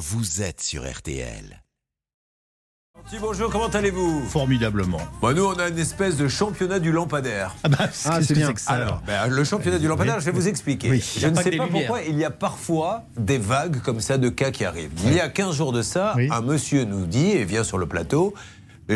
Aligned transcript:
vous 0.00 0.40
êtes 0.40 0.62
sur 0.62 0.90
RTL. 0.90 1.62
bonjour, 3.20 3.50
comment 3.50 3.68
allez-vous 3.68 4.22
Formidablement. 4.26 5.00
Bah, 5.20 5.34
Nous, 5.34 5.44
on 5.44 5.52
a 5.58 5.68
une 5.68 5.78
espèce 5.78 6.16
de 6.16 6.26
championnat 6.26 6.78
du 6.78 6.90
lampadaire. 6.90 7.54
Ah 7.64 7.68
bah, 7.68 7.88
Ah, 8.06 8.22
c'est 8.22 8.32
bien. 8.32 8.50
que 8.54 8.60
ça 8.62 8.72
Alors, 8.72 9.02
ben, 9.06 9.26
le 9.26 9.44
championnat 9.44 9.78
du 9.78 9.88
lampadaire, 9.88 10.18
je 10.20 10.24
vais 10.24 10.30
vous 10.32 10.48
expliquer. 10.48 10.88
Oui. 10.90 11.04
Je 11.18 11.26
ne 11.26 11.34
sais 11.34 11.42
pas 11.44 11.50
lumières. 11.50 11.68
pourquoi 11.70 12.02
il 12.02 12.16
y 12.18 12.24
a 12.24 12.30
parfois 12.30 13.04
des 13.18 13.36
vagues 13.36 13.80
comme 13.82 14.00
ça 14.00 14.16
de 14.16 14.30
cas 14.30 14.50
qui 14.50 14.64
arrivent. 14.64 14.92
Il 15.04 15.12
y 15.12 15.20
a 15.20 15.28
15 15.28 15.54
jours 15.54 15.72
de 15.72 15.82
ça, 15.82 16.14
Oui. 16.16 16.28
un 16.32 16.40
monsieur 16.40 16.84
nous 16.84 17.04
dit, 17.04 17.32
et 17.32 17.44
vient 17.44 17.62
sur 17.64 17.76
le 17.76 17.86
plateau, 17.86 18.32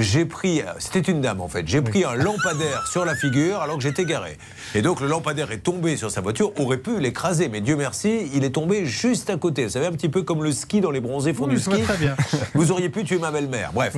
j'ai 0.02 0.24
pris, 0.24 0.62
c'était 0.78 1.00
une 1.00 1.20
dame 1.20 1.40
en 1.40 1.48
fait, 1.48 1.66
j'ai 1.66 1.82
pris 1.82 2.04
un 2.04 2.14
lampadaire 2.14 2.86
sur 2.86 3.04
la 3.04 3.14
figure 3.14 3.60
alors 3.60 3.76
que 3.76 3.82
j'étais 3.82 4.04
garé. 4.04 4.38
Et 4.74 4.82
donc 4.82 5.00
le 5.00 5.06
lampadaire 5.06 5.52
est 5.52 5.58
tombé 5.58 5.96
sur 5.96 6.10
sa 6.10 6.20
voiture, 6.20 6.52
aurait 6.60 6.78
pu 6.78 6.98
l'écraser, 7.00 7.48
mais 7.48 7.60
Dieu 7.60 7.76
merci, 7.76 8.28
il 8.34 8.44
est 8.44 8.50
tombé 8.50 8.86
juste 8.86 9.30
à 9.30 9.36
côté. 9.36 9.64
Vous 9.64 9.70
savez, 9.70 9.86
un 9.86 9.92
petit 9.92 10.08
peu 10.08 10.22
comme 10.22 10.42
le 10.42 10.52
ski 10.52 10.80
dans 10.80 10.90
les 10.90 11.00
bronzés 11.00 11.32
font 11.34 11.44
Oui, 11.46 11.54
du 11.54 11.60
ski. 11.60 11.82
très 11.82 11.96
bien. 11.96 12.16
Vous 12.54 12.70
auriez 12.72 12.88
pu 12.88 13.04
tuer 13.04 13.18
ma 13.18 13.30
belle-mère. 13.30 13.72
Bref. 13.72 13.94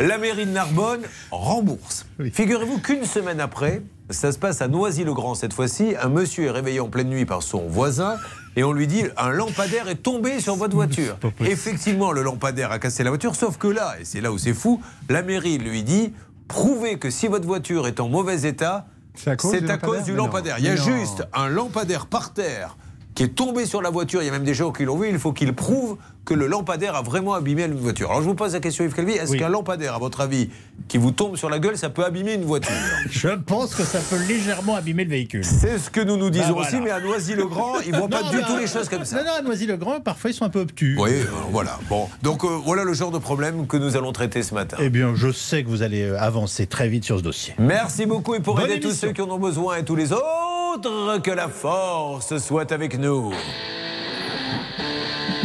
La 0.00 0.16
mairie 0.16 0.46
de 0.46 0.52
Narbonne 0.52 1.00
rembourse. 1.32 2.06
Oui. 2.20 2.30
Figurez-vous 2.32 2.78
qu'une 2.78 3.04
semaine 3.04 3.40
après, 3.40 3.82
ça 4.10 4.30
se 4.30 4.38
passe 4.38 4.62
à 4.62 4.68
Noisy-le-Grand 4.68 5.34
cette 5.34 5.52
fois-ci, 5.52 5.94
un 6.00 6.08
monsieur 6.08 6.46
est 6.46 6.50
réveillé 6.50 6.78
en 6.78 6.88
pleine 6.88 7.08
nuit 7.08 7.26
par 7.26 7.42
son 7.42 7.66
voisin 7.66 8.16
et 8.58 8.64
on 8.64 8.72
lui 8.72 8.88
dit 8.88 9.04
un 9.16 9.30
lampadaire 9.30 9.88
est 9.88 10.02
tombé 10.02 10.40
sur 10.40 10.56
votre 10.56 10.74
voiture. 10.74 11.16
Effectivement, 11.44 12.10
le 12.10 12.22
lampadaire 12.22 12.72
a 12.72 12.80
cassé 12.80 13.04
la 13.04 13.10
voiture, 13.10 13.36
sauf 13.36 13.56
que 13.56 13.68
là, 13.68 13.94
et 14.00 14.04
c'est 14.04 14.20
là 14.20 14.32
où 14.32 14.38
c'est 14.38 14.52
fou, 14.52 14.82
la 15.08 15.22
mairie 15.22 15.58
lui 15.58 15.84
dit 15.84 16.12
prouvez 16.48 16.98
que 16.98 17.08
si 17.08 17.28
votre 17.28 17.46
voiture 17.46 17.86
est 17.86 18.00
en 18.00 18.08
mauvais 18.08 18.42
état, 18.48 18.86
C'est 19.14 19.30
à 19.30 19.36
cause 19.36 19.52
du 19.52 19.58
à 19.58 19.60
lampadaire 19.60 19.80
cause 19.88 20.02
du 20.04 20.10
Mais 20.10 20.16
non. 20.18 20.24
lampadaire. 20.24 20.56
Il 20.58 20.64
y 20.64 20.68
a 20.68 20.74
non. 20.74 20.82
juste 20.82 21.22
un 21.34 21.46
lampadaire 21.48 22.06
par 22.06 22.32
terre 22.32 22.76
qui 23.18 23.24
est 23.24 23.34
tombé 23.34 23.66
sur 23.66 23.82
la 23.82 23.90
voiture. 23.90 24.22
Il 24.22 24.26
y 24.26 24.28
a 24.28 24.30
même 24.30 24.44
des 24.44 24.54
gens 24.54 24.70
qui 24.70 24.84
l'ont 24.84 24.96
vu. 24.96 25.08
Il 25.10 25.18
faut 25.18 25.32
qu'ils 25.32 25.52
prouvent 25.52 25.96
que 26.24 26.34
le 26.34 26.46
lampadaire 26.46 26.94
a 26.94 27.02
vraiment 27.02 27.34
abîmé 27.34 27.64
une 27.64 27.74
voiture. 27.74 28.10
Alors 28.10 28.22
je 28.22 28.28
vous 28.28 28.36
pose 28.36 28.52
la 28.52 28.60
question, 28.60 28.84
Yves 28.84 28.94
Calvi, 28.94 29.14
est-ce 29.14 29.32
Oui. 29.32 29.38
qu'un 29.40 29.48
lampadaire, 29.48 29.94
à 29.96 29.98
votre 29.98 30.20
avis, 30.20 30.50
qui 30.86 30.98
vous 30.98 31.10
tombe 31.10 31.34
sur 31.36 31.50
la 31.50 31.58
gueule, 31.58 31.76
ça 31.76 31.90
peut 31.90 32.04
abîmer 32.04 32.34
une 32.34 32.44
voiture? 32.44 32.70
Je 33.10 33.30
pense 33.30 33.74
que 33.74 33.82
ça 33.82 33.98
peut 33.98 34.22
légèrement 34.28 34.76
abîmer 34.76 35.02
le 35.02 35.10
véhicule. 35.10 35.44
C'est 35.44 35.78
ce 35.78 35.90
que 35.90 36.00
nous 36.00 36.16
nous 36.16 36.30
disons 36.30 36.48
Bah, 36.48 36.52
voilà. 36.62 36.68
aussi, 36.68 36.80
mais 36.80 36.90
à 36.90 37.00
Noisy-le-Grand, 37.00 37.80
ils 37.84 37.92
voient 37.96 38.06
pas 38.20 38.22
du 38.30 38.36
mais, 38.36 38.42
tout 38.44 38.52
euh, 38.52 38.60
les 38.60 38.66
choses 38.68 38.88
comme 38.88 39.04
ça. 39.04 39.16
Non, 39.16 39.24
non, 39.24 39.32
à 39.38 39.42
Noisy-le-Grand, 39.42 40.00
parfois 40.00 40.30
ils 40.30 40.34
sont 40.34 40.44
un 40.44 40.50
peu 40.50 40.60
obtus. 40.60 40.96
Oui, 41.00 41.10
euh, 41.14 41.24
voilà. 41.50 41.76
Bon, 41.88 42.08
donc 42.22 42.44
euh, 42.44 42.48
voilà 42.64 42.84
le 42.84 42.92
genre 42.92 43.10
de 43.10 43.18
problème 43.18 43.66
que 43.66 43.76
nous 43.78 43.96
allons 43.96 44.12
traiter 44.12 44.44
ce 44.44 44.54
matin. 44.54 44.76
Eh 44.80 44.90
bien, 44.90 45.14
je 45.16 45.32
sais 45.32 45.64
que 45.64 45.68
vous 45.68 45.82
allez 45.82 46.02
euh, 46.02 46.20
avancer 46.20 46.66
très 46.68 46.88
vite 46.88 47.04
sur 47.04 47.18
ce 47.18 47.24
dossier. 47.24 47.54
Merci 47.58 48.06
beaucoup 48.06 48.36
et 48.36 48.40
pour 48.40 48.54
Bonne 48.54 48.66
aider 48.70 48.78
tous 48.80 48.92
ceux 48.92 49.10
qui 49.12 49.22
en 49.22 49.30
ont 49.30 49.38
besoin 49.40 49.78
et 49.78 49.84
tous 49.84 49.96
les 49.96 50.12
autres, 50.12 50.24
que 50.82 51.30
la 51.30 51.48
force 51.48 52.38
soit 52.38 52.70
avec 52.72 52.98
nous. 52.98 53.32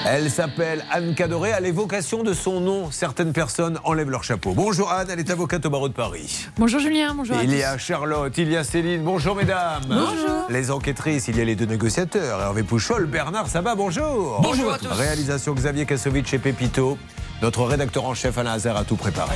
Elle 0.06 0.30
s'appelle 0.30 0.84
Anne 0.92 1.16
Cadoré. 1.16 1.54
À 1.54 1.60
l'évocation 1.60 2.24
de 2.24 2.34
son 2.34 2.60
nom, 2.60 2.92
certaines 2.92 3.32
personnes 3.34 3.80
enlèvent 3.86 4.10
leur 4.10 4.24
chapeau. 4.24 4.52
Bonjour 4.54 4.92
Anne, 4.92 5.08
elle 5.10 5.20
est 5.20 5.32
avocate 5.32 5.66
au 5.66 5.70
barreau 5.70 5.88
de 5.88 5.94
Paris. 5.94 6.46
Bonjour 6.58 6.80
Julien, 6.80 7.16
bonjour. 7.16 7.38
à 7.38 7.44
Il 7.44 7.54
y 7.54 7.60
tous. 7.60 7.64
a 7.64 7.78
Charlotte, 7.78 8.38
il 8.38 8.52
y 8.52 8.58
a 8.58 8.64
Céline. 8.64 9.04
Bonjour 9.04 9.36
mesdames. 9.36 9.84
Bonjour. 9.88 10.46
Les 10.50 10.72
enquêtrices, 10.72 11.30
il 11.30 11.38
y 11.38 11.42
a 11.42 11.46
les 11.46 11.56
deux 11.56 11.66
négociateurs. 11.66 12.40
Hervé 12.42 12.64
Pouchol, 12.64 13.06
Bernard 13.06 13.48
Sabat, 13.48 13.76
bonjour. 13.76 14.40
Bonjour 14.42 14.74
à 14.74 14.78
tous. 14.78 14.88
Réalisation 14.90 15.54
Xavier 15.54 15.86
Kassovitch 15.86 16.34
et 16.34 16.40
Pépito. 16.40 16.98
Notre 17.42 17.64
rédacteur 17.64 18.06
en 18.06 18.14
chef 18.14 18.38
Alain 18.38 18.52
Hazard 18.54 18.78
a 18.78 18.84
tout 18.84 18.98
préparé. 18.98 19.36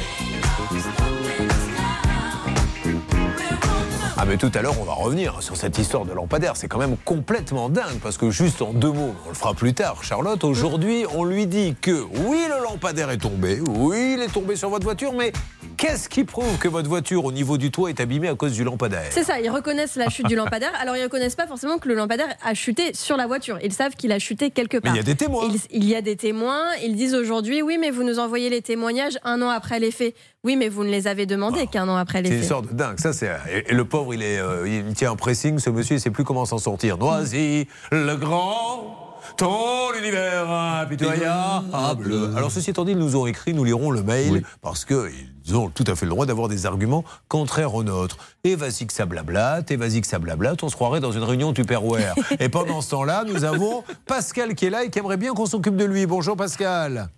Ah 4.20 4.26
mais 4.26 4.38
tout 4.38 4.52
à 4.56 4.64
l'heure 4.64 4.74
on 4.82 4.84
va 4.84 4.94
revenir 4.94 5.44
sur 5.44 5.56
cette 5.56 5.78
histoire 5.78 6.04
de 6.04 6.12
lampadaire, 6.12 6.56
c'est 6.56 6.68
quand 6.68 6.80
même 6.80 6.98
complètement 7.06 7.70
dingue 7.70 8.00
parce 8.02 8.18
que 8.18 8.32
juste 8.32 8.64
en 8.64 8.74
deux 8.74 8.92
mots, 8.92 9.14
on 9.26 9.30
le 9.30 9.36
fera 9.36 9.54
plus 9.54 9.76
tard 9.76 10.04
Charlotte, 10.04 10.44
aujourd'hui 10.44 11.06
on 11.14 11.24
lui 11.24 11.46
dit 11.46 11.76
que 11.80 11.92
oui 12.26 12.40
le 12.50 12.64
lampadaire 12.64 13.12
est 13.12 13.20
tombé, 13.20 13.60
oui 13.62 14.16
il 14.18 14.24
est 14.24 14.34
tombé 14.34 14.56
sur 14.56 14.70
votre 14.70 14.86
voiture 14.86 15.14
mais 15.14 15.32
qu'est-ce 15.78 16.10
qui 16.10 16.24
prouve 16.24 16.58
que 16.58 16.68
votre 16.68 16.90
voiture 16.90 17.26
au 17.26 17.32
niveau 17.32 17.60
du 17.60 17.70
toit 17.70 17.90
est 17.92 18.00
abîmée 18.00 18.28
à 18.28 18.34
cause 18.34 18.54
du 18.54 18.64
lampadaire? 18.64 19.06
C'est 19.12 19.24
ça, 19.24 19.40
ils 19.40 19.52
reconnaissent 19.52 19.96
la 19.96 20.10
chute 20.10 20.26
du 20.26 20.36
lampadaire. 20.36 20.72
Alors 20.82 20.98
ils 20.98 21.04
reconnaissent 21.04 21.36
pas 21.36 21.46
forcément 21.46 21.78
que 21.78 21.88
le 21.88 21.94
lampadaire 21.94 22.30
a 22.44 22.56
chuté 22.56 22.96
sur 22.96 23.18
la 23.18 23.28
voiture. 23.28 23.60
Ils 23.64 23.74
savent 23.74 23.96
qu'il 23.96 24.12
a 24.12 24.18
chuté 24.18 24.50
quelque 24.50 24.78
Mais 24.78 24.82
part. 24.82 24.94
il 24.96 24.98
y 24.98 25.02
a 25.02 25.04
des 25.04 25.16
témoins. 25.16 25.48
Il, 25.48 25.60
il 25.84 25.88
y 25.88 25.96
a 25.96 26.02
des 26.02 26.16
témoins. 26.16 26.64
Ils 26.84 26.96
disent 26.96 27.14
aujourd'hui, 27.14 27.62
oui, 27.62 27.78
mais 27.80 27.92
vous 27.92 28.04
nous 28.04 28.18
envoyez 28.18 28.50
les 28.50 28.64
témoignages 28.64 29.20
un 29.24 29.42
an 29.44 29.50
après 29.50 29.80
les 29.80 29.92
faits. 29.92 30.16
Oui, 30.48 30.56
mais 30.56 30.70
vous 30.70 30.86
ne 30.86 30.90
les 30.90 31.08
avez 31.08 31.26
demandés 31.26 31.68
qu'un 31.68 31.90
an 31.90 31.98
après 31.98 32.22
les 32.22 32.30
C'est 32.30 32.38
une 32.38 32.44
sorte 32.44 32.70
de 32.70 32.74
dingue. 32.74 32.98
Ça, 33.02 33.12
c'est 33.12 33.30
et, 33.52 33.70
et 33.70 33.74
le 33.74 33.84
pauvre, 33.84 34.14
il 34.14 34.24
est, 34.24 34.40
euh, 34.40 34.66
il 34.66 34.94
tient 34.94 35.12
un 35.12 35.18
pressing. 35.18 35.60
Ce 35.60 35.70
monsieur, 35.70 35.98
il 35.98 36.00
sait 36.00 36.10
plus 36.10 36.24
comment 36.24 36.46
s'en 36.46 36.58
sortir. 36.58 36.98
Noisy, 36.98 37.68
le 37.92 38.16
grand, 38.16 39.20
ton 39.36 39.94
univers 40.00 40.50
impitoyable. 40.50 42.32
Alors 42.38 42.50
ceci 42.50 42.70
étant 42.70 42.86
dit, 42.86 42.94
ils 42.94 42.98
nous 42.98 43.18
ont 43.18 43.28
écrit, 43.28 43.54
nous 43.54 43.66
lirons 43.66 43.92
le 43.92 44.04
mail 44.04 44.44
parce 44.62 44.86
que 44.86 45.12
ils 45.46 45.58
ont 45.58 45.68
tout 45.68 45.84
à 45.86 45.96
fait 45.96 46.06
le 46.06 46.12
droit 46.12 46.26
d'avoir 46.26 46.48
des 46.48 46.66
arguments 46.66 47.04
contraires 47.28 47.76
aux 47.76 47.84
nôtres. 47.84 48.16
Et 48.46 48.56
vas-y 48.56 48.88
que 48.88 48.94
ça 48.94 49.06
blablate, 49.06 49.70
et 49.72 49.76
vas-y 49.76 50.00
que 50.00 50.08
ça 50.08 50.18
blablate, 50.18 50.64
on 50.64 50.70
se 50.70 50.76
croirait 50.76 51.02
dans 51.02 51.12
une 51.12 51.24
réunion 51.24 51.52
Tupperware. 51.52 52.16
et 52.40 52.48
pendant 52.48 52.80
ce 52.80 52.92
temps-là, 52.92 53.26
nous 53.26 53.44
avons 53.44 53.84
Pascal 54.06 54.56
qui 54.56 54.68
est 54.68 54.70
là 54.70 54.86
et 54.86 54.90
qui 54.90 55.00
aimerait 55.00 55.18
bien 55.18 55.34
qu'on 55.34 55.46
s'occupe 55.46 55.76
de 55.76 55.84
lui. 55.84 56.06
Bonjour 56.06 56.38
Pascal. 56.38 57.10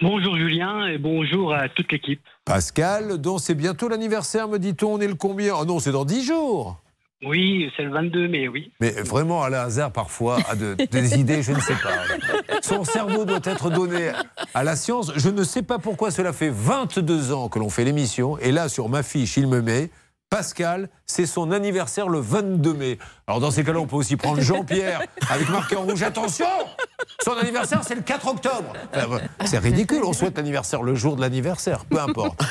Bonjour 0.00 0.36
Julien 0.36 0.86
et 0.86 0.96
bonjour 0.96 1.52
à 1.52 1.68
toute 1.68 1.90
l'équipe. 1.90 2.20
Pascal, 2.48 3.18
dont 3.18 3.36
c'est 3.36 3.54
bientôt 3.54 3.88
l'anniversaire, 3.90 4.48
me 4.48 4.58
dit-on. 4.58 4.94
On 4.94 5.00
est 5.00 5.06
le 5.06 5.14
combien? 5.14 5.52
Oh 5.60 5.66
non, 5.66 5.80
c'est 5.80 5.92
dans 5.92 6.06
10 6.06 6.24
jours. 6.24 6.80
Oui, 7.22 7.70
c'est 7.76 7.82
le 7.82 7.90
22 7.90 8.26
mai, 8.26 8.48
oui. 8.48 8.72
Mais 8.80 8.90
vraiment, 8.92 9.42
Alain 9.42 9.64
Hazard, 9.64 9.92
parfois, 9.92 10.38
a 10.48 10.54
de- 10.56 10.74
des 10.90 11.18
idées, 11.18 11.42
je 11.42 11.52
ne 11.52 11.60
sais 11.60 11.74
pas. 11.74 12.56
Son 12.62 12.84
cerveau 12.84 13.26
doit 13.26 13.40
être 13.44 13.68
donné 13.68 14.12
à 14.54 14.64
la 14.64 14.76
science. 14.76 15.12
Je 15.16 15.28
ne 15.28 15.44
sais 15.44 15.62
pas 15.62 15.78
pourquoi 15.78 16.10
cela 16.10 16.32
fait 16.32 16.48
22 16.48 17.32
ans 17.32 17.48
que 17.50 17.58
l'on 17.58 17.68
fait 17.68 17.84
l'émission. 17.84 18.38
Et 18.38 18.50
là, 18.50 18.70
sur 18.70 18.88
ma 18.88 19.02
fiche, 19.02 19.36
il 19.36 19.46
me 19.46 19.60
met 19.60 19.90
Pascal, 20.30 20.90
c'est 21.06 21.24
son 21.24 21.52
anniversaire 21.52 22.08
le 22.08 22.18
22 22.20 22.74
mai. 22.74 22.98
Alors, 23.26 23.40
dans 23.40 23.50
ces 23.50 23.64
cas-là, 23.64 23.80
on 23.80 23.86
peut 23.86 23.96
aussi 23.96 24.16
prendre 24.16 24.40
Jean-Pierre 24.40 25.00
avec 25.30 25.48
marqué 25.48 25.74
en 25.74 25.82
rouge. 25.82 26.02
Attention 26.02 26.46
Son 27.24 27.32
anniversaire, 27.32 27.82
c'est 27.82 27.94
le 27.94 28.02
4 28.02 28.28
octobre. 28.28 28.72
Enfin, 28.94 29.20
C'est 29.46 29.58
ridicule, 29.58 30.02
on 30.04 30.12
souhaite 30.12 30.36
l'anniversaire 30.36 30.82
le 30.82 30.94
jour 30.94 31.16
de 31.16 31.22
l'anniversaire, 31.22 31.86
peu 31.86 31.98
importe. 31.98 32.42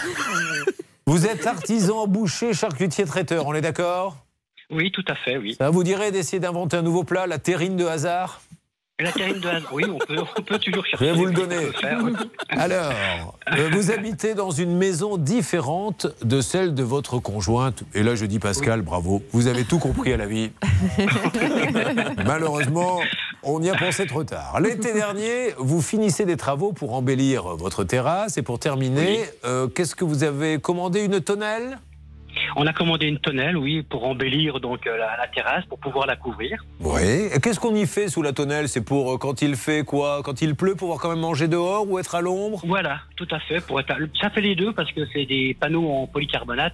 Vous 1.05 1.27
êtes 1.27 1.45
artisan, 1.45 2.07
boucher, 2.07 2.53
charcutier, 2.53 3.05
traiteur, 3.05 3.45
on 3.45 3.53
est 3.53 3.61
d'accord? 3.61 4.17
Oui, 4.69 4.91
tout 4.91 5.05
à 5.07 5.15
fait, 5.15 5.37
oui. 5.37 5.55
ça 5.57 5.69
vous 5.69 5.83
dirait 5.83 6.11
d'essayer 6.11 6.39
d'inventer 6.41 6.75
un 6.75 6.81
nouveau 6.81 7.05
plat, 7.05 7.25
la 7.27 7.37
terrine 7.37 7.77
de 7.77 7.85
hasard? 7.85 8.41
La 8.99 9.11
terrine 9.11 9.39
de 9.39 9.49
oui, 9.71 9.83
on 9.87 9.99
peut, 9.99 10.15
on 10.37 10.41
peut 10.41 10.57
toujours 10.57 10.83
Je 10.85 10.89
chercher. 10.89 11.05
vais 11.05 11.11
vous 11.13 11.25
le 11.25 11.31
donner. 11.31 11.67
faire, 11.79 11.99
oui. 12.03 12.13
Alors, 12.49 12.91
euh, 13.55 13.69
vous 13.71 13.91
habitez 13.91 14.33
dans 14.33 14.49
une 14.49 14.75
maison 14.75 15.17
différente 15.17 16.07
de 16.23 16.41
celle 16.41 16.73
de 16.73 16.81
votre 16.81 17.19
conjointe. 17.19 17.83
Et 17.93 18.01
là, 18.01 18.15
je 18.15 18.25
dis 18.25 18.39
Pascal, 18.39 18.81
bravo. 18.81 19.21
Vous 19.33 19.45
avez 19.45 19.65
tout 19.65 19.77
compris 19.77 20.13
à 20.13 20.17
la 20.17 20.25
vie. 20.25 20.49
Malheureusement, 22.25 22.99
on 23.43 23.61
y 23.61 23.69
a 23.69 23.75
pensé 23.75 24.07
trop 24.07 24.23
tard. 24.23 24.59
L'été 24.59 24.93
dernier, 24.93 25.53
vous 25.59 25.81
finissez 25.83 26.25
des 26.25 26.37
travaux 26.37 26.73
pour 26.73 26.93
embellir 26.93 27.43
votre 27.55 27.83
terrasse. 27.83 28.37
Et 28.37 28.41
pour 28.41 28.57
terminer, 28.57 29.25
euh, 29.45 29.67
qu'est-ce 29.67 29.93
que 29.95 30.05
vous 30.05 30.23
avez 30.23 30.59
commandé? 30.59 31.01
Une 31.03 31.21
tonnelle? 31.21 31.77
On 32.55 32.65
a 32.65 32.73
commandé 32.73 33.07
une 33.07 33.19
tonnelle, 33.19 33.57
oui, 33.57 33.81
pour 33.81 34.05
embellir 34.05 34.59
donc 34.59 34.87
euh, 34.87 34.97
la, 34.97 35.17
la 35.17 35.27
terrasse, 35.27 35.65
pour 35.65 35.79
pouvoir 35.79 36.07
la 36.07 36.15
couvrir. 36.15 36.63
Oui. 36.79 37.29
Et 37.33 37.39
qu'est-ce 37.39 37.59
qu'on 37.59 37.75
y 37.75 37.85
fait 37.85 38.07
sous 38.07 38.21
la 38.21 38.33
tonnelle? 38.33 38.67
C'est 38.69 38.83
pour 38.83 39.13
euh, 39.13 39.17
quand 39.17 39.41
il 39.41 39.55
fait 39.55 39.83
quoi? 39.83 40.21
Quand 40.23 40.41
il 40.41 40.55
pleut, 40.55 40.75
pouvoir 40.75 40.99
quand 40.99 41.09
même 41.09 41.19
manger 41.19 41.47
dehors 41.47 41.89
ou 41.89 41.99
être 41.99 42.15
à 42.15 42.21
l'ombre? 42.21 42.61
Voilà, 42.65 42.99
tout 43.15 43.27
à 43.31 43.39
fait. 43.39 43.61
Pour 43.65 43.79
être, 43.79 43.93
ça 44.21 44.29
fait 44.29 44.41
les 44.41 44.55
deux 44.55 44.73
parce 44.73 44.91
que 44.91 45.01
c'est 45.13 45.25
des 45.25 45.55
panneaux 45.59 45.89
en 45.89 46.07
polycarbonate 46.07 46.73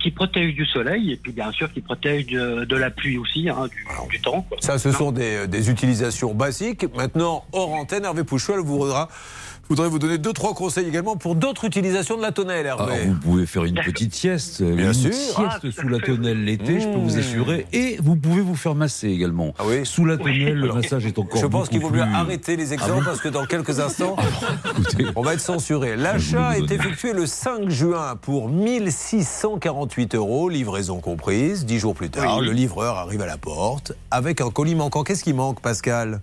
qui 0.00 0.10
protègent 0.10 0.54
du 0.54 0.66
soleil 0.66 1.12
et 1.12 1.16
puis 1.16 1.32
bien 1.32 1.52
sûr 1.52 1.72
qui 1.72 1.80
protègent 1.80 2.26
de, 2.26 2.64
de 2.64 2.76
la 2.76 2.90
pluie 2.90 3.18
aussi, 3.18 3.48
hein, 3.48 3.68
du, 3.68 3.86
du 4.10 4.20
temps. 4.20 4.42
quoi. 4.48 4.58
Ça, 4.60 4.78
ce 4.78 4.90
sont 4.92 5.12
des, 5.12 5.46
des 5.46 5.70
utilisations 5.70 6.34
basiques. 6.34 6.86
Maintenant, 6.96 7.44
hors 7.52 7.72
antenne, 7.74 8.04
Hervé 8.04 8.24
Pouchol 8.24 8.60
vous 8.60 8.78
voudra, 8.78 9.08
voudrait 9.68 9.88
vous 9.88 10.00
donner 10.00 10.18
deux, 10.18 10.32
trois 10.32 10.52
conseils 10.54 10.88
également 10.88 11.16
pour 11.16 11.36
d'autres 11.36 11.64
utilisations 11.64 12.16
de 12.16 12.22
la 12.22 12.32
tonnelle, 12.32 12.66
Hervé. 12.66 12.82
Alors, 12.92 12.96
vous 13.06 13.14
pouvez 13.20 13.46
faire 13.46 13.64
une 13.64 13.74
petite 13.76 14.12
sieste, 14.14 14.62
Bien 14.62 14.88
une 14.88 14.94
sûr. 14.94 15.12
sieste 15.14 15.34
Ah, 15.38 15.58
sous 15.70 15.86
la 15.88 15.98
tonnelle 16.00 16.44
l'été, 16.44 16.80
je 16.80 16.86
peux 16.88 16.94
vous 16.98 17.14
Mmh. 17.14 17.18
assurer. 17.18 17.66
Et 17.72 17.96
vous 18.02 18.16
pouvez 18.16 18.40
vous 18.40 18.56
faire 18.56 18.74
masser 18.74 19.08
également. 19.08 19.54
Ah 19.60 19.62
oui 19.68 19.84
Sous 19.86 20.04
la 20.06 20.16
tonnelle, 20.16 20.54
le 20.58 20.72
massage 20.72 21.06
est 21.06 21.16
encore 21.18 21.40
Je 21.40 21.46
pense 21.46 21.68
qu'il 21.68 21.80
vaut 21.80 21.90
mieux 21.90 22.02
plus- 22.02 22.14
arrêter 22.14 22.56
les 22.56 22.72
exemples 22.72 23.04
parce 23.04 23.20
que 23.20 23.28
dans 23.28 23.44
quelques 23.46 23.78
instants, 23.80 24.16
Écoutez, 24.78 25.04
on 25.14 25.22
va 25.22 25.34
être 25.34 25.40
censuré. 25.40 25.94
L'achat 25.96 26.56
est 26.58 26.70
effectué 26.72 27.12
le 27.12 27.26
5 27.26 27.68
juin 27.70 28.16
pour 28.20 28.48
1648 29.90 30.14
euros, 30.14 30.48
livraison 30.48 31.00
comprise. 31.00 31.66
Dix 31.66 31.78
jours 31.78 31.94
plus 31.94 32.10
tard, 32.10 32.38
Oui. 32.38 32.46
le 32.46 32.52
livreur 32.52 32.96
arrive 32.96 33.20
à 33.22 33.26
la 33.26 33.36
porte 33.36 33.92
avec 34.10 34.40
un 34.40 34.50
colis 34.50 34.74
manquant. 34.74 35.02
Qu'est-ce 35.02 35.24
qui 35.24 35.32
manque, 35.32 35.60
Pascal? 35.60 36.20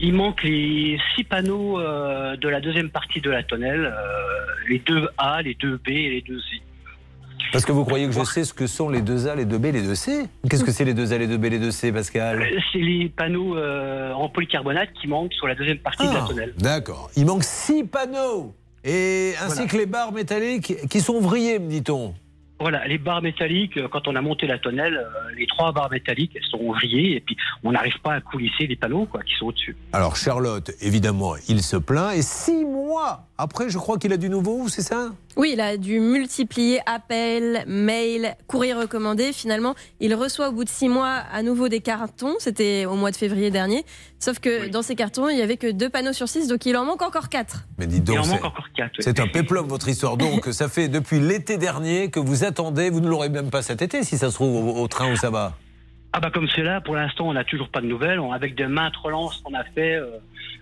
Il 0.00 0.14
manque 0.14 0.42
les 0.42 0.98
six 1.14 1.24
panneaux 1.24 1.78
euh, 1.78 2.36
de 2.36 2.48
la 2.48 2.60
deuxième 2.60 2.90
partie 2.90 3.20
de 3.20 3.30
la 3.30 3.42
tonnelle, 3.42 3.84
euh, 3.86 4.68
les 4.68 4.78
deux 4.80 5.08
A, 5.18 5.42
les 5.42 5.54
deux 5.54 5.76
B 5.76 5.88
et 5.88 6.10
les 6.10 6.22
deux 6.22 6.38
C. 6.40 6.62
Parce 7.52 7.64
que 7.64 7.72
vous 7.72 7.84
croyez 7.84 8.06
que 8.06 8.12
je 8.12 8.24
sais 8.24 8.44
ce 8.44 8.52
que 8.52 8.66
sont 8.66 8.88
les 8.88 9.00
2A, 9.02 9.36
les 9.36 9.44
2B, 9.44 9.70
les 9.72 9.80
2C 9.82 10.26
Qu'est-ce 10.50 10.64
que 10.64 10.72
c'est 10.72 10.84
les 10.84 10.94
2A, 10.94 11.16
les 11.18 11.28
2B, 11.28 11.48
les 11.48 11.60
2C, 11.60 11.92
Pascal? 11.92 12.42
Euh, 12.42 12.58
C'est 12.72 12.78
les 12.80 13.08
panneaux 13.08 13.56
euh, 13.56 14.12
en 14.12 14.28
polycarbonate 14.28 14.88
qui 15.00 15.06
manquent 15.06 15.32
sur 15.32 15.46
la 15.46 15.54
deuxième 15.54 15.78
partie 15.78 16.06
de 16.08 16.12
la 16.12 16.24
Ah, 16.24 16.28
tonnelle. 16.28 16.54
D'accord. 16.58 17.10
Il 17.16 17.24
manque 17.24 17.44
6 17.44 17.84
panneaux 17.84 18.52
et 18.84 19.34
ainsi 19.40 19.54
Voilà. 19.54 19.70
que 19.70 19.76
les 19.76 19.86
barres 19.86 20.12
métalliques 20.12 20.88
qui 20.90 21.00
sont 21.00 21.20
vrillées, 21.20 21.58
me 21.58 21.68
dit-on. 21.70 22.14
Voilà, 22.58 22.86
les 22.86 22.96
barres 22.96 23.20
métalliques, 23.20 23.76
euh, 23.76 23.86
quand 23.88 24.08
on 24.08 24.16
a 24.16 24.22
monté 24.22 24.46
la 24.46 24.58
tonnelle, 24.58 24.96
euh, 24.96 25.34
les 25.36 25.46
trois 25.46 25.72
barres 25.72 25.90
métalliques, 25.90 26.32
elles 26.34 26.50
sont 26.50 26.72
vrillées 26.72 27.16
et 27.16 27.20
puis 27.20 27.36
on 27.62 27.72
n'arrive 27.72 28.00
pas 28.02 28.14
à 28.14 28.20
coulisser 28.22 28.66
les 28.66 28.76
panneaux 28.76 29.04
quoi, 29.04 29.22
qui 29.22 29.34
sont 29.34 29.46
au-dessus. 29.46 29.76
Alors 29.92 30.16
Charlotte, 30.16 30.70
évidemment, 30.80 31.34
il 31.48 31.62
se 31.62 31.76
plaint 31.76 32.16
et 32.16 32.22
six 32.22 32.64
mois 32.64 33.26
après, 33.38 33.68
je 33.68 33.76
crois 33.76 33.98
qu'il 33.98 34.12
a 34.14 34.16
du 34.16 34.30
nouveau, 34.30 34.68
c'est 34.68 34.82
ça? 34.82 35.10
Oui, 35.36 35.50
il 35.52 35.60
a 35.60 35.76
dû 35.76 36.00
multiplier 36.00 36.80
appels, 36.86 37.64
mails, 37.66 38.34
courriers 38.46 38.72
recommandés. 38.72 39.32
Finalement, 39.34 39.74
il 40.00 40.14
reçoit 40.14 40.48
au 40.48 40.52
bout 40.52 40.64
de 40.64 40.68
six 40.70 40.88
mois 40.88 41.22
à 41.30 41.42
nouveau 41.42 41.68
des 41.68 41.80
cartons. 41.80 42.34
C'était 42.38 42.86
au 42.86 42.94
mois 42.94 43.10
de 43.10 43.16
février 43.16 43.50
dernier. 43.50 43.84
Sauf 44.18 44.38
que 44.38 44.62
Oui. 44.62 44.70
dans 44.70 44.80
ces 44.80 44.94
cartons, 44.94 45.28
il 45.28 45.36
y 45.36 45.42
avait 45.42 45.58
que 45.58 45.70
deux 45.70 45.90
panneaux 45.90 46.14
sur 46.14 46.26
six, 46.28 46.48
donc 46.48 46.64
il 46.64 46.74
en 46.76 46.86
manque 46.86 47.02
encore 47.02 47.28
quatre. 47.28 47.64
Mais 47.78 47.86
dis 47.86 47.96
Il 47.96 48.04
donc, 48.04 48.18
en 48.20 48.22
c'est- 48.22 48.30
manque 48.30 48.44
encore 48.46 48.68
quatre. 48.74 48.92
oui. 48.98 49.04
c'est 49.04 49.20
un 49.20 49.26
péplum 49.28 49.66
votre 49.68 49.88
histoire. 49.88 50.16
Donc 50.16 50.46
ça 50.52 50.68
fait 50.70 50.88
depuis 50.88 51.20
l'été 51.20 51.58
dernier 51.58 52.10
que 52.10 52.18
vous 52.18 52.44
attendez, 52.44 52.88
vous 52.88 53.00
ne 53.00 53.08
l'aurez 53.08 53.28
même 53.28 53.50
pas 53.50 53.60
cet 53.60 53.82
été 53.82 54.04
si 54.04 54.16
ça 54.16 54.30
se 54.30 54.36
trouve 54.36 54.56
au, 54.78 54.82
au 54.82 54.88
train 54.88 55.12
où 55.12 55.16
ça 55.16 55.28
va. 55.30 55.54
Ah 56.14 56.20
bah 56.20 56.30
comme 56.32 56.48
cela, 56.48 56.80
pour 56.80 56.94
l'instant, 56.96 57.28
on 57.28 57.34
n'a 57.34 57.44
toujours 57.44 57.68
pas 57.68 57.82
de 57.82 57.86
nouvelles. 57.86 58.20
On- 58.20 58.32
Avec 58.32 58.54
de 58.54 58.64
maintes 58.64 58.96
relances 58.96 59.42
qu'on 59.44 59.52
a 59.52 59.64
fait, 59.64 59.96
euh, 59.96 60.06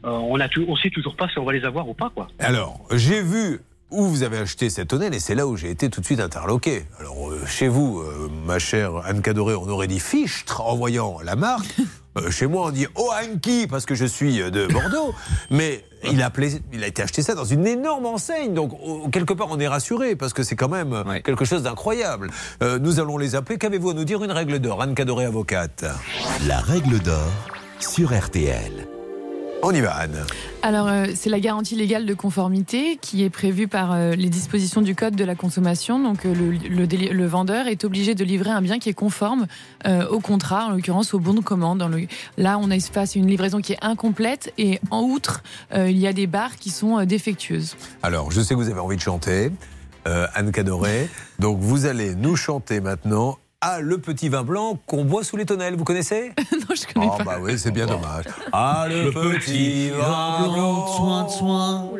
euh, 0.05 0.11
on 0.11 0.37
on 0.67 0.77
sait 0.77 0.91
toujours 0.91 1.15
pas 1.15 1.29
si 1.29 1.38
on 1.38 1.44
va 1.44 1.53
les 1.53 1.65
avoir 1.65 1.88
ou 1.88 1.94
pas 1.94 2.11
quoi. 2.12 2.27
Alors, 2.41 2.81
j'ai 2.93 3.23
vu 3.23 3.61
où 3.94 4.05
vous 4.08 4.23
avez 4.23 4.38
acheté 4.38 4.70
cette 4.70 4.88
tonnelle 4.88 5.14
et 5.14 5.20
c'est 5.20 5.35
là 5.35 5.46
où 5.46 5.56
j'ai 5.56 5.70
été 5.70 5.88
tout 5.91 6.00
de 6.00 6.06
suite 6.06 6.20
interloqué. 6.20 6.85
Alors, 7.00 7.31
euh, 7.31 7.41
chez 7.46 7.69
vous, 7.69 8.00
euh, 8.00 8.29
ma 8.46 8.58
chère 8.58 8.96
Anne 9.06 9.23
Cadoré, 9.23 9.55
on 9.55 9.69
aurait 9.69 9.87
dit 9.87 10.00
Fichtre 10.00 10.61
en 10.61 10.76
voyant 10.76 11.19
la 11.25 11.37
marque. 11.37 11.75
Euh, 12.17 12.31
chez 12.31 12.46
moi, 12.46 12.67
on 12.67 12.70
dit 12.70 12.87
Oh 12.94 13.11
Anki 13.12 13.67
parce 13.67 13.87
que 13.87 13.96
je 13.96 14.05
suis 14.05 14.37
de 14.38 14.69
Bordeaux. 14.69 15.12
Mais 15.50 15.85
il 16.08 16.23
a, 16.23 16.29
appelé- 16.31 16.61
il 16.73 16.85
a 16.85 16.87
été 16.87 17.02
acheté 17.02 17.23
ça 17.23 17.35
dans 17.35 17.44
une 17.44 17.67
énorme 17.67 18.06
enseigne. 18.06 18.55
Donc, 18.55 18.70
oh, 18.87 19.08
quelque 19.11 19.32
part, 19.35 19.49
on 19.50 19.58
est 19.58 19.67
rassuré 19.67 20.14
parce 20.14 20.32
que 20.32 20.44
c'est 20.44 20.55
quand 20.55 20.69
même 20.69 20.93
Ouais. 21.08 21.23
quelque 21.23 21.44
chose 21.44 21.64
d'incroyable. 21.64 22.31
Euh, 22.62 22.79
nous 22.79 23.00
allons 23.00 23.19
les 23.19 23.35
appeler. 23.35 23.58
Qu'avez-vous 23.58 23.91
à 23.91 23.94
nous 23.94 24.05
dire 24.05 24.23
Une 24.23 24.31
règle 24.31 24.61
d'or. 24.61 24.81
Anne 24.81 24.94
Cadoré, 24.94 25.25
avocate? 25.25 25.85
La 26.46 26.61
règle 26.61 27.00
d'or 27.00 27.32
sur 27.81 28.17
RTL. 28.17 28.87
On 29.66 29.70
y 29.72 29.81
va, 29.81 29.94
Anne. 29.94 30.22
Alors, 30.61 30.88
euh, 30.88 31.06
c'est 31.14 31.31
la 31.31 31.40
garantie 31.40 31.75
légale 31.75 32.05
de 32.05 32.12
conformité 32.12 32.99
qui 33.00 33.25
est 33.25 33.31
prévue 33.31 33.66
par 33.66 33.93
euh, 33.93 34.11
les 34.14 34.28
dispositions 34.28 34.82
du 34.82 34.94
Code 34.94 35.16
de 35.16 35.25
la 35.25 35.34
consommation. 35.34 35.99
Donc, 35.99 36.26
euh, 36.26 36.34
le, 36.34 36.50
le 36.69 36.87
déli- 36.87 37.11
le 37.11 37.26
vendeur 37.26 37.66
est 37.66 37.82
obligé 37.84 38.14
de 38.14 38.25
livrer 38.25 38.50
un 38.50 38.61
bien 38.61 38.78
qui 38.78 38.90
est 38.90 38.94
conforme 38.94 39.46
au 40.11 40.20
contrat, 40.20 40.66
en 40.66 40.70
l'occurrence 40.70 41.14
au 41.14 41.19
bon 41.19 41.32
de 41.32 41.40
commande. 41.40 41.78
Dans 41.78 41.88
le- 41.88 42.06
Là, 42.37 42.58
on 42.61 42.70
est 42.70 42.93
face 42.93 43.16
à 43.16 43.19
une 43.19 43.26
livraison 43.26 43.62
qui 43.62 43.72
est 43.72 43.78
incomplète 43.82 44.52
et 44.58 44.81
en 44.90 45.00
outre, 45.02 45.43
il 45.75 45.96
y 45.99 46.06
a 46.06 46.12
des 46.12 46.26
barres 46.26 46.56
qui 46.56 46.69
sont 46.69 47.02
défectueuses. 47.05 47.76
Alors, 48.02 48.31
je 48.31 48.40
sais 48.43 48.52
que 48.55 48.58
vous 48.58 48.69
avez 48.69 48.81
envie 48.81 48.96
de 48.96 49.00
chanter, 49.02 49.50
Anne 50.05 50.52
Cadoré. 50.52 51.08
Donc, 51.38 51.58
vous 51.60 51.87
allez 51.87 52.14
nous 52.14 52.37
chanter 52.37 52.81
maintenant 52.81 53.38
à 53.64 53.81
le 53.81 53.99
petit 53.99 54.28
vin 54.28 54.43
blanc 54.43 54.78
qu'on 54.87 55.05
boit 55.05 55.25
sous 55.25 55.37
les 55.37 55.46
tonnelles. 55.46 55.75
Vous 55.76 55.84
connaissez 55.84 56.32
non, 56.52 56.75
je 56.75 56.93
connais 56.93 57.08
Oh, 57.11 57.16
pas. 57.19 57.25
bah 57.25 57.37
oui, 57.40 57.58
c'est 57.58 57.70
bien 57.70 57.87
dommage. 57.87 58.25
Ah, 58.52 58.87
le, 58.88 59.11
petit 59.11 59.90
vin 59.90 60.49
blanc 60.52 60.87
soin 60.87 61.25
de 61.25 61.31
soin. 61.31 61.90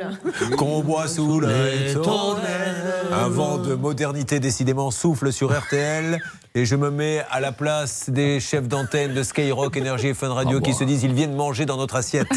Qu'on 0.57 0.83
boit 0.83 1.09
sous 1.09 1.41
les 1.41 1.95
tonnelles. 1.95 2.95
Un 3.13 3.29
vent 3.29 3.59
de 3.59 3.75
modernité 3.75 4.39
décidément 4.41 4.91
souffle 4.91 5.33
sur 5.33 5.53
RTL. 5.57 6.19
Et 6.57 6.65
je 6.67 6.77
me 6.77 6.89
mets 6.93 7.25
à 7.33 7.41
la 7.41 7.51
place 7.51 8.09
des 8.11 8.39
chefs 8.39 8.69
d'antenne 8.69 9.13
de 9.13 9.25
Skyrock, 9.25 9.77
Énergie 9.77 10.09
et 10.09 10.15
Fun 10.15 10.33
Radio 10.33 10.61
qui 10.61 10.73
se 10.73 10.85
disent 10.85 11.03
ils 11.03 11.13
viennent 11.13 11.35
manger 11.35 11.67
dans 11.67 11.77
notre 11.77 11.97
assiette. 11.97 12.29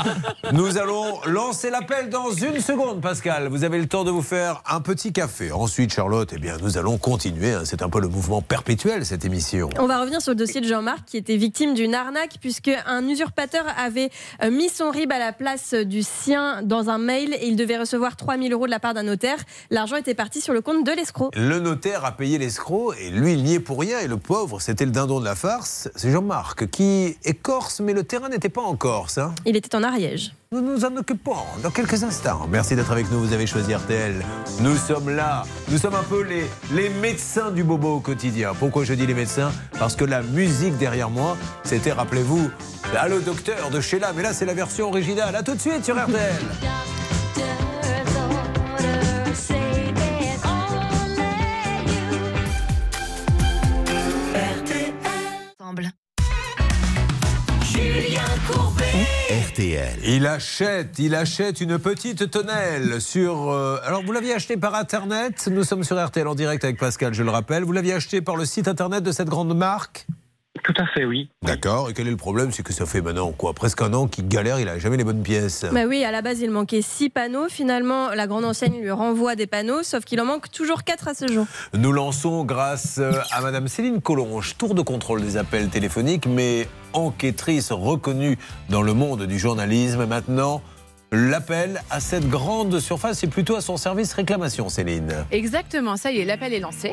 Nous 0.52 0.76
allons 0.76 1.20
lancer 1.26 1.70
l'appel 1.70 2.10
dans 2.10 2.30
une 2.32 2.60
seconde, 2.60 3.00
Pascal. 3.00 3.48
Vous 3.48 3.64
avez 3.64 3.78
le 3.78 3.86
temps 3.88 4.04
de 4.04 4.10
vous 4.10 4.20
faire 4.20 4.62
un 4.68 4.80
petit 4.82 5.12
café. 5.14 5.52
Ensuite, 5.52 5.94
Charlotte, 5.94 6.30
eh 6.34 6.38
bien, 6.38 6.56
nous 6.60 6.76
allons 6.76 6.98
continuer. 6.98 7.52
hein. 7.54 7.62
C'est 7.64 7.80
un 7.80 7.88
peu 7.88 8.00
le 8.00 8.08
mouvement 8.08 8.42
perpétuel, 8.42 8.71
cette 8.76 9.24
émission. 9.24 9.68
On 9.78 9.86
va 9.86 10.00
revenir 10.00 10.20
sur 10.22 10.30
le 10.32 10.36
dossier 10.36 10.60
de 10.60 10.66
Jean-Marc 10.66 11.04
qui 11.06 11.16
était 11.18 11.36
victime 11.36 11.74
d'une 11.74 11.94
arnaque 11.94 12.36
puisque 12.40 12.70
un 12.86 13.06
usurpateur 13.06 13.64
avait 13.76 14.10
euh, 14.42 14.50
mis 14.50 14.68
son 14.70 14.90
RIB 14.90 15.12
à 15.12 15.18
la 15.18 15.32
place 15.32 15.74
du 15.74 16.02
sien 16.02 16.62
dans 16.62 16.88
un 16.88 16.98
mail 16.98 17.34
et 17.34 17.46
il 17.48 17.56
devait 17.56 17.76
recevoir 17.78 18.16
3000 18.16 18.52
euros 18.52 18.66
de 18.66 18.70
la 18.70 18.80
part 18.80 18.94
d'un 18.94 19.02
notaire. 19.02 19.36
L'argent 19.70 19.96
était 19.96 20.14
parti 20.14 20.40
sur 20.40 20.54
le 20.54 20.62
compte 20.62 20.86
de 20.86 20.92
l'escroc. 20.92 21.30
Le 21.34 21.58
notaire 21.60 22.04
a 22.04 22.16
payé 22.16 22.38
l'escroc 22.38 22.94
et 22.94 23.10
lui, 23.10 23.34
il 23.34 23.42
n'y 23.44 23.54
est 23.54 23.60
pour 23.60 23.78
rien. 23.78 23.98
Et 24.00 24.06
le 24.08 24.16
pauvre, 24.16 24.60
c'était 24.60 24.86
le 24.86 24.90
dindon 24.90 25.20
de 25.20 25.24
la 25.24 25.34
farce. 25.34 25.88
C'est 25.94 26.10
Jean-Marc 26.10 26.68
qui 26.70 27.16
est 27.24 27.34
corse, 27.34 27.80
mais 27.80 27.92
le 27.92 28.04
terrain 28.04 28.28
n'était 28.30 28.48
pas 28.48 28.62
en 28.62 28.76
Corse. 28.76 29.18
hein. 29.18 29.34
Il 29.44 29.56
était 29.56 29.74
en 29.76 29.82
Ariège. 29.82 30.32
Nous 30.52 30.60
nous 30.60 30.84
en 30.84 30.94
occupons 30.98 31.34
dans 31.62 31.70
quelques 31.70 32.04
instants. 32.04 32.46
Merci 32.46 32.76
d'être 32.76 32.92
avec 32.92 33.10
nous. 33.10 33.20
Vous 33.20 33.32
avez 33.32 33.46
choisi 33.46 33.74
RTL. 33.74 34.22
Nous 34.60 34.76
sommes 34.76 35.08
là. 35.08 35.44
Nous 35.70 35.78
sommes 35.78 35.94
un 35.94 36.02
peu 36.02 36.22
les, 36.22 36.44
les 36.74 36.90
médecins 36.90 37.50
du 37.50 37.64
bobo 37.64 37.96
au 37.96 38.00
quotidien. 38.00 38.52
Pourquoi 38.58 38.84
je 38.84 38.92
dis 38.92 39.06
les 39.06 39.14
médecins? 39.14 39.50
Parce 39.78 39.96
que 39.96 40.04
la 40.04 40.20
musique 40.20 40.76
derrière 40.76 41.08
moi, 41.08 41.38
c'était, 41.64 41.92
rappelez-vous, 41.92 42.50
Allô 42.98 43.20
docteur 43.20 43.70
de 43.70 43.80
Sheila. 43.80 44.12
Mais 44.14 44.22
là, 44.22 44.34
c'est 44.34 44.44
la 44.44 44.52
version 44.52 44.88
originale. 44.88 45.34
À 45.34 45.42
tout 45.42 45.54
de 45.54 45.60
suite 45.60 45.86
sur 45.86 45.96
RTL. 45.96 46.42
RTL. 59.32 59.98
Il 60.04 60.26
achète, 60.26 60.98
il 60.98 61.14
achète 61.14 61.62
une 61.62 61.78
petite 61.78 62.30
tonnelle 62.30 63.00
sur. 63.00 63.50
euh, 63.50 63.80
alors, 63.82 64.02
vous 64.04 64.12
l'aviez 64.12 64.34
acheté 64.34 64.58
par 64.58 64.74
Internet? 64.74 65.48
Nous 65.50 65.64
sommes 65.64 65.84
sur 65.84 66.04
RTL 66.04 66.28
en 66.28 66.34
direct 66.34 66.62
avec 66.64 66.78
Pascal, 66.78 67.14
je 67.14 67.22
le 67.22 67.30
rappelle. 67.30 67.62
Vous 67.64 67.72
l'aviez 67.72 67.94
acheté 67.94 68.20
par 68.20 68.36
le 68.36 68.44
site 68.44 68.68
Internet 68.68 69.02
de 69.02 69.10
cette 69.10 69.30
grande 69.30 69.56
marque? 69.56 70.06
Tout 70.64 70.74
à 70.76 70.86
fait, 70.86 71.04
oui. 71.04 71.28
D'accord. 71.42 71.90
Et 71.90 71.92
quel 71.92 72.06
est 72.06 72.12
le 72.12 72.16
problème 72.16 72.52
C'est 72.52 72.62
que 72.62 72.72
ça 72.72 72.86
fait 72.86 73.00
maintenant 73.00 73.32
quoi 73.32 73.52
Presque 73.52 73.82
un 73.82 73.92
an 73.94 74.06
qu'il 74.06 74.28
galère, 74.28 74.60
il 74.60 74.66
n'a 74.66 74.78
jamais 74.78 74.96
les 74.96 75.04
bonnes 75.04 75.22
pièces. 75.22 75.64
Bah 75.72 75.84
oui, 75.88 76.04
à 76.04 76.12
la 76.12 76.22
base, 76.22 76.40
il 76.40 76.50
manquait 76.50 76.82
six 76.82 77.10
panneaux. 77.10 77.48
Finalement, 77.48 78.10
la 78.10 78.26
grande 78.26 78.44
enseigne 78.44 78.80
lui 78.80 78.90
renvoie 78.90 79.34
des 79.34 79.48
panneaux, 79.48 79.82
sauf 79.82 80.04
qu'il 80.04 80.20
en 80.20 80.24
manque 80.24 80.50
toujours 80.50 80.84
quatre 80.84 81.08
à 81.08 81.14
ce 81.14 81.26
jour. 81.26 81.46
Nous 81.74 81.92
lançons 81.92 82.44
grâce 82.44 82.98
euh, 82.98 83.12
à 83.32 83.40
Madame 83.40 83.66
Céline 83.66 84.00
Collonge, 84.00 84.56
tour 84.56 84.74
de 84.74 84.82
contrôle 84.82 85.22
des 85.22 85.36
appels 85.36 85.68
téléphoniques, 85.68 86.26
mais 86.26 86.68
enquêtrice 86.92 87.72
reconnue 87.72 88.38
dans 88.68 88.82
le 88.82 88.94
monde 88.94 89.26
du 89.26 89.38
journalisme. 89.38 90.06
Maintenant, 90.06 90.62
l'appel 91.10 91.82
à 91.90 91.98
cette 91.98 92.28
grande 92.28 92.78
surface 92.78 93.24
et 93.24 93.26
plutôt 93.26 93.56
à 93.56 93.60
son 93.60 93.76
service 93.76 94.12
réclamation, 94.14 94.68
Céline. 94.68 95.12
Exactement, 95.30 95.96
ça 95.96 96.12
y 96.12 96.20
est, 96.20 96.24
l'appel 96.24 96.52
est 96.54 96.60
lancé. 96.60 96.92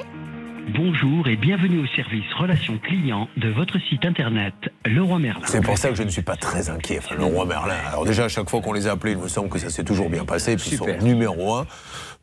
Bonjour 0.76 1.28
et 1.28 1.36
bienvenue 1.36 1.80
au 1.80 1.88
service 1.96 2.26
relations 2.38 2.78
clients 2.78 3.28
de 3.38 3.50
votre 3.50 3.80
site 3.90 4.06
internet 4.06 4.54
Leroy 4.86 5.18
Merlin. 5.20 5.46
C'est 5.48 5.62
pour 5.64 5.78
ça 5.78 5.90
que 5.90 5.96
je 5.96 6.04
ne 6.04 6.10
suis 6.10 6.22
pas 6.22 6.36
très 6.36 6.70
inquiet. 6.70 7.00
Enfin, 7.00 7.16
le 7.16 7.24
roi 7.24 7.46
Merlin. 7.46 7.76
Alors 7.88 8.06
déjà, 8.06 8.26
à 8.26 8.28
chaque 8.28 8.50
fois 8.50 8.62
qu'on 8.62 8.74
les 8.74 8.88
a 8.88 8.92
appelés, 8.92 9.14
il 9.14 9.18
me 9.18 9.28
semble 9.28 9.50
que 9.50 9.58
ça 9.58 9.70
s'est 9.70 9.84
toujours 9.84 10.10
bien 10.10 10.26
passé. 10.26 10.52
Et 10.54 10.58
puis 10.58 10.72
ils 10.74 10.78
sont 10.78 10.86
Super. 10.86 11.02
numéro 11.04 11.56
un. 11.56 11.66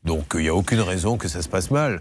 Donc 0.04 0.32
il 0.34 0.40
n'y 0.40 0.48
a 0.48 0.54
aucune 0.54 0.80
raison 0.80 1.16
que 1.16 1.28
ça 1.28 1.42
se 1.42 1.48
passe 1.48 1.70
mal. 1.70 2.00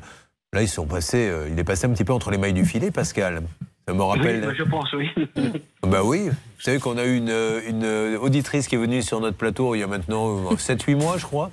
Là, 0.53 0.61
ils 0.61 0.67
sont 0.67 0.85
passés. 0.85 1.27
euh, 1.29 1.49
il 1.51 1.57
est 1.57 1.63
passé 1.63 1.87
un 1.87 1.89
petit 1.89 2.03
peu 2.05 2.13
entre 2.13 2.29
les 2.31 2.37
mailles 2.37 2.53
du 2.53 2.65
filet, 2.65 2.91
Pascal. 2.91 3.41
Ça 3.87 3.93
me 3.93 4.03
rappelle. 4.03 4.41
bah, 4.41 4.53
je 4.55 4.63
pense, 4.63 4.93
oui. 4.93 5.09
Bah 5.83 6.01
oui. 6.03 6.29
Vous 6.29 6.61
savez 6.61 6.79
qu'on 6.79 6.97
a 6.97 7.05
eu 7.05 7.17
une, 7.17 7.33
une 7.67 8.17
auditrice 8.17 8.67
qui 8.67 8.75
est 8.75 8.79
venue 8.79 9.01
sur 9.03 9.19
notre 9.19 9.37
plateau 9.37 9.75
il 9.75 9.79
y 9.79 9.83
a 9.83 9.87
maintenant 9.87 10.51
7-8 10.53 10.95
mois, 10.95 11.17
je 11.17 11.25
crois, 11.25 11.51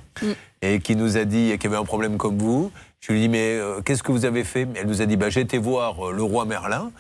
et 0.63 0.81
qui 0.81 0.97
nous 0.97 1.17
a 1.19 1.25
dit 1.25 1.53
qu'il 1.59 1.65
y 1.65 1.67
avait 1.75 1.81
un 1.83 1.85
problème 1.85 2.17
comme 2.17 2.39
vous. 2.39 2.73
Je 3.03 3.13
lui 3.13 3.19
ai 3.19 3.23
dit, 3.23 3.29
mais 3.29 3.57
euh, 3.59 3.81
qu'est-ce 3.85 4.03
que 4.03 4.13
vous 4.13 4.25
avez 4.25 4.45
fait? 4.45 4.67
Elle 4.77 4.87
nous 4.87 5.03
a 5.03 5.07
dit, 5.07 5.17
bah, 5.17 5.29
j'ai 5.29 5.41
été 5.41 5.59
voir 5.59 6.09
euh, 6.09 6.13
le 6.13 6.23
roi 6.23 6.45
Merlin. 6.45 6.93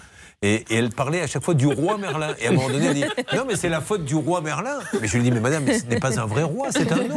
Et, 0.45 0.65
et 0.71 0.75
elle 0.75 0.91
parlait 0.91 1.21
à 1.21 1.29
chaque 1.29 1.45
fois 1.45 1.55
du 1.55 1.69
roi 1.69 1.97
Merlin. 1.97 2.35
Et 2.41 2.49
à 2.49 2.51
un 2.51 2.55
moment 2.55 2.69
donné, 2.69 2.87
elle 2.87 2.95
dit 2.95 3.05
Non, 3.33 3.45
mais 3.47 3.55
c'est 3.55 3.69
la 3.69 3.81
faute 3.81 4.05
du 4.05 4.17
roi 4.17 4.41
Merlin. 4.41 4.81
Mais 5.01 5.07
je 5.07 5.17
lui 5.17 5.23
dis 5.23 5.31
Mais 5.31 5.39
madame, 5.39 5.65
ce 5.69 5.87
n'est 5.87 6.01
pas 6.01 6.19
un 6.19 6.27
vrai 6.27 6.43
roi, 6.43 6.69
c'est 6.73 6.91
un 6.91 6.97
nom. 7.05 7.15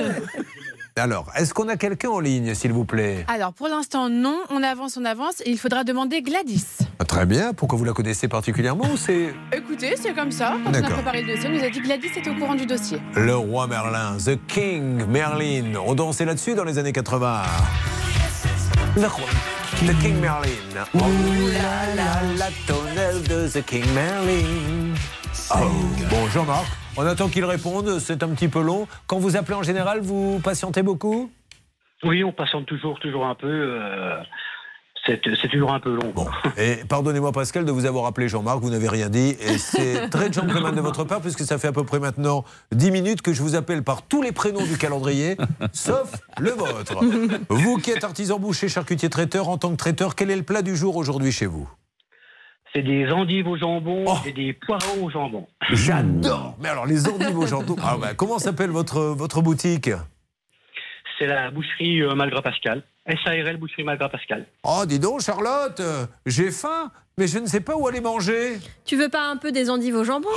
Alors, 0.96 1.32
est-ce 1.36 1.52
qu'on 1.56 1.68
a 1.68 1.76
quelqu'un 1.76 2.10
en 2.10 2.20
ligne, 2.20 2.54
s'il 2.54 2.72
vous 2.72 2.86
plaît? 2.86 3.26
Alors, 3.28 3.52
pour 3.52 3.68
l'instant, 3.68 4.10
non. 4.10 4.38
On 4.52 4.62
avance, 4.62 4.96
on 4.98 5.06
avance. 5.06 5.42
Et 5.44 5.50
il 5.50 5.58
faudra 5.58 5.84
demander 5.84 6.22
Gladys. 6.22 6.66
Ah, 7.00 7.06
Très 7.06 7.26
bien. 7.26 7.52
Pourquoi 7.54 7.80
vous 7.80 7.84
la 7.86 7.94
connaissez 7.94 8.28
particulièrement 8.28 8.86
ou 8.94 8.96
c'est 8.96 9.34
Écoutez, 9.52 9.96
c'est 10.00 10.14
comme 10.14 10.32
ça. 10.32 10.54
Quand 10.64 10.70
on 10.70 10.74
a 10.76 10.82
préparé 10.92 11.24
le 11.24 11.34
dossier, 11.34 11.50
on 11.50 11.54
nous 11.58 11.64
a 11.64 11.70
dit 11.72 11.82
Gladys 11.82 12.10
était 12.16 12.30
au 12.30 12.36
courant 12.36 12.54
du 12.56 12.68
dossier. 12.68 13.00
le 13.16 13.36
roi 13.36 13.66
Merlin, 13.66 14.18
The 14.24 14.38
King 14.48 15.04
Merlin 15.08 15.74
On 15.84 15.96
dansait 15.96 16.26
là-dessus 16.26 16.54
dans 16.54 16.64
les 16.64 16.78
années 16.78 16.94
80. 16.94 17.42
Le 18.98 19.08
roi, 19.08 19.28
The 19.86 20.00
King 20.02 20.20
Merlin. 20.22 20.50
Oh 20.94 21.00
là 21.52 21.96
là, 21.96 22.22
la 22.38 22.48
tonnelle 22.66 23.22
de 23.24 23.48
The 23.48 23.66
King 23.66 23.86
Merlin. 23.94 24.94
Oh, 25.54 25.70
bon, 26.10 26.28
Jean-Marc, 26.34 26.66
on 26.96 27.06
attend 27.06 27.28
qu'il 27.28 27.44
réponde, 27.46 28.00
c'est 28.00 28.24
un 28.24 28.30
petit 28.30 28.48
peu 28.48 28.62
long. 28.62 28.88
Quand 29.08 29.20
vous 29.20 29.36
appelez 29.36 29.56
en 29.56 29.64
général, 29.64 30.00
vous 30.00 30.40
patientez 30.44 30.82
beaucoup? 30.82 31.30
Oui, 32.04 32.24
on 32.24 32.32
patiente 32.32 32.66
toujours, 32.68 33.00
toujours 33.00 33.26
un 33.26 33.36
peu. 33.36 33.48
euh, 33.48 34.18
c'est 35.06 35.50
toujours 35.50 35.74
un 35.74 35.80
peu 35.80 35.94
long. 35.96 36.12
Bon, 36.16 36.28
et 36.58 36.78
pardonnez-moi 36.90 37.32
Pascal 37.32 37.64
de 37.66 37.72
vous 37.72 37.86
avoir 37.86 38.06
appelé 38.06 38.28
Jean-Marc, 38.28 38.60
vous 38.60 38.70
n'avez 38.72 38.90
rien 38.90 39.10
dit, 39.10 39.36
et 39.40 39.58
c'est 39.58 40.10
très 40.10 40.32
gentleman 40.34 40.74
de 40.76 40.82
votre 40.82 41.04
part, 41.04 41.22
puisque 41.22 41.42
ça 41.42 41.58
fait 41.58 41.68
à 41.68 41.72
peu 41.72 41.84
près 41.84 42.00
maintenant 42.00 42.44
10 42.72 42.92
minutes 42.92 43.22
que 43.22 43.34
je 43.34 43.42
vous 43.42 43.56
appelle 43.56 43.84
par 43.84 44.02
tous 44.02 44.22
les 44.22 44.32
prénoms 44.32 44.64
du 44.64 44.78
calendrier, 44.78 45.38
sauf 45.74 46.12
le 46.40 46.52
vôtre. 46.52 47.04
Vous 47.50 47.78
qui 47.78 47.92
êtes 47.92 48.04
artisan 48.04 48.40
boucher, 48.40 48.68
charcutier 48.70 49.10
traiteur, 49.10 49.50
en 49.50 49.58
tant 49.58 49.72
que 49.72 49.78
traiteur, 49.78 50.16
quel 50.16 50.32
est 50.32 50.36
le 50.36 50.44
plat 50.44 50.62
du 50.62 50.76
jour 50.76 50.96
aujourd'hui 50.96 51.32
chez 51.32 51.46
vous? 51.46 51.70
C'est 52.74 52.82
des 52.82 53.08
endives 53.10 53.48
au 53.48 53.58
jambon 53.58 54.04
Oh. 54.08 54.18
et 54.26 54.34
des 54.34 54.52
poireaux 54.52 55.04
au 55.04 55.10
jambon. 55.10 55.48
J'adore 55.72 56.58
Mais 56.60 56.68
alors 56.68 56.86
les 56.86 57.08
endives 57.08 57.38
au 57.38 57.46
jambon, 57.48 57.76
ah 57.82 57.96
bah, 58.00 58.14
comment 58.16 58.38
s'appelle 58.38 58.70
votre, 58.70 59.00
votre 59.02 59.42
boutique? 59.42 59.90
C'est 61.18 61.28
la 61.28 61.52
boucherie 61.52 62.02
euh, 62.02 62.16
Malgras 62.16 62.42
Pascal. 62.42 62.84
SARL 63.08 63.58
Boucherie 63.58 63.84
Malgras 63.84 64.10
Pascal. 64.10 64.46
Oh, 64.64 64.84
dis 64.86 65.00
donc 65.00 65.22
Charlotte, 65.22 65.80
euh, 65.80 66.06
j'ai 66.26 66.50
faim, 66.52 66.92
mais 67.18 67.28
je 67.28 67.38
ne 67.40 67.46
sais 67.46 67.60
pas 67.60 67.76
où 67.76 67.88
aller 67.88 68.02
manger. 68.02 68.58
Tu 68.84 68.96
veux 68.96 69.10
pas 69.10 69.28
un 69.28 69.38
peu 69.38 69.52
des 69.52 69.70
endives 69.70 69.96
au 69.96 70.04
jambon 70.04 70.30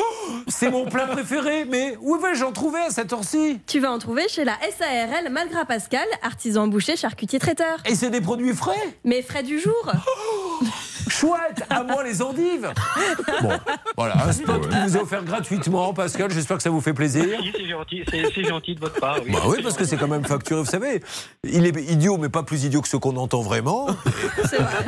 C'est 0.48 0.70
mon 0.70 0.84
plat 0.84 1.06
préféré, 1.06 1.64
mais 1.64 1.96
où 2.00 2.16
vais-je 2.18 2.44
en 2.44 2.52
trouver 2.52 2.80
à 2.80 2.90
cette 2.90 3.12
heure-ci? 3.12 3.58
Tu 3.66 3.80
vas 3.80 3.90
en 3.90 3.98
trouver 3.98 4.28
chez 4.28 4.44
la 4.44 4.56
SARL 4.78 5.30
Malgras 5.30 5.64
Pascal, 5.64 6.06
artisan 6.22 6.68
boucher, 6.68 6.96
charcutier 6.96 7.38
traiteur. 7.38 7.78
Et 7.86 7.94
c'est 7.94 8.10
des 8.10 8.20
produits 8.20 8.54
frais? 8.54 8.76
Mais 9.04 9.22
frais 9.22 9.42
du 9.42 9.58
jour 9.58 9.92
Chouette, 11.08 11.64
à 11.70 11.82
moi 11.82 12.04
les 12.04 12.22
endives. 12.22 12.70
Bon, 13.42 13.50
voilà, 13.96 14.26
un 14.26 14.32
spot 14.32 14.68
qui 14.68 14.76
vous 14.80 14.96
est 14.96 15.00
offert 15.00 15.24
gratuitement, 15.24 15.92
Pascal. 15.94 16.30
J'espère 16.32 16.56
que 16.58 16.62
ça 16.62 16.70
vous 16.70 16.80
fait 16.80 16.92
plaisir. 16.92 17.24
Oui, 17.40 17.52
c'est 17.56 17.68
gentil, 17.68 18.04
c'est 18.34 18.44
gentil 18.44 18.74
de 18.74 18.80
votre 18.80 19.00
part. 19.00 19.16
Oui, 19.24 19.32
Bah 19.32 19.40
oui, 19.46 19.58
parce 19.62 19.76
que 19.76 19.84
c'est 19.84 19.96
quand 19.96 20.08
même 20.08 20.24
facturé, 20.24 20.60
vous 20.60 20.66
savez. 20.68 21.02
Il 21.44 21.66
est 21.66 21.90
idiot, 21.90 22.16
mais 22.18 22.28
pas 22.28 22.42
plus 22.42 22.64
idiot 22.64 22.80
que 22.82 22.88
ce 22.88 22.96
qu'on 22.96 23.16
entend 23.16 23.42
vraiment. 23.42 23.86
C'est 24.48 24.56
vrai, 24.58 24.84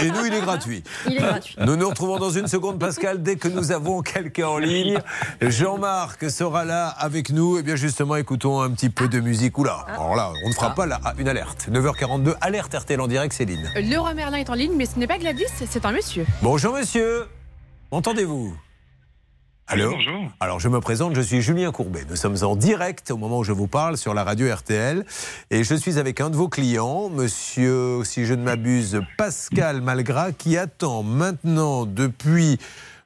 Et 0.00 0.10
nous, 0.10 0.24
il 0.26 0.34
est 0.34 0.40
gratuit. 0.40 0.82
il 1.06 1.14
est 1.14 1.20
gratuit. 1.20 1.56
Nous 1.60 1.76
nous 1.76 1.88
retrouvons 1.88 2.18
dans 2.18 2.30
une 2.30 2.46
seconde, 2.48 2.78
Pascal, 2.78 3.22
dès 3.22 3.36
que 3.36 3.48
nous 3.48 3.72
avons 3.72 4.02
quelqu'un 4.02 4.48
en 4.48 4.58
ligne. 4.58 4.98
Jean-Marc 5.40 6.30
sera 6.30 6.64
là 6.64 6.88
avec 6.88 7.30
nous. 7.30 7.58
Et 7.58 7.62
bien 7.62 7.76
justement, 7.76 8.16
écoutons 8.16 8.60
un 8.60 8.70
petit 8.70 8.90
peu 8.90 9.08
de 9.08 9.20
musique. 9.20 9.58
Oula, 9.58 9.84
alors 9.88 10.14
là, 10.16 10.32
on 10.44 10.48
ne 10.48 10.54
fera 10.54 10.74
pas 10.74 10.86
la, 10.86 11.00
une 11.18 11.28
alerte. 11.28 11.68
9h42, 11.70 12.34
alerte 12.40 12.74
RTL 12.74 13.00
en 13.00 13.06
direct, 13.08 13.32
Céline. 13.34 13.68
Le 13.74 13.98
roi 13.98 14.14
Merlin 14.14 14.38
est 14.38 14.50
en 14.50 14.54
ligne, 14.54 14.72
mais 14.76 14.86
ce 14.86 14.98
n'est 14.98 15.06
pas 15.06 15.18
Gladys, 15.18 15.44
c'est 15.68 15.84
un 15.86 15.92
monsieur. 15.92 16.26
Bonjour 16.42 16.74
monsieur, 16.74 17.26
entendez-vous? 17.90 18.54
Allô? 19.68 19.92
Bonjour. 19.92 20.30
Alors 20.40 20.60
je 20.60 20.68
me 20.68 20.80
présente, 20.80 21.14
je 21.14 21.20
suis 21.20 21.40
Julien 21.40 21.70
Courbet. 21.72 22.04
Nous 22.08 22.16
sommes 22.16 22.36
en 22.42 22.56
direct 22.56 23.10
au 23.10 23.16
moment 23.16 23.38
où 23.38 23.44
je 23.44 23.52
vous 23.52 23.68
parle 23.68 23.96
sur 23.96 24.12
la 24.12 24.24
radio 24.24 24.52
RTL 24.52 25.04
et 25.50 25.64
je 25.64 25.74
suis 25.74 25.98
avec 25.98 26.20
un 26.20 26.30
de 26.30 26.36
vos 26.36 26.48
clients, 26.48 27.08
monsieur, 27.08 28.02
si 28.04 28.26
je 28.26 28.34
ne 28.34 28.42
m'abuse, 28.42 29.00
Pascal 29.16 29.80
Malgras, 29.80 30.32
qui 30.32 30.58
attend 30.58 31.02
maintenant 31.02 31.86
depuis 31.86 32.58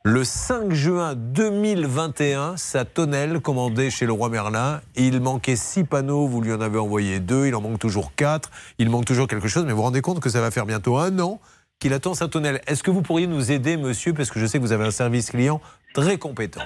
le 0.03 0.25
5 0.25 0.73
juin 0.73 1.15
2021 1.15 2.57
sa 2.57 2.85
tonnelle 2.85 3.41
commandée 3.41 3.91
chez 3.91 4.07
le 4.07 4.13
roi 4.13 4.29
Merlin. 4.29 4.81
Il 4.95 5.21
manquait 5.21 5.57
six 5.57 5.85
panneaux, 5.85 6.27
vous 6.27 6.41
lui 6.41 6.53
en 6.53 6.61
avez 6.61 6.79
envoyé 6.79 7.21
deux, 7.21 7.47
il 7.47 7.55
en 7.55 7.61
manque 7.61 7.79
toujours 7.79 8.15
quatre, 8.15 8.51
il 8.79 8.89
manque 8.89 9.05
toujours 9.05 9.27
quelque 9.27 9.49
chose, 9.49 9.65
mais 9.65 9.73
vous 9.73 9.79
vous 9.79 9.83
rendez 9.83 10.01
compte 10.01 10.21
que 10.21 10.31
ça 10.31 10.41
va 10.41 10.51
faire 10.51 10.65
bientôt 10.65 10.97
un 10.97 11.19
an 11.19 11.41
qu'il 11.78 11.92
attend 11.92 12.14
sa 12.14 12.28
tonnelle. 12.28 12.61
Est-ce 12.66 12.83
que 12.83 12.90
vous 12.90 13.02
pourriez 13.02 13.26
nous 13.26 13.52
aider, 13.52 13.76
monsieur, 13.76 14.12
parce 14.14 14.30
que 14.30 14.40
je 14.40 14.47
sais 14.47 14.59
que 14.59 14.62
vous 14.62 14.73
avez 14.73 14.85
un 14.85 14.90
service 14.90 15.30
client 15.30 15.61
très 15.95 16.18
compétent 16.18 16.62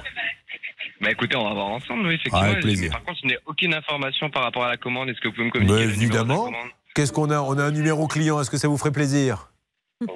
Bah 1.01 1.11
écoutez, 1.11 1.37
on 1.37 1.45
va 1.45 1.55
voir 1.55 1.67
ensemble, 1.67 2.07
oui, 2.07 2.15
effectivement. 2.15 2.41
Avec 2.41 2.61
plaisir. 2.61 2.85
Mais 2.85 2.91
par 2.91 3.05
contre, 3.05 3.19
je 3.23 3.29
n'ai 3.29 3.39
aucune 3.47 3.75
information 3.75 4.31
par 4.31 4.43
rapport 4.45 4.65
à 4.65 4.69
la 4.69 4.77
commande. 4.77 5.09
Est-ce 5.09 5.21
que 5.21 5.29
vous 5.29 5.35
pouvez 5.35 5.47
me 5.47 5.51
communiquer 5.51 5.75
Mais 5.75 5.87
le 5.87 5.93
numéro 5.93 6.25
de 6.25 6.29
la 6.29 6.35
évidemment. 6.35 6.53
Qu'est-ce 6.95 7.13
qu'on 7.13 7.31
a? 7.31 7.41
On 7.41 7.59
a 7.59 7.65
un 7.65 7.71
numéro 7.71 8.07
client, 8.07 8.41
est-ce 8.41 8.51
que 8.51 8.57
ça 8.57 8.69
vous 8.69 8.77
ferait 8.79 8.93
plaisir? 8.93 9.51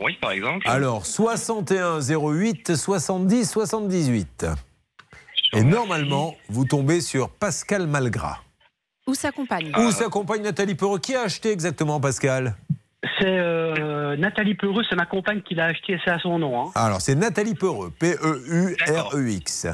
Oui, 0.00 0.16
par 0.20 0.30
exemple. 0.30 0.68
Alors, 0.68 1.04
61 1.04 2.00
08 2.00 2.74
70 2.76 3.50
78. 3.50 4.46
Et 5.52 5.62
normalement, 5.62 6.34
vous 6.48 6.64
tombez 6.64 7.00
sur 7.00 7.30
Pascal 7.30 7.86
Malgras. 7.86 8.40
Ou 9.06 9.14
sa 9.14 9.30
compagne. 9.30 9.70
Ah. 9.74 9.82
Où 9.82 9.90
s'accompagne 9.90 10.42
Nathalie 10.42 10.74
Perreux. 10.74 10.98
Qui 10.98 11.14
a 11.14 11.22
acheté 11.22 11.52
exactement 11.52 12.00
Pascal? 12.00 12.56
C'est 13.18 13.38
euh, 13.38 14.16
Nathalie 14.16 14.54
Peureux, 14.54 14.82
c'est 14.88 14.96
ma 14.96 15.04
compagne 15.06 15.40
qui 15.42 15.54
l'a 15.54 15.66
acheté, 15.66 15.99
c'est 16.04 16.11
à 16.11 16.18
son 16.18 16.38
nom. 16.38 16.61
Hein. 16.61 16.73
Alors, 16.75 17.00
c'est 17.00 17.14
Nathalie 17.14 17.54
Perreux. 17.54 17.92
P-E-U-R-E-X. 17.99 19.66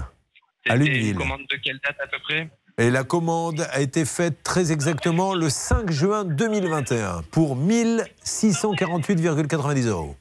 à 0.69 0.77
une 0.77 1.15
commande 1.15 1.41
de 1.51 1.57
quelle 1.57 1.81
date 1.85 1.97
à 2.03 2.07
peu 2.07 2.19
près? 2.23 2.49
Et 2.79 2.91
la 2.91 3.03
commande 3.05 3.67
a 3.73 3.81
été 3.81 4.05
faite 4.05 4.43
très 4.43 4.73
exactement 4.73 5.35
le 5.35 5.49
5 5.51 5.91
juin 5.91 6.25
2021 6.25 7.23
pour 7.31 7.57
1648,90 7.57 9.89
euros. 9.89 10.17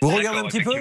Vous 0.00 0.08
regardez 0.08 0.38
un 0.38 0.44
petit 0.44 0.62
peu? 0.62 0.72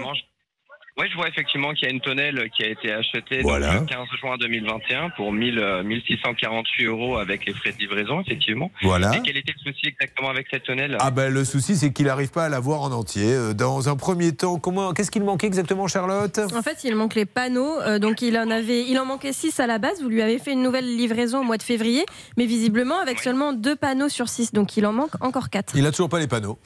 Oui, 0.95 1.07
je 1.11 1.15
vois 1.17 1.27
effectivement 1.27 1.73
qu'il 1.73 1.87
y 1.87 1.91
a 1.91 1.93
une 1.93 2.01
tonnelle 2.01 2.49
qui 2.55 2.63
a 2.63 2.67
été 2.67 2.91
achetée 2.93 3.41
Voilà. 3.41 3.79
le 3.79 3.85
15 3.85 3.97
juin 4.21 4.37
2021 4.39 5.09
pour 5.17 5.31
1000, 5.33 5.57
euh, 5.57 5.81
1648 5.83 6.85
euros 6.85 7.17
avec 7.17 7.47
les 7.47 7.53
frais 7.55 7.71
de 7.71 7.79
livraison, 7.79 8.21
effectivement. 8.21 8.69
Voilà. 8.83 9.15
Et 9.15 9.21
quel 9.23 9.37
était 9.37 9.53
le 9.65 9.71
souci 9.71 9.87
exactement 9.87 10.29
avec 10.29 10.45
cette 10.51 10.65
tonnelle? 10.65 10.95
Ah 10.99 11.09
ben 11.09 11.33
le 11.33 11.43
souci 11.45 11.75
c'est 11.77 11.91
qu'il 11.91 12.05
n'arrive 12.05 12.29
pas 12.29 12.45
à 12.45 12.49
la 12.49 12.59
voir 12.59 12.81
en 12.83 12.91
entier. 12.91 13.33
Euh, 13.33 13.53
Dans 13.53 13.89
un 13.89 13.95
premier 13.95 14.33
temps, 14.35 14.59
comment 14.59 14.93
qu'est-ce 14.93 15.09
qu'il 15.09 15.23
manquait 15.23 15.47
exactement 15.47 15.87
Charlotte? 15.87 16.39
En 16.55 16.61
fait, 16.61 16.83
il 16.83 16.95
manque 16.95 17.15
les 17.15 17.25
panneaux, 17.25 17.81
euh, 17.81 17.97
donc 17.97 18.21
il 18.21 18.37
en 18.37 18.51
avait, 18.51 18.83
il 18.87 18.99
en 18.99 19.05
manquait 19.05 19.33
6 19.33 19.59
à 19.59 19.65
la 19.65 19.79
base. 19.79 19.99
Vous 20.03 20.09
lui 20.09 20.21
avez 20.21 20.37
fait 20.37 20.51
une 20.53 20.61
nouvelle 20.61 20.85
livraison 20.95 21.39
au 21.39 21.43
mois 21.43 21.57
de 21.57 21.63
février, 21.63 22.05
mais 22.37 22.45
visiblement 22.45 22.99
avec 22.99 23.17
seulement 23.19 23.51
deux 23.53 23.75
panneaux 23.75 24.09
sur 24.09 24.29
6, 24.29 24.53
donc 24.53 24.77
il 24.77 24.85
en 24.85 24.93
manque 24.93 25.15
encore 25.23 25.49
4. 25.49 25.73
Il 25.75 25.87
a 25.87 25.91
toujours 25.91 26.09
pas 26.09 26.19
les 26.19 26.27
panneaux. 26.27 26.59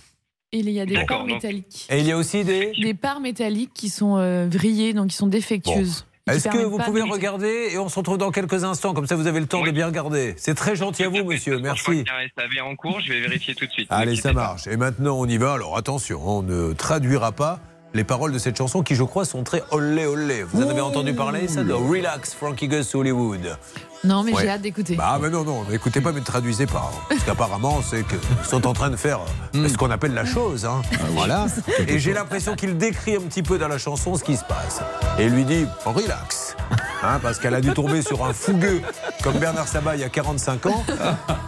Il 0.53 0.69
y 0.69 0.79
a 0.79 0.85
des 0.85 1.03
parts 1.05 1.25
métalliques. 1.25 1.87
Et 1.89 1.99
il 1.99 2.05
y 2.05 2.11
a 2.13 2.17
aussi 2.17 2.45
des 2.45 2.71
Des 2.81 2.93
parts 2.93 3.19
métalliques 3.19 3.73
qui 3.73 3.89
sont 3.89 4.17
euh, 4.17 4.47
vrillées, 4.49 4.93
donc 4.93 5.07
qui 5.07 5.15
sont 5.17 5.27
défectueuses. 5.27 6.05
Et 6.29 6.35
Est-ce 6.35 6.47
que 6.49 6.57
vous 6.63 6.77
pouvez 6.77 7.01
de- 7.01 7.07
regarder 7.09 7.69
et 7.71 7.77
on 7.77 7.87
se 7.89 7.97
retrouve 7.99 8.17
dans 8.17 8.31
quelques 8.31 8.63
instants 8.65 8.93
comme 8.93 9.07
ça 9.07 9.15
vous 9.15 9.27
avez 9.27 9.39
le 9.39 9.45
temps 9.45 9.61
Oui. 9.61 9.67
de 9.69 9.71
bien 9.73 9.87
regarder. 9.87 10.33
C'est 10.37 10.55
très 10.55 10.75
gentil 10.75 11.03
à 11.03 11.09
vous 11.09 11.23
monsieur, 11.23 11.57
Je 11.57 11.61
merci. 11.63 11.83
qu'il 11.85 11.95
y 11.97 12.09
a 12.09 12.15
un 12.15 12.27
SAV 12.37 12.65
en 12.65 12.75
cours, 12.75 12.99
je 13.01 13.11
vais 13.13 13.21
vérifier 13.21 13.55
tout 13.55 13.65
de 13.65 13.71
suite. 13.71 13.87
Allez, 13.89 14.15
ça 14.17 14.33
marche. 14.33 14.67
Et 14.67 14.75
maintenant, 14.77 15.17
on 15.19 15.25
y 15.25 15.37
va. 15.37 15.53
Alors 15.53 15.77
attention, 15.77 16.21
on 16.25 16.43
ne 16.43 16.73
traduira 16.73 17.31
pas 17.33 17.59
les 17.97 18.03
paroles 18.03 18.31
de 18.31 18.37
cette 18.39 18.55
chanson 18.57 18.83
qui, 18.83 18.95
je 18.95 19.03
crois, 19.03 19.25
sont 19.25 19.43
très 19.43 19.63
olé 19.71 20.05
olé. 20.05 20.43
Vous 20.43 20.63
en 20.63 20.69
avez 20.69 20.81
entendu 20.81 21.13
parler, 21.13 21.47
ça 21.47 21.63
de 21.63 21.73
Relax, 21.73 22.33
Frankie 22.35 22.67
Gus 22.67 22.93
Hollywood. 22.95 23.57
Non, 24.03 24.21
mais 24.23 24.31
Ouais. 24.33 24.43
j'ai 24.43 24.49
hâte 24.49 24.61
d'écouter. 24.61 24.95
Bah, 24.95 25.17
mais 25.19 25.29
non, 25.31 25.43
non, 25.43 25.63
n'écoutez 25.69 25.99
pas, 25.99 26.11
mais 26.11 26.19
ne 26.19 26.25
traduisez 26.25 26.67
pas. 26.67 26.91
hein. 26.93 26.99
Parce 27.09 27.23
qu'apparemment, 27.23 27.81
c'est 27.81 28.05
qu'ils 28.07 28.19
sont 28.47 28.65
en 28.67 28.73
train 28.73 28.91
de 28.91 28.95
faire 28.95 29.19
euh, 29.55 29.67
ce 29.67 29.75
qu'on 29.75 29.89
appelle 29.89 30.13
la 30.13 30.23
chose. 30.25 30.65
hein. 30.65 30.83
Voilà. 31.13 31.47
Et 31.87 31.97
j'ai 31.97 32.13
l'impression 32.13 32.55
qu'il 32.55 32.77
décrit 32.77 33.15
un 33.15 33.21
petit 33.21 33.41
peu 33.41 33.57
dans 33.57 33.67
la 33.67 33.79
chanson 33.79 34.15
ce 34.15 34.23
qui 34.23 34.37
se 34.37 34.45
passe. 34.45 34.81
Et 35.17 35.25
il 35.25 35.33
lui 35.33 35.43
dit 35.43 35.65
relax. 35.83 36.55
Hein, 37.03 37.19
parce 37.23 37.39
qu'elle 37.39 37.55
a 37.55 37.61
dû 37.61 37.73
tomber 37.73 38.03
sur 38.03 38.23
un 38.23 38.33
fougueux 38.33 38.81
comme 39.23 39.37
Bernard 39.39 39.67
Sabat 39.67 39.95
il 39.95 40.01
y 40.01 40.05
a 40.05 40.09
45 40.09 40.65
ans. 40.67 40.83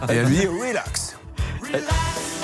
Et 0.08 0.14
elle 0.14 0.26
lui 0.26 0.36
dit 0.38 0.46
relax. 0.48 1.16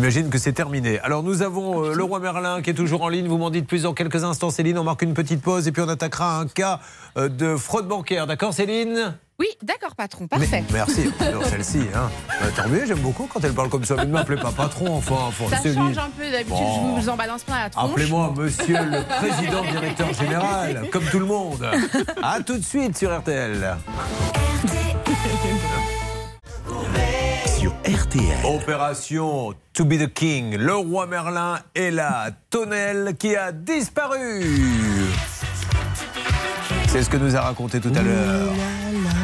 imagine 0.00 0.30
que 0.30 0.38
c'est 0.38 0.52
terminé. 0.54 0.98
Alors 1.00 1.22
nous 1.22 1.42
avons 1.42 1.84
euh, 1.84 1.92
le 1.94 2.02
roi 2.02 2.20
Merlin 2.20 2.62
qui 2.62 2.70
est 2.70 2.74
toujours 2.74 3.02
en 3.02 3.08
ligne, 3.10 3.28
vous 3.28 3.36
m'en 3.36 3.50
dites 3.50 3.66
plus 3.66 3.82
dans 3.82 3.92
quelques 3.92 4.24
instants 4.24 4.48
Céline, 4.50 4.78
on 4.78 4.84
marque 4.84 5.02
une 5.02 5.12
petite 5.12 5.42
pause 5.42 5.68
et 5.68 5.72
puis 5.72 5.82
on 5.82 5.88
attaquera 5.88 6.38
un 6.40 6.46
cas 6.46 6.80
euh, 7.18 7.28
de 7.28 7.54
fraude 7.56 7.86
bancaire, 7.86 8.26
d'accord 8.26 8.54
Céline? 8.54 9.14
Oui, 9.38 9.46
d'accord, 9.62 9.94
patron, 9.96 10.26
parfait. 10.26 10.46
Mais- 10.50 10.64
merci, 10.72 11.10
Alors, 11.20 11.44
celle-ci. 11.44 11.80
Hein. 11.94 12.10
Tant 12.56 12.68
mieux, 12.68 12.84
j'aime 12.86 12.98
beaucoup 13.00 13.26
quand 13.26 13.42
elle 13.44 13.52
parle 13.54 13.68
comme 13.70 13.84
ça. 13.84 13.96
Mais 13.96 14.04
ne 14.06 14.12
m'appelez 14.12 14.40
pas 14.40 14.52
patron, 14.52 14.96
enfin. 14.96 15.14
enfin 15.28 15.56
Ça 15.56 15.62
change 15.74 15.96
un 15.98 16.10
peu, 16.10 16.30
d'habitude, 16.30 16.48
Bon. 16.50 16.96
je 16.96 17.00
vous 17.02 17.08
en 17.08 17.16
balance 17.16 17.44
plein 17.44 17.58
la 17.62 17.70
tronche. 17.70 17.90
Appelez-moi 17.90 18.34
monsieur 18.36 18.76
le 18.78 19.02
président 19.18 19.62
directeur 19.70 20.12
général, 20.14 20.88
comme 20.92 21.04
tout 21.04 21.18
le 21.20 21.26
monde. 21.26 21.66
A 22.22 22.40
tout 22.42 22.58
de 22.58 22.64
suite 22.64 22.96
sur 22.98 23.14
RTL. 23.18 23.76
Sur 26.66 26.76
RTL. 27.84 28.44
Opération 28.44 29.54
To 29.72 29.84
Be 29.86 29.96
the 29.98 30.12
King. 30.12 30.54
Le 30.56 30.74
roi 30.74 31.06
Merlin 31.06 31.60
est 31.74 31.90
là. 31.90 32.30
Tonnel 32.50 33.14
qui 33.18 33.34
a 33.34 33.52
disparu. 33.52 34.44
C'est 36.88 37.02
ce 37.02 37.08
que 37.08 37.16
nous 37.16 37.36
a 37.36 37.40
raconté 37.40 37.80
tout 37.80 37.92
à 37.94 38.02
l'heure. 38.02 38.52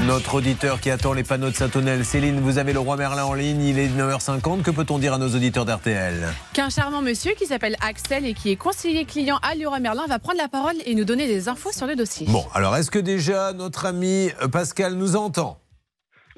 Notre 0.06 0.36
auditeur 0.36 0.80
qui 0.80 0.90
attend 0.90 1.12
les 1.12 1.22
panneaux 1.22 1.50
de 1.50 1.54
Saint-Tonnel. 1.54 2.02
Céline, 2.06 2.40
vous 2.40 2.56
avez 2.56 2.72
le 2.72 2.78
roi 2.78 2.96
Merlin 2.96 3.25
en 3.25 3.34
ligne. 3.34 3.62
Il 3.62 3.78
est 3.78 3.88
9h50. 3.88 4.62
Que 4.62 4.70
peut-on 4.70 4.98
dire 4.98 5.12
à 5.12 5.18
nos 5.18 5.28
auditeurs 5.28 5.66
d'RTL 5.66 6.26
Qu'un 6.54 6.70
charmant 6.70 7.02
monsieur 7.02 7.32
qui 7.34 7.44
s'appelle 7.44 7.76
Axel 7.86 8.25
et 8.25 8.32
qui 8.32 8.52
est 8.52 8.56
conseiller 8.56 9.04
client 9.04 9.38
à 9.42 9.54
Leroy 9.54 9.80
Merlin 9.80 10.06
va 10.08 10.18
prendre 10.18 10.38
la 10.38 10.48
parole 10.48 10.76
et 10.86 10.94
nous 10.94 11.04
donner 11.04 11.26
des 11.26 11.50
infos 11.50 11.72
sur 11.72 11.86
le 11.86 11.94
dossier. 11.94 12.26
Bon, 12.30 12.46
alors 12.54 12.75
est-ce 12.76 12.90
que 12.90 12.98
déjà 12.98 13.52
notre 13.52 13.84
ami 13.84 14.30
Pascal 14.50 14.95
nous 14.95 15.14
entend? 15.14 15.60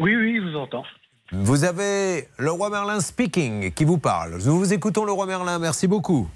Oui, 0.01 0.17
oui, 0.17 0.37
je 0.37 0.51
vous 0.51 0.57
entends. 0.57 0.85
Vous 1.31 1.65
avez 1.65 2.25
le 2.39 2.51
roi 2.51 2.71
Merlin 2.71 3.01
speaking 3.01 3.73
qui 3.75 3.85
vous 3.85 3.99
parle. 3.99 4.39
Nous 4.47 4.59
vous 4.59 4.73
écoutons 4.73 5.05
le 5.05 5.13
roi 5.13 5.27
Merlin. 5.27 5.59
Merci 5.59 5.87
beaucoup. 5.87 6.27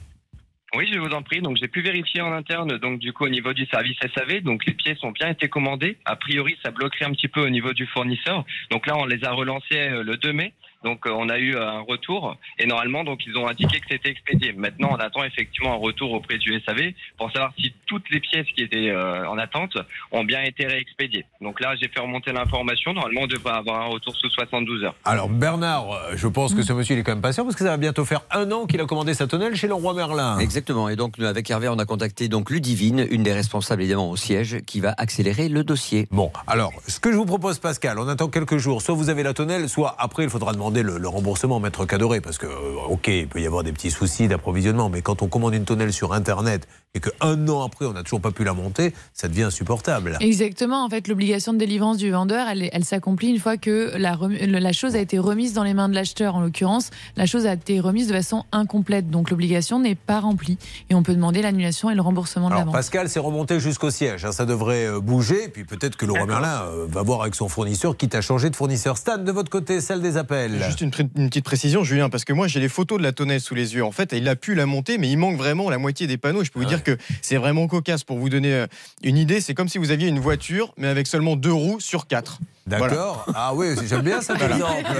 Oui, 0.77 0.89
je 0.93 0.99
vous 0.99 1.15
en 1.15 1.23
prie. 1.23 1.41
Donc, 1.41 1.57
j'ai 1.59 1.69
pu 1.69 1.81
vérifier 1.81 2.21
en 2.21 2.33
interne, 2.33 2.79
donc 2.79 2.99
du 2.99 3.13
coup, 3.13 3.25
au 3.25 3.29
niveau 3.29 3.53
du 3.53 3.67
service 3.67 3.97
SAV, 4.15 4.41
donc 4.41 4.65
les 4.67 4.75
pièces 4.75 5.03
ont 5.03 5.11
bien 5.11 5.29
été 5.29 5.49
commandées. 5.49 5.99
A 6.05 6.17
priori, 6.17 6.57
ça 6.63 6.71
bloquerait 6.71 7.07
un 7.07 7.13
petit 7.13 7.29
peu 7.29 7.41
au 7.41 7.51
niveau 7.51 7.73
du 7.73 7.87
fournisseur. 7.87 8.45
Donc 8.71 8.87
là, 8.87 8.97
on 8.97 9.05
les 9.07 9.25
a 9.25 9.33
relancées 9.33 9.89
euh, 9.89 10.03
le 10.03 10.17
2 10.17 10.33
mai. 10.33 10.55
Donc, 10.85 11.07
euh, 11.07 11.11
on 11.11 11.29
a 11.29 11.38
eu 11.38 11.57
un 11.57 11.81
retour 11.81 12.37
et 12.59 12.66
normalement, 12.66 13.05
donc 13.05 13.21
ils 13.27 13.37
ont 13.37 13.47
indiqué 13.47 13.81
que 13.81 13.87
c'était 13.88 14.11
expédié. 14.11 14.53
Maintenant, 14.53 14.90
on 14.92 14.97
attend 14.97 15.25
effectivement 15.25 15.73
un 15.73 15.77
retour 15.77 16.12
auprès 16.12 16.38
du 16.38 16.61
SAV 16.61 16.92
pour 17.16 17.31
savoir 17.33 17.53
si 17.59 17.73
toutes 17.87 18.09
les 18.11 18.21
pièces 18.21 18.47
qui 18.55 18.62
étaient 18.62 18.90
euh, 18.90 19.29
en 19.29 19.38
attente 19.38 19.77
ont 20.11 20.25
bien 20.25 20.42
été 20.42 20.66
réexpédiées. 20.66 21.25
Donc 21.40 21.61
là, 21.61 21.75
j'ai 21.81 21.88
fait 21.88 22.01
remonter 22.01 22.33
l'information. 22.33 22.92
Normalement, 22.92 23.23
on 23.23 23.27
devrait 23.27 23.53
avoir 23.53 23.83
un 23.83 23.87
retour 23.87 24.14
sous 24.16 24.31
72 24.31 24.85
heures. 24.85 24.95
Alors 25.05 25.29
Bernard, 25.29 25.92
euh, 25.92 26.12
je 26.16 26.29
pense 26.29 26.55
que 26.55 26.62
ce 26.62 26.73
monsieur 26.73 26.97
il 26.97 27.01
est 27.01 27.03
quand 27.03 27.12
même 27.12 27.23
patient 27.23 27.45
parce 27.45 27.57
que 27.57 27.64
ça 27.64 27.71
va 27.71 27.77
bientôt 27.77 28.05
faire 28.05 28.23
un 28.31 28.51
an 28.51 28.66
qu'il 28.66 28.81
a 28.81 28.85
commandé 28.85 29.14
sa 29.14 29.27
tonnelle 29.27 29.55
chez 29.55 29.68
le 29.68 29.75
roi 29.75 29.95
Merlin. 29.95 30.38
Exactement. 30.38 30.88
Et 30.88 30.97
donc, 30.97 31.18
nous, 31.18 31.27
avec 31.27 31.51
Hervé, 31.51 31.68
on 31.68 31.79
a 31.79 31.85
contacté 31.85 32.29
donc 32.29 32.51
Ludivine, 32.51 33.07
une 33.11 33.23
des 33.23 33.33
responsables 33.33 33.83
évidemment 33.83 34.11
au 34.11 34.16
siège, 34.16 34.61
qui 34.66 34.81
va 34.81 34.95
accélérer 34.97 35.49
le 35.49 35.64
dossier. 35.64 36.09
Bon, 36.11 36.31
alors, 36.47 36.73
ce 36.88 37.01
que 37.01 37.12
je 37.12 37.16
vous 37.16 37.27
propose, 37.27 37.59
Pascal, 37.59 37.99
on 37.99 38.09
attend 38.09 38.29
quelques 38.29 38.57
jours. 38.57 38.83
Soit 38.83 38.95
vous 38.95 39.11
avez 39.11 39.23
la 39.23 39.35
tonnelle, 39.35 39.68
soit 39.68 39.95
après, 39.99 40.25
il 40.25 40.31
faudra 40.31 40.53
demander 40.53 40.72
le, 40.81 40.97
le 40.97 41.09
remboursement 41.09 41.61
maître 41.61 41.85
cadoré. 41.85 42.21
Parce 42.23 42.39
que, 42.39 42.47
euh, 42.47 42.89
OK, 42.89 43.09
il 43.09 43.29
peut 43.29 43.41
y 43.41 43.47
avoir 43.47 43.63
des 43.65 43.73
petits 43.73 43.91
soucis 43.91 44.29
d'approvisionnement, 44.29 44.89
mais 44.89 45.03
quand 45.03 45.21
on 45.21 45.29
commande 45.29 45.55
une 45.55 45.65
tonnelle 45.67 45.93
sur 45.93 46.15
Internet 46.15 46.67
et 46.95 47.01
qu'un 47.01 47.49
an 47.49 47.65
après, 47.65 47.87
on 47.87 47.93
n'a 47.93 48.03
toujours 48.03 48.21
pas 48.21 48.31
pu 48.31 48.45
la 48.45 48.53
monter, 48.53 48.93
ça 49.15 49.29
devient 49.29 49.45
insupportable. 49.45 50.17
Exactement. 50.21 50.85
En 50.85 50.89
fait, 50.89 51.09
l'obligation 51.09 51.53
de 51.53 51.59
délivrance 51.59 51.97
du 51.97 52.11
vendeur, 52.11 52.49
elle, 52.49 52.69
elle 52.73 52.85
s'accomplit 52.85 53.29
une 53.29 53.39
fois 53.39 53.57
que 53.57 53.93
la, 53.97 54.73
chose 54.73 54.95
a 54.95 54.99
été 54.99 55.19
remise 55.19 55.53
dans 55.53 55.65
les 55.65 55.75
mains 55.75 55.89
de 55.89 55.95
l'acheteur. 55.95 56.35
En 56.35 56.41
l'occurrence, 56.41 56.91
la 57.17 57.27
chose 57.27 57.47
a 57.47 57.55
été 57.55 57.81
remise 57.81 58.09
de 58.09 58.13
façon 58.13 58.45
incomplète. 58.53 59.11
Donc, 59.11 59.31
l'obligation 59.31 59.79
n'est 59.81 59.95
pas 59.95 60.21
remplie. 60.21 60.59
Et 60.91 60.95
on 60.95 61.03
peut 61.03 61.15
demander 61.15 61.43
l'annulation 61.43 61.91
et 61.91 61.95
le 61.95 62.03
remboursement 62.03 62.51
de 62.51 62.55
la 62.55 62.65
vente. 62.65 62.75
Pascal, 62.75 63.09
c'est 63.09 63.21
remonté 63.21 63.59
jusqu'au 63.59 63.91
siège. 63.91 64.25
hein, 64.25 64.33
ça 64.33 64.45
devrait 64.45 64.87
euh, 64.87 65.01
bouger. 65.01 65.49
Puis 65.49 65.65
peut-être 65.65 65.97
que 65.97 66.07
le 66.07 66.13
roi 66.13 66.27
Merlin 66.27 66.63
euh, 66.67 66.87
va 66.89 67.03
voir 67.03 67.23
avec 67.23 67.35
son 67.35 67.49
fournisseur, 67.49 67.97
quitte 67.97 68.15
à 68.15 68.21
changer 68.21 68.51
de 68.51 68.57
fournisseur. 68.57 68.97
Stan, 68.99 69.19
de 69.19 69.33
votre 69.33 69.51
côté, 69.51 69.81
celle 69.81 70.03
des 70.03 70.17
appels. 70.17 70.62
Juste 70.66 70.81
une, 70.81 70.90
petite 70.90 71.44
précision, 71.44 71.85
Julien, 71.85 72.09
parce 72.11 72.25
que 72.25 72.33
moi 72.33 72.48
j'ai 72.48 72.61
les 72.61 72.68
photos 72.68 72.98
de 72.98 73.03
la 73.03 73.12
tonnelle 73.12 73.40
sous 73.40 73.55
les 73.55 73.75
yeux. 73.75 73.85
En 73.85 73.92
fait, 73.92 74.12
il 74.12 74.29
a 74.29 74.37
pu 74.37 74.55
la 74.55 74.66
monter, 74.66 74.98
mais 74.98 75.09
il 75.11 75.16
manque 75.16 75.37
vraiment 75.37 75.70
la 75.70 75.79
moitié 75.79 76.07
des 76.07 76.16
panneaux. 76.18 76.44
Je 76.44 76.51
peux 76.51 76.61
vous 76.61 76.64
dire 76.66 76.83
que 76.83 76.96
c'est 77.20 77.37
vraiment 77.37 77.66
cocasse. 77.66 78.05
Pour 78.05 78.18
vous 78.18 78.29
donner 78.29 78.53
euh, 78.55 78.66
une 79.03 79.16
idée, 79.16 79.40
c'est 79.40 79.55
comme 79.55 79.68
si 79.68 79.79
vous 79.79 79.90
aviez 79.90 80.09
une 80.09 80.18
voiture, 80.20 80.72
mais 80.77 80.88
avec 80.88 81.07
seulement 81.07 81.37
deux 81.37 81.53
roues 81.53 81.81
sur 81.81 82.07
quatre. 82.07 82.38
D'accord. 82.66 83.27
Ah 83.35 83.53
oui, 83.55 83.68
j'aime 83.88 84.03
bien 84.03 84.20
cet 84.20 84.38
Voilà. 84.38 84.55
exemple. 84.57 84.90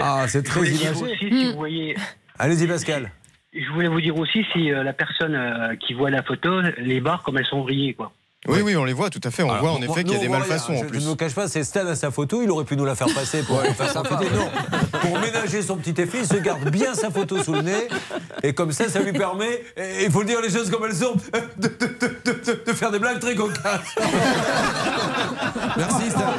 Ah, 0.00 0.26
c'est 0.28 0.42
très 0.42 0.60
imagé. 0.68 0.88
aussi, 0.90 1.28
si 1.28 1.50
vous 1.52 1.58
voyez, 1.58 1.96
Allez-y, 2.38 2.66
Pascal. 2.66 3.10
je 3.52 3.68
voulais 3.72 3.88
vous 3.88 4.00
dire 4.00 4.16
aussi 4.18 4.44
si 4.52 4.72
euh, 4.72 4.82
la 4.82 4.92
personne 4.92 5.34
euh, 5.34 5.76
qui 5.76 5.94
voit 5.94 6.10
la 6.10 6.22
photo, 6.22 6.60
les 6.78 7.00
barres 7.00 7.22
comme 7.22 7.38
elles 7.38 7.46
sont 7.46 7.62
vrillées, 7.62 7.94
quoi. 7.94 8.12
Oui, 8.46 8.60
oui, 8.62 8.76
on 8.76 8.84
les 8.84 8.92
voit 8.92 9.08
tout 9.08 9.20
à 9.24 9.30
fait. 9.30 9.42
On 9.42 9.48
Alors, 9.50 9.60
voit 9.62 9.70
en 9.72 9.78
moi, 9.78 9.86
effet 9.86 10.04
qu'il 10.04 10.12
y 10.12 10.16
a 10.16 10.18
des 10.18 10.28
malfaçons 10.28 10.74
en 10.74 10.80
plus. 10.82 11.00
Je 11.00 11.04
ne 11.06 11.10
me 11.10 11.14
cache 11.16 11.34
pas, 11.34 11.48
c'est 11.48 11.64
Stan 11.64 11.86
à 11.86 11.94
sa 11.96 12.10
photo, 12.10 12.42
il 12.42 12.50
aurait 12.50 12.64
pu 12.66 12.76
nous 12.76 12.84
la 12.84 12.94
faire 12.94 13.06
passer 13.14 13.42
pour 13.42 13.56
Ouais, 13.58 13.72
faire 13.72 13.92
profiter. 14.02 14.30
Non, 14.34 14.50
pour 15.00 15.18
ménager 15.18 15.62
son 15.62 15.76
petit 15.76 15.98
effet, 16.00 16.18
il 16.20 16.26
se 16.26 16.36
garde 16.36 16.68
bien 16.68 16.94
sa 16.94 17.10
photo 17.10 17.42
sous 17.42 17.54
le 17.54 17.62
nez. 17.62 17.88
Et 18.42 18.52
comme 18.52 18.72
ça, 18.72 18.88
ça 18.90 19.00
lui 19.00 19.12
permet, 19.12 19.62
et 19.76 20.04
il 20.04 20.10
faut 20.10 20.20
le 20.20 20.26
dire 20.26 20.40
les 20.42 20.50
choses 20.50 20.70
comme 20.70 20.84
elles 20.84 20.94
sont, 20.94 21.14
de, 21.56 21.68
de- 21.68 21.76
de- 21.78 22.42
de- 22.44 22.64
de 22.66 22.72
faire 22.74 22.90
des 22.90 22.98
blagues 22.98 23.18
très 23.20 23.34
cocasses. 23.34 23.94
Merci 25.76 26.10
Stan. 26.10 26.32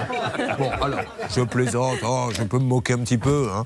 Bon, 0.60 0.70
alors, 0.82 1.00
je 1.36 1.42
plaisante, 1.42 1.98
oh, 2.06 2.30
je 2.32 2.44
peux 2.44 2.60
me 2.60 2.66
moquer 2.66 2.94
un 2.94 3.00
petit 3.00 3.18
peu. 3.18 3.50
hein. 3.54 3.64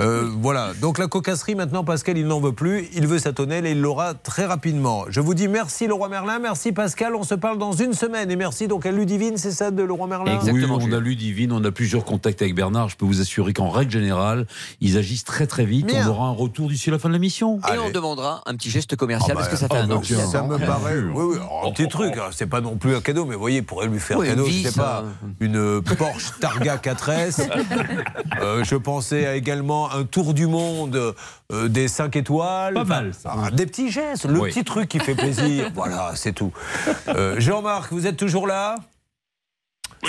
Euh, 0.00 0.28
voilà, 0.40 0.70
donc 0.80 0.98
la 0.98 1.06
cocasserie, 1.08 1.54
maintenant, 1.54 1.84
Pascal, 1.84 2.16
il 2.18 2.26
n'en 2.26 2.40
veut 2.40 2.52
plus. 2.52 2.88
Il 2.94 3.06
veut 3.06 3.18
sa 3.18 3.32
tonnelle 3.32 3.66
et 3.66 3.72
il 3.72 3.80
l'aura 3.80 4.14
très 4.14 4.46
rapidement. 4.46 5.04
Je 5.08 5.20
vous 5.20 5.34
dis 5.34 5.48
merci, 5.48 5.86
le 5.86 5.94
roi 5.94 6.08
Merlin. 6.08 6.38
Merci, 6.38 6.72
Pascal. 6.72 7.14
On 7.14 7.22
se 7.24 7.34
parle 7.34 7.58
dans 7.58 7.72
une 7.72 7.81
semaine. 7.92 8.30
Et 8.30 8.36
merci 8.36 8.68
donc 8.68 8.86
à 8.86 8.92
Ludivine, 8.92 9.36
c'est 9.36 9.50
ça, 9.50 9.70
de 9.70 9.82
le 9.82 9.92
roi 9.92 10.06
Merlin 10.06 10.38
oui, 10.52 10.64
on 10.68 10.92
a 10.92 11.00
Ludivine, 11.00 11.52
on 11.52 11.64
a 11.64 11.70
plusieurs 11.70 12.04
contacts 12.04 12.42
avec 12.42 12.54
Bernard. 12.54 12.88
Je 12.88 12.96
peux 12.96 13.04
vous 13.04 13.20
assurer 13.20 13.52
qu'en 13.52 13.70
règle 13.70 13.90
générale, 13.90 14.46
ils 14.80 14.96
agissent 14.96 15.24
très 15.24 15.46
très 15.46 15.64
vite. 15.64 15.86
Bien. 15.86 16.06
On 16.06 16.10
aura 16.10 16.26
un 16.26 16.32
retour 16.32 16.68
d'ici 16.68 16.90
la 16.90 16.98
fin 16.98 17.08
de 17.08 17.14
l'émission. 17.14 17.58
Et 17.74 17.78
on 17.78 17.90
demandera 17.90 18.42
un 18.46 18.54
petit 18.54 18.70
geste 18.70 18.94
commercial 18.96 19.36
parce 19.36 19.48
que 19.48 19.56
ça 19.56 19.66
fait 19.68 19.78
un 19.78 19.90
an. 19.90 20.00
Ah 20.04 20.14
bah, 20.14 20.26
Ça 20.30 20.42
me 20.42 20.58
paraît. 20.58 20.92
Oui, 21.12 21.24
oui, 21.34 21.36
un 21.66 21.70
petit 21.72 21.88
truc, 21.88 22.14
hein, 22.16 22.28
c'est 22.30 22.46
pas 22.46 22.60
non 22.60 22.76
plus 22.76 22.94
un 22.94 23.00
cadeau, 23.00 23.24
mais 23.24 23.34
vous 23.34 23.40
voyez, 23.40 23.62
pourrait 23.62 23.88
lui 23.88 23.98
faire 23.98 24.18
Oui, 24.18 24.28
cadeau, 24.28 24.46
une 24.46 24.52
je 24.52 24.68
sais 24.68 24.80
pas, 24.80 25.04
euh. 25.04 25.26
une 25.40 25.82
Porsche 25.96 26.38
Targa 26.40 26.76
4S. 26.76 27.48
Euh, 28.40 28.64
je 28.64 28.74
pensais 28.76 29.26
à 29.26 29.36
également 29.36 29.92
un 29.92 30.04
tour 30.04 30.34
du 30.34 30.46
monde 30.46 31.14
euh, 31.52 31.68
des 31.68 31.86
5 31.86 32.16
étoiles. 32.16 32.74
Pas 32.74 32.84
mal, 32.84 33.12
ça. 33.14 33.34
Ah, 33.36 33.50
des 33.50 33.66
petits 33.66 33.90
gestes, 33.90 34.24
le 34.24 34.40
Oui. 34.40 34.50
petit 34.50 34.64
truc 34.64 34.88
qui 34.88 34.98
fait 34.98 35.14
plaisir. 35.14 35.70
voilà, 35.74 36.12
c'est 36.14 36.32
tout. 36.32 36.52
Euh, 37.08 37.36
Jean-Marc, 37.38 37.71
vous 37.90 38.06
êtes 38.06 38.16
toujours 38.16 38.46
là? 38.46 38.76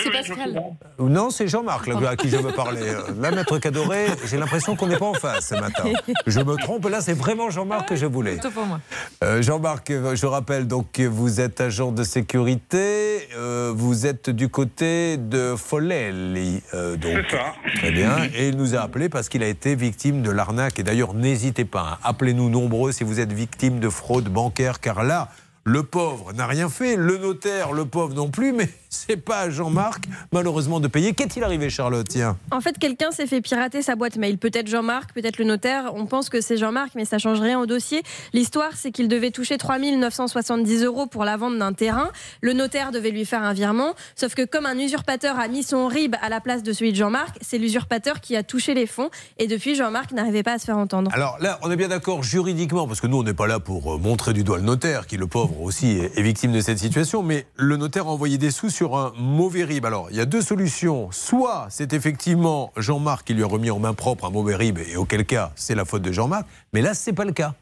C'est 0.04 0.10
Pascal. 0.12 0.60
Ou 0.98 1.08
Non, 1.08 1.30
c'est 1.30 1.48
Jean-Marc 1.48 1.86
là, 1.86 2.10
à 2.10 2.16
qui 2.16 2.28
je 2.28 2.38
veux 2.38 2.52
parler. 2.56 2.82
Euh, 2.82 3.04
Là, 3.22 3.30
Maître 3.30 3.60
Cadoré, 3.60 4.08
j'ai 4.26 4.38
l'impression 4.38 4.76
qu'on 4.76 4.88
n'est 4.88 4.98
pas 4.98 5.06
en 5.06 5.14
face 5.14 5.50
ce 5.50 5.56
matin. 5.56 5.84
Je 6.26 6.40
me 6.40 6.56
trompe, 6.56 6.90
là, 6.90 7.00
c'est 7.00 7.14
vraiment 7.14 7.52
Jean-Marc 7.52 7.90
que 7.90 7.96
je 7.96 8.08
voulais. 8.08 8.32
Plutôt 8.32 8.50
pour 8.50 8.66
moi. 8.66 8.80
Euh, 9.24 9.44
Jean-Marc, 9.44 9.92
euh, 9.92 10.16
je 10.16 10.26
rappelle 10.26 10.68
donc 10.68 10.94
que 10.94 11.04
vous 11.04 11.40
êtes 11.42 11.62
agent 11.62 11.92
de 11.92 12.04
sécurité, 12.04 13.28
euh, 13.38 13.72
vous 13.76 14.08
êtes 14.08 14.32
du 14.32 14.50
côté 14.50 15.18
de 15.18 15.54
Folelli. 15.56 16.64
euh, 16.74 16.96
donc, 16.98 17.12
C'est 17.30 17.38
ça. 17.38 17.54
Très 17.76 17.92
bien. 17.92 18.18
Et 18.36 18.48
il 18.48 18.58
nous 18.58 18.74
a 18.74 18.80
appelé 18.80 19.10
parce 19.10 19.30
qu'il 19.30 19.44
a 19.44 19.48
été 19.48 19.76
victime 19.76 20.24
de 20.24 20.32
l'arnaque. 20.32 20.80
Et 20.80 20.84
d'ailleurs, 20.84 21.14
n'hésitez 21.14 21.66
pas, 21.66 21.82
hein, 21.94 21.98
appelez-nous 22.04 22.50
nombreux 22.50 22.92
si 22.94 23.04
vous 23.04 23.20
êtes 23.20 23.32
victime 23.32 23.80
de 23.80 23.90
fraude 23.90 24.28
bancaire, 24.28 24.80
car 24.80 25.04
là, 25.04 25.30
le 25.66 25.84
pauvre 25.84 26.34
n'a 26.34 26.48
rien 26.48 26.70
fait, 26.70 26.96
le 26.96 27.18
notaire, 27.18 27.74
le 27.74 27.86
pauvre 27.86 28.14
non 28.14 28.30
plus, 28.30 28.52
mais 28.52 28.70
c'est 28.94 29.18
pas 29.18 29.40
à 29.40 29.50
Jean-Marc, 29.50 30.06
malheureusement, 30.32 30.80
de 30.80 30.88
payer. 30.88 31.14
Qu'est-il 31.14 31.44
arrivé, 31.44 31.70
Charlotte? 31.70 32.08
Tiens. 32.08 32.38
En 32.52 32.62
fait, 32.62 32.78
quelqu'un 32.78 33.12
s'est 33.12 33.28
fait 33.28 33.42
pirater 33.42 33.82
sa 33.82 33.96
boîte 33.96 34.18
mail. 34.18 34.38
Peut-être 34.38 34.68
Jean-Marc, 34.68 35.14
peut-être 35.14 35.38
le 35.38 35.46
notaire. 35.46 35.92
On 35.96 36.06
pense 36.06 36.30
que 36.30 36.42
c'est 36.42 36.58
Jean-Marc, 36.58 36.92
mais 36.96 37.06
ça 37.06 37.18
change 37.18 37.42
rien 37.42 37.60
au 37.60 37.66
dossier. 37.66 38.04
L'histoire, 38.34 38.72
c'est 38.76 38.92
qu'il 38.92 39.08
devait 39.08 39.32
toucher 39.32 39.58
3 39.58 39.80
970 39.80 40.84
euros 40.84 41.08
pour 41.08 41.26
la 41.26 41.36
vente 41.36 41.58
d'un 41.58 41.74
terrain. 41.74 42.10
Le 42.42 42.54
notaire 42.54 42.92
devait 42.92 43.12
lui 43.12 43.26
faire 43.26 43.44
un 43.44 43.54
virement. 43.54 43.94
Sauf 44.16 44.34
que 44.36 44.46
comme 44.46 44.66
un 44.66 44.78
usurpateur 44.78 45.38
a 45.40 45.48
mis 45.48 45.64
son 45.64 45.88
RIB 45.88 46.16
à 46.22 46.30
la 46.30 46.40
place 46.40 46.64
de 46.64 46.72
celui 46.72 46.92
de 46.92 46.98
Jean-Marc, 46.98 47.38
c'est 47.42 47.58
l'usurpateur 47.58 48.22
qui 48.22 48.36
a 48.36 48.44
touché 48.44 48.74
les 48.74 48.88
fonds. 48.88 49.10
Et 49.38 49.48
depuis, 49.48 49.76
Jean-Marc 49.76 50.12
n'arrivait 50.14 50.44
pas 50.44 50.54
à 50.54 50.60
se 50.60 50.66
faire 50.66 50.78
entendre. 50.78 51.12
Alors 51.14 51.38
là, 51.42 51.60
on 51.64 51.72
est 51.72 51.76
bien 51.76 51.90
d'accord 51.90 52.24
juridiquement, 52.24 52.88
parce 52.88 53.02
que 53.02 53.08
nous, 53.08 53.18
on 53.18 53.24
n'est 53.24 53.34
pas 53.34 53.48
là 53.48 53.60
pour 53.60 53.96
euh, 53.96 53.98
montrer 53.98 54.34
du 54.34 54.44
doigt 54.44 54.58
le 54.58 54.64
notaire, 54.64 55.06
qui, 55.08 55.18
le 55.18 55.28
pauvre 55.28 55.62
aussi, 55.62 55.98
est 55.98 56.14
est 56.16 56.22
victime 56.22 56.52
de 56.52 56.62
cette 56.62 56.80
situation, 56.80 57.24
mais 57.24 57.46
le 57.56 57.78
notaire 57.78 58.08
a 58.08 58.12
envoyé 58.12 58.38
des 58.38 58.52
sous 58.52 58.70
sur 58.70 58.83
un 58.92 59.14
mauvais 59.18 59.64
RIB. 59.64 59.86
Alors, 59.86 60.08
il 60.12 60.18
y 60.18 60.20
a 60.20 60.26
deux 60.26 60.42
solutions. 60.42 61.10
Soit 61.12 61.68
c'est 61.70 61.94
effectivement 61.94 62.72
Jean-Marc 62.78 63.26
qui 63.28 63.34
lui 63.34 63.44
a 63.44 63.48
remis 63.48 63.72
en 63.72 63.80
main 63.80 63.94
propre 63.94 64.26
un 64.26 64.30
mauvais 64.30 64.56
RIB, 64.56 64.80
et 64.80 64.98
auquel 64.98 65.26
cas, 65.26 65.52
c'est 65.56 65.76
la 65.76 65.86
faute 65.86 66.02
de 66.02 66.12
Jean-Marc, 66.12 66.46
mais 66.74 66.82
là, 66.82 66.94
c'est 66.94 67.14
pas 67.14 67.26
le 67.26 67.32
cas. 67.32 67.54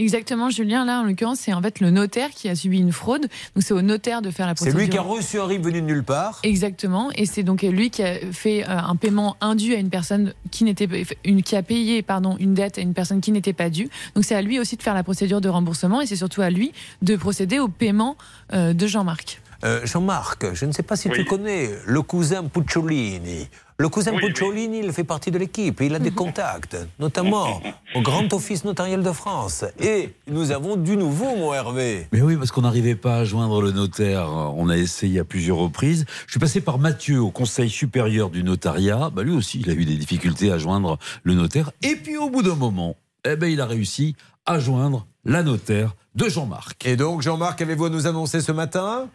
Exactement, 0.00 0.48
Julien. 0.48 0.84
Là, 0.84 1.00
en 1.00 1.02
l'occurrence, 1.02 1.40
c'est 1.40 1.52
en 1.52 1.60
fait 1.60 1.80
le 1.80 1.90
notaire 1.90 2.30
qui 2.30 2.48
a 2.48 2.54
subi 2.54 2.78
une 2.78 2.92
fraude. 2.92 3.22
Donc, 3.22 3.64
c'est 3.64 3.74
au 3.74 3.82
notaire 3.82 4.22
de 4.22 4.30
faire 4.30 4.46
la 4.46 4.52
C'est 4.52 4.66
procédure. 4.70 4.78
lui 4.78 4.88
qui 4.88 4.96
a 4.96 5.02
reçu 5.02 5.40
un 5.40 5.44
RIB 5.44 5.64
venu 5.64 5.80
de 5.82 5.86
nulle 5.86 6.04
part. 6.04 6.38
Exactement, 6.44 7.10
et 7.16 7.26
c'est 7.26 7.42
donc 7.42 7.62
lui 7.62 7.90
qui 7.90 8.04
a 8.04 8.14
fait 8.30 8.62
euh, 8.62 8.78
un 8.78 8.94
paiement 8.94 9.36
indu 9.40 9.74
à 9.74 9.78
une 9.78 9.90
personne 9.90 10.34
qui 10.52 10.62
n'était 10.62 10.88
une 11.24 11.42
qui 11.42 11.56
a 11.56 11.64
payé 11.64 12.02
pardon 12.02 12.36
une 12.38 12.54
dette 12.54 12.78
à 12.78 12.80
une 12.80 12.94
personne 12.94 13.20
qui 13.20 13.32
n'était 13.32 13.52
pas 13.52 13.70
due. 13.70 13.88
Donc 14.14 14.24
c'est 14.24 14.36
à 14.36 14.42
lui 14.42 14.60
aussi 14.60 14.76
de 14.76 14.82
faire 14.84 14.94
la 14.94 15.02
procédure 15.02 15.40
de 15.40 15.48
remboursement 15.48 16.00
et 16.00 16.06
c'est 16.06 16.14
surtout 16.16 16.42
à 16.42 16.50
lui 16.50 16.72
de 17.02 17.16
procéder 17.16 17.58
au 17.58 17.66
paiement 17.66 18.16
euh, 18.52 18.72
de 18.74 18.86
Jean-Marc. 18.86 19.40
Euh, 19.64 19.84
Jean-Marc, 19.84 20.54
je 20.54 20.66
ne 20.66 20.72
sais 20.72 20.84
pas 20.84 20.94
si 20.94 21.10
tu 21.10 21.24
connais 21.24 21.70
le 21.84 22.02
cousin 22.02 22.44
Pucciolini. 22.44 23.48
Le 23.76 23.88
cousin 23.88 24.16
Pucciolini, 24.16 24.78
il 24.78 24.92
fait 24.92 25.02
partie 25.02 25.32
de 25.32 25.38
l'équipe. 25.38 25.80
Il 25.80 25.96
a 25.96 25.98
des 25.98 26.12
contacts, 26.12 26.76
notamment 27.00 27.60
au 27.96 28.00
Grand 28.00 28.32
Office 28.32 28.64
notarial 28.64 29.02
de 29.02 29.10
France. 29.10 29.64
Et 29.80 30.14
nous 30.28 30.52
avons 30.52 30.76
du 30.76 30.96
nouveau, 30.96 31.34
mon 31.36 31.52
Hervé. 31.52 32.06
Mais 32.12 32.22
oui, 32.22 32.36
parce 32.36 32.52
qu'on 32.52 32.62
n'arrivait 32.62 32.94
pas 32.94 33.16
à 33.16 33.24
joindre 33.24 33.60
le 33.60 33.72
notaire. 33.72 34.30
On 34.30 34.68
a 34.68 34.76
essayé 34.76 35.18
à 35.18 35.24
plusieurs 35.24 35.56
reprises. 35.56 36.06
Je 36.26 36.32
suis 36.32 36.40
passé 36.40 36.60
par 36.60 36.78
Mathieu 36.78 37.20
au 37.20 37.30
Conseil 37.30 37.68
supérieur 37.68 38.30
du 38.30 38.44
notariat. 38.44 39.10
Bah, 39.10 39.24
lui 39.24 39.32
aussi, 39.32 39.60
il 39.60 39.70
a 39.70 39.74
eu 39.74 39.84
des 39.84 39.96
difficultés 39.96 40.52
à 40.52 40.58
joindre 40.58 40.98
le 41.24 41.34
notaire. 41.34 41.72
Et 41.82 41.96
puis 41.96 42.16
au 42.16 42.30
bout 42.30 42.42
d'un 42.42 42.54
moment, 42.54 42.94
eh 43.24 43.34
ben, 43.34 43.50
il 43.50 43.60
a 43.60 43.66
réussi 43.66 44.14
à 44.46 44.60
joindre 44.60 45.06
la 45.24 45.42
notaire 45.42 45.96
de 46.14 46.28
Jean-Marc. 46.28 46.86
Et 46.86 46.96
donc, 46.96 47.22
Jean-Marc, 47.22 47.60
avez-vous 47.60 47.86
à 47.86 47.90
nous 47.90 48.06
annoncer 48.06 48.40
ce 48.40 48.52
matin? 48.52 49.08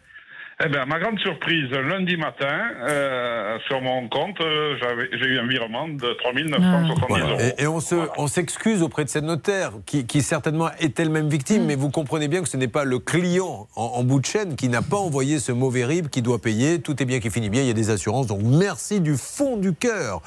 Eh 0.64 0.70
bien, 0.70 0.86
ma 0.86 1.00
grande 1.00 1.18
surprise, 1.20 1.72
lundi 1.72 2.16
matin, 2.16 2.60
euh, 2.88 3.58
sur 3.68 3.82
mon 3.82 4.08
compte, 4.08 4.40
euh, 4.40 4.76
j'ai 5.12 5.26
eu 5.26 5.40
un 5.40 5.48
virement 5.48 5.88
de 5.88 6.14
3970 6.14 7.06
Voilà. 7.10 7.26
euros. 7.26 7.40
Et, 7.58 7.64
et 7.64 7.68
on 7.68 7.80
se- 7.80 7.96
on 8.18 8.28
s'excuse 8.28 8.84
auprès 8.84 9.04
de 9.04 9.10
cette 9.10 9.24
notaire 9.24 9.72
qui, 9.88 10.06
qui 10.06 10.22
certainement 10.22 10.70
est 10.80 11.00
elle-même 11.00 11.28
victime, 11.28 11.66
mais 11.66 11.76
vous 11.76 11.90
comprenez 11.90 12.28
bien 12.28 12.44
que 12.44 12.48
ce 12.50 12.56
n'est 12.58 12.68
pas 12.68 12.84
le 12.86 13.00
client 13.00 13.68
en, 13.76 13.84
en 13.84 14.04
bout 14.04 14.20
de 14.20 14.26
chaîne 14.28 14.56
qui 14.56 14.70
n'a 14.70 14.84
pas 14.84 14.98
envoyé 14.98 15.40
ce 15.40 15.52
mauvais 15.52 15.86
RIB 15.86 16.10
qui 16.10 16.22
doit 16.22 16.40
payer. 16.40 16.80
Tout 16.80 17.02
est 17.02 17.06
bien 17.06 17.20
qui 17.20 17.32
finit 17.32 17.50
bien, 17.50 17.62
il 17.64 17.68
y 17.68 17.72
a 17.72 17.74
des 17.74 17.90
assurances. 17.90 18.28
Donc 18.28 18.42
merci 18.44 19.02
du 19.02 19.18
fond 19.18 19.58
du 19.58 19.74
cœur, 19.74 20.22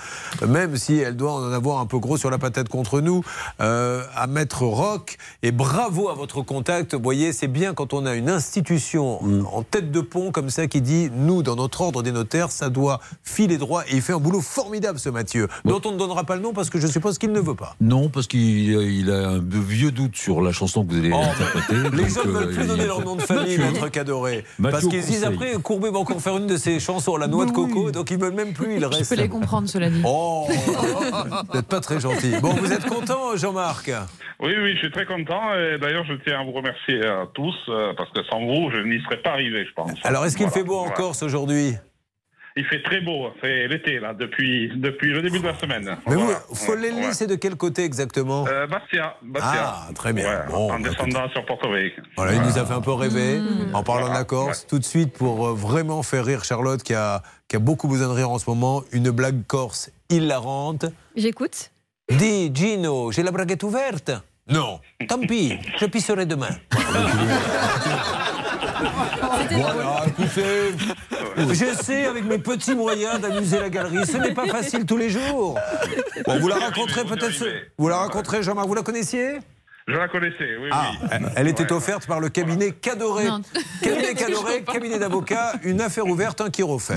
même 0.47 0.77
si 0.77 0.99
elle 0.99 1.17
doit 1.17 1.33
en 1.35 1.53
avoir 1.53 1.79
un 1.79 1.87
peu 1.87 1.99
gros 1.99 2.17
sur 2.17 2.31
la 2.31 2.39
patate 2.39 2.69
contre 2.69 3.01
nous, 3.01 3.23
euh, 3.61 4.03
à 4.17 4.27
Maître 4.27 4.65
Rock. 4.65 5.19
Et 5.45 5.53
bravo 5.53 6.09
à 6.09 6.15
votre 6.15 6.43
contact. 6.43 6.95
Vous 6.95 7.03
voyez, 7.03 7.33
c'est 7.33 7.47
bien 7.49 7.75
quand 7.75 7.95
on 7.95 8.05
a 8.07 8.15
une 8.17 8.29
institution 8.29 9.21
en 9.55 9.63
tête 9.63 9.93
de 9.93 10.01
pont 10.01 10.16
comme 10.33 10.51
ça 10.51 10.67
qui 10.67 10.81
dit, 10.81 11.11
nous, 11.13 11.43
dans 11.43 11.57
notre 11.57 11.81
ordre 11.81 12.03
des 12.03 12.13
notaires, 12.13 12.51
ça 12.51 12.69
doit 12.71 13.01
filer 13.23 13.59
droit. 13.59 13.83
Et 13.89 13.95
il 13.97 14.03
fait 14.03 14.13
un 14.13 14.19
boulot 14.19 14.41
formidable, 14.41 14.99
ce 14.99 15.09
Mathieu, 15.09 15.49
dont 15.65 15.81
on 15.85 15.93
ne 15.93 15.97
donnera 15.99 16.25
pas 16.25 16.37
le 16.37 16.43
nom 16.43 16.53
parce 16.53 16.71
que 16.71 16.79
je 16.81 16.87
suppose 16.87 17.19
qu'il 17.19 17.33
ne 17.33 17.41
veut 17.41 17.55
pas. 17.55 17.77
Non, 17.81 18.09
parce 18.09 18.27
qu'il 18.27 18.41
il 18.41 19.11
a 19.11 19.29
un 19.31 19.39
vieux 19.41 19.91
doute 19.91 20.17
sur 20.17 20.41
la 20.41 20.53
chanson 20.53 20.85
que 20.85 20.93
vous 20.93 20.99
allez 20.99 21.13
interpréter. 21.13 21.75
Oh, 21.87 21.91
Les 21.95 22.03
donc, 22.05 22.09
gens 22.09 22.25
ne 22.25 22.29
euh, 22.29 22.39
veulent 22.41 22.55
plus 22.55 22.63
il- 22.63 22.69
donner 22.69 22.87
leur 22.87 23.01
nom 23.05 23.17
de 23.17 23.23
famille. 23.23 23.59
Maître 23.59 23.89
Cadoré. 23.89 24.45
Mathieu 24.59 24.73
Parce 24.81 24.87
qu'ils 24.89 25.05
disent 25.05 25.25
après, 25.25 25.53
Courbet 25.63 25.91
va 25.91 25.99
encore 25.99 26.21
faire 26.21 26.37
une 26.37 26.47
de 26.47 26.57
ses 26.57 26.81
chansons, 26.81 27.17
La 27.17 27.27
Noix 27.27 27.47
de 27.47 27.51
Coco, 27.53 27.91
donc 27.91 28.11
ils 28.11 28.19
veulent 28.19 28.35
même 28.35 28.53
plus, 28.53 28.75
il 28.77 28.81
Je 28.81 28.87
reste. 28.87 29.15
peux 29.15 29.21
les 29.21 29.29
comprendre, 29.29 29.69
cela 29.69 29.91
dit. 29.91 30.01
Oh, 30.05 30.47
vous 30.49 31.55
n'êtes 31.57 31.67
pas 31.69 31.81
très 31.81 32.01
gentil. 32.01 32.33
Bon, 32.41 32.51
vous 32.55 32.73
êtes 32.73 32.87
content, 32.87 33.37
Jean-Marc? 33.37 33.91
Oui, 34.41 34.53
oui, 34.63 34.73
je 34.75 34.79
suis 34.81 34.91
très 34.91 35.07
content. 35.07 35.41
Et 35.55 35.79
d'ailleurs, 35.79 36.05
je 36.05 36.13
tiens 36.25 36.41
à 36.41 36.45
vous 36.45 36.53
remercier 36.53 37.05
à 37.07 37.25
tous, 37.33 37.55
euh, 37.69 37.93
parce 37.97 38.11
que 38.11 38.23
sans 38.31 38.41
vous, 38.41 38.71
je 38.71 38.81
n'y 38.87 39.03
serais 39.05 39.17
pas 39.23 39.31
arrivé, 39.31 39.65
je 39.67 39.73
pense. 39.73 39.93
Alors, 40.07 40.25
est-ce 40.27 40.37
qu'il 40.37 40.47
Voilà, 40.47 40.61
fait 40.61 40.65
beau 40.67 40.77
en 40.77 40.81
voilà. 40.83 40.95
Corse 40.97 41.23
aujourd'hui? 41.23 41.75
Il 42.59 42.65
fait 42.65 42.83
très 42.83 43.03
beau. 43.03 43.29
C'est 43.43 43.69
l'été, 43.69 43.99
là, 44.01 44.15
depuis, 44.15 44.73
depuis 44.77 45.13
le 45.13 45.21
début 45.21 45.41
de 45.41 45.45
la 45.47 45.59
semaine. 45.59 45.95
Mais 46.07 46.15
Voilà. 46.15 46.41
vous, 46.49 46.55
Folelli, 46.55 47.07
Ouais. 47.09 47.13
c'est 47.13 47.27
de 47.27 47.35
quel 47.35 47.55
côté 47.57 47.85
exactement? 47.85 48.47
Euh, 48.49 48.67
Bastia, 48.67 49.15
Bastia. 49.23 49.75
Ah, 49.77 49.89
très 49.95 50.15
bien. 50.15 50.27
Ouais, 50.27 50.39
Bon, 50.51 50.73
en 50.73 50.81
bah, 50.81 50.89
descendant 50.89 51.29
sur 51.29 51.45
Porto 51.45 51.71
Vecchio. 51.71 52.03
Voilà, 52.17 52.33
il 52.33 52.41
nous 52.41 52.57
a 52.57 52.65
fait 52.65 52.73
un 52.73 52.81
peu 52.81 52.93
rêver 52.93 53.41
Mmh. 53.41 53.75
en 53.75 53.83
parlant 53.83 54.09
de 54.09 54.15
la 54.15 54.25
Corse. 54.25 54.67
Tout 54.67 54.79
de 54.79 54.85
suite, 54.85 55.13
pour 55.13 55.49
euh, 55.49 55.53
vraiment 55.55 56.03
faire 56.03 56.25
rire 56.25 56.45
Charlotte, 56.45 56.83
qui 56.83 56.95
a, 56.95 57.23
qui 57.47 57.57
a 57.57 57.59
beaucoup 57.59 57.89
besoin 57.89 58.09
de 58.09 58.13
rire 58.15 58.31
en 58.31 58.39
ce 58.39 58.49
moment, 58.49 58.83
une 58.91 59.11
blague 59.11 59.47
corse 59.47 59.91
hilarante. 60.09 60.87
J'écoute. 61.15 61.71
Dis, 62.11 62.51
Gino, 62.55 63.13
j'ai 63.13 63.23
la 63.23 63.33
braguette 63.33 63.65
ouverte? 63.65 64.13
Non. 64.49 64.81
Tant 65.09 65.19
pis, 65.19 65.59
je 65.79 65.85
pisserai 65.87 66.25
demain. 66.25 66.57
Voilà, 69.51 70.05
écoutez, 70.07 70.75
j'essaie 71.55 72.07
avec 72.07 72.25
mes 72.25 72.39
petits 72.39 72.75
moyens 72.75 73.21
d'amuser 73.21 73.59
la 73.61 73.69
galerie. 73.71 74.07
Ce 74.07 74.17
n'est 74.17 74.35
pas 74.35 74.47
facile 74.47 74.85
tous 74.87 74.97
les 74.97 75.11
jours. 75.11 75.59
Bon, 76.27 76.39
vous 76.39 76.49
la 76.49 76.57
raconterez 76.57 77.05
peut-être. 77.05 77.33
ce- 77.33 77.45
Vous 77.79 77.89
la 77.89 77.99
raconterez, 77.99 78.43
Jean-Marc, 78.43 78.67
vous 78.67 78.75
la 78.75 78.83
connaissiez? 78.83 79.39
Je 79.89 79.95
la 79.95 80.09
connaissais, 80.09 80.57
oui, 80.61 80.69
Ah, 80.73 80.91
oui. 81.01 81.27
elle 81.37 81.47
était 81.47 81.71
offerte 81.71 82.09
par 82.09 82.19
le 82.19 82.29
cabinet 82.29 82.73
Cadoré. 82.73 83.27
Non. 83.27 83.41
Cabinet 83.81 84.15
Cadoré, 84.17 84.65
cabinet 84.65 84.99
d'avocats, 84.99 85.53
une 85.63 85.81
affaire 85.81 86.07
ouverte, 86.07 86.41
un 86.41 86.51
qui 86.51 86.65
refait. 86.65 86.95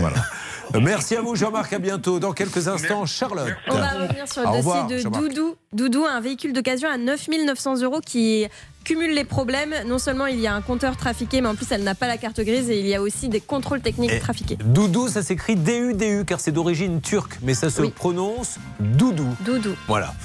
Euh, 0.76 0.80
Merci 0.82 1.16
à 1.16 1.22
vous, 1.22 1.36
Jean-Marc. 1.36 1.72
À 1.74 1.78
bientôt. 1.78 2.20
Dans 2.20 2.32
quelques 2.32 2.68
instants, 2.68 3.06
Charlotte. 3.06 3.54
On 3.68 3.76
va 3.76 3.90
revenir 3.90 4.28
sur 4.28 4.42
le 4.42 4.48
dossier 4.48 4.58
revoir, 4.58 4.88
de. 4.88 5.02
Doudou. 5.04 5.56
Doudou, 5.72 6.06
un 6.06 6.20
véhicule 6.20 6.52
d'occasion 6.52 6.90
à 6.90 6.98
9 6.98 7.28
900 7.28 7.82
euros 7.84 8.02
qui 8.04 8.48
cumule 8.90 9.14
les 9.14 9.24
problèmes. 9.24 9.76
Non 9.86 10.00
seulement 10.00 10.26
il 10.26 10.40
y 10.40 10.48
a 10.48 10.56
un 10.56 10.62
compteur 10.62 10.98
trafiqué, 10.98 11.42
mais 11.42 11.48
en 11.48 11.54
plus 11.54 11.68
elle 11.72 11.84
n'a 11.84 11.94
pas 11.94 12.08
la 12.08 12.18
carte 12.18 12.42
grise 12.42 12.72
et 12.72 12.80
il 12.80 12.88
y 12.88 12.96
a 12.96 13.02
aussi 13.02 13.30
des 13.30 13.40
contrôles 13.40 13.82
techniques 13.82 14.12
Et 14.12 14.20
trafiqués. 14.20 14.58
Doudou, 14.66 15.08
ça 15.08 15.22
s'écrit 15.22 15.56
D-U-D-U, 15.56 16.26
car 16.26 16.40
c'est 16.40 16.52
d'origine 16.52 17.00
turque, 17.00 17.38
mais 17.44 17.54
ça 17.54 17.70
se 17.70 17.84
prononce 17.84 18.58
Doudou. 18.80 19.28
Doudou. 19.42 19.76
Voilà. 19.88 20.16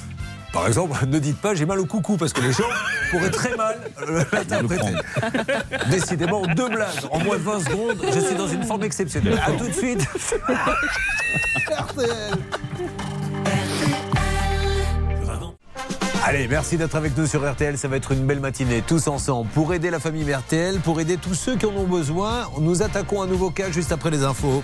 Par 0.51 0.65
exemple, 0.67 0.97
ne 1.07 1.19
dites 1.19 1.37
pas 1.37 1.53
j'ai 1.53 1.67
mal 1.67 1.79
au 1.79 1.85
coucou 1.85 2.17
parce 2.17 2.33
que 2.33 2.41
les 2.41 2.53
gens 2.53 2.63
pourraient 3.11 3.29
très 3.29 3.55
mal 3.55 3.77
euh, 4.01 4.23
l'interpréter. 4.31 4.95
Décidément, 5.91 6.41
deux 6.47 6.69
blagues 6.69 7.05
en 7.11 7.19
moins 7.19 7.37
de 7.37 7.43
20 7.43 7.59
secondes, 7.65 8.01
je 8.15 8.19
suis 8.19 8.35
dans 8.35 8.47
une 8.47 8.63
forme 8.63 8.83
exceptionnelle. 8.83 9.39
A 9.45 9.51
tout 9.51 9.67
de 9.67 9.73
suite. 9.73 10.07
Allez, 16.27 16.47
merci 16.47 16.75
d'être 16.75 16.95
avec 16.95 17.15
nous 17.15 17.27
sur 17.27 17.47
RTL. 17.47 17.77
Ça 17.77 17.87
va 17.87 17.97
être 17.97 18.11
une 18.11 18.25
belle 18.25 18.39
matinée, 18.39 18.81
tous 18.81 19.07
ensemble, 19.07 19.47
pour 19.51 19.75
aider 19.75 19.91
la 19.91 19.99
famille 19.99 20.33
RTL, 20.33 20.79
pour 20.79 20.99
aider 20.99 21.17
tous 21.17 21.35
ceux 21.35 21.55
qui 21.55 21.67
en 21.67 21.75
ont 21.75 21.85
besoin. 21.85 22.49
Nous 22.59 22.81
attaquons 22.81 23.21
un 23.21 23.27
nouveau 23.27 23.51
cas 23.51 23.69
juste 23.69 23.91
après 23.91 24.09
les 24.09 24.23
infos. 24.23 24.63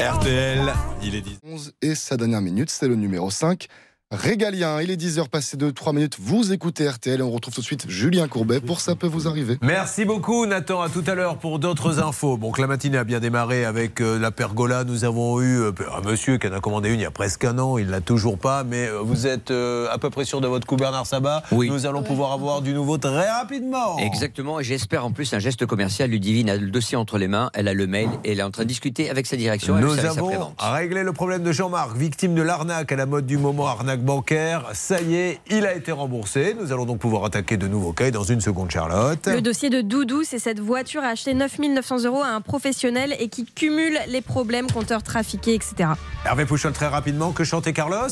RTL, 0.00 0.72
il 1.02 1.14
est 1.14 1.20
10. 1.20 1.40
11 1.42 1.72
et 1.82 1.94
sa 1.94 2.16
dernière 2.16 2.40
minute, 2.40 2.70
c'est 2.70 2.88
le 2.88 2.94
numéro 2.94 3.30
5. 3.30 3.66
Régalien, 4.12 4.80
il 4.80 4.92
est 4.92 4.96
10h 4.96 5.28
passé 5.28 5.56
de 5.56 5.68
3 5.68 5.92
minutes. 5.92 6.16
Vous 6.20 6.52
écoutez 6.52 6.88
RTL 6.88 7.18
et 7.18 7.22
on 7.24 7.30
retrouve 7.32 7.52
tout 7.52 7.60
de 7.60 7.66
suite 7.66 7.90
Julien 7.90 8.28
Courbet 8.28 8.60
pour 8.60 8.80
Ça 8.80 8.94
peut 8.94 9.08
vous 9.08 9.26
arriver. 9.26 9.58
Merci 9.62 10.04
beaucoup 10.04 10.46
Nathan, 10.46 10.80
à 10.80 10.88
tout 10.88 11.02
à 11.08 11.16
l'heure 11.16 11.38
pour 11.38 11.58
d'autres 11.58 11.98
infos. 11.98 12.36
Bon, 12.36 12.52
que 12.52 12.60
la 12.60 12.68
matinée 12.68 12.98
a 12.98 13.02
bien 13.02 13.18
démarré 13.18 13.64
avec 13.64 14.00
euh, 14.00 14.16
la 14.16 14.30
pergola. 14.30 14.84
Nous 14.84 15.02
avons 15.02 15.40
eu 15.40 15.58
euh, 15.58 15.72
un 15.92 16.08
monsieur 16.08 16.38
qui 16.38 16.46
en 16.46 16.52
a 16.52 16.60
commandé 16.60 16.90
une 16.90 17.00
il 17.00 17.02
y 17.02 17.04
a 17.04 17.10
presque 17.10 17.44
un 17.44 17.58
an, 17.58 17.78
il 17.78 17.88
l'a 17.88 18.00
toujours 18.00 18.38
pas, 18.38 18.62
mais 18.62 18.86
euh, 18.86 19.00
vous 19.00 19.26
êtes 19.26 19.50
euh, 19.50 19.88
à 19.90 19.98
peu 19.98 20.08
près 20.08 20.24
sûr 20.24 20.40
de 20.40 20.46
votre 20.46 20.68
coup 20.68 20.76
Bernard 20.76 21.06
Sabat. 21.06 21.42
Oui. 21.50 21.68
Nous 21.68 21.84
allons 21.84 22.04
pouvoir 22.04 22.30
avoir 22.30 22.62
du 22.62 22.74
nouveau 22.74 22.98
très 22.98 23.28
rapidement. 23.28 23.98
Exactement, 23.98 24.60
et 24.60 24.64
j'espère 24.64 25.04
en 25.04 25.10
plus 25.10 25.34
un 25.34 25.40
geste 25.40 25.66
commercial. 25.66 26.10
Ludivine 26.10 26.48
a 26.48 26.56
le 26.56 26.70
dossier 26.70 26.96
entre 26.96 27.18
les 27.18 27.26
mains, 27.26 27.50
elle 27.54 27.66
a 27.66 27.74
le 27.74 27.88
mail 27.88 28.10
et 28.22 28.30
elle 28.32 28.38
est 28.38 28.44
en 28.44 28.52
train 28.52 28.62
de 28.62 28.68
discuter 28.68 29.10
avec 29.10 29.26
sa 29.26 29.36
direction. 29.36 29.74
Nous 29.80 29.98
avons 29.98 30.54
réglé 30.60 31.02
le 31.02 31.12
problème 31.12 31.42
de 31.42 31.50
Jean-Marc, 31.50 31.96
victime 31.96 32.36
de 32.36 32.42
l'arnaque 32.42 32.92
à 32.92 32.96
la 32.96 33.06
mode 33.06 33.26
du 33.26 33.36
moment, 33.36 33.66
arnaque 33.66 33.96
bancaire. 34.06 34.70
Ça 34.72 35.02
y 35.02 35.16
est, 35.16 35.40
il 35.50 35.66
a 35.66 35.74
été 35.74 35.92
remboursé. 35.92 36.56
Nous 36.58 36.72
allons 36.72 36.86
donc 36.86 36.98
pouvoir 36.98 37.24
attaquer 37.24 37.58
de 37.58 37.68
nouveaux 37.68 37.92
cas 37.92 38.06
et 38.06 38.10
dans 38.10 38.22
une 38.22 38.40
seconde, 38.40 38.70
Charlotte. 38.70 39.26
Le 39.26 39.42
dossier 39.42 39.68
de 39.68 39.82
Doudou, 39.82 40.22
c'est 40.24 40.38
cette 40.38 40.60
voiture 40.60 41.02
achetée 41.02 41.34
9 41.34 41.58
900 41.58 42.04
euros 42.04 42.22
à 42.22 42.28
un 42.28 42.40
professionnel 42.40 43.14
et 43.18 43.28
qui 43.28 43.44
cumule 43.44 43.98
les 44.08 44.22
problèmes, 44.22 44.70
compteurs 44.70 45.02
trafiqués, 45.02 45.54
etc. 45.54 45.90
Hervé 46.24 46.46
Pouchol, 46.46 46.72
très 46.72 46.86
rapidement, 46.86 47.32
que 47.32 47.44
chantait 47.44 47.74
Carlos? 47.74 48.08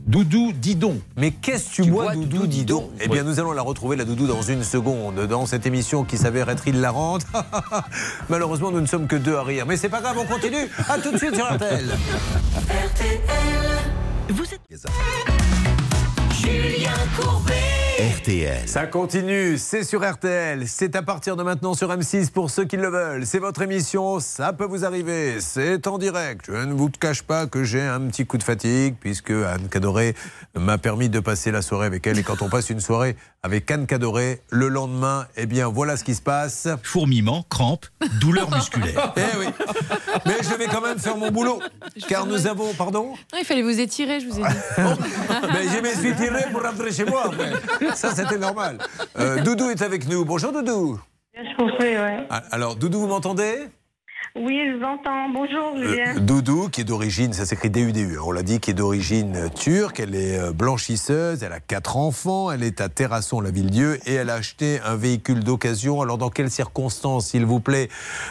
Doudou, 0.00 0.52
dis 0.52 0.74
donc. 0.74 1.00
Mais 1.18 1.32
qu'est-ce 1.32 1.68
que 1.68 1.82
tu, 1.82 1.90
bois, 1.90 2.14
Doudou, 2.14 2.46
dis 2.46 2.64
donc 2.64 2.90
Eh 2.98 3.08
bien, 3.08 3.22
nous 3.22 3.38
allons 3.38 3.52
la 3.52 3.60
retrouver, 3.60 3.94
la 3.94 4.06
Doudou, 4.06 4.26
dans 4.26 4.40
une 4.40 4.64
seconde, 4.64 5.26
dans 5.26 5.44
cette 5.44 5.66
émission 5.66 6.04
qui 6.04 6.16
s'avère 6.16 6.48
être 6.48 6.66
hilarante. 6.66 7.26
Malheureusement, 8.30 8.70
nous 8.70 8.80
ne 8.80 8.86
sommes 8.86 9.06
que 9.06 9.16
deux 9.16 9.36
à 9.36 9.42
rire. 9.42 9.66
Mais 9.66 9.76
c'est 9.76 9.90
pas 9.90 10.00
grave, 10.00 10.16
on 10.18 10.24
continue. 10.24 10.70
À 10.88 10.98
tout 10.98 11.12
de 11.12 11.18
suite 11.18 11.34
sur 11.34 11.44
RTL. 11.44 11.84
Julien 16.32 16.92
Courbet. 17.16 17.77
RTL. 18.28 18.68
Ça 18.68 18.86
continue, 18.86 19.56
c'est 19.56 19.84
sur 19.84 20.06
RTL, 20.06 20.68
c'est 20.68 20.94
à 20.96 21.02
partir 21.02 21.34
de 21.34 21.42
maintenant 21.42 21.72
sur 21.72 21.88
M6 21.88 22.30
pour 22.30 22.50
ceux 22.50 22.66
qui 22.66 22.76
le 22.76 22.88
veulent. 22.88 23.24
C'est 23.24 23.38
votre 23.38 23.62
émission, 23.62 24.20
ça 24.20 24.52
peut 24.52 24.66
vous 24.66 24.84
arriver, 24.84 25.40
c'est 25.40 25.86
en 25.86 25.96
direct. 25.96 26.44
Je 26.46 26.52
ne 26.52 26.74
vous 26.74 26.90
cache 26.90 27.22
pas 27.22 27.46
que 27.46 27.64
j'ai 27.64 27.80
un 27.80 28.00
petit 28.02 28.26
coup 28.26 28.36
de 28.36 28.42
fatigue 28.42 28.96
puisque 29.00 29.30
Anne 29.30 29.68
Cadoré 29.70 30.14
m'a 30.54 30.76
permis 30.76 31.08
de 31.08 31.20
passer 31.20 31.50
la 31.50 31.62
soirée 31.62 31.86
avec 31.86 32.06
elle. 32.06 32.18
Et 32.18 32.22
quand 32.22 32.42
on 32.42 32.50
passe 32.50 32.68
une 32.68 32.80
soirée 32.80 33.16
avec 33.42 33.70
Anne 33.70 33.86
Cadoré, 33.86 34.42
le 34.50 34.68
lendemain, 34.68 35.26
eh 35.38 35.46
bien 35.46 35.68
voilà 35.68 35.96
ce 35.96 36.04
qui 36.04 36.14
se 36.14 36.20
passe. 36.20 36.68
Fourmillement, 36.82 37.46
crampes, 37.48 37.86
douleurs 38.20 38.50
musculaires. 38.50 39.14
Eh 39.18 39.38
oui, 39.38 39.46
mais 40.26 40.36
je 40.42 40.54
vais 40.54 40.66
quand 40.66 40.80
même 40.80 40.98
faire 40.98 41.16
mon 41.16 41.30
boulot 41.30 41.60
car 42.08 42.26
nous 42.26 42.46
avons, 42.46 42.72
pardon 42.74 43.14
Non, 43.32 43.38
il 43.38 43.44
fallait 43.44 43.62
vous 43.62 43.80
étirer, 43.80 44.20
je 44.20 44.28
vous 44.28 44.38
ai 44.38 44.42
dit. 44.42 44.48
Mais 45.52 45.64
je 45.64 45.82
me 45.82 46.00
suis 46.00 46.14
tiré 46.14 46.44
pour 46.52 46.62
rentrer 46.62 46.92
chez 46.92 47.04
moi. 47.04 47.26
après. 47.26 47.52
Ça, 47.94 48.14
c'était 48.18 48.38
normal. 48.38 48.78
Euh, 49.18 49.42
Doudou 49.42 49.70
est 49.70 49.82
avec 49.82 50.08
nous. 50.08 50.24
Bonjour 50.24 50.52
Doudou. 50.52 51.00
Je 51.34 51.56
compris, 51.56 51.96
ouais. 51.96 52.26
Ah, 52.30 52.42
Alors, 52.50 52.74
Doudou, 52.76 53.00
vous 53.00 53.06
m'entendez? 53.06 53.68
Oui, 54.40 54.60
je 54.70 54.76
vous 54.78 54.84
entends. 54.84 55.28
Bonjour, 55.30 55.72
Euh, 55.76 55.82
Julien. 55.88 56.14
Doudou, 56.20 56.68
qui 56.68 56.82
est 56.82 56.84
d'origine, 56.84 57.32
ça 57.32 57.44
s'écrit 57.44 57.70
D-U-D-U, 57.70 58.18
hein, 58.18 58.22
on 58.24 58.30
l'a 58.30 58.42
dit, 58.42 58.60
qui 58.60 58.70
est 58.70 58.74
d'origine 58.74 59.50
turque. 59.54 59.98
Elle 59.98 60.14
est 60.14 60.38
euh, 60.38 60.52
blanchisseuse, 60.52 61.42
elle 61.42 61.52
a 61.52 61.58
quatre 61.60 61.96
enfants, 61.96 62.52
elle 62.52 62.62
est 62.62 62.80
à 62.80 62.88
Terrasson, 62.88 63.40
la 63.40 63.50
ville-dieu, 63.50 63.98
et 64.06 64.14
elle 64.14 64.30
a 64.30 64.34
acheté 64.34 64.78
un 64.84 64.94
véhicule 64.94 65.42
d'occasion. 65.42 66.00
Alors, 66.02 66.18
dans 66.18 66.30
quelles 66.30 66.50
circonstances, 66.52 67.28
s'il 67.30 67.46
vous 67.46 67.58
plaît, 67.58 67.88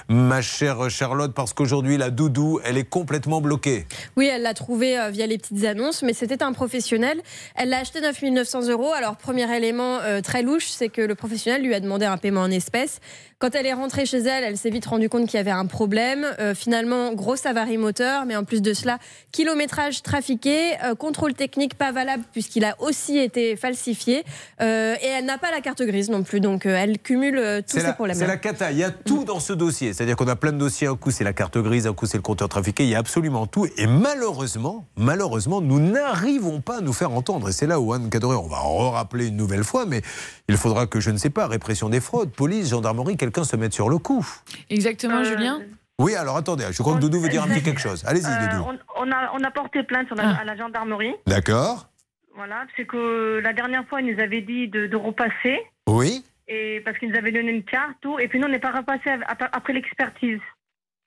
ma 0.07 0.41
chère 0.41 0.89
Charlotte? 0.89 1.33
Parce 1.33 1.53
qu'aujourd'hui, 1.53 1.97
la 1.97 2.09
Doudou, 2.09 2.59
elle 2.63 2.77
est 2.77 2.87
complètement 2.89 3.41
bloquée. 3.41 3.85
Oui, 4.15 4.29
elle 4.31 4.43
l'a 4.43 4.53
trouvé 4.53 4.97
euh, 4.97 5.09
via 5.09 5.27
les 5.27 5.37
petites 5.37 5.65
annonces, 5.65 6.03
mais 6.03 6.13
c'était 6.13 6.41
un 6.41 6.53
professionnel. 6.53 7.21
Elle 7.55 7.69
l'a 7.69 7.79
acheté 7.79 7.99
9 7.99 8.21
900 8.21 8.69
euros. 8.69 8.93
Alors, 8.93 9.17
premier 9.17 9.53
élément 9.55 9.97
euh, 9.99 10.21
très 10.21 10.41
louche, 10.41 10.67
c'est 10.69 10.89
que 10.89 11.01
le 11.01 11.15
professionnel 11.15 11.63
lui 11.63 11.73
a 11.73 11.79
demandé 11.81 12.05
un 12.05 12.17
paiement 12.17 12.41
en 12.41 12.51
espèces. 12.51 12.99
Quand 13.39 13.53
elle 13.53 13.67
est 13.67 13.73
rentrée 13.73 14.07
chez 14.07 14.17
elle, 14.17 14.43
elle 14.43 14.57
s'est 14.57 14.71
vite 14.71 14.87
rendue 14.87 15.09
compte 15.09 15.27
qu'il 15.27 15.37
y 15.37 15.39
avait 15.39 15.51
un 15.51 15.67
problème. 15.67 16.25
Euh, 16.39 16.55
finalement, 16.55 17.13
grosse 17.13 17.45
avarie 17.45 17.77
moteur, 17.77 18.25
mais 18.25 18.35
en 18.35 18.43
plus 18.43 18.63
de 18.63 18.73
cela, 18.73 18.97
kilométrage 19.31 20.01
trafiqué, 20.01 20.73
euh, 20.83 20.95
contrôle 20.95 21.35
technique 21.35 21.75
pas 21.75 21.91
valable 21.91 22.23
puisqu'il 22.33 22.65
a 22.65 22.75
aussi 22.79 23.19
été 23.19 23.55
falsifié. 23.55 24.23
Euh, 24.59 24.95
et 25.03 25.05
elle 25.05 25.25
n'a 25.25 25.37
pas 25.37 25.51
la 25.51 25.61
carte 25.61 25.83
grise 25.83 26.09
non 26.09 26.23
plus, 26.23 26.39
donc 26.39 26.65
elle 26.65 26.97
cumule 26.97 27.61
tous 27.67 27.77
ces 27.77 27.83
la, 27.83 27.93
problèmes. 27.93 28.17
c'est 28.17 28.25
la 28.25 28.37
cata. 28.37 28.71
Il 28.71 28.79
y 28.79 28.83
a 28.83 28.89
tout 28.89 29.23
dans 29.23 29.39
ce 29.39 29.53
dossier. 29.53 29.93
C'est-à-dire 29.93 30.15
qu'on 30.15 30.27
a 30.27 30.35
plein 30.35 30.51
de 30.51 30.57
dossiers. 30.57 30.87
Un 30.87 30.95
coup, 30.95 31.11
c'est 31.11 31.23
la 31.23 31.33
carte 31.33 31.59
grise, 31.59 31.85
un 31.85 31.93
coup, 31.93 32.07
c'est 32.07 32.17
le 32.17 32.23
compteur 32.23 32.49
trafiqué. 32.49 32.85
Il 32.85 32.89
y 32.89 32.95
a 32.95 32.99
absolument 32.99 33.45
tout. 33.45 33.67
Et 33.77 33.85
malheureusement, 33.85 34.87
malheureusement, 34.95 35.61
nous 35.61 35.79
n'arrivons 35.79 36.59
pas 36.59 36.79
à 36.79 36.81
nous 36.81 36.93
faire 36.93 37.11
entendre. 37.11 37.49
Et 37.49 37.51
c'est 37.51 37.67
là 37.67 37.79
où 37.79 37.93
Anne 37.93 38.09
Cadoré, 38.09 38.35
on 38.35 38.47
va 38.47 38.57
rappeler 38.89 39.27
une 39.27 39.37
nouvelle 39.37 39.63
fois, 39.63 39.85
mais 39.85 40.01
il 40.49 40.57
faudra 40.57 40.87
que, 40.87 40.99
je 40.99 41.11
ne 41.11 41.17
sais 41.17 41.29
pas, 41.29 41.45
répression 41.45 41.89
des 41.89 41.99
fraudes, 41.99 42.31
police, 42.31 42.69
gendarmerie, 42.69 43.15
quelqu'un 43.27 43.43
se 43.43 43.55
mette 43.55 43.73
sur 43.73 43.89
le 43.89 43.97
coup. 43.97 44.25
Exactement, 44.69 45.23
Julien. 45.23 45.59
Oui, 45.99 46.15
alors 46.15 46.37
attendez, 46.37 46.65
je 46.71 46.81
crois 46.81 46.95
que 46.95 46.99
Doudou 46.99 47.19
veut 47.19 47.29
dire 47.29 47.43
un 47.43 47.47
petit 47.47 47.63
quelque 47.63 47.81
chose. 47.81 48.03
Allez-y, 48.05 48.25
Euh, 48.25 48.47
Doudou. 48.57 48.69
on, 48.95 49.07
on 49.07 49.11
a, 49.11 49.31
on 49.33 49.43
a 49.43 49.51
porté 49.51 49.83
plainte 49.83 50.07
sur 50.07 50.15
la- 50.15 50.29
Ah. 50.37 50.41
à 50.41 50.45
la 50.45 50.55
gendarmerie. 50.55 51.13
D'accord 51.25 51.87
Voilà, 52.35 52.65
c'est 52.75 52.85
que 52.85 53.39
la 53.43 53.51
dernière 53.53 53.85
fois, 53.87 53.99
ils 54.01 54.13
nous 54.15 54.21
avaient 54.21 54.41
dit 54.41 54.67
de, 54.67 54.85
de 54.87 54.95
repasser. 54.95 55.57
Oui 55.87 56.23
Et 56.47 56.81
parce 56.85 56.97
qu'ils 56.99 57.09
nous 57.11 57.17
avaient 57.17 57.31
donné 57.31 57.51
une 57.51 57.63
carte, 57.63 57.95
tout. 58.01 58.19
Et 58.19 58.27
puis 58.27 58.39
nous, 58.39 58.45
on 58.47 58.51
n'est 58.51 58.59
pas 58.59 58.71
repassé 58.71 59.09
ap- 59.09 59.49
après 59.51 59.73
l'expertise. 59.73 60.39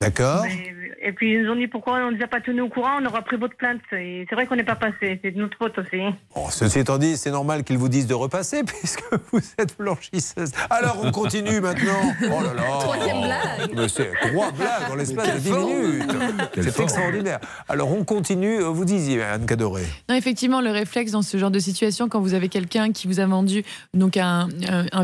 D'accord 0.04 0.44
Mais- 0.44 0.74
Et 1.02 1.12
puis 1.12 1.32
ils 1.32 1.42
nous 1.42 1.50
ont 1.50 1.56
dit 1.56 1.66
pourquoi 1.66 1.94
on 1.94 2.10
ne 2.10 2.16
nous 2.16 2.22
a 2.22 2.26
pas 2.26 2.40
tenu 2.42 2.60
au 2.60 2.68
courant, 2.68 2.98
on 3.02 3.06
aura 3.06 3.22
pris 3.22 3.36
votre 3.38 3.56
plainte. 3.56 3.80
C'est 3.90 4.26
vrai 4.32 4.46
qu'on 4.46 4.56
n'est 4.56 4.64
pas 4.64 4.76
passé, 4.76 5.18
c'est 5.22 5.30
de 5.30 5.38
notre 5.38 5.56
faute 5.56 5.78
aussi. 5.78 5.98
Bon, 6.34 6.48
ceci 6.50 6.78
étant 6.80 6.98
dit, 6.98 7.16
c'est 7.16 7.30
normal 7.30 7.64
qu'ils 7.64 7.78
vous 7.78 7.88
disent 7.88 8.06
de 8.06 8.12
repasser 8.14 8.62
puisque 8.66 9.02
vous 9.32 9.40
êtes 9.58 9.76
blanchisseuse. 9.78 10.52
Alors 10.68 10.98
on 11.02 11.10
continue 11.10 11.60
maintenant. 11.60 12.00
Oh 12.24 12.42
là 12.42 12.52
là. 12.54 12.62
Troisième 12.80 13.20
blague. 13.22 13.70
Mais 13.74 13.88
c'est 13.88 14.10
trois 14.30 14.50
blagues 14.52 14.90
en 14.90 14.94
l'espace 14.94 15.26
de 15.26 15.32
quelle 15.32 15.40
10 15.40 15.48
forme. 15.50 15.70
minutes. 15.72 16.50
C'est 16.60 16.80
extraordinaire. 16.80 17.40
Alors 17.68 17.90
on 17.90 18.04
continue. 18.04 18.60
Euh, 18.60 18.68
Vous 18.68 18.84
disiez, 18.84 19.22
Anne 19.22 19.46
Cadoré. 19.46 19.82
Non, 20.08 20.14
effectivement, 20.14 20.60
le 20.60 20.70
réflexe 20.70 21.12
dans 21.12 21.22
ce 21.22 21.36
genre 21.38 21.50
de 21.50 21.58
situation, 21.58 22.08
quand 22.10 22.20
vous 22.20 22.34
avez 22.34 22.48
quelqu'un 22.50 22.92
qui 22.92 23.06
vous 23.06 23.20
a 23.20 23.26
vendu 23.26 23.64
donc 23.94 24.16
un 24.18 24.48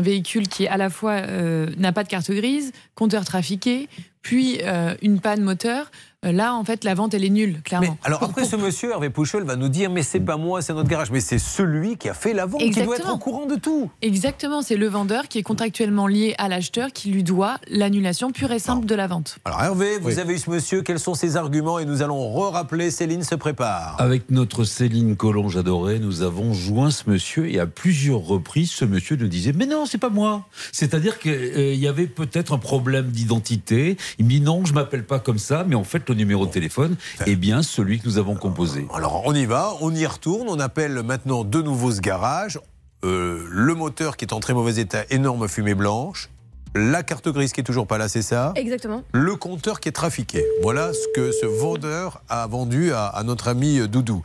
véhicule 0.01 0.47
qui 0.47 0.67
à 0.67 0.77
la 0.77 0.89
fois 0.91 1.13
euh, 1.13 1.67
n'a 1.77 1.91
pas 1.91 2.03
de 2.03 2.09
carte 2.09 2.29
grise, 2.31 2.71
compteur 2.95 3.25
trafiqué, 3.25 3.89
puis 4.21 4.59
euh, 4.63 4.95
une 5.01 5.19
panne 5.19 5.41
moteur, 5.41 5.91
là, 6.23 6.55
en 6.55 6.63
fait, 6.63 6.83
la 6.83 6.95
vente, 6.95 7.13
elle 7.13 7.23
est 7.23 7.29
nulle, 7.29 7.53
Mais 7.57 7.61
clairement. 7.61 7.97
alors 8.03 8.23
après, 8.23 8.43
ce 8.43 8.55
monsieur 8.55 8.89
Hervé 8.91 9.09
Pouchol 9.11 9.43
va 9.43 9.55
nous 9.55 9.69
dire, 9.69 9.91
mais 9.91 10.01
c'est 10.01 10.19
pas 10.19 10.35
moi, 10.35 10.63
c'est 10.63 10.73
notre 10.73 10.89
garage, 10.89 11.11
mais 11.11 11.19
c'est 11.19 11.37
celui 11.37 11.95
qui 11.95 12.09
a 12.09 12.15
fait 12.15 12.33
la 12.33 12.47
vente, 12.47 12.59
qui 12.61 12.71
doit 12.81 12.95
être 12.97 13.13
au 13.13 13.17
courant 13.19 13.45
de 13.45 13.55
tout. 13.55 13.89
Exactement, 14.01 14.63
c'est 14.63 14.77
le 14.77 14.87
vendeur 14.87 15.27
qui 15.27 15.37
est 15.37 15.43
contractuellement 15.43 16.07
lié 16.07 16.33
à 16.39 16.49
l'acheteur 16.49 16.91
qui 16.91 17.11
lui 17.11 17.23
doit 17.23 17.57
l'annulation 17.69 18.31
pure 18.31 18.51
et 18.51 18.57
simple 18.59 18.87
de 18.87 18.95
la 18.95 19.05
vente. 19.05 19.37
Alors 19.45 19.61
Hervé, 19.63 19.99
vous 19.99 20.07
Oui. 20.07 20.19
avez 20.19 20.33
eu 20.33 20.37
ce 20.39 20.49
monsieur, 20.49 20.81
quels 20.81 20.99
sont 20.99 21.13
ses 21.13 21.37
arguments? 21.37 21.77
Et 21.77 21.85
nous 21.85 22.01
allons 22.01 22.33
re-rappeler, 22.33 22.89
Céline 22.89 23.23
se 23.23 23.35
prépare. 23.35 23.95
Avec 23.99 24.31
notre 24.31 24.63
Céline 24.63 25.15
Collonge 25.15 25.55
adorée, 25.55 25.99
nous 25.99 26.23
avons 26.23 26.51
joint 26.53 26.89
ce 26.89 27.07
monsieur 27.09 27.47
et 27.47 27.59
à 27.59 27.67
plusieurs 27.67 28.21
reprises, 28.21 28.71
ce 28.71 28.85
monsieur 28.85 29.17
nous 29.17 29.27
disait 29.27 29.53
Mais 29.53 29.67
non, 29.67 29.85
c'est 29.85 29.97
pas 29.99 30.09
moi. 30.09 30.45
C'est-à-dire 30.71 31.19
qu'il 31.19 31.75
y 31.75 31.87
avait 31.87 32.07
peut-être 32.07 32.53
un 32.53 32.57
problème 32.57 33.07
d'identité. 33.11 33.97
Il 34.17 34.25
me 34.25 34.29
dit 34.31 34.41
Non, 34.41 34.65
je 34.65 34.73
m'appelle 34.73 35.05
pas 35.05 35.19
comme 35.19 35.37
ça, 35.37 35.63
mais 35.67 35.75
en 35.75 35.83
fait, 35.83 36.06
le 36.09 36.15
numéro 36.15 36.45
de 36.45 36.51
téléphone 36.51 36.95
Eh 37.25 37.35
bien, 37.35 37.63
celui 37.63 37.99
que 37.99 38.05
nous 38.05 38.17
avons 38.17 38.35
composé. 38.35 38.87
Euh, 38.91 38.95
alors, 38.95 39.23
on 39.25 39.33
y 39.33 39.45
va, 39.45 39.73
on 39.81 39.93
y 39.93 40.05
retourne, 40.05 40.47
on 40.49 40.59
appelle 40.59 41.03
maintenant 41.03 41.43
de 41.43 41.61
nouveau 41.61 41.91
ce 41.91 42.01
garage. 42.01 42.59
Euh, 43.05 43.45
le 43.49 43.75
moteur 43.75 44.17
qui 44.17 44.25
est 44.25 44.33
en 44.33 44.39
très 44.39 44.53
mauvais 44.53 44.79
état, 44.81 45.03
énorme 45.09 45.47
fumée 45.47 45.75
blanche. 45.75 46.29
La 46.75 47.03
carte 47.03 47.29
grise 47.29 47.53
qui 47.53 47.61
est 47.61 47.63
toujours 47.63 47.87
pas 47.87 47.97
là, 47.97 48.07
c'est 48.07 48.21
ça? 48.21 48.53
Exactement. 48.55 49.03
Le 49.13 49.35
compteur 49.35 49.79
qui 49.79 49.89
est 49.89 49.93
trafiqué. 49.93 50.43
Voilà 50.61 50.93
ce 50.93 51.07
que 51.15 51.31
ce 51.31 51.45
vendeur 51.45 52.21
a 52.29 52.45
vendu 52.47 52.91
à, 52.93 53.21
notre 53.23 53.47
ami 53.47 53.79
euh, 53.79 53.87
Doudou. 53.87 54.23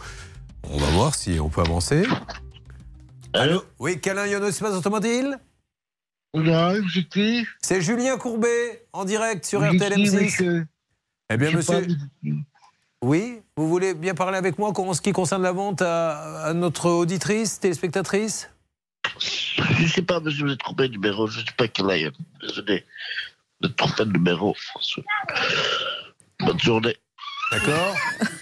On 0.71 0.77
va 0.79 0.87
voir 0.91 1.15
si 1.15 1.39
on 1.41 1.49
peut 1.49 1.61
avancer. 1.61 2.05
Allô, 3.35 3.63
Oui, 3.79 4.01
Calin 4.01 4.27
Yono, 4.27 4.47
espace 4.47 4.75
automobile? 4.75 5.39
C'est 7.63 7.83
Julien 7.83 8.17
Courbet, 8.17 8.87
en 8.93 9.05
direct 9.05 9.45
sur 9.45 9.61
RTLM6. 9.63 10.65
Eh 11.33 11.37
bien, 11.39 11.51
monsieur. 11.51 11.87
Oui, 13.01 13.41
vous 13.57 13.69
voulez 13.69 13.95
bien 13.95 14.15
parler 14.15 14.37
avec 14.37 14.59
moi 14.59 14.73
en 14.79 14.95
ce 14.95 15.01
qui 15.01 15.13
concerne 15.13 15.43
la 15.43 15.53
vente 15.53 15.83
à, 15.83 16.45
à 16.45 16.53
notre 16.55 16.91
auditrice, 16.91 17.59
téléspectatrice? 17.59 18.51
Je 19.19 19.87
sais 19.87 20.03
pas, 20.03 20.21
monsieur, 20.21 20.45
vous 20.45 20.53
êtes 20.53 20.61
trompé 20.61 20.89
de 20.89 20.93
numéro. 20.93 21.27
Je 21.27 21.41
sais 21.41 21.47
pas 21.57 21.69
quel 21.69 21.91
est. 21.91 22.13
Désolé. 22.41 22.85
Vous 23.61 23.69
êtes 23.69 23.77
trompé 23.77 24.05
de 24.05 24.13
numéro. 24.13 24.55
Bonne 26.41 26.61
journée. 26.61 26.97
D'accord 27.53 27.95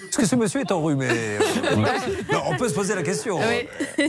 Est-ce 0.08 0.18
que 0.18 0.26
ce 0.26 0.34
monsieur 0.36 0.60
est 0.60 0.72
enrhumé 0.72 1.08
Non, 2.32 2.40
On 2.46 2.56
peut 2.56 2.68
se 2.68 2.74
poser 2.74 2.94
la 2.94 3.02
question. 3.02 3.38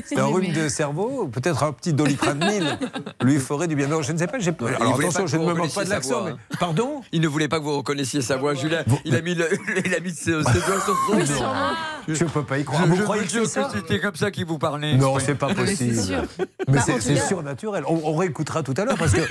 C'est 0.06 0.18
un 0.20 0.26
rhume 0.26 0.52
de 0.54 0.68
cerveau, 0.68 1.28
peut-être 1.28 1.64
un 1.64 1.72
petit 1.74 1.94
doliprane 1.94 2.40
1000 2.44 2.78
lui 3.24 3.40
ferait 3.40 3.68
du 3.68 3.76
bien. 3.76 3.88
Non, 3.88 4.02
je 4.02 4.12
ne 4.12 4.18
sais 4.18 4.28
pas. 4.28 4.40
j'ai- 4.40 4.52
Alors 4.80 5.00
attention, 5.00 5.28
je 5.28 5.38
ne 5.38 5.46
me 5.46 5.54
moque 5.54 5.74
pas 5.74 5.84
de 5.86 5.90
l'accent. 5.90 6.24
mais- 6.24 6.32
hein. 6.32 6.38
Pardon 6.60 7.02
Il 7.12 7.22
ne 7.22 7.28
voulait 7.28 7.48
pas 7.48 7.60
que 7.60 7.64
vous 7.64 7.78
reconnaissiez 7.78 8.22
sa 8.22 8.38
voix, 8.38 8.54
Julien. 8.56 8.84
Il 9.06 9.16
a 9.16 9.22
mis, 9.22 9.36
le- 9.36 9.50
il 9.86 9.94
a 9.94 10.00
mis 10.00 10.12
ses, 10.12 10.32
doigts 10.32 10.44
sur 10.44 10.96
son 11.08 11.16
Non, 11.18 11.42
Je 12.08 12.24
ne 12.24 12.30
peux 12.30 12.44
pas 12.44 12.58
y 12.58 12.64
croire. 12.64 12.84
Je, 12.86 12.90
vous 12.90 12.96
je 12.98 13.04
croyez 13.04 13.24
que 13.26 13.46
c'était 13.46 14.00
comme 14.00 14.16
ça 14.16 14.32
qu'il 14.32 14.46
vous 14.46 14.58
parlait. 14.58 14.96
Non, 14.96 15.20
c'est 15.20 15.36
pas 15.36 15.48
mais 15.50 15.54
c'est 15.76 15.86
possible. 15.88 16.02
sûr. 16.02 16.24
Mais 16.40 16.46
Bah, 16.78 16.82
c'est 16.86 17.14
cas- 17.14 17.28
surnaturel. 17.28 17.84
On, 17.88 18.02
on 18.04 18.16
réécoutera 18.16 18.64
tout 18.64 18.74
à 18.78 18.86
l'heure 18.86 18.98
parce 18.98 19.12
que. 19.14 19.22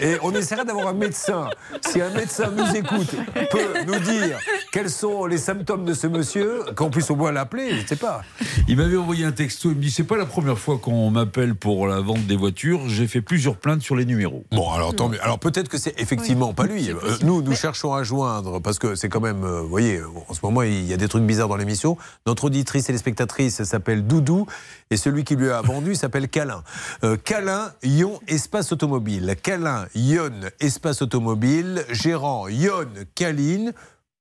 Et 0.00 0.16
on 0.22 0.32
essaiera 0.32 0.64
d'avoir 0.64 0.88
un 0.88 0.92
médecin. 0.92 1.48
Si 1.88 2.00
un 2.00 2.10
médecin 2.10 2.50
nous 2.56 2.76
écoute, 2.76 3.14
peut 3.50 3.84
nous 3.86 3.98
dire 3.98 4.38
quels 4.72 4.90
sont 4.90 5.26
les 5.26 5.38
symptômes 5.38 5.84
de 5.84 5.94
ce 5.94 6.06
monsieur, 6.06 6.64
qu'en 6.74 6.90
plus 6.90 7.08
on 7.10 7.16
doit 7.16 7.32
l'appeler, 7.32 7.76
je 7.76 7.82
ne 7.82 7.86
sais 7.86 7.96
pas. 7.96 8.22
Il 8.68 8.76
m'avait 8.76 8.96
envoyé 8.96 9.24
un 9.24 9.32
texto, 9.32 9.70
il 9.70 9.76
me 9.76 9.82
dit 9.82 9.90
C'est 9.90 10.04
pas 10.04 10.16
la 10.16 10.26
première 10.26 10.58
fois 10.58 10.78
qu'on 10.78 11.10
m'appelle 11.10 11.54
pour 11.54 11.86
la 11.86 12.00
vente 12.00 12.26
des 12.26 12.36
voitures, 12.36 12.88
j'ai 12.88 13.06
fait 13.06 13.20
plusieurs 13.20 13.56
plaintes 13.56 13.82
sur 13.82 13.96
les 13.96 14.04
numéros. 14.04 14.44
Bon, 14.50 14.70
alors 14.70 14.94
tant 14.94 15.08
mieux. 15.08 15.22
Alors 15.22 15.38
peut-être 15.38 15.68
que 15.68 15.78
c'est 15.78 15.98
effectivement 16.00 16.52
pas 16.52 16.64
lui. 16.64 16.90
Euh, 16.90 16.94
nous, 17.22 17.42
nous 17.42 17.54
cherchons 17.54 17.94
à 17.94 18.02
joindre 18.02 18.60
parce 18.60 18.78
que 18.78 18.94
c'est 18.94 19.08
quand 19.08 19.20
même, 19.20 19.44
euh, 19.44 19.60
vous 19.60 19.68
voyez, 19.68 20.00
en 20.28 20.34
ce 20.34 20.40
moment 20.42 20.62
il 20.62 20.84
y 20.84 20.92
a 20.92 20.96
des 20.96 21.08
trucs 21.08 21.24
bizarres 21.24 21.48
dans 21.48 21.56
l'émission. 21.56 21.96
Notre 22.26 22.44
auditrice 22.44 22.88
et 22.88 22.92
les 22.92 22.98
spectatrices 22.98 23.62
s'appelle 23.64 24.06
Doudou 24.06 24.46
et 24.90 24.96
celui 24.96 25.24
qui 25.24 25.36
lui 25.36 25.50
a 25.50 25.60
vendu 25.62 25.94
s'appelle 25.94 26.28
Calin. 26.28 26.62
Euh, 27.04 27.16
Calin 27.16 27.72
Yon 27.82 28.20
Espace 28.28 28.72
Automobile. 28.72 29.34
Calin 29.42 29.75
Yon 29.94 30.32
Espace 30.60 31.02
Automobile. 31.02 31.84
Gérant 31.90 32.48
Yon 32.48 32.88
Caline. 33.14 33.72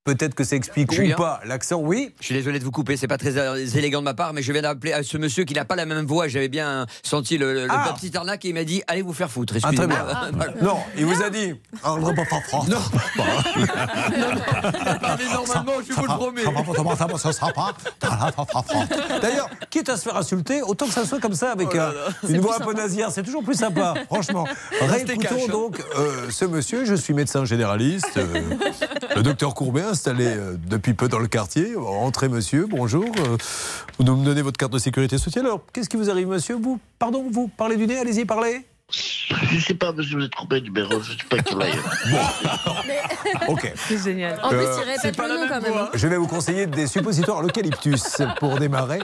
Peut-être 0.06 0.36
que 0.36 0.44
ça 0.44 0.56
explique 0.56 0.92
Julien 0.94 1.16
ou 1.16 1.18
pas 1.18 1.40
l'accent, 1.46 1.78
oui. 1.80 2.14
Je 2.20 2.26
suis 2.26 2.36
désolé 2.36 2.60
de 2.60 2.64
vous 2.64 2.70
couper, 2.70 2.96
c'est 2.96 3.08
pas 3.08 3.18
très 3.18 3.36
élégant 3.76 4.02
de 4.02 4.04
ma 4.04 4.14
part, 4.14 4.34
mais 4.34 4.44
je 4.44 4.52
viens 4.54 4.62
d'appeler 4.62 4.94
à 4.94 5.02
ce 5.02 5.18
monsieur 5.18 5.46
qui 5.46 5.56
n'a 5.56 5.66
pas 5.66 5.76
la 5.76 5.88
même 5.88 6.06
voix. 6.06 6.28
J'avais 6.28 6.48
bien 6.48 6.86
senti 7.02 7.40
le, 7.40 7.54
le, 7.56 7.68
Ah. 7.72 7.92
petit 8.00 8.16
arnaque 8.16 8.46
et 8.46 8.50
il 8.50 8.54
m'a 8.54 8.66
dit 8.66 8.84
allez 8.86 9.02
vous 9.02 9.14
faire 9.14 9.32
foutre. 9.32 9.56
Ah, 9.64 9.72
très 9.74 9.88
bien. 9.88 10.06
Voilà. 10.36 10.54
Non, 10.62 10.78
il 10.96 11.06
vous 11.08 11.24
a 11.24 11.32
dit. 11.32 11.56
Ah, 11.84 11.96
non, 12.00 12.14
pas- 12.14 12.22
Non. 12.70 12.78
Parlez 15.02 15.26
normalement, 15.34 15.72
je 15.88 15.94
vous 15.94 16.02
le 16.04 16.08
promets. 16.08 16.44
D'ailleurs, 19.24 19.50
quitte 19.72 19.90
à 19.90 19.98
se 19.98 20.04
faire 20.04 20.18
insulter, 20.18 20.62
autant 20.62 20.86
que 20.86 20.94
ça 20.94 21.04
soit 21.06 21.20
comme 21.20 21.34
ça, 21.34 21.52
avec 21.54 21.70
Oh 21.72 21.78
là 21.78 21.90
euh, 21.90 22.10
là. 22.10 22.30
une 22.30 22.42
voix 22.42 22.58
un 22.62 22.64
peu 22.64 22.74
nasillarde, 22.74 23.12
c'est 23.12 23.24
toujours 23.24 23.44
plus 23.44 23.56
sympa, 23.56 23.96
franchement. 24.06 24.46
Cash, 24.80 25.32
hein. 25.32 25.52
donc 25.52 25.84
euh, 25.98 26.28
ce 26.30 26.46
monsieur, 26.46 26.86
je 26.86 26.94
suis 26.94 27.16
médecin 27.16 27.44
généraliste, 27.44 28.18
euh, 28.18 28.28
le 29.16 29.24
docteur 29.24 29.56
Courbet, 29.56 29.95
installé 29.96 30.26
euh, 30.28 30.56
depuis 30.68 30.94
peu 30.94 31.08
dans 31.08 31.20
le 31.20 31.28
quartier. 31.28 31.74
Entrez 31.78 32.28
monsieur, 32.28 32.68
bonjour. 32.70 33.06
euh, 33.06 33.38
vous 33.98 34.04
nous 34.04 34.18
me 34.18 34.26
donnez 34.26 34.42
votre 34.42 34.58
carte 34.58 34.74
de 34.74 34.78
sécurité 34.78 35.18
sociale. 35.18 35.46
Alors, 35.46 35.62
qu'est-ce 35.72 35.88
qui 35.90 35.96
vous 35.96 36.10
arrive 36.10 36.28
monsieur 36.28 36.56
Vous, 36.62 36.80
pardon, 37.00 37.26
vous 37.32 37.48
parlez 37.48 37.78
du 37.78 37.88
nez, 37.88 37.98
allez-y, 37.98 38.26
parlez. 38.26 38.66
Je 38.92 39.60
sais 39.66 39.74
pas, 39.74 39.94
monsieur, 39.94 40.18
vous 40.20 40.26
êtes 40.26 40.32
trompé 40.32 40.60
de 40.60 40.66
numéro, 40.66 41.00
je 41.02 41.14
sais 41.14 41.18
pas 41.30 41.38
quel 41.40 41.62
aille. 41.62 41.74
Ok. 43.48 43.72
C'est 43.88 44.04
génial. 44.04 44.38
En 44.44 44.50
plus, 44.50 44.58
Euh, 44.58 44.78
il 44.86 44.92
répète 44.92 45.18
le 45.18 45.28
nom 45.28 45.48
quand 45.48 45.62
même. 45.62 45.74
hein. 45.78 45.90
Je 45.94 46.08
vais 46.08 46.18
vous 46.18 46.28
conseiller 46.28 46.68
des 46.68 46.86
suppositoires 46.88 47.40
à 47.40 47.42
l'eucalyptus 47.42 48.22
pour 48.40 48.58
démarrer. 48.60 49.00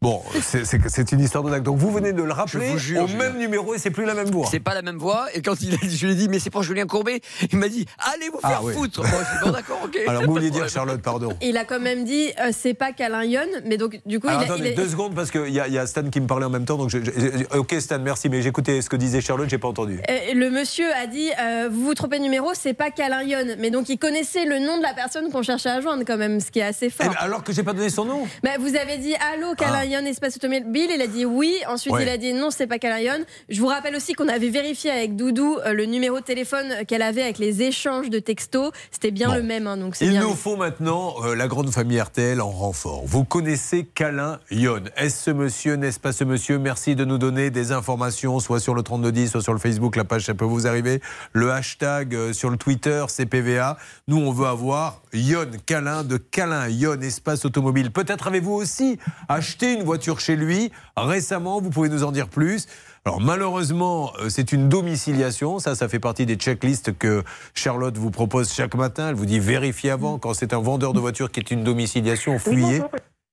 Bon, 0.00 0.22
c'est- 0.40 1.10
une 1.12 1.18
histoire 1.20 1.42
de 1.42 1.50
dingue. 1.50 1.64
Donc 1.64 1.76
vous 1.78 1.90
venez 1.90 2.12
de 2.12 2.22
le 2.22 2.32
rappeler 2.32 2.78
jure, 2.78 3.02
au 3.02 3.08
même 3.08 3.36
numéro 3.36 3.74
et 3.74 3.78
c'est 3.78 3.90
plus 3.90 4.04
la 4.04 4.14
même 4.14 4.30
voix. 4.30 4.46
C'est 4.48 4.60
pas 4.60 4.72
la 4.74 4.82
même 4.82 4.96
voix. 4.96 5.26
Et 5.34 5.42
quand 5.42 5.60
il 5.60 5.74
a 5.74 5.76
dit, 5.78 5.96
je 5.96 6.06
lui 6.06 6.12
ai 6.12 6.16
dit, 6.16 6.28
mais 6.28 6.38
c'est 6.38 6.50
pour 6.50 6.62
Julien 6.62 6.86
Courbet, 6.86 7.20
il 7.50 7.58
m'a 7.58 7.68
dit, 7.68 7.84
allez 8.14 8.28
vous 8.32 8.38
faire 8.38 8.58
Ah, 8.60 8.64
oui. 8.64 8.74
foutre. 8.74 9.00
Bon, 9.02 9.08
je 9.08 9.24
suis 9.24 9.44
bon, 9.44 9.50
d'accord, 9.50 9.80
ok. 9.84 9.98
Alors 10.06 10.22
vous 10.22 10.34
vouliez 10.34 10.50
dire 10.52 10.68
Charlotte, 10.68 11.02
pardon. 11.02 11.30
Il 11.42 11.56
a 11.56 11.64
quand 11.64 11.80
même 11.80 12.04
dit 12.04 12.28
euh, 12.40 12.50
c'est 12.56 12.74
pas 12.74 12.92
qu'Alain 12.92 13.24
Yon, 13.24 13.40
mais 13.64 13.76
donc 13.76 13.98
du 14.06 14.20
coup 14.20 14.28
Alors 14.28 14.42
il 14.42 14.50
a, 14.50 14.54
attendez, 14.54 14.68
il 14.70 14.78
a- 14.78 14.82
deux 14.84 14.88
secondes 14.88 15.16
parce 15.16 15.32
qu'il 15.32 15.48
y, 15.48 15.54
y 15.54 15.78
a 15.78 15.86
Stan 15.88 16.08
qui 16.10 16.20
me 16.20 16.28
parlait 16.28 16.46
en 16.46 16.50
même 16.50 16.64
temps. 16.64 16.76
Donc 16.76 16.90
je- 16.90 16.98
je- 17.02 17.56
ok 17.58 17.74
Stan, 17.80 17.98
merci, 17.98 18.28
mais 18.28 18.40
j'écoutais 18.40 18.80
ce 18.82 18.88
que 18.88 18.94
disait 18.96 19.20
Charlotte, 19.20 19.48
j'ai 19.50 19.58
pas 19.58 19.68
entendu. 19.68 20.00
Euh, 20.08 20.18
le 20.34 20.48
monsieur 20.50 20.86
a 20.94 21.08
dit 21.08 21.28
euh, 21.40 21.68
vous 21.72 21.82
vous 21.86 21.94
trompez 21.94 22.18
de 22.18 22.22
numéro, 22.22 22.50
c'est 22.54 22.72
pas 22.74 22.92
qu'Alain 22.92 23.24
Yon, 23.24 23.56
mais 23.58 23.70
donc 23.70 23.88
il 23.88 23.98
connaissait 23.98 24.44
le 24.44 24.60
nom 24.60 24.76
de 24.78 24.82
la 24.82 24.94
personne 24.94 25.28
qu'on 25.32 25.42
cherchait 25.42 25.70
à 25.70 25.80
joindre 25.80 26.04
quand 26.06 26.16
même, 26.18 26.38
ce 26.38 26.52
qui 26.52 26.60
est 26.60 26.62
assez 26.62 26.86
Eh 26.86 26.90
fort. 26.90 27.08
ben, 27.08 27.16
alors 27.18 27.42
que 27.42 27.52
j'ai 27.52 27.64
pas 27.64 27.72
donné 27.72 27.90
son 27.90 28.04
nom 28.04 28.28
Bah, 28.44 28.50
vous 28.60 28.76
avez 28.76 28.98
dit 28.98 29.14
allô 29.32 29.54
qu'Alain 29.56 29.87
Yon 29.88 30.04
espace 30.04 30.36
automobile, 30.36 30.90
il 30.94 31.00
a 31.02 31.06
dit 31.06 31.24
oui, 31.24 31.56
ensuite 31.68 31.92
Ouais. 31.94 32.02
il 32.04 32.08
a 32.08 32.16
dit 32.18 32.32
non 32.32 32.50
c'est 32.50 32.66
pas 32.66 32.78
qu'Alain 32.78 33.00
Yon. 33.00 33.24
Je 33.48 33.60
vous 33.60 33.66
rappelle 33.66 33.96
aussi 33.96 34.12
qu'on 34.12 34.28
avait 34.28 34.50
vérifié 34.50 34.90
avec 34.90 35.16
Doudou 35.16 35.58
euh, 35.64 35.72
le 35.72 35.84
numéro 35.86 36.20
de 36.20 36.24
téléphone 36.24 36.84
qu'elle 36.86 37.02
avait 37.02 37.22
avec 37.22 37.38
les 37.38 37.62
échanges 37.62 38.10
de 38.10 38.18
textos, 38.18 38.70
c'était 38.90 39.10
bien 39.10 39.28
Bon. 39.28 39.34
le 39.34 39.42
même, 39.42 39.66
hein, 39.66 39.76
donc 39.76 39.96
Il 40.00 40.10
bien. 40.10 40.22
nous 40.22 40.34
faut 40.34 40.56
maintenant 40.56 41.14
euh, 41.24 41.34
la 41.34 41.48
grande 41.48 41.70
famille 41.70 42.00
RTL 42.00 42.40
en 42.40 42.50
renfort. 42.50 43.02
Vous 43.06 43.24
connaissez 43.24 43.84
Calin 43.84 44.38
Yon. 44.50 44.82
Est-ce 44.96 45.24
ce 45.24 45.30
monsieur, 45.30 45.74
n'est-ce 45.74 45.98
pas 46.00 46.12
ce 46.12 46.24
monsieur? 46.24 46.58
Merci 46.58 46.94
de 46.94 47.04
nous 47.04 47.18
donner 47.18 47.50
des 47.50 47.72
informations, 47.72 48.38
soit 48.40 48.60
sur 48.60 48.74
le 48.74 48.82
3210, 48.82 49.30
soit 49.30 49.42
sur 49.42 49.52
le 49.52 49.58
Facebook, 49.58 49.96
la 49.96 50.04
page, 50.04 50.24
ça 50.26 50.34
peut 50.34 50.44
vous 50.44 50.66
arriver. 50.66 51.00
Le 51.32 51.50
hashtag 51.52 52.14
euh, 52.14 52.32
sur 52.32 52.50
le 52.50 52.56
Twitter, 52.56 53.04
CPVA. 53.08 53.76
Nous, 54.06 54.18
on 54.18 54.32
veut 54.32 54.46
avoir 54.46 55.02
Yon, 55.12 55.46
Calin, 55.66 56.04
de 56.04 56.16
Calin, 56.18 56.68
Yon, 56.68 57.00
espace 57.00 57.44
automobile. 57.44 57.90
Peut-être 57.90 58.26
avez-vous 58.28 58.52
aussi 58.52 58.98
acheté 59.28 59.72
une 59.72 59.77
voiture 59.84 60.20
chez 60.20 60.36
lui 60.36 60.70
récemment, 60.96 61.60
vous 61.60 61.70
pouvez 61.70 61.88
nous 61.88 62.04
en 62.04 62.12
dire 62.12 62.28
plus. 62.28 62.66
Alors 63.04 63.20
malheureusement, 63.20 64.12
euh, 64.20 64.28
c'est 64.28 64.52
une 64.52 64.68
domiciliation. 64.68 65.58
Ça, 65.58 65.74
ça 65.74 65.88
fait 65.88 65.98
partie 65.98 66.26
des 66.26 66.36
checklists 66.36 66.96
que 66.96 67.22
Charlotte 67.54 67.96
vous 67.96 68.10
propose 68.10 68.52
chaque 68.52 68.74
matin. 68.74 69.10
Elle 69.10 69.14
vous 69.14 69.26
dit 69.26 69.38
vérifiez 69.38 69.90
avant. 69.90 70.18
Quand 70.18 70.34
c'est 70.34 70.52
un 70.52 70.60
vendeur 70.60 70.92
de 70.92 71.00
voiture 71.00 71.30
qui 71.30 71.40
est 71.40 71.50
une 71.50 71.64
domiciliation, 71.64 72.38
fuyez. 72.38 72.82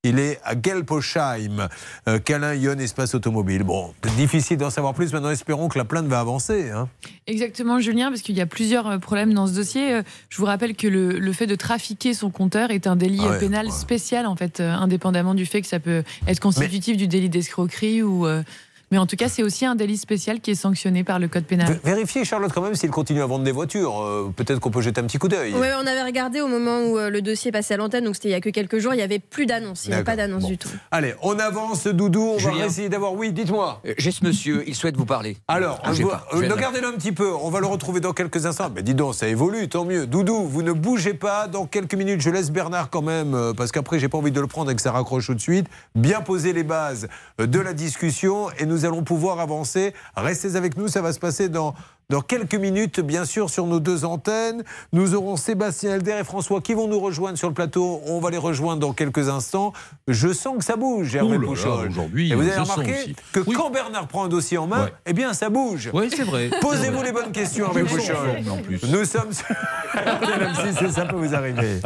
Il 0.08 0.20
est 0.20 0.40
à 0.44 0.54
Gelposheim, 0.54 1.68
euh, 2.08 2.20
Calin, 2.20 2.54
Yon, 2.54 2.78
espace 2.78 3.16
automobile. 3.16 3.64
Bon, 3.64 3.92
difficile 4.18 4.58
d'en 4.58 4.70
savoir 4.70 4.94
plus. 4.94 5.12
Maintenant, 5.12 5.32
espérons 5.32 5.68
que 5.68 5.80
la 5.80 5.84
plainte 5.86 6.06
va 6.06 6.20
avancer. 6.20 6.70
hein. 6.70 6.88
Exactement, 7.26 7.80
Julien, 7.80 8.10
parce 8.10 8.22
qu'il 8.22 8.36
y 8.36 8.42
a 8.42 8.46
plusieurs 8.46 8.86
euh, 8.88 8.98
problèmes 9.00 9.34
dans 9.34 9.48
ce 9.48 9.54
dossier. 9.54 9.94
Euh, 9.96 10.02
Je 10.30 10.38
vous 10.38 10.46
rappelle 10.46 10.76
que 10.76 10.88
le, 10.88 11.18
le 11.18 11.34
fait 11.34 11.48
de 11.48 11.56
trafiquer 11.56 12.14
son 12.14 12.30
compteur 12.30 12.70
est 12.70 12.86
un 12.86 12.96
délit 12.96 13.20
Ah 13.24 13.30
ouais, 13.30 13.36
euh, 13.36 13.40
pénal 13.40 13.66
ouais. 13.66 13.72
spécial, 13.72 14.28
en 14.28 14.36
fait, 14.36 14.60
indépendamment 14.60 15.34
du 15.34 15.48
fait 15.48 15.62
que 15.62 15.68
ça 15.68 15.80
peut 15.80 16.04
être 16.28 16.40
constitutif 16.40 16.98
du 16.98 17.08
délit 17.08 17.30
d'escroquerie 17.30 18.04
ou. 18.04 18.28
euh, 18.28 18.44
mais 18.92 18.98
en 18.98 19.06
tout 19.06 19.16
cas, 19.16 19.28
c'est 19.30 19.44
aussi 19.44 19.66
un 19.66 19.76
délit 19.76 19.98
spécial 19.98 20.40
qui 20.40 20.52
est 20.52 20.56
sanctionné 20.56 21.04
par 21.04 21.20
le 21.20 21.28
code 21.28 21.46
pénal. 21.46 21.80
Vérifiez, 21.84 22.24
Charlotte, 22.26 22.52
quand 22.54 22.62
même, 22.62 22.76
s'il 22.76 22.90
continue 22.92 23.22
à 23.22 23.26
vendre 23.26 23.44
des 23.44 23.52
voitures. 23.52 24.02
Euh, 24.02 24.32
Peut-être 24.36 24.60
qu'on 24.60 24.72
peut 24.72 24.82
jeter 24.82 25.02
un 25.02 25.06
petit 25.06 25.18
coup 25.18 25.28
d'œil. 25.28 25.54
Ouais, 25.54 25.72
on 25.82 25.86
avait 25.88 26.04
regardé 26.04 26.42
au 26.42 26.48
moment 26.48 26.82
où 26.82 26.98
euh, 26.98 27.10
le 27.10 27.22
dossier 27.22 27.52
passait 27.52 27.74
à 27.76 27.78
l'antenne, 27.78 28.04
donc 28.06 28.16
c'était 28.16 28.30
il 28.30 28.32
y 28.32 28.36
a 28.36 28.42
que 28.42 28.50
quelques 28.50 28.80
jours, 28.80 28.94
il 28.94 29.00
y 29.00 29.04
avait 29.04 29.20
plus 29.20 29.46
d'annonce, 29.46 29.86
il 29.86 29.90
n'y 29.90 29.96
avait 29.96 30.04
pas 30.04 30.16
d'annonce 30.16 30.44
Bon. 30.44 30.50
du 30.50 30.58
tout. 30.58 30.70
Allez, 30.92 31.16
on 31.22 31.38
avance, 31.40 31.88
Doudou. 31.88 32.22
On 32.36 32.38
va 32.38 32.52
Julien. 32.52 32.66
essayer 32.66 32.90
d'avoir. 32.90 33.14
Oui, 33.14 33.32
dites-moi. 33.32 33.82
Euh, 33.86 33.94
J'ai 33.98 34.12
ce 34.12 34.24
monsieur, 34.26 34.64
il 34.68 34.76
souhaite 34.76 34.98
vous 34.98 35.06
parler. 35.06 35.38
Alors, 35.48 35.80
Ah, 35.84 35.92
euh, 35.92 36.50
regardez-le 36.54 36.88
un 36.88 36.94
petit 36.94 37.12
peu, 37.12 37.32
on 37.34 37.50
va 37.50 37.60
le 37.60 37.68
retrouver 37.68 38.00
dans 38.00 38.14
quelques 38.14 38.46
instants. 38.46 38.72
Mais 38.76 38.84
dis 38.84 38.94
donc, 38.96 39.16
ça 39.16 39.28
évolue, 39.28 39.68
tant 39.70 39.86
mieux. 39.86 40.06
Doudou, 40.08 40.44
vous 40.48 40.62
ne 40.62 40.72
bougez 40.74 41.14
pas. 41.14 41.48
Dans 41.48 41.66
quelques 41.66 41.96
minutes, 41.96 42.22
je 42.22 42.30
laisse 42.30 42.52
Bernard 42.52 42.90
quand 42.90 43.02
même, 43.02 43.34
euh, 43.34 43.54
parce 43.54 43.72
qu'après, 43.72 44.00
j'ai 44.00 44.10
pas 44.10 44.18
envie 44.18 44.32
de 44.32 44.42
le 44.42 44.48
prendre 44.48 44.70
et 44.72 44.76
que 44.76 44.82
ça 44.82 44.92
raccroche 44.92 45.28
tout 45.28 45.34
de 45.34 45.40
suite. 45.42 45.68
Bien 45.96 46.22
poser 46.22 46.54
les 46.54 46.64
bases 46.64 47.08
euh, 47.40 47.48
de 47.48 47.60
la 47.60 47.74
discussion 47.74 48.48
et 48.60 48.66
nous 48.66 48.75
allons 48.84 49.04
pouvoir 49.04 49.40
avancer. 49.40 49.94
Restez 50.18 50.58
avec 50.58 50.76
nous, 50.76 50.90
ça 50.90 51.02
va 51.02 51.14
se 51.14 51.20
passer 51.20 51.48
dans. 51.48 51.74
Dans 52.12 52.22
quelques 52.22 52.54
minutes, 52.54 53.00
bien 53.00 53.26
sûr, 53.26 53.50
sur 53.50 53.66
nos 53.66 53.80
deux 53.80 54.06
antennes, 54.06 54.64
nous 54.94 55.16
aurons 55.16 55.38
Sébastien 55.38 55.96
Elder 55.96 56.18
et 56.20 56.24
François 56.24 56.62
qui 56.62 56.76
vont 56.76 56.88
nous 56.88 57.00
rejoindre 57.00 57.36
sur 57.36 57.48
le 57.48 57.56
plateau. 57.56 58.00
On 58.06 58.20
va 58.20 58.30
les 58.30 58.38
rejoindre 58.38 58.80
dans 58.80 58.94
quelques 58.94 59.28
instants. 59.28 59.74
Je 60.08 60.32
sens 60.32 60.56
que 60.60 60.64
ça 60.64 60.76
bouge, 60.76 61.16
Hervé 61.16 61.40
Pouchol. 61.40 61.88
aujourd'hui, 61.90 62.32
Et 62.32 62.36
vous 62.36 62.44
avez 62.44 62.60
remarqué 62.60 63.16
que 63.32 63.40
quand 63.40 63.72
Bernard 63.72 64.08
prend 64.08 64.24
un 64.26 64.28
dossier 64.28 64.60
en 64.60 64.68
main, 64.68 64.84
Ouais. 64.84 64.94
eh 65.08 65.14
bien, 65.14 65.34
ça 65.34 65.50
bouge. 65.50 65.90
Oui, 65.96 66.12
c'est 66.16 66.22
vrai. 66.26 66.52
Posez-vous 66.62 67.02
les 67.02 67.12
bonnes 67.12 67.32
questions, 67.32 67.66
Hervé 67.66 67.82
Pouchol. 67.86 68.44
Nous 68.88 69.06
sommes 69.06 69.34
sur 69.34 69.48
RTL 69.96 70.54
M6 70.54 70.86
et 70.86 70.92
ça 70.92 71.06
peut 71.06 71.16
vous 71.16 71.34
arriver. 71.34 71.80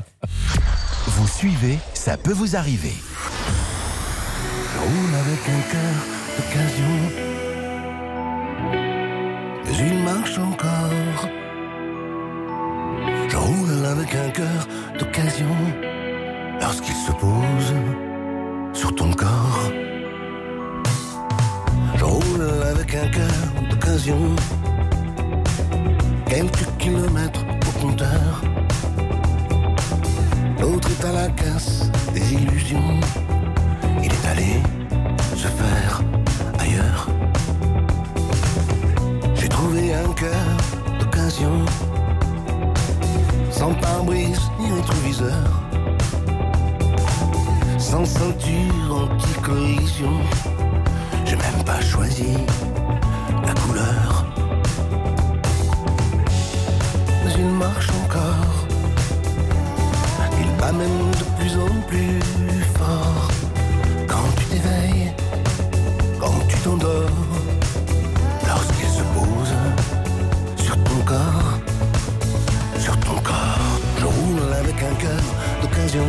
Vous 1.08 1.28
suivez, 1.30 1.80
ça 1.94 2.18
peut 2.18 2.34
vous 2.34 2.58
arriver. 2.58 2.92
Je 4.74 4.80
roule 4.82 5.16
avec 5.16 5.40
un 5.48 5.72
cœur 5.72 6.19
d'occasion. 6.40 6.96
Mais 9.66 9.78
il 9.88 10.04
marche 10.04 10.38
encore. 10.38 11.22
Je 13.30 13.38
roule 13.38 13.86
avec 13.86 14.16
un 14.16 14.30
cœur 14.30 14.62
d'occasion. 14.98 15.56
Lorsqu'il 16.62 16.96
se 16.96 17.12
pose 17.12 17.74
sur 18.74 18.94
ton 18.96 19.12
corps. 19.12 19.72
Je 21.98 22.06
roule 22.06 22.48
avec 22.72 22.96
un 22.96 23.08
cœur 23.18 23.42
d'occasion. 23.70 24.22
Quelques 26.26 26.68
kilomètres 26.78 27.46
au 27.68 27.80
compteur. 27.82 28.42
L'autre 30.62 30.90
est 30.90 31.06
à 31.06 31.12
la 31.12 31.28
casse 31.30 31.92
des 32.14 32.34
illusions. 32.34 33.00
Il 34.04 34.12
est 34.12 34.28
allé 34.32 34.62
se 35.36 35.48
faire 35.48 36.02
J'ai 39.36 39.50
trouvé 39.50 39.94
un 39.94 40.12
cœur 40.14 40.46
d'occasion, 41.00 41.66
sans 43.52 43.74
pare-brise 43.74 44.40
ni 44.60 44.72
rétroviseur, 44.72 45.48
sans 47.78 48.06
ceinture 48.06 49.10
anti-collision. 49.12 50.14
J'ai 51.26 51.36
même 51.36 51.64
pas 51.66 51.82
choisi 51.82 52.34
la 53.46 53.54
couleur, 53.62 54.26
mais 57.26 57.34
il 57.38 57.46
marche 57.46 57.90
encore. 58.06 58.56
Il 60.42 60.50
bat 60.58 60.72
même 60.72 61.12
de 61.20 61.26
plus 61.38 61.56
en 61.58 61.82
plus 61.88 62.20
fort. 62.78 63.28
Quand 64.08 64.30
tu 64.38 64.46
t'éveilles, 64.46 65.12
lorsqu'il 68.48 68.90
se 68.90 69.02
pose 69.16 69.54
sur 70.64 70.76
ton 70.84 71.00
corps, 71.06 71.60
sur 72.80 73.00
ton 73.00 73.20
corps, 73.22 73.80
je 73.98 74.06
roule 74.06 74.54
avec 74.60 74.76
un 74.84 74.96
cœur 74.96 75.24
d'occasion. 75.62 76.06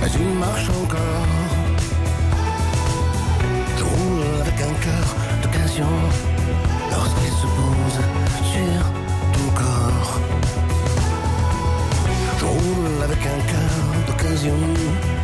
Mais 0.00 0.08
il 0.20 0.38
marche 0.38 0.68
encore. 0.68 1.28
Je 3.78 3.84
roule 3.84 4.40
avec 4.42 4.60
un 4.60 4.74
cœur 4.84 5.06
d'occasion 5.42 5.92
lorsqu'il 6.90 7.32
se 7.32 7.46
pose 7.58 7.98
sur 8.52 8.82
ton 9.34 9.48
corps. 9.54 10.20
Je 12.38 12.44
roule 12.44 13.02
avec 13.02 13.18
un 13.18 13.40
cœur 13.50 13.72
d'occasion. 14.06 15.17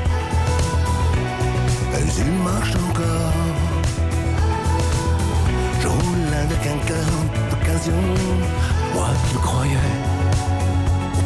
Marche 1.95 2.75
encore. 2.75 3.33
Je 5.81 5.87
roule 5.87 6.35
avec 6.43 6.67
un 6.67 6.87
cœur 6.87 7.11
d'occasion. 7.51 8.03
Moi 8.95 9.09
qui 9.29 9.37
croyais 9.37 9.77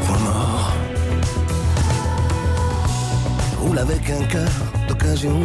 point 0.07 0.19
mort. 0.19 0.73
Je 3.51 3.57
roule 3.57 3.79
avec 3.79 4.11
un 4.11 4.25
cœur 4.25 4.51
d'occasion, 4.89 5.41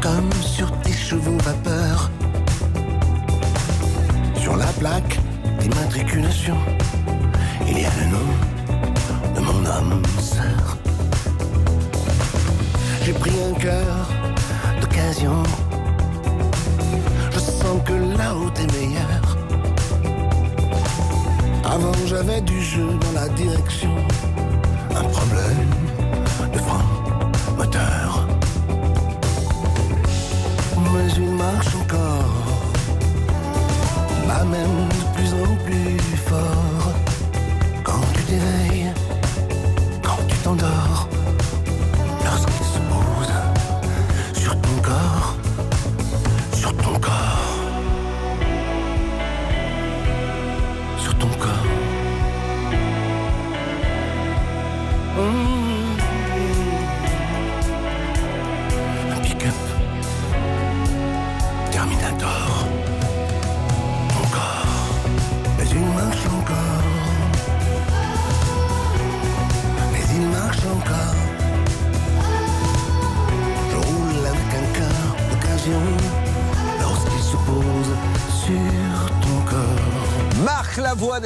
comme 0.00 0.32
sur 0.40 0.72
tes 0.80 0.92
chevaux 0.92 1.36
vapeur. 1.44 2.10
Sur 4.40 4.56
la 4.56 4.72
plaque 4.78 5.18
d'immatriculation, 5.60 6.56
il 7.66 7.78
y 7.78 7.84
a 7.84 7.90
le 8.00 8.06
nom 8.10 9.34
de 9.34 9.40
mon 9.40 9.66
âme 9.66 10.02
sœur. 10.18 10.77
J'ai 13.08 13.14
pris 13.14 13.32
un 13.42 13.54
cœur 13.54 14.06
d'occasion. 14.82 15.42
Je 17.30 17.38
sens 17.38 17.80
que 17.86 17.94
là-haut 17.94 18.50
est 18.50 18.70
meilleur. 18.76 19.22
Avant 21.64 21.94
j'avais 22.04 22.42
du 22.42 22.60
jeu 22.60 22.86
dans 23.00 23.12
la 23.18 23.30
direction. 23.30 23.96
Un 24.94 25.04
problème 25.04 25.70
de 26.52 26.58
frein 26.58 26.84
moteur. 27.56 28.28
Mais 30.92 31.10
il 31.16 31.30
marche 31.30 31.74
encore. 31.76 32.34
Bat 34.26 34.44
même 34.44 34.88
de 35.00 35.04
plus 35.16 35.32
en 35.32 35.56
plus 35.64 35.96
fort. 36.26 36.67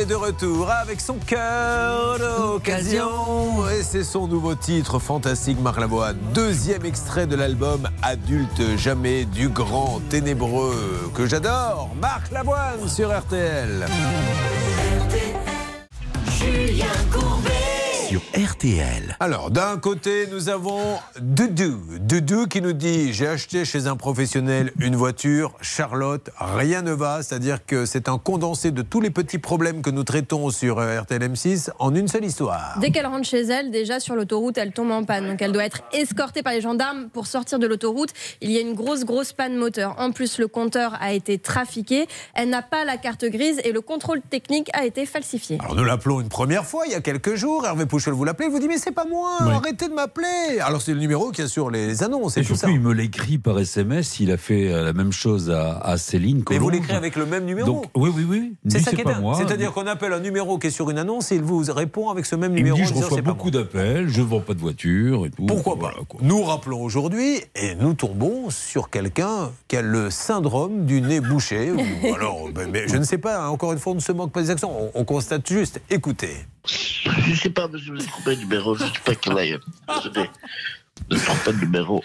De 0.05 0.15
retour 0.15 0.71
avec 0.71 1.01
son 1.01 1.15
cœur 1.15 2.19
d'occasion. 2.19 3.69
Et 3.69 3.83
c'est 3.83 4.05
son 4.05 4.27
nouveau 4.27 4.55
titre 4.55 4.99
fantastique, 4.99 5.61
Marc 5.61 5.79
Lavoine. 5.79 6.17
Deuxième 6.35 6.85
extrait 6.85 7.27
de 7.27 7.37
l'album 7.37 7.89
Adulte 8.03 8.77
jamais 8.77 9.25
du 9.25 9.49
grand 9.49 10.01
ténébreux 10.09 11.11
que 11.15 11.27
j'adore. 11.27 11.91
Marc 12.01 12.31
Lavoine 12.33 12.89
sur 12.89 13.17
RTL. 13.17 13.87
Julien 16.39 16.87
Courbet. 17.13 17.62
Sur 18.13 18.21
RTL. 18.37 19.17
Alors, 19.21 19.51
d'un 19.51 19.79
côté, 19.79 20.27
nous 20.31 20.51
avons 20.51 20.99
Doudou. 21.19 21.81
Doudou 21.99 22.47
qui 22.47 22.61
nous 22.61 22.75
dit 22.75 23.15
J'ai 23.15 23.27
acheté 23.27 23.65
chez 23.65 23.87
un 23.87 23.97
professionnel 23.97 24.71
une 24.79 24.97
voiture, 24.97 25.55
Charlotte, 25.63 26.29
rien 26.39 26.83
ne 26.83 26.93
va. 26.93 27.23
C'est-à-dire 27.23 27.65
que 27.65 27.87
c'est 27.87 28.11
un 28.11 28.19
condensé 28.19 28.71
de 28.71 28.83
tous 28.83 29.01
les 29.01 29.09
petits 29.09 29.39
problèmes 29.39 29.81
que 29.81 29.89
nous 29.89 30.05
traitons 30.05 30.51
sur 30.51 30.79
euh, 30.79 31.01
RTL 31.01 31.23
M6 31.23 31.71
en 31.79 31.95
une 31.95 32.07
seule 32.07 32.27
histoire. 32.27 32.77
Dès 32.83 32.91
qu'elle 32.91 33.07
rentre 33.07 33.27
chez 33.27 33.45
elle, 33.45 33.71
déjà 33.71 33.99
sur 33.99 34.15
l'autoroute, 34.15 34.59
elle 34.59 34.73
tombe 34.73 34.91
en 34.91 35.05
panne. 35.05 35.29
Donc 35.29 35.41
elle 35.41 35.53
doit 35.53 35.65
être 35.65 35.81
escortée 35.95 36.43
par 36.43 36.53
les 36.53 36.61
gendarmes 36.61 37.09
pour 37.15 37.27
sortir 37.27 37.59
de 37.59 37.67
l'autoroute. 37.67 38.11
Il 38.43 38.51
y 38.51 38.59
a 38.59 38.61
une 38.61 38.75
grosse, 38.75 39.07
grosse 39.07 39.33
panne 39.33 39.57
moteur. 39.57 39.95
En 39.99 40.13
plus, 40.13 40.39
le 40.39 40.49
compteur 40.49 40.99
a 41.01 41.15
été 41.15 41.39
trafiqué. 41.39 42.07
Elle 42.35 42.51
n'a 42.51 42.61
pas 42.61 42.85
la 42.85 42.99
carte 42.99 43.25
grise 43.25 43.59
et 43.65 43.73
le 43.73 43.81
contrôle 43.81 44.21
technique 44.21 44.69
a 44.75 44.85
été 44.85 45.07
falsifié. 45.07 45.57
Alors 45.61 45.77
nous 45.77 45.85
l'appelons 45.85 46.21
une 46.21 46.29
première 46.29 46.67
fois 46.67 46.85
il 46.85 46.93
y 46.93 46.95
a 46.95 47.01
quelques 47.01 47.37
jours. 47.37 47.65
Hervé 47.65 47.87
Pouchel 48.03 48.15
vous 48.15 48.25
l'appelez, 48.25 48.47
il 48.49 48.51
vous 48.53 48.59
dit 48.59 48.67
mais 48.67 48.79
c'est 48.79 48.91
pas 48.91 49.05
moi, 49.05 49.37
arrêtez 49.43 49.87
de 49.89 49.95
m'appeler. 49.95 50.59
Alors 50.61 50.83
c'est 50.83 50.93
le 50.93 50.99
numéro 50.99 51.31
qui 51.31 51.41
assure 51.41 51.71
les 51.71 52.03
annonces 52.03 52.37
et 52.37 52.41
Et 52.41 52.43
tout 52.43 52.57
surtout, 52.57 52.67
ça. 52.67 52.71
il 52.73 52.81
me 52.81 52.93
l'écrit 52.93 53.39
par 53.39 53.57
SMS. 53.61 54.19
Il 54.19 54.33
a 54.33 54.37
fait 54.37 54.73
euh, 54.73 54.83
la 54.83 54.93
même 54.93 55.13
chose 55.13 55.51
à, 55.51 55.79
à 55.79 55.97
Céline. 55.99 56.43
Mais 56.51 56.59
vous 56.59 56.65
Colombe. 56.65 56.73
l'écrivez 56.73 56.97
avec 56.97 57.15
le 57.15 57.27
même 57.27 57.45
numéro. 57.45 57.65
Donc, 57.65 57.85
oui, 57.95 58.11
oui, 58.13 58.27
oui. 58.29 58.55
C'est 58.69 58.81
ça 58.81 58.91
qui 58.91 59.03
est 59.03 59.05
dingue. 59.05 59.23
C'est-à-dire 59.37 59.73
qu'on 59.73 59.87
appelle 59.87 60.13
un 60.15 60.19
numéro 60.19 60.59
qui 60.59 60.67
est 60.67 60.71
sur 60.71 60.91
une 60.91 60.99
annonce 60.99 61.31
et 61.31 61.37
il 61.37 61.43
vous 61.43 61.63
répond 61.73 62.11
avec 62.11 62.27
ce 62.27 62.35
même 62.35 62.51
Il 62.57 62.65
me 62.65 62.71
numéro. 62.71 62.77
dit 62.77 62.85
je 62.85 62.93
reçois 62.93 63.23
beaucoup 63.23 63.53
d'appels, 63.53 64.09
je 64.09 64.21
vends 64.21 64.41
pas 64.41 64.55
de 64.55 64.61
voiture 64.61 65.25
et 65.27 65.31
tout. 65.31 65.47
Pourquoi 65.47 65.79
pas 65.79 65.93
Nous 66.23 66.43
rappelons 66.43 66.83
aujourd'hui 66.83 67.41
et 67.55 67.77
nous 67.77 67.95
tombons 67.95 68.51
sur 68.51 68.91
quelqu'un 68.91 69.53
qui 69.69 69.77
a 69.77 69.83
le 69.83 70.11
syndrome 70.11 70.87
du 70.87 71.01
nez 71.03 71.21
bouché. 71.21 71.71
ou 72.03 72.15
alors, 72.17 72.49
ben, 72.53 72.69
mais 72.69 72.89
je 72.89 72.97
ne 72.97 73.05
sais 73.05 73.19
pas, 73.19 73.45
hein, 73.45 73.49
encore 73.49 73.73
une 73.73 73.79
fois, 73.79 73.93
on 73.93 73.97
ne 73.97 74.01
se 74.01 74.11
moque 74.11 74.33
pas 74.33 74.43
des 74.43 74.51
accents, 74.51 74.73
on, 74.77 74.91
on 75.01 75.05
constate 75.05 75.47
juste. 75.49 75.81
Écoutez. 75.89 76.35
Je 76.67 77.35
sais 77.35 77.51
pas, 77.51 77.69
monsieur, 77.69 77.93
vous 77.93 78.01
avez 78.01 78.09
trompé 78.09 78.37
numéro. 78.37 78.75
Je 78.75 78.85
ne 78.85 78.89
sais 78.89 79.01
pas 79.05 79.15
quel 79.15 79.39
est. 79.39 79.61
Ne 81.11 81.17
trompez 81.17 81.53
de 81.53 81.65
numéro. 81.65 82.03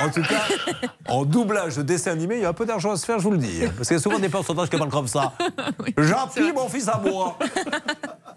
En 0.00 0.08
tout 0.10 0.22
cas, 0.22 0.42
en 1.08 1.24
doublage 1.24 1.76
de 1.76 1.82
dessin 1.82 2.12
animé, 2.12 2.36
il 2.36 2.42
y 2.42 2.44
a 2.44 2.48
un 2.48 2.52
peu 2.54 2.66
d'argent 2.66 2.92
à 2.92 2.96
se 2.96 3.04
faire, 3.06 3.18
je 3.18 3.24
vous 3.24 3.30
le 3.30 3.38
dis. 3.38 3.60
Parce 3.76 3.88
qu'il 3.88 3.96
y 3.96 4.00
a 4.00 4.02
souvent 4.02 4.18
des 4.18 4.28
personnages 4.28 4.68
qui 4.68 4.76
parlent 4.76 4.90
comme 4.90 5.06
ça. 5.08 5.32
J'appuie 5.98 6.52
mon 6.52 6.68
fils 6.68 6.88
à 6.88 6.98
moi. 6.98 7.38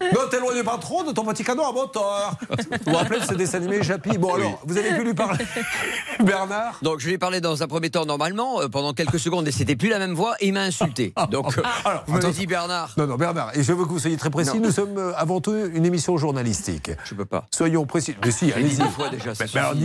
Ne 0.02 0.30
t'éloigne 0.30 0.64
pas 0.64 0.78
trop 0.78 1.04
de 1.04 1.12
ton 1.12 1.24
petit 1.26 1.43
canon 1.43 1.68
à 1.68 1.72
moteur. 1.72 2.36
Vous 2.50 2.91
vous 2.91 2.98
rappelez 2.98 3.20
de 3.22 3.26
ce 3.26 3.34
dessin 3.34 3.58
animé 3.58 3.82
Japy 3.84 4.18
Bon 4.18 4.36
alors, 4.36 4.62
vous 4.66 4.78
avez 4.78 4.93
pu 4.96 5.04
lui 5.04 5.14
parler 5.14 5.43
Bernard 6.20 6.78
Donc 6.82 7.00
je 7.00 7.08
lui 7.08 7.14
ai 7.14 7.18
parlé 7.18 7.39
dans 7.41 7.64
un 7.64 7.68
premier 7.68 7.89
temps 7.89 8.06
normalement, 8.06 8.62
euh, 8.62 8.68
pendant 8.68 8.93
quelques 8.93 9.20
secondes, 9.20 9.48
et 9.48 9.52
c'était 9.52 9.76
plus 9.78 9.89
la 9.89 10.00
même 10.00 10.14
voix, 10.14 10.36
et 10.39 10.48
il 10.48 10.54
m'a 10.54 10.62
insulté. 10.64 11.14
Donc 11.32 11.58
euh, 11.58 11.62
Alors, 11.86 12.04
vous 12.06 12.14
m'avez 12.14 12.26
attention. 12.26 12.41
dit 12.41 12.48
Bernard. 12.48 12.93
Non, 12.98 13.08
non, 13.08 13.16
Bernard, 13.16 13.52
et 13.58 13.64
je 13.64 13.72
veux 13.74 13.86
que 13.86 13.89
vous 13.89 14.00
soyez 14.00 14.18
très 14.18 14.30
précis. 14.30 14.58
Non. 14.58 14.66
Nous 14.66 14.72
sommes 14.72 14.98
euh, 14.98 15.14
avant 15.16 15.39
tout 15.39 15.56
une 15.56 15.86
émission 15.86 16.18
journalistique. 16.18 16.91
Je 17.06 17.16
peux 17.16 17.26
pas. 17.26 17.46
Soyons 17.52 17.86
précis. 17.86 18.16
Mais 18.24 18.32
si, 18.32 18.52
allez-y. 18.52 18.82
fois 18.89 19.10
déjà, 19.10 19.34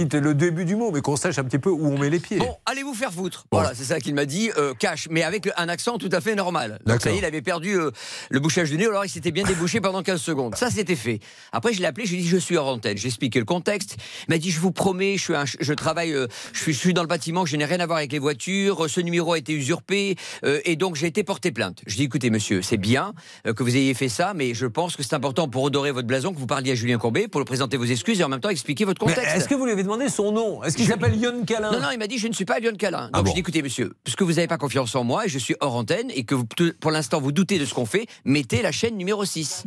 dites 0.05 0.15
le 0.15 0.35
début 0.35 0.65
du 0.65 0.77
mot, 0.77 0.91
mais 0.91 1.01
qu'on 1.01 1.17
sache 1.17 1.39
un 1.39 1.45
petit 1.45 1.59
peu 1.59 1.71
où 1.71 1.87
on 1.87 1.99
met 1.99 2.11
les 2.11 2.19
pieds. 2.21 2.39
Bon, 2.39 2.57
allez 2.67 2.83
vous 2.83 2.95
faire 2.95 3.13
foutre. 3.13 3.47
Voilà, 3.53 3.73
c'est 3.75 3.85
ça 3.85 4.01
qu'il 4.01 4.15
m'a 4.15 4.25
dit, 4.25 4.51
euh, 4.57 4.75
cash, 4.79 5.09
mais 5.11 5.23
avec 5.23 5.47
le- 5.47 5.53
un 5.61 5.69
accent 5.69 5.99
tout 5.99 6.09
à 6.13 6.21
fait 6.21 6.35
normal. 6.35 6.79
Donc 6.87 7.01
ça 7.03 7.11
y 7.11 7.15
est, 7.15 7.19
il 7.19 7.25
avait 7.25 7.43
perdu 7.43 7.79
euh, 7.79 7.91
le 8.31 8.41
bouchage 8.41 8.71
du 8.71 8.77
nez, 8.77 8.87
alors 8.87 9.05
il 9.05 9.09
s'était 9.09 9.31
bien 9.33 9.45
débouché 9.45 9.81
pendant 9.81 10.03
15 10.03 10.21
secondes. 10.21 10.55
Ça, 10.57 10.71
c'était 10.71 10.97
fait. 10.97 11.21
Après, 11.53 11.73
je 11.73 11.81
l'ai 11.81 11.87
appelé, 11.87 12.07
je 12.07 12.13
lui 12.13 12.19
ai 12.21 12.23
dit, 12.23 12.29
je 12.29 12.37
suis 12.37 12.57
hors 12.57 12.69
antenne. 12.69 12.97
J'ai 12.97 13.09
expliqué 13.09 13.39
le 13.39 13.45
contexte. 13.45 13.97
Il 14.29 14.33
m'a 14.35 14.39
dit, 14.39 14.51
je 14.51 14.61
vous 14.61 14.73
promets, 14.73 15.17
je, 15.17 15.23
suis 15.25 15.35
un- 15.35 15.45
je 15.45 15.73
travaille, 15.75 16.13
euh, 16.13 16.27
je, 16.53 16.61
suis, 16.61 16.73
je 16.73 16.79
suis 16.79 16.95
dans 16.95 17.03
le 17.03 17.09
bâtiment, 17.09 17.45
je 17.47 17.57
n'ai 17.57 17.65
rien 17.65 17.81
à 17.81 17.87
voir 17.87 17.99
avec 17.99 18.13
les 18.13 18.19
voitures, 18.19 18.89
ce 18.89 19.01
numéro 19.01 19.33
a 19.33 19.39
été 19.39 19.53
usurpé, 19.53 20.17
euh, 20.45 20.61
et 20.65 20.77
donc 20.77 20.97
j'ai 20.97 21.07
été 21.07 21.23
porté 21.25 21.51
plainte. 21.53 21.81
Je 21.87 21.97
dis, 21.97 22.05
écoutez, 22.05 22.31
monsieur, 22.31 22.63
c'est 22.63 22.77
bien 22.77 23.13
que 23.45 23.63
vous 23.63 23.77
ayez 23.77 23.95
fait 23.95 24.09
ça, 24.09 24.33
mais 24.35 24.55
je 24.55 24.67
pense 24.67 24.97
que 24.97 25.03
c'est 25.03 25.15
important 25.15 25.49
pour 25.49 25.63
redorer 25.65 25.91
votre 25.93 26.07
blason 26.07 26.33
que 26.33 26.39
vous 26.39 26.47
parliez 26.47 26.73
à 26.73 26.75
Julien 26.75 26.99
Courbet, 26.99 27.29
pour 27.29 27.41
lui 27.41 27.45
présenter 27.45 27.77
vos 27.77 27.85
excuses 27.85 28.21
et 28.21 28.25
en 28.25 28.29
même 28.29 28.41
temps 28.41 28.49
expliquer 28.49 28.85
votre 28.85 29.01
contexte. 29.01 29.37
est-ce 29.37 29.49
que 29.49 29.55
vous 29.55 29.65
lui 29.65 29.73
avez 29.73 29.83
demandé 29.91 30.09
son 30.11 30.32
nom 30.32 30.62
Est-ce 30.64 30.76
qu'il 30.76 30.84
Je- 30.86 30.91
s'appelle 30.91 31.16
Yon 31.20 31.45
Calin 31.45 31.72
Non, 31.72 31.80
non, 31.80 31.88
il 31.93 31.99
m'a 31.99 32.07
dit 32.07 32.18
je 32.18 32.28
ne 32.28 32.32
suis 32.32 32.45
pas 32.45 32.59
Lyon 32.61 32.74
Calin. 32.78 33.03
Donc 33.03 33.11
Ah 33.12 33.22
bon 33.22 33.28
je 33.30 33.34
dis 33.34 33.41
écoutez 33.41 33.62
monsieur, 33.62 33.93
puisque 34.05 34.22
vous 34.22 34.32
n'avez 34.34 34.47
pas 34.49 34.59
confiance 34.59 34.95
en 34.95 35.05
moi 35.05 35.26
et 35.26 35.28
je 35.28 35.38
suis 35.38 35.55
hors 35.61 35.74
antenne 35.74 36.11
et 36.14 36.24
que 36.24 36.34
vous- 36.34 36.47
pour 36.80 36.91
l'instant 36.91 37.20
vous 37.20 37.32
doutez 37.32 37.59
de 37.59 37.64
ce 37.64 37.74
qu'on 37.74 37.86
fait, 37.86 38.07
mettez 38.24 38.62
la 38.62 38.72
chaîne 38.72 38.97
numéro 38.97 39.24
6. 39.24 39.64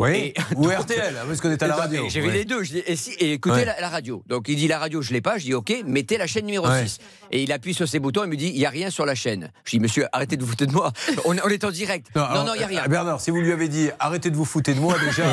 Oui. 0.00 0.32
Ou 0.54 0.68
RTL, 0.68 1.16
hein, 1.16 1.24
parce 1.26 1.40
qu'on 1.40 1.50
est 1.50 1.60
à 1.60 1.66
la 1.66 1.74
radio. 1.74 2.04
J'ai 2.08 2.20
vu 2.20 2.28
Ouais. 2.28 2.32
les 2.34 2.44
deux. 2.44 2.62
Je 2.62 2.70
dis, 2.74 2.82
et, 2.86 2.94
si- 2.94 3.14
et 3.18 3.32
écoutez 3.32 3.56
Ouais. 3.56 3.64
la, 3.64 3.80
la 3.80 3.88
radio. 3.88 4.22
Donc 4.28 4.46
il 4.48 4.54
dit 4.54 4.68
la 4.68 4.78
radio, 4.78 5.02
je 5.02 5.12
l'ai 5.12 5.20
pas. 5.20 5.38
Je 5.38 5.44
dis 5.46 5.54
ok, 5.54 5.74
mettez 5.86 6.18
la 6.18 6.28
chaîne 6.28 6.46
numéro 6.46 6.68
Ouais. 6.68 6.86
6. 6.86 6.98
Et 7.32 7.42
il 7.42 7.50
appuie 7.52 7.74
sur 7.74 7.88
ses 7.88 7.98
boutons. 7.98 8.22
Il 8.22 8.30
me 8.30 8.36
dit 8.36 8.46
il 8.54 8.60
y 8.60 8.64
a 8.66 8.70
rien 8.70 8.90
sur 8.90 9.04
la 9.04 9.16
chaîne. 9.16 9.50
Je 9.64 9.70
dis 9.72 9.80
monsieur, 9.80 10.06
arrêtez 10.12 10.36
de 10.36 10.42
vous 10.44 10.48
foutre 10.50 10.66
de 10.66 10.72
moi. 10.72 10.92
On, 11.24 11.34
on 11.44 11.48
est 11.48 11.64
en 11.64 11.70
direct. 11.72 12.06
Non, 12.14 12.22
alors, 12.22 12.44
non, 12.44 12.54
il 12.54 12.60
y 12.60 12.64
a 12.64 12.66
rien. 12.68 12.84
euh, 12.84 12.88
Bernard, 12.88 13.20
si 13.20 13.32
vous 13.32 13.40
lui 13.40 13.50
avez 13.50 13.66
dit 13.68 13.90
arrêtez 13.98 14.30
de 14.30 14.36
vous 14.36 14.44
foutre 14.44 14.72
de 14.72 14.78
moi, 14.78 14.94
déjà, 15.04 15.24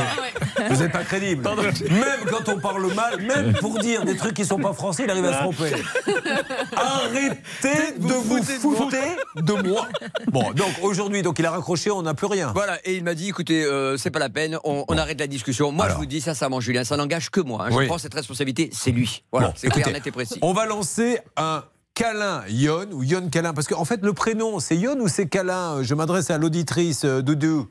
vous 0.69 0.77
n'êtes 0.81 0.91
pas 0.91 1.03
crédible. 1.03 1.43
Même 1.43 2.25
quand 2.29 2.49
on 2.49 2.59
parle 2.59 2.91
mal, 2.93 3.21
même 3.21 3.53
pour 3.53 3.77
dire 3.77 4.03
des 4.03 4.15
trucs 4.17 4.33
qui 4.33 4.45
sont 4.45 4.57
pas 4.59 4.73
français, 4.73 5.03
il 5.03 5.11
arrive 5.11 5.25
à 5.25 5.33
se 5.33 5.37
tromper. 5.39 5.71
Arrêtez 6.75 7.99
de 7.99 8.13
vous 8.13 8.75
foutre 8.75 8.95
de 9.35 9.53
moi. 9.67 9.87
Bon, 10.27 10.51
donc 10.53 10.71
aujourd'hui, 10.81 11.21
donc 11.21 11.39
il 11.39 11.45
a 11.45 11.51
raccroché, 11.51 11.91
on 11.91 12.01
n'a 12.01 12.13
plus 12.13 12.27
rien. 12.27 12.51
Voilà, 12.53 12.79
et 12.83 12.95
il 12.95 13.03
m'a 13.03 13.13
dit 13.13 13.29
écoutez, 13.29 13.63
euh, 13.63 13.97
c'est 13.97 14.11
pas 14.11 14.19
la 14.19 14.29
peine, 14.29 14.54
on, 14.63 14.85
on 14.87 14.97
arrête 14.97 15.19
la 15.19 15.27
discussion. 15.27 15.71
Moi, 15.71 15.85
Alors. 15.85 15.97
je 15.97 16.01
vous 16.01 16.05
dis 16.07 16.21
sincèrement, 16.21 16.59
Julien, 16.59 16.83
ça 16.83 16.97
n'engage 16.97 17.29
que 17.29 17.41
moi. 17.41 17.65
hein. 17.65 17.71
Je 17.71 17.75
Oui. 17.77 17.87
prends 17.87 17.97
cette 17.97 18.13
responsabilité, 18.13 18.69
c'est 18.71 18.91
lui. 18.91 19.23
Voilà, 19.31 19.47
Bon, 19.49 19.53
c'est 19.57 19.69
clair, 19.69 19.91
net 19.91 20.05
et 20.07 20.11
précis. 20.11 20.39
On 20.41 20.53
va 20.53 20.65
lancer 20.65 21.19
un 21.37 21.63
câlin 21.93 22.43
Yon 22.49 22.87
ou 22.91 23.03
Yon 23.03 23.29
câlin 23.29 23.53
parce 23.53 23.67
qu'en 23.67 23.85
fait 23.85 24.01
le 24.03 24.11
prénom 24.13 24.59
c'est 24.59 24.75
Yon 24.75 24.97
ou 24.99 25.07
c'est 25.07 25.27
câlin 25.27 25.81
Je 25.81 25.93
m'adresse 25.95 26.29
à 26.29 26.37
l'auditrice 26.37 27.05
euh, 27.05 27.21
Doudou. 27.21 27.69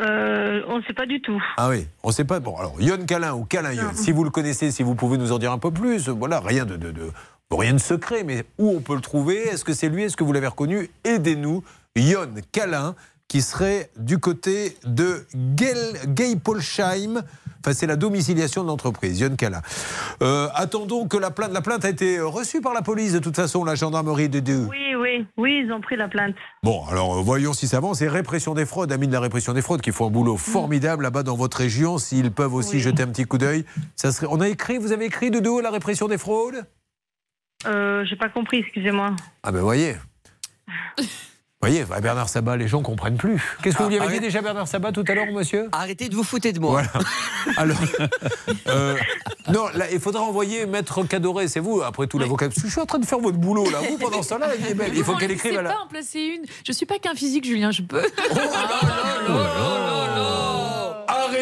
Euh, 0.00 0.60
on 0.68 0.78
ne 0.78 0.82
sait 0.82 0.92
pas 0.92 1.06
du 1.06 1.22
tout. 1.22 1.40
Ah 1.56 1.68
oui, 1.68 1.86
on 2.02 2.10
sait 2.10 2.24
pas. 2.24 2.40
Bon, 2.40 2.56
alors, 2.56 2.74
Yon 2.80 3.06
Calin 3.06 3.32
ou 3.34 3.44
Calin 3.44 3.72
Yon, 3.72 3.90
si 3.94 4.10
vous 4.10 4.24
le 4.24 4.30
connaissez, 4.30 4.70
si 4.72 4.82
vous 4.82 4.94
pouvez 4.96 5.18
nous 5.18 5.30
en 5.32 5.38
dire 5.38 5.52
un 5.52 5.58
peu 5.58 5.70
plus, 5.70 6.08
voilà, 6.08 6.40
rien 6.40 6.64
de, 6.64 6.76
de, 6.76 6.90
de- 6.90 7.10
rien 7.52 7.72
de 7.74 7.78
secret, 7.78 8.24
mais 8.24 8.44
où 8.58 8.70
on 8.76 8.80
peut 8.80 8.96
le 8.96 9.00
trouver? 9.00 9.36
Est-ce 9.46 9.64
que 9.64 9.72
c'est 9.72 9.88
lui? 9.88 10.02
Est-ce 10.02 10.16
que 10.16 10.24
vous 10.24 10.32
l'avez 10.32 10.48
reconnu? 10.48 10.90
Aidez-nous. 11.04 11.62
Yon 11.96 12.28
Calin, 12.50 12.96
qui 13.34 13.42
serait 13.42 13.90
du 13.96 14.18
côté 14.18 14.76
de 14.84 15.26
Geipolsheim. 16.16 17.16
Enfin, 17.58 17.72
c'est 17.72 17.88
la 17.88 17.96
domiciliation 17.96 18.62
de 18.62 18.68
l'entreprise, 18.68 19.18
Yon 19.18 19.34
Kala. 19.34 19.60
Euh, 20.22 20.46
attendons 20.54 21.08
que 21.08 21.16
la 21.16 21.32
plainte, 21.32 21.50
la 21.52 21.60
plainte 21.60 21.84
a 21.84 21.88
été 21.88 22.20
reçue 22.20 22.60
par 22.60 22.74
la 22.74 22.82
police, 22.82 23.12
de 23.12 23.18
toute 23.18 23.34
façon, 23.34 23.64
la 23.64 23.74
gendarmerie 23.74 24.28
de 24.28 24.38
deux. 24.38 24.68
Oui, 24.70 24.94
oui, 24.96 25.26
oui, 25.36 25.62
ils 25.66 25.72
ont 25.72 25.80
pris 25.80 25.96
la 25.96 26.06
plainte. 26.06 26.36
Bon, 26.62 26.84
alors 26.86 27.16
euh, 27.18 27.22
voyons 27.22 27.54
si 27.54 27.66
ça 27.66 27.78
avance. 27.78 28.02
Et 28.02 28.08
répression 28.08 28.54
des 28.54 28.66
fraudes, 28.66 28.92
amis 28.92 29.08
de 29.08 29.12
la 29.12 29.18
répression 29.18 29.52
des 29.52 29.62
fraudes, 29.62 29.80
qui 29.80 29.90
font 29.90 30.06
un 30.06 30.10
Mm. 30.10 30.12
boulot 30.12 30.36
formidable 30.36 31.02
là-bas 31.02 31.24
dans 31.24 31.34
votre 31.34 31.56
région. 31.56 31.98
S'ils 31.98 32.30
peuvent 32.30 32.54
aussi 32.54 32.78
jeter 32.78 33.02
un 33.02 33.08
petit 33.08 33.24
coup 33.24 33.38
d'œil, 33.38 33.64
ça 33.96 34.12
serait. 34.12 34.28
On 34.30 34.40
a 34.42 34.46
écrit, 34.48 34.78
vous 34.78 34.92
avez 34.92 35.06
écrit 35.06 35.32
de 35.32 35.60
la 35.60 35.70
répression 35.72 36.06
des 36.06 36.18
fraudes? 36.18 36.64
Euh, 37.66 38.04
J'ai 38.04 38.14
pas 38.14 38.28
compris, 38.28 38.58
excusez-moi. 38.58 39.16
Ah 39.42 39.50
ben 39.50 39.60
voyez. 39.60 39.96
voyez, 41.68 41.84
bah, 41.84 42.00
Bernard 42.00 42.28
Sabat, 42.28 42.56
les 42.56 42.68
gens 42.68 42.82
comprennent 42.82 43.16
plus. 43.16 43.42
Qu'est-ce 43.62 43.76
que 43.76 43.82
vous 43.82 43.88
lui 43.88 43.96
avez 43.98 44.06
Ah, 44.08 44.12
dit 44.12 44.20
déjà, 44.20 44.42
Bernard 44.42 44.68
Sabat, 44.68 44.92
tout 44.92 45.04
à 45.08 45.14
l'heure, 45.14 45.32
monsieur 45.32 45.68
Arrêtez 45.72 46.08
de 46.08 46.14
vous 46.14 46.24
foutre 46.24 46.52
de 46.52 46.58
moi. 46.58 46.82
Voilà. 46.82 46.90
Alors, 47.56 47.78
euh, 48.68 48.96
non, 49.52 49.68
là, 49.74 49.86
il 49.90 50.00
faudra 50.00 50.22
envoyer 50.22 50.66
Maître 50.66 51.02
Cadoré, 51.04 51.48
c'est 51.48 51.60
vous, 51.60 51.80
après 51.82 52.06
tout, 52.06 52.18
l'avocat. 52.18 52.48
Je 52.54 52.66
suis 52.68 52.80
en 52.80 52.86
train 52.86 52.98
de 52.98 53.06
faire 53.06 53.18
votre 53.18 53.38
boulot, 53.38 53.68
là. 53.70 53.78
Vous, 53.88 53.96
pendant 53.98 54.22
ce 54.22 54.30
temps-là, 54.30 54.48
la 54.48 54.56
vie 54.56 54.70
est 54.70 54.74
belle. 54.74 54.92
Il 54.94 55.04
faut 55.04 55.16
qu'elle 55.16 55.30
je 55.30 55.34
écrive 55.34 55.58
à 55.58 55.62
la. 55.62 55.70
pas 55.70 55.80
en 55.84 55.88
placer 55.88 56.20
une. 56.20 56.42
Je 56.66 56.72
suis 56.72 56.86
pas 56.86 56.98
qu'un 56.98 57.14
physique, 57.14 57.44
Julien, 57.44 57.70
je 57.70 57.82
peux. 57.82 58.02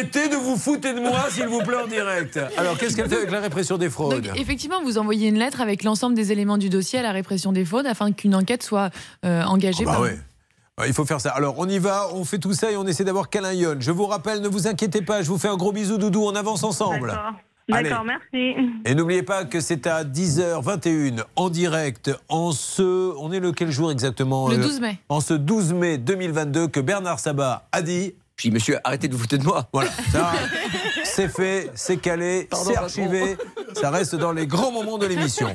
Arrêtez 0.03 0.29
de 0.29 0.37
vous 0.37 0.57
foutre 0.57 0.93
de 0.93 1.01
moi, 1.01 1.27
s'il 1.31 1.47
vous 1.47 1.61
plaît, 1.61 1.77
en 1.77 1.87
direct. 1.87 2.39
Alors, 2.57 2.77
qu'est-ce 2.77 2.97
qu'elle 2.97 3.09
fait 3.09 3.19
avec 3.19 3.31
la 3.31 3.41
répression 3.41 3.79
des 3.79 3.89
fraudes 3.89 4.23
Donc, 4.27 4.39
effectivement, 4.41 4.83
vous 4.83 4.99
envoyez 4.99 5.29
une 5.29 5.39
lettre 5.39 5.61
avec 5.61 5.85
l'ensemble 5.85 6.17
des 6.17 6.33
éléments 6.33 6.59
du 6.59 6.69
dossier 6.69 6.99
à 6.99 7.03
la 7.03 7.13
répression 7.13 7.53
des 7.53 7.65
fraudes 7.65 7.87
afin 7.87 8.11
qu'une 8.13 8.35
enquête 8.35 8.63
soit 8.63 8.91
euh, 9.25 9.43
engagée. 9.45 9.85
Ah 9.87 9.91
bah 9.91 9.93
par- 9.93 10.01
ouais. 10.03 10.19
Ouais, 10.81 10.89
Il 10.89 10.95
faut 10.95 11.05
faire 11.05 11.21
ça. 11.21 11.31
Alors, 11.31 11.55
on 11.59 11.69
y 11.69 11.79
va, 11.79 12.09
on 12.15 12.25
fait 12.25 12.39
tout 12.39 12.53
ça 12.53 12.73
et 12.73 12.77
on 12.77 12.87
essaie 12.87 13.05
d'avoir 13.05 13.29
câlin 13.31 13.53
Yon. 13.53 13.77
Je 13.79 13.91
vous 13.93 14.07
rappelle, 14.07 14.41
ne 14.41 14.49
vous 14.49 14.67
inquiétez 14.67 15.03
pas, 15.03 15.23
je 15.23 15.29
vous 15.29 15.39
fais 15.39 15.49
un 15.49 15.57
gros 15.57 15.71
bisou, 15.73 15.99
Doudou, 15.99 16.23
on 16.25 16.35
avance 16.35 16.65
ensemble. 16.65 17.15
D'accord. 17.69 18.05
Merci. 18.05 18.55
Et 18.85 18.95
n'oubliez 18.95 19.23
pas 19.23 19.45
que 19.45 19.61
c'est 19.61 19.87
à 19.87 20.03
10h21 20.05 21.23
en 21.37 21.49
direct 21.49 22.11
en 22.29 22.51
ce. 22.53 23.15
On 23.19 23.31
est 23.33 23.39
le 23.41 23.53
quel 23.53 23.71
jour 23.71 23.93
exactement 23.93 24.49
Le 24.49 24.57
euh, 24.59 24.63
12 24.63 24.81
mai. 24.81 24.99
En 25.09 25.21
ce 25.21 25.35
12 25.35 25.73
mai 25.73 25.97
2022 25.99 26.67
que 26.69 26.81
Bernard 26.81 27.21
Sabat 27.21 27.69
a 27.71 27.81
dit. 27.83 28.15
Puis, 28.37 28.51
monsieur, 28.51 28.79
arrêtez 28.85 29.09
de 29.09 29.13
vous 29.15 29.21
foutre 29.21 29.39
de 29.39 29.45
moi. 29.45 29.69
Voilà, 29.73 29.91
ça, 30.11 30.33
c'est 31.05 31.29
fait, 31.29 31.71
c'est 31.75 31.97
calé, 31.99 32.49
c'est 32.53 32.77
archivé. 32.77 33.37
Ça 33.81 33.91
reste 33.91 34.15
dans 34.15 34.33
les 34.33 34.47
grands 34.47 34.71
moments 34.73 34.99
de 34.99 35.07
l'émission. 35.07 35.55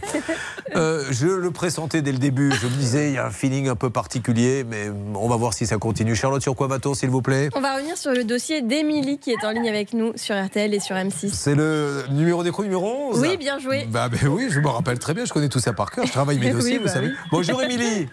Euh, 0.76 1.04
je 1.12 1.28
le 1.28 1.52
pressentais 1.52 2.02
dès 2.02 2.12
le 2.12 2.18
début. 2.18 2.52
Je 2.52 2.68
me 2.68 2.72
disais, 2.74 3.10
il 3.10 3.14
y 3.14 3.18
a 3.18 3.26
un 3.28 3.32
feeling 3.32 3.68
un 3.68 3.76
peu 3.76 3.90
particulier, 3.90 4.64
mais 4.68 4.90
on 5.16 5.28
va 5.28 5.36
voir 5.36 5.54
si 5.54 5.66
ça 5.68 5.78
continue. 5.78 6.16
Charlotte, 6.16 6.42
sur 6.42 6.56
quoi 6.56 6.68
va-t-on, 6.68 6.94
s'il 6.94 7.10
vous 7.10 7.22
plaît? 7.22 7.50
On 7.56 7.62
va 7.62 7.76
revenir 7.76 7.98
sur 7.98 8.12
le 8.12 8.24
dossier 8.24 8.62
d'Émilie 8.62 9.18
qui 9.20 9.32
est 9.32 9.44
en 9.46 9.52
ligne 9.52 9.70
avec 9.70 9.94
nous 9.94 10.14
sur 10.16 10.36
RTL 10.36 10.74
et 10.74 10.80
sur 10.80 10.96
M6. 10.96 11.30
C'est 11.34 11.56
le 11.56 12.04
numéro 12.10 12.44
d'écrou 12.44 12.64
numéro 12.64 13.12
11 13.12 13.20
Oui, 13.20 13.38
bien 13.38 13.60
joué. 13.60 13.86
Bah, 13.90 14.10
ben 14.10 14.28
oui, 14.30 14.48
je 14.50 14.60
me 14.60 14.68
rappelle 14.68 15.00
très 15.00 15.14
bien, 15.14 15.26
je 15.26 15.34
connais 15.34 15.50
tout 15.50 15.60
ça 15.60 15.74
par 15.74 15.92
cœur. 15.92 16.06
Je 16.06 16.12
travaille 16.12 16.40
mes 16.40 16.48
Oui, 16.52 16.52
dossiers, 16.54 16.78
vous 16.80 16.86
bah 16.86 16.92
savez. 16.92 17.08
oui. 17.08 17.14
Bonjour, 17.32 17.62
Émilie. 17.64 18.08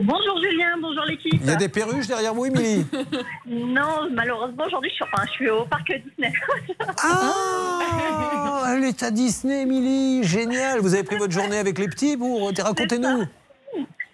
Bonjour 0.00 0.40
Julien, 0.40 0.76
bonjour 0.80 1.04
l'équipe. 1.04 1.34
Il 1.34 1.46
y 1.46 1.50
a 1.50 1.56
des 1.56 1.68
perruches 1.68 2.06
derrière 2.06 2.34
vous, 2.34 2.46
Émilie 2.46 2.86
Non, 3.46 4.08
malheureusement 4.10 4.64
aujourd'hui 4.66 4.90
je 4.90 4.94
suis, 4.94 5.04
enfin, 5.04 5.24
je 5.26 5.32
suis 5.32 5.50
au 5.50 5.64
parc 5.64 5.92
Disney. 5.92 6.32
Ah, 7.04 8.74
elle 8.74 8.84
est 8.84 9.02
à 9.02 9.10
Disney, 9.10 9.62
Émilie. 9.62 10.24
Génial. 10.24 10.80
Vous 10.80 10.94
avez 10.94 11.02
pris 11.02 11.16
votre 11.16 11.32
journée 11.32 11.58
avec 11.58 11.78
les 11.78 11.88
petits 11.88 12.16
pour 12.16 12.50
racontez-nous. 12.56 13.24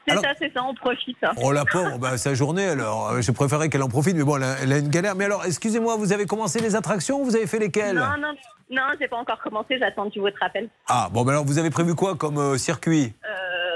C'est 0.08 0.16
ça, 0.16 0.30
c'est 0.38 0.52
ça, 0.54 0.62
on 0.64 0.74
profite. 0.74 1.18
Oh 1.42 1.52
la 1.52 1.64
pauvre, 1.64 1.98
bah, 1.98 2.16
sa 2.16 2.32
journée, 2.34 2.66
alors 2.66 3.10
euh, 3.10 3.20
je 3.20 3.30
préférais 3.30 3.68
qu'elle 3.68 3.82
en 3.82 3.88
profite, 3.88 4.16
mais 4.16 4.24
bon, 4.24 4.36
elle 4.36 4.44
a, 4.44 4.56
elle 4.62 4.72
a 4.72 4.78
une 4.78 4.88
galère. 4.88 5.14
Mais 5.14 5.26
alors, 5.26 5.44
excusez-moi, 5.44 5.96
vous 5.96 6.12
avez 6.12 6.24
commencé 6.24 6.60
les 6.60 6.74
attractions 6.76 7.20
ou 7.20 7.24
vous 7.24 7.36
avez 7.36 7.46
fait 7.46 7.58
lesquelles? 7.58 7.96
Non, 7.96 8.16
non, 8.18 8.32
non, 8.70 8.82
j'ai 8.98 9.08
pas 9.08 9.16
encore 9.16 9.40
commencé, 9.42 9.78
j'attends 9.78 10.08
votre 10.16 10.42
appel. 10.42 10.68
Ah, 10.88 11.08
bon, 11.12 11.24
bah 11.24 11.32
alors 11.32 11.44
vous 11.44 11.58
avez 11.58 11.70
prévu 11.70 11.94
quoi 11.94 12.16
comme 12.16 12.38
euh, 12.38 12.56
circuit? 12.56 13.12
Euh, 13.24 13.67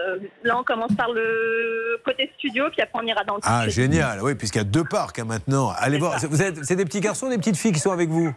là, 0.44 0.58
on 0.58 0.64
commence 0.64 0.94
par 0.94 1.10
le 1.12 2.00
côté 2.04 2.30
studio, 2.38 2.64
puis 2.70 2.80
après 2.82 2.98
on 3.02 3.06
ira 3.06 3.24
dans 3.24 3.36
le 3.36 3.40
Ah, 3.44 3.68
génial, 3.68 4.22
oui, 4.22 4.34
puisqu'il 4.34 4.58
y 4.58 4.62
a 4.62 4.64
deux 4.64 4.84
parcs 4.84 5.18
hein, 5.18 5.24
maintenant. 5.24 5.72
Allez 5.78 5.98
voir, 5.98 6.18
vous 6.28 6.42
êtes, 6.42 6.64
c'est 6.64 6.76
des 6.76 6.84
petits 6.84 7.00
garçons 7.00 7.26
ou 7.26 7.30
des 7.30 7.38
petites 7.38 7.56
filles 7.56 7.72
qui 7.72 7.80
sont 7.80 7.92
avec 7.92 8.08
vous? 8.08 8.32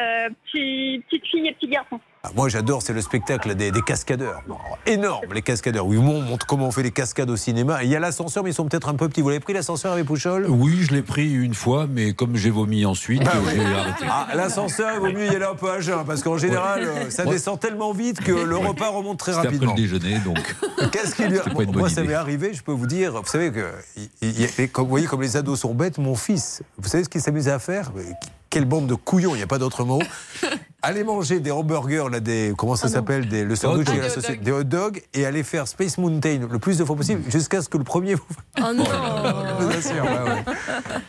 Euh, 0.00 0.28
petit, 0.44 1.02
petite 1.08 1.26
fille 1.26 1.48
et 1.48 1.54
petit 1.54 1.68
garçon. 1.68 1.98
Ah, 2.24 2.30
Moi, 2.34 2.48
j'adore, 2.48 2.82
c'est 2.82 2.92
le 2.92 3.00
spectacle 3.00 3.54
des, 3.54 3.70
des 3.70 3.82
cascadeurs. 3.82 4.42
Bon, 4.48 4.56
énorme, 4.86 5.32
les 5.32 5.42
cascadeurs. 5.42 5.86
Oui, 5.86 5.96
on 5.98 6.20
montre 6.20 6.46
comment 6.46 6.66
on 6.66 6.70
fait 6.72 6.82
les 6.82 6.90
cascades 6.90 7.30
au 7.30 7.36
cinéma. 7.36 7.82
Et 7.82 7.86
Il 7.86 7.90
y 7.92 7.96
a 7.96 8.00
l'ascenseur, 8.00 8.42
mais 8.44 8.50
ils 8.50 8.54
sont 8.54 8.66
peut-être 8.66 8.88
un 8.88 8.94
peu 8.94 9.08
petits. 9.08 9.20
Vous 9.22 9.28
l'avez 9.28 9.40
pris 9.40 9.52
l'ascenseur 9.54 9.92
avec 9.92 10.04
Pouchol? 10.06 10.46
Oui, 10.48 10.78
je 10.82 10.92
l'ai 10.94 11.02
pris 11.02 11.32
une 11.32 11.54
fois, 11.54 11.86
mais 11.88 12.12
comme 12.12 12.36
j'ai 12.36 12.50
vomi 12.50 12.84
ensuite, 12.86 13.22
j'ai 13.22 13.60
arrêté. 13.74 14.04
Ah, 14.08 14.28
l'ascenseur, 14.34 14.90
il 14.94 15.00
vaut 15.00 15.12
mieux 15.12 15.26
y 15.26 15.28
aller 15.28 15.44
un 15.44 15.54
peu 15.54 15.70
à 15.70 15.80
jeun, 15.80 16.04
parce 16.04 16.22
qu'en 16.22 16.38
général, 16.38 16.82
euh, 16.84 17.10
ça 17.10 17.24
Ouais. 17.24 17.30
descend 17.30 17.58
tellement 17.60 17.92
vite 17.92 18.20
que 18.20 18.32
le 18.32 18.56
repas 18.56 18.88
remonte 18.88 19.18
très 19.18 19.32
C'était 19.32 19.46
après 19.46 19.56
rapidement. 19.58 19.74
le 19.76 19.80
déjeuner, 19.80 20.18
donc. 20.20 20.56
Qu'est-ce 20.92 21.14
qu'il 21.14 21.30
y 21.32 21.38
a 21.38 21.42
Moi, 21.72 21.88
ça 21.88 22.02
m'est 22.02 22.14
arrivé, 22.14 22.52
je 22.52 22.62
peux 22.62 22.72
vous 22.72 22.86
dire, 22.86 23.12
vous 23.22 23.26
savez 23.28 23.52
que, 23.52 24.66
comme, 24.72 24.84
vous 24.84 24.90
voyez, 24.90 25.06
comme 25.06 25.22
les 25.22 25.36
ados 25.36 25.60
sont 25.60 25.74
bêtes, 25.74 25.98
mon 25.98 26.14
fils, 26.16 26.62
vous 26.78 26.88
savez 26.88 27.04
ce 27.04 27.08
qu'il 27.08 27.20
s'amusait 27.20 27.50
à 27.52 27.58
faire? 27.60 27.90
Quelle 28.50 28.64
bande 28.64 28.86
de 28.86 28.94
couillons, 28.94 29.34
il 29.34 29.38
n'y 29.38 29.44
a 29.44 29.46
pas 29.46 29.58
d'autre 29.58 29.84
mot. 29.84 30.00
Aller 30.80 31.02
manger 31.02 31.40
des 31.40 31.50
hamburgers, 31.50 32.04
là, 32.08 32.20
des, 32.20 32.52
comment 32.56 32.76
ça 32.76 32.86
s'appelle, 32.86 33.26
des, 33.28 33.42
le 33.42 33.56
sandwich 33.56 33.88
hot 33.88 33.92
et 33.92 33.96
dogs. 33.96 34.04
la 34.04 34.10
société- 34.10 34.44
des 34.44 34.52
hot 34.52 34.62
dogs, 34.62 35.02
et 35.12 35.26
aller 35.26 35.42
faire 35.42 35.66
Space 35.66 35.98
Mountain 35.98 36.46
le 36.48 36.58
plus 36.60 36.78
de 36.78 36.84
fois 36.84 36.94
possible, 36.94 37.28
jusqu'à 37.28 37.62
ce 37.62 37.68
que 37.68 37.78
le 37.78 37.82
premier 37.82 38.14
vous 38.14 38.22
Oh 38.60 38.72
non 38.72 38.84
je 38.84 39.64
vous 39.64 39.70
assure, 39.70 40.04
ouais, 40.04 40.30
ouais. 40.30 40.54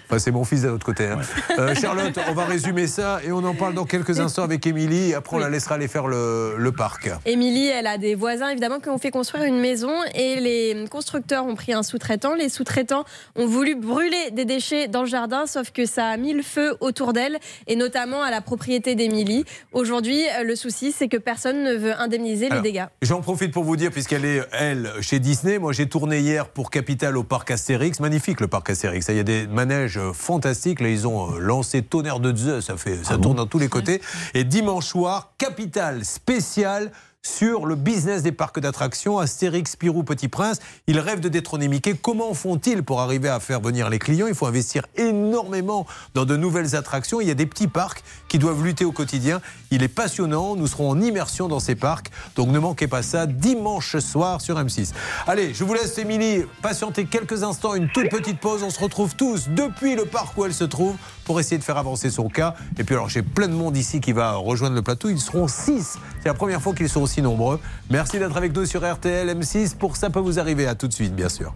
Enfin, 0.08 0.18
c'est 0.18 0.32
mon 0.32 0.44
fils 0.44 0.64
d'un 0.64 0.72
autre 0.72 0.88
côté. 0.88 1.06
hein. 1.06 1.20
Euh, 1.60 1.76
Charlotte, 1.76 2.18
on 2.28 2.34
va 2.34 2.46
résumer 2.46 2.88
ça 2.88 3.20
et 3.24 3.32
on 3.32 3.44
en 3.44 3.54
parle 3.54 3.76
dans 3.76 3.86
quelques 3.86 4.20
instants 4.20 4.42
avec 4.42 4.66
Émilie. 4.66 5.14
Après, 5.14 5.36
on 5.36 5.40
la 5.40 5.50
laissera 5.52 5.76
aller 5.76 5.88
faire 5.88 6.08
le, 6.08 6.56
le 6.58 6.72
parc. 6.72 7.12
Émilie, 7.28 7.68
elle 7.68 7.86
a 7.86 8.00
des 8.00 8.16
voisins 8.16 8.50
évidemment 8.50 8.80
qui 8.80 8.90
ont 8.90 8.98
fait 8.98 9.12
construire 9.12 9.44
une 9.44 9.60
maison 9.60 9.92
et 10.16 10.40
les 10.40 10.86
constructeurs 10.90 11.46
ont 11.46 11.54
pris 11.54 11.74
un 11.74 11.84
sous-traitant. 11.84 12.34
Les 12.34 12.50
sous-traitants 12.50 13.04
ont 13.36 13.46
voulu 13.46 13.76
brûler 13.76 14.32
des 14.32 14.46
déchets 14.46 14.88
dans 14.88 15.02
le 15.02 15.08
jardin, 15.08 15.46
sauf 15.46 15.70
que 15.70 15.86
ça 15.86 16.08
a 16.08 16.18
mis 16.18 16.34
le 16.34 16.42
feu 16.42 16.76
autour 16.80 17.14
d'elle 17.14 17.38
et 17.68 17.76
notamment 17.76 18.24
à 18.24 18.32
la 18.32 18.42
propriété 18.42 18.96
d'Émilie. 18.96 19.46
Aujourd'hui, 19.72 20.22
euh, 20.30 20.44
le 20.44 20.56
souci, 20.56 20.92
c'est 20.92 21.08
que 21.08 21.18
personne 21.18 21.64
ne 21.64 21.74
veut 21.74 21.94
indemniser 22.00 22.50
les 22.50 22.62
dégâts. 22.62 22.86
J'en 23.02 23.22
profite 23.22 23.52
pour 23.52 23.64
vous 23.64 23.76
dire, 23.76 23.92
puisqu'elle 23.92 24.26
est, 24.26 24.42
elle, 24.52 24.92
chez 25.02 25.20
Disney. 25.20 25.60
Moi, 25.60 25.74
j'ai 25.74 25.88
tourné 25.88 26.20
hier 26.20 26.50
pour 26.50 26.72
Capital 26.72 27.18
au 27.18 27.24
parc 27.24 27.52
Astérix. 27.52 28.00
Magnifique, 28.00 28.40
le 28.42 28.48
parc 28.48 28.70
Astérix. 28.70 29.08
Il 29.10 29.16
y 29.16 29.20
a 29.20 29.24
des 29.24 29.48
manèges 29.48 29.98
euh, 29.98 30.14
fantastiques. 30.14 30.80
Là, 30.82 30.90
ils 30.90 31.08
ont 31.08 31.36
euh, 31.36 31.40
lancé 31.40 31.82
Tonnerre 31.82 32.20
de 32.20 32.36
Zeus. 32.36 32.66
Ça, 32.66 32.78
fait, 32.78 33.04
ça 33.04 33.18
tourne 33.18 33.38
dans 33.38 33.48
tous 33.48 33.60
les 33.60 33.70
côtés. 33.70 34.02
Et 34.34 34.44
dimanche 34.44 34.86
soir, 34.86 35.34
Capital 35.38 36.04
spécial 36.06 36.92
sur 37.22 37.66
le 37.66 37.76
business 37.76 38.24
des 38.24 38.32
parcs 38.32 38.60
d'attractions, 38.60 39.20
Astérix, 39.20 39.72
Spirou, 39.72 40.04
Petit 40.04 40.28
Prince. 40.30 40.60
Ils 40.88 41.00
rêvent 41.00 41.20
de 41.20 41.30
détrôner 41.30 41.68
Mickey. 41.68 41.94
Comment 41.94 42.34
font-ils 42.34 42.82
pour 42.84 43.02
arriver 43.02 43.28
à 43.28 43.40
faire 43.40 43.60
venir 43.60 43.90
les 43.90 44.00
clients? 44.00 44.28
Il 44.28 44.36
faut 44.36 44.46
investir 44.46 44.86
énormément 44.96 45.86
dans 46.14 46.26
de 46.26 46.38
nouvelles 46.38 46.76
attractions. 46.76 47.20
Il 47.20 47.28
y 47.28 47.32
a 47.32 47.36
des 47.36 47.46
petits 47.46 47.68
parcs 47.68 48.04
qui 48.28 48.40
doivent 48.40 48.64
lutter 48.64 48.86
au 48.86 48.92
quotidien. 48.92 49.42
Il 49.72 49.84
est 49.84 49.90
passionnant. 49.90 50.56
Nous 50.56 50.68
serons 50.68 50.90
en 50.90 51.02
immersion 51.02 51.48
dans 51.48 51.60
ces 51.60 51.76
parcs. 51.76 52.10
Donc 52.36 52.50
ne 52.50 52.60
manquez 52.60 52.88
pas 52.88 53.04
ça 53.04 53.26
dimanche 53.26 53.98
soir 53.98 54.40
sur 54.40 54.58
M6. 54.58 54.94
Allez, 55.28 55.54
je 55.54 55.64
vous 55.64 55.74
laisse, 55.74 55.98
Émilie, 55.98 56.46
patienter 56.62 57.06
quelques 57.06 57.44
instants, 57.44 57.76
une 57.76 57.90
toute 57.90 58.10
petite 58.10 58.40
pause. 58.40 58.64
On 58.64 58.70
se 58.70 58.80
retrouve 58.80 59.16
tous 59.16 59.50
depuis 59.50 59.96
le 59.96 60.06
parc 60.06 60.38
où 60.38 60.46
elle 60.46 60.54
se 60.54 60.64
trouve 60.64 60.96
pour 61.26 61.40
essayer 61.40 61.58
de 61.58 61.64
faire 61.64 61.78
avancer 61.78 62.10
son 62.10 62.30
cas. 62.30 62.56
Et 62.78 62.84
puis 62.84 62.96
alors, 62.96 63.10
j'ai 63.10 63.22
plein 63.22 63.48
de 63.48 63.54
monde 63.54 63.76
ici 63.78 64.00
qui 64.00 64.14
va 64.14 64.34
rejoindre 64.36 64.76
le 64.76 64.82
plateau. 64.82 65.10
Ils 65.10 65.20
seront 65.20 65.48
6. 65.48 65.98
C'est 66.22 66.28
la 66.28 66.34
première 66.34 66.62
fois 66.62 66.74
qu'ils 66.74 66.90
sont 66.90 67.02
aussi 67.10 67.22
nombreux. 67.24 67.60
Merci 67.90 68.20
d'être 68.20 68.38
avec 68.38 68.56
nous 68.56 68.66
sur 68.66 68.82
RTL 68.82 69.28
M6 69.30 69.76
pour 69.76 69.98
Ça 69.98 70.12
peut 70.12 70.20
vous 70.20 70.40
arriver. 70.40 70.68
À 70.68 70.76
tout 70.76 70.88
de 70.88 70.94
suite, 70.94 71.16
bien 71.16 71.30
sûr. 71.30 71.54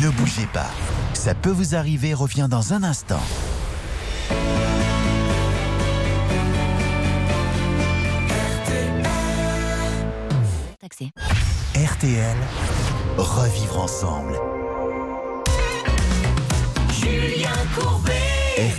Ne 0.00 0.08
bougez 0.10 0.46
pas. 0.52 0.70
Ça 1.14 1.34
peut 1.34 1.50
vous 1.50 1.74
arriver, 1.74 2.14
revient 2.14 2.46
dans 2.48 2.72
un 2.72 2.84
instant. 2.84 3.20
RTL, 11.74 12.36
revivre 13.16 13.80
ensemble. 13.80 14.38
Julien 16.92 17.50
Courbet. 17.74 18.21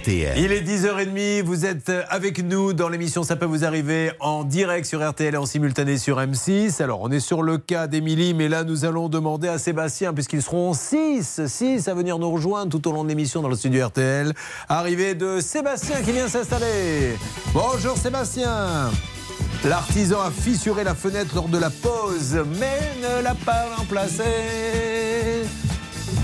Il 0.05 0.51
est 0.51 0.61
10h30, 0.61 1.43
vous 1.43 1.65
êtes 1.65 1.91
avec 2.09 2.43
nous 2.43 2.73
dans 2.73 2.89
l'émission 2.89 3.23
Ça 3.23 3.35
peut 3.35 3.45
vous 3.45 3.63
arriver 3.63 4.11
en 4.19 4.43
direct 4.43 4.85
sur 4.85 5.07
RTL 5.07 5.33
et 5.33 5.37
en 5.37 5.45
simultané 5.45 5.97
sur 5.97 6.19
M6. 6.19 6.81
Alors 6.81 7.01
on 7.01 7.09
est 7.09 7.19
sur 7.21 7.41
le 7.41 7.57
cas 7.57 7.87
d'Émilie, 7.87 8.33
mais 8.33 8.49
là 8.49 8.63
nous 8.63 8.83
allons 8.85 9.07
demander 9.07 9.47
à 9.47 9.57
Sébastien, 9.57 10.13
puisqu'ils 10.13 10.41
seront 10.41 10.73
6, 10.73 11.47
6 11.47 11.87
à 11.87 11.93
venir 11.93 12.19
nous 12.19 12.29
rejoindre 12.29 12.69
tout 12.69 12.85
au 12.89 12.91
long 12.91 13.03
de 13.03 13.09
l'émission 13.09 13.41
dans 13.41 13.49
le 13.49 13.55
studio 13.55 13.87
RTL. 13.87 14.33
Arrivée 14.67 15.15
de 15.15 15.39
Sébastien 15.39 16.01
qui 16.01 16.11
vient 16.11 16.27
s'installer. 16.27 17.17
Bonjour 17.53 17.97
Sébastien 17.97 18.91
L'artisan 19.63 20.19
a 20.19 20.31
fissuré 20.31 20.83
la 20.83 20.95
fenêtre 20.95 21.35
lors 21.35 21.47
de 21.47 21.57
la 21.57 21.69
pause, 21.69 22.37
mais 22.59 22.81
ne 23.01 23.23
l'a 23.23 23.35
pas 23.35 23.67
remplacée. 23.77 24.23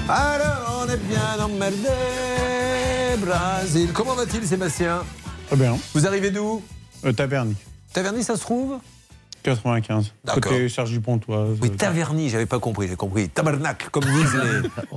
Alors 0.10 0.82
on 0.82 0.90
est 0.90 0.98
bien 0.98 1.46
emmerdé, 1.46 1.88
Brésil. 3.18 3.92
Comment 3.94 4.14
va-t-il, 4.16 4.46
Sébastien? 4.46 5.04
Très 5.48 5.56
bien. 5.56 5.78
Vous 5.94 6.06
arrivez 6.08 6.32
d'où? 6.32 6.62
Euh, 7.06 7.12
Taverny. 7.14 7.56
Taverny, 7.94 8.24
ça 8.24 8.36
se 8.36 8.42
trouve? 8.42 8.78
95. 9.44 10.14
D'accord. 10.24 10.42
Côté 10.42 10.70
Sergi 10.70 11.00
Pontoise. 11.00 11.58
Oui, 11.62 11.72
Taverny, 11.72 12.30
j'avais 12.30 12.46
pas 12.46 12.60
compris, 12.60 12.88
j'ai 12.88 12.96
compris. 12.96 13.30
Tabernacle, 13.30 13.90
comme 13.92 14.04
disent 14.04 14.36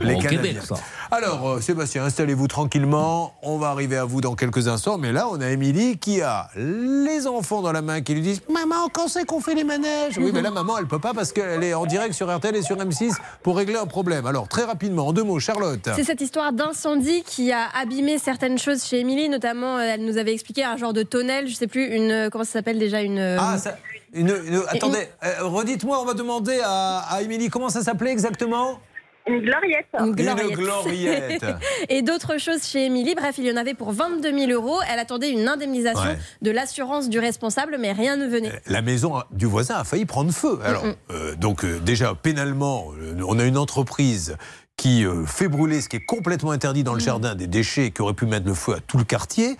les, 0.01 0.07
les 0.07 0.19
Canadiens. 0.19 0.31
Québec, 0.31 0.57
ça. 0.63 0.75
Alors, 1.11 1.49
euh, 1.49 1.61
Sébastien, 1.61 2.05
installez-vous 2.05 2.49
tranquillement. 2.49 3.35
On 3.43 3.59
va 3.59 3.69
arriver 3.69 3.97
à 3.97 4.05
vous 4.05 4.21
dans 4.21 4.35
quelques 4.35 4.69
instants. 4.69 4.99
Mais 4.99 5.13
là, 5.13 5.29
on 5.31 5.41
a 5.41 5.51
Émilie 5.51 5.99
qui 5.99 6.23
a 6.23 6.49
les 6.57 7.27
enfants 7.27 7.63
dans 7.63 7.73
la 7.73 7.83
main 7.83 8.01
qui 8.01 8.15
lui 8.15 8.23
disent 8.23 8.43
Maman, 8.49 8.89
quand 8.93 9.09
c'est 9.09 9.25
qu'on 9.25 9.41
fait 9.41 9.55
les 9.55 9.65
manèges? 9.65 10.19
Oui, 10.19 10.31
mais 10.33 10.43
là, 10.43 10.51
maman, 10.51 10.79
elle 10.79 10.87
peut 10.87 10.99
pas 10.99 11.15
parce 11.15 11.33
qu'elle 11.33 11.63
est 11.63 11.75
en 11.75 11.87
direct 11.87 12.15
sur 12.15 12.35
RTL 12.35 12.55
et 12.57 12.63
sur 12.63 12.77
M6 12.77 13.15
pour 13.43 13.57
régler 13.57 13.77
un 13.77 13.87
problème. 13.87 14.27
Alors, 14.27 14.49
très 14.49 14.65
rapidement, 14.65 15.09
en 15.09 15.13
deux 15.13 15.23
mots, 15.25 15.39
Charlotte. 15.39 15.89
C'est 15.95 16.05
cette 16.05 16.21
histoire 16.21 16.53
d'incendie 16.53 17.23
qui 17.25 17.53
a 17.53 17.69
abîmé 17.81 18.19
certaines 18.19 18.59
choses 18.59 18.85
chez 18.85 19.01
Émilie, 19.01 19.29
notamment 19.29 19.79
euh, 19.79 19.93
elle 19.95 20.05
nous 20.05 20.19
avait 20.19 20.33
expliqué 20.33 20.65
un 20.65 20.77
genre 20.77 20.93
de 20.93 21.03
tonnelle, 21.03 21.49
je 21.49 21.55
sais 21.55 21.67
plus, 21.67 21.95
une 21.95 22.11
euh, 22.11 22.31
comment 22.31 22.45
ça 22.45 22.53
s'appelle 22.53 22.79
déjà 22.79 23.03
une. 23.03 23.19
Ah, 23.19 23.59
ça, 23.59 23.77
une, 24.13 24.29
une- 24.29 24.63
attendez, 24.69 25.09
euh, 25.25 25.45
redites-moi, 25.45 26.01
on 26.01 26.05
va 26.05 26.15
demander 26.15 26.61
à, 26.65 26.99
à 27.11 27.23
Émilie 27.23 27.49
comment 27.49 27.69
ça 27.69 27.83
s'appelait 27.83 28.11
exactement? 28.13 28.79
Une 29.25 29.41
gloriette. 29.41 29.87
Une 30.01 30.15
gloriette. 30.17 30.57
gloriette. 30.59 31.45
Et 31.89 32.03
d'autres 32.03 32.39
choses 32.39 32.65
chez 32.67 32.87
Émilie. 32.87 33.15
Bref, 33.15 33.37
il 33.39 33.45
y 33.47 33.53
en 33.53 33.57
avait 33.57 33.75
pour 33.75 33.93
22 33.93 34.37
000 34.37 34.51
euros. 34.51 34.81
Elle 34.93 34.99
attendait 34.99 35.31
une 35.31 35.47
indemnisation 35.47 36.03
Ouais. 36.03 36.19
de 36.43 36.51
l'assurance 36.51 37.09
du 37.09 37.21
responsable, 37.21 37.77
mais 37.79 37.93
rien 37.93 38.17
ne 38.17 38.27
venait. 38.27 38.51
la 38.67 38.83
maison 38.83 39.23
du 39.31 39.47
voisin 39.47 39.77
a 39.77 39.85
failli 39.85 40.07
prendre 40.07 40.33
feu. 40.33 40.59
Alors, 40.65 40.85
euh, 41.13 41.37
donc 41.37 41.65
euh, 41.65 41.79
déjà 41.79 42.17
pénalement, 42.17 42.87
euh, 43.01 43.15
on 43.25 43.39
a 43.39 43.45
une 43.45 43.59
entreprise 43.59 44.37
qui 44.83 45.05
euh, 45.05 45.25
fait 45.27 45.47
brûler 45.47 45.81
ce 45.81 45.89
qui 45.89 45.95
est 45.95 46.05
complètement 46.05 46.51
interdit 46.51 46.83
dans 46.83 46.95
le 46.95 46.99
jardin, 46.99 47.37
des 47.37 47.47
déchets 47.47 47.93
qui 47.93 48.03
auraient 48.03 48.15
pu 48.15 48.27
mettre 48.27 48.49
le 48.49 48.55
feu 48.55 48.75
à 48.75 48.81
tout 48.81 48.99
le 48.99 49.05
quartier. 49.05 49.57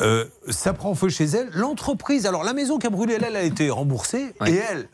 Euh, 0.00 0.24
ça 0.48 0.72
prend 0.72 0.92
feu 0.96 1.08
chez 1.08 1.26
elle. 1.26 1.50
L'entreprise, 1.52 2.26
alors 2.26 2.42
la 2.42 2.52
maison 2.52 2.80
qui 2.80 2.88
a 2.88 2.90
brûlé, 2.90 3.14
elle, 3.14 3.22
elle 3.28 3.36
a 3.36 3.44
été 3.44 3.70
remboursée 3.70 4.34
et 4.44 4.56
elle, 4.56 4.88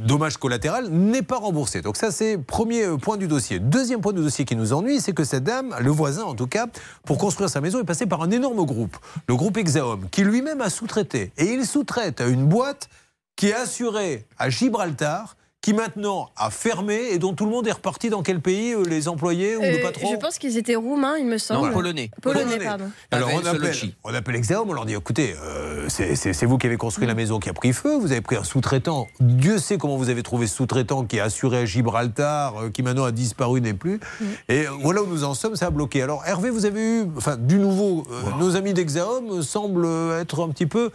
dommage 0.00 0.38
collatéral, 0.38 0.88
n'est 0.88 1.20
pas 1.20 1.36
remboursée. 1.36 1.82
Donc 1.82 1.98
ça, 1.98 2.10
c'est 2.10 2.38
premier 2.38 2.84
euh, 2.84 2.96
point 2.96 3.18
du 3.18 3.28
dossier. 3.28 3.58
Deuxième 3.58 4.00
point 4.00 4.14
du 4.14 4.22
dossier 4.22 4.46
qui 4.46 4.56
nous 4.56 4.72
ennuie, 4.72 4.98
c'est 4.98 5.12
que 5.12 5.24
cette 5.24 5.44
dame, 5.44 5.76
le 5.78 5.90
voisin 5.90 6.22
en 6.22 6.34
tout 6.34 6.46
cas, 6.46 6.66
pour 7.04 7.18
construire 7.18 7.50
sa 7.50 7.60
maison, 7.60 7.80
est 7.80 7.84
passé 7.84 8.06
par 8.06 8.22
un 8.22 8.30
énorme 8.30 8.64
groupe, 8.64 8.96
le 9.28 9.36
groupe 9.36 9.58
Exaom, 9.58 10.08
qui 10.08 10.24
lui-même 10.24 10.62
a 10.62 10.70
sous-traité. 10.70 11.32
Et 11.36 11.52
il 11.52 11.66
sous-traite 11.66 12.22
à 12.22 12.28
une 12.28 12.46
boîte 12.46 12.88
qui 13.36 13.48
est 13.48 13.54
assurée 13.54 14.24
à 14.38 14.48
Gibraltar, 14.48 15.36
qui 15.62 15.72
maintenant 15.74 16.28
a 16.36 16.50
fermé 16.50 16.96
et 17.12 17.18
dont 17.18 17.34
tout 17.34 17.44
le 17.44 17.50
monde 17.52 17.68
est 17.68 17.72
reparti 17.72 18.10
dans 18.10 18.22
quel 18.22 18.40
pays 18.40 18.72
euh, 18.74 18.82
Les 18.84 19.06
employés 19.08 19.56
ou 19.56 19.62
Euh, 19.62 19.70
le 19.70 19.80
patron 19.80 20.10
je 20.12 20.16
pense 20.16 20.36
qu'ils 20.38 20.58
étaient 20.58 20.74
roumains, 20.74 21.16
il 21.18 21.26
me 21.26 21.38
semble. 21.38 21.70
polonais. 21.70 22.10
Polonais, 22.20 22.58
pardon. 22.58 22.90
alors 23.12 23.30
on 23.32 23.46
appelle, 23.46 23.72
on 24.02 24.12
appelle 24.12 24.34
Exaom, 24.36 24.68
on 24.68 24.72
leur 24.72 24.84
dit 24.86 24.94
écoutez, 24.94 25.34
euh, 25.40 25.86
c'est- 25.88 26.44
vous 26.46 26.58
qui 26.58 26.66
avez 26.66 26.76
construit 26.76 27.06
la 27.06 27.14
maison 27.14 27.38
qui 27.38 27.48
a 27.48 27.52
pris 27.54 27.72
feu, 27.72 27.96
vous 27.96 28.10
avez 28.10 28.20
pris 28.20 28.34
un 28.34 28.42
sous-traitant, 28.44 29.06
Dieu 29.20 29.58
sait 29.58 29.78
comment 29.78 29.96
vous 29.96 30.08
avez 30.10 30.24
trouvé 30.24 30.48
ce 30.48 30.56
sous-traitant 30.56 31.04
qui 31.04 31.18
est 31.18 31.20
assuré 31.20 31.58
à 31.58 31.64
Gibraltar, 31.64 32.56
euh, 32.64 32.70
qui 32.70 32.82
maintenant 32.82 33.04
a 33.04 33.12
disparu, 33.12 33.60
n'est 33.60 33.72
plus. 33.74 34.00
Et 34.48 34.66
euh, 34.66 34.70
voilà 34.80 35.02
où 35.02 35.06
nous 35.06 35.22
en 35.22 35.34
sommes, 35.34 35.54
ça 35.54 35.66
a 35.66 35.70
bloqué. 35.70 36.02
Alors 36.02 36.24
Hervé, 36.26 36.50
vous 36.50 36.66
avez 36.66 36.80
eu, 36.80 37.04
enfin 37.16 37.36
du 37.36 37.58
nouveau, 37.58 38.04
euh, 38.10 38.22
nos 38.40 38.56
amis 38.56 38.72
d'Exaom 38.74 39.42
semblent 39.42 39.86
être 40.20 40.42
un 40.44 40.48
petit 40.48 40.66
peu 40.66 40.90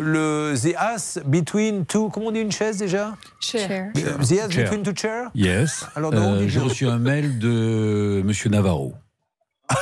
le 0.00 0.54
the 0.54 0.74
ass 0.76 1.18
between 1.26 1.84
two, 1.84 2.08
comment 2.10 2.26
on 2.26 2.32
dit 2.32 2.40
une 2.40 2.52
chaise 2.52 2.78
déjà? 2.78 3.16
Cher. 3.40 3.90
The 3.94 3.98
ass 4.20 4.28
Chair. 4.30 4.64
between 4.70 4.82
two 4.82 4.92
chairs 4.96 5.30
Yes. 5.34 5.84
Alors, 5.96 6.12
non, 6.12 6.34
Euh, 6.34 6.48
J'ai 6.48 6.60
reçu 6.60 6.86
un 6.86 6.98
mail 6.98 7.38
de 7.38 8.22
Monsieur 8.24 8.48
Navarro. 8.50 8.94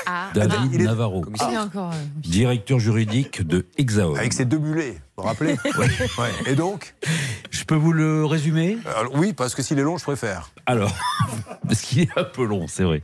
Ah, 0.06 0.30
David 0.34 0.72
il 0.74 0.80
est- 0.80 0.84
Navarro, 0.84 1.24
euh, 1.24 1.90
directeur 2.16 2.78
juridique 2.80 3.46
de 3.46 3.66
Exaom. 3.78 4.16
Avec 4.16 4.32
ses 4.32 4.44
deux 4.44 4.58
mulets, 4.58 4.92
vous 5.16 5.22
vous 5.22 5.28
rappelez 5.28 5.52
Ouais. 6.18 6.30
Et 6.46 6.54
donc 6.56 6.94
Je 7.50 7.64
peux 7.64 7.76
vous 7.76 7.92
le 7.92 8.24
résumer? 8.24 8.78
Alors, 8.96 9.14
Oui, 9.14 9.32
parce 9.32 9.54
que 9.54 9.62
s'il 9.62 9.78
est 9.78 9.82
long, 9.82 9.96
je 9.96 10.02
préfère. 10.04 10.50
Alors, 10.66 10.92
parce 11.68 11.82
qu'il 11.82 12.00
est 12.02 12.18
un 12.18 12.24
peu 12.24 12.44
long, 12.44 12.66
c'est 12.68 12.82
vrai. 12.84 13.00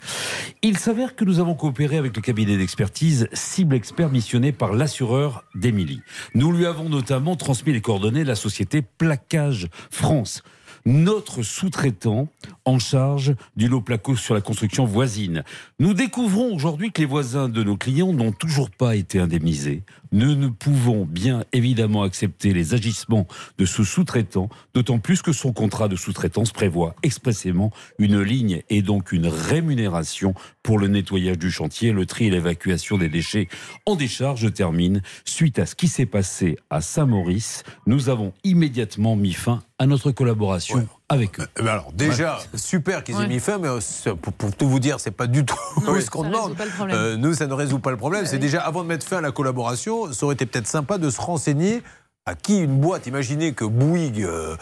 Il 0.62 0.76
s'avère 0.78 1.14
que 1.14 1.24
nous 1.24 1.38
avons 1.38 1.54
coopéré 1.54 1.96
avec 1.98 2.16
le 2.16 2.22
cabinet 2.22 2.56
d'expertise 2.56 3.28
Cible 3.32 3.76
Expert 3.76 4.10
missionné 4.10 4.50
par 4.52 4.72
l'assureur 4.72 5.44
d'Émilie. 5.54 6.02
Nous 6.34 6.50
lui 6.52 6.66
avons 6.66 6.88
notamment 6.88 7.36
transmis 7.36 7.72
les 7.72 7.80
coordonnées 7.80 8.24
de 8.24 8.28
la 8.28 8.34
société 8.36 8.82
Plaquage 8.82 9.68
France. 9.90 10.42
Notre 10.84 11.44
sous-traitant 11.44 12.26
en 12.64 12.78
charge 12.78 13.34
du 13.56 13.68
lot 13.68 13.80
placo 13.80 14.16
sur 14.16 14.34
la 14.34 14.40
construction 14.40 14.84
voisine. 14.84 15.44
Nous 15.78 15.94
découvrons 15.94 16.54
aujourd'hui 16.54 16.92
que 16.92 17.00
les 17.00 17.06
voisins 17.06 17.48
de 17.48 17.62
nos 17.62 17.76
clients 17.76 18.12
n'ont 18.12 18.32
toujours 18.32 18.70
pas 18.70 18.96
été 18.96 19.18
indemnisés. 19.18 19.82
Nous 20.12 20.34
ne 20.34 20.48
pouvons 20.48 21.06
bien 21.06 21.44
évidemment 21.52 22.02
accepter 22.02 22.52
les 22.52 22.74
agissements 22.74 23.26
de 23.58 23.64
ce 23.64 23.82
sous-traitant, 23.82 24.50
d'autant 24.74 24.98
plus 24.98 25.22
que 25.22 25.32
son 25.32 25.52
contrat 25.52 25.88
de 25.88 25.96
sous-traitance 25.96 26.52
prévoit 26.52 26.94
expressément 27.02 27.70
une 27.98 28.20
ligne 28.20 28.62
et 28.68 28.82
donc 28.82 29.12
une 29.12 29.26
rémunération 29.26 30.34
pour 30.62 30.78
le 30.78 30.88
nettoyage 30.88 31.38
du 31.38 31.50
chantier, 31.50 31.92
le 31.92 32.06
tri 32.06 32.26
et 32.26 32.30
l'évacuation 32.30 32.98
des 32.98 33.08
déchets 33.08 33.48
en 33.86 33.96
décharge. 33.96 34.40
Je 34.40 34.48
termine. 34.48 35.02
Suite 35.24 35.58
à 35.58 35.66
ce 35.66 35.74
qui 35.74 35.88
s'est 35.88 36.06
passé 36.06 36.58
à 36.68 36.80
Saint-Maurice, 36.80 37.62
nous 37.86 38.08
avons 38.08 38.32
immédiatement 38.44 39.16
mis 39.16 39.32
fin 39.32 39.62
à 39.78 39.86
notre 39.86 40.10
collaboration 40.12 40.86
avec 41.08 41.40
eux. 41.40 41.46
Ben 41.56 41.66
alors, 41.68 41.92
déjà, 41.92 42.38
super 42.54 43.04
qu'ils 43.04 43.14
aient 43.16 43.18
Ouais. 43.18 43.28
mis 43.28 43.40
fin, 43.40 43.58
mais 43.58 43.68
euh, 43.68 44.14
pour, 44.14 44.32
pour 44.32 44.54
tout 44.56 44.68
vous 44.68 44.78
dire, 44.80 44.98
c'est 45.00 45.10
pas 45.10 45.26
du 45.26 45.44
tout 45.44 45.56
Non, 45.86 46.00
ce 46.00 46.08
qu'on 46.10 46.24
demande. 46.24 46.54
Euh, 46.90 47.16
nous, 47.16 47.34
ça 47.34 47.46
ne 47.46 47.54
résout 47.54 47.78
pas 47.78 47.90
le 47.90 47.96
problème. 47.96 48.22
Bah 48.22 48.28
c'est 48.28 48.36
oui. 48.36 48.40
déjà, 48.40 48.60
avant 48.62 48.82
de 48.82 48.88
mettre 48.88 49.06
fin 49.06 49.18
à 49.18 49.20
la 49.20 49.32
collaboration, 49.32 50.12
ça 50.12 50.24
aurait 50.26 50.34
été 50.34 50.46
peut-être 50.46 50.66
sympa 50.66 50.98
de 50.98 51.10
se 51.10 51.20
renseigner 51.20 51.82
à 52.24 52.34
qui 52.34 52.58
une 52.60 52.78
boîte. 52.80 53.06
Imaginez 53.06 53.52
que 53.52 53.64
Bouygues, 53.64 54.22
euh, 54.22 54.56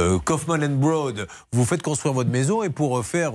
euh, 0.00 0.18
Kaufman 0.18 0.62
and 0.62 0.76
Broad, 0.76 1.26
vous 1.52 1.64
faites 1.64 1.82
construire 1.82 2.12
votre 2.12 2.30
maison 2.30 2.62
et 2.62 2.70
pour 2.70 2.98
euh, 2.98 3.02
faire. 3.02 3.32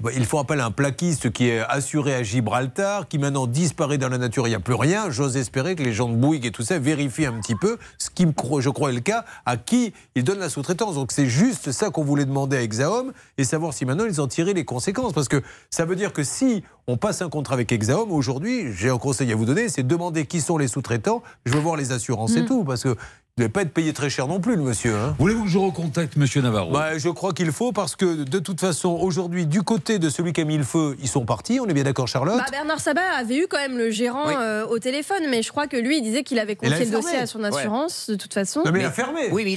Euh, 0.00 0.02
bah, 0.02 0.10
il 0.14 0.24
faut 0.24 0.38
appel 0.38 0.60
à 0.60 0.66
un 0.66 0.70
plaquiste 0.70 1.30
qui 1.32 1.48
est 1.48 1.60
assuré 1.60 2.14
à 2.14 2.22
Gibraltar, 2.22 3.08
qui 3.08 3.18
maintenant 3.18 3.46
disparaît 3.46 3.98
dans 3.98 4.08
la 4.08 4.18
nature, 4.18 4.46
il 4.46 4.50
n'y 4.50 4.56
a 4.56 4.60
plus 4.60 4.74
rien. 4.74 5.10
J'ose 5.10 5.36
espérer 5.36 5.76
que 5.76 5.82
les 5.82 5.92
gens 5.92 6.08
de 6.08 6.14
Bouygues 6.14 6.46
et 6.46 6.50
tout 6.50 6.62
ça 6.62 6.78
vérifient 6.78 7.26
un 7.26 7.38
petit 7.40 7.54
peu, 7.54 7.78
ce 7.98 8.10
qui, 8.10 8.26
je 8.60 8.68
crois, 8.70 8.90
est 8.90 8.94
le 8.94 9.00
cas, 9.00 9.24
à 9.46 9.56
qui 9.56 9.92
ils 10.14 10.24
donnent 10.24 10.38
la 10.38 10.48
sous-traitance. 10.48 10.94
Donc 10.94 11.12
c'est 11.12 11.26
juste 11.26 11.72
ça 11.72 11.90
qu'on 11.90 12.04
voulait 12.04 12.24
demander 12.24 12.56
à 12.56 12.62
Exaom 12.62 13.12
et 13.38 13.44
savoir 13.44 13.74
si 13.74 13.84
maintenant 13.84 14.06
ils 14.06 14.20
en 14.20 14.28
tiraient 14.28 14.54
les 14.54 14.64
conséquences. 14.64 15.12
Parce 15.12 15.28
que 15.28 15.42
ça 15.70 15.84
veut 15.84 15.96
dire 15.96 16.12
que 16.12 16.24
si 16.24 16.64
on 16.86 16.96
passe 16.96 17.22
un 17.22 17.28
contrat 17.28 17.54
avec 17.54 17.70
Exaom, 17.70 18.10
aujourd'hui, 18.12 18.72
j'ai 18.72 18.90
un 18.90 18.98
conseil 18.98 19.30
à 19.32 19.36
vous 19.36 19.44
donner, 19.44 19.68
c'est 19.68 19.82
demander 19.86 20.26
qui 20.26 20.40
sont 20.40 20.58
les 20.58 20.68
sous-traitants. 20.68 21.22
Je 21.44 21.52
veux 21.52 21.60
voir 21.60 21.76
les 21.76 21.92
assurances 21.92 22.36
et 22.36 22.42
Mm. 22.42 22.46
tout, 22.46 22.64
parce 22.64 22.82
que 22.82 22.96
ne 23.38 23.44
devez 23.44 23.48
pas 23.50 23.62
être 23.62 23.72
payé 23.72 23.94
très 23.94 24.10
cher 24.10 24.28
non 24.28 24.40
plus, 24.40 24.56
le 24.56 24.62
monsieur. 24.62 24.94
hein. 24.94 25.16
Voulez-vous 25.18 25.44
que 25.44 25.48
je 25.48 25.56
recontacte 25.56 26.16
Monsieur 26.18 26.42
Navarro? 26.42 26.70
Bah, 26.70 26.98
je 26.98 27.08
crois 27.08 27.32
qu'il 27.32 27.50
faut 27.50 27.72
parce 27.72 27.96
que 27.96 28.24
de 28.24 28.38
toute 28.38 28.60
façon, 28.60 28.90
aujourd'hui, 28.90 29.46
du 29.46 29.62
côté 29.62 29.98
de 29.98 30.10
celui 30.10 30.34
qui 30.34 30.42
a 30.42 30.44
mis 30.44 30.58
le 30.58 30.64
feu, 30.64 30.96
ils 31.00 31.08
sont 31.08 31.24
partis. 31.24 31.58
On 31.58 31.66
est 31.66 31.72
bien 31.72 31.82
d'accord, 31.84 32.06
Charlotte? 32.08 32.36
Bah, 32.36 32.44
Bernard 32.50 32.80
Sabat 32.80 33.00
avait 33.18 33.38
eu 33.38 33.46
quand 33.48 33.56
même 33.56 33.78
le 33.78 33.90
gérant 33.90 34.26
Oui. 34.28 34.34
euh, 34.38 34.66
au 34.66 34.78
téléphone, 34.78 35.22
mais 35.30 35.42
je 35.42 35.48
crois 35.50 35.66
que 35.66 35.78
lui, 35.78 35.96
il 35.96 36.02
disait 36.02 36.24
qu'il 36.24 36.38
avait 36.38 36.52
Il 36.52 36.56
confié 36.68 36.72
le 36.80 36.84
fermé. 36.84 37.02
dossier 37.02 37.16
à 37.20 37.26
son 37.26 37.40
Ouais. 37.42 37.46
assurance, 37.56 38.10
de 38.10 38.16
toute 38.16 38.34
façon. 38.34 38.60
Oui, 38.66 38.70
mais 38.70 38.80
il 38.80 38.84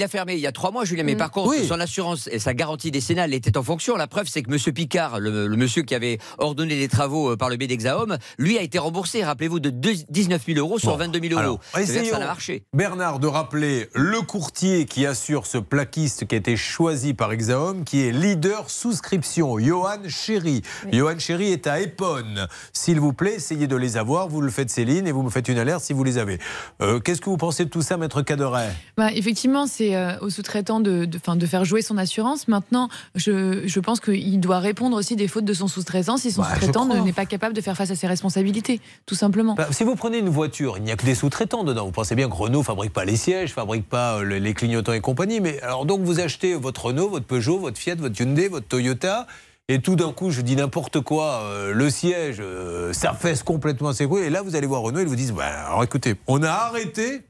a 0.03 0.07
fermé 0.07 0.33
il 0.35 0.39
y 0.39 0.47
a 0.47 0.53
trois 0.53 0.71
mois, 0.71 0.85
Julien. 0.85 1.03
Mais 1.03 1.15
Mm. 1.15 1.17
par 1.17 1.31
contre, 1.31 1.49
Oui. 1.49 1.67
son 1.67 1.77
assurance 1.81 2.29
et 2.31 2.39
sa 2.39 2.53
garantie 2.53 2.91
décennale 2.91 3.33
était 3.33 3.57
en 3.57 3.63
fonction. 3.63 3.97
La 3.97 4.07
preuve, 4.07 4.27
c'est 4.29 4.41
que 4.41 4.49
M. 4.53 4.73
Picard, 4.73 5.19
le, 5.19 5.47
le 5.47 5.57
monsieur 5.57 5.83
qui 5.83 5.95
avait 5.95 6.19
ordonné 6.37 6.75
les 6.77 6.87
travaux 6.87 7.31
euh, 7.33 7.35
par 7.35 7.49
le 7.49 7.57
biais 7.57 7.67
d'Exaom, 7.67 8.17
lui 8.37 8.57
a 8.57 8.61
été 8.61 8.79
remboursé, 8.79 9.21
rappelez-vous, 9.25 9.59
de 9.59 9.69
deux- 9.69 9.95
19 10.09 10.43
000 10.45 10.59
euros 10.59 10.79
sur 10.79 10.91
Bon. 10.91 10.97
22 10.97 11.19
000 11.19 11.33
euros. 11.41 11.59
Alors, 11.73 11.85
ça 11.85 12.15
a 12.15 12.19
marché. 12.19 12.63
Bernard, 12.73 13.19
de 13.19 13.27
rappeler 13.27 13.64
le 13.93 14.21
courtier 14.21 14.85
qui 14.85 15.05
assure 15.05 15.45
ce 15.45 15.57
plaquiste 15.57 16.27
qui 16.27 16.35
a 16.35 16.37
été 16.37 16.55
choisi 16.57 17.13
par 17.13 17.31
Exaom, 17.31 17.83
qui 17.83 18.01
est 18.01 18.11
leader 18.11 18.69
souscription, 18.69 19.59
Johan 19.59 20.07
Chéry. 20.07 20.61
Johan 20.91 21.19
Chéry 21.19 21.51
est 21.51 21.67
à 21.67 21.79
Epone. 21.81 22.47
S'il 22.73 22.99
vous 22.99 23.13
plaît, 23.13 23.35
essayez 23.35 23.67
de 23.67 23.75
les 23.75 23.97
avoir. 23.97 24.27
Vous 24.27 24.41
le 24.41 24.51
faites, 24.51 24.69
Céline, 24.69 25.07
et 25.07 25.11
vous 25.11 25.23
me 25.23 25.29
faites 25.29 25.47
une 25.47 25.57
alerte 25.57 25.83
si 25.83 25.93
vous 25.93 26.03
les 26.03 26.17
avez. 26.17 26.39
Euh, 26.81 26.99
Qu'est-ce 26.99 27.21
que 27.21 27.29
vous 27.29 27.37
pensez 27.37 27.65
de 27.65 27.69
tout 27.69 27.81
ça, 27.81 27.97
Maître 27.97 28.21
Caderet 28.21 28.71
Bah, 28.97 29.11
effectivement, 29.13 29.67
c'est 29.67 29.95
euh, 29.95 30.17
au 30.21 30.29
sous-traitant 30.29 30.79
de, 30.79 31.05
de, 31.05 31.17
'fin, 31.17 31.35
de 31.35 31.45
faire 31.45 31.65
jouer 31.65 31.81
son 31.81 31.97
assurance. 31.97 32.47
Maintenant, 32.47 32.89
je, 33.15 33.67
je 33.67 33.79
pense 33.79 33.99
qu'il 33.99 34.39
doit 34.39 34.59
répondre 34.59 34.97
aussi 34.97 35.15
des 35.15 35.27
fautes 35.27 35.45
de 35.45 35.53
son 35.53 35.67
sous-traitant 35.67 36.17
si 36.17 36.31
son 36.31 36.41
Bah, 36.41 36.49
sous-traitant 36.53 36.85
n'est 36.85 37.13
pas 37.13 37.25
capable 37.25 37.53
de 37.53 37.61
faire 37.61 37.75
face 37.75 37.91
à 37.91 37.95
ses 37.95 38.07
responsabilités, 38.07 38.79
tout 39.05 39.15
simplement. 39.15 39.55
Bah, 39.55 39.67
si 39.71 39.83
vous 39.83 39.95
prenez 39.95 40.19
une 40.19 40.29
voiture, 40.29 40.77
il 40.77 40.83
n'y 40.83 40.91
a 40.91 40.95
que 40.95 41.05
des 41.05 41.15
sous-traitants 41.15 41.63
dedans. 41.63 41.85
Vous 41.85 41.91
pensez 41.91 42.15
bien 42.15 42.29
que 42.29 42.35
Renault 42.35 42.63
fabrique 42.63 42.93
pas 42.93 43.05
les 43.05 43.15
sièges, 43.15 43.53
fabrique 43.55 43.89
pas 43.89 44.17
euh, 44.17 44.23
le- 44.23 44.37
les 44.37 44.53
clignotants 44.53 44.93
et 44.93 45.01
compagnie. 45.01 45.39
Mais 45.39 45.61
alors 45.61 45.85
donc 45.85 46.01
vous 46.01 46.19
achetez 46.19 46.53
votre 46.55 46.85
Renault, 46.85 47.09
votre 47.09 47.25
Peugeot, 47.25 47.57
votre 47.59 47.77
Fiat, 47.77 47.95
votre 47.95 48.19
Hyundai, 48.21 48.47
votre 48.49 48.67
Toyota. 48.67 49.25
Et 49.67 49.79
tout 49.81 49.95
d'un 49.95 50.11
coup, 50.11 50.29
je 50.29 50.41
dis 50.41 50.55
n'importe 50.55 51.01
quoi, 51.01 51.41
euh, 51.45 51.73
le 51.73 51.89
siège, 51.89 52.37
euh, 52.39 52.93
ça 52.93 53.13
fesse 53.13 53.41
complètement 53.41 53.93
ses 53.93 54.05
couilles. 54.07 54.23
Et 54.25 54.29
là, 54.29 54.43
vous 54.43 54.55
allez 54.55 54.67
voir 54.67 54.81
Renault, 54.81 54.99
ils 54.99 55.07
vous 55.07 55.15
disent 55.15 55.31
bah, 55.33 55.45
alors 55.67 55.83
écoutez, 55.83 56.13
on 56.27 56.43
a 56.43 56.49
arrêté 56.51 57.23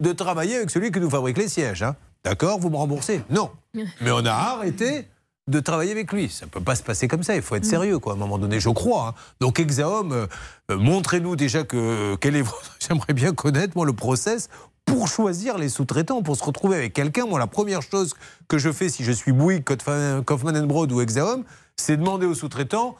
de 0.00 0.12
travailler 0.12 0.56
avec 0.56 0.70
celui 0.70 0.90
qui 0.90 1.00
nous 1.00 1.10
fabrique 1.10 1.36
les 1.36 1.48
sièges. 1.48 1.82
hein. 1.82 1.94
D'accord 2.24 2.58
Vous 2.60 2.70
me 2.70 2.76
remboursez? 2.76 3.20
Non. 3.28 3.50
Mais 4.00 4.10
on 4.10 4.24
a 4.24 4.32
arrêté 4.32 5.06
de 5.48 5.58
travailler 5.60 5.90
avec 5.90 6.12
lui. 6.12 6.28
Ça 6.30 6.46
ne 6.46 6.50
peut 6.50 6.60
pas 6.60 6.76
se 6.76 6.82
passer 6.84 7.08
comme 7.08 7.24
ça. 7.24 7.34
Il 7.34 7.42
faut 7.42 7.56
être 7.56 7.64
sérieux, 7.66 7.98
quoi, 7.98 8.12
à 8.12 8.16
un 8.16 8.18
moment 8.18 8.38
donné, 8.38 8.58
je 8.60 8.68
crois. 8.70 9.08
hein. 9.08 9.14
Donc, 9.40 9.58
Exaom, 9.60 10.12
euh, 10.12 10.26
montrez-nous 10.70 11.36
déjà 11.36 11.64
que 11.64 12.14
quel 12.20 12.36
est 12.36 12.42
votre- 12.42 12.76
J'aimerais 12.80 13.12
bien 13.12 13.34
connaître, 13.34 13.72
moi, 13.76 13.84
le 13.84 13.92
process 13.92 14.48
pour 14.84 15.08
choisir 15.08 15.58
les 15.58 15.68
sous-traitants, 15.68 16.22
pour 16.22 16.36
se 16.36 16.44
retrouver 16.44 16.76
avec 16.76 16.92
quelqu'un. 16.92 17.26
Moi, 17.26 17.38
la 17.38 17.46
première 17.46 17.82
chose 17.82 18.14
que 18.48 18.58
je 18.58 18.70
fais 18.72 18.88
si 18.88 19.04
je 19.04 19.12
suis 19.12 19.32
Bouygues, 19.32 19.64
Kaufman 19.64 20.66
Broad 20.66 20.92
ou 20.92 21.00
Exaom, 21.00 21.44
c'est 21.76 21.96
demander 21.96 22.26
aux 22.26 22.34
sous-traitants 22.34 22.96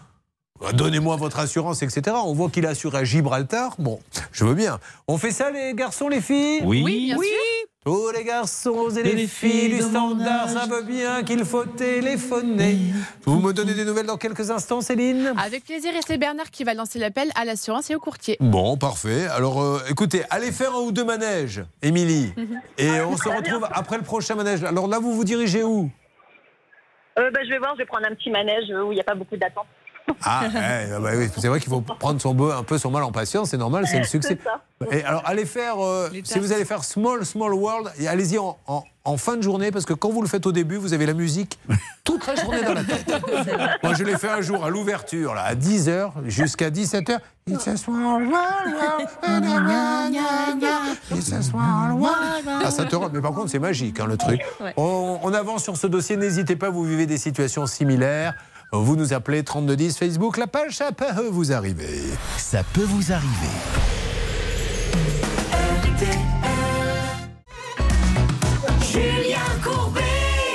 Donnez-moi 0.75 1.17
votre 1.17 1.39
assurance, 1.39 1.83
etc. 1.83 2.17
On 2.25 2.33
voit 2.33 2.49
qu'il 2.49 2.67
a 2.67 2.71
assuré 2.71 2.99
à 2.99 3.05
Gibraltar. 3.05 3.75
Bon, 3.79 4.01
je 4.33 4.45
veux 4.45 4.55
bien. 4.55 4.79
On 5.09 5.19
fait 5.19 5.33
ça, 5.33 5.51
les 5.51 5.75
garçons, 5.75 6.09
les 6.09 6.21
filles? 6.21 6.61
Oui. 6.65 6.83
Oui, 6.85 7.07
bien 7.07 7.17
sûr. 7.17 7.27
Tous 7.85 8.13
les 8.13 8.23
garçons 8.23 8.91
et 8.91 9.03
les, 9.03 9.27
filles 9.27 9.71
du 9.71 9.81
standard 9.81 10.49
savent 10.49 10.87
bien 10.87 11.25
qu'il 11.25 11.45
faut 11.45 11.65
téléphoner. 11.65 12.79
Vous 13.25 13.41
me 13.41 13.53
donnez 13.53 13.75
des 13.75 13.85
nouvelles 13.85 14.07
dans 14.07 14.19
quelques 14.19 14.53
instants, 14.53 14.81
Céline? 14.81 15.35
Avec 15.37 15.65
plaisir, 15.65 15.91
et 15.97 16.01
c'est 16.07 16.17
Bernard 16.17 16.53
qui 16.53 16.63
va 16.63 16.75
lancer 16.75 17.01
l'appel 17.01 17.31
à 17.35 17.45
l'assurance 17.45 17.91
et 17.91 17.97
au 17.97 17.99
courtier. 17.99 18.37
Bon, 18.39 18.77
parfait. 18.77 19.27
Alors, 19.27 19.61
euh, 19.61 19.81
écoutez, 19.91 20.23
allez 20.31 20.53
faire 20.53 20.77
un 20.77 20.81
ou 20.83 20.93
deux 20.93 21.03
manèges, 21.03 21.65
Émilie. 21.83 22.33
Et 22.79 23.01
on 23.01 23.17
se 23.17 23.29
retrouve 23.29 23.67
après 23.73 23.97
le 23.97 24.05
prochain 24.05 24.37
manège. 24.37 24.63
Alors 24.63 24.87
là, 24.87 25.01
vous 25.01 25.13
vous 25.15 25.25
dirigez 25.25 25.65
où? 25.65 25.91
Euh, 27.19 27.31
bah, 27.33 27.41
je 27.43 27.51
vais 27.51 27.59
voir, 27.59 27.73
je 27.75 27.79
vais 27.79 27.87
prendre 27.87 28.07
un 28.07 28.15
petit 28.15 28.31
manège 28.31 28.71
euh, 28.71 28.85
où 28.85 28.93
il 28.93 28.95
n'y 28.95 29.01
a 29.01 29.05
pas 29.05 29.17
beaucoup 29.17 29.37
d'attente. 29.37 29.67
Ah, 30.25 30.43
ouais, 30.45 30.89
bah 31.01 31.11
oui, 31.17 31.29
c'est 31.37 31.49
vrai 31.49 31.59
qu'il 31.59 31.69
faut 31.71 31.81
prendre 31.81 32.21
son 32.21 32.37
un 32.51 32.63
peu 32.63 32.79
son 32.79 32.91
mal 32.91 33.03
en 33.03 33.13
patience, 33.13 33.51
c'est 33.51 33.57
normal, 33.57 33.87
c'est 33.89 33.99
le 33.99 34.05
succès. 34.17 34.39
Et 34.91 35.03
alors, 35.05 35.23
allez 35.27 35.47
faire, 35.47 35.75
euh, 35.85 36.11
si 36.25 36.39
vous 36.39 36.53
allez 36.53 36.65
faire 36.65 36.85
Small, 36.85 37.25
Small 37.25 37.53
World, 37.55 37.91
allez-y 38.09 38.39
en, 38.39 38.57
en- 38.67 38.85
en 39.05 39.17
fin 39.17 39.37
de 39.37 39.43
journée, 39.43 39.73
parce 39.73 39.85
que 39.85 39.95
quand 39.95 40.11
vous 40.11 40.23
le 40.23 40.29
faites 40.29 40.47
au 40.47 40.53
début, 40.53 40.77
vous 40.77 40.93
avez 40.93 41.07
la 41.07 41.13
musique 41.15 41.59
toute 42.05 42.25
la 42.27 42.37
journée 42.37 42.63
dans 42.63 42.75
la 42.75 42.85
tête. 42.85 43.13
Moi, 43.83 43.95
je 43.95 44.05
l'ai 44.05 44.17
fait 44.17 44.29
un 44.29 44.41
jour 44.43 44.65
à 44.65 44.71
l'ouverture, 44.71 45.35
là, 45.35 45.43
à 45.43 45.55
10h 45.57 46.11
jusqu'à 46.27 46.71
17h. 46.71 47.19
It's 47.49 47.67
a 47.67 47.77
small 47.77 48.23
world, 48.23 49.09
it's 51.11 51.33
a 51.33 51.43
small 51.43 51.93
world. 51.93 52.47
Ah, 52.65 52.71
ça 52.71 52.85
te 52.85 52.95
rend- 52.97 53.11
Mais 53.13 53.21
par 53.21 53.33
contre, 53.33 53.51
c'est 53.51 53.59
magique, 53.59 53.99
hein, 54.01 54.07
le 54.07 54.17
truc. 54.17 54.41
Ouais. 54.61 54.73
On, 54.77 55.19
on 55.23 55.35
avance 55.35 55.63
sur 55.65 55.77
ce 55.77 55.87
dossier. 55.87 56.17
N'hésitez 56.17 56.57
pas, 56.57 56.71
vous 56.71 56.85
vivez 56.85 57.07
des 57.07 57.19
situations 57.19 57.67
similaires. 57.67 58.35
Vous 58.75 58.97
nous 58.97 59.13
appelez 59.13 59.43
3210 59.45 59.99
Facebook, 59.99 60.39
la 60.39 60.47
page, 60.47 60.77
ça 60.77 60.93
peut 60.93 61.29
vous 61.31 61.53
arriver. 61.53 62.01
Ça 62.39 62.65
peut 62.73 62.85
vous 62.85 63.13
arriver. 63.13 63.53
Julien 68.81 69.39
Courbet. 69.63 70.01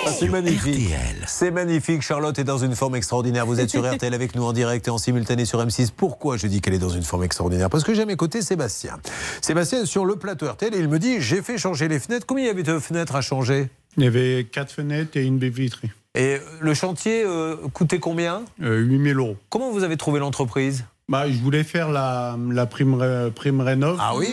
Ah, 0.05 0.11
C'est 0.11 0.29
magnifique. 0.29 0.89
C'est 1.27 1.51
magnifique. 1.51 2.01
Charlotte 2.01 2.37
est 2.39 2.43
dans 2.43 2.57
une 2.57 2.75
forme 2.75 2.95
extraordinaire. 2.95 3.45
Vous 3.45 3.59
êtes 3.59 3.69
sur 3.69 3.87
RTL 3.89 4.13
avec 4.13 4.35
nous 4.35 4.43
en 4.43 4.53
direct 4.53 4.87
et 4.87 4.91
en 4.91 4.97
simultané 4.97 5.45
sur 5.45 5.63
M6. 5.63 5.91
Pourquoi 5.95 6.37
je 6.37 6.47
dis 6.47 6.61
qu'elle 6.61 6.73
est 6.73 6.79
dans 6.79 6.89
une 6.89 7.03
forme 7.03 7.23
extraordinaire? 7.23 7.69
Parce 7.69 7.83
que 7.83 7.93
j'ai 7.93 8.01
à 8.01 8.05
mes 8.05 8.15
côtés 8.15 8.41
Sébastien. 8.41 8.97
Sébastien 9.41 9.83
est 9.83 9.85
sur 9.85 10.05
le 10.05 10.15
plateau 10.15 10.47
RTL 10.49 10.73
et 10.73 10.79
il 10.79 10.87
me 10.89 10.99
dit 10.99 11.21
j'ai 11.21 11.41
fait 11.41 11.57
changer 11.57 11.87
les 11.87 11.99
fenêtres. 11.99 12.25
Combien 12.25 12.45
il 12.45 12.47
y 12.47 12.51
avait 12.51 12.63
de 12.63 12.79
fenêtres 12.79 13.15
à 13.15 13.21
changer? 13.21 13.69
Il 13.95 14.03
y 14.03 14.07
avait 14.07 14.47
quatre 14.51 14.71
fenêtres 14.71 15.17
et 15.17 15.23
une 15.23 15.37
baie 15.37 15.49
vitrée. 15.49 15.91
Et 16.17 16.37
le 16.59 16.73
chantier 16.73 17.23
euh, 17.25 17.55
coûtait 17.73 17.99
combien 17.99 18.43
Euh, 18.61 18.79
8000 18.79 19.17
euros. 19.17 19.37
Comment 19.49 19.71
vous 19.71 19.83
avez 19.83 19.97
trouvé 19.97 20.19
l'entreprise 20.19 20.83
bah, 21.07 21.29
Je 21.29 21.37
voulais 21.37 21.63
faire 21.63 21.89
la, 21.91 22.37
la 22.51 22.65
prime, 22.65 23.31
prime 23.35 23.61
rénov. 23.61 23.97
Ah 24.01 24.15
oui 24.17 24.27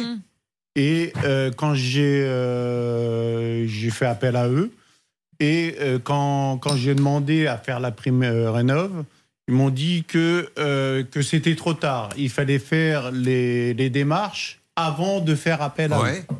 Et 0.76 1.12
euh, 1.24 1.50
quand 1.54 1.74
j'ai 1.74 2.24
euh, 2.26 3.68
fait 3.90 4.06
appel 4.06 4.36
à 4.36 4.48
eux, 4.48 4.70
et 5.40 5.76
euh, 5.80 5.98
quand, 6.02 6.58
quand 6.58 6.74
j'ai 6.76 6.94
demandé 6.94 7.46
à 7.46 7.58
faire 7.58 7.80
la 7.80 7.90
prime 7.90 8.22
euh, 8.22 8.50
rénov, 8.50 9.04
ils 9.48 9.54
m'ont 9.54 9.68
dit 9.70 10.04
que, 10.08 10.48
euh, 10.58 11.02
que 11.04 11.20
c'était 11.20 11.54
trop 11.56 11.74
tard. 11.74 12.08
Il 12.16 12.30
fallait 12.30 12.58
faire 12.58 13.10
les, 13.12 13.74
les 13.74 13.90
démarches 13.90 14.60
avant 14.74 15.20
de 15.20 15.34
faire 15.34 15.60
appel 15.60 15.92
à 15.92 16.00
Ouais. 16.00 16.20
eux. 16.30 16.34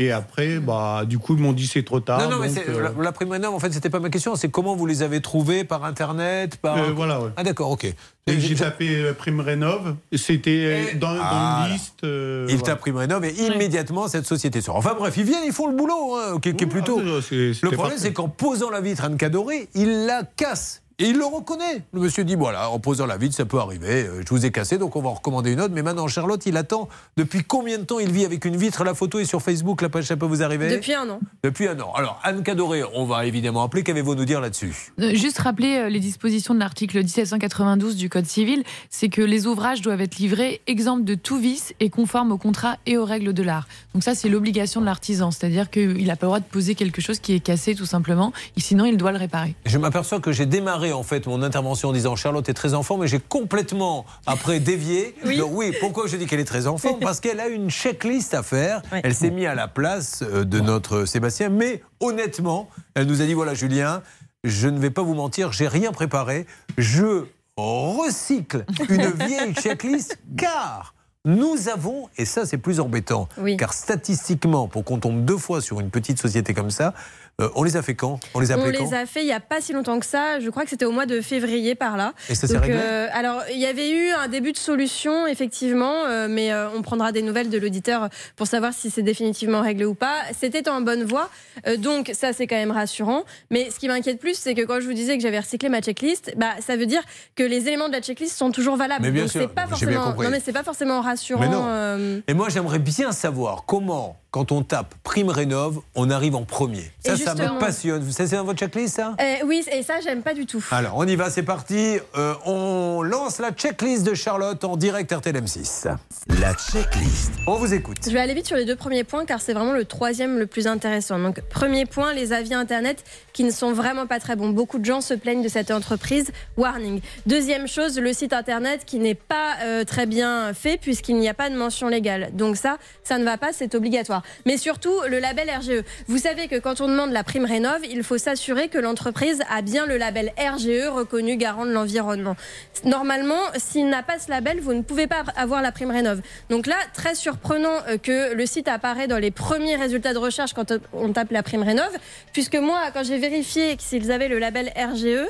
Et 0.00 0.10
après, 0.12 0.60
bah, 0.60 1.02
du 1.06 1.18
coup, 1.18 1.34
ils 1.36 1.42
m'ont 1.42 1.52
dit 1.52 1.66
c'est 1.66 1.82
trop 1.82 2.00
tard. 2.00 2.22
Non, 2.22 2.30
non, 2.30 2.38
mais 2.40 2.48
donc, 2.48 2.64
euh, 2.68 2.82
la, 2.96 3.02
la 3.04 3.12
prime 3.12 3.30
rénov, 3.32 3.54
en 3.54 3.58
fait, 3.58 3.70
c'était 3.70 3.90
pas 3.90 4.00
ma 4.00 4.08
question. 4.08 4.34
C'est 4.34 4.48
comment 4.48 4.74
vous 4.74 4.86
les 4.86 5.02
avez 5.02 5.20
trouvés 5.20 5.62
par 5.62 5.84
Internet 5.84 6.56
par... 6.56 6.78
Euh, 6.78 6.92
voilà, 6.96 7.20
ouais. 7.20 7.28
Ah, 7.36 7.42
d'accord, 7.42 7.70
ok. 7.70 7.92
J'ai 8.26 8.54
tapé 8.54 8.96
euh, 8.96 9.12
prime 9.12 9.40
rénov. 9.40 9.96
C'était 10.14 10.90
euh, 10.94 10.98
dans, 10.98 11.14
dans 11.14 11.20
Ah, 11.22 11.64
une 11.66 11.74
liste. 11.74 12.02
euh, 12.04 12.46
Il 12.48 12.54
voilà. 12.56 12.72
tape 12.72 12.80
prime 12.80 12.96
rénov 12.96 13.24
et 13.26 13.34
immédiatement 13.34 14.08
cette 14.08 14.26
société 14.26 14.62
sort. 14.62 14.76
Enfin 14.76 14.94
bref, 14.98 15.14
ils 15.18 15.24
viennent, 15.24 15.44
ils 15.44 15.52
font 15.52 15.66
le 15.66 15.76
boulot, 15.76 16.14
hein, 16.16 16.38
qui, 16.40 16.54
qui 16.54 16.64
est 16.64 16.66
plutôt. 16.66 16.98
ah, 16.98 17.20
le 17.30 17.70
problème, 17.70 17.98
c'est 17.98 18.12
qu'en 18.14 18.28
posant 18.28 18.70
la 18.70 18.80
vitre 18.80 19.02
à 19.02 19.06
Anne 19.08 19.18
Cadoré, 19.18 19.68
il 19.74 20.06
la 20.06 20.22
casse. 20.36 20.82
Et 21.00 21.06
il 21.06 21.16
le 21.16 21.24
reconnaît. 21.24 21.82
Le 21.92 22.00
monsieur 22.00 22.24
dit 22.24 22.34
voilà, 22.36 22.70
en 22.70 22.78
posant 22.78 23.06
la 23.06 23.16
vitre, 23.16 23.34
ça 23.34 23.46
peut 23.46 23.58
arriver. 23.58 24.04
euh, 24.06 24.20
Je 24.22 24.28
vous 24.34 24.44
ai 24.44 24.52
cassé, 24.52 24.76
donc 24.76 24.94
on 24.96 25.00
va 25.02 25.08
en 25.08 25.14
recommander 25.14 25.50
une 25.52 25.60
autre. 25.60 25.72
Mais 25.74 25.82
maintenant, 25.82 26.06
Charlotte, 26.08 26.44
il 26.44 26.56
attend. 26.58 26.88
Depuis 27.16 27.42
combien 27.42 27.78
de 27.78 27.84
temps 27.84 27.98
il 27.98 28.12
vit 28.12 28.24
avec 28.26 28.44
une 28.44 28.56
vitre 28.56 28.84
La 28.84 28.92
photo 28.94 29.18
est 29.18 29.24
sur 29.24 29.40
Facebook. 29.40 29.80
La 29.80 29.88
page, 29.88 30.04
ça 30.04 30.16
peut 30.18 30.26
vous 30.26 30.42
arriver? 30.42 30.68
Depuis 30.70 30.92
un 30.94 31.08
an. 31.08 31.20
Depuis 31.42 31.66
un 31.68 31.80
an. 31.80 31.92
Alors, 31.94 32.20
Anne 32.22 32.42
Cadoré, 32.42 32.82
on 32.94 33.06
va 33.06 33.24
évidemment 33.24 33.62
appeler. 33.62 33.82
Qu'avez-vous 33.82 34.12
à 34.12 34.14
nous 34.14 34.24
dire 34.26 34.40
là-dessus? 34.42 34.92
Euh, 35.00 35.14
Juste 35.14 35.38
rappeler 35.38 35.76
euh, 35.78 35.88
les 35.88 36.00
dispositions 36.00 36.52
de 36.52 36.58
l'article 36.60 36.98
1792 36.98 37.96
du 37.96 38.10
Code 38.10 38.26
civil, 38.26 38.62
c'est 38.90 39.08
que 39.08 39.22
les 39.22 39.46
ouvrages 39.46 39.80
doivent 39.80 40.02
être 40.02 40.18
livrés 40.18 40.60
exempts 40.66 40.98
de 40.98 41.14
tout 41.14 41.38
vice 41.38 41.72
et 41.80 41.88
conformes 41.88 42.30
au 42.32 42.36
contrat 42.38 42.76
et 42.84 42.98
aux 42.98 43.06
règles 43.06 43.32
de 43.32 43.42
l'art. 43.42 43.66
Donc 43.94 44.02
ça, 44.04 44.14
c'est 44.14 44.28
l'obligation 44.28 44.82
de 44.82 44.86
l'artisan, 44.86 45.30
c'est-à-dire 45.30 45.70
qu'il 45.70 46.04
n'a 46.06 46.16
pas 46.16 46.26
le 46.26 46.28
droit 46.28 46.40
de 46.40 46.44
poser 46.44 46.74
quelque 46.74 47.00
chose 47.00 47.20
qui 47.20 47.32
est 47.34 47.40
cassé 47.40 47.74
tout 47.74 47.86
simplement, 47.86 48.32
et 48.56 48.60
sinon 48.60 48.84
il 48.84 48.98
doit 48.98 49.12
le 49.12 49.18
réparer. 49.18 49.54
Je 49.64 49.78
m'aperçois 49.78 50.20
que 50.20 50.30
j'ai 50.32 50.44
démarré 50.46 50.89
en 50.92 51.02
fait 51.02 51.26
mon 51.26 51.42
intervention 51.42 51.88
en 51.90 51.92
disant 51.92 52.16
Charlotte 52.16 52.48
est 52.48 52.54
très 52.54 52.74
en 52.74 52.82
forme, 52.82 53.02
mais 53.02 53.08
j'ai 53.08 53.20
complètement 53.20 54.04
après 54.26 54.60
dévié. 54.60 55.14
Oui. 55.24 55.38
Donc, 55.38 55.50
oui, 55.54 55.72
pourquoi 55.80 56.06
je 56.06 56.16
dis 56.16 56.26
qu'elle 56.26 56.40
est 56.40 56.44
très 56.44 56.66
en 56.66 56.76
forme 56.78 56.98
Parce 57.00 57.20
qu'elle 57.20 57.40
a 57.40 57.48
une 57.48 57.70
checklist 57.70 58.34
à 58.34 58.42
faire. 58.42 58.82
Elle 59.02 59.14
s'est 59.14 59.30
mise 59.30 59.46
à 59.46 59.54
la 59.54 59.68
place 59.68 60.22
euh, 60.22 60.44
de 60.44 60.60
notre 60.60 61.04
Sébastien, 61.04 61.48
mais 61.48 61.82
honnêtement, 62.00 62.68
elle 62.94 63.06
nous 63.06 63.22
a 63.22 63.26
dit 63.26 63.34
voilà 63.34 63.54
Julien, 63.54 64.02
je 64.44 64.68
ne 64.68 64.78
vais 64.78 64.90
pas 64.90 65.02
vous 65.02 65.14
mentir, 65.14 65.52
j'ai 65.52 65.68
rien 65.68 65.92
préparé. 65.92 66.46
Je 66.78 67.24
recycle 67.56 68.64
une 68.88 69.06
vieille 69.26 69.54
checklist 69.54 70.18
car 70.36 70.94
nous 71.26 71.68
avons, 71.68 72.08
et 72.16 72.24
ça 72.24 72.46
c'est 72.46 72.56
plus 72.56 72.80
embêtant, 72.80 73.28
Oui. 73.36 73.58
car 73.58 73.74
statistiquement, 73.74 74.68
pour 74.68 74.84
qu'on 74.84 74.98
tombe 74.98 75.22
deux 75.26 75.36
fois 75.36 75.60
sur 75.60 75.78
une 75.80 75.90
petite 75.90 76.18
société 76.18 76.54
comme 76.54 76.70
ça, 76.70 76.94
euh, 77.40 77.48
on 77.54 77.62
les 77.62 77.76
a 77.76 77.82
fait 77.82 77.94
quand? 77.94 78.20
On 78.34 78.40
les 78.40 78.52
a 78.52 78.56
On 78.58 78.62
quand 78.62 78.66
les 78.68 78.94
a 78.94 79.06
fait 79.06 79.22
il 79.22 79.26
n'y 79.26 79.32
a 79.32 79.40
pas 79.40 79.60
si 79.60 79.72
longtemps 79.72 79.98
que 79.98 80.06
ça. 80.06 80.40
Je 80.40 80.48
crois 80.50 80.64
que 80.64 80.70
c'était 80.70 80.84
au 80.84 80.92
mois 80.92 81.06
de 81.06 81.20
février 81.20 81.74
par 81.74 81.96
là. 81.96 82.12
Et 82.28 82.34
ça 82.34 82.46
s'est 82.46 82.58
réglé? 82.58 82.78
euh, 82.80 83.08
Alors, 83.12 83.42
il 83.50 83.58
y 83.58 83.66
avait 83.66 83.90
eu 83.90 84.10
un 84.10 84.28
début 84.28 84.52
de 84.52 84.58
solution, 84.58 85.26
effectivement, 85.26 86.04
euh, 86.06 86.28
mais 86.28 86.50
on 86.76 86.82
prendra 86.82 87.12
des 87.12 87.22
nouvelles 87.22 87.50
de 87.50 87.58
l'auditeur 87.58 88.08
pour 88.36 88.46
savoir 88.46 88.72
si 88.72 88.90
c'est 88.90 89.02
définitivement 89.02 89.60
réglé 89.62 89.84
ou 89.84 89.94
pas. 89.94 90.16
C'était 90.38 90.68
en 90.68 90.80
bonne 90.80 91.04
voie, 91.04 91.30
donc 91.78 92.10
ça 92.14 92.32
c'est 92.32 92.46
quand 92.46 92.56
même 92.56 92.70
rassurant. 92.70 93.24
Mais 93.50 93.70
ce 93.70 93.78
qui 93.78 93.88
m'inquiète 93.88 94.20
plus, 94.20 94.34
c'est 94.36 94.54
que 94.54 94.62
quand 94.62 94.80
je 94.80 94.86
vous 94.86 94.92
disais 94.92 95.16
que 95.16 95.22
j'avais 95.22 95.40
recyclé 95.40 95.68
ma 95.68 95.80
checklist, 95.80 96.32
bah, 96.36 96.52
ça 96.60 96.76
veut 96.76 96.86
dire 96.86 97.02
que 97.36 97.42
les 97.42 97.66
éléments 97.68 97.88
de 97.88 97.92
la 97.94 98.00
checklist 98.00 98.36
sont 98.36 98.50
toujours 98.50 98.76
valables. 98.76 99.04
Mais 99.04 99.10
bien 99.10 99.22
donc 99.22 99.30
sûr, 99.30 99.40
c'est 99.42 99.48
pas 99.54 99.66
bien 99.66 99.70
forcément, 99.70 100.14
non 100.14 100.30
mais 100.30 100.40
c'est 100.44 100.52
pas 100.52 100.62
forcément 100.62 101.00
rassurant. 101.00 101.40
Mais 101.40 101.48
non. 101.48 102.22
Et 102.28 102.34
moi, 102.34 102.48
j'aimerais 102.48 102.78
bien 102.78 103.12
savoir 103.12 103.64
comment, 103.66 104.16
quand 104.30 104.52
on 104.52 104.62
tape 104.62 104.94
prime 105.02 105.28
rénov, 105.28 105.80
on 105.96 106.08
arrive 106.08 106.36
en 106.36 106.44
premier. 106.44 106.92
Ça, 107.04 107.16
ça 107.16 107.34
me 107.34 107.58
passionne. 107.58 108.08
Ça, 108.12 108.26
c'est 108.26 108.36
dans 108.36 108.44
votre 108.44 108.58
checklist, 108.58 108.96
ça? 108.96 109.16
Euh, 109.20 109.34
oui, 109.44 109.64
et 109.72 109.82
ça 109.82 109.94
j'aime 110.04 110.22
pas 110.22 110.34
du 110.34 110.46
tout. 110.46 110.64
Alors, 110.70 110.92
on 110.96 111.06
y 111.06 111.16
va, 111.16 111.30
c'est 111.30 111.42
parti. 111.42 111.98
Euh, 112.16 112.34
on 112.46 113.02
lance 113.02 113.38
la 113.40 113.50
checklist 113.50 114.04
de 114.04 114.14
Charlotte 114.14 114.62
en 114.64 114.76
direct 114.76 115.10
RTL 115.12 115.34
M6. 115.34 115.92
La 116.40 116.54
checklist. 116.54 117.32
On 117.48 117.56
vous 117.56 117.74
écoute. 117.74 117.96
Je 118.04 118.10
vais 118.10 118.20
aller 118.20 118.34
vite 118.34 118.46
sur 118.46 118.56
les 118.56 118.64
deux 118.64 118.76
premiers 118.76 119.02
points 119.02 119.24
car 119.24 119.40
c'est 119.40 119.52
vraiment 119.52 119.72
le 119.72 119.84
troisième 119.84 120.38
le 120.38 120.46
plus 120.46 120.68
intéressant. 120.68 121.18
Donc, 121.18 121.40
premier 121.42 121.84
point, 121.84 122.14
les 122.14 122.32
avis 122.32 122.54
internet 122.54 123.02
qui 123.32 123.42
ne 123.42 123.50
sont 123.50 123.72
vraiment 123.72 124.06
pas 124.06 124.20
très 124.20 124.36
bons. 124.36 124.50
Beaucoup 124.50 124.78
de 124.78 124.84
gens 124.84 125.00
se 125.00 125.14
plaignent 125.14 125.42
de 125.42 125.48
cette 125.48 125.72
entreprise. 125.72 126.30
Warning. 126.56 127.00
Deuxième 127.26 127.66
chose, 127.66 127.98
le 127.98 128.12
site 128.12 128.32
internet 128.32 128.82
qui 128.86 129.00
n'est 129.00 129.14
pas 129.16 129.56
euh, 129.64 129.84
très 129.84 130.06
bien 130.06 130.54
fait 130.54 130.78
puisqu'il 130.78 131.16
n'y 131.16 131.28
a 131.28 131.34
pas 131.34 131.50
de 131.50 131.56
mention 131.56 131.88
légale. 131.88 132.30
Donc 132.32 132.56
ça, 132.56 132.78
ça 133.02 133.18
ne 133.18 133.24
va 133.24 133.36
pas, 133.36 133.52
c'est 133.52 133.74
obligatoire. 133.74 134.19
Mais 134.46 134.56
surtout, 134.56 134.94
le 135.08 135.18
label 135.18 135.50
RGE. 135.50 135.82
Vous 136.06 136.18
savez 136.18 136.48
que 136.48 136.58
quand 136.58 136.80
on 136.80 136.88
demande 136.88 137.12
la 137.12 137.24
prime 137.24 137.44
rénov, 137.44 137.80
il 137.88 138.02
faut 138.02 138.18
s'assurer 138.18 138.68
que 138.68 138.78
l'entreprise 138.78 139.42
a 139.50 139.62
bien 139.62 139.86
le 139.86 139.96
label 139.96 140.32
RGE 140.38 140.88
reconnu 140.88 141.36
garant 141.36 141.66
de 141.66 141.72
l'environnement. 141.72 142.36
Normalement, 142.84 143.40
s'il 143.56 143.88
n'a 143.88 144.02
pas 144.02 144.18
ce 144.18 144.30
label, 144.30 144.60
vous 144.60 144.74
ne 144.74 144.82
pouvez 144.82 145.06
pas 145.06 145.24
avoir 145.36 145.62
la 145.62 145.72
prime 145.72 145.90
rénov. 145.90 146.20
Donc 146.48 146.66
là, 146.66 146.76
très 146.94 147.14
surprenant 147.14 147.78
euh, 147.88 147.98
que 147.98 148.34
le 148.34 148.46
site 148.46 148.68
apparaît 148.68 149.08
dans 149.08 149.18
les 149.18 149.30
premiers 149.30 149.76
résultats 149.76 150.12
de 150.12 150.18
recherche 150.18 150.52
quand 150.52 150.72
on 150.92 151.12
tape 151.12 151.30
la 151.30 151.42
prime 151.42 151.62
rénov, 151.62 151.90
puisque 152.32 152.56
moi, 152.56 152.90
quand 152.92 153.04
j'ai 153.04 153.18
vérifié 153.18 153.76
s'ils 153.78 154.12
avaient 154.12 154.28
le 154.28 154.38
label 154.38 154.72
RGE, 154.76 155.28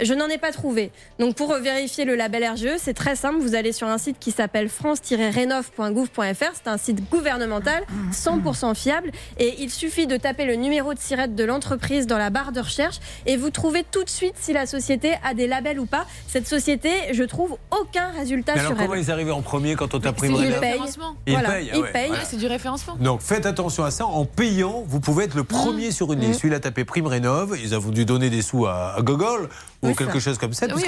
Je 0.00 0.14
n'en 0.14 0.26
ai 0.28 0.38
pas 0.38 0.52
trouvé. 0.52 0.90
Donc 1.18 1.34
pour 1.36 1.52
vérifier 1.54 2.04
le 2.04 2.14
label 2.16 2.44
RGE, 2.44 2.76
c'est 2.78 2.94
très 2.94 3.14
simple. 3.16 3.38
Vous 3.40 3.54
allez 3.54 3.72
sur 3.72 3.86
un 3.88 3.98
site 3.98 4.16
qui 4.18 4.30
s'appelle 4.30 4.68
france-rénov.gouv.fr. 4.68 6.52
C'est 6.54 6.68
un 6.68 6.76
site 6.78 7.08
gouvernemental, 7.10 7.82
100% 8.12 8.74
fiable. 8.74 9.10
Et 9.38 9.54
il 9.62 9.70
suffit 9.70 10.06
de 10.06 10.16
taper 10.16 10.44
le 10.44 10.54
numéro 10.54 10.94
de 10.94 10.98
sirette 10.98 11.34
de 11.34 11.44
l'entreprise 11.44 12.06
dans 12.06 12.18
la 12.18 12.30
barre 12.30 12.52
de 12.52 12.60
recherche 12.60 12.96
et 13.26 13.36
vous 13.36 13.50
trouvez 13.50 13.84
tout 13.90 14.02
de 14.04 14.10
suite 14.10 14.34
si 14.38 14.52
la 14.52 14.66
société 14.66 15.14
a 15.24 15.34
des 15.34 15.46
labels 15.46 15.78
ou 15.78 15.86
pas. 15.86 16.06
Cette 16.26 16.48
société, 16.48 16.90
je 17.12 17.22
trouve 17.24 17.56
aucun 17.70 18.10
résultat 18.18 18.54
Mais 18.54 18.60
alors 18.60 18.72
sur 18.72 18.78
comment 18.80 18.94
elle. 18.94 19.00
ils 19.02 19.10
arrivent 19.10 19.32
en 19.32 19.42
premier 19.42 19.74
quand 19.74 19.94
on 19.94 20.00
tape 20.00 20.16
prime 20.16 20.32
Ils 20.32 20.52
Rénov 20.54 20.60
payent. 20.60 20.80
Ils 21.26 21.32
Voilà, 21.34 21.50
payent, 21.50 21.70
ah 21.72 21.76
ils 21.76 21.82
ouais, 21.82 21.92
payent. 21.92 22.08
voilà. 22.08 22.24
C'est 22.24 22.36
du 22.38 22.46
référencement. 22.46 22.96
Donc 22.96 23.20
faites 23.20 23.46
attention 23.46 23.84
à 23.84 23.90
ça. 23.90 24.06
En 24.06 24.24
payant, 24.24 24.84
vous 24.86 25.00
pouvez 25.00 25.24
être 25.24 25.34
le 25.34 25.44
premier 25.44 25.90
sur 25.90 26.12
une 26.12 26.20
liste. 26.20 26.40
Celui-là 26.40 26.60
tapé 26.60 26.84
prime 26.84 27.06
rénov. 27.06 27.56
Ils 27.62 27.74
ont 27.74 27.80
dû 27.90 28.04
donner 28.04 28.30
des 28.30 28.42
sous 28.42 28.66
à, 28.66 28.94
à 28.96 29.02
Gogol 29.02 29.48
ou 29.82 29.88
Oui, 29.88 29.94
quelque 29.96 30.20
ça. 30.20 30.30
chose 30.30 30.38
comme 30.38 30.52
ça. 30.52 30.66
Oui, 30.74 30.82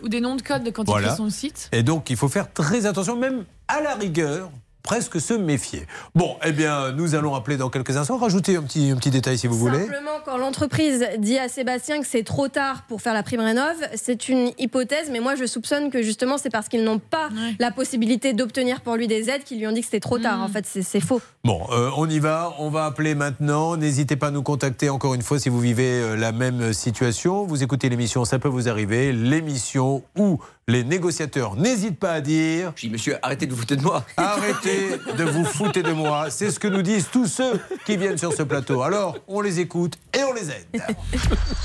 ou, 0.00 0.04
ou 0.04 0.08
des 0.08 0.20
noms 0.20 0.36
de 0.36 0.42
code 0.42 0.70
quand 0.72 0.84
Voilà. 0.86 1.06
il 1.06 1.10
crée 1.10 1.16
son 1.16 1.30
site. 1.30 1.68
Et 1.72 1.82
donc, 1.82 2.10
il 2.10 2.16
faut 2.16 2.28
faire 2.28 2.52
très 2.52 2.86
attention, 2.86 3.16
même 3.16 3.44
à 3.68 3.80
la 3.80 3.94
rigueur, 3.94 4.50
presque 4.88 5.20
se 5.20 5.34
méfier. 5.34 5.86
Bon, 6.14 6.36
eh 6.42 6.50
bien, 6.50 6.92
nous 6.92 7.14
allons 7.14 7.34
appeler 7.34 7.58
dans 7.58 7.68
quelques 7.68 7.98
instants. 7.98 8.16
Rajoutez 8.16 8.56
un 8.56 8.62
petit, 8.62 8.90
un 8.90 8.96
petit 8.96 9.10
détail 9.10 9.36
si 9.36 9.46
vous 9.46 9.58
voulez. 9.58 9.80
Simplement, 9.80 10.18
quand 10.24 10.38
l'entreprise 10.38 11.06
dit 11.18 11.38
à 11.38 11.50
Sébastien 11.50 12.00
que 12.00 12.06
c'est 12.06 12.22
trop 12.22 12.48
tard 12.48 12.84
pour 12.88 13.02
faire 13.02 13.12
la 13.12 13.22
prime 13.22 13.40
rénov, 13.40 13.76
c'est 13.96 14.30
une 14.30 14.50
hypothèse, 14.56 15.10
mais 15.12 15.20
moi 15.20 15.34
je 15.34 15.44
soupçonne 15.44 15.90
que 15.90 16.00
justement 16.00 16.38
c'est 16.38 16.48
parce 16.48 16.70
qu'ils 16.70 16.84
n'ont 16.84 17.00
pas 17.00 17.28
la 17.58 17.70
possibilité 17.70 18.32
d'obtenir 18.32 18.80
pour 18.80 18.96
lui 18.96 19.08
des 19.08 19.28
aides 19.28 19.44
qu'ils 19.44 19.58
lui 19.58 19.66
ont 19.66 19.72
dit 19.72 19.80
que 19.80 19.86
c'était 19.86 20.00
trop 20.00 20.18
tard. 20.18 20.40
En 20.40 20.48
fait, 20.48 20.64
c'est 20.64 20.80
c'est 20.80 21.00
faux. 21.00 21.20
Bon, 21.44 21.66
euh, 21.70 21.90
on 21.98 22.08
y 22.08 22.18
va. 22.18 22.54
On 22.58 22.70
va 22.70 22.86
appeler 22.86 23.14
maintenant. 23.14 23.76
N'hésitez 23.76 24.16
pas 24.16 24.28
à 24.28 24.30
nous 24.30 24.42
contacter 24.42 24.88
encore 24.88 25.12
une 25.12 25.20
fois 25.20 25.38
si 25.38 25.50
vous 25.50 25.60
vivez 25.60 26.00
euh, 26.00 26.16
la 26.16 26.32
même 26.32 26.72
situation. 26.72 27.44
Vous 27.44 27.62
écoutez 27.62 27.90
l'émission, 27.90 28.24
ça 28.24 28.38
peut 28.38 28.48
vous 28.48 28.70
arriver. 28.70 29.12
L'émission 29.12 30.02
où 30.16 30.38
les 30.68 30.84
négociateurs 30.84 31.56
n'hésitent 31.56 31.98
pas 31.98 32.12
à 32.12 32.20
dire. 32.20 32.72
Je 32.76 32.86
dis, 32.86 32.92
monsieur, 32.92 33.16
arrêtez 33.22 33.46
de 33.46 33.52
vous 33.52 33.58
foutre 33.58 33.76
de 33.76 33.82
moi. 33.82 34.04
Arrêtez 34.16 34.90
de 35.16 35.24
vous 35.24 35.44
foutre 35.44 35.82
de 35.82 35.92
moi. 35.92 36.30
C'est 36.30 36.50
ce 36.50 36.60
que 36.60 36.68
nous 36.68 36.82
disent 36.82 37.08
tous 37.10 37.26
ceux 37.26 37.58
qui 37.86 37.96
viennent 37.96 38.18
sur 38.18 38.34
ce 38.34 38.42
plateau. 38.42 38.82
Alors, 38.82 39.16
on 39.26 39.40
les 39.40 39.60
écoute 39.60 39.94
et 40.16 40.22
on 40.22 40.34
les 40.34 40.50
aide. 40.50 40.66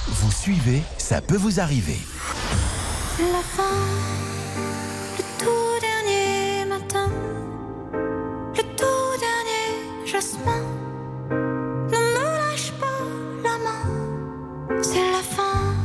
Vous 0.07 0.31
suivez, 0.31 0.81
ça 0.97 1.21
peut 1.21 1.35
vous 1.35 1.59
arriver. 1.59 1.97
La 3.19 3.41
fin, 3.41 3.63
le 5.17 5.23
tout 5.37 5.79
dernier 5.81 6.65
matin, 6.65 7.11
le 8.55 8.63
tout 8.75 9.19
dernier 9.19 10.05
jasmin. 10.05 10.63
Ne 11.29 11.97
me 11.97 12.23
lâche 12.23 12.71
pas 12.79 13.03
la 13.43 13.57
main, 13.59 14.81
c'est 14.81 15.11
la 15.11 15.21
fin. 15.21 15.75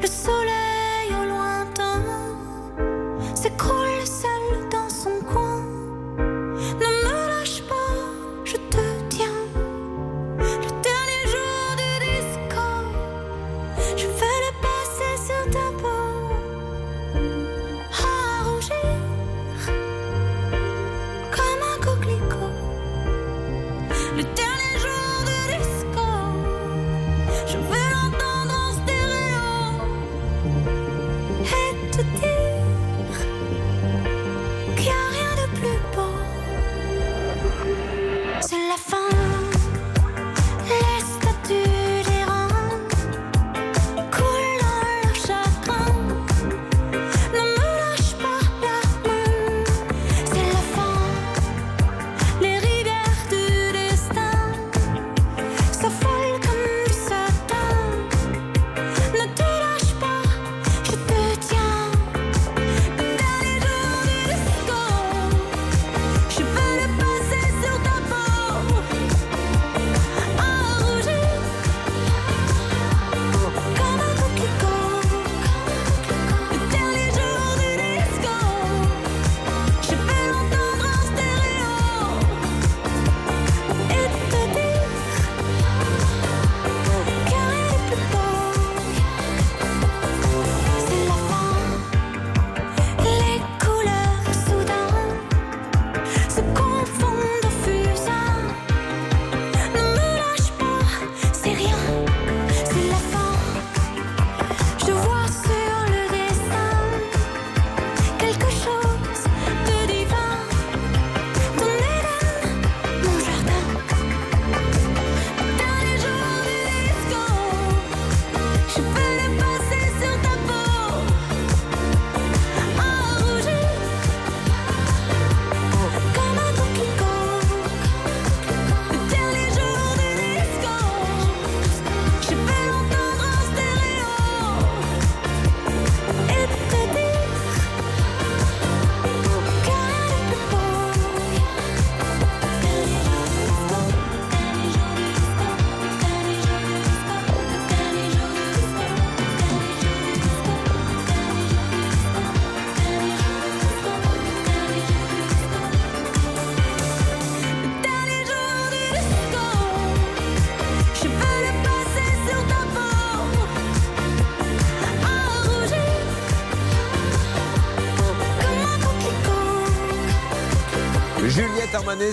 Le 0.00 0.06
soleil 0.06 0.75
s'écroule 3.36 4.06
seul 4.06 4.30
dans 4.30 4.35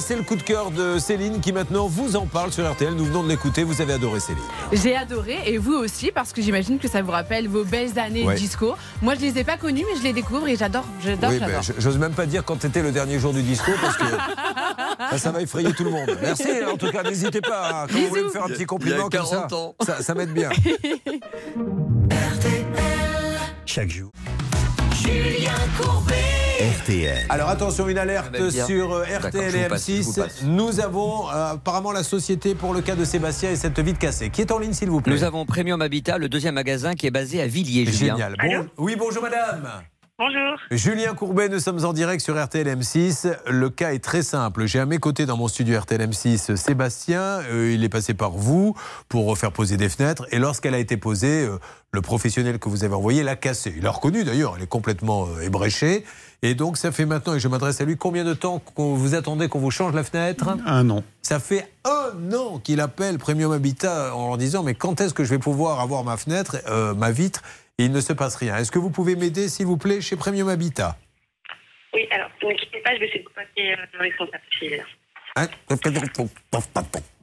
C'est 0.06 0.16
le 0.16 0.22
coup 0.22 0.36
de 0.36 0.44
cœur 0.44 0.70
de 0.70 1.00
Céline 1.00 1.40
qui 1.40 1.52
maintenant 1.52 1.88
vous 1.88 2.16
en 2.16 2.28
parle 2.28 2.52
sur 2.54 2.70
RTL. 2.72 2.94
Nous 2.94 3.06
venons 3.06 3.24
de 3.24 3.30
l'écouter. 3.30 3.64
Vous 3.64 3.82
avez 3.82 3.94
adoré 3.94 4.20
Céline. 4.20 4.42
J'ai 4.72 4.96
adoré 4.96 5.40
et 5.48 5.58
vous 5.58 5.74
aussi 5.74 6.12
parce 6.12 6.32
que 6.32 6.44
j'imagine 6.44 6.78
que 6.78 6.88
ça 6.88 7.02
vous 7.02 7.10
rappelle 7.12 7.48
vos 7.48 7.64
belles 7.64 7.98
années 7.98 8.24
Ouais. 8.24 8.36
disco. 8.36 8.76
Moi 9.02 9.16
je 9.16 9.22
les 9.22 9.40
ai 9.40 9.44
pas 9.44 9.58
connues 9.58 9.84
mais 9.92 9.98
je 9.98 10.04
les 10.04 10.14
découvre 10.14 10.48
et 10.48 10.56
j'adore, 10.56 10.86
j'adore, 11.04 11.32
Oui, 11.32 11.38
j'adore. 11.40 11.62
je- 11.64 11.74
j'ose 11.80 11.98
même 11.98 12.14
pas 12.14 12.28
dire 12.28 12.44
quand 12.46 12.62
c'était 12.62 12.84
le 12.84 12.92
dernier 12.92 13.18
jour 13.20 13.34
du 13.34 13.42
disco 13.42 13.72
parce 13.82 13.98
que 13.98 14.04
ça, 15.12 15.18
ça 15.18 15.32
va 15.32 15.42
effrayer 15.42 15.74
tout 15.74 15.84
le 15.86 15.90
monde. 15.92 16.18
Merci. 16.22 16.48
En 16.72 16.78
tout 16.78 16.92
cas, 16.92 17.02
n'hésitez 17.04 17.42
pas. 17.42 17.70
hein, 17.84 17.88
Quand 17.92 17.98
vous 18.00 18.08
voulez 18.10 18.24
me 18.24 18.30
faire 18.30 18.44
un 18.44 18.50
petit 18.50 18.66
compliment 18.66 19.10
Il 19.12 19.14
y 19.16 19.18
a 19.18 19.22
comme 19.22 19.28
ça, 19.30 19.48
40 19.50 19.54
ans. 19.54 19.76
ça, 19.86 20.02
ça 20.04 20.14
m'aide 20.14 20.34
bien. 20.34 20.50
Alors 27.30 27.50
attention, 27.50 27.88
une 27.88 27.98
alerte 27.98 28.36
sur 28.50 28.94
euh, 28.94 29.04
RTL 29.04 29.52
je 29.52 29.58
et 29.58 29.64
vous 29.64 29.70
passe, 29.70 29.88
je 29.90 30.02
vous 30.02 30.12
M6. 30.12 30.16
passe. 30.22 30.42
Nous 30.44 30.80
avons 30.80 31.30
euh, 31.30 31.54
apparemment 31.54 31.92
la 31.92 32.04
société 32.04 32.54
pour 32.54 32.74
le 32.74 32.82
cas 32.82 32.96
de 32.96 33.06
Sébastien 33.06 33.50
et 33.52 33.56
cette 33.56 33.80
vitre 33.80 34.00
cassée. 34.00 34.30
Qui 34.30 34.42
est 34.42 34.52
en 34.52 34.60
ligne, 34.60 34.74
s'il 34.74 34.90
vous 34.90 35.02
plaît 35.02 35.14
Nous 35.14 35.24
avons 35.24 35.46
Premium 35.46 35.82
Habitat, 35.82 36.18
le 36.18 36.30
deuxième 36.30 36.56
magasin 36.56 36.94
qui 36.94 37.08
est 37.08 37.12
basé 37.12 37.42
à 37.42 37.48
Villiers. 37.48 37.86
Julien. 37.92 38.14
Génial. 38.18 38.36
Bon- 38.42 38.68
oui, 38.78 38.96
bonjour 38.98 39.24
madame. 39.24 39.68
Bonjour. 40.20 40.58
Julien 40.70 41.16
Courbet, 41.16 41.50
nous 41.50 41.60
sommes 41.60 41.84
en 41.84 41.92
direct 41.92 42.22
sur 42.22 42.42
RTL 42.42 42.68
M6. 42.68 43.36
Le 43.50 43.70
cas 43.72 43.94
est 43.94 44.04
très 44.04 44.22
simple. 44.22 44.68
J'ai 44.68 44.80
à 44.80 44.86
mes 44.86 45.00
côtés 45.00 45.26
dans 45.26 45.38
mon 45.38 45.48
studio 45.48 45.80
RTL 45.80 46.02
M6 46.02 46.56
Sébastien. 46.56 47.40
Euh, 47.50 47.72
il 47.74 47.84
est 47.84 47.90
passé 47.90 48.14
par 48.14 48.32
vous 48.32 48.76
pour 49.10 49.36
faire 49.38 49.52
poser 49.52 49.76
des 49.76 49.90
fenêtres. 49.90 50.28
Et 50.32 50.38
lorsqu'elle 50.38 50.76
a 50.76 50.80
été 50.80 50.98
posée, 50.98 51.46
euh, 51.48 51.58
le 51.92 52.02
professionnel 52.02 52.60
que 52.60 52.70
vous 52.70 52.84
avez 52.84 52.94
envoyé 52.94 53.24
l'a 53.24 53.36
cassée. 53.36 53.74
Il 53.76 53.84
l'a 53.84 53.92
reconnu 53.92 54.24
d'ailleurs. 54.24 54.54
Elle 54.56 54.64
est 54.64 54.68
complètement 54.68 55.26
euh, 55.36 55.42
ébréchée. 55.42 56.06
Et 56.46 56.56
donc, 56.56 56.76
ça 56.76 56.92
fait 56.92 57.06
maintenant, 57.06 57.36
et 57.36 57.40
je 57.40 57.48
m'adresse 57.48 57.80
à 57.80 57.86
lui, 57.86 57.96
combien 57.96 58.26
de 58.26 58.34
temps 58.34 58.60
qu'on 58.60 58.96
vous 58.96 59.16
attendez 59.16 59.48
qu'on 59.48 59.60
vous 59.60 59.72
change 59.72 59.96
la 59.96 60.04
fenêtre 60.04 60.58
Un 60.66 60.90
an. 60.90 61.02
Ça 61.22 61.40
fait 61.40 61.66
un 61.86 62.34
an 62.34 62.60
qu'il 62.60 62.82
appelle 62.82 63.18
Premium 63.18 63.54
Habitat 63.54 64.14
en 64.14 64.28
leur 64.28 64.38
disant 64.38 64.62
Mais 64.62 64.74
quand 64.74 65.00
est-ce 65.00 65.14
que 65.14 65.24
je 65.24 65.30
vais 65.30 65.40
pouvoir 65.40 65.80
avoir 65.80 66.04
ma 66.04 66.18
fenêtre, 66.18 66.58
euh, 66.68 66.94
ma 66.96 67.12
vitre 67.12 67.44
Et 67.78 67.86
il 67.86 67.94
ne 67.94 68.02
se 68.02 68.12
passe 68.12 68.36
rien. 68.36 68.58
Est-ce 68.58 68.74
que 68.74 68.80
vous 68.80 68.90
pouvez 68.90 69.16
m'aider, 69.16 69.48
s'il 69.48 69.68
vous 69.68 69.78
plaît, 69.78 70.02
chez 70.02 70.18
Premium 70.18 70.50
Habitat? 70.50 70.98
Oui, 71.94 72.02
alors, 72.12 72.28
ne 72.44 72.54
quittez 72.56 72.82
pas, 72.82 72.94
je 72.94 73.00
vais 73.00 73.06
essayer 73.08 73.22
de 73.22 73.28
contacter 73.30 73.72
euh, 73.72 73.76
le 73.94 74.00
responsable. 74.00 74.44
s'il 74.60 74.74
est 74.74 74.78
là. 74.78 74.84
Hein 75.38 75.48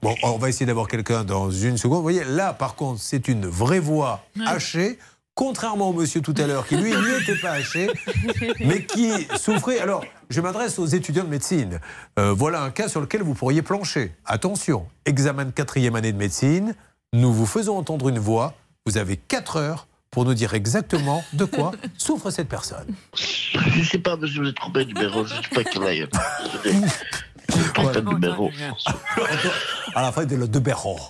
Bon, 0.03 0.15
on 0.23 0.39
va 0.39 0.49
essayer 0.49 0.65
d'avoir 0.65 0.89
quelqu'un 0.89 1.25
dans 1.25 1.51
une 1.51 1.77
seconde. 1.77 1.99
Vous 1.99 2.03
voyez, 2.03 2.25
là, 2.25 2.55
par 2.55 2.75
contre, 2.75 3.01
c'est 3.01 3.29
une 3.29 3.47
vraie 3.47 3.79
voix 3.81 4.25
hachée. 4.47 4.99
Contrairement 5.35 5.91
au 5.91 5.93
monsieur 5.93 6.21
tout 6.21 6.35
à 6.37 6.47
l'heure, 6.47 6.67
qui 6.67 6.77
lui 6.77 6.91
n'était 6.91 7.37
pas 7.37 7.53
haché, 7.53 7.89
mais 8.61 8.85
qui 8.85 9.11
souffrait. 9.39 9.79
Alors, 9.79 10.05
je 10.29 10.41
m'adresse 10.41 10.79
aux 10.79 10.87
étudiants 10.87 11.25
de 11.25 11.29
médecine. 11.29 11.81
Euh, 12.19 12.33
voilà 12.33 12.63
un 12.63 12.71
cas 12.71 12.89
sur 12.89 13.01
lequel 13.01 13.23
vous 13.23 13.35
pourriez 13.35 13.63
plancher. 13.63 14.13
Attention, 14.27 14.87
examen 15.07 15.47
de 15.47 15.51
quatrième 15.51 15.97
année 15.97 16.13
de 16.13 16.19
médecine. 16.19 16.75
Nous 17.13 17.33
vous 17.33 17.47
faisons 17.47 17.77
entendre 17.79 18.09
une 18.09 18.19
voix. 18.19 18.55
Vous 18.87 18.99
avez 18.99 19.17
4 19.17 19.57
heures 19.57 19.87
pour 20.11 20.25
nous 20.25 20.35
dire 20.35 20.55
exactement 20.55 21.25
de 21.33 21.45
quoi 21.45 21.73
souffre 21.97 22.31
cette 22.31 22.49
personne. 22.49 22.87
Je 23.15 23.79
ne 23.79 23.85
sais 23.85 23.99
pas, 23.99 24.17
monsieur, 24.17 24.43
vous 24.43 24.49
êtes 24.49 24.57
trompé 24.57 24.85
numéro. 24.85 25.25
Je 25.25 25.37
ne 25.37 25.43
sais 25.43 25.49
pas 25.55 25.65
quel 25.65 26.09
de. 27.51 28.31
À 29.95 30.03
la 30.03 30.13
fin 30.13 30.25
de 30.25 30.37
le 30.37 30.49
de 30.49 30.59
Béron. 30.59 30.97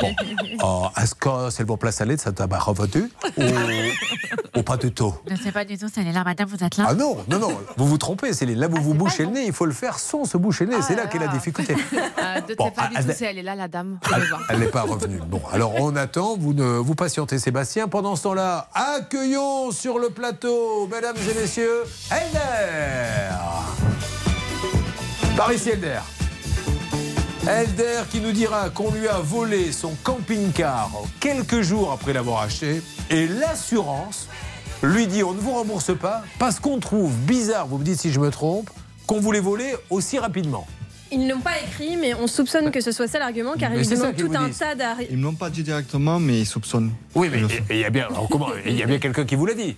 Bon. 0.00 0.88
Euh, 0.94 1.02
Est-ce 1.02 1.14
que 1.14 1.50
c'est 1.50 1.60
le 1.60 1.66
bon 1.66 1.76
plat 1.76 1.92
salé 1.92 2.16
de 2.16 2.20
cette 2.20 2.40
revenu 2.40 3.10
ou, 3.36 4.58
ou 4.58 4.62
pas 4.62 4.76
du 4.76 4.92
tout? 4.92 5.14
Je 5.26 5.32
ne 5.32 5.38
sais 5.38 5.52
pas 5.52 5.64
du 5.64 5.78
tout, 5.78 5.86
c'est 5.92 6.02
là, 6.02 6.24
madame, 6.24 6.48
vous 6.48 6.62
êtes 6.62 6.76
là? 6.76 6.86
Ah 6.88 6.94
non, 6.94 7.16
non, 7.28 7.38
non, 7.38 7.52
vous 7.76 7.86
vous 7.86 7.98
trompez, 7.98 8.32
Céline. 8.32 8.58
Là, 8.58 8.68
vous 8.68 8.82
vous 8.82 8.94
bouchez 8.94 9.24
le 9.24 9.30
nez, 9.30 9.46
il 9.46 9.52
faut 9.52 9.66
le 9.66 9.72
faire 9.72 9.98
sans 9.98 10.24
se 10.24 10.36
boucher 10.36 10.66
le 10.66 10.76
nez. 10.76 10.82
c'est 10.82 10.94
là 10.94 11.06
qu'est 11.06 11.18
la 11.18 11.28
difficulté. 11.28 11.74
Euh, 12.18 12.40
de 12.48 12.54
Bon, 12.54 12.70
pas 12.70 12.88
du 12.88 12.96
ah, 12.96 13.02
tout, 13.02 13.08
ah, 13.10 13.14
c'est 13.14 13.26
elle 13.26 13.38
est 13.38 13.42
là, 13.42 13.54
la 13.54 13.68
dame. 13.68 13.98
Elle 14.50 14.58
n'est 14.60 14.66
pas 14.66 14.82
revenue. 14.82 15.20
Bon, 15.26 15.40
alors 15.52 15.74
on 15.76 15.94
attend, 15.96 16.36
vous, 16.36 16.52
ne, 16.54 16.64
vous 16.64 16.94
patientez 16.94 17.38
Sébastien. 17.38 17.88
Pendant 17.88 18.16
ce 18.16 18.24
temps-là, 18.24 18.68
accueillons 18.74 19.70
sur 19.72 19.98
le 19.98 20.10
plateau, 20.10 20.88
mesdames 20.88 21.16
et 21.16 21.40
messieurs, 21.40 21.84
Elder 22.10 23.85
Par 25.36 25.52
ici, 25.52 25.70
Elder. 25.70 26.00
Elder 27.46 28.02
qui 28.10 28.20
nous 28.20 28.32
dira 28.32 28.70
qu'on 28.70 28.90
lui 28.90 29.06
a 29.06 29.18
volé 29.18 29.70
son 29.70 29.94
camping-car 30.02 30.90
quelques 31.20 31.60
jours 31.60 31.92
après 31.92 32.12
l'avoir 32.12 32.42
acheté 32.42 32.82
et 33.10 33.28
l'assurance 33.28 34.28
lui 34.82 35.06
dit 35.06 35.22
on 35.22 35.32
ne 35.32 35.38
vous 35.38 35.52
rembourse 35.52 35.96
pas 35.96 36.24
parce 36.40 36.58
qu'on 36.58 36.80
trouve 36.80 37.12
bizarre, 37.18 37.66
vous 37.68 37.78
me 37.78 37.84
dites 37.84 38.00
si 38.00 38.10
je 38.10 38.18
me 38.18 38.30
trompe, 38.30 38.68
qu'on 39.06 39.20
vous 39.20 39.30
l'ait 39.30 39.40
volé 39.40 39.74
aussi 39.90 40.18
rapidement. 40.18 40.66
Ils 41.12 41.20
ne 41.24 41.32
l'ont 41.34 41.40
pas 41.40 41.52
écrit, 41.64 41.96
mais 41.96 42.14
on 42.14 42.26
soupçonne 42.26 42.72
que 42.72 42.80
ce 42.80 42.90
soit 42.90 43.06
ça 43.06 43.20
l'argument, 43.20 43.54
car 43.56 43.70
Mais 43.70 43.86
ils 43.86 43.88
demandent 43.88 44.16
tout 44.16 44.32
un 44.34 44.48
disent. 44.48 44.58
tas 44.58 44.74
d'arrêts. 44.74 45.06
Ils 45.08 45.18
ne 45.18 45.22
l'ont 45.22 45.34
pas 45.34 45.50
dit 45.50 45.62
directement, 45.62 46.18
mais 46.18 46.40
ils 46.40 46.46
soupçonnent. 46.46 46.92
Oui, 47.14 47.28
mais 47.30 47.42
il 47.70 47.76
y 47.76 47.84
a 47.84 47.90
bien, 47.90 48.08
comment, 48.28 48.48
il 48.66 48.76
y 48.76 48.82
a 48.82 48.86
bien 48.86 48.98
quelqu'un 48.98 49.24
qui 49.24 49.36
vous 49.36 49.46
l'a 49.46 49.54
dit. 49.54 49.76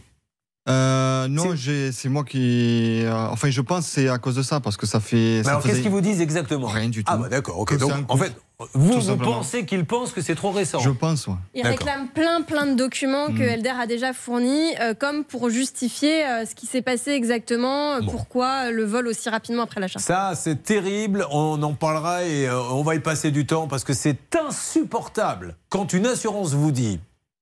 Euh, 0.68 1.28
non, 1.28 1.54
c'est 1.56 2.08
moi 2.08 2.24
qui. 2.24 3.02
euh, 3.04 3.28
enfin, 3.30 3.50
je 3.50 3.60
pense 3.60 3.86
que 3.86 3.92
c'est 3.92 4.08
à 4.08 4.18
cause 4.18 4.36
de 4.36 4.42
ça, 4.42 4.60
parce 4.60 4.76
que 4.76 4.86
ça 4.86 5.00
fait. 5.00 5.38
Mais 5.38 5.42
ça 5.44 5.50
alors 5.50 5.62
qu'est-ce 5.62 5.80
qu'ils 5.80 5.90
vous 5.90 6.00
disent 6.00 6.20
exactement? 6.20 6.66
Rien 6.66 6.88
du 6.88 7.04
tout. 7.04 7.12
Ah 7.12 7.16
bah 7.16 7.28
d'accord, 7.28 7.58
ok. 7.58 7.78
Donc 7.78 7.92
en 8.08 8.16
fait, 8.16 8.34
vous, 8.74 9.16
pensez 9.18 9.64
qu'ils 9.64 9.84
pensent 9.84 10.12
que 10.12 10.20
c'est 10.20 10.34
trop 10.34 10.50
récent? 10.50 10.80
Je 10.80 10.90
pense, 10.90 11.28
ouais. 11.28 11.34
Ils 11.54 11.64
réclament 11.64 12.08
plein, 12.08 12.42
plein 12.42 12.66
de 12.66 12.74
documents 12.74 13.28
que 13.28 13.38
Mm. 13.38 13.58
Elder 13.58 13.72
a 13.80 13.86
déjà 13.86 14.12
fournis, 14.12 14.74
euh, 14.80 14.94
comme 14.94 15.22
pour 15.22 15.48
justifier 15.48 16.26
euh, 16.26 16.44
ce 16.44 16.56
qui 16.56 16.66
s'est 16.66 16.82
passé 16.82 17.12
exactement, 17.12 17.94
euh, 17.94 18.00
pourquoi 18.10 18.72
le 18.72 18.84
vol 18.84 19.06
aussi 19.06 19.28
rapidement 19.30 19.62
après 19.62 19.80
l'achat. 19.80 20.00
Ça, 20.00 20.32
c'est 20.34 20.64
terrible. 20.64 21.24
On 21.30 21.62
en 21.62 21.74
parlera 21.74 22.24
et 22.24 22.48
euh, 22.48 22.60
on 22.72 22.82
va 22.82 22.96
y 22.96 23.00
passer 23.00 23.30
du 23.30 23.46
temps 23.46 23.68
parce 23.68 23.84
que 23.84 23.92
c'est 23.92 24.34
insupportable 24.36 25.54
quand 25.68 25.92
une 25.92 26.06
assurance 26.06 26.52
vous 26.54 26.72
dit 26.72 26.98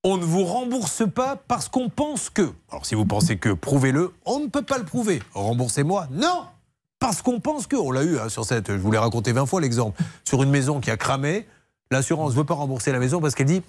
on 0.07 0.19
ne 0.19 0.25
vous 0.25 0.45
rembourse 0.45 1.03
pas 1.13 1.37
parce 1.49 1.69
qu'on 1.69 1.89
pense 1.89 2.31
que. 2.31 2.53
Alors, 2.71 2.87
si 2.87 2.95
vous 2.95 3.07
pensez 3.07 3.39
que, 3.39 3.49
prouvez-le. 3.49 4.15
On 4.25 4.39
ne 4.39 4.47
peut 4.47 4.63
pas 4.63 4.79
le 4.79 4.85
prouver. 4.85 5.21
Remboursez-moi. 5.35 6.07
Non 6.13 6.45
Parce 7.01 7.23
qu'on 7.23 7.41
pense 7.41 7.67
que. 7.67 7.75
On 7.75 7.91
l'a 7.91 8.05
eu 8.05 8.17
hein, 8.19 8.29
sur 8.29 8.45
cette. 8.45 8.71
Je 8.71 8.79
vous 8.79 8.93
l'ai 8.93 8.99
raconté 8.99 9.33
20 9.33 9.47
fois 9.47 9.61
l'exemple. 9.61 10.01
Sur 10.25 10.45
une 10.45 10.51
maison 10.51 10.79
qui 10.79 10.93
a 10.93 10.97
cramé. 10.97 11.45
L'assurance 11.91 12.33
ne 12.33 12.37
veut 12.37 12.45
pas 12.45 12.55
rembourser 12.55 12.93
la 12.93 13.01
maison 13.01 13.21
parce 13.21 13.35
qu'elle 13.35 13.47
dit 13.47 13.63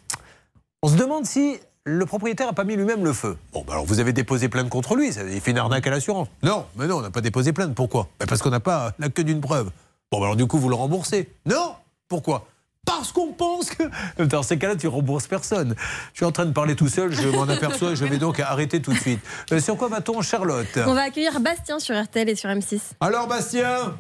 on 0.83 0.89
se 0.89 0.95
demande 0.95 1.25
si 1.25 1.57
le 1.85 2.05
propriétaire 2.05 2.45
n'a 2.45 2.53
pas 2.53 2.63
mis 2.63 2.75
lui-même 2.75 3.03
le 3.03 3.13
feu. 3.13 3.35
Bon, 3.51 3.63
bah 3.65 3.73
alors 3.73 3.85
vous 3.85 3.99
avez 3.99 4.13
déposé 4.13 4.47
plainte 4.47 4.69
contre 4.69 4.95
lui, 4.95 5.11
ça, 5.13 5.23
il 5.23 5.41
fait 5.41 5.51
une 5.51 5.57
arnaque 5.57 5.87
à 5.87 5.89
l'assurance. 5.89 6.27
Non, 6.43 6.65
mais 6.75 6.85
non, 6.85 6.97
on 6.97 7.01
n'a 7.01 7.09
pas 7.09 7.21
déposé 7.21 7.51
plainte. 7.53 7.73
Pourquoi? 7.73 8.07
Bah 8.19 8.25
Parce 8.27 8.41
qu'on 8.41 8.49
n'a 8.49 8.59
pas 8.59 8.93
la 8.99 9.09
queue 9.09 9.23
d'une 9.23 9.41
preuve. 9.41 9.71
Bon, 10.11 10.19
bah 10.19 10.25
alors 10.25 10.35
du 10.35 10.45
coup, 10.45 10.59
vous 10.59 10.69
le 10.69 10.75
remboursez. 10.75 11.29
Non 11.45 11.75
Pourquoi? 12.07 12.47
Parce 12.87 13.11
qu'on 13.11 13.33
pense 13.33 13.69
que. 13.69 13.83
Dans 14.23 14.41
ces 14.41 14.57
cas-là, 14.57 14.75
tu 14.75 14.87
rembourses 14.87 15.27
personne. 15.27 15.75
Je 16.13 16.17
suis 16.17 16.25
en 16.25 16.31
train 16.31 16.45
de 16.47 16.53
parler 16.53 16.75
tout 16.75 16.87
seul, 16.87 17.11
je 17.11 17.27
m'en 17.27 17.43
aperçois, 17.47 17.93
je 17.93 18.03
vais 18.05 18.17
donc 18.17 18.39
arrêter 18.39 18.81
tout 18.81 18.91
de 18.93 18.97
suite. 18.97 19.19
Euh, 19.51 19.59
sur 19.59 19.77
quoi 19.77 19.89
va-t-on, 19.89 20.21
Charlotte? 20.21 20.79
On 20.87 20.93
va 20.95 21.03
accueillir 21.03 21.39
Bastien 21.39 21.77
sur 21.79 22.01
RTL 22.01 22.27
et 22.29 22.35
sur 22.35 22.49
M6. 22.49 22.79
Alors, 22.99 23.27
Bastien 23.27 23.93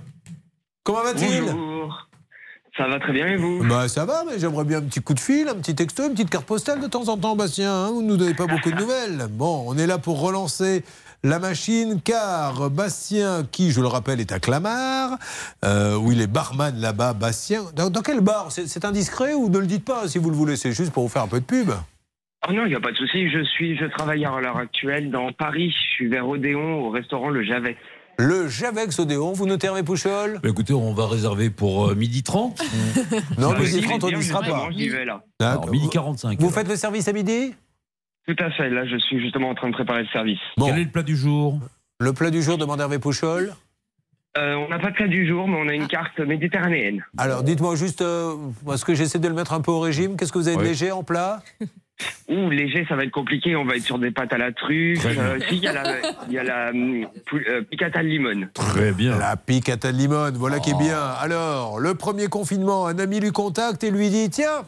Comment 0.83 1.03
va-t-il? 1.03 1.41
Bonjour. 1.41 2.07
Ça 2.77 2.87
va 2.87 2.99
très 2.99 3.11
bien 3.11 3.25
et 3.27 3.35
vous? 3.37 3.63
Bah 3.67 3.87
ça 3.89 4.05
va, 4.05 4.23
mais 4.23 4.37
j'aimerais 4.37 4.63
bien 4.63 4.77
un 4.77 4.83
petit 4.83 5.01
coup 5.01 5.15
de 5.15 5.19
fil, 5.19 5.47
un 5.49 5.55
petit 5.55 5.73
texto, 5.73 6.03
une 6.03 6.11
petite 6.11 6.29
carte 6.29 6.45
postale 6.45 6.79
de 6.79 6.85
temps 6.87 7.07
en 7.09 7.17
temps, 7.17 7.35
Bastien. 7.35 7.73
hein. 7.73 7.89
vous 7.91 8.03
ne 8.03 8.07
nous 8.07 8.17
donnez 8.17 8.35
pas 8.35 8.45
beaucoup 8.45 8.69
de 8.71 8.75
nouvelles. 8.75 9.27
Bon, 9.31 9.65
on 9.67 9.77
est 9.79 9.87
là 9.87 9.97
pour 9.97 10.21
relancer 10.21 10.83
la 11.23 11.39
machine, 11.39 11.99
car 12.03 12.69
Bastien, 12.69 13.45
qui, 13.51 13.71
je 13.71 13.81
le 13.81 13.87
rappelle, 13.87 14.19
est 14.19 14.31
à 14.31 14.39
Clamart, 14.39 15.17
euh, 15.65 15.95
où 15.97 16.11
il 16.11 16.21
est 16.21 16.27
barman 16.27 16.75
là-bas, 16.79 17.13
Bastien. 17.13 17.63
Dans, 17.75 17.89
dans 17.89 18.01
quel 18.01 18.21
bar? 18.21 18.51
C'est 18.51 18.67
c'est 18.67 18.85
indiscret 18.85 19.33
ou 19.33 19.49
ne 19.49 19.57
le 19.59 19.67
dites 19.67 19.85
pas 19.85 20.07
si 20.07 20.17
vous 20.19 20.29
le 20.29 20.35
voulez 20.35 20.55
C'est 20.55 20.71
juste 20.71 20.91
pour 20.91 21.03
vous 21.03 21.09
faire 21.09 21.23
un 21.23 21.27
peu 21.27 21.39
de 21.39 21.45
pub? 21.45 21.71
Oh 22.47 22.53
non, 22.53 22.65
il 22.65 22.69
n'y 22.69 22.75
a 22.75 22.79
pas 22.79 22.91
de 22.91 22.97
souci. 22.97 23.29
Je 23.29 23.43
suis, 23.43 23.77
je 23.77 23.85
travaille 23.85 24.23
à 24.23 24.39
l'heure 24.39 24.57
actuelle 24.57 25.09
dans 25.11 25.31
Paris. 25.33 25.71
Je 25.71 25.95
suis 25.95 26.07
vers 26.07 26.27
Odéon 26.27 26.85
au 26.85 26.89
restaurant 26.91 27.29
Le 27.29 27.43
Javet. 27.43 27.75
Le 28.19 28.47
Javex 28.47 28.97
Odéon, 28.99 29.33
vous 29.33 29.45
notez 29.45 29.67
Hervé 29.67 29.83
Pouchol? 29.83 30.39
Bah, 30.41 30.49
écoutez, 30.49 30.73
on 30.73 30.91
va 30.93 31.05
réserver 31.07 31.51
pour 31.51 31.89
euh, 31.89 31.95
midi 31.95 32.23
30. 32.23 32.59
Non, 33.37 33.53
Ah, 33.55 33.59
midi 33.59 33.79
j'y 33.79 33.81
30, 33.81 34.03
on 34.05 34.11
n'y 34.11 34.23
sera 34.23 34.41
pas. 34.41 34.69
J'y 34.75 34.89
vais 34.89 35.05
là. 35.05 35.23
Alors, 35.39 35.69
midi 35.69 35.87
45. 35.89 36.39
Vous 36.39 36.49
faites 36.49 36.67
le 36.67 36.75
service 36.75 37.07
à 37.07 37.13
midi? 37.13 37.53
Tout 38.27 38.35
à 38.43 38.51
fait. 38.51 38.69
Là, 38.69 38.85
je 38.85 38.97
suis 38.97 39.19
justement 39.21 39.49
en 39.49 39.55
train 39.55 39.69
de 39.69 39.73
préparer 39.73 40.01
le 40.03 40.07
service. 40.09 40.39
Quel 40.63 40.77
est 40.79 40.83
le 40.85 40.89
plat 40.91 41.03
du 41.03 41.15
jour? 41.15 41.59
Le 41.99 42.13
plat 42.13 42.29
du 42.29 42.41
jour, 42.41 42.57
demande 42.57 42.79
Hervé 42.81 42.99
Pouchol? 42.99 43.53
Euh, 44.37 44.53
on 44.55 44.69
n'a 44.69 44.77
pas 44.77 44.91
de 44.91 44.95
plat 44.95 45.07
du 45.07 45.27
jour, 45.27 45.47
mais 45.47 45.57
on 45.59 45.67
a 45.67 45.73
une 45.73 45.87
carte 45.87 46.19
méditerranéenne. 46.19 47.03
Alors, 47.17 47.41
dites-moi 47.41 47.75
juste, 47.75 48.01
euh, 48.03 48.35
parce 48.65 48.83
que 48.83 48.93
j'essaie 48.93 49.17
de 49.17 49.27
le 49.27 49.33
mettre 49.33 49.53
un 49.53 49.61
peu 49.61 49.71
au 49.71 49.79
régime, 49.79 50.15
qu'est-ce 50.15 50.31
que 50.31 50.37
vous 50.37 50.47
avez 50.47 50.57
de 50.57 50.61
Oui. 50.61 50.67
léger 50.67 50.91
en 50.91 51.03
plat? 51.03 51.41
Ouh, 52.29 52.51
léger, 52.51 52.85
ça 52.87 52.95
va 52.95 53.05
être 53.05 53.11
compliqué. 53.11 53.55
On 53.55 53.65
va 53.65 53.75
être 53.77 53.83
sur 53.83 53.97
des 53.97 54.11
pâtes 54.11 54.31
à 54.31 54.37
la 54.37 54.51
truffe. 54.51 55.03
Euh, 55.03 55.39
si, 55.49 55.55
il 55.55 55.63
y 55.63 55.67
a 55.67 55.73
la, 55.73 55.83
il 56.27 56.33
y 56.33 56.37
a 56.37 56.43
la 56.43 56.71
pou- 57.25 57.37
euh, 57.49 57.63
piccata 57.63 58.03
de 58.03 58.07
limone. 58.07 58.49
Très 58.53 58.91
bien. 58.91 59.17
La 59.17 59.35
piccata 59.35 59.91
de 59.91 59.97
limone, 59.97 60.35
voilà 60.37 60.59
qui 60.59 60.69
est 60.69 60.77
bien. 60.77 60.99
Alors, 61.19 61.79
le 61.79 61.95
premier 61.95 62.27
confinement, 62.27 62.85
un 62.85 62.99
ami 62.99 63.19
lui 63.19 63.31
contacte 63.31 63.83
et 63.83 63.89
lui 63.89 64.11
dit 64.11 64.29
Tiens, 64.29 64.65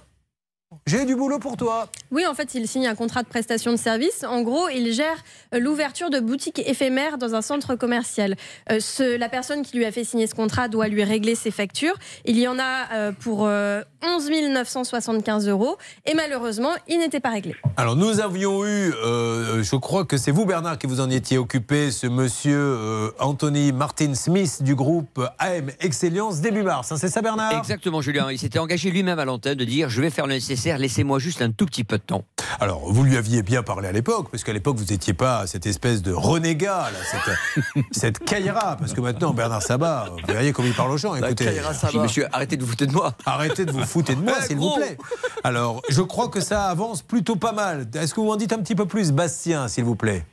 j'ai 0.88 1.06
du 1.06 1.16
boulot 1.16 1.38
pour 1.40 1.56
toi. 1.58 1.88
Oui, 2.12 2.26
en 2.26 2.34
fait, 2.34 2.56
il 2.56 2.68
signe 2.68 2.88
un 2.88 2.96
contrat 2.96 3.22
de 3.24 3.28
prestation 3.28 3.72
de 3.72 3.78
service. 3.78 4.24
En 4.28 4.42
gros, 4.42 4.70
il 4.70 4.92
gère 4.92 5.18
euh, 5.54 5.60
l'ouverture 5.60 6.10
de 6.10 6.20
boutiques 6.20 6.60
éphémères 6.68 7.18
dans 7.18 7.36
un 7.36 7.42
centre 7.42 7.76
commercial. 7.76 8.36
Euh, 8.72 8.80
ce- 8.80 9.18
la 9.18 9.30
personne 9.30 9.62
qui 9.62 9.78
lui 9.78 9.86
a 9.86 9.92
fait 9.92 10.04
signer 10.04 10.26
ce 10.28 10.34
contrat 10.36 10.68
doit 10.68 10.88
lui 10.88 11.04
régler 11.04 11.36
ses 11.36 11.52
factures. 11.52 11.94
Il 12.26 12.40
y 12.40 12.48
en 12.48 12.58
a 12.60 12.88
euh, 12.94 13.12
pour 13.12 13.46
euh, 13.46 13.82
11 14.04 14.30
975 14.52 15.48
euros. 15.48 15.78
Et 16.06 16.14
malheureusement, 16.16 16.72
il 16.88 17.00
n'était 17.00 17.20
pas 17.20 17.30
réglé. 17.30 17.56
Alors, 17.78 17.96
nous 17.96 18.20
avions 18.20 18.66
eu, 18.66 18.94
euh, 19.06 19.62
je 19.64 19.76
crois 19.76 20.06
que 20.06 20.18
c'est 20.18 20.32
vous, 20.32 20.46
Bernard, 20.46 20.78
qui 20.80 20.88
vous 20.88 21.02
en 21.02 21.10
étiez 21.10 21.38
occupé, 21.38 21.92
ce 21.92 22.08
monsieur 22.08 22.56
euh, 22.58 23.12
Anthony 23.20 23.72
Martin 23.72 24.14
Smith 24.16 24.64
du 24.64 24.74
groupe 24.76 25.22
AM 25.38 25.70
Excellence 25.80 26.42
début 26.42 26.64
mars. 26.64 26.92
hein, 26.92 26.98
c'est 26.98 27.10
ça, 27.10 27.22
Bernard? 27.22 27.58
Exactement, 27.60 28.02
Julien. 28.02 28.32
Il 28.32 28.40
s'était 28.40 28.60
engagé 28.60 28.90
lui-même 28.90 29.20
à 29.20 29.26
l'antenne 29.26 29.56
de 29.58 29.66
dire 29.66 29.90
je 29.90 30.02
vais 30.02 30.10
faire 30.10 30.26
le 30.28 30.34
nécessaire, 30.34 30.78
laissez-moi 30.80 31.20
juste 31.20 31.42
un 31.42 31.52
tout 31.52 31.66
petit 31.66 31.84
peu 31.84 31.98
de 31.98 32.04
temps. 32.04 32.24
Alors, 32.60 32.92
vous 32.92 33.04
lui 33.04 33.18
aviez 33.18 33.44
bien 33.44 33.62
parlé 33.62 33.88
à 33.88 33.92
l'époque, 33.92 34.30
parce 34.32 34.44
qu'à 34.44 34.54
l'époque, 34.54 34.78
vous 34.78 34.86
n'étiez 34.86 35.14
pas 35.14 35.46
cette 35.46 35.66
espèce 35.66 36.02
de 36.02 36.12
renégat, 36.12 36.90
là, 36.92 37.00
cette, 37.12 37.86
cette 37.92 38.20
caïra, 38.20 38.78
parce 38.78 38.94
que 38.94 39.02
maintenant, 39.02 39.34
Bernard 39.34 39.62
Sabat, 39.62 40.10
vous 40.10 40.34
voyez 40.34 40.52
comme 40.52 40.66
il 40.66 40.74
parle 40.74 40.92
aux 40.92 40.98
gens. 40.98 41.16
Écoutez. 41.16 41.62
Monsieur, 41.96 42.28
arrêtez 42.32 42.58
de 42.58 42.64
vous 42.64 42.70
foutre 42.70 42.88
de 42.88 42.94
moi. 42.94 43.14
Arrêtez 43.26 43.66
de 43.66 43.72
vous 43.72 43.84
foutre 43.84 44.16
de 44.16 44.22
moi, 44.22 44.42
s'il 44.48 44.58
vous 44.58 44.76
plaît. 44.76 44.98
Alors, 45.44 45.82
je 45.90 46.02
crois 46.02 46.30
que 46.30 46.42
ça 46.42 46.66
avance 46.66 47.02
plutôt 47.02 47.36
pas 47.36 47.52
mal. 47.52 47.88
Est-ce 47.94 48.14
que 48.14 48.22
vous 48.22 48.30
en 48.30 48.38
dites 48.38 48.54
un 48.54 48.60
petit 48.60 48.76
peu 48.76 48.86
plus, 48.86 49.12
Bastien, 49.12 49.68
s'il 49.68 49.84
vous 49.84 49.96
plaît? 49.96 50.26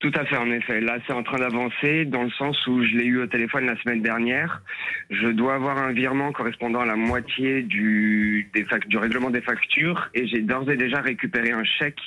Tout 0.00 0.12
à 0.14 0.24
fait, 0.26 0.36
en 0.36 0.48
effet. 0.52 0.80
Là, 0.80 0.98
c'est 1.06 1.12
en 1.12 1.24
train 1.24 1.38
d'avancer 1.38 2.04
dans 2.04 2.22
le 2.22 2.30
sens 2.30 2.56
où 2.68 2.84
je 2.84 2.96
l'ai 2.96 3.04
eu 3.04 3.20
au 3.20 3.26
téléphone 3.26 3.66
la 3.66 3.76
semaine 3.82 4.00
dernière. 4.00 4.62
Je 5.10 5.26
dois 5.26 5.54
avoir 5.54 5.76
un 5.76 5.92
virement 5.92 6.30
correspondant 6.30 6.80
à 6.80 6.86
la 6.86 6.94
moitié 6.94 7.62
du, 7.62 8.48
règlement 8.94 9.30
des 9.30 9.40
factures 9.40 10.08
et 10.14 10.28
j'ai 10.28 10.42
d'ores 10.42 10.70
et 10.70 10.76
déjà 10.76 11.00
récupéré 11.00 11.50
un 11.50 11.64
chèque 11.64 11.98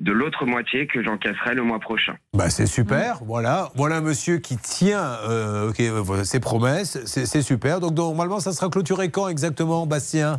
de 0.00 0.10
l'autre 0.10 0.44
moitié 0.44 0.88
que 0.88 1.04
j'encaisserai 1.04 1.54
le 1.54 1.62
mois 1.62 1.78
prochain. 1.78 2.16
Bah, 2.34 2.50
c'est 2.50 2.66
super, 2.66 3.20
voilà. 3.24 3.70
Voilà 3.76 3.96
un 3.96 4.00
monsieur 4.00 4.38
qui 4.38 4.56
tient 4.56 5.04
euh, 5.28 5.72
euh, 5.78 6.24
ses 6.24 6.40
promesses, 6.40 6.98
c'est 7.06 7.42
super. 7.42 7.78
Donc, 7.78 7.94
normalement, 7.94 8.40
ça 8.40 8.52
sera 8.52 8.68
clôturé 8.70 9.08
quand 9.10 9.28
exactement, 9.28 9.86
Bastien? 9.86 10.36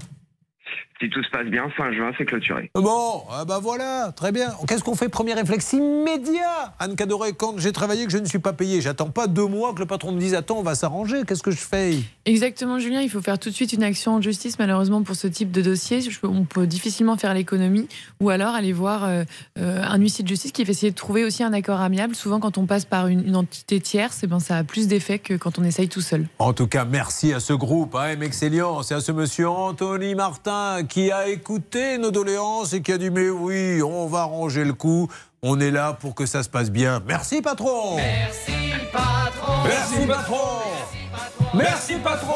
Si 1.00 1.10
tout 1.12 1.22
se 1.24 1.30
passe 1.30 1.45
bien, 1.45 1.70
fin 1.78 1.91
juin, 1.91 2.12
c'est 2.18 2.26
clôturé. 2.26 2.72
Bon, 2.74 3.24
ah 3.32 3.45
bah 3.45 3.60
voilà, 3.62 4.12
très 4.16 4.32
bien. 4.32 4.48
Qu'est-ce 4.68 4.84
qu'on 4.84 4.95
fait 4.95 5.10
Premier 5.10 5.34
réflexe 5.34 5.74
immédiat. 5.74 6.74
Anne 6.80 6.95
Cadoré, 6.95 7.34
quand 7.34 7.60
j'ai 7.60 7.72
travaillé 7.72 8.06
que 8.06 8.12
je 8.12 8.18
ne 8.18 8.26
suis 8.26 8.39
pas 8.39 8.54
payé, 8.54 8.82
j'attends 8.82 9.12
pas 9.12 9.28
deux 9.28 9.45
mois 9.45 9.76
que 9.76 9.80
le 9.80 9.86
patron 9.86 10.12
me 10.12 10.20
dise 10.20 10.34
Attends, 10.34 10.58
on 10.58 10.64
va 10.64 10.74
s'arranger. 10.74 11.22
Qu'est-ce 11.28 11.43
que 11.43 11.52
je 11.52 11.58
fais 11.60 12.00
Exactement, 12.26 12.80
Julien. 12.80 13.02
Il 13.02 13.12
faut 13.12 13.22
faire 13.22 13.38
tout 13.38 13.50
de 13.50 13.54
suite 13.54 13.74
une 13.74 13.84
action 13.84 14.16
en 14.16 14.22
justice, 14.22 14.58
malheureusement, 14.58 15.04
pour 15.04 15.16
ce 15.16 15.28
type 15.28 15.52
de 15.52 15.62
dossier. 15.62 16.00
On 16.24 16.45
peut 16.45 16.66
difficilement 16.66 17.16
faire 17.16 17.36
l'économie 17.36 17.88
ou 18.20 18.32
alors 18.32 18.56
aller 18.56 18.74
voir 18.74 19.04
euh, 19.04 19.24
euh, 19.60 19.84
un 19.84 20.00
huissier 20.00 20.24
de 20.24 20.30
justice 20.30 20.52
qui 20.52 20.64
va 20.64 20.72
essayer 20.72 20.91
de 20.91 20.98
trouver 20.98 21.24
aussi 21.26 21.43
un 21.43 21.54
accord 21.54 21.80
amiable. 21.80 22.16
Souvent, 22.16 22.39
quand 22.39 22.58
on 22.58 22.66
passe 22.66 22.86
par 22.86 23.06
une, 23.06 23.24
une 23.24 23.36
entité 23.36 23.80
tierce, 23.80 24.22
eh 24.24 24.28
ben, 24.28 24.39
ça 24.39 24.58
a 24.58 24.64
plus 24.64 24.88
d'effet 24.88 25.20
que 25.20 25.36
quand 25.36 25.60
on 25.60 25.64
essaye 25.64 25.89
tout 25.89 26.02
seul. 26.02 26.26
En 26.39 26.54
tout 26.54 26.68
cas, 26.68 26.86
merci 26.86 27.34
à 27.34 27.39
ce 27.39 27.54
groupe, 27.54 27.93
hein, 27.93 28.08
M 28.14 28.24
Excellence, 28.24 28.91
et 28.91 28.95
à 28.95 29.00
ce 29.00 29.12
monsieur 29.12 29.48
Anthony 29.48 30.16
Martin 30.16 30.87
qui 30.88 31.12
a 31.12 31.28
écouté 31.28 31.98
nos 31.98 32.12
doléances 32.12 32.74
et 32.74 32.82
qui 32.82 32.92
a 32.92 32.98
dit 32.98 33.10
Mais 33.10 33.30
oui, 33.30 33.82
on 33.82 34.08
va 34.08 34.22
arranger 34.22 34.64
le 34.64 34.74
coup. 34.74 35.10
On 35.44 35.60
est 35.60 35.72
là 35.72 35.94
pour 35.94 36.16
que 36.16 36.26
ça 36.26 36.42
se 36.44 36.50
passe 36.50 36.72
bien. 36.72 37.02
Merci, 37.06 37.42
patron 37.42 37.96
Merci 37.98 38.58
patron. 38.92 39.54
Merci, 39.64 40.08
patron 40.08 40.62
Merci, 41.54 41.96
patron 42.04 42.34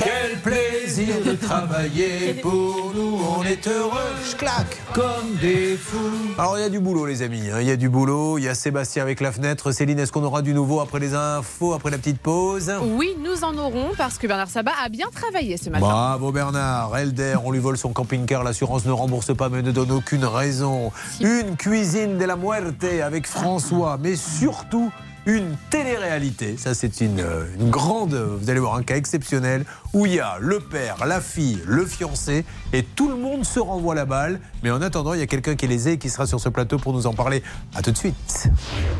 Quel 0.00 0.38
plaisir 0.38 1.16
de 1.26 1.32
travailler 1.32 2.34
pour 2.34 2.92
nous, 2.94 3.18
on 3.36 3.42
est 3.42 3.66
heureux, 3.66 4.14
je 4.30 4.36
claque 4.36 4.80
comme 4.94 5.34
des 5.40 5.76
fous. 5.76 5.98
Alors 6.38 6.56
il 6.56 6.60
y 6.60 6.64
a 6.64 6.68
du 6.68 6.78
boulot 6.78 7.04
les 7.04 7.22
amis, 7.22 7.50
hein, 7.52 7.58
il 7.60 7.66
y 7.66 7.72
a 7.72 7.76
du 7.76 7.88
boulot, 7.88 8.38
il 8.38 8.44
y 8.44 8.48
a 8.48 8.54
Sébastien 8.54 9.02
avec 9.02 9.20
la 9.20 9.32
fenêtre. 9.32 9.72
Céline, 9.72 9.98
est-ce 9.98 10.12
qu'on 10.12 10.22
aura 10.22 10.40
du 10.42 10.54
nouveau 10.54 10.78
après 10.78 11.00
les 11.00 11.14
infos, 11.14 11.72
après 11.72 11.90
la 11.90 11.98
petite 11.98 12.20
pause? 12.20 12.72
Oui, 12.80 13.16
nous 13.18 13.42
en 13.42 13.58
aurons 13.58 13.90
parce 13.98 14.18
que 14.18 14.28
Bernard 14.28 14.50
Sabat 14.50 14.70
a 14.84 14.88
bien 14.88 15.08
travaillé 15.12 15.56
ce 15.56 15.68
matin. 15.68 15.86
Bravo 15.86 16.30
Bernard, 16.30 16.96
Elder, 16.96 17.34
on 17.44 17.50
lui 17.50 17.58
vole 17.58 17.76
son 17.76 17.92
camping-car, 17.92 18.44
l'assurance 18.44 18.84
ne 18.84 18.92
rembourse 18.92 19.36
pas 19.36 19.48
mais 19.48 19.62
ne 19.62 19.72
donne 19.72 19.90
aucune 19.90 20.24
raison. 20.24 20.92
Une 21.20 21.56
cuisine 21.56 22.18
de 22.18 22.24
la 22.24 22.36
muerte 22.36 22.84
avec 23.04 23.26
François, 23.26 23.98
mais 24.00 24.14
surtout 24.14 24.92
une 25.28 25.56
télé-réalité. 25.68 26.56
Ça 26.56 26.74
c'est 26.74 27.02
une, 27.02 27.20
euh, 27.20 27.44
une 27.60 27.70
grande, 27.70 28.14
vous 28.14 28.48
allez 28.48 28.58
voir 28.58 28.74
un 28.74 28.82
cas 28.82 28.96
exceptionnel 28.96 29.64
où 29.92 30.06
il 30.06 30.14
y 30.14 30.20
a 30.20 30.38
le 30.40 30.58
père, 30.58 31.04
la 31.06 31.20
fille, 31.20 31.60
le 31.66 31.84
fiancé 31.84 32.46
et 32.72 32.82
tout 32.82 33.08
le 33.08 33.14
monde 33.14 33.44
se 33.44 33.60
renvoie 33.60 33.94
la 33.94 34.06
balle. 34.06 34.40
Mais 34.62 34.70
en 34.70 34.80
attendant, 34.80 35.12
il 35.12 35.20
y 35.20 35.22
a 35.22 35.26
quelqu'un 35.26 35.54
qui 35.54 35.66
est 35.66 35.68
lésé 35.68 35.92
et 35.92 35.98
qui 35.98 36.08
sera 36.08 36.26
sur 36.26 36.40
ce 36.40 36.48
plateau 36.48 36.78
pour 36.78 36.94
nous 36.94 37.06
en 37.06 37.12
parler. 37.12 37.42
À 37.74 37.82
tout 37.82 37.92
de 37.92 37.98
suite. 37.98 38.48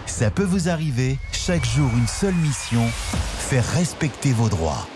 Ça 0.07 0.31
peut 0.31 0.45
vous 0.45 0.69
arriver, 0.69 1.19
chaque 1.33 1.65
jour 1.65 1.91
une 1.97 2.07
seule 2.07 2.35
mission, 2.35 2.85
faire 3.39 3.65
respecter 3.65 4.33
vos 4.33 4.51
droits. 4.51 4.87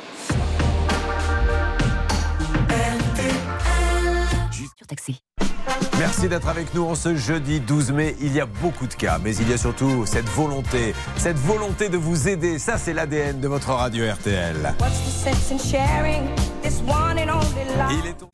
Surtaxé. 4.76 5.16
Merci 5.98 6.28
d'être 6.28 6.48
avec 6.48 6.74
nous 6.74 6.84
en 6.84 6.94
ce 6.94 7.14
jeudi 7.14 7.60
12 7.60 7.92
mai. 7.92 8.16
Il 8.20 8.32
y 8.32 8.40
a 8.40 8.46
beaucoup 8.46 8.86
de 8.86 8.94
cas, 8.94 9.18
mais 9.22 9.34
il 9.36 9.48
y 9.48 9.52
a 9.52 9.58
surtout 9.58 10.04
cette 10.06 10.28
volonté, 10.28 10.94
cette 11.16 11.38
volonté 11.38 11.88
de 11.88 11.96
vous 11.96 12.28
aider. 12.28 12.58
Ça, 12.58 12.78
c'est 12.78 12.92
l'ADN 12.92 13.40
de 13.40 13.48
votre 13.48 13.70
radio 13.70 14.04
RTL. 14.10 14.74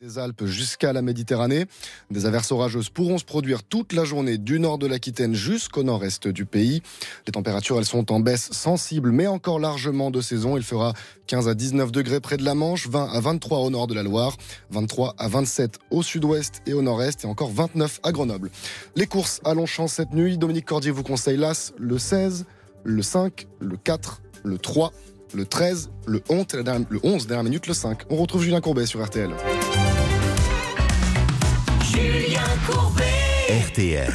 Des 0.01 0.17
Alpes 0.17 0.45
jusqu'à 0.45 0.93
la 0.93 1.01
Méditerranée. 1.01 1.65
Des 2.09 2.25
averses 2.25 2.51
orageuses 2.51 2.89
pourront 2.89 3.17
se 3.17 3.25
produire 3.25 3.63
toute 3.63 3.93
la 3.93 4.03
journée 4.03 4.37
du 4.37 4.59
nord 4.59 4.77
de 4.77 4.87
l'Aquitaine 4.87 5.33
jusqu'au 5.33 5.83
nord-est 5.83 6.27
du 6.27 6.45
pays. 6.45 6.81
Les 7.27 7.31
températures, 7.31 7.77
elles 7.77 7.85
sont 7.85 8.11
en 8.11 8.19
baisse 8.19 8.49
sensible, 8.51 9.11
mais 9.11 9.27
encore 9.27 9.59
largement 9.59 10.11
de 10.11 10.21
saison. 10.21 10.57
Il 10.57 10.63
fera 10.63 10.93
15 11.27 11.47
à 11.47 11.53
19 11.53 11.91
degrés 11.91 12.19
près 12.19 12.37
de 12.37 12.43
la 12.43 12.55
Manche, 12.55 12.87
20 12.87 13.09
à 13.11 13.19
23 13.19 13.59
au 13.59 13.69
nord 13.69 13.87
de 13.87 13.93
la 13.93 14.03
Loire, 14.03 14.35
23 14.71 15.15
à 15.17 15.27
27 15.27 15.79
au 15.91 16.01
sud-ouest 16.01 16.61
et 16.65 16.73
au 16.73 16.81
nord-est, 16.81 17.23
et 17.23 17.27
encore 17.27 17.51
29 17.59 17.99
à 18.03 18.11
Grenoble. 18.13 18.49
Les 18.95 19.05
courses 19.05 19.41
à 19.43 19.53
Longchamp 19.53 19.87
cette 19.87 20.13
nuit, 20.13 20.37
Dominique 20.37 20.65
Cordier 20.65 20.91
vous 20.91 21.03
conseille 21.03 21.35
l'As, 21.35 21.73
le 21.77 21.97
16, 21.97 22.45
le 22.85 23.01
5, 23.01 23.47
le 23.59 23.75
4, 23.75 24.21
le 24.45 24.57
3, 24.57 24.93
le 25.33 25.45
13, 25.45 25.89
le 26.07 26.21
11, 26.29 26.45
et 26.53 26.57
la 26.57 26.63
dernière- 26.63 26.87
le 26.89 26.99
11 27.03 27.27
dernière 27.27 27.43
minute, 27.43 27.67
le 27.67 27.73
5. 27.73 28.03
On 28.09 28.15
retrouve 28.15 28.43
Julien 28.43 28.61
Courbet 28.61 28.85
sur 28.85 29.03
RTL. 29.05 29.31
Julien 31.83 32.41
Courbet. 32.65 33.03
RTL. 33.67 34.13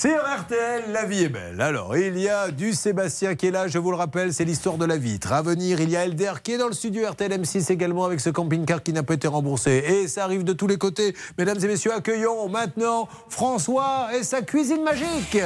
Sur 0.00 0.16
RTL, 0.16 0.84
la 0.92 1.04
vie 1.04 1.24
est 1.24 1.28
belle. 1.28 1.60
Alors, 1.60 1.94
il 1.94 2.18
y 2.18 2.26
a 2.26 2.50
du 2.50 2.72
Sébastien 2.72 3.34
qui 3.34 3.48
est 3.48 3.50
là, 3.50 3.68
je 3.68 3.78
vous 3.78 3.90
le 3.90 3.98
rappelle, 3.98 4.32
c'est 4.32 4.46
l'histoire 4.46 4.78
de 4.78 4.86
la 4.86 4.96
vitre. 4.96 5.30
À 5.30 5.42
venir, 5.42 5.78
il 5.78 5.90
y 5.90 5.96
a 5.98 6.06
Elder 6.06 6.32
qui 6.42 6.52
est 6.52 6.56
dans 6.56 6.68
le 6.68 6.72
studio 6.72 7.06
RTL 7.06 7.30
M6 7.30 7.70
également 7.70 8.06
avec 8.06 8.18
ce 8.20 8.30
camping-car 8.30 8.82
qui 8.82 8.94
n'a 8.94 9.02
pas 9.02 9.12
été 9.12 9.28
remboursé. 9.28 9.84
Et 9.86 10.08
ça 10.08 10.24
arrive 10.24 10.42
de 10.42 10.54
tous 10.54 10.66
les 10.66 10.78
côtés. 10.78 11.14
Mesdames 11.36 11.58
et 11.62 11.66
messieurs, 11.66 11.92
accueillons 11.92 12.48
maintenant 12.48 13.08
François 13.28 14.08
et 14.18 14.22
sa 14.22 14.40
cuisine 14.40 14.82
magique. 14.84 15.36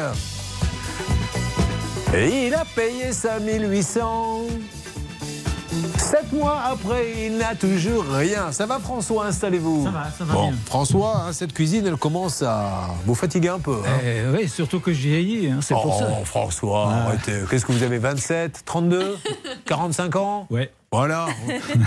Et 2.15 2.47
il 2.47 2.55
a 2.55 2.65
payé 2.77 3.11
sa 3.11 3.41
1800. 3.41 4.47
Sept 6.15 6.33
mois 6.33 6.61
après, 6.71 7.27
il 7.27 7.39
n'a 7.39 7.57
toujours 7.57 8.05
rien. 8.09 8.53
Ça 8.53 8.67
va 8.67 8.79
François, 8.79 9.27
installez-vous. 9.27 9.85
Ça 9.85 9.91
va, 9.91 10.05
ça 10.17 10.25
va 10.25 10.33
Bon, 10.35 10.49
bien. 10.51 10.57
François, 10.67 11.17
hein, 11.27 11.33
cette 11.33 11.53
cuisine, 11.53 11.85
elle 11.89 11.97
commence 11.97 12.41
à 12.43 12.91
vous 13.05 13.17
fatiguer 13.17 13.49
un 13.49 13.59
peu. 13.59 13.79
hein. 13.85 13.99
Eh 14.05 14.23
oui, 14.33 14.49
surtout 14.49 14.79
que 14.79 14.93
j'ai 14.93 15.09
vieilli, 15.21 15.49
hein, 15.51 15.59
c'est 15.61 15.75
oh, 15.75 15.81
pour 15.83 15.99
ça. 15.99 16.07
François, 16.25 16.89
Ah. 16.93 17.07
arrêtez. 17.09 17.41
Qu'est-ce 17.51 17.67
que 17.67 17.73
vous 17.73 17.83
avez 17.83 17.99
27, 17.99 18.63
32, 18.65 19.17
45 19.67 20.15
ans? 20.15 20.47
Ouais. 20.51 20.71
Voilà. 20.93 21.27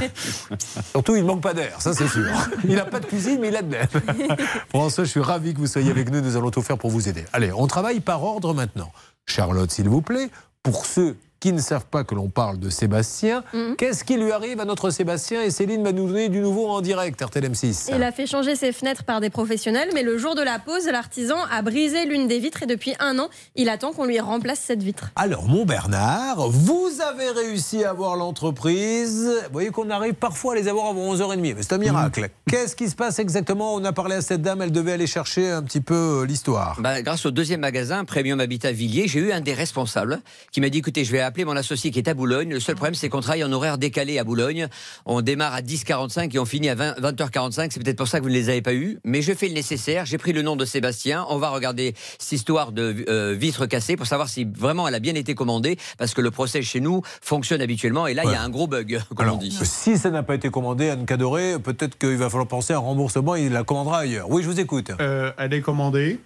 Surtout, 0.92 1.16
il 1.16 1.22
ne 1.22 1.28
manque 1.28 1.42
pas 1.42 1.54
d'air, 1.54 1.82
ça 1.82 1.94
c'est 1.94 2.10
sûr. 2.10 2.26
Il 2.66 2.76
n'a 2.76 2.84
pas 2.84 3.00
de 3.00 3.06
cuisine, 3.06 3.38
mais 3.40 3.48
il 3.48 3.56
a 3.56 3.62
de 3.62 3.72
l'air. 3.72 3.88
François, 4.70 5.06
je 5.06 5.10
suis 5.10 5.22
ravi 5.22 5.54
que 5.54 5.60
vous 5.60 5.68
soyez 5.68 5.90
avec 5.90 6.12
nous. 6.12 6.20
Nous 6.20 6.36
allons 6.36 6.52
tout 6.52 6.62
faire 6.62 6.78
pour 6.78 6.90
vous 6.90 7.08
aider. 7.08 7.24
Allez, 7.32 7.54
on 7.54 7.68
travaille 7.68 8.02
par 8.02 8.22
ordre 8.26 8.54
maintenant. 8.54 8.92
Charlotte, 9.26 9.72
s'il 9.72 9.88
vous 9.88 10.02
plaît, 10.02 10.30
pour 10.64 10.86
ceux 10.86 11.16
qui 11.40 11.54
ne 11.54 11.60
savent 11.62 11.86
pas 11.86 12.04
que 12.04 12.16
l'on 12.16 12.30
parle 12.30 12.58
de 12.60 12.70
Sébastien, 12.70 13.44
Mhm. 13.54 13.76
qu'est-ce 13.78 14.04
qui 14.04 14.18
lui 14.18 14.32
arrive 14.32 14.60
à 14.60 14.66
notre 14.66 14.90
Sébastien 14.90 15.44
Et 15.44 15.52
Céline 15.52 15.84
va 15.84 15.92
nous 15.92 16.08
donner 16.08 16.30
du 16.30 16.40
nouveau 16.40 16.68
en 16.68 16.82
direct, 16.82 17.22
RTLM6. 17.22 17.90
Il 17.96 18.02
a 18.04 18.12
fait 18.12 18.26
changer 18.26 18.56
ses 18.56 18.72
fenêtres 18.72 19.04
par 19.04 19.22
des 19.22 19.30
professionnels, 19.30 19.90
mais 19.94 20.04
le 20.04 20.18
jour 20.18 20.36
de 20.36 20.42
la 20.42 20.60
pause, 20.60 20.88
l'artisan 20.92 21.38
a 21.52 21.62
brisé 21.62 22.06
l'une 22.06 22.28
des 22.28 22.40
vitres 22.40 22.64
et 22.64 22.66
depuis 22.66 22.94
un 23.00 23.20
an, 23.20 23.30
il 23.56 23.70
attend 23.70 23.92
qu'on 23.94 24.06
lui 24.06 24.20
remplace 24.20 24.60
cette 24.60 24.82
vitre. 24.82 25.12
Alors, 25.16 25.46
mon 25.48 25.66
Bernard, 25.66 26.50
vous 26.50 26.90
avez 27.08 27.30
réussi 27.30 27.84
à 27.84 27.92
avoir 27.92 28.16
l'entreprise. 28.16 29.28
Vous 29.46 29.54
voyez 29.54 29.70
qu'on 29.70 29.90
arrive 29.90 30.14
parfois 30.16 30.54
à 30.54 30.56
les 30.56 30.68
avoir 30.68 30.88
avant 30.88 31.14
11h30, 31.14 31.40
mais 31.56 31.62
c'est 31.62 31.74
un 31.74 31.78
miracle. 31.78 32.30
Qu'est-ce 32.50 32.76
qui 32.76 32.90
se 32.90 32.96
passe 32.96 33.20
exactement? 33.20 33.76
On 33.76 33.84
a 33.86 33.94
parlé 33.94 34.16
à 34.16 34.22
cette 34.22 34.42
dame, 34.42 34.62
elle 34.62 34.72
devait 34.72 34.94
aller 34.94 35.08
chercher 35.08 35.52
un 35.52 35.62
petit 35.64 35.82
peu 35.82 36.22
euh, 36.22 36.26
l'histoire. 36.26 36.78
Bah, 36.82 37.02
grâce 37.02 37.26
au 37.26 37.32
deuxième 37.32 37.60
magasin, 37.62 38.06
Premium 38.06 38.40
Habitat 38.40 38.72
Villiers, 38.72 39.08
j'ai 39.08 39.20
eu 39.20 39.32
un 39.32 39.42
des 39.42 39.54
responsables 39.54 40.22
qui 40.52 40.62
m'a 40.62 40.70
dit 40.70 40.80
écoutez, 40.80 41.04
je 41.04 41.12
vais 41.12 41.22
appeler 41.28 41.46
mon 41.46 41.56
associé 41.56 41.92
qui 41.92 42.00
est 42.00 42.08
à 42.10 42.14
Boulogne. 42.14 42.50
Le 42.54 42.60
seul 42.60 42.76
problème, 42.76 42.96
c'est 42.96 43.10
qu'on 43.10 43.22
travaille 43.22 43.44
en 43.44 43.52
horaire 43.52 43.78
décalé 43.78 44.18
à 44.20 44.24
Boulogne. 44.24 44.68
On 45.06 45.22
démarre 45.22 45.54
à 45.54 45.62
10h45 45.62 46.36
et 46.36 46.40
on 46.40 46.46
finit 46.46 46.70
à 46.70 46.76
20, 46.76 47.00
20h45. 47.00 47.70
C'est 47.72 47.84
peut-être 47.84 47.98
pour 47.98 48.08
ça 48.08 48.18
que 48.20 48.24
vous 48.24 48.30
ne 48.30 48.34
les 48.34 48.50
avez 48.50 48.62
pas 48.62 48.74
eus. 48.74 49.00
Mais 49.04 49.22
je 49.22 49.34
fais 49.34 49.48
le 49.48 49.54
nécessaire. 49.54 50.06
J'ai 50.06 50.18
pris 50.18 50.34
le 50.34 50.42
nom 50.42 50.56
de 50.56 50.66
Sébastien. 50.66 51.26
On 51.30 51.38
va 51.38 51.50
regarder 51.50 51.94
cette 52.20 52.32
histoire 52.34 52.72
de 52.72 53.06
euh, 53.10 53.34
vitre 53.38 53.66
cassée 53.68 53.96
pour 53.96 54.08
savoir 54.08 54.30
si 54.30 54.46
vraiment 54.46 54.88
elle 54.88 54.96
a 54.96 55.00
bien 55.00 55.16
été 55.16 55.36
commandée. 55.36 55.78
Parce 55.98 56.14
que 56.14 56.22
le 56.22 56.32
procès 56.32 56.62
chez 56.62 56.80
nous 56.80 57.02
fonctionne 57.22 57.62
habituellement. 57.62 58.08
Et 58.08 58.14
là, 58.14 58.24
il 58.26 58.32
y 58.32 58.36
a 58.36 58.42
un 58.42 58.50
gros 58.50 58.68
bug, 58.68 59.00
comme 59.16 59.26
Alors, 59.26 59.36
on 59.36 59.40
dit. 59.40 59.58
si 59.64 59.98
ça 59.98 60.10
n'a 60.10 60.24
pas 60.24 60.36
été 60.36 60.50
commandé, 60.50 60.90
Anne 60.90 61.06
Cadoré, 61.06 61.60
peut-être 61.60 61.98
qu'il 61.98 62.18
va 62.18 62.30
falloir 62.30 62.48
penser 62.48 62.74
à 62.74 62.78
un 62.78 62.80
remboursement, 62.80 63.36
il 63.36 63.52
la 63.52 63.64
commandera 63.64 64.00
ailleurs. 64.00 64.30
Oui, 64.30 64.44
je 64.44 64.48
vous 64.50 64.60
écoute. 64.60 64.92
Euh, 65.02 65.32
elle 65.38 65.54
est 65.54 65.62
commandée, 65.62 66.20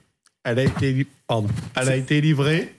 elle 0.43 0.59
a 0.59 0.63
été, 0.63 0.91
li- 0.93 1.07
pardon, 1.27 1.47
elle 1.75 1.89
a 1.89 1.95
été 1.95 2.21
livrée. 2.21 2.73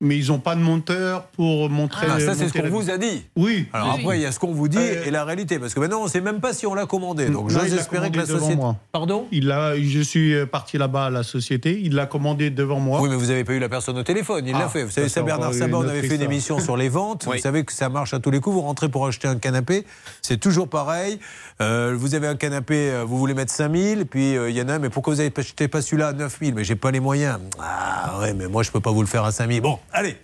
Mais 0.00 0.16
ils 0.16 0.28
n'ont 0.28 0.38
pas 0.38 0.54
de 0.54 0.60
monteur 0.60 1.24
pour 1.24 1.68
montrer. 1.68 2.06
Ah, 2.10 2.18
ça, 2.20 2.34
c'est 2.34 2.48
ce 2.48 2.52
qu'on 2.54 2.62
la- 2.62 2.68
vous 2.70 2.90
a 2.90 2.96
dit. 2.96 3.24
Oui. 3.36 3.66
Alors 3.72 3.92
après, 3.92 4.18
il 4.18 4.22
y 4.22 4.26
a 4.26 4.32
ce 4.32 4.38
qu'on 4.38 4.52
vous 4.52 4.68
dit 4.68 4.78
et 4.78 5.10
la 5.10 5.24
réalité. 5.24 5.58
Parce 5.58 5.74
que 5.74 5.80
maintenant, 5.80 6.00
on 6.00 6.04
ne 6.04 6.08
sait 6.08 6.20
même 6.22 6.40
pas 6.40 6.52
si 6.54 6.66
on 6.66 6.74
l'a 6.74 6.86
commandé. 6.86 7.26
Donc 7.28 7.50
j'ose 7.50 7.72
espérer 7.74 8.10
que 8.10 8.16
la 8.16 8.22
commandé 8.24 8.28
devant 8.28 8.38
société. 8.38 8.56
moi. 8.56 8.76
Pardon? 8.92 9.26
Il 9.30 9.50
a, 9.50 9.78
je 9.78 10.00
suis 10.00 10.34
euh, 10.34 10.46
parti 10.46 10.78
là-bas 10.78 11.06
à 11.06 11.10
la 11.10 11.22
société. 11.22 11.78
Il 11.82 11.94
l'a 11.94 12.06
commandé 12.06 12.50
devant 12.50 12.80
moi. 12.80 13.00
Oui, 13.02 13.08
mais 13.10 13.16
vous 13.16 13.26
n'avez 13.26 13.44
pas 13.44 13.52
eu 13.52 13.58
la 13.58 13.68
personne 13.68 13.98
au 13.98 14.02
téléphone. 14.02 14.44
Il 14.46 14.54
Ah, 14.54 14.60
l'a 14.60 14.68
fait. 14.68 14.84
Vous 14.84 14.90
savez, 14.90 15.08
ça, 15.08 15.22
Bernard 15.22 15.52
Sabat, 15.54 15.76
on 15.78 15.82
avait 15.88 16.02
fait 16.02 16.14
une 16.16 16.22
émission 16.22 16.58
sur 16.60 16.76
les 16.76 16.88
ventes. 16.88 17.26
Oui. 17.28 17.36
Vous 17.36 17.42
savez 17.42 17.64
que 17.64 17.72
ça 17.72 17.88
marche 17.88 18.14
à 18.14 18.20
tous 18.20 18.30
les 18.30 18.40
coups. 18.40 18.54
Vous 18.54 18.62
rentrez 18.62 18.88
pour 18.88 19.06
acheter 19.06 19.28
un 19.28 19.36
canapé. 19.36 19.84
C'est 20.22 20.38
toujours 20.38 20.68
pareil. 20.68 21.18
Euh, 21.60 21.94
vous 21.96 22.14
avez 22.14 22.26
un 22.26 22.36
canapé, 22.36 22.90
euh, 22.90 23.04
vous 23.06 23.18
voulez 23.18 23.34
mettre 23.34 23.52
5000. 23.52 24.06
Puis 24.06 24.36
euh, 24.36 24.48
il 24.50 24.56
y 24.56 24.62
en 24.62 24.68
a, 24.68 24.78
mais 24.78 24.88
pourquoi 24.88 25.12
vous 25.12 25.18
n'avez 25.18 25.30
pas 25.30 25.42
acheté 25.42 25.68
pas 25.68 25.82
celui-là 25.82 26.08
à 26.08 26.12
9000 26.14 26.54
Mais 26.54 26.64
j'ai 26.64 26.74
pas 26.76 26.90
les 26.90 27.00
moyens. 27.00 27.38
Ah 27.60 28.18
ouais, 28.20 28.32
mais 28.32 28.48
moi, 28.48 28.62
je 28.62 28.70
peux 28.70 28.80
pas 28.80 28.90
vous 28.92 29.02
le 29.02 29.06
faire 29.06 29.24
à 29.24 29.32
5000. 29.32 29.60
Bon, 29.60 29.78
allez. 29.92 30.16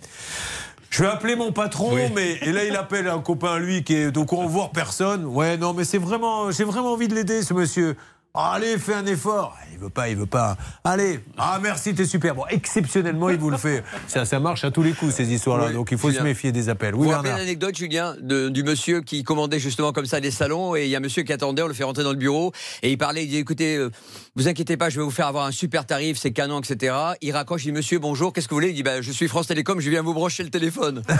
Je 0.89 1.03
vais 1.03 1.09
appeler 1.09 1.35
mon 1.35 1.51
patron, 1.51 1.95
mais 2.15 2.37
et 2.41 2.51
là 2.51 2.63
il 2.63 2.75
appelle 2.75 3.07
un 3.07 3.19
copain 3.19 3.59
lui 3.59 3.83
qui 3.83 3.93
est 3.95 4.17
au 4.17 4.25
courant 4.25 4.47
voir 4.47 4.71
personne. 4.71 5.25
Ouais, 5.25 5.57
non, 5.57 5.73
mais 5.73 5.83
c'est 5.83 5.97
vraiment, 5.99 6.49
j'ai 6.51 6.63
vraiment 6.63 6.93
envie 6.93 7.07
de 7.07 7.13
l'aider 7.15 7.41
ce 7.43 7.53
monsieur. 7.53 7.95
Ah, 8.39 8.51
Allez, 8.53 8.77
fais 8.77 8.93
un 8.93 9.05
effort. 9.07 9.57
Il 9.73 9.79
veut 9.79 9.89
pas, 9.89 10.09
il 10.09 10.15
veut 10.15 10.27
pas. 10.27 10.57
Allez, 10.83 11.21
ah 11.39 11.59
merci, 11.61 11.95
t'es 11.95 12.05
super. 12.05 12.35
Bon, 12.35 12.43
exceptionnellement, 12.49 13.29
il 13.29 13.37
vous 13.37 13.49
le 13.49 13.57
fait. 13.57 13.83
Ça, 14.07 14.25
ça 14.25 14.39
marche 14.39 14.63
à 14.63 14.69
tous 14.69 14.83
les 14.83 14.91
coups 14.93 15.11
ces 15.13 15.31
histoires-là, 15.33 15.67
Oui, 15.67 15.73
donc 15.73 15.89
il 15.91 15.97
faut 15.97 16.09
Julien. 16.09 16.21
se 16.21 16.23
méfier 16.27 16.51
des 16.51 16.69
appels. 16.69 16.93
Oui, 16.93 17.05
vous 17.07 17.09
rappelez 17.11 17.31
l'anecdote, 17.31 17.75
Julien, 17.75 18.15
de- 18.21 18.49
du 18.49 18.61
monsieur 18.63 19.01
qui 19.01 19.23
commandait 19.23 19.59
justement 19.59 19.91
comme 19.91 20.05
ça 20.05 20.19
des 20.19 20.29
salons 20.29 20.75
et 20.75 20.83
il 20.83 20.89
y 20.89 20.95
a 20.95 20.99
un 20.99 21.01
monsieur 21.01 21.23
qui 21.23 21.33
attendait, 21.33 21.63
on 21.63 21.67
le 21.67 21.73
fait 21.73 21.83
rentrer 21.83 22.03
dans 22.03 22.11
le 22.11 22.17
bureau 22.17 22.51
et 22.83 22.91
il 22.91 22.97
parlait, 22.99 23.23
il 23.23 23.27
dit 23.29 23.37
écoutez, 23.37 23.75
euh, 23.77 23.89
vous 24.37 24.47
inquiétez 24.47 24.77
pas, 24.77 24.89
je 24.89 24.97
vais 24.99 25.03
vous 25.03 25.11
faire 25.11 25.27
avoir 25.27 25.45
un 25.45 25.51
super 25.51 25.85
tarif, 25.85 26.17
c'est 26.17 26.31
canon, 26.31 26.59
etc. 26.59 26.95
Il 27.21 27.31
raccroche, 27.33 27.63
il 27.65 27.69
dit 27.69 27.71
monsieur, 27.73 27.99
bonjour, 27.99 28.31
qu'est-ce 28.31 28.47
que 28.47 28.53
vous 28.53 28.57
voulez? 28.61 28.69
Il 28.69 28.75
dit 28.75 28.83
bah, 28.83 29.01
je 29.01 29.11
suis 29.11 29.27
France 29.27 29.47
Télécom, 29.47 29.79
je 29.79 29.89
viens 29.89 30.01
vous 30.03 30.13
brancher 30.13 30.43
le 30.43 30.49
téléphone. 30.49 31.01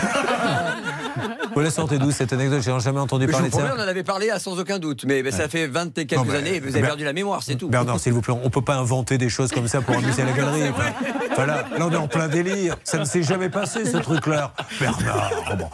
Vous 1.55 1.63
la 1.63 1.71
sortez 1.71 1.97
d'où 1.97 2.11
cette 2.11 2.31
anecdote? 2.33 2.61
J'ai 2.61 2.79
jamais 2.79 2.99
entendu 2.99 3.25
parler 3.25 3.49
vous 3.49 3.57
de 3.57 3.63
ça. 3.63 3.73
on 3.75 3.79
en 3.81 3.87
avait 3.87 4.03
parlé 4.03 4.29
à 4.29 4.37
sans 4.37 4.59
aucun 4.59 4.77
doute, 4.77 5.05
mais, 5.05 5.23
mais 5.23 5.31
ça 5.31 5.47
fait 5.49 5.65
20 5.65 5.97
et 5.97 6.05
quelques 6.05 6.21
Non, 6.21 6.31
mais- 6.31 6.37
années 6.37 6.55
et 6.57 6.59
vous 6.59 6.67
avez 6.69 6.81
Ber- 6.81 6.87
perdu 6.89 7.03
la 7.03 7.13
mémoire, 7.13 7.41
c'est 7.41 7.55
tout. 7.55 7.67
Bernard, 7.69 7.99
s'il 7.99 8.13
vous 8.13 8.21
plaît, 8.21 8.35
on 8.43 8.49
peut 8.51 8.61
pas 8.61 8.75
inventer 8.75 9.17
des 9.17 9.29
choses 9.29 9.51
comme 9.51 9.67
ça 9.67 9.81
pour 9.81 9.95
amuser 9.97 10.23
la 10.23 10.31
galerie. 10.37 10.69
Enfin, 10.69 10.91
voilà, 11.35 11.65
là 11.75 11.87
on 11.87 11.91
est 11.91 11.95
en 11.95 12.07
plein 12.07 12.27
délire. 12.27 12.75
Ça 12.83 12.99
ne 12.99 13.05
s'est 13.05 13.23
jamais 13.23 13.49
passé 13.49 13.85
ce 13.85 13.97
truc-là. 13.97 14.53
Bernard. 14.79 15.31
bon. 15.57 15.69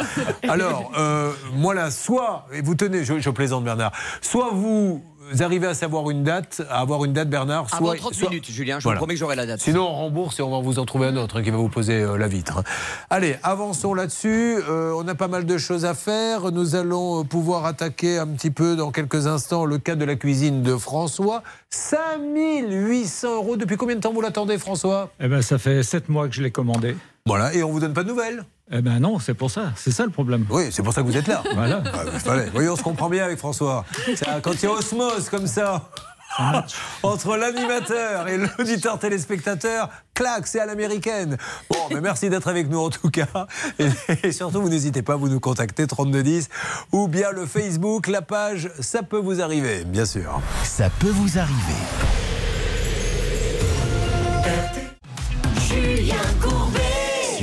Alors, 0.49 0.91
euh, 0.97 1.33
moi 1.53 1.73
là, 1.73 1.91
soit, 1.91 2.47
et 2.53 2.61
vous 2.61 2.75
tenez, 2.75 3.03
je, 3.03 3.19
je 3.19 3.29
plaisante 3.29 3.65
Bernard, 3.65 3.91
soit 4.21 4.51
vous 4.53 5.03
arrivez 5.41 5.67
à 5.67 5.73
savoir 5.73 6.09
une 6.09 6.23
date, 6.23 6.61
à 6.69 6.81
avoir 6.81 7.05
une 7.05 7.13
date 7.13 7.29
Bernard, 7.29 7.69
soit. 7.69 7.77
Avant 7.77 7.95
30 7.95 8.13
soit- 8.13 8.29
minutes, 8.29 8.51
Julien, 8.51 8.79
je 8.79 8.83
Voilà. 8.83 8.97
vous 8.99 9.05
promets 9.05 9.13
que 9.15 9.19
j'aurai 9.19 9.35
la 9.35 9.45
date. 9.45 9.61
Sinon, 9.61 9.83
on 9.87 9.93
rembourse 9.95 10.39
et 10.39 10.43
on 10.43 10.51
va 10.51 10.59
vous 10.59 10.77
en 10.79 10.85
trouver 10.85 11.07
un 11.07 11.15
autre 11.17 11.39
hein, 11.39 11.43
qui 11.43 11.49
va 11.49 11.57
vous 11.57 11.69
poser 11.69 12.01
euh, 12.01 12.17
la 12.17 12.27
vitre. 12.27 12.59
hein. 12.59 12.63
Allez, 13.09 13.37
avançons 13.41 13.93
là-dessus. 13.93 14.57
Euh, 14.69 14.93
on 14.95 15.07
a 15.07 15.15
pas 15.15 15.27
mal 15.29 15.45
de 15.45 15.57
choses 15.57 15.85
à 15.85 15.93
faire. 15.93 16.51
Nous 16.51 16.75
allons 16.75 17.21
euh, 17.21 17.23
pouvoir 17.23 17.65
attaquer 17.65 18.17
un 18.19 18.27
petit 18.27 18.51
peu 18.51 18.75
dans 18.75 18.91
quelques 18.91 19.25
instants 19.27 19.65
le 19.65 19.77
cas 19.77 19.95
de 19.95 20.05
la 20.05 20.15
cuisine 20.15 20.61
de 20.61 20.75
François. 20.75 21.41
5800 21.71 23.35
euros. 23.35 23.55
Depuis 23.57 23.77
combien 23.77 23.95
de 23.95 24.01
temps 24.01 24.13
vous 24.13 24.21
l'attendez, 24.21 24.57
François? 24.57 25.09
Eh 25.19 25.27
ben, 25.27 25.41
ça 25.41 25.57
fait 25.57 25.83
sept 25.83 26.09
mois 26.09 26.27
que 26.27 26.35
je 26.35 26.41
l'ai 26.43 26.51
commandé. 26.51 26.95
Voilà, 27.25 27.53
et 27.53 27.63
on 27.63 27.71
vous 27.71 27.79
donne 27.79 27.93
pas 27.93 28.03
de 28.03 28.09
nouvelles 28.09 28.43
Eh 28.71 28.81
ben 28.81 28.99
non, 28.99 29.19
c'est 29.19 29.33
pour 29.33 29.51
ça. 29.51 29.73
C'est 29.75 29.91
ça 29.91 30.05
le 30.05 30.11
problème. 30.11 30.45
Oui, 30.49 30.69
c'est 30.71 30.83
pour 30.83 30.93
ça 30.93 31.01
que 31.01 31.07
vous 31.07 31.17
êtes 31.17 31.27
là. 31.27 31.43
Voilà. 31.53 31.83
Ah, 31.85 32.03
bah, 32.25 32.35
on 32.55 32.75
se 32.75 32.83
comprend 32.83 33.09
bien 33.09 33.25
avec 33.25 33.37
François. 33.37 33.85
Ça, 34.15 34.39
quand 34.41 34.53
il 34.53 34.63
y 34.63 34.65
a 34.65 34.71
osmose 34.71 35.29
comme 35.29 35.47
ça, 35.47 35.89
entre 37.03 37.35
l'animateur 37.37 38.27
et 38.27 38.37
l'auditeur 38.37 38.97
téléspectateur, 38.99 39.89
clac, 40.13 40.47
c'est 40.47 40.59
à 40.59 40.65
l'américaine. 40.65 41.37
Bon, 41.69 41.77
mais 41.91 42.01
merci 42.01 42.29
d'être 42.29 42.47
avec 42.47 42.69
nous 42.69 42.79
en 42.79 42.89
tout 42.89 43.09
cas. 43.09 43.27
Et, 43.79 43.89
et 44.23 44.31
surtout, 44.31 44.61
vous 44.61 44.69
n'hésitez 44.69 45.01
pas 45.01 45.13
à 45.13 45.17
vous 45.17 45.29
nous 45.29 45.39
contacter 45.39 45.85
3210 45.85 46.49
ou 46.93 47.07
bien 47.07 47.31
le 47.31 47.45
Facebook, 47.45 48.07
la 48.07 48.21
page 48.21 48.71
Ça 48.79 49.03
peut 49.03 49.19
vous 49.19 49.41
arriver, 49.41 49.83
bien 49.83 50.05
sûr. 50.05 50.41
Ça 50.63 50.89
peut 50.89 51.11
vous 51.11 51.37
arriver. 51.37 51.53
Julien 55.67 56.15
Courbet. 56.41 56.82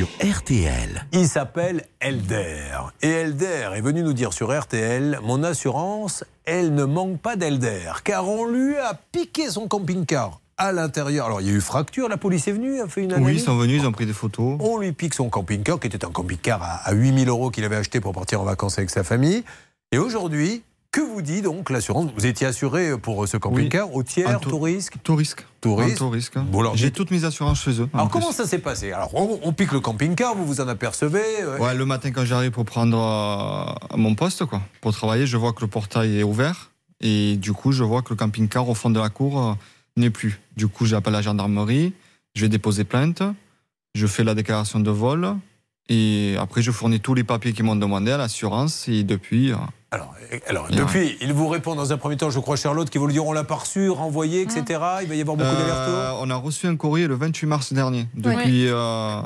Sur 0.01 0.09
RTL. 0.35 1.07
Il 1.13 1.29
s'appelle 1.29 1.85
Elder. 2.01 2.71
Et 3.03 3.09
Elder 3.11 3.69
est 3.77 3.83
venu 3.83 4.03
nous 4.03 4.15
dire 4.15 4.33
sur 4.33 4.59
RTL 4.59 5.21
Mon 5.23 5.43
assurance, 5.43 6.25
elle 6.47 6.75
ne 6.75 6.85
manque 6.85 7.21
pas 7.21 7.37
d'Elder. 7.37 7.93
Car 8.03 8.27
on 8.27 8.47
lui 8.47 8.79
a 8.79 8.95
piqué 9.13 9.51
son 9.51 9.69
camping-car 9.69 10.41
à 10.57 10.73
l'intérieur. 10.73 11.27
Alors 11.27 11.43
il 11.43 11.49
y 11.49 11.51
a 11.51 11.53
eu 11.53 11.61
fracture, 11.61 12.09
la 12.09 12.17
police 12.17 12.49
est 12.49 12.53
venue, 12.53 12.81
a 12.81 12.89
fait 12.89 13.03
une 13.03 13.13
Oui, 13.13 13.19
analyse. 13.19 13.43
ils 13.43 13.45
sont 13.45 13.59
venus, 13.59 13.83
ils 13.83 13.87
ont 13.87 13.93
pris 13.93 14.07
des 14.07 14.15
photos. 14.15 14.57
On 14.61 14.79
lui 14.79 14.93
pique 14.93 15.13
son 15.13 15.29
camping-car, 15.29 15.79
qui 15.79 15.89
était 15.89 16.03
un 16.03 16.11
camping-car 16.11 16.63
à, 16.63 16.77
à 16.89 16.93
8000 16.95 17.29
euros 17.29 17.51
qu'il 17.51 17.65
avait 17.65 17.77
acheté 17.77 18.01
pour 18.01 18.15
partir 18.15 18.41
en 18.41 18.45
vacances 18.45 18.79
avec 18.79 18.89
sa 18.89 19.05
famille. 19.05 19.45
Et 19.93 19.99
aujourd'hui, 19.99 20.63
que 20.93 21.01
vous 21.01 21.23
dit 21.23 21.41
donc 21.41 21.71
l'assurance 21.71 22.11
Vous 22.17 22.27
étiez 22.27 22.47
assuré 22.47 22.99
pour 22.99 23.27
ce 23.29 23.37
camping-car 23.37 23.95
au 23.95 24.03
tiers, 24.03 24.41
tout, 24.41 24.59
risque 24.59 24.95
Tout 25.03 25.15
risque. 25.15 25.45
Tout 25.61 25.77
risque. 25.77 26.39
Bon, 26.39 26.61
alors, 26.61 26.77
J'ai 26.77 26.91
toutes 26.91 27.11
mes 27.11 27.25
assurances 27.25 27.63
chez 27.63 27.81
eux. 27.81 27.89
Alors 27.95 28.09
plus. 28.09 28.21
comment 28.21 28.33
ça 28.33 28.47
s'est 28.47 28.59
passé 28.59 28.93
Alors 28.93 29.15
on, 29.15 29.39
on 29.43 29.53
pique 29.53 29.73
le 29.73 29.81
camping-car, 29.81 30.35
vous 30.35 30.45
vous 30.45 30.61
en 30.61 30.69
apercevez 30.69 31.43
euh, 31.43 31.59
Ouais, 31.59 31.75
le 31.75 31.87
matin 31.87 32.11
quand 32.11 32.25
j'arrive 32.25 32.51
pour 32.51 32.65
prendre 32.65 32.99
euh, 32.99 33.97
mon 33.97 34.15
poste, 34.15 34.45
quoi, 34.47 34.61
pour 34.81 34.93
travailler, 34.93 35.27
je 35.27 35.37
vois 35.37 35.53
que 35.53 35.61
le 35.61 35.69
portail 35.69 36.19
est 36.19 36.23
ouvert 36.23 36.71
et 37.01 37.37
du 37.37 37.53
coup, 37.53 37.73
je 37.73 37.85
vois 37.85 38.03
que 38.03 38.11
le 38.11 38.17
camping-car 38.17 38.69
au 38.69 38.75
fond 38.75 38.91
de 38.91 38.99
la 38.99 39.11
cour 39.11 39.41
euh, 39.41 39.53
n'est 39.97 40.11
plus. 40.11 40.41
Du 40.57 40.67
coup, 40.67 40.87
j'appelle 40.87 41.13
la 41.13 41.23
gendarmerie, 41.23 41.93
je 42.35 42.43
vais 42.43 42.49
déposer 42.49 42.85
plainte, 42.85 43.23
je 43.95 44.07
fais 44.07 44.25
la 44.25 44.35
déclaration 44.35 44.81
de 44.81 44.91
vol 44.91 45.37
et 45.89 46.35
après, 46.39 46.63
je 46.63 46.73
fournis 46.73 47.01
tous 47.01 47.15
les 47.15 47.25
papiers 47.25 47.53
qu'ils 47.53 47.65
m'ont 47.65 47.77
demandé 47.77 48.11
à 48.11 48.17
l'assurance 48.17 48.89
et 48.89 49.05
depuis. 49.05 49.53
Alors, 50.47 50.69
depuis, 50.71 51.17
il 51.21 51.33
vous 51.33 51.49
répond 51.49 51.75
dans 51.75 51.93
un 51.93 51.97
premier 51.99 52.17
temps, 52.17 52.31
je 52.31 52.39
crois, 52.39 52.55
Charlotte, 52.57 52.89
qui 52.89 52.99
vous 52.99 53.07
le 53.09 53.13
dire 53.13 53.27
on 53.27 53.33
l'a 53.33 53.43
pas 53.45 53.57
reçu, 53.57 53.91
renvoyé, 53.91 54.43
etc. 54.43 54.63
Il 55.03 55.09
va 55.09 55.15
y 55.17 55.21
avoir 55.21 55.37
beaucoup 55.37 55.49
Euh, 55.51 55.59
d'allers-retours. 55.59 56.21
on 56.23 56.31
a 56.31 56.37
reçu 56.37 56.67
un 56.69 56.77
courrier 56.77 57.09
le 57.09 57.17
28 57.17 57.47
mars 57.47 57.73
dernier, 57.73 58.07
depuis, 58.15 58.69
euh, 58.69 59.21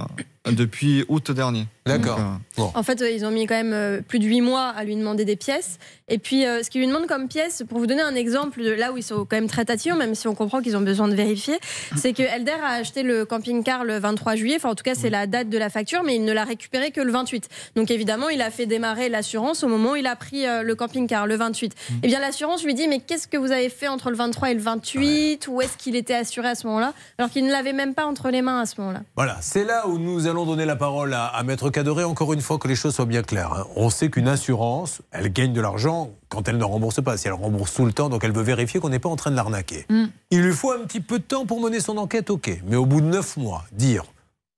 depuis 0.51 1.05
août 1.09 1.31
dernier. 1.31 1.67
D'accord. 1.87 2.19
Euh, 2.59 2.63
En 2.75 2.83
fait, 2.83 3.03
euh, 3.03 3.11
ils 3.11 3.27
ont 3.27 3.31
mis 3.31 3.47
quand 3.47 3.55
même 3.55 3.73
euh, 3.75 4.01
plus 4.01 4.19
de 4.19 4.25
8 4.25 4.41
mois 4.41 4.69
à 4.69 4.85
lui 4.85 4.97
demander 4.97 5.25
des 5.27 5.37
pièces. 5.37 5.79
Et 6.09 6.19
puis, 6.19 6.47
euh, 6.47 6.63
ce 6.63 6.71
qu'ils 6.71 6.81
lui 6.81 6.89
demandent 6.89 7.07
comme 7.07 7.29
pièces, 7.29 7.63
pour 7.69 7.79
vous 7.79 7.87
donner 7.87 8.01
un 8.01 8.15
exemple 8.15 8.63
de 8.63 8.71
là 8.71 8.93
où 8.93 8.97
ils 8.97 9.03
sont 9.03 9.27
quand 9.29 9.37
même 9.37 9.49
très 9.49 9.67
tatillons, 9.67 9.97
même 9.97 10.15
si 10.15 10.27
on 10.29 10.35
comprend 10.35 10.63
qu'ils 10.63 10.77
ont 10.77 10.83
besoin 10.83 11.09
de 11.09 11.15
vérifier, 11.15 11.59
c'est 11.97 12.15
que 12.15 12.23
Elder 12.23 12.53
a 12.63 12.73
acheté 12.75 13.03
le 13.03 13.27
camping-car 13.27 13.85
le 13.85 13.99
23 13.99 14.35
juillet. 14.35 14.57
Enfin, 14.57 14.71
en 14.71 14.75
tout 14.75 14.83
cas, 14.83 14.95
c'est 14.95 15.11
la 15.11 15.27
date 15.27 15.51
de 15.51 15.59
la 15.59 15.69
facture, 15.69 16.03
mais 16.05 16.17
il 16.17 16.25
ne 16.25 16.33
l'a 16.33 16.45
récupéré 16.45 16.91
que 16.91 17.03
le 17.03 17.13
28. 17.13 17.49
Donc, 17.77 17.91
évidemment, 17.91 18.31
il 18.31 18.41
a 18.41 18.51
fait 18.51 18.65
démarrer 18.67 19.11
l'assurance 19.11 19.63
au 19.63 19.69
moment 19.69 19.93
où 19.93 19.97
il 19.97 20.07
a 20.07 20.17
pris 20.17 20.47
euh, 20.47 20.63
le 20.63 20.75
camping-car, 20.75 21.27
le 21.27 21.37
28. 21.37 21.75
Eh 22.03 22.07
bien, 22.07 22.21
l'assurance 22.21 22.65
lui 22.65 22.73
dit 22.75 22.89
Mais 22.89 23.01
qu'est-ce 23.01 23.29
que 23.29 23.37
vous 23.37 23.53
avez 23.53 23.69
fait 23.69 23.89
entre 23.89 24.11
le 24.11 24.17
23 24.17 24.51
et 24.51 24.55
le 24.55 24.61
28 24.61 25.49
Où 25.49 25.61
est-ce 25.61 25.77
qu'il 25.77 25.97
était 25.97 26.15
assuré 26.15 26.49
à 26.49 26.55
ce 26.55 26.67
moment-là? 26.67 26.95
Alors 27.19 27.31
qu'il 27.31 27.45
ne 27.45 27.53
l'avait 27.53 27.75
même 27.75 27.95
pas 27.95 28.07
entre 28.07 28.31
les 28.31 28.41
mains 28.41 28.61
à 28.61 28.67
ce 28.67 28.81
moment-là. 28.81 29.03
Voilà, 29.17 29.37
c'est 29.43 29.65
là 29.65 29.87
où 29.87 29.99
nous 29.99 30.27
allons 30.27 30.34
donner 30.45 30.65
la 30.65 30.75
parole 30.75 31.15
à, 31.15 31.27
à 31.27 31.43
Maître 31.45 31.71
Cadoré. 31.71 32.03
Encore 32.03 32.33
une 32.33 32.41
fois, 32.41 32.59
que 32.59 32.67
les 32.67 32.75
choses 32.75 32.97
soient 32.97 33.07
bien 33.07 33.23
claires. 33.23 33.53
hein. 33.53 33.67
On 33.77 33.91
sait 33.91 34.11
qu'une 34.11 34.27
assurance, 34.27 35.01
elle 35.13 35.33
gagne 35.33 35.53
de 35.53 35.61
l'argent 35.61 36.11
quand 36.29 36.49
elle 36.49 36.59
ne 36.59 36.65
rembourse 36.65 37.01
pas. 37.01 37.17
Si 37.17 37.29
elle 37.29 37.35
rembourse 37.35 37.73
tout 37.75 37.85
le 37.87 37.93
temps, 37.93 38.09
donc 38.09 38.25
elle 38.25 38.33
veut 38.33 38.43
vérifier 38.43 38.81
qu'on 38.81 38.89
n'est 38.89 38.99
pas 38.99 39.09
en 39.09 39.15
train 39.17 39.31
de 39.31 39.37
l'arnaquer. 39.37 39.87
Il 40.33 40.43
lui 40.43 40.53
faut 40.53 40.73
un 40.73 40.81
petit 40.81 41.01
peu 41.01 41.21
de 41.21 41.25
temps 41.25 41.47
pour 41.47 41.61
mener 41.61 41.79
son 41.79 41.97
enquête, 41.97 42.29
ok. 42.31 42.51
Mais 42.67 42.75
au 42.77 42.87
bout 42.87 43.01
de 43.01 43.07
neuf 43.07 43.37
mois, 43.37 43.65
dire 43.73 44.03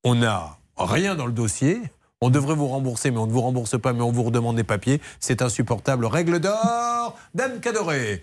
on 0.05 0.15
n'a 0.15 0.57
rien 0.79 1.15
dans 1.17 1.27
le 1.27 1.33
dossier, 1.33 1.81
on 2.23 2.31
devrait 2.31 2.55
vous 2.55 2.69
rembourser, 2.69 3.11
mais 3.11 3.19
on 3.19 3.27
ne 3.27 3.33
vous 3.33 3.43
rembourse 3.43 3.79
pas, 3.79 3.93
mais 3.93 4.01
on 4.03 4.11
vous 4.13 4.23
redemande 4.23 4.57
des 4.57 4.65
papiers, 4.65 5.03
c'est 5.21 5.43
insupportable. 5.43 6.07
Règle 6.07 6.41
d'or 6.41 7.15
d'Anne 7.35 7.61
Cadoré. 7.61 8.23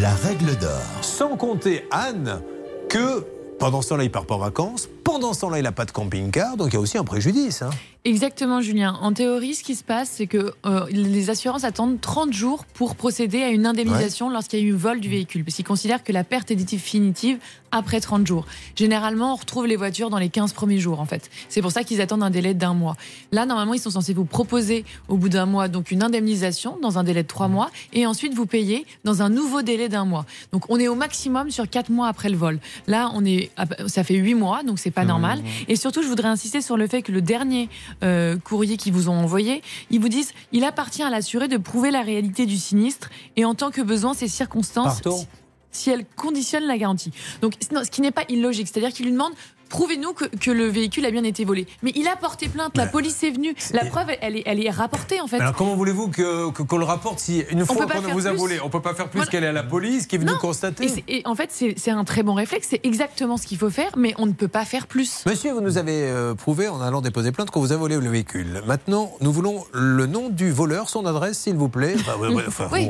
La 0.00 0.12
règle 0.14 0.56
d'or. 0.56 0.80
Sans 1.02 1.36
compter 1.36 1.86
Anne 1.92 2.40
que 2.88 3.24
pendant 3.60 3.82
ce 3.82 3.90
temps-là, 3.90 4.04
il 4.04 4.10
part 4.10 4.26
pas 4.26 4.34
en 4.34 4.38
vacances. 4.38 4.88
Pendant 5.10 5.32
ce 5.32 5.40
temps-là, 5.40 5.58
il 5.58 5.64
n'a 5.64 5.72
pas 5.72 5.86
de 5.86 5.90
camping-car, 5.90 6.56
donc 6.56 6.68
il 6.68 6.74
y 6.74 6.76
a 6.76 6.80
aussi 6.80 6.96
un 6.96 7.02
préjudice. 7.02 7.62
hein. 7.62 7.70
Exactement, 8.06 8.62
Julien. 8.62 8.96
En 9.02 9.12
théorie, 9.12 9.54
ce 9.54 9.62
qui 9.62 9.74
se 9.74 9.84
passe, 9.84 10.08
c'est 10.08 10.26
que 10.26 10.54
euh, 10.64 10.86
les 10.90 11.28
assurances 11.28 11.64
attendent 11.64 12.00
30 12.00 12.32
jours 12.32 12.64
pour 12.72 12.94
procéder 12.96 13.42
à 13.42 13.50
une 13.50 13.66
indemnisation 13.66 14.30
lorsqu'il 14.30 14.60
y 14.60 14.62
a 14.62 14.64
eu 14.66 14.72
vol 14.72 15.00
du 15.00 15.10
véhicule, 15.10 15.44
parce 15.44 15.54
qu'ils 15.56 15.66
considèrent 15.66 16.02
que 16.02 16.12
la 16.12 16.24
perte 16.24 16.50
est 16.50 16.54
définitive 16.54 17.38
après 17.72 18.00
30 18.00 18.26
jours. 18.26 18.46
Généralement, 18.74 19.34
on 19.34 19.36
retrouve 19.36 19.66
les 19.66 19.76
voitures 19.76 20.08
dans 20.08 20.16
les 20.18 20.30
15 20.30 20.54
premiers 20.54 20.78
jours, 20.78 20.98
en 20.98 21.04
fait. 21.04 21.28
C'est 21.50 21.60
pour 21.60 21.72
ça 21.72 21.84
qu'ils 21.84 22.00
attendent 22.00 22.22
un 22.22 22.30
délai 22.30 22.54
d'un 22.54 22.72
mois. 22.72 22.96
Là, 23.32 23.44
normalement, 23.44 23.74
ils 23.74 23.80
sont 23.80 23.90
censés 23.90 24.14
vous 24.14 24.24
proposer 24.24 24.86
au 25.08 25.18
bout 25.18 25.28
d'un 25.28 25.44
mois 25.44 25.68
donc 25.68 25.90
une 25.90 26.02
indemnisation 26.02 26.78
dans 26.80 26.98
un 26.98 27.04
délai 27.04 27.22
de 27.22 27.28
3 27.28 27.48
mois, 27.48 27.70
et 27.92 28.06
ensuite 28.06 28.32
vous 28.32 28.46
payer 28.46 28.86
dans 29.04 29.20
un 29.20 29.28
nouveau 29.28 29.60
délai 29.60 29.90
d'un 29.90 30.06
mois. 30.06 30.24
Donc, 30.52 30.64
on 30.70 30.80
est 30.80 30.88
au 30.88 30.94
maximum 30.94 31.50
sur 31.50 31.68
4 31.68 31.90
mois 31.90 32.08
après 32.08 32.30
le 32.30 32.36
vol. 32.38 32.60
Là, 32.86 33.10
on 33.14 33.26
est, 33.26 33.50
ça 33.88 34.04
fait 34.04 34.14
8 34.14 34.34
mois, 34.34 34.62
donc 34.62 34.78
c'est 34.78 34.90
pas 34.90 34.99
normal. 35.04 35.42
Et 35.68 35.76
surtout, 35.76 36.02
je 36.02 36.08
voudrais 36.08 36.28
insister 36.28 36.60
sur 36.60 36.76
le 36.76 36.86
fait 36.86 37.02
que 37.02 37.12
le 37.12 37.22
dernier 37.22 37.68
euh, 38.02 38.36
courrier 38.38 38.76
qu'ils 38.76 38.92
vous 38.92 39.08
ont 39.08 39.14
envoyé, 39.18 39.62
ils 39.90 40.00
vous 40.00 40.08
disent 40.08 40.32
il 40.52 40.64
appartient 40.64 41.02
à 41.02 41.10
l'assuré 41.10 41.48
de 41.48 41.56
prouver 41.56 41.90
la 41.90 42.02
réalité 42.02 42.46
du 42.46 42.56
sinistre 42.56 43.10
et 43.36 43.44
en 43.44 43.54
tant 43.54 43.70
que 43.70 43.80
besoin, 43.80 44.14
ces 44.14 44.28
circonstances. 44.28 45.00
Pardon 45.00 45.26
si- 45.72 45.90
elles 45.90 46.04
conditionnent 46.16 46.66
la 46.66 46.76
garantie. 46.78 47.12
Donc, 47.42 47.54
non, 47.72 47.84
ce 47.84 47.90
qui 47.90 48.00
n'est 48.00 48.10
pas 48.10 48.24
illogique, 48.28 48.66
c'est-à-dire 48.66 48.92
qu'ils 48.92 49.06
lui 49.06 49.12
demandent 49.12 49.34
prouvez-nous 49.70 50.12
que, 50.12 50.24
que 50.26 50.50
le 50.50 50.66
véhicule 50.66 51.06
a 51.06 51.10
bien 51.10 51.24
été 51.24 51.46
volé. 51.46 51.66
Mais 51.82 51.92
il 51.96 52.06
a 52.08 52.16
porté 52.16 52.48
plainte, 52.48 52.76
la 52.76 52.86
police 52.86 53.22
est 53.22 53.30
venue, 53.30 53.54
la 53.72 53.86
preuve, 53.86 54.08
elle 54.20 54.36
est, 54.36 54.42
elle 54.44 54.62
est 54.64 54.68
rapportée 54.70 55.20
en 55.22 55.26
fait. 55.26 55.38
Alors 55.40 55.54
comment 55.54 55.74
voulez-vous 55.76 56.08
que- 56.08 56.50
que- 56.50 56.62
qu'on 56.62 56.76
le 56.78 56.84
rapporte 56.84 57.18
si 57.20 57.42
une 57.50 57.64
fois 57.64 57.76
peut 57.76 57.86
pas 57.86 57.94
qu'on 57.94 58.02
faire 58.02 58.14
vous 58.14 58.26
a 58.26 58.30
plus. 58.30 58.38
volé, 58.38 58.60
on 58.62 58.68
peut 58.68 58.82
pas 58.82 58.94
faire 58.94 59.08
plus 59.08 59.18
Voilà. 59.20 59.30
qu'elle 59.30 59.44
est 59.44 59.48
à 59.48 59.52
la 59.52 59.62
police 59.62 60.06
qui 60.06 60.16
est 60.16 60.18
venue 60.18 60.32
Non. 60.32 60.38
constater 60.38 60.86
Et, 61.08 61.22
en 61.24 61.34
fait, 61.34 61.50
c'est 61.52 61.74
c'est 61.78 61.90
un 61.92 62.04
très 62.04 62.22
bon 62.22 62.34
réflexe, 62.34 62.66
c'est 62.70 62.80
exactement 62.84 63.36
ce 63.38 63.46
qu'il 63.46 63.56
faut 63.58 63.70
faire, 63.70 63.92
mais 63.96 64.12
on 64.18 64.26
ne 64.26 64.32
peut 64.32 64.48
pas 64.48 64.64
faire 64.64 64.86
plus. 64.86 65.22
Monsieur, 65.24 65.52
vous 65.52 65.60
nous 65.62 65.78
avez 65.78 66.02
euh, 66.04 66.34
prouvé 66.34 66.68
en 66.68 66.80
allant 66.80 67.00
déposer 67.00 67.32
plainte 67.32 67.50
qu'on 67.50 67.60
vous 67.60 67.72
a 67.72 67.76
volé 67.76 67.96
le 67.96 68.08
véhicule. 68.10 68.62
Maintenant, 68.66 69.12
nous 69.20 69.32
voulons 69.32 69.64
le 69.72 70.06
nom 70.06 70.28
du 70.28 70.50
voleur, 70.50 70.88
son 70.88 71.06
adresse, 71.06 71.38
s'il 71.38 71.54
vous 71.54 71.68
plaît. 71.68 71.94
Enfin, 71.96 72.16
ouais, 72.18 72.28
ouais, 72.34 72.44
enfin, 72.46 72.68
Oui. 72.72 72.88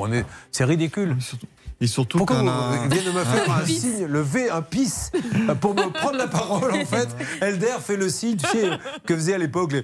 c'est 0.51 0.65
ridicule. 0.65 1.16
Et 1.82 1.86
surtout 1.86 2.19
Pourquoi 2.19 2.36
qu'on 2.36 2.43
vous 2.43 2.48
a- 2.51 2.77
vous 2.77 2.82
venez 2.90 3.01
de 3.02 3.11
me 3.11 3.24
faire 3.24 3.51
un 3.57 3.65
signe, 3.65 4.05
le 4.07 4.20
V, 4.20 4.51
un 4.51 4.61
pisse, 4.61 5.11
pour 5.62 5.74
me 5.74 5.90
prendre 5.90 6.19
la 6.19 6.27
parole 6.27 6.73
en 6.73 6.85
fait 6.85 7.09
Elder 7.40 7.77
fait 7.82 7.97
le 7.97 8.09
signe, 8.11 8.36
tu 8.36 8.47
sais, 8.48 8.70
que 9.07 9.15
faisait 9.16 9.35
à 9.35 9.39
l'époque 9.39 9.73
les 9.73 9.82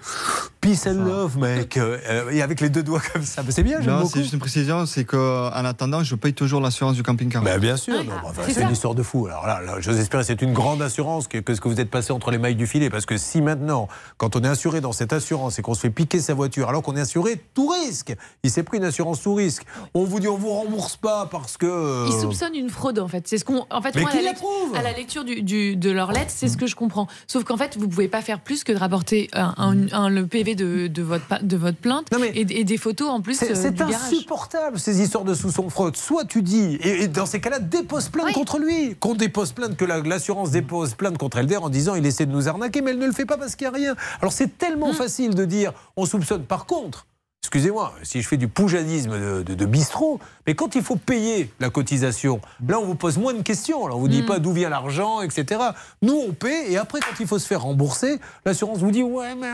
peace 0.61 0.87
and 0.87 1.05
love, 1.05 1.39
mec, 1.39 1.77
euh, 1.79 2.31
et 2.33 2.43
avec 2.43 2.61
les 2.61 2.69
deux 2.69 2.83
doigts 2.83 3.01
comme 3.13 3.23
ça. 3.25 3.43
C'est 3.49 3.63
bien, 3.63 3.81
j'aime 3.81 3.95
Non, 3.95 4.01
beaucoup. 4.01 4.13
c'est 4.15 4.21
juste 4.21 4.33
une 4.35 4.41
précision, 4.41 4.85
c'est 4.85 5.05
qu'en 5.05 5.49
attendant, 5.65 6.03
je 6.03 6.15
paye 6.17 6.35
toujours 6.35 6.61
l'assurance 6.61 6.97
du 6.97 7.03
camping-car. 7.03 7.43
Bah, 7.43 7.57
bien 7.59 7.77
sûr, 7.79 8.05
bah, 8.05 8.21
enfin, 8.25 8.43
c'est 8.47 8.61
une 8.63 8.71
histoire 8.73 8.95
de 8.95 9.03
fou. 9.03 9.27
Alors 9.27 9.47
là, 9.47 9.63
là 9.63 9.77
j'ose 9.81 9.97
espérer, 9.99 10.23
c'est 10.25 10.43
une 10.43 10.53
grande 10.53 10.83
assurance 10.83 11.29
que, 11.29 11.39
que 11.39 11.55
ce 11.55 11.61
que 11.63 11.69
vous 11.69 11.81
êtes 11.81 11.91
passé 11.91 12.13
entre 12.13 12.31
les 12.31 12.39
mailles 12.39 12.57
du 12.57 12.67
filet. 12.67 12.91
Parce 12.91 13.07
que 13.07 13.17
si 13.17 13.41
maintenant, 13.41 13.89
quand 14.19 14.37
on 14.37 14.41
est 14.43 14.49
assuré 14.49 14.81
dans 14.83 14.93
cette 14.93 15.13
assurance 15.15 15.59
et 15.59 15.63
qu'on 15.63 15.75
se 15.75 15.81
fait 15.81 15.91
piquer 15.91 16.21
sa 16.21 16.35
voiture, 16.35 16.69
alors 16.69 16.83
qu'on 16.83 16.97
est 16.97 17.01
assuré 17.01 17.41
tout 17.55 17.69
risque, 17.69 18.15
il 18.43 18.51
s'est 18.51 18.65
pris 18.65 18.77
une 18.79 18.85
assurance 18.85 19.23
tout 19.23 19.35
risque, 19.35 19.65
on 19.95 20.05
vous 20.05 20.21
dit 20.21 20.29
on 20.29 20.37
vous 20.37 20.51
rembourse 20.51 20.97
pas 20.97 21.27
parce 21.31 21.57
que. 21.57 21.86
Euh, 21.87 22.07
Ils 22.09 22.21
soupçonnent 22.21 22.55
une 22.55 22.71
fraude 22.71 22.99
en 22.99 23.09
fait. 23.09 23.27
C'est 23.29 23.39
ce 23.39 23.45
qu'on. 23.45 23.67
En 23.71 23.81
fait, 23.83 23.95
Mais 23.95 24.03
moi, 24.03 24.11
qui 24.11 24.19
à, 24.19 24.21
la 24.21 24.27
la 24.27 24.33
lec- 24.33 24.39
prouve 24.39 24.75
à 24.77 24.83
la 24.83 24.93
lecture 24.93 25.25
du, 25.25 25.43
du- 25.43 25.77
de 25.77 25.91
leur 25.91 26.13
lettre, 26.13 26.31
c'est 26.35 26.49
ce 26.49 26.57
que 26.57 26.67
je 26.67 26.75
comprends. 26.77 27.07
Sauf 27.27 27.45
qu'en 27.45 27.57
fait, 27.57 27.77
vous 27.77 27.89
pouvez 27.89 28.09
pas 28.09 28.23
faire 28.23 28.41
plus 28.41 28.65
que 28.65 28.73
de 28.73 28.79
rapporter 28.79 29.29
un, 29.33 29.55
un- 29.57 29.93
un- 29.93 30.09
le 30.09 30.27
PV 30.27 30.55
de, 30.55 30.87
de 30.89 31.03
votre 31.03 31.25
pa- 31.27 31.39
de 31.43 31.57
votre 31.57 31.79
plainte 31.79 32.07
et, 32.35 32.41
et 32.61 32.65
des 32.65 32.77
photos 32.77 33.09
en 33.11 33.21
plus 33.21 33.35
C'est 33.35 33.51
euh, 33.51 33.85
insupportable 33.95 34.79
ces 34.79 35.01
histoires 35.01 35.25
de 35.25 35.35
sous-son 35.35 35.69
fraude. 35.71 35.97
Soit 35.97 36.25
tu 36.25 36.43
dis, 36.43 36.77
et, 36.83 37.03
et 37.05 37.09
dans 37.09 37.27
ces 37.27 37.41
cas-là, 37.41 37.59
dépose 37.59 38.09
plainte 38.09 38.33
contre 38.33 38.59
lui. 38.59 38.95
Qu'on 38.99 39.15
dépose 39.15 39.53
plainte, 39.53 39.77
que 39.77 39.85
la- 39.85 40.01
l'assurance 40.01 40.51
dépose 40.51 40.95
plainte 40.95 41.19
contre 41.19 41.39
Elder 41.39 41.57
en 41.59 41.69
disant 41.69 41.95
il 41.95 42.07
essaie 42.07 42.27
de 42.27 42.33
nous 42.33 42.49
arnaquer, 42.49 42.81
mais 42.83 42.91
elle 42.93 42.99
ne 42.99 43.07
le 43.07 43.13
fait 43.13 43.27
pas 43.27 43.37
parce 43.37 43.57
qu'il 43.57 43.69
n'y 43.69 43.75
a 43.75 43.77
rien. 43.77 43.97
Alors 44.21 44.33
c'est 44.33 44.59
tellement 44.59 44.93
facile 44.93 45.35
de 45.35 45.45
dire 45.45 45.73
on 45.97 46.07
soupçonne. 46.07 46.43
Par 46.45 46.67
contre, 46.67 47.07
excusez-moi, 47.47 47.95
si 48.03 48.23
je 48.23 48.27
fais 48.29 48.37
du 48.37 48.49
poujadisme 48.49 49.13
de, 49.13 49.43
de- 49.43 49.55
de 49.55 49.67
bistrot, 49.67 50.19
mais 50.47 50.55
quand 50.55 50.75
il 50.75 50.83
faut 50.83 50.97
payer 50.97 51.53
la 51.61 51.71
cotisation, 51.71 52.41
là 52.67 52.79
on 52.81 52.85
vous 52.85 52.97
pose 52.97 53.19
moins 53.19 53.35
de 53.35 53.43
questions. 53.43 53.85
Alors 53.87 53.99
on 53.99 54.01
vous 54.01 54.09
dit 54.09 54.23
pas 54.23 54.39
d'où 54.41 54.53
vient 54.53 54.69
l'argent, 54.69 55.21
etc. 55.23 55.61
Nous 56.03 56.15
on 56.29 56.33
paie 56.33 56.71
et 56.73 56.77
après 56.77 56.99
quand 57.01 57.19
il 57.21 57.27
faut 57.27 57.39
se 57.39 57.47
faire 57.47 57.63
rembourser, 57.63 58.19
l'assurance 58.45 58.79
vous 58.79 58.91
dit 58.91 59.03
ouais 59.05 59.35
mais 59.37 59.49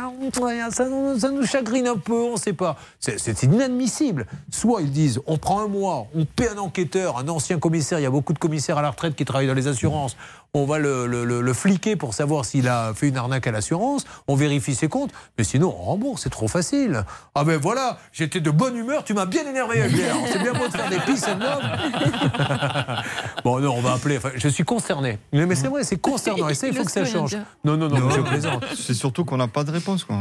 ça, 0.71 0.89
nous- 0.89 1.19
ça 1.19 1.31
nous 1.31 1.45
chagrine 1.47 1.87
un 1.87 1.97
peu, 1.99 2.15
on 2.15 2.33
ne 2.33 2.39
sait 2.39 2.53
pas. 2.55 2.77
C'est 2.99 3.43
inadmissible. 3.43 4.27
Soit 4.51 4.83
ils 4.83 4.91
disent 4.91 5.21
on 5.27 5.37
prend 5.39 5.61
un 5.61 5.69
mois, 5.69 6.07
on 6.15 6.25
paie 6.25 6.49
un 6.49 6.59
enquêteur, 6.59 7.19
un 7.19 7.29
ancien 7.29 7.59
commissaire, 7.59 7.99
il 7.99 8.03
y 8.03 8.07
a 8.07 8.11
beaucoup 8.11 8.33
de 8.33 8.39
commissaires 8.39 8.79
à 8.79 8.83
la 8.83 8.91
retraite 8.91 9.15
qui 9.15 9.25
travaillent 9.25 9.47
dans 9.49 9.55
les 9.55 9.69
assurances, 9.69 10.17
on 10.55 10.67
va 10.67 10.79
le, 10.79 11.07
le- 11.07 11.25
le- 11.25 11.41
le 11.41 11.55
fliquer 11.55 11.97
pour 11.97 12.13
savoir 12.13 12.45
s'il 12.45 12.69
a 12.69 12.93
fait 12.95 13.09
une 13.09 13.17
arnaque 13.17 13.47
à 13.47 13.53
l'assurance, 13.53 14.05
on 14.29 14.35
vérifie 14.35 14.75
ses 14.75 14.89
comptes, 14.89 15.11
mais 15.39 15.45
sinon 15.45 15.69
on 15.79 15.83
rembourse, 15.83 16.23
c'est 16.25 16.31
trop 16.31 16.47
facile. 16.49 17.05
Ah 17.35 17.45
ben 17.45 17.59
voilà, 17.59 17.99
j'étais 18.13 18.41
de 18.41 18.51
bonne 18.51 18.77
humeur, 18.77 19.03
tu 19.03 19.15
m'as 19.15 19.25
bien 19.25 19.49
énervé 19.49 19.79
Elder. 19.79 20.11
C'est 20.31 20.41
bien 20.43 20.53
beau 20.53 20.67
de 20.69 20.73
faire 20.73 20.91
des 20.91 20.97
love. 20.97 21.63
bon 23.45 23.61
non, 23.61 23.75
on 23.77 23.81
va 23.81 23.95
appeler, 23.95 24.19
enfin, 24.19 24.31
je 24.35 24.49
suis 24.49 24.65
concerné. 24.65 25.19
Mais, 25.33 25.47
mais 25.47 25.55
c'est 25.55 25.69
vrai, 25.69 25.85
c'est 25.85 25.97
concernant 25.97 26.49
et 26.51 26.55
ça 26.55 26.67
il 26.69 26.75
faut 26.75 26.85
que 26.85 26.91
ça 26.91 27.05
change. 27.07 27.37
Non, 27.65 27.77
non, 27.79 27.89
non, 27.89 27.99
Non, 27.99 28.11
je 28.11 28.21
plaisante. 28.21 28.65
C'est 28.77 28.95
surtout 28.95 29.25
qu'on 29.25 29.39
n'a 29.39 29.49
pas 29.49 29.65
de 29.65 29.71
réponse. 29.71 30.05
Quoi. 30.05 30.17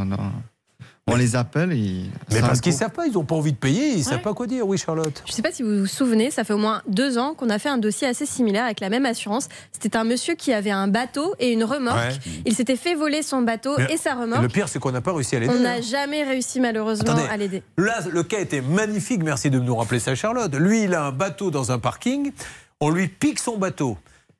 On, 1.11 1.15
les 1.17 1.35
appelle 1.35 1.73
et. 1.73 2.05
Mais 2.31 2.41
parce 2.41 2.61
qu'ils 2.61 2.73
un 2.73 2.77
savent 2.77 2.91
pas, 2.91 3.05
ils 3.07 3.13
n'ont 3.13 3.23
pas 3.23 3.35
envie 3.35 3.51
de 3.51 3.57
payer, 3.57 3.89
ils 3.93 4.03
savent 4.03 4.21
pas 4.21 4.33
quoi 4.33 4.47
dire. 4.47 4.67
Oui, 4.67 4.77
Charlotte. 4.77 5.21
Je 5.25 5.31
ne 5.31 5.35
sais 5.35 5.41
pas 5.41 5.51
si 5.51 5.63
vous 5.63 5.79
vous 5.81 5.85
souvenez, 5.85 6.31
ça 6.31 6.43
fait 6.43 6.53
au 6.53 6.57
moins 6.57 6.81
deux 6.87 7.17
ans 7.17 7.33
qu'on 7.33 7.49
a 7.49 7.59
fait 7.59 7.69
un 7.69 7.77
dossier 7.77 8.07
assez 8.07 8.25
similaire 8.25 8.65
avec 8.65 8.79
la 8.79 8.89
même 8.89 9.05
assurance. 9.05 9.49
C'était 9.71 9.97
un 9.97 10.03
monsieur 10.03 10.35
qui 10.35 10.53
avait 10.53 10.71
un 10.71 10.87
bateau 10.87 11.35
et 11.39 11.51
une 11.51 11.63
remorque. 11.63 11.97
Ouais. 11.97 12.41
Il 12.45 12.55
s'était 12.55 12.75
fait 12.75 12.95
voler 12.95 13.21
son 13.21 13.41
bateau 13.41 13.75
Mais- 13.77 13.93
et 13.93 13.97
sa 13.97 14.15
remorque. 14.15 14.41
le 14.41 14.47
pire, 14.49 14.67
c'est 14.69 14.79
qu'on 14.79 14.91
n'a 14.91 15.01
pas 15.01 15.13
réussi 15.13 15.35
à 15.35 15.39
l'aider. 15.39 15.53
On 15.53 15.57
hein. 15.57 15.63
n'a 15.63 15.81
jamais 15.81 16.23
réussi 16.23 16.59
malheureusement 16.59 17.11
Attendez. 17.13 17.27
à 17.29 17.37
l'aider. 17.37 17.63
Là, 17.77 17.99
le 18.11 18.23
cas 18.23 18.39
était 18.39 18.61
magnifique. 18.61 19.23
Merci 19.23 19.49
de 19.49 19.59
nous 19.59 19.75
rappeler 19.75 19.99
ça, 19.99 20.15
Charlotte. 20.15 20.53
Lui, 20.55 20.83
il 20.83 20.93
a 20.93 21.05
un 21.05 21.11
bateau 21.11 21.51
dans 21.51 21.71
un 21.71 21.79
parking. 21.79 22.31
On 22.79 22.89
lui 22.89 23.07
pique 23.07 23.39
son 23.39 23.57
bateau. 23.57 23.97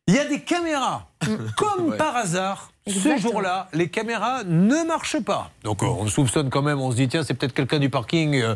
Il 0.08 0.16
y 0.16 0.20
a 0.20 0.26
des 0.26 0.42
caméras. 0.42 1.08
Comme 1.56 1.90
Ouais. 1.90 1.98
par 1.98 2.16
hasard, 2.16 2.71
ce 2.88 3.18
jour-là, 3.18 3.68
les 3.74 3.90
caméras 3.90 4.44
ne 4.46 4.86
marchent 4.88 5.20
pas. 5.20 5.52
Donc 5.64 5.84
euh, 5.84 5.86
on 5.86 6.08
soupçonne 6.08 6.50
quand 6.50 6.64
même, 6.64 6.80
on 6.82 6.90
se 6.90 6.96
dit, 6.96 7.08
tiens, 7.08 7.24
c'est 7.24 7.36
peut-être 7.36 7.54
quelqu'un 7.54 7.78
du 7.78 7.90
parking. 7.90 8.36
euh. 8.42 8.56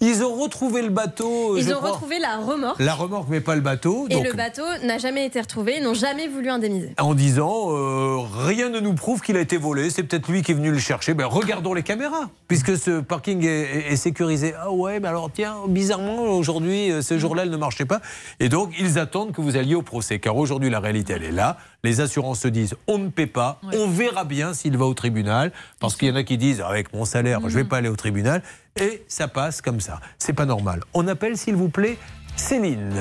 Ils 0.00 0.24
ont 0.24 0.34
retrouvé 0.34 0.82
le 0.82 0.88
bateau. 0.88 1.56
Ils 1.56 1.62
je 1.64 1.72
ont 1.72 1.76
crois. 1.76 1.90
retrouvé 1.92 2.18
la 2.18 2.38
remorque. 2.38 2.80
La 2.80 2.94
remorque, 2.94 3.28
mais 3.28 3.40
pas 3.40 3.54
le 3.54 3.60
bateau. 3.60 4.06
Et 4.10 4.14
Donc, 4.14 4.24
le 4.24 4.32
bateau 4.32 4.64
n'a 4.82 4.98
jamais 4.98 5.24
été 5.24 5.40
retrouvé, 5.40 5.76
ils 5.78 5.84
n'ont 5.84 5.94
jamais 5.94 6.26
voulu 6.26 6.48
indemniser. 6.50 6.94
en 6.98 7.14
disant 7.14 7.68
euh, 7.70 8.18
rien 8.44 8.70
ne 8.70 8.80
nous 8.80 8.94
prouve 8.94 9.20
qu'il 9.20 9.36
a 9.36 9.40
été 9.40 9.56
volé, 9.56 9.90
c'est 9.90 10.02
peut-être 10.02 10.28
lui 10.28 10.42
qui 10.42 10.50
est 10.50 10.54
venu 10.56 10.72
le 10.72 10.78
chercher. 10.78 11.14
Ben, 11.14 11.26
regardons 11.26 11.72
les 11.72 11.84
caméras, 11.84 12.28
puisque 12.48 12.76
ce 12.76 13.00
parking 13.00 13.44
est, 13.44 13.94
sécurisé. 13.96 14.54
Ah 14.60 14.72
ouais, 14.72 14.98
mais 14.98 15.08
alors 15.08 15.30
tiens, 15.32 15.54
bizarrement, 15.68 16.22
aujourd'hui, 16.22 16.90
euh, 16.90 17.02
ce 17.02 17.18
jour-là, 17.18 17.42
elle 17.44 17.50
ne 17.50 17.56
marchait 17.56 17.84
pas. 17.84 18.00
Et 18.40 18.48
donc, 18.48 18.74
ils 18.80 18.98
attendent 18.98 19.32
que 19.32 19.40
vous 19.40 19.56
alliez 19.56 19.74
au 19.76 19.82
procès, 19.82 20.18
car 20.18 20.36
aujourd'hui, 20.36 20.70
la 20.70 20.80
réalité, 20.80 21.12
elle 21.14 21.24
est 21.24 21.30
là. 21.30 21.56
Les 21.82 22.00
assurances 22.00 22.40
se 22.40 22.48
disent 22.48 22.74
on 22.86 22.98
ne 22.98 23.08
paie 23.08 23.26
pas, 23.26 23.60
on 23.74 23.88
verra 23.88 24.24
bien 24.24 24.52
s'il 24.52 24.76
va 24.76 24.84
au 24.84 24.94
tribunal, 24.94 25.50
parce 25.80 25.96
qu'il 25.96 26.08
y 26.08 26.10
en 26.10 26.16
a 26.16 26.22
qui 26.24 26.36
disent 26.36 26.60
avec 26.60 26.92
mon 26.92 27.04
salaire, 27.04 27.40
je 27.44 27.54
vais 27.54 27.64
pas 27.64 27.78
aller 27.78 27.88
au 27.88 27.96
tribunal, 27.96 28.42
et 28.80 29.02
ça 29.08 29.28
passe 29.28 29.62
comme 29.62 29.80
ça. 29.80 30.00
C'est 30.18 30.34
pas 30.34 30.44
normal. 30.46 30.80
On 30.94 31.08
appelle, 31.08 31.36
s'il 31.36 31.56
vous 31.56 31.68
plaît, 31.70 31.96
Céline. 32.36 32.94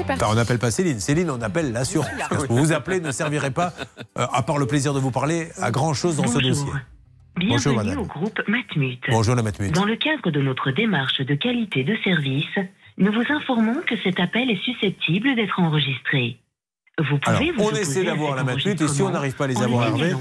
Enfin, 0.00 0.26
on 0.30 0.34
n'appelle 0.34 0.58
pas 0.58 0.70
Céline. 0.70 1.00
Céline, 1.00 1.30
on 1.30 1.40
appelle 1.42 1.72
l'assurance. 1.72 2.08
Parce 2.28 2.46
que 2.46 2.52
vous 2.52 2.72
appelez 2.72 3.00
ne 3.00 3.12
servirait 3.12 3.50
pas, 3.50 3.72
euh, 4.18 4.26
à 4.32 4.42
part 4.42 4.58
le 4.58 4.66
plaisir 4.66 4.94
de 4.94 5.00
vous 5.00 5.10
parler, 5.10 5.48
à 5.60 5.70
grand 5.70 5.94
chose 5.94 6.16
dans 6.16 6.26
ce 6.26 6.34
Bonjour. 6.34 6.48
dossier. 6.50 6.72
Bonjour, 7.36 7.72
Bienvenue 7.72 7.76
madame. 7.76 7.98
au 7.98 8.04
groupe 8.06 8.40
Matmut. 8.46 9.00
Bonjour, 9.08 9.34
la 9.34 9.42
Matmut. 9.42 9.72
Dans 9.72 9.84
le 9.86 9.96
cadre 9.96 10.30
de 10.30 10.40
notre 10.40 10.70
démarche 10.70 11.20
de 11.20 11.34
qualité 11.34 11.82
de 11.82 11.96
service, 12.04 12.58
nous 12.98 13.10
vous 13.12 13.24
informons 13.32 13.80
que 13.86 13.94
cet 14.02 14.20
appel 14.20 14.50
est 14.50 14.62
susceptible 14.62 15.34
d'être 15.34 15.58
enregistré. 15.58 16.38
Vous 17.02 17.18
Alors, 17.26 17.40
pouvez 17.40 17.52
vous 17.52 17.62
on 17.64 17.70
essaie 17.70 18.04
d'avoir 18.04 18.36
la 18.36 18.44
Matmut 18.44 18.80
et 18.80 18.88
si 18.88 19.02
on 19.02 19.10
n'arrive 19.10 19.34
pas 19.34 19.44
à 19.44 19.46
les 19.48 19.56
en 19.56 19.62
avoir, 19.62 19.88
Hervé, 19.88 20.14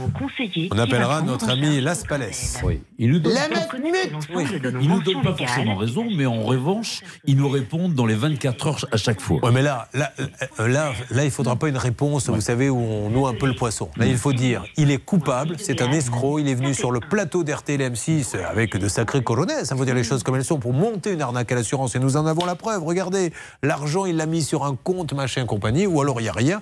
on 0.71 0.77
appellera 0.77 1.21
notre 1.21 1.49
ami 1.49 1.81
Las 1.81 2.03
Palès. 2.03 2.59
Oui. 2.63 2.81
Il 2.97 3.11
nous 3.11 3.19
donne, 3.19 3.33
La 3.33 3.47
nos 3.47 4.79
il 4.79 4.89
nous 4.89 5.01
donne 5.01 5.21
pas 5.21 5.35
forcément 5.35 5.75
raison, 5.75 6.07
mais 6.15 6.25
en 6.25 6.41
revanche, 6.41 7.01
il 7.25 7.37
nous 7.37 7.49
répondent 7.49 7.93
dans 7.93 8.05
les 8.05 8.15
24 8.15 8.67
heures 8.67 8.85
à 8.91 8.97
chaque 8.97 9.21
fois. 9.21 9.43
Ouais, 9.43 9.51
mais 9.51 9.61
là, 9.61 9.87
là, 9.93 10.11
euh, 10.19 10.67
là, 10.67 10.93
là, 11.09 11.25
il 11.25 11.31
faudra 11.31 11.55
pas 11.55 11.67
une 11.67 11.77
réponse, 11.77 12.29
vous 12.29 12.41
savez, 12.41 12.69
où 12.69 12.77
on 12.77 13.09
noue 13.09 13.27
un 13.27 13.33
peu 13.33 13.47
le 13.47 13.55
poisson. 13.55 13.89
Là, 13.97 14.05
il 14.05 14.17
faut 14.17 14.33
dire, 14.33 14.63
il 14.77 14.91
est 14.91 14.97
coupable, 14.97 15.55
c'est 15.59 15.81
un 15.81 15.91
escroc, 15.91 16.39
il 16.39 16.47
est 16.47 16.55
venu 16.55 16.73
sur 16.73 16.91
le 16.91 16.99
plateau 16.99 17.43
d'RTLM6 17.43 18.37
avec 18.37 18.77
de 18.77 18.87
sacrés 18.87 19.23
colonels, 19.23 19.65
ça 19.65 19.75
faut 19.75 19.85
dire 19.85 19.95
les 19.95 20.03
choses 20.03 20.23
comme 20.23 20.35
elles 20.35 20.45
sont, 20.45 20.59
pour 20.59 20.73
monter 20.73 21.13
une 21.13 21.21
arnaque 21.21 21.51
à 21.51 21.55
l'assurance, 21.55 21.95
et 21.95 21.99
nous 21.99 22.17
en 22.17 22.25
avons 22.25 22.45
la 22.45 22.55
preuve. 22.55 22.83
Regardez, 22.83 23.33
l'argent, 23.63 24.05
il 24.05 24.17
l'a 24.17 24.25
mis 24.25 24.43
sur 24.43 24.63
un 24.63 24.75
compte, 24.75 25.13
machin, 25.13 25.45
compagnie, 25.45 25.87
ou 25.87 26.01
alors 26.01 26.19
il 26.19 26.23
n'y 26.23 26.29
a 26.29 26.33
rien, 26.33 26.61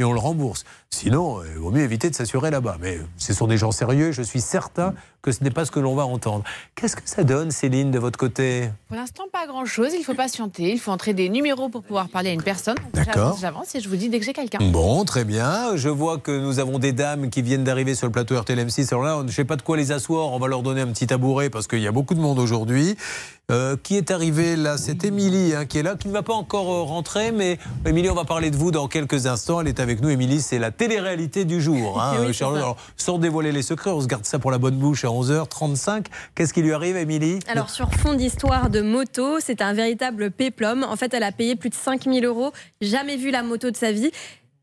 et 0.00 0.04
on 0.04 0.12
le 0.12 0.20
rembourse. 0.20 0.64
Sinon, 0.90 1.40
euh, 1.40 1.44
il 1.52 1.58
vaut 1.58 1.72
mieux 1.72 1.82
éviter 1.82 2.08
de 2.08 2.14
s'assurer 2.14 2.52
là-bas. 2.52 2.76
Mais 2.80 3.00
ce 3.16 3.32
sont 3.34 3.48
des 3.48 3.58
gens 3.58 3.72
sérieux, 3.72 4.12
je 4.12 4.22
suis 4.22 4.40
certain 4.40 4.94
que 5.22 5.32
ce 5.32 5.42
n'est 5.42 5.50
pas 5.50 5.64
ce 5.64 5.72
que 5.72 5.80
l'on 5.80 5.96
va 5.96 6.06
entendre. 6.06 6.44
Qu'est-ce 6.76 6.94
que 6.94 7.02
ça 7.04 7.24
donne, 7.24 7.50
Céline, 7.50 7.90
de 7.90 7.98
votre 7.98 8.16
côté? 8.16 8.70
Pour 8.86 8.96
l'instant, 8.96 9.24
pas 9.32 9.48
grand-chose. 9.48 9.90
Il 9.98 10.04
faut 10.04 10.14
patienter. 10.14 10.70
Il 10.70 10.78
faut 10.78 10.92
entrer 10.92 11.14
des 11.14 11.28
numéros 11.28 11.68
pour 11.68 11.82
pouvoir 11.82 12.08
parler 12.08 12.30
à 12.30 12.32
une 12.32 12.42
personne. 12.42 12.76
D'accord. 12.94 13.36
J'avance, 13.40 13.74
et 13.74 13.80
je 13.80 13.88
vous 13.88 13.96
dis 13.96 14.08
dès 14.08 14.20
que 14.20 14.24
j'ai 14.24 14.32
quelqu'un. 14.32 14.58
Bon, 14.70 15.04
très 15.04 15.24
bien. 15.24 15.74
Je 15.74 15.88
vois 15.88 16.18
que 16.18 16.30
nous 16.30 16.60
avons 16.60 16.78
des 16.78 16.92
dames 16.92 17.28
qui 17.28 17.42
viennent 17.42 17.64
d'arriver 17.64 17.96
sur 17.96 18.06
le 18.06 18.12
plateau 18.12 18.36
RTLM6. 18.36 18.88
Alors 18.90 19.02
là, 19.02 19.16
je 19.22 19.24
ne 19.24 19.30
sais 19.32 19.44
pas 19.44 19.56
de 19.56 19.62
quoi 19.62 19.76
les 19.76 19.90
asseoir. 19.90 20.32
On 20.32 20.38
va 20.38 20.46
leur 20.46 20.62
donner 20.62 20.82
un 20.82 20.88
petit 20.88 21.08
tabouret 21.08 21.50
parce 21.50 21.66
qu'il 21.66 21.80
y 21.80 21.88
a 21.88 21.92
beaucoup 21.92 22.14
de 22.14 22.20
monde 22.20 22.38
aujourd'hui. 22.38 22.96
Euh, 23.50 23.76
qui 23.82 23.96
est 23.96 24.10
arrivé 24.10 24.56
là? 24.56 24.76
C'est 24.76 25.04
Émilie 25.04 25.54
hein, 25.54 25.64
qui 25.64 25.78
est 25.78 25.82
là, 25.82 25.96
qui 25.96 26.08
ne 26.08 26.12
va 26.12 26.22
pas 26.22 26.34
encore 26.34 26.70
euh, 26.70 26.82
rentrer. 26.82 27.32
Mais 27.32 27.58
Émilie, 27.86 28.10
on 28.10 28.14
va 28.14 28.26
parler 28.26 28.50
de 28.50 28.56
vous 28.56 28.70
dans 28.70 28.88
quelques 28.88 29.26
instants. 29.26 29.62
Elle 29.62 29.68
est 29.68 29.80
avec 29.80 29.87
nous. 30.00 30.10
Émilie, 30.10 30.40
c'est 30.40 30.58
la 30.58 30.70
télé-réalité 30.70 31.44
du 31.44 31.60
jour. 31.60 32.00
hein, 32.00 32.16
Oui, 32.20 32.26
euh, 32.28 32.32
Charlotte. 32.32 32.58
Alors, 32.58 32.76
sans 32.96 33.18
dévoiler 33.18 33.52
les 33.52 33.62
secrets, 33.62 33.90
on 33.90 34.00
se 34.00 34.06
garde 34.06 34.24
ça 34.24 34.38
pour 34.38 34.50
la 34.50 34.58
bonne 34.58 34.76
bouche 34.76 35.04
à 35.04 35.08
11h35. 35.08 36.06
Qu'est-ce 36.34 36.52
qui 36.52 36.62
lui 36.62 36.72
arrive, 36.72 36.96
Émilie? 36.96 37.38
Alors 37.48 37.70
sur 37.70 37.90
fond 37.94 38.14
d'histoire 38.14 38.70
de 38.70 38.80
moto, 38.80 39.40
c'est 39.40 39.62
un 39.62 39.72
véritable 39.72 40.30
péplum. 40.30 40.84
En 40.84 40.96
fait, 40.96 41.12
elle 41.14 41.22
a 41.22 41.32
payé 41.32 41.56
plus 41.56 41.70
de 41.70 41.74
5000 41.74 42.24
euros, 42.24 42.52
jamais 42.80 43.16
vu 43.16 43.30
la 43.30 43.42
moto 43.42 43.70
de 43.70 43.76
sa 43.76 43.92
vie. 43.92 44.10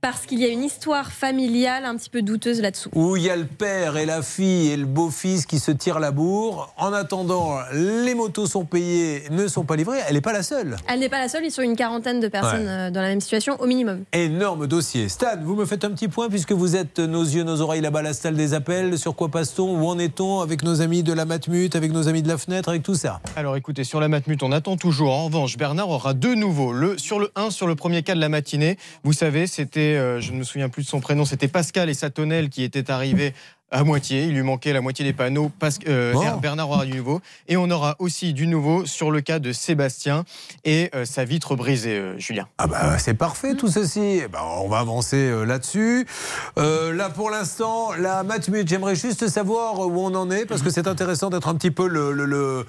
Parce 0.06 0.28
qu'il 0.28 0.40
y 0.40 0.46
a 0.46 0.50
une 0.50 0.64
histoire 0.64 1.12
familiale 1.12 1.84
un 1.84 1.96
petit 1.96 2.12
peu 2.12 2.22
douteuse 2.22 2.62
là-dessous. 2.62 2.92
Où 2.94 3.18
il 3.18 3.24
y 3.24 3.30
a 3.32 3.36
le 3.36 3.46
père 3.48 3.98
et 3.98 4.06
la 4.06 4.22
fille 4.22 4.70
et 4.70 4.78
le 4.78 4.86
beau-fils 4.86 5.48
qui 5.48 5.58
se 5.58 5.72
tirent 5.72 5.98
la 5.98 6.12
bourre. 6.12 6.72
En 6.78 6.94
attendant, 6.94 7.58
les 7.74 8.14
motos 8.14 8.46
sont 8.46 8.66
payées, 8.66 9.24
ne 9.32 9.48
sont 9.48 9.64
pas 9.64 9.76
livrées. 9.76 9.98
Elle 10.08 10.14
n'est 10.14 10.22
pas 10.22 10.32
la 10.32 10.44
seule. 10.44 10.76
Elle 10.88 11.00
n'est 11.00 11.10
pas 11.10 11.18
la 11.18 11.28
seule, 11.28 11.44
ils 11.44 11.50
sont 11.50 11.64
une 11.64 11.76
quarantaine 11.76 12.20
de 12.20 12.28
personnes 12.28 12.68
Ouais. 12.68 12.70
euh, 12.70 12.92
dans 12.92 13.02
la 13.02 13.08
même 13.08 13.20
situation 13.20 13.60
au 13.60 13.66
minimum. 13.66 14.04
Énorme 14.14 14.68
dossier. 14.68 15.10
Stan, 15.10 15.42
vous 15.42 15.56
me 15.56 15.66
faites 15.66 15.84
un 15.84 15.90
petit 15.90 16.08
point 16.08 16.30
puisque 16.30 16.52
vous 16.52 16.76
êtes 16.76 17.00
nos 17.00 17.24
yeux, 17.24 17.42
nos 17.42 17.62
oreilles 17.62 17.82
là-bas 17.82 18.02
à 18.02 18.04
la 18.04 18.14
salle 18.14 18.36
des 18.36 18.54
appels. 18.54 19.00
Sur 19.00 19.16
quoi 19.16 19.30
passe-t-on? 19.30 19.76
Où 19.82 19.88
en 19.88 19.98
est-on 19.98 20.42
avec 20.42 20.62
nos 20.62 20.82
amis 20.82 21.02
de 21.02 21.14
la 21.14 21.26
Matmut, 21.26 21.76
avec 21.76 21.92
nos 21.92 22.08
amis 22.08 22.22
de 22.22 22.28
la 22.28 22.38
fenêtre, 22.38 22.70
avec 22.70 22.84
tout 22.84 22.94
ça? 22.94 23.22
Alors 23.36 23.56
écoutez, 23.56 23.84
sur 23.84 24.00
la 24.00 24.08
Matmut, 24.08 24.44
on 24.44 24.52
attend 24.52 24.78
toujours. 24.78 25.14
En 25.16 25.26
revanche, 25.26 25.58
Bernard 25.58 25.90
aura 25.90 26.14
deux 26.14 26.36
nouveaux. 26.36 26.74
Le, 26.74 26.96
sur 27.00 27.18
le 27.18 27.32
1, 27.36 27.50
sur 27.50 27.66
le 27.66 27.74
premier 27.74 28.04
cas 28.04 28.14
de 28.14 28.20
la 28.20 28.30
matinée, 28.30 28.78
vous 29.04 29.14
savez, 29.14 29.48
c'était, 29.48 29.95
euh, 29.98 30.22
je 30.22 30.32
ne 30.32 30.38
me 30.38 30.44
souviens 30.44 30.70
plus 30.70 30.84
de 30.84 30.88
son 30.88 31.00
prénom, 31.00 31.26
c'était 31.26 31.48
Pascal 31.48 31.90
et 31.90 31.94
sa 31.94 32.10
tonnelle 32.10 32.50
qui 32.50 32.64
étaient 32.64 32.90
arrivés 32.92 33.34
à 33.72 33.84
moitié. 33.84 34.24
Il 34.26 34.34
lui 34.36 34.44
manquait 34.44 34.74
la 34.74 34.82
moitié 34.82 35.04
des 35.04 35.12
panneaux. 35.12 35.52
Euh. 35.88 36.14
Bernard 36.42 36.70
aura 36.70 36.86
du 36.86 36.94
nouveau. 36.98 37.20
Et 37.48 37.58
on 37.58 37.70
aura 37.72 37.96
aussi 38.00 38.32
du 38.34 38.48
nouveau 38.48 38.86
sur 38.86 39.10
le 39.12 39.22
cas 39.22 39.40
de 39.40 39.52
Sébastien 39.52 40.24
et 40.64 40.90
euh, 40.94 41.04
sa 41.04 41.26
vitre 41.26 41.56
brisée, 41.56 41.98
euh, 41.98 42.18
Julien. 42.20 42.48
Ah 42.58 42.68
bah 42.68 42.98
c'est 43.00 43.16
parfait 43.16 43.56
tout 43.56 43.68
ceci. 43.68 44.22
Ben, 44.32 44.40
on 44.62 44.70
va 44.70 44.80
avancer 44.80 45.32
là-dessus. 45.46 46.06
Là 46.58 47.10
pour 47.10 47.30
l'instant, 47.32 47.94
la 48.00 48.24
Matmut, 48.24 48.68
j'aimerais 48.68 48.96
juste 48.96 49.28
savoir 49.28 49.80
où 49.80 50.00
on 50.00 50.14
en 50.16 50.30
est 50.32 50.46
parce 50.46 50.62
que 50.62 50.70
c'est 50.70 50.88
intéressant 50.88 51.30
d'être 51.30 51.48
un 51.48 51.56
petit 51.56 51.72
peu 51.72 51.88
le, 51.88 52.12
le, 52.14 52.26
le- 52.26 52.66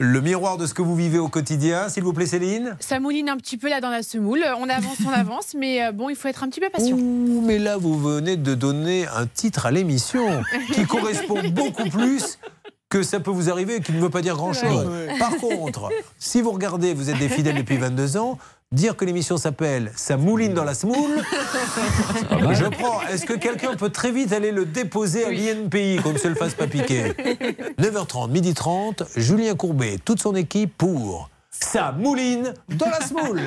le 0.00 0.20
miroir 0.22 0.56
de 0.56 0.66
ce 0.66 0.72
que 0.72 0.80
vous 0.80 0.96
vivez 0.96 1.18
au 1.18 1.28
quotidien. 1.28 1.90
S'il 1.90 2.02
vous 2.02 2.14
plaît 2.14 2.24
Céline? 2.26 2.74
Ça 2.80 2.98
mouline 3.00 3.28
un 3.28 3.36
petit 3.36 3.58
peu 3.58 3.68
là 3.68 3.80
dans 3.82 3.90
la 3.90 4.02
semoule. 4.02 4.42
On 4.58 4.68
avance, 4.68 4.96
on 5.06 5.10
avance, 5.12 5.54
mais 5.54 5.84
euh, 5.84 5.92
bon, 5.92 6.08
il 6.08 6.16
faut 6.16 6.26
être 6.28 6.42
un 6.42 6.48
petit 6.48 6.60
peu 6.60 6.70
patient. 6.70 6.96
Ouh, 6.96 7.42
mais 7.44 7.58
là 7.58 7.76
vous 7.76 8.00
venez 8.00 8.36
de 8.36 8.54
donner 8.54 9.06
un 9.08 9.26
titre 9.26 9.66
à 9.66 9.70
l'émission 9.70 10.42
qui 10.72 10.84
correspond 10.86 11.42
beaucoup 11.50 11.88
plus 11.90 12.38
que 12.88 13.02
ça 13.02 13.20
peut 13.20 13.30
vous 13.30 13.50
arriver 13.50 13.76
et 13.76 13.80
qui 13.80 13.92
ne 13.92 14.00
veut 14.00 14.10
pas 14.10 14.22
dire 14.22 14.36
grand-chose. 14.36 14.86
Ouais. 14.86 15.18
Par 15.18 15.36
contre, 15.36 15.90
si 16.18 16.40
vous 16.40 16.50
regardez, 16.50 16.94
vous 16.94 17.10
êtes 17.10 17.18
des 17.18 17.28
fidèles 17.28 17.56
depuis 17.56 17.76
22 17.78 18.16
ans, 18.16 18.38
dire 18.72 18.94
que 18.94 19.04
l'émission 19.04 19.36
s'appelle 19.36 19.90
Ça 19.96 20.16
mouline 20.16 20.54
dans 20.54 20.62
la 20.62 20.74
semoule, 20.74 21.24
je 22.30 22.68
prends. 22.68 23.02
Est-ce 23.02 23.26
que 23.26 23.32
quelqu'un 23.32 23.74
peut 23.74 23.90
très 23.90 24.12
vite 24.12 24.32
aller 24.32 24.52
le 24.52 24.64
déposer 24.64 25.24
à 25.24 25.30
l'INPI, 25.32 25.96
qu'on 26.00 26.12
ne 26.12 26.18
se 26.18 26.28
le 26.28 26.36
fasse 26.36 26.54
pas 26.54 26.68
piquer 26.68 27.08
9h30, 27.80 28.30
12h30, 28.30 29.06
Julien 29.16 29.56
Courbet, 29.56 29.98
toute 30.04 30.22
son 30.22 30.36
équipe 30.36 30.72
pour 30.78 31.30
Ça 31.50 31.90
mouline 31.90 32.54
dans 32.68 32.86
la 32.90 33.00
semoule. 33.00 33.42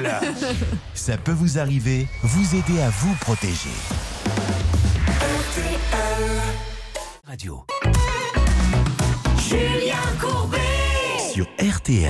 Ça 0.94 1.16
peut 1.16 1.32
vous 1.32 1.58
arriver, 1.58 2.06
vous 2.22 2.56
aider 2.58 2.82
à 2.82 2.90
vous 2.90 3.14
protéger. 3.22 3.70
Radio. 7.26 7.66
Julien 9.38 9.96
Courbet 10.20 10.63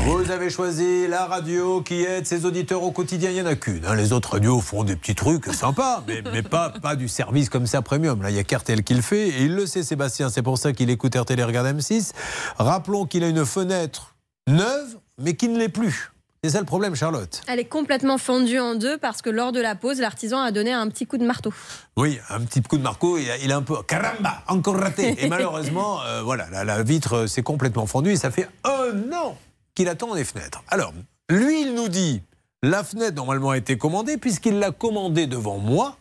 Vous 0.05 0.31
avez 0.31 0.49
choisi 0.49 1.07
la 1.07 1.25
radio 1.25 1.81
qui 1.81 2.01
aide 2.03 2.25
ses 2.25 2.45
auditeurs 2.45 2.83
au 2.83 2.91
quotidien. 2.91 3.29
Il 3.29 3.35
n'y 3.35 3.41
en 3.41 3.45
a 3.45 3.55
qu'une. 3.55 3.85
hein. 3.85 3.95
Les 3.95 4.11
autres 4.13 4.31
radios 4.33 4.59
font 4.59 4.83
des 4.83 4.95
petits 4.95 5.15
trucs 5.15 5.45
sympas, 5.53 6.03
mais, 6.33 6.41
pas, 6.43 6.69
pas 6.71 6.95
du 6.95 7.07
service 7.07 7.49
comme 7.49 7.65
ça 7.67 7.81
premium. 7.81 8.21
Là, 8.21 8.29
il 8.31 8.35
y 8.35 8.39
a 8.39 8.43
qu'RTL 8.43 8.83
qui 8.83 8.93
le 8.93 9.01
fait 9.01 9.29
et 9.29 9.43
il 9.43 9.55
le 9.55 9.65
sait, 9.65 9.83
Sébastien. 9.83 10.29
C'est 10.29 10.41
pour 10.41 10.57
ça 10.57 10.73
qu'il 10.73 10.89
écoute 10.89 11.15
RTL 11.15 11.39
et 11.39 11.43
regarde 11.43 11.67
M6. 11.67 12.11
Rappelons 12.57 13.05
qu'il 13.05 13.23
a 13.23 13.27
une 13.27 13.45
fenêtre 13.45 14.15
neuve, 14.47 14.97
mais 15.21 15.35
qui 15.35 15.47
ne 15.47 15.57
l'est 15.57 15.69
plus. 15.69 16.12
C'est 16.43 16.49
ça 16.49 16.59
le 16.59 16.65
problème, 16.65 16.93
Charlotte. 16.93 17.41
Elle 17.47 17.59
est 17.59 17.65
complètement 17.65 18.17
fendue 18.17 18.59
en 18.59 18.75
deux 18.75 18.97
parce 18.97 19.21
que 19.21 19.29
lors 19.29 19.53
de 19.53 19.61
la 19.61 19.75
pause, 19.75 20.01
l'artisan 20.01 20.41
a 20.41 20.51
donné 20.51 20.73
un 20.73 20.89
petit 20.89 21.05
coup 21.05 21.17
de 21.17 21.25
marteau. 21.25 21.53
Oui, 21.95 22.19
un 22.29 22.41
petit 22.41 22.61
coup 22.61 22.77
de 22.77 22.83
marco, 22.83 23.17
il 23.17 23.31
a, 23.31 23.37
il 23.37 23.49
a 23.53 23.55
un 23.55 23.61
peu. 23.61 23.81
Caramba, 23.83 24.43
encore 24.49 24.75
raté. 24.75 25.15
Et 25.23 25.29
malheureusement, 25.29 26.01
euh, 26.05 26.21
voilà, 26.21 26.49
la, 26.49 26.65
la 26.65 26.83
vitre 26.83 27.27
s'est 27.27 27.43
complètement 27.43 27.85
fendue 27.85 28.11
et 28.11 28.17
ça 28.17 28.29
fait 28.29 28.49
un 28.65 29.13
an 29.13 29.37
qu'il 29.73 29.87
attend 29.87 30.13
les 30.13 30.25
fenêtres. 30.25 30.61
Alors, 30.67 30.93
lui, 31.29 31.61
il 31.61 31.75
nous 31.75 31.87
dit 31.87 32.21
la 32.61 32.83
fenêtre 32.83 33.15
normalement 33.15 33.51
a 33.51 33.57
été 33.57 33.77
commandée 33.77 34.17
puisqu'il 34.17 34.59
l'a 34.59 34.71
commandée 34.71 35.27
devant 35.27 35.59
moi. 35.59 35.97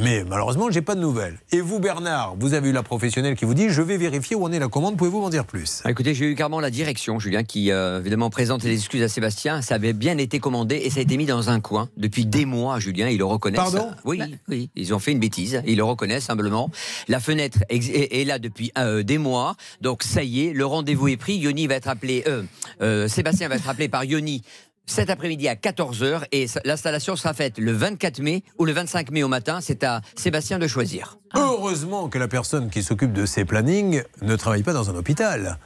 Mais 0.00 0.24
malheureusement, 0.24 0.70
j'ai 0.70 0.80
pas 0.80 0.94
de 0.94 1.00
nouvelles. 1.00 1.38
Et 1.52 1.60
vous, 1.60 1.78
Bernard, 1.78 2.34
vous 2.38 2.54
avez 2.54 2.70
eu 2.70 2.72
la 2.72 2.82
professionnelle 2.82 3.36
qui 3.36 3.44
vous 3.44 3.52
dit 3.52 3.68
je 3.68 3.82
vais 3.82 3.98
vérifier 3.98 4.34
où 4.34 4.42
en 4.44 4.50
est 4.50 4.58
la 4.58 4.68
commande. 4.68 4.96
Pouvez-vous 4.96 5.20
m'en 5.20 5.28
dire 5.28 5.44
plus? 5.44 5.82
Ah, 5.84 5.90
Écoutez, 5.90 6.14
j'ai 6.14 6.24
eu 6.24 6.34
carrément 6.34 6.60
la 6.60 6.70
direction, 6.70 7.18
Julien, 7.18 7.44
qui 7.44 7.70
euh, 7.70 8.00
évidemment 8.00 8.30
présente 8.30 8.64
les 8.64 8.72
excuses 8.72 9.02
à 9.02 9.08
Sébastien. 9.08 9.60
Ça 9.60 9.74
avait 9.74 9.92
bien 9.92 10.16
été 10.16 10.40
commandé 10.40 10.76
et 10.76 10.88
ça 10.88 11.00
a 11.00 11.02
été 11.02 11.18
mis 11.18 11.26
dans 11.26 11.50
un 11.50 11.60
coin 11.60 11.90
depuis 11.98 12.24
des 12.24 12.46
mois, 12.46 12.80
Julien. 12.80 13.10
Ils 13.10 13.18
le 13.18 13.26
reconnaissent. 13.26 13.60
Pardon? 13.60 13.90
Oui, 14.06 14.18
oui. 14.48 14.70
Ils 14.76 14.94
ont 14.94 14.98
fait 14.98 15.12
une 15.12 15.20
bêtise. 15.20 15.62
Ils 15.66 15.76
le 15.76 15.84
reconnaissent 15.84 16.24
simplement. 16.24 16.70
La 17.06 17.20
fenêtre 17.20 17.58
est, 17.68 17.86
est 18.18 18.24
là 18.24 18.38
depuis 18.38 18.72
euh, 18.78 19.02
des 19.02 19.18
mois. 19.18 19.56
Donc 19.82 20.04
ça 20.04 20.22
y 20.24 20.46
est, 20.46 20.52
le 20.54 20.64
rendez-vous 20.64 21.08
est 21.08 21.18
pris. 21.18 21.36
Yoni 21.36 21.66
va 21.66 21.74
être 21.74 21.88
appelé. 21.88 22.24
euh, 22.26 22.42
euh, 22.80 23.08
Sébastien 23.08 23.48
va 23.48 23.56
être 23.56 23.68
appelé 23.68 23.88
par 23.88 24.04
Yoni. 24.04 24.42
Cet 24.86 25.10
après-midi 25.10 25.48
à 25.48 25.54
14h 25.54 26.24
et 26.32 26.46
l'installation 26.64 27.16
sera 27.16 27.34
faite 27.34 27.58
le 27.58 27.72
24 27.72 28.20
mai 28.20 28.42
ou 28.58 28.64
le 28.64 28.72
25 28.72 29.10
mai 29.10 29.22
au 29.22 29.28
matin. 29.28 29.60
C'est 29.60 29.84
à 29.84 30.00
Sébastien 30.16 30.58
de 30.58 30.66
choisir. 30.66 31.18
Heureusement 31.34 32.08
que 32.08 32.18
la 32.18 32.28
personne 32.28 32.68
qui 32.68 32.82
s'occupe 32.82 33.12
de 33.12 33.24
ces 33.24 33.44
plannings 33.44 34.02
ne 34.22 34.36
travaille 34.36 34.62
pas 34.64 34.72
dans 34.72 34.90
un 34.90 34.94
hôpital. 34.96 35.58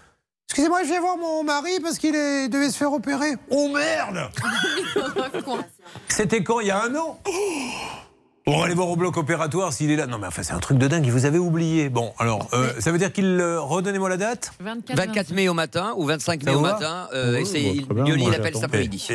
Excusez-moi, 0.48 0.84
je 0.84 0.88
viens 0.90 1.01
voir 1.01 1.16
mon 1.16 1.43
mari 1.43 1.80
parce 1.82 1.98
qu'il 1.98 2.14
est- 2.14 2.48
devait 2.48 2.70
se 2.70 2.76
faire 2.76 2.93
opérer. 2.93 3.32
Oh 3.51 3.68
merde 3.74 4.30
C'était 6.09 6.43
quand? 6.44 6.60
Il 6.60 6.68
y 6.68 6.70
a 6.70 6.82
un 6.84 6.94
an? 6.94 7.20
On 8.48 8.59
va 8.60 8.66
aller 8.66 8.74
voir 8.74 8.89
au 8.89 8.94
bloc 8.97 9.16
opératoire 9.16 9.73
s'il 9.73 9.90
est 9.90 9.97
là. 9.97 10.06
Non 10.06 10.18
mais 10.18 10.28
enfin 10.28 10.44
c'est 10.44 10.52
un 10.52 10.60
truc 10.60 10.78
de 10.78 10.86
dingue, 10.86 11.05
vous 11.09 11.24
avez 11.24 11.39
oublié. 11.39 11.89
Bon 11.89 12.12
alors, 12.18 12.47
euh, 12.52 12.70
ça 12.78 12.93
veut 12.93 12.98
dire 12.98 13.12
qu'il... 13.12 13.24
euh, 13.40 13.60
Redonnez-moi 13.60 14.09
la 14.09 14.16
date 14.16 14.52
24 14.60 15.32
mai 15.32 15.48
au 15.48 15.55
matin 15.55 15.94
ou 15.97 16.06
25 16.06 16.44
mai 16.44 16.55
au 16.55 16.60
matin. 16.60 17.09
euh, 17.12 17.39
et 17.39 17.44
c'est 17.44 17.59
Oui, 17.90 18.24
l'appelle 18.31 18.44
j'attends. 18.44 18.55
cet 18.60 18.64
après-midi. 18.64 19.09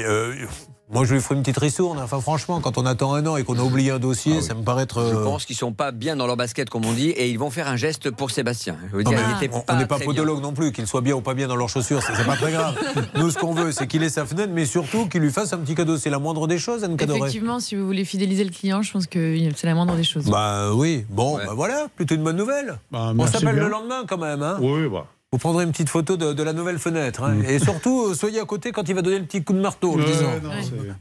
Moi 0.94 1.06
je 1.06 1.14
lui 1.14 1.22
ferai 1.22 1.36
une 1.36 1.42
petite 1.42 1.58
ristourne. 1.58 2.00
Enfin 2.00 2.20
franchement, 2.20 2.60
quand 2.60 2.78
on 2.78 2.86
attend 2.86 3.14
un 3.14 3.26
an 3.26 3.38
et 3.38 3.44
qu'on 3.44 3.58
a 3.58 3.62
oublié 3.64 3.92
un 3.92 4.00
dossier, 4.00 4.42
ça 4.42 4.54
me 4.54 4.62
paraît 4.64 4.84
être... 4.84 5.02
Je 5.10 5.16
euh, 5.16 5.24
pense 5.24 5.46
qu'ils 5.46 5.56
sont 5.56 5.72
pas 5.72 5.92
bien 5.92 6.16
dans 6.16 6.28
leur 6.28 6.36
basket, 6.38 6.70
comme 6.70 6.86
on 6.86 6.94
dit, 6.94 7.10
et 7.10 7.30
ils 7.30 7.40
vont 7.40 7.50
faire 7.50 7.68
un 7.68 7.78
geste 7.78 8.12
pour 8.12 8.32
Sébastien. 8.32 8.76
Je 8.92 8.98
veux 8.98 9.04
Non, 9.04 9.12
dire, 9.12 9.20
mais 9.20 9.34
il 9.40 9.46
était 9.46 9.56
on- 9.56 9.64
on 9.68 9.78
n'est 9.78 9.86
pas 9.86 9.98
bien. 9.98 10.06
podologue 10.06 10.42
non 10.42 10.52
plus, 10.54 10.72
qu'il 10.72 10.86
soit 10.88 11.02
bien 11.02 11.16
ou 11.16 11.22
pas 11.22 11.34
bien 11.34 11.48
dans 11.48 11.56
leurs 11.56 11.70
chaussures, 11.70 12.02
c'est 12.04 12.26
pas 12.26 12.36
très 12.36 12.52
grave. 12.52 12.76
Nous, 13.16 13.30
ce 13.32 13.38
qu'on 13.38 13.54
veut, 13.54 13.72
c'est 13.72 13.88
qu'il 13.88 14.04
ait 14.04 14.10
sa 14.10 14.26
fenêtre, 14.26 14.52
mais 14.54 14.66
surtout 14.66 15.08
qu'il 15.08 15.22
lui 15.22 15.32
fasse 15.32 15.54
un 15.54 15.60
petit 15.60 15.76
cadeau. 15.76 15.98
C'est 15.98 16.10
la 16.10 16.20
moindre 16.20 16.48
des 16.48 16.58
choses, 16.58 16.84
Anne 16.84 16.98
Cadoré. 16.98 17.20
Effectivement, 17.20 17.60
si 17.60 17.76
vous 17.76 17.86
voulez 17.86 18.06
fidéliser 18.06 18.44
le 18.44 18.52
client, 18.52 18.82
je 18.82 18.92
pense 18.92 19.08
que 19.08 19.38
c'est 19.56 19.68
la 19.68 19.76
moindre 19.76 19.96
des 19.96 20.04
choses. 20.04 20.26
Bah 20.26 20.74
oui, 20.74 21.06
bon, 21.10 21.38
bah 21.38 21.54
voilà, 21.56 21.88
plutôt 21.96 22.16
une 22.16 22.24
bonne 22.24 22.38
nouvelle. 22.38 22.78
on 22.92 23.14
merci 23.14 23.34
s'appelle 23.40 23.56
le 23.56 23.70
lendemain 23.70 24.04
quand 24.08 24.18
même. 24.18 24.44
Hein 24.44 24.58
Oui, 24.62 24.88
bah. 24.90 25.06
Vous 25.34 25.38
prendrez 25.40 25.64
une 25.64 25.72
petite 25.72 25.88
photo 25.88 26.18
de, 26.18 26.34
de 26.34 26.44
la 26.44 26.52
nouvelle 26.52 26.78
fenêtre. 26.78 27.24
hein. 27.24 27.38
Et 27.48 27.58
surtout, 27.58 28.08
euh, 28.08 28.14
soyez 28.16 28.42
à 28.42 28.44
côté 28.44 28.74
quand 28.74 28.90
il 28.90 28.96
va 28.96 29.02
donner 29.02 29.18
le 29.18 29.24
petit 29.24 29.42
coup 29.42 29.54
de 29.54 29.62
marteau. 29.62 29.96
le 29.96 30.04
Ouais, 30.04 30.12
disant. 30.12 30.30
non, 30.44 30.50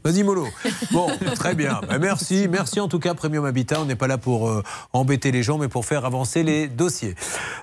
Vas-y, 0.05 0.23
Molo. 0.23 0.47
Bon, 0.91 1.07
très 1.35 1.53
bien. 1.53 1.81
Bah, 1.85 1.99
merci. 1.99 2.47
Merci 2.49 2.79
en 2.79 2.87
tout 2.87 2.97
cas, 2.99 3.13
Premium 3.13 3.43
Habitat. 3.43 3.81
On 3.81 3.83
n'est 3.85 3.97
pas 3.97 4.07
là 4.07 4.17
pour 4.17 4.47
euh, 4.47 4.63
embêter 4.93 5.33
les 5.33 5.43
gens, 5.43 5.57
mais 5.57 5.67
pour 5.67 5.85
faire 5.85 6.05
avancer 6.05 6.43
les 6.43 6.69
dossiers. 6.69 7.15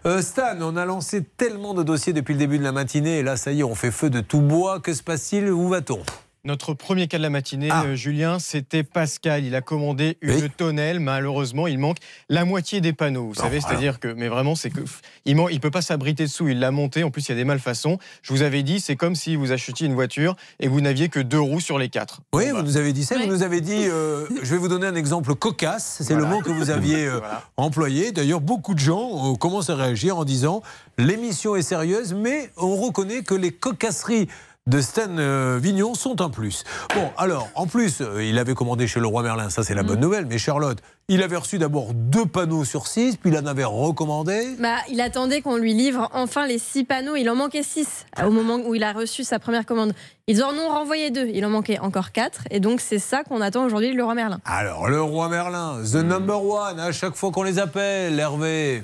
Euh, 0.05 0.21
Stan, 0.21 0.59
on 0.61 0.77
a 0.77 0.85
lancé 0.85 1.25
tellement 1.39 1.73
de 1.73 1.83
dossiers 1.83 2.13
depuis 2.13 2.35
le 2.35 2.39
début 2.39 2.59
de 2.59 2.65
la 2.65 2.73
matinée. 2.73 3.21
Et 3.21 3.23
là, 3.23 3.39
ça 3.39 3.51
y 3.51 3.61
est, 3.61 3.65
on 3.65 3.75
fait 3.75 3.91
feu 3.91 4.11
de 4.11 4.21
tout 4.21 4.43
bois. 4.43 4.79
Que 4.79 4.93
se 4.93 5.03
passe-t-il? 5.03 5.51
Où 5.51 5.69
va-t-on? 5.71 6.01
Notre 6.49 6.73
premier 6.73 7.09
cas 7.09 7.19
de 7.19 7.23
la 7.23 7.29
matinée, 7.29 7.69
Ah. 7.71 7.83
euh, 7.85 7.95
Julien, 7.95 8.39
c'était 8.39 8.83
Pascal. 8.83 9.45
Il 9.45 9.55
a 9.55 9.61
commandé 9.61 10.17
une 10.23 10.49
tonnelle. 10.49 10.99
Malheureusement, 10.99 11.67
il 11.67 11.79
manque 11.79 11.99
la 12.31 12.47
moitié 12.47 12.81
des 12.81 12.95
panneaux. 12.95 13.27
Vous 13.27 13.35
savez, 13.35 13.61
c'est-à-dire 13.61 14.01
que, 14.01 14.09
mais 14.09 14.29
vraiment, 14.29 14.55
c'est 14.55 14.71
que 14.71 14.81
il, 15.27 15.37
il 15.51 15.61
peut 15.61 15.71
pas 15.71 15.83
s'abriter 15.83 16.23
dessous. 16.25 16.49
Il 16.49 16.59
l'a 16.59 16.71
monté. 16.71 17.05
En 17.05 17.11
plus, 17.11 17.29
il 17.29 17.33
y 17.33 17.33
a 17.33 17.35
des 17.35 17.45
malfaçons. 17.45 17.99
Je 18.23 18.33
vous 18.33 18.41
avais 18.41 18.63
dit, 18.63 18.81
c'est 18.81 18.97
comme 18.97 19.15
si 19.15 19.37
vous 19.37 19.53
achetiez 19.53 19.87
une 19.87 19.93
voiture 19.93 20.37
et 20.59 20.69
vous 20.69 20.81
n'aviez 20.81 21.11
que 21.11 21.21
deux 21.21 21.39
roues 21.39 21.61
sur 21.61 21.79
les 21.79 21.91
quatre. 21.91 22.23
Oui, 22.33 22.49
vous 22.51 22.63
nous 22.63 22.79
avez 22.79 22.95
dit 22.95 23.05
ça. 23.05 23.19
Vous 23.19 23.27
nous 23.27 23.43
avez 23.43 23.61
dit, 23.61 23.85
euh, 23.87 24.25
je 24.43 24.51
vais 24.51 24.57
vous 24.57 24.69
donner 24.69 24.87
un 24.87 24.95
exemple 24.95 25.35
cocasse. 25.35 25.99
C'est 26.01 26.15
le 26.15 26.25
mot 26.25 26.41
que 26.41 26.49
vous 26.51 26.71
aviez 26.71 27.05
euh, 27.05 27.21
employé. 27.59 28.11
D'ailleurs, 28.11 28.41
beaucoup 28.41 28.73
de 28.73 28.79
gens 28.81 29.33
euh, 29.33 29.37
commencent 29.37 29.69
à 29.69 29.77
réagir 29.77 30.17
en 30.17 30.25
disant 30.25 30.63
l'émission 30.97 31.57
est 31.57 31.63
sérieuse, 31.63 32.15
mais 32.15 32.51
on 32.57 32.75
reconnaît 32.75 33.23
que 33.23 33.35
les 33.35 33.53
cocasseries 33.53 34.29
de 34.69 34.81
Stan 34.83 35.09
euh, 35.19 35.59
Vignon 35.61 35.95
sont 35.95 36.21
un 36.21 36.29
plus. 36.29 36.63
Bon, 36.95 37.11
alors, 37.17 37.49
en 37.55 37.67
plus, 37.67 38.01
euh, 38.01 38.23
il 38.23 38.39
avait 38.39 38.55
commandé 38.55 38.87
chez 38.87 39.01
le 39.01 39.07
roi 39.07 39.23
Merlin, 39.23 39.49
ça 39.49 39.65
c'est 39.65 39.75
la 39.75 39.83
bonne 39.83 40.01
nouvelle, 40.01 40.27
mais 40.27 40.37
Charlotte, 40.37 40.79
il 41.09 41.23
avait 41.23 41.37
reçu 41.37 41.59
d'abord 41.59 41.95
deux 41.95 42.27
panneaux 42.27 42.67
sur 42.67 42.87
six, 42.87 43.17
puis 43.17 43.31
il 43.31 43.39
en 43.39 43.47
avait 43.47 43.65
recommandé. 43.65 44.57
Bah, 44.61 44.77
il 44.91 45.01
attendait 45.01 45.41
qu'on 45.41 45.57
lui 45.57 45.73
livre 45.73 46.11
enfin 46.13 46.47
les 46.47 46.59
six 46.59 46.85
panneaux. 46.85 47.17
Il 47.17 47.31
en 47.31 47.35
manquait 47.35 47.63
six 47.63 48.05
au 48.23 48.31
moment 48.31 48.57
où 48.57 48.75
il 48.75 48.83
a 48.85 48.93
reçu 48.93 49.25
sa 49.25 49.39
première 49.39 49.65
commande. 49.65 49.95
Ils 50.27 50.45
en 50.45 50.53
ont 50.53 50.69
renvoyé 50.69 51.11
deux. 51.11 51.27
Il 51.33 51.47
en 51.47 51.49
manquait 51.49 51.79
encore 51.79 52.13
quatre. 52.13 52.43
Et 52.51 52.61
donc, 52.61 52.83
c'est 52.83 52.99
ça 52.99 53.25
qu'on 53.25 53.41
attend 53.41 53.65
aujourd'hui 53.65 53.91
de 53.91 53.97
Leroy 53.97 54.15
Merlin. 54.15 54.39
Alors, 54.45 54.91
le 54.91 55.01
roi 55.01 55.31
Merlin, 55.31 55.83
the 55.83 56.05
number 56.05 56.45
one, 56.45 56.79
à 56.79 56.93
chaque 56.93 57.15
fois 57.15 57.31
qu'on 57.31 57.43
les 57.43 57.59
appelle, 57.59 58.21
Hervé. 58.21 58.83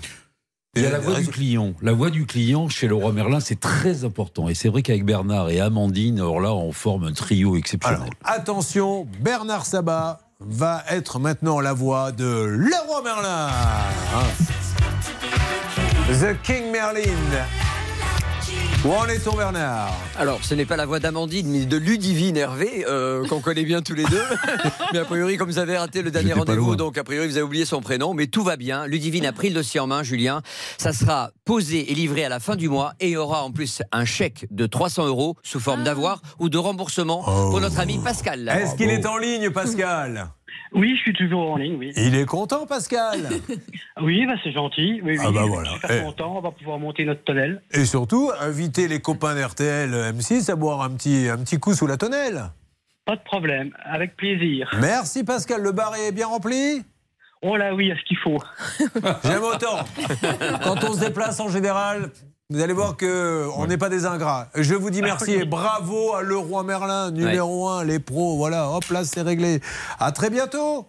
Il 0.76 0.82
y 0.82 0.86
a 0.86 0.90
la 0.90 0.98
voix 0.98 1.20
du 1.20 1.28
client. 1.28 1.72
La 1.82 1.92
voix 1.92 2.10
du 2.10 2.26
client 2.26 2.68
chez 2.68 2.88
le 2.88 2.94
roi 2.94 3.12
Merlin, 3.12 3.40
c'est 3.40 3.60
très 3.60 4.05
important. 4.05 4.48
Et 4.48 4.55
c'est 4.55 4.68
vrai 4.68 4.82
qu'avec 4.82 5.05
Bernard 5.05 5.51
et 5.51 5.60
Amandine, 5.60 6.18
alors 6.18 6.40
là, 6.40 6.52
on 6.52 6.72
forme 6.72 7.05
un 7.05 7.12
trio 7.12 7.56
exceptionnel. 7.56 8.10
Attention, 8.24 9.06
Bernard 9.20 9.66
Sabat, 9.66 10.20
va 10.40 10.82
être 10.90 11.18
maintenant 11.18 11.60
la 11.60 11.72
voix 11.72 12.12
de 12.12 12.24
Leroy 12.24 13.02
Merlin. 13.02 13.48
The 16.09 16.36
King 16.42 16.70
Merlin. 16.70 17.02
Où 18.85 18.93
en 18.93 19.06
est-on, 19.06 19.35
Bernard 19.35 19.94
Alors, 20.19 20.44
ce 20.44 20.55
n'est 20.55 20.66
pas 20.66 20.77
la 20.77 20.85
voix 20.85 21.01
d'Amandine, 21.01 21.48
mais 21.48 21.65
de 21.65 21.78
Ludivine 21.78 22.36
Hervé, 22.36 22.85
euh, 22.86 23.27
qu'on 23.27 23.40
connaît 23.40 23.65
bien 23.65 23.81
tous 23.81 23.94
les 23.94 24.05
deux. 24.05 24.23
mais 24.93 24.98
a 24.98 25.06
priori, 25.06 25.39
comme 25.39 25.48
vous 25.48 25.59
avez 25.59 25.78
raté 25.78 26.02
le 26.02 26.11
dernier 26.11 26.35
rendez-vous, 26.35 26.77
donc 26.77 26.98
a 26.98 27.05
priori, 27.05 27.27
vous 27.27 27.39
avez 27.39 27.47
oublié 27.47 27.65
son 27.65 27.81
prénom, 27.81 28.12
mais 28.12 28.27
tout 28.27 28.44
va 28.44 28.59
bien. 28.59 28.86
Ludivine 28.86 29.24
a 29.24 29.32
pris 29.32 29.48
le 29.48 29.55
dossier 29.55 29.81
en 29.81 29.86
main, 29.86 30.02
Julien. 30.02 30.43
Ça 30.77 30.93
sera 30.93 31.31
posé 31.47 31.90
et 31.90 31.94
livré 31.94 32.27
à 32.27 32.28
la 32.28 32.40
fin 32.40 32.56
du 32.56 32.69
mois, 32.69 32.93
et 33.01 33.09
il 33.09 33.12
y 33.12 33.16
aura 33.16 33.43
en 33.43 33.52
plus 33.52 33.81
un 33.90 34.05
chèque 34.05 34.47
de 34.51 34.66
300 34.66 35.06
euros 35.06 35.36
sous 35.43 35.61
forme 35.61 35.82
d'avoir 35.82 36.20
ou 36.39 36.51
de 36.51 36.59
remboursement 36.59 37.23
pour 37.23 37.62
notre 37.62 37.81
ami 37.81 37.97
Pascal. 37.97 38.51
Est-ce 38.51 38.77
qu'il 38.77 38.90
est 38.90 39.06
en 39.06 39.16
ligne, 39.16 39.48
Pascal? 39.48 40.28
Oui, 40.74 40.94
je 40.96 41.02
suis 41.02 41.12
toujours 41.12 41.52
en 41.52 41.56
ligne, 41.56 41.76
oui. 41.78 41.92
Il 41.96 42.14
est 42.16 42.26
content, 42.26 42.66
Pascal? 42.66 43.20
Oui, 44.02 44.26
bah, 44.26 44.32
c'est 44.42 44.51
gentil. 44.51 45.01
Oui, 45.05 45.16
oui, 45.16 45.24
Ah 45.24 45.30
bah 45.30 45.42
je 45.44 45.48
voilà. 45.48 45.70
suis 45.70 45.78
Eh. 45.88 46.02
content. 46.02 46.36
On 46.36 46.40
va 46.40 46.51
pouvoir 46.51 46.78
monter 46.80 47.05
notre 47.05 47.22
tonnelle. 47.22 47.62
Et 47.70 47.84
surtout, 47.84 48.32
inviter 48.40 48.88
les 48.88 49.01
copains 49.01 49.36
d'RTL 49.36 49.90
M6 50.12 50.51
à 50.51 50.56
boire 50.56 50.82
un 50.82 50.90
petit, 50.90 51.28
un 51.30 51.38
petit 51.38 51.60
coup 51.60 51.74
sous 51.74 51.86
la 51.86 51.96
tonnelle. 51.96 52.51
Pas 53.06 53.14
de 53.16 53.22
problème, 53.22 53.70
avec 53.84 54.16
plaisir. 54.16 54.68
Merci 54.80 55.22
Pascal, 55.24 55.62
le 55.62 55.70
bar 55.72 55.94
est 55.94 56.10
bien 56.10 56.26
rempli? 56.26 56.82
Oh 57.42 57.56
là 57.56 57.74
oui, 57.74 57.92
à 57.92 57.96
ce 57.96 58.02
qu'il 58.05 58.16
faut. 58.16 58.38
J'aime 59.24 59.42
autant. 59.42 59.84
Quand 60.64 60.82
on 60.82 60.94
se 60.94 61.01
déplace 61.01 61.38
en 61.38 61.51
général, 61.51 62.10
vous 62.51 62.61
allez 62.61 62.75
voir 62.75 62.97
que 62.97 63.49
on 63.57 63.66
n'est 63.66 63.79
pas 63.79 63.89
des 63.89 64.05
ingrats. 64.05 64.49
Je 64.55 64.75
vous 64.75 64.91
dis 64.91 65.01
merci 65.01 65.33
et 65.33 65.45
bravo 65.47 66.15
à 66.15 66.23
Leroy 66.23 66.62
Merlin, 66.62 67.11
numéro 67.11 67.69
1, 67.69 67.85
les 67.85 67.99
pros. 67.99 68.37
Voilà, 68.37 68.69
hop 68.71 68.85
là, 68.91 69.05
c'est 69.05 69.23
réglé. 69.23 69.61
À 69.99 70.12
très 70.12 70.29
bientôt. 70.29 70.87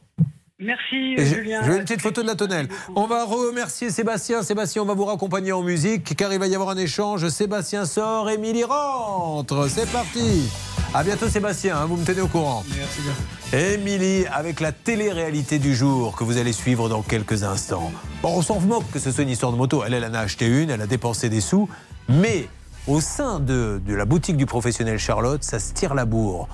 Merci, 0.59 1.15
Et 1.17 1.25
je- 1.25 1.35
Julien. 1.35 1.61
Je 1.63 1.71
veux 1.71 1.77
une 1.77 1.83
petite 1.83 2.01
photo 2.01 2.21
de 2.21 2.27
la 2.27 2.35
tonnelle. 2.35 2.69
On 2.95 3.07
va 3.07 3.25
remercier 3.25 3.89
Sébastien. 3.89 4.41
Sébastien, 4.41 4.83
on 4.83 4.85
va 4.85 4.93
vous 4.93 5.03
raccompagner 5.03 5.51
en 5.51 5.61
musique 5.61 6.15
car 6.15 6.31
il 6.31 6.39
va 6.39 6.47
y 6.47 6.55
avoir 6.55 6.69
un 6.69 6.77
échange. 6.77 7.27
Sébastien 7.27 7.83
sort, 7.85 8.29
Émilie 8.29 8.63
rentre. 8.63 9.67
C'est 9.69 9.89
parti. 9.91 10.49
À 10.93 11.03
bientôt 11.03 11.27
Sébastien, 11.27 11.75
hein, 11.77 11.85
vous 11.87 11.97
me 11.97 12.05
tenez 12.05 12.21
au 12.21 12.27
courant. 12.27 12.63
Merci 12.77 13.01
bien. 13.01 13.59
Émilie, 13.59 14.25
avec 14.27 14.61
la 14.61 14.71
télé-réalité 14.71 15.59
du 15.59 15.75
jour 15.75 16.15
que 16.15 16.23
vous 16.23 16.37
allez 16.37 16.53
suivre 16.53 16.87
dans 16.87 17.01
quelques 17.01 17.43
instants. 17.43 17.91
Bon, 18.21 18.29
on 18.37 18.41
s'en 18.41 18.61
moque 18.61 18.89
que 18.93 18.99
ce 18.99 19.11
soit 19.11 19.23
une 19.23 19.29
histoire 19.29 19.51
de 19.51 19.57
moto. 19.57 19.83
Elle, 19.85 19.93
elle 19.93 20.05
en 20.05 20.13
a 20.13 20.19
acheté 20.19 20.47
une, 20.47 20.69
elle 20.69 20.81
a 20.81 20.87
dépensé 20.87 21.27
des 21.27 21.41
sous. 21.41 21.67
Mais 22.07 22.47
au 22.87 23.01
sein 23.01 23.41
de, 23.41 23.81
de 23.85 23.93
la 23.93 24.05
boutique 24.05 24.37
du 24.37 24.45
professionnel 24.45 24.99
Charlotte, 24.99 25.43
ça 25.43 25.59
se 25.59 25.73
tire 25.73 25.93
la 25.95 26.05
bourre. 26.05 26.47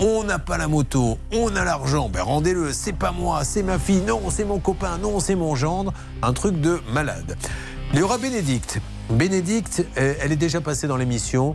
On 0.00 0.24
n'a 0.24 0.40
pas 0.40 0.58
la 0.58 0.66
moto, 0.66 1.18
on 1.32 1.54
a 1.54 1.64
l'argent, 1.64 2.08
ben 2.08 2.22
rendez-le, 2.22 2.72
c'est 2.72 2.92
pas 2.92 3.12
moi, 3.12 3.44
c'est 3.44 3.62
ma 3.62 3.78
fille, 3.78 4.00
non, 4.00 4.22
c'est 4.28 4.44
mon 4.44 4.58
copain, 4.58 4.98
non, 4.98 5.20
c'est 5.20 5.36
mon 5.36 5.54
gendre. 5.54 5.92
Un 6.20 6.32
truc 6.32 6.60
de 6.60 6.80
malade. 6.92 7.36
Il 7.92 8.00
y 8.00 8.02
aura 8.02 8.18
Bénédicte. 8.18 8.80
Bénédicte, 9.08 9.86
euh, 9.96 10.14
elle 10.20 10.32
est 10.32 10.36
déjà 10.36 10.60
passée 10.60 10.88
dans 10.88 10.96
l'émission. 10.96 11.54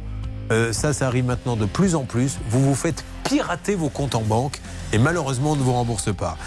Euh, 0.51 0.71
ça, 0.71 0.93
ça 0.93 1.07
arrive 1.07 1.25
maintenant 1.25 1.57
de 1.57 1.65
plus 1.65 1.95
en 1.95 2.05
plus. 2.05 2.37
Vous 2.49 2.63
vous 2.63 2.75
faites 2.75 3.03
pirater 3.25 3.75
vos 3.75 3.89
comptes 3.89 4.15
en 4.15 4.21
banque 4.21 4.61
et 4.93 4.97
malheureusement, 4.97 5.55
ne 5.55 5.61
vous 5.61 5.73
rembourse 5.73 6.13
pas. 6.13 6.37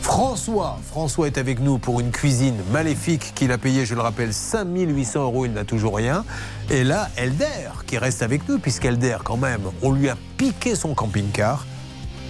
François, 0.00 0.78
François 0.86 1.26
est 1.26 1.38
avec 1.38 1.60
nous 1.60 1.78
pour 1.78 2.00
une 2.00 2.10
cuisine 2.10 2.56
maléfique 2.72 3.32
qu'il 3.34 3.52
a 3.52 3.58
payée, 3.58 3.86
je 3.86 3.94
le 3.94 4.00
rappelle, 4.00 4.34
5800 4.34 5.22
euros, 5.22 5.46
il 5.46 5.52
n'a 5.52 5.64
toujours 5.64 5.96
rien. 5.96 6.24
Et 6.70 6.84
là, 6.84 7.08
Elder, 7.16 7.70
qui 7.86 7.96
reste 7.96 8.22
avec 8.22 8.48
nous, 8.48 8.58
puisqu'Elder, 8.58 9.18
quand 9.24 9.38
même, 9.38 9.62
on 9.82 9.92
lui 9.92 10.08
a 10.08 10.16
piqué 10.36 10.74
son 10.74 10.94
camping-car. 10.94 11.66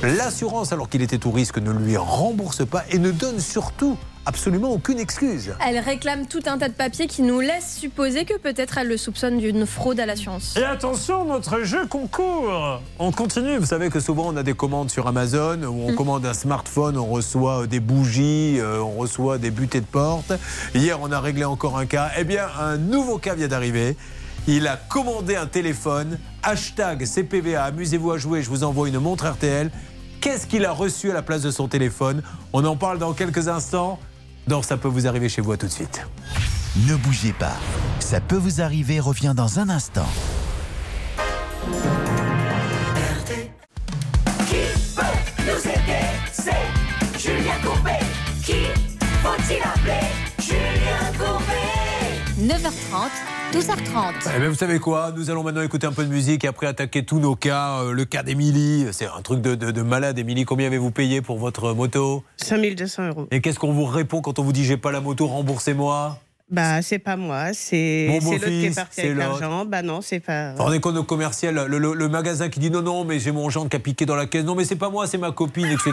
L'assurance, 0.02 0.72
alors 0.72 0.88
qu'il 0.88 1.02
était 1.02 1.18
tout 1.18 1.30
risque, 1.32 1.58
ne 1.58 1.72
lui 1.72 1.96
rembourse 1.96 2.64
pas 2.66 2.84
et 2.90 2.98
ne 2.98 3.10
donne 3.10 3.40
surtout 3.40 3.96
absolument 4.26 4.70
aucune 4.72 4.98
excuse. 4.98 5.54
Elle 5.66 5.78
réclame 5.78 6.26
tout 6.26 6.42
un 6.46 6.58
tas 6.58 6.68
de 6.68 6.74
papiers 6.74 7.06
qui 7.06 7.22
nous 7.22 7.40
laissent 7.40 7.76
supposer 7.78 8.24
que 8.24 8.36
peut-être 8.38 8.78
elle 8.78 8.88
le 8.88 8.96
soupçonne 8.96 9.38
d'une 9.38 9.66
fraude 9.66 10.00
à 10.00 10.06
l'assurance. 10.06 10.56
Et 10.56 10.64
attention, 10.64 11.24
notre 11.24 11.62
jeu 11.62 11.86
concours 11.86 12.80
On 12.98 13.12
continue. 13.12 13.56
Vous 13.58 13.66
savez 13.66 13.90
que 13.90 14.00
souvent 14.00 14.28
on 14.28 14.36
a 14.36 14.42
des 14.42 14.54
commandes 14.54 14.90
sur 14.90 15.06
Amazon 15.06 15.62
où 15.64 15.88
on 15.88 15.92
Mm. 15.92 15.96
commande 15.96 16.26
un 16.26 16.34
smartphone, 16.34 16.96
on 16.98 17.06
reçoit 17.06 17.66
des 17.66 17.80
bougies, 17.80 18.58
euh, 18.60 18.80
on 18.80 18.92
reçoit 18.98 19.38
des 19.38 19.50
butées 19.50 19.80
de 19.80 19.86
porte. 19.86 20.32
Hier, 20.74 20.98
on 21.00 21.12
a 21.12 21.20
réglé 21.20 21.44
encore 21.44 21.78
un 21.78 21.86
cas. 21.86 22.10
Eh 22.18 22.24
bien, 22.24 22.46
un 22.60 22.76
nouveau 22.78 23.18
cas 23.18 23.34
vient 23.34 23.48
d'arriver. 23.48 23.96
Il 24.46 24.66
a 24.66 24.76
commandé 24.76 25.36
un 25.36 25.46
téléphone. 25.46 26.18
Hashtag 26.42 27.04
CPVA, 27.06 27.64
amusez-vous 27.64 28.10
à 28.12 28.18
jouer, 28.18 28.42
je 28.42 28.50
vous 28.50 28.62
envoie 28.64 28.88
une 28.88 28.98
montre 28.98 29.26
RTL. 29.26 29.70
Qu'est-ce 30.20 30.46
qu'il 30.46 30.64
a 30.64 30.72
reçu 30.72 31.10
à 31.10 31.14
la 31.14 31.22
place 31.22 31.42
de 31.42 31.50
son 31.50 31.68
téléphone? 31.68 32.22
On 32.52 32.64
en 32.64 32.76
parle 32.76 32.98
dans 32.98 33.12
quelques 33.12 33.48
instants. 33.48 33.98
Donc 34.46 34.64
ça 34.64 34.76
peut 34.76 34.88
vous 34.88 35.06
arriver 35.06 35.28
chez 35.28 35.40
vous 35.40 35.52
à 35.52 35.56
tout 35.56 35.66
de 35.66 35.72
suite. 35.72 36.06
Ne 36.88 36.96
bougez 36.96 37.32
pas. 37.32 37.56
Ça 38.00 38.20
peut 38.20 38.36
vous 38.36 38.60
arriver 38.60 39.00
revient 39.00 39.32
dans 39.34 39.58
un 39.58 39.68
instant. 39.68 40.06
Qui 44.48 44.62
peut 44.94 45.02
nous 45.46 45.60
aider? 45.60 46.04
C'est 46.32 47.18
Julien 47.18 47.54
Courbet. 47.62 48.00
Qui 48.44 48.66
faut-il 49.22 49.62
appeler? 49.62 50.33
9h30, 52.44 53.54
12h30. 53.54 54.12
Eh 54.36 54.38
bien, 54.38 54.48
vous 54.50 54.54
savez 54.54 54.78
quoi? 54.78 55.12
Nous 55.16 55.30
allons 55.30 55.42
maintenant 55.42 55.62
écouter 55.62 55.86
un 55.86 55.92
peu 55.92 56.04
de 56.04 56.10
musique 56.10 56.44
et 56.44 56.48
après 56.48 56.66
attaquer 56.66 57.02
tous 57.02 57.18
nos 57.18 57.34
cas. 57.36 57.78
Euh, 57.80 57.92
le 57.92 58.04
cas 58.04 58.22
d'Émilie, 58.22 58.86
c'est 58.92 59.06
un 59.06 59.22
truc 59.22 59.40
de, 59.40 59.54
de- 59.54 59.70
de 59.70 59.80
malade. 59.82 60.18
Émilie, 60.18 60.44
combien 60.44 60.66
avez-vous 60.66 60.90
payé 60.90 61.22
pour 61.22 61.38
votre 61.38 61.72
moto? 61.72 62.22
5200 62.36 63.08
euros. 63.08 63.28
Et 63.30 63.40
qu'est-ce 63.40 63.58
qu'on 63.58 63.72
vous 63.72 63.86
répond 63.86 64.20
quand 64.20 64.38
on 64.38 64.42
vous 64.42 64.52
dit 64.52 64.62
j'ai 64.64 64.76
pas 64.76 64.92
la 64.92 65.00
moto, 65.00 65.26
remboursez-moi? 65.26 66.18
Bah, 66.50 66.82
c'est 66.82 66.98
pas 66.98 67.16
moi, 67.16 67.54
c'est 67.54 68.08
l'autre 68.22 68.44
qui 68.46 68.66
est 68.66 68.74
parti 68.74 68.96
c'est 68.96 69.04
avec 69.06 69.16
l'argent. 69.16 69.64
Bah 69.64 69.80
non, 69.80 70.02
c'est 70.02 70.20
pas. 70.20 70.52
Vous 70.52 70.62
rendez 70.64 70.78
compte, 70.80 70.94
nos 70.94 71.02
commercial, 71.02 71.54
le, 71.66 71.78
le- 71.78 71.94
le 71.94 72.08
magasin 72.10 72.50
qui 72.50 72.60
dit 72.60 72.70
non, 72.70 72.82
non, 72.82 73.06
mais 73.06 73.18
j'ai 73.20 73.32
mon 73.32 73.48
gendre 73.48 73.70
qui 73.70 73.76
a 73.76 73.80
piqué 73.80 74.04
dans 74.04 74.16
la 74.16 74.26
caisse. 74.26 74.44
Non, 74.44 74.54
mais 74.54 74.66
c'est 74.66 74.76
pas 74.76 74.90
moi, 74.90 75.06
c'est 75.06 75.16
ma 75.16 75.32
copine, 75.32 75.66
etc. 75.68 75.92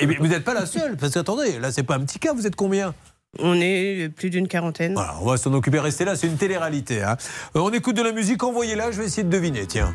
Et 0.00 0.06
vous 0.18 0.26
n'êtes 0.26 0.42
pas 0.42 0.54
la 0.54 0.66
seule. 0.66 0.96
Parce 0.96 1.12
que 1.12 1.20
attendez, 1.20 1.60
là, 1.60 1.70
c'est 1.70 1.84
pas 1.84 1.94
un 1.94 2.00
petit 2.00 2.18
cas, 2.18 2.32
vous 2.32 2.48
êtes 2.48 2.56
combien? 2.56 2.92
On 3.40 3.60
est 3.60 4.08
plus 4.14 4.30
d'une 4.30 4.48
quarantaine. 4.48 4.94
Voilà, 4.94 5.14
on 5.20 5.26
va 5.26 5.36
s'en 5.36 5.52
occuper, 5.52 5.78
restez 5.80 6.04
là, 6.04 6.16
c'est 6.16 6.26
une 6.26 6.36
télé-réalité. 6.36 7.02
hein. 7.02 7.16
Euh, 7.56 7.60
on 7.60 7.70
écoute 7.70 7.96
de 7.96 8.02
la 8.02 8.12
musique, 8.12 8.42
envoyez-la, 8.42 8.90
je 8.92 8.98
vais 9.00 9.06
essayer 9.06 9.24
de 9.24 9.30
deviner, 9.30 9.66
tiens. 9.66 9.94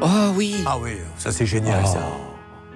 Oh 0.00 0.06
oui 0.34 0.56
Ah 0.66 0.78
oui, 0.80 0.92
ça 1.18 1.30
c'est 1.32 1.46
génial, 1.46 1.86
ça. 1.86 2.00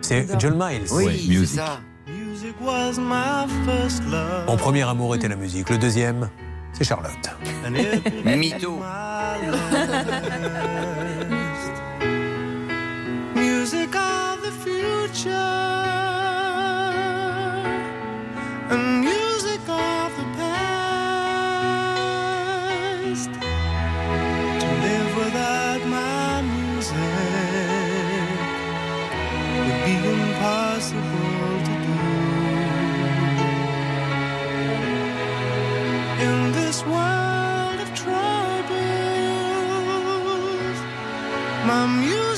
C'est 0.00 0.26
John 0.38 0.54
Miles. 0.58 0.86
Oui, 0.92 1.46
c'est 1.48 1.56
ça. 1.56 1.80
Music 2.06 2.54
was 2.60 2.98
my 2.98 3.46
first 3.64 4.02
love. 4.10 4.44
Mon 4.46 4.56
premier 4.56 4.82
amour 4.82 5.14
était 5.14 5.28
la 5.28 5.36
musique. 5.36 5.70
Le 5.70 5.78
deuxième, 5.78 6.28
c'est 6.74 6.84
Charlotte. 6.84 7.10
Mytho. 8.24 8.80
Music 13.34 13.94
of 13.94 14.42
the 14.42 14.52
future 14.62 15.30
world 36.86 37.80
of 37.80 37.94
troubles, 37.94 38.68
my 41.66 41.86
music 41.86 42.33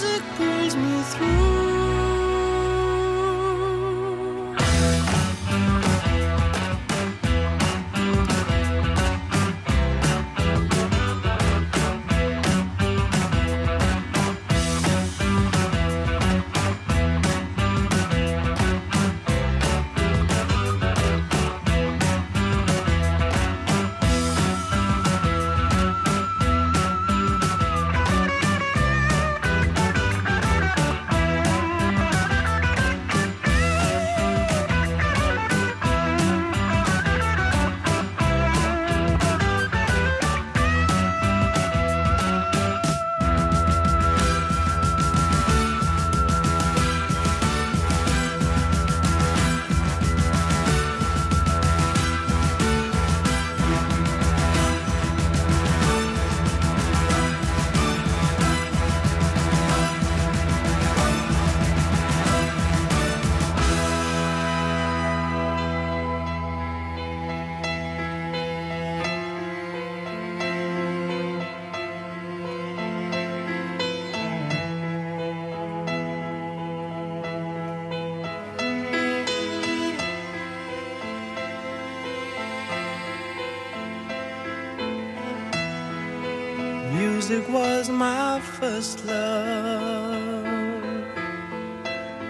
Music 87.28 87.48
was 87.48 87.88
my 87.90 88.38
first 88.40 89.04
love, 89.04 90.14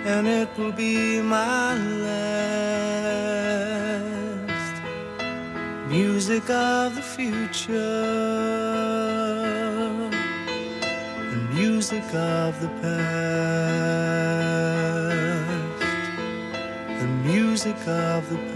and 0.07 0.27
it 0.27 0.49
will 0.57 0.73
be 0.73 1.21
my 1.21 1.77
last. 1.77 2.17
Music 5.87 6.49
of 6.49 6.95
the 6.95 7.03
future, 7.03 7.77
the 11.31 11.41
music 11.53 12.15
of 12.15 12.59
the 12.63 12.69
past, 12.81 12.97
the 17.01 17.07
music 17.31 17.77
of 17.87 18.31
the 18.31 18.39
past, 18.39 18.56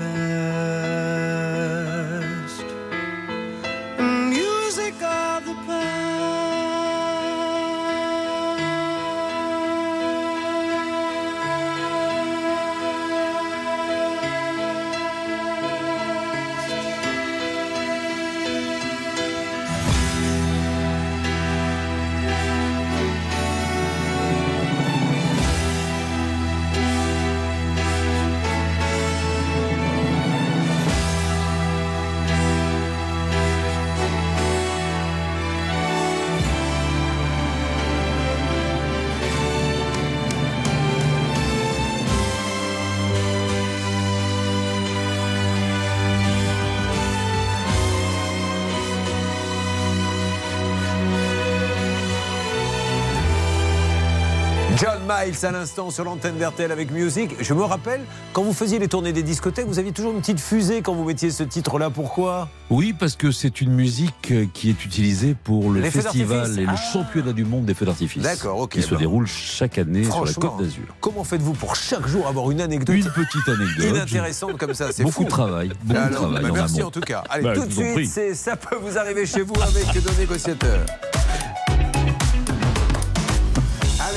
Miles 55.10 55.44
à 55.44 55.50
l'instant 55.50 55.90
sur 55.90 56.04
l'antenne 56.04 56.36
d'RTL 56.38 56.70
avec 56.70 56.92
Music. 56.92 57.34
Je 57.40 57.52
me 57.52 57.62
rappelle, 57.64 58.00
quand 58.32 58.42
vous 58.44 58.52
faisiez 58.52 58.78
les 58.78 58.86
tournées 58.86 59.12
des 59.12 59.24
discothèques, 59.24 59.66
vous 59.66 59.80
aviez 59.80 59.90
toujours 59.90 60.12
une 60.12 60.20
petite 60.20 60.38
fusée 60.38 60.82
quand 60.82 60.94
vous 60.94 61.02
mettiez 61.04 61.30
ce 61.32 61.42
titre-là. 61.42 61.90
Pourquoi? 61.90 62.48
Oui, 62.70 62.92
parce 62.92 63.16
que 63.16 63.32
c'est 63.32 63.60
une 63.60 63.72
musique 63.72 64.30
euh, 64.30 64.46
qui 64.54 64.68
est 64.70 64.84
utilisée 64.84 65.34
pour 65.42 65.72
le 65.72 65.80
Les 65.80 65.90
festival 65.90 66.56
et 66.58 66.62
le 66.62 66.68
Ah. 66.70 66.76
championnat 66.76 67.32
du 67.32 67.44
monde 67.44 67.64
des 67.64 67.74
feux 67.74 67.86
d'artifice. 67.86 68.22
D'accord, 68.22 68.60
ok, 68.60 68.70
Qui 68.72 68.82
se 68.82 68.90
bah. 68.90 68.98
déroule 68.98 69.26
chaque 69.26 69.78
année 69.78 70.04
sur 70.04 70.24
la 70.24 70.32
Côte 70.32 70.58
d'Azur. 70.60 70.84
Comment 71.00 71.24
faites-vous 71.24 71.54
pour 71.54 71.74
chaque 71.74 72.06
jour 72.06 72.28
avoir 72.28 72.48
une 72.52 72.60
anecdote 72.60 72.94
Une 72.94 73.10
petite 73.10 73.48
anecdote. 73.48 73.86
inintéressante 73.96 74.56
comme 74.58 74.74
ça 74.74 74.92
C'est 74.92 75.02
Beaucoup 75.02 75.22
fou. 75.22 75.24
de 75.24 75.28
travail. 75.30 75.72
Beaucoup 75.82 76.08
de 76.08 76.14
travail 76.14 76.42
bah, 76.44 76.50
en 76.50 76.54
merci 76.54 76.78
amont. 76.78 76.88
en 76.88 76.90
tout 76.92 77.00
cas. 77.00 77.24
Allez, 77.28 77.42
Bah, 77.44 77.54
tout 77.56 77.66
de 77.66 77.72
suite, 77.72 78.08
c'est 78.08 78.34
ça 78.34 78.54
peut 78.54 78.76
vous 78.80 78.96
arriver 78.96 79.26
chez 79.26 79.42
vous 79.42 79.54
avec 79.60 79.86
nos 80.04 80.12
négociateurs. 80.20 80.86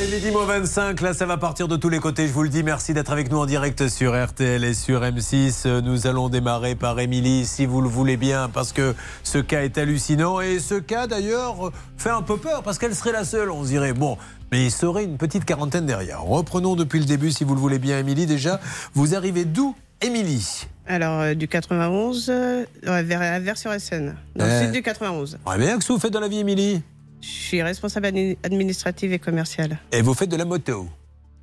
Allez, 0.03 0.15
midi 0.17 0.31
moins 0.31 0.45
25, 0.45 0.99
là 0.99 1.13
ça 1.13 1.25
va 1.25 1.37
partir 1.37 1.69
de 1.69 1.77
tous 1.77 1.87
les 1.87 1.99
côtés, 1.99 2.27
je 2.27 2.33
vous 2.33 2.43
le 2.43 2.49
dis. 2.49 2.61
Merci 2.61 2.93
d'être 2.93 3.13
avec 3.13 3.31
nous 3.31 3.37
en 3.37 3.45
direct 3.45 3.87
sur 3.87 4.21
RTL 4.21 4.61
et 4.65 4.73
sur 4.73 5.01
M6. 5.01 5.61
Euh, 5.65 5.79
Nous 5.79 6.07
allons 6.07 6.27
démarrer 6.27 6.75
par 6.75 6.99
Émilie, 6.99 7.45
si 7.45 7.65
vous 7.65 7.79
le 7.79 7.87
voulez 7.87 8.17
bien, 8.17 8.49
parce 8.49 8.73
que 8.73 8.95
ce 9.23 9.37
cas 9.37 9.63
est 9.63 9.77
hallucinant. 9.77 10.41
Et 10.41 10.59
ce 10.59 10.75
cas 10.75 11.07
d'ailleurs 11.07 11.71
fait 11.95 12.09
un 12.09 12.21
peu 12.21 12.35
peur, 12.35 12.63
parce 12.63 12.79
qu'elle 12.79 12.93
serait 12.95 13.13
la 13.13 13.23
seule, 13.23 13.49
on 13.49 13.63
se 13.63 13.69
dirait. 13.69 13.93
Bon, 13.93 14.17
mais 14.51 14.65
il 14.65 14.71
serait 14.71 15.05
une 15.05 15.17
petite 15.17 15.45
quarantaine 15.45 15.85
derrière. 15.85 16.21
Reprenons 16.21 16.75
depuis 16.75 16.99
le 16.99 17.05
début, 17.05 17.31
si 17.31 17.45
vous 17.45 17.55
le 17.55 17.61
voulez 17.61 17.79
bien, 17.79 17.97
Émilie. 17.97 18.25
Déjà, 18.25 18.59
vous 18.93 19.15
arrivez 19.15 19.45
d'où, 19.45 19.73
Émilie? 20.01 20.67
Alors, 20.85 21.21
euh, 21.21 21.33
du 21.33 21.47
91 21.47 22.29
euh, 22.29 22.65
vers, 22.83 23.39
vers 23.39 23.57
sur 23.57 23.71
Seine, 23.79 24.17
dans 24.35 24.47
le 24.47 24.63
sud 24.63 24.71
du 24.73 24.81
91. 24.81 25.37
Ouais, 25.47 25.57
bien, 25.57 25.79
que 25.79 25.87
vous 25.87 25.97
faites 25.97 26.11
dans 26.11 26.19
la 26.19 26.27
vie, 26.27 26.39
Émilie? 26.39 26.81
Je 27.23 27.27
suis 27.27 27.61
responsable 27.63 28.07
admi- 28.07 28.37
administrative 28.43 29.13
et 29.13 29.19
commerciale. 29.19 29.79
Et 29.93 30.01
vous 30.01 30.13
faites 30.13 30.27
de 30.29 30.35
la 30.35 30.43
moto. 30.43 30.87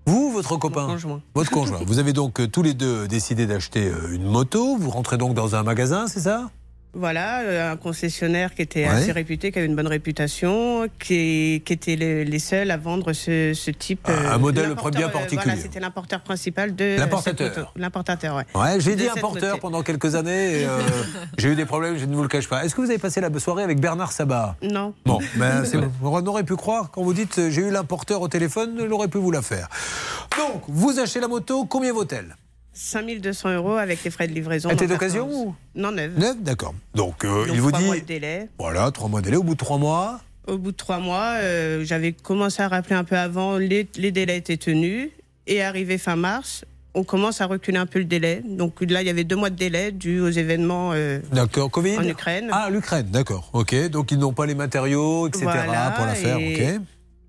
Vous, 0.05 0.31
votre 0.31 0.57
copain 0.59 0.87
conjoint. 0.87 1.23
Votre 1.35 1.51
conjoint. 1.51 1.81
Vous 1.87 1.99
avez 1.99 2.13
donc 2.13 2.39
euh, 2.41 2.47
tous 2.47 2.63
les 2.63 2.75
deux 2.75 3.09
décidé 3.09 3.47
d'acheter 3.47 3.89
euh, 3.89 4.13
une 4.15 4.25
moto. 4.25 4.77
Vous 4.77 4.91
rentrez 4.91 5.17
donc 5.17 5.33
dans 5.35 5.55
un 5.55 5.63
magasin, 5.63 6.07
c'est 6.07 6.21
ça? 6.21 6.51
Voilà, 6.93 7.43
euh, 7.43 7.73
un 7.73 7.77
concessionnaire 7.77 8.55
qui 8.55 8.63
était 8.63 8.83
Ouais. 8.85 8.89
assez 8.89 9.13
réputé, 9.13 9.53
qui 9.53 9.59
avait 9.59 9.67
une 9.69 9.77
bonne 9.77 9.87
réputation, 9.87 10.89
qui, 10.99 11.63
qui 11.65 11.73
était 11.73 11.95
le- 11.95 12.25
les 12.25 12.39
seuls 12.41 12.71
à 12.71 12.77
vendre 12.77 13.13
ce, 13.13 13.53
ce 13.55 13.71
type. 13.71 14.09
Un- 14.09 14.33
un 14.33 14.39
modèle 14.39 14.69
l'importeur, 14.71 14.91
bien 14.91 15.09
euh, 15.09 15.13
particulier. 15.13 15.43
Voilà, 15.45 15.61
c'était 15.61 15.79
l'importeur 15.81 16.21
principal 16.23 16.75
de. 16.75 16.97
L'importateur. 16.99 17.73
L'importateur, 17.77 18.37
ouais. 18.37 18.45
Ouais, 18.55 18.81
j'ai 18.81 18.97
dit 18.97 19.09
importeur 19.09 19.51
moto. 19.51 19.61
pendant 19.61 19.83
quelques 19.83 20.17
années. 20.17 20.65
euh, 20.65 20.81
j'ai 21.39 21.51
eu 21.51 21.55
des 21.55 21.65
problèmes, 21.65 21.97
je 21.97 22.07
ne 22.07 22.15
vous 22.17 22.23
le 22.23 22.29
cache 22.29 22.49
pas. 22.49 22.65
Est-ce 22.65 22.75
que 22.75 22.81
vous 22.81 22.91
avez 22.91 22.99
passé 22.99 23.21
la 23.21 23.31
soirée 23.39 23.63
avec 23.63 23.81
Bernard 23.81 24.11
Sabat? 24.11 24.57
Non. 24.63 24.93
Bon, 25.07 25.21
ben, 25.37 25.63
on 26.03 26.27
aurait 26.27 26.45
pu 26.45 26.57
croire, 26.57 26.91
quand 26.91 27.03
vous 27.05 27.15
dites 27.15 27.39
euh, 27.39 27.51
j'ai 27.51 27.63
eu 27.63 27.71
l'importeur 27.71 28.21
au 28.21 28.29
téléphone, 28.29 28.77
il 28.81 28.93
aurait 28.93 29.09
pu 29.09 29.19
vous 29.19 29.31
la 29.31 29.43
faire. 29.43 29.69
Donc, 30.37 30.63
vous 30.67 30.99
achetez 30.99 31.21
la 31.21 31.29
moto, 31.29 31.65
combien 31.67 31.93
vaut-elle? 31.93 32.37
5200 32.85 33.55
euros 33.55 33.77
avec 33.77 34.03
les 34.05 34.11
frais 34.11 34.27
de 34.27 34.33
livraison. 34.33 34.69
Elle 34.71 34.77
était 34.77 34.87
d'occasion 34.87 35.27
91. 35.27 35.47
ou 35.47 35.55
Non, 35.75 35.93
neuve. 35.93 36.19
Neuf, 36.19 36.37
d'accord. 36.41 36.75
Donc, 36.95 37.25
euh, 37.25 37.47
Donc, 37.47 37.55
il 37.55 37.61
vous 37.61 37.69
trois 37.71 37.81
dit. 37.81 37.87
mois 37.87 37.97
de 37.99 38.05
délai. 38.05 38.49
Voilà, 38.59 38.91
trois 38.91 39.09
mois 39.09 39.21
de 39.21 39.27
délai. 39.27 39.37
Au 39.37 39.43
bout 39.43 39.55
de 39.55 39.59
trois 39.59 39.79
mois, 39.79 40.21
Au 40.47 40.57
bout 40.59 40.73
de 40.73 40.77
trois 40.77 40.99
mois, 40.99 41.35
euh, 41.43 41.85
j'avais 41.85 42.13
commencé 42.13 42.63
à 42.63 42.69
rappeler 42.69 42.97
un 42.97 43.05
peu 43.05 43.17
avant, 43.17 43.59
les, 43.59 43.87
les 43.97 44.11
délais 44.11 44.39
étaient 44.39 44.57
tenus. 44.57 45.11
Et 45.47 45.63
arrivé 45.63 45.99
fin 45.99 46.17
mars, 46.17 46.65
on 46.95 47.05
commence 47.05 47.41
à 47.41 47.47
reculer 47.47 47.77
un 47.79 47.87
peu 47.87 47.99
le 47.99 48.05
délai. 48.07 48.43
Donc 48.45 48.81
là, 48.81 49.03
il 49.03 49.07
y 49.07 49.11
avait 49.11 49.25
deux 49.25 49.37
mois 49.37 49.51
de 49.51 49.57
délai 49.57 49.93
dû 49.93 50.19
aux 50.21 50.31
événements 50.31 50.91
euh, 50.95 51.21
d'accord, 51.33 51.71
Covid 51.71 51.99
en 51.99 52.09
Ukraine. 52.09 52.49
Ah, 52.53 52.69
l'Ukraine, 52.71 53.07
d'accord. 53.11 53.51
Ok, 53.53 53.75
donc 53.91 54.11
ils 54.11 54.19
n'ont 54.19 54.33
pas 54.33 54.47
les 54.47 54.55
matériaux, 54.55 55.29
etc. 55.29 55.45
Voilà, 55.45 55.91
pour 55.97 56.07
la 56.07 56.15
faire, 56.15 56.39
et- 56.39 56.77
ok. 56.79 56.81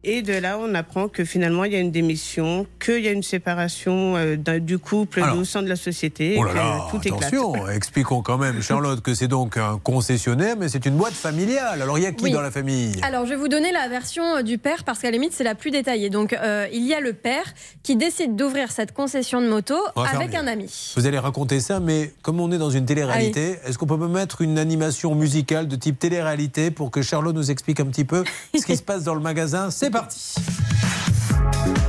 Et 0.04 0.24
de 0.24 0.34
là, 0.34 0.58
on 0.60 0.74
apprend 0.74 1.08
que 1.10 1.24
finalement, 1.24 1.64
il 1.64 1.74
y 1.74 1.76
a 1.76 1.80
une 1.80 1.92
démission, 1.92 2.66
qu'il 2.84 3.02
y 3.04 3.08
a 3.08 3.12
une 3.12 3.22
séparation 3.22 4.16
euh, 4.18 4.36
du 4.60 4.80
couple 4.80 5.22
Alors. 5.22 5.38
au 5.38 5.44
sein 5.44 5.62
de 5.62 5.70
la 5.70 5.76
société, 5.76 6.38
Oh 6.40 6.44
et 6.44 6.48
là 6.48 6.52
que 6.54 6.58
là, 6.58 6.88
tout 6.90 6.98
éclate. 7.08 7.24
attention, 7.34 7.68
expliquons 7.70 8.24
quand 8.24 8.40
même, 8.40 8.64
Charlotte, 8.64 9.00
que 9.02 9.14
c'est 9.14 9.28
donc 9.28 9.58
un 9.58 9.78
concessionnaire, 9.78 10.56
mais 10.58 10.70
c'est 10.70 10.88
une 10.88 10.96
boîte 10.96 11.14
familiale. 11.14 11.84
Alors 11.84 12.00
il 12.00 12.04
y 12.04 12.08
a 12.08 12.12
qui 12.14 12.24
Oui. 12.24 12.32
dans 12.32 12.42
la 12.42 12.50
famille? 12.50 13.00
Alors, 13.04 13.26
je 13.26 13.30
vais 13.30 13.36
vous 13.36 13.48
donner 13.48 13.72
la 13.72 13.88
version 13.90 14.38
euh, 14.38 14.42
du 14.42 14.58
père 14.58 14.84
parce 14.86 14.98
qu'à 14.98 15.10
la 15.10 15.12
limite, 15.12 15.34
c'est 15.34 15.44
la 15.44 15.54
plus 15.54 15.70
détaillée. 15.70 16.10
Donc, 16.10 16.34
euh, 16.34 16.66
il 16.74 16.88
y 16.88 16.96
a 16.96 17.00
le 17.00 17.14
père 17.14 17.44
qui 17.84 17.96
décide 17.96 18.36
d'ouvrir 18.36 18.72
cette 18.72 18.94
concession 18.94 19.40
de 19.40 19.48
moto 19.48 19.76
avec 19.96 20.34
un 20.34 20.48
ami. 20.48 20.94
Vous 20.96 21.06
allez 21.06 21.20
raconter 21.20 21.60
ça, 21.60 21.80
mais 21.80 22.12
comme 22.24 22.40
on 22.40 22.52
est 22.52 22.58
dans 22.58 22.72
une 22.72 22.86
télé-réalité, 22.86 23.60
est-ce 23.68 23.78
qu'on 23.78 23.86
peut 23.86 23.98
me 23.98 24.08
mettre 24.08 24.42
une 24.42 24.58
animation 24.58 25.14
musicale 25.14 25.68
de 25.68 25.76
type 25.76 26.00
télé-réalité 26.00 26.72
pour 26.72 26.90
que 26.90 27.04
Charlotte 27.04 27.36
nous 27.36 27.52
explique 27.52 27.80
un 27.80 27.86
petit 27.86 28.06
peu 28.06 28.24
ce 28.60 28.66
qui 28.66 28.76
se 28.78 28.82
passe 28.82 29.04
dans 29.04 29.14
le 29.14 29.22
magasin? 29.22 29.70
C'est 29.70 29.91
parti 29.92 30.36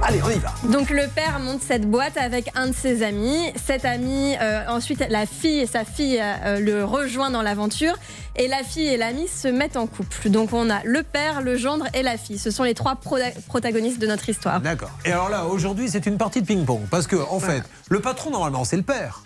Allez, 0.02 0.20
on 0.24 0.30
y 0.30 0.38
va 0.38 0.52
Donc 0.68 0.90
le 0.90 1.06
père 1.08 1.38
monte 1.38 1.62
cette 1.62 1.88
boîte 1.88 2.16
avec 2.16 2.50
un 2.56 2.66
de 2.68 2.74
ses 2.74 3.02
amis. 3.04 3.52
Cet 3.64 3.84
ami, 3.84 4.34
euh, 4.40 4.64
ensuite 4.68 5.04
la 5.08 5.26
fille 5.26 5.60
et 5.60 5.66
sa 5.66 5.84
fille 5.84 6.20
euh, 6.20 6.58
le 6.58 6.84
rejoint 6.84 7.30
dans 7.30 7.42
l'aventure. 7.42 7.94
Et 8.34 8.48
la 8.48 8.64
fille 8.64 8.86
et 8.88 8.96
l'ami 8.96 9.28
se 9.28 9.46
mettent 9.48 9.76
en 9.76 9.86
couple. 9.86 10.28
Donc 10.30 10.52
on 10.52 10.70
a 10.70 10.80
le 10.84 11.02
père, 11.02 11.40
le 11.40 11.56
gendre 11.56 11.86
et 11.94 12.02
la 12.02 12.16
fille. 12.16 12.38
Ce 12.38 12.50
sont 12.50 12.64
les 12.64 12.74
trois 12.74 12.96
pro- 12.96 13.16
protagonistes 13.46 13.98
de 14.00 14.06
notre 14.06 14.28
histoire. 14.28 14.60
D'accord. 14.60 14.90
Et 15.04 15.12
alors 15.12 15.28
là, 15.28 15.44
aujourd'hui, 15.46 15.88
c'est 15.88 16.06
une 16.06 16.18
partie 16.18 16.40
de 16.42 16.46
ping-pong. 16.46 16.82
Parce 16.90 17.06
que, 17.06 17.16
en 17.16 17.38
fait, 17.40 17.62
le 17.88 18.00
patron, 18.00 18.30
normalement, 18.30 18.64
c'est 18.64 18.76
le 18.76 18.82
père. 18.82 19.22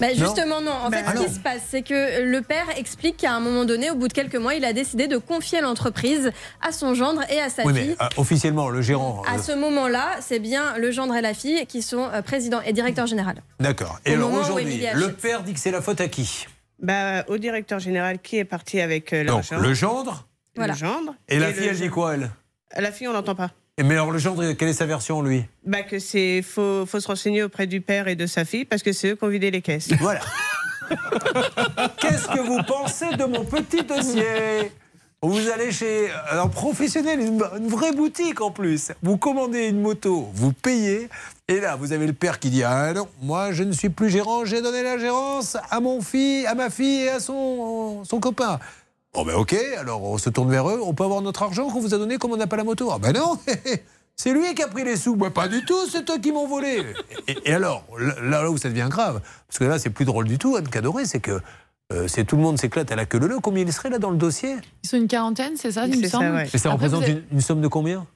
Bah, 0.00 0.08
justement, 0.14 0.60
non. 0.60 0.72
En 0.72 0.90
Bah, 0.90 0.98
fait, 0.98 1.18
ce 1.18 1.24
qui 1.24 1.34
se 1.34 1.40
passe, 1.40 1.62
c'est 1.68 1.82
que 1.82 2.22
le 2.22 2.42
père 2.42 2.66
explique 2.76 3.16
qu'à 3.16 3.32
un 3.32 3.40
moment 3.40 3.64
donné, 3.64 3.90
au 3.90 3.94
bout 3.94 4.08
de 4.08 4.12
quelques 4.12 4.36
mois, 4.36 4.54
il 4.54 4.64
a 4.64 4.72
décidé 4.72 5.08
de 5.08 5.16
confier 5.16 5.60
l'entreprise 5.60 6.30
à 6.60 6.72
son 6.72 6.94
gendre 6.94 7.22
et 7.30 7.40
à 7.40 7.48
sa 7.48 7.64
oui, 7.64 7.74
fille. 7.74 7.96
mais 7.98 8.04
euh, 8.04 8.08
officiellement, 8.16 8.68
le 8.68 8.82
gérant. 8.82 9.22
À 9.26 9.36
euh, 9.36 9.38
ce 9.42 9.52
moment-là, 9.52 10.10
c'est 10.20 10.38
bien 10.38 10.76
le 10.78 10.90
gendre 10.90 11.14
et 11.14 11.22
la 11.22 11.34
fille 11.34 11.66
qui 11.66 11.82
sont 11.82 12.08
euh, 12.12 12.22
président 12.22 12.60
et 12.62 12.72
directeur 12.72 13.06
général. 13.06 13.36
D'accord. 13.60 13.98
Et 14.04 14.12
Au 14.12 14.14
alors 14.14 14.32
aujourd'hui, 14.34 14.84
le 14.94 15.12
père 15.12 15.42
dit 15.42 15.54
que 15.54 15.60
c'est 15.60 15.70
la 15.70 15.80
faute 15.82 16.00
à 16.00 16.08
qui? 16.08 16.46
Bah, 16.78 17.24
au 17.28 17.38
directeur 17.38 17.78
général 17.78 18.18
qui 18.18 18.36
est 18.36 18.44
parti 18.44 18.80
avec 18.80 19.12
euh, 19.14 19.24
l'argent. 19.24 19.58
le 19.58 19.72
gendre 19.72 20.26
Le 20.56 20.72
gendre. 20.74 21.14
Et 21.28 21.38
la 21.38 21.48
le 21.48 21.54
fille, 21.54 21.68
elle 21.68 21.76
dit 21.76 21.88
quoi, 21.88 22.14
elle? 22.14 22.30
La 22.76 22.92
fille, 22.92 23.08
on 23.08 23.12
n'entend 23.14 23.34
pas. 23.34 23.50
Mais 23.84 23.92
alors, 23.92 24.10
le 24.10 24.18
gendre, 24.18 24.52
quelle 24.52 24.70
est 24.70 24.72
sa 24.72 24.86
version, 24.86 25.20
lui? 25.20 25.44
Bah 25.66 25.82
que 25.82 25.98
c'est 25.98 26.40
faut, 26.40 26.86
faut 26.86 26.98
se 26.98 27.06
renseigner 27.06 27.42
auprès 27.42 27.66
du 27.66 27.82
père 27.82 28.08
et 28.08 28.16
de 28.16 28.26
sa 28.26 28.46
fille 28.46 28.64
parce 28.64 28.82
que 28.82 28.92
c'est 28.92 29.10
eux 29.10 29.16
qui 29.16 29.24
ont 29.24 29.28
vidé 29.28 29.50
les 29.50 29.60
caisses. 29.60 29.90
Voilà. 30.00 30.20
Qu'est-ce 32.00 32.26
que 32.26 32.40
vous 32.40 32.62
pensez 32.62 33.14
de 33.16 33.24
mon 33.24 33.44
petit 33.44 33.82
dossier? 33.82 34.72
Vous 35.20 35.50
allez 35.50 35.72
chez 35.72 36.08
un 36.30 36.48
professionnel, 36.48 37.20
une, 37.20 37.42
une 37.58 37.68
vraie 37.68 37.92
boutique 37.92 38.40
en 38.40 38.50
plus. 38.50 38.92
Vous 39.02 39.18
commandez 39.18 39.66
une 39.66 39.82
moto, 39.82 40.30
vous 40.32 40.52
payez, 40.52 41.08
et 41.46 41.60
là 41.60 41.76
vous 41.76 41.92
avez 41.92 42.06
le 42.06 42.12
père 42.14 42.38
qui 42.38 42.48
dit 42.48 42.62
ah 42.62 42.94
non, 42.94 43.08
moi 43.20 43.52
je 43.52 43.62
ne 43.62 43.72
suis 43.72 43.90
plus 43.90 44.08
gérant, 44.08 44.46
j'ai 44.46 44.62
donné 44.62 44.82
la 44.82 44.96
gérance 44.96 45.58
à 45.70 45.80
mon 45.80 46.00
fille, 46.00 46.46
à 46.46 46.54
ma 46.54 46.70
fille 46.70 47.02
et 47.02 47.10
à 47.10 47.20
son 47.20 48.04
son 48.04 48.20
copain. 48.20 48.58
Bon 49.16 49.24
ben 49.24 49.34
ok, 49.34 49.56
alors 49.80 50.02
on 50.02 50.18
se 50.18 50.28
tourne 50.28 50.50
vers 50.50 50.68
eux, 50.68 50.78
on 50.84 50.92
peut 50.92 51.02
avoir 51.04 51.22
notre 51.22 51.42
argent 51.42 51.70
qu'on 51.70 51.80
vous 51.80 51.94
a 51.94 51.98
donné 51.98 52.18
comme 52.18 52.32
on 52.32 52.36
n'a 52.36 52.46
pas 52.46 52.56
la 52.58 52.64
moto 52.64 52.90
Ah 52.92 52.98
ben 53.00 53.12
non 53.14 53.38
C'est 54.14 54.30
lui 54.32 54.54
qui 54.54 54.62
a 54.62 54.68
pris 54.68 54.84
les 54.84 54.96
sous. 54.96 55.14
Moi, 55.16 55.30
pas 55.30 55.48
du 55.48 55.64
tout, 55.64 55.86
c'est 55.90 56.04
toi 56.04 56.18
qui 56.18 56.32
m'ont 56.32 56.46
volé. 56.46 56.82
Et, 57.26 57.36
et 57.46 57.52
alors, 57.54 57.82
là, 57.98 58.14
là 58.40 58.50
où 58.50 58.56
ça 58.58 58.68
devient 58.70 58.88
grave, 58.90 59.20
parce 59.48 59.58
que 59.58 59.64
là, 59.64 59.78
c'est 59.78 59.90
plus 59.90 60.04
drôle 60.06 60.26
du 60.26 60.36
tout, 60.38 60.56
Anne 60.56 60.68
Cadoré, 60.68 61.04
c'est 61.06 61.20
que 61.20 61.40
euh, 61.92 62.08
c'est 62.08 62.24
tout 62.24 62.36
le 62.36 62.42
monde 62.42 62.58
s'éclate 62.58 62.90
à 62.92 62.96
la 62.96 63.04
queue 63.06 63.18
leu. 63.18 63.38
Combien 63.42 63.62
il 63.64 63.72
serait 63.72 63.90
là 63.90 63.98
dans 63.98 64.10
le 64.10 64.16
dossier? 64.16 64.56
Ils 64.84 64.88
sont 64.88 64.96
une 64.96 65.06
quarantaine, 65.08 65.52
c'est 65.56 65.72
ça, 65.72 65.86
il 65.86 65.96
me 65.96 66.02
C'est 66.02 66.08
ça, 66.08 66.18
semble? 66.18 66.30
ouais. 66.34 66.48
Et 66.52 66.58
ça 66.58 66.72
Après, 66.72 66.86
représente 66.88 67.04
une 67.30 67.40
somme 67.40 67.60
de 67.60 67.68
combien? 67.68 68.06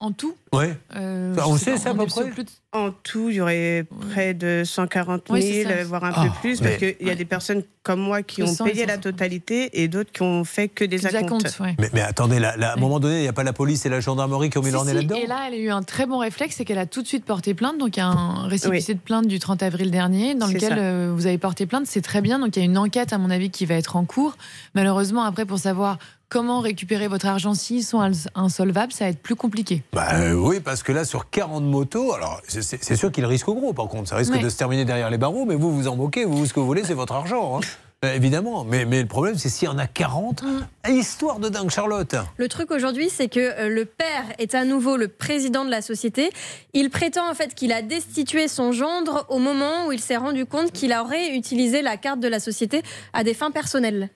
En 0.00 0.12
tout 0.12 0.36
Ouais. 0.52 0.78
Euh, 0.94 1.34
on 1.44 1.56
sait 1.56 1.72
pas, 1.72 1.76
ça 1.78 1.90
à 1.90 1.92
on 1.92 2.06
près 2.06 2.30
plus 2.30 2.44
de- 2.44 2.50
En 2.72 2.90
tout, 2.92 3.30
il 3.30 3.36
y 3.36 3.40
aurait 3.40 3.84
près 4.12 4.32
de 4.32 4.62
140 4.64 5.22
000, 5.28 5.38
Oui, 5.38 5.64
voire 5.86 6.04
un 6.04 6.12
Ah, 6.14 6.24
peu 6.26 6.30
plus, 6.40 6.60
mais- 6.60 6.76
parce 6.78 6.92
qu'il 6.94 7.06
y 7.06 7.10
a 7.10 7.14
des 7.16 7.24
personnes 7.24 7.62
comme 7.82 7.98
moi 8.00 8.22
qui 8.22 8.42
ont 8.42 8.46
100 8.46 8.66
et 8.66 8.70
payé 8.72 8.86
la 8.86 8.94
150. 8.94 9.02
totalité 9.14 9.82
et 9.82 9.88
d'autres 9.88 10.12
qui 10.12 10.22
ont 10.22 10.44
fait 10.44 10.68
que 10.68 10.84
des 10.84 10.98
Des 10.98 11.06
acomptes. 11.06 11.46
acomptes, 11.46 11.60
ouais. 11.60 11.74
mais, 11.80 11.90
mais 11.94 12.00
attendez, 12.02 12.38
là, 12.38 12.56
là, 12.56 12.70
à 12.70 12.74
un 12.74 12.80
moment 12.80 13.00
donné, 13.00 13.16
il 13.18 13.22
n'y 13.22 13.28
a 13.28 13.32
pas 13.32 13.42
la 13.42 13.52
police 13.52 13.84
et 13.86 13.88
la 13.88 13.98
gendarmerie 14.00 14.50
qui 14.50 14.58
ont 14.58 14.62
mis 14.62 14.66
Si, 14.68 14.72
leur 14.72 14.84
nez 14.84 14.90
si, 14.92 14.96
là-dedans 14.98 15.16
Et 15.16 15.26
là, 15.26 15.44
elle 15.48 15.54
a 15.54 15.58
eu 15.58 15.70
un 15.70 15.82
très 15.82 16.06
bon 16.06 16.18
réflexe, 16.18 16.56
c'est 16.56 16.64
qu'elle 16.64 16.78
a 16.78 16.86
tout 16.86 17.02
de 17.02 17.08
suite 17.08 17.24
porté 17.24 17.54
plainte. 17.54 17.78
Donc, 17.78 17.96
il 17.96 18.00
y 18.00 18.02
a 18.02 18.06
un 18.06 18.46
récépissé 18.46 18.94
de 18.94 19.00
plainte 19.00 19.26
du 19.26 19.38
30 19.40 19.62
avril 19.64 19.90
dernier 19.90 20.34
dans 20.36 20.46
lequel 20.46 20.74
ça. 20.74 20.76
euh, 20.78 21.12
vous 21.14 21.26
avez 21.26 21.38
porté 21.38 21.66
plainte. 21.66 21.86
C'est 21.86 22.02
très 22.02 22.20
bien. 22.20 22.38
Donc, 22.38 22.54
il 22.56 22.60
y 22.60 22.62
a 22.62 22.66
une 22.66 22.78
enquête, 22.78 23.12
à 23.12 23.18
mon 23.18 23.30
avis, 23.30 23.50
qui 23.50 23.66
va 23.66 23.74
être 23.74 23.96
en 23.96 24.04
cours. 24.04 24.36
Malheureusement, 24.74 25.24
après, 25.24 25.44
pour 25.44 25.58
savoir 25.58 25.98
comment 26.28 26.60
récupérer 26.60 27.08
votre 27.08 27.26
argent 27.26 27.54
s'ils 27.54 27.84
sont 27.84 28.00
ins- 28.00 28.28
insolvables, 28.34 28.92
ça 28.92 29.04
va 29.04 29.10
être 29.10 29.22
plus 29.22 29.34
compliqué. 29.36 29.82
Bah 29.92 30.08
euh, 30.14 30.34
oui, 30.34 30.60
parce 30.60 30.82
que 30.82 30.92
là, 30.92 31.04
sur 31.04 31.30
40 31.30 31.64
motos, 31.64 32.12
alors 32.14 32.40
c'est- 32.48 32.96
sûr 32.96 33.10
qu'il 33.12 33.24
risque 33.26 33.46
gros, 33.46 33.72
par 33.72 33.88
contre. 33.88 34.08
Ça 34.08 34.16
risque 34.16 34.32
Ouais. 34.32 34.38
de 34.40 34.48
se 34.48 34.56
terminer 34.56 34.84
derrière 34.84 35.10
les 35.10 35.18
barreaux, 35.18 35.44
mais 35.44 35.54
vous, 35.54 35.72
vous 35.74 35.88
en 35.88 35.96
moquez. 35.96 36.24
Vous, 36.24 36.46
ce 36.46 36.52
que 36.52 36.60
vous 36.60 36.66
voulez, 36.66 36.84
c'est 36.84 36.94
votre 36.94 37.14
argent. 37.14 37.58
hein. 37.58 37.60
Euh, 38.04 38.14
évidemment. 38.14 38.62
Mais, 38.62 38.84
mais 38.84 39.02
le 39.02 39.08
problème, 39.08 39.36
c'est 39.36 39.48
s'il 39.48 39.66
y 39.66 39.68
en 39.68 39.76
a 39.76 39.88
40. 39.88 40.44
Histoire 40.88 41.40
de 41.40 41.48
dingue, 41.48 41.68
Charlotte. 41.68 42.14
Le 42.36 42.46
truc 42.48 42.70
aujourd'hui, 42.70 43.10
c'est 43.10 43.26
que 43.28 43.40
euh, 43.40 43.68
le 43.68 43.86
père 43.86 44.22
est 44.38 44.54
à 44.54 44.64
nouveau 44.64 44.96
le 44.96 45.08
président 45.08 45.64
de 45.64 45.70
la 45.70 45.82
société. 45.82 46.30
Il 46.74 46.90
prétend 46.90 47.28
en 47.28 47.34
fait 47.34 47.56
qu'il 47.56 47.72
a 47.72 47.82
destitué 47.82 48.46
son 48.46 48.70
gendre 48.70 49.26
au 49.30 49.38
moment 49.40 49.88
où 49.88 49.92
il 49.92 49.98
s'est 49.98 50.16
rendu 50.16 50.46
compte 50.46 50.70
qu'il 50.70 50.92
aurait 50.92 51.34
utilisé 51.34 51.82
la 51.82 51.96
carte 51.96 52.20
de 52.20 52.28
la 52.28 52.38
société 52.38 52.82
à 53.14 53.24
des 53.24 53.34
fins 53.34 53.50
personnelles. 53.50 54.10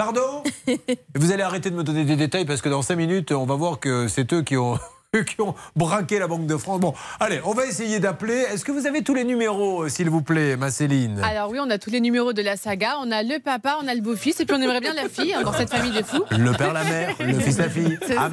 Pardon? 0.00 0.42
Vous 1.14 1.30
allez 1.30 1.42
arrêter 1.42 1.68
de 1.68 1.74
me 1.74 1.84
donner 1.84 2.06
des 2.06 2.16
détails 2.16 2.46
parce 2.46 2.62
que 2.62 2.70
dans 2.70 2.80
5 2.80 2.96
minutes, 2.96 3.32
on 3.32 3.44
va 3.44 3.54
voir 3.54 3.78
que 3.78 4.08
c'est 4.08 4.32
eux 4.32 4.40
qui 4.40 4.56
ont. 4.56 4.78
Qui 5.26 5.40
ont 5.40 5.56
braqué 5.74 6.20
la 6.20 6.28
Banque 6.28 6.46
de 6.46 6.56
France. 6.56 6.78
Bon, 6.78 6.94
allez, 7.18 7.40
on 7.44 7.52
va 7.52 7.66
essayer 7.66 7.98
d'appeler. 7.98 8.44
Est-ce 8.52 8.64
que 8.64 8.70
vous 8.70 8.86
avez 8.86 9.02
tous 9.02 9.12
les 9.14 9.24
numéros, 9.24 9.82
euh, 9.82 9.88
s'il 9.88 10.08
vous 10.08 10.22
plaît, 10.22 10.56
ma 10.56 10.70
Céline? 10.70 11.20
Alors 11.24 11.50
oui, 11.50 11.58
on 11.60 11.68
a 11.68 11.78
tous 11.78 11.90
les 11.90 12.00
numéros 12.00 12.32
de 12.32 12.42
la 12.42 12.56
saga. 12.56 12.94
On 13.02 13.10
a 13.10 13.24
le 13.24 13.40
papa, 13.40 13.78
on 13.82 13.88
a 13.88 13.94
le 13.96 14.02
beau-fils, 14.02 14.38
et 14.38 14.44
puis 14.46 14.54
on 14.56 14.62
aimerait 14.62 14.80
bien 14.80 14.94
la 14.94 15.08
fille 15.08 15.34
hein, 15.34 15.42
dans 15.42 15.52
cette 15.52 15.70
famille 15.70 15.90
de 15.90 16.04
fous. 16.04 16.22
Le 16.30 16.52
père, 16.52 16.72
la 16.72 16.84
mère, 16.84 17.16
le 17.18 17.34
fils, 17.40 17.58
la 17.58 17.68
fille. 17.68 17.98
C'est 18.06 18.16
Ah, 18.16 18.30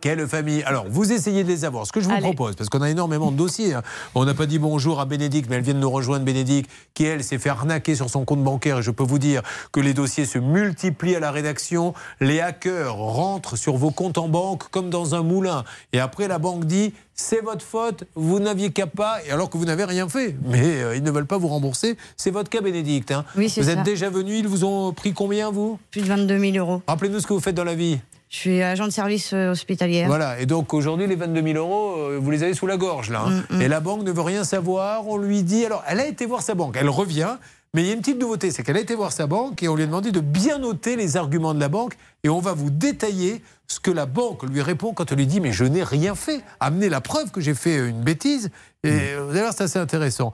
quelle 0.00 0.26
famille? 0.26 0.62
Alors, 0.62 0.86
vous 0.88 1.12
essayez 1.12 1.44
de 1.44 1.48
les 1.48 1.66
avoir. 1.66 1.86
Ce 1.86 1.92
que 1.92 2.00
je 2.00 2.06
vous 2.06 2.12
Allez. 2.12 2.22
propose, 2.22 2.56
parce 2.56 2.70
qu'on 2.70 2.80
a 2.80 2.88
énormément 2.88 3.30
de 3.30 3.36
dossiers. 3.36 3.74
hein. 3.74 3.82
On 4.14 4.24
n'a 4.24 4.32
pas 4.32 4.46
dit 4.46 4.58
bonjour 4.58 5.00
à 5.00 5.04
Bénédicte, 5.04 5.50
mais 5.50 5.56
elle 5.56 5.62
vient 5.62 5.74
de 5.74 5.78
nous 5.78 5.90
rejoindre, 5.90 6.24
Bénédicte, 6.24 6.70
qui, 6.94 7.04
elle, 7.04 7.22
s'est 7.22 7.38
fait 7.38 7.50
arnaquer 7.50 7.94
sur 7.94 8.08
son 8.08 8.24
compte 8.24 8.42
bancaire. 8.42 8.78
Et 8.78 8.82
je 8.82 8.90
peux 8.90 9.04
vous 9.04 9.18
dire 9.18 9.42
que 9.72 9.80
les 9.80 9.92
dossiers 9.92 10.24
se 10.24 10.38
multiplient 10.38 11.16
à 11.16 11.20
la 11.20 11.30
rédaction. 11.32 11.92
Les 12.20 12.40
hackers 12.40 12.94
rentrent 12.96 13.56
sur 13.56 13.76
vos 13.76 13.90
comptes 13.90 14.16
en 14.16 14.28
banque 14.28 14.70
comme 14.70 14.88
dans 14.88 15.14
un 15.14 15.22
moulin. 15.22 15.64
Et 15.92 15.97
après, 16.00 16.28
la 16.28 16.38
banque 16.38 16.64
dit 16.64 16.92
c'est 17.14 17.40
votre 17.42 17.64
faute, 17.64 18.04
vous 18.14 18.38
n'aviez 18.40 18.70
qu'à 18.70 18.86
pas, 18.86 19.18
et 19.26 19.30
alors 19.32 19.50
que 19.50 19.58
vous 19.58 19.64
n'avez 19.64 19.84
rien 19.84 20.08
fait. 20.08 20.36
Mais 20.46 20.82
euh, 20.82 20.96
ils 20.96 21.02
ne 21.02 21.10
veulent 21.10 21.26
pas 21.26 21.38
vous 21.38 21.48
rembourser. 21.48 21.96
C'est 22.16 22.30
votre 22.30 22.48
cas, 22.50 22.60
Bénédicte. 22.60 23.10
hein. 23.10 23.24
Oui, 23.36 23.52
vous 23.56 23.70
êtes 23.70 23.82
déjà 23.82 24.08
venu, 24.10 24.36
ils 24.36 24.46
vous 24.48 24.64
ont 24.64 24.92
pris 24.92 25.12
combien, 25.12 25.50
vous? 25.50 25.78
Plus 25.90 26.02
de 26.02 26.06
22 26.06 26.38
000 26.52 26.56
euros. 26.56 26.82
Rappelez-nous 26.86 27.20
ce 27.20 27.26
que 27.26 27.32
vous 27.32 27.40
faites 27.40 27.54
dans 27.56 27.64
la 27.64 27.74
vie. 27.74 27.98
Je 28.30 28.36
suis 28.36 28.62
agent 28.62 28.84
de 28.86 28.90
service 28.92 29.32
euh, 29.32 29.50
hospitalière. 29.52 30.06
Voilà, 30.06 30.38
et 30.38 30.44
donc 30.44 30.74
aujourd'hui, 30.74 31.06
les 31.06 31.16
22 31.16 31.42
000 31.42 31.56
euros, 31.56 31.94
euh, 31.96 32.18
vous 32.20 32.30
les 32.30 32.42
avez 32.42 32.52
sous 32.52 32.66
la 32.66 32.76
gorge, 32.76 33.08
là. 33.10 33.24
hein. 33.26 33.42
Mm, 33.48 33.62
Et 33.62 33.68
la 33.68 33.80
banque 33.80 34.02
ne 34.02 34.12
veut 34.12 34.20
rien 34.20 34.44
savoir. 34.44 35.08
On 35.08 35.16
lui 35.16 35.42
dit. 35.42 35.64
Alors, 35.64 35.82
elle 35.88 35.98
a 35.98 36.06
été 36.06 36.26
voir 36.26 36.42
sa 36.42 36.54
banque, 36.54 36.76
elle 36.78 36.90
revient. 36.90 37.36
Mais 37.74 37.82
il 37.82 37.86
y 37.86 37.90
a 37.90 37.94
une 37.94 38.00
petite 38.00 38.18
nouveauté, 38.18 38.50
c'est 38.50 38.62
qu'elle 38.62 38.78
a 38.78 38.80
été 38.80 38.94
voir 38.94 39.12
sa 39.12 39.26
banque 39.26 39.62
et 39.62 39.68
on 39.68 39.76
lui 39.76 39.82
a 39.82 39.86
demandé 39.86 40.10
de 40.10 40.20
bien 40.20 40.58
noter 40.58 40.96
les 40.96 41.16
arguments 41.16 41.52
de 41.52 41.60
la 41.60 41.68
banque 41.68 41.96
et 42.24 42.28
on 42.28 42.40
va 42.40 42.54
vous 42.54 42.70
détailler 42.70 43.42
ce 43.66 43.78
que 43.78 43.90
la 43.90 44.06
banque 44.06 44.42
lui 44.44 44.62
répond 44.62 44.94
quand 44.94 45.12
elle 45.12 45.18
lui 45.18 45.26
dit 45.26 45.40
mais 45.40 45.52
je 45.52 45.64
n'ai 45.64 45.82
rien 45.82 46.14
fait. 46.14 46.42
Amenez 46.60 46.88
la 46.88 47.02
preuve 47.02 47.30
que 47.30 47.42
j'ai 47.42 47.54
fait 47.54 47.76
une 47.88 48.00
bêtise 48.00 48.50
et 48.84 48.90
euh, 48.90 49.24
vous 49.24 49.30
allez 49.32 49.40
voir 49.40 49.52
c'est 49.52 49.64
assez 49.64 49.78
intéressant. 49.78 50.32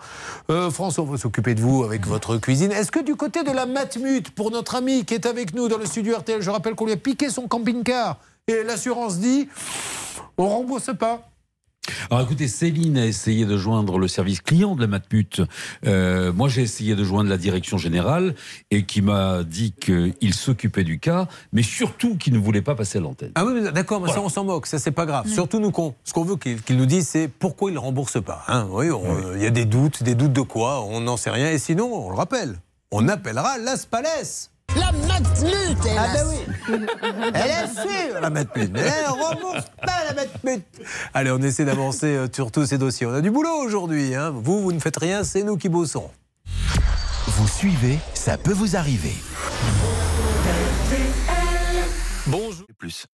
Euh, 0.50 0.70
François, 0.70 1.02
on 1.02 1.08
va 1.08 1.18
s'occuper 1.18 1.56
de 1.56 1.60
vous 1.60 1.82
avec 1.82 2.06
votre 2.06 2.36
cuisine. 2.36 2.70
Est-ce 2.70 2.92
que 2.92 3.02
du 3.02 3.16
côté 3.16 3.42
de 3.42 3.50
la 3.50 3.66
Matmut, 3.66 4.30
pour 4.30 4.52
notre 4.52 4.76
ami 4.76 5.04
qui 5.04 5.14
est 5.14 5.26
avec 5.26 5.54
nous 5.54 5.66
dans 5.66 5.78
le 5.78 5.86
studio 5.86 6.16
RTL, 6.16 6.40
je 6.40 6.50
rappelle 6.50 6.76
qu'on 6.76 6.86
lui 6.86 6.92
a 6.92 6.96
piqué 6.96 7.30
son 7.30 7.48
camping-car 7.48 8.18
et 8.46 8.62
l'assurance 8.62 9.18
dit 9.18 9.48
on 10.36 10.48
rembourse 10.48 10.90
pas. 10.96 11.28
Alors 12.10 12.22
écoutez, 12.24 12.48
Céline 12.48 12.96
a 12.98 13.06
essayé 13.06 13.44
de 13.44 13.56
joindre 13.56 13.98
le 13.98 14.08
service 14.08 14.40
client 14.40 14.74
de 14.74 14.80
la 14.80 14.86
Matmut. 14.86 15.42
Euh, 15.86 16.32
moi, 16.32 16.48
j'ai 16.48 16.62
essayé 16.62 16.94
de 16.94 17.04
joindre 17.04 17.28
la 17.30 17.36
direction 17.36 17.76
générale 17.78 18.34
et 18.70 18.84
qui 18.84 19.02
m'a 19.02 19.42
dit 19.44 19.72
qu'il 19.72 20.34
s'occupait 20.34 20.84
du 20.84 20.98
cas, 20.98 21.28
mais 21.52 21.62
surtout 21.62 22.16
qu'il 22.16 22.32
ne 22.32 22.38
voulait 22.38 22.62
pas 22.62 22.74
passer 22.74 22.98
à 22.98 23.00
l'antenne. 23.02 23.32
Ah 23.34 23.44
oui, 23.44 23.60
d'accord, 23.72 24.00
mais 24.00 24.10
ça 24.12 24.20
on 24.22 24.28
s'en 24.28 24.44
moque, 24.44 24.66
ça 24.66 24.78
c'est 24.78 24.90
pas 24.92 25.06
grave. 25.06 25.28
Surtout 25.28 25.60
nous, 25.60 25.70
qu'on- 25.70 25.94
ce 26.04 26.12
qu'on 26.12 26.24
veut 26.24 26.36
qu'il 26.36 26.62
qu'il 26.62 26.76
nous 26.76 26.86
dise, 26.86 27.06
c'est 27.08 27.28
pourquoi 27.28 27.70
il 27.70 27.74
ne 27.74 27.78
rembourse 27.80 28.22
pas. 28.22 28.44
hein. 28.48 28.66
oui, 28.70 28.90
on- 28.90 29.34
il 29.36 29.42
y 29.42 29.46
a 29.46 29.50
des 29.50 29.64
doutes, 29.66 30.02
des 30.02 30.14
doutes 30.14 30.32
de 30.32 30.40
quoi, 30.40 30.82
on 30.84 31.00
n'en 31.00 31.16
sait 31.16 31.30
rien. 31.30 31.50
Et 31.50 31.58
sinon, 31.58 31.90
on 31.92 32.10
le 32.10 32.16
rappelle, 32.16 32.56
on 32.90 33.08
appellera 33.08 33.58
Las 33.58 33.86
Palais. 33.86 34.08
La 34.76 34.92
Matmut, 34.92 35.78
Ah 35.96 36.06
ben 36.14 36.26
oui 36.28 36.86
Elle 37.34 37.50
est 37.50 37.68
sûre, 37.74 38.20
la 38.20 38.30
Matmut, 38.30 38.70
mais 38.72 38.80
elle 38.80 39.06
rembourse 39.08 39.64
pas 39.84 40.04
la 40.08 40.14
Matmut. 40.14 40.64
Allez, 41.12 41.30
on 41.30 41.38
essaie 41.38 41.64
d'avancer 41.64 42.06
euh, 42.16 42.26
sur 42.32 42.50
tous 42.50 42.66
ces 42.66 42.78
dossiers. 42.78 43.06
On 43.06 43.14
a 43.14 43.20
du 43.20 43.30
boulot 43.30 43.54
aujourd'hui. 43.64 44.14
hein. 44.14 44.30
Vous, 44.34 44.60
vous 44.62 44.72
ne 44.72 44.80
faites 44.80 44.96
rien, 44.96 45.22
c'est 45.24 45.42
nous 45.42 45.56
qui 45.56 45.68
bossons. 45.68 46.10
Vous 47.26 47.48
suivez, 47.48 47.98
ça 48.14 48.36
peut 48.36 48.52
vous 48.52 48.76
arriver. 48.76 49.14
Bonjour. 52.26 52.66
Plus. 52.78 53.06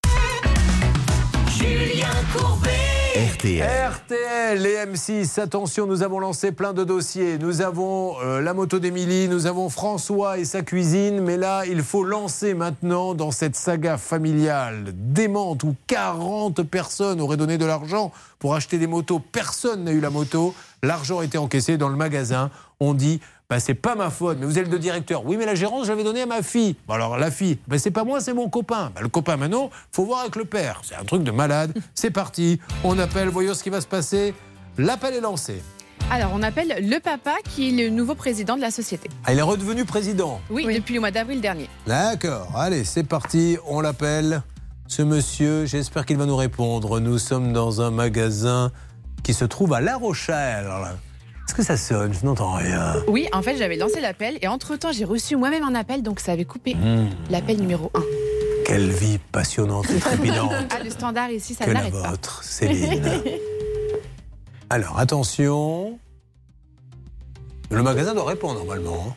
Julien 1.57 2.07
Courbet. 2.35 2.90
RTL. 3.13 3.67
RTL 3.67 4.65
et 4.65 4.85
M6, 4.85 5.41
attention, 5.41 5.85
nous 5.85 6.01
avons 6.01 6.19
lancé 6.19 6.53
plein 6.53 6.71
de 6.71 6.85
dossiers. 6.85 7.37
Nous 7.37 7.61
avons 7.61 8.15
euh, 8.21 8.39
la 8.39 8.53
moto 8.53 8.79
d'Émilie, 8.79 9.27
nous 9.27 9.47
avons 9.47 9.67
François 9.69 10.37
et 10.37 10.45
sa 10.45 10.61
cuisine, 10.61 11.19
mais 11.19 11.35
là, 11.35 11.65
il 11.65 11.83
faut 11.83 12.05
lancer 12.05 12.53
maintenant 12.53 13.13
dans 13.13 13.31
cette 13.31 13.57
saga 13.57 13.97
familiale 13.97 14.93
démente 14.93 15.63
où 15.63 15.75
40 15.87 16.63
personnes 16.63 17.19
auraient 17.19 17.35
donné 17.35 17.57
de 17.57 17.65
l'argent 17.65 18.13
pour 18.39 18.55
acheter 18.55 18.77
des 18.77 18.87
motos. 18.87 19.19
Personne 19.19 19.83
n'a 19.83 19.91
eu 19.91 19.99
la 19.99 20.09
moto. 20.09 20.55
L'argent 20.81 21.19
a 21.19 21.25
été 21.25 21.37
encaissé 21.37 21.77
dans 21.77 21.89
le 21.89 21.97
magasin. 21.97 22.49
On 22.79 22.93
dit, 22.93 23.19
bah, 23.51 23.59
c'est 23.59 23.73
pas 23.73 23.95
ma 23.95 24.09
faute, 24.09 24.37
mais 24.39 24.45
vous 24.45 24.59
êtes 24.59 24.71
le 24.71 24.79
directeur. 24.79 25.25
Oui, 25.25 25.35
mais 25.35 25.45
la 25.45 25.55
gérance, 25.55 25.85
je 25.85 25.91
l'avais 25.91 26.05
donnée 26.05 26.21
à 26.21 26.25
ma 26.25 26.41
fille. 26.41 26.77
Bon, 26.87 26.93
alors, 26.93 27.17
la 27.17 27.29
fille, 27.29 27.57
bah, 27.67 27.77
c'est 27.77 27.91
pas 27.91 28.05
moi, 28.05 28.21
c'est 28.21 28.33
mon 28.33 28.47
copain. 28.47 28.93
Bah, 28.95 29.01
le 29.01 29.09
copain, 29.09 29.35
maintenant, 29.35 29.69
faut 29.91 30.05
voir 30.05 30.21
avec 30.21 30.37
le 30.37 30.45
père. 30.45 30.79
C'est 30.85 30.95
un 30.95 31.03
truc 31.03 31.23
de 31.23 31.31
malade. 31.31 31.73
C'est 31.93 32.11
parti. 32.11 32.61
On 32.85 32.97
appelle, 32.97 33.27
voyons 33.27 33.53
ce 33.53 33.61
qui 33.61 33.69
va 33.69 33.81
se 33.81 33.87
passer. 33.87 34.33
L'appel 34.77 35.15
est 35.15 35.19
lancé. 35.19 35.61
Alors, 36.09 36.31
on 36.33 36.41
appelle 36.43 36.73
le 36.79 36.99
papa 36.99 37.33
qui 37.43 37.67
est 37.67 37.83
le 37.83 37.89
nouveau 37.89 38.15
président 38.15 38.55
de 38.55 38.61
la 38.61 38.71
société. 38.71 39.09
Ah, 39.25 39.33
il 39.33 39.39
est 39.39 39.41
redevenu 39.41 39.83
président. 39.83 40.39
Oui, 40.49 40.65
depuis 40.73 40.93
le 40.93 41.01
mois 41.01 41.11
d'avril 41.11 41.41
dernier. 41.41 41.67
D'accord. 41.85 42.53
Allez, 42.55 42.85
c'est 42.85 43.03
parti. 43.03 43.57
On 43.67 43.81
l'appelle. 43.81 44.43
Ce 44.87 45.01
monsieur, 45.01 45.65
j'espère 45.65 46.05
qu'il 46.05 46.15
va 46.15 46.25
nous 46.25 46.37
répondre. 46.37 47.01
Nous 47.01 47.17
sommes 47.17 47.51
dans 47.51 47.81
un 47.81 47.91
magasin 47.91 48.71
qui 49.23 49.33
se 49.33 49.43
trouve 49.43 49.73
à 49.73 49.81
La 49.81 49.97
Rochelle. 49.97 50.69
Est-ce 51.51 51.57
que 51.57 51.63
ça 51.65 51.75
sonne? 51.75 52.13
Je 52.13 52.25
n'entends 52.25 52.53
rien. 52.53 52.93
Oui, 53.09 53.27
en 53.33 53.41
fait, 53.41 53.57
j'avais 53.57 53.75
lancé 53.75 53.99
l'appel 53.99 54.37
et 54.41 54.47
entre-temps, 54.47 54.93
j'ai 54.93 55.03
reçu 55.03 55.35
moi-même 55.35 55.65
un 55.65 55.75
appel, 55.75 56.01
donc 56.01 56.21
ça 56.21 56.31
avait 56.31 56.45
coupé 56.45 56.75
Mmh. 56.75 57.09
l'appel 57.29 57.57
numéro 57.59 57.91
1. 57.93 57.99
Quelle 58.65 58.89
vie 58.89 59.19
passionnante 59.33 59.89
et 59.89 59.99
trépidante 59.99 60.53
Ah, 60.69 60.81
le 60.81 60.89
standard 60.89 61.29
ici, 61.29 61.53
ça 61.53 61.65
que 61.65 61.71
la 61.71 61.81
pas. 61.81 62.09
vôtre, 62.11 62.41
Céline. 62.45 63.03
Alors, 64.69 64.97
attention. 64.97 65.99
Le 67.69 67.83
magasin 67.83 68.13
doit 68.13 68.23
répondre 68.29 68.59
normalement. 68.59 69.13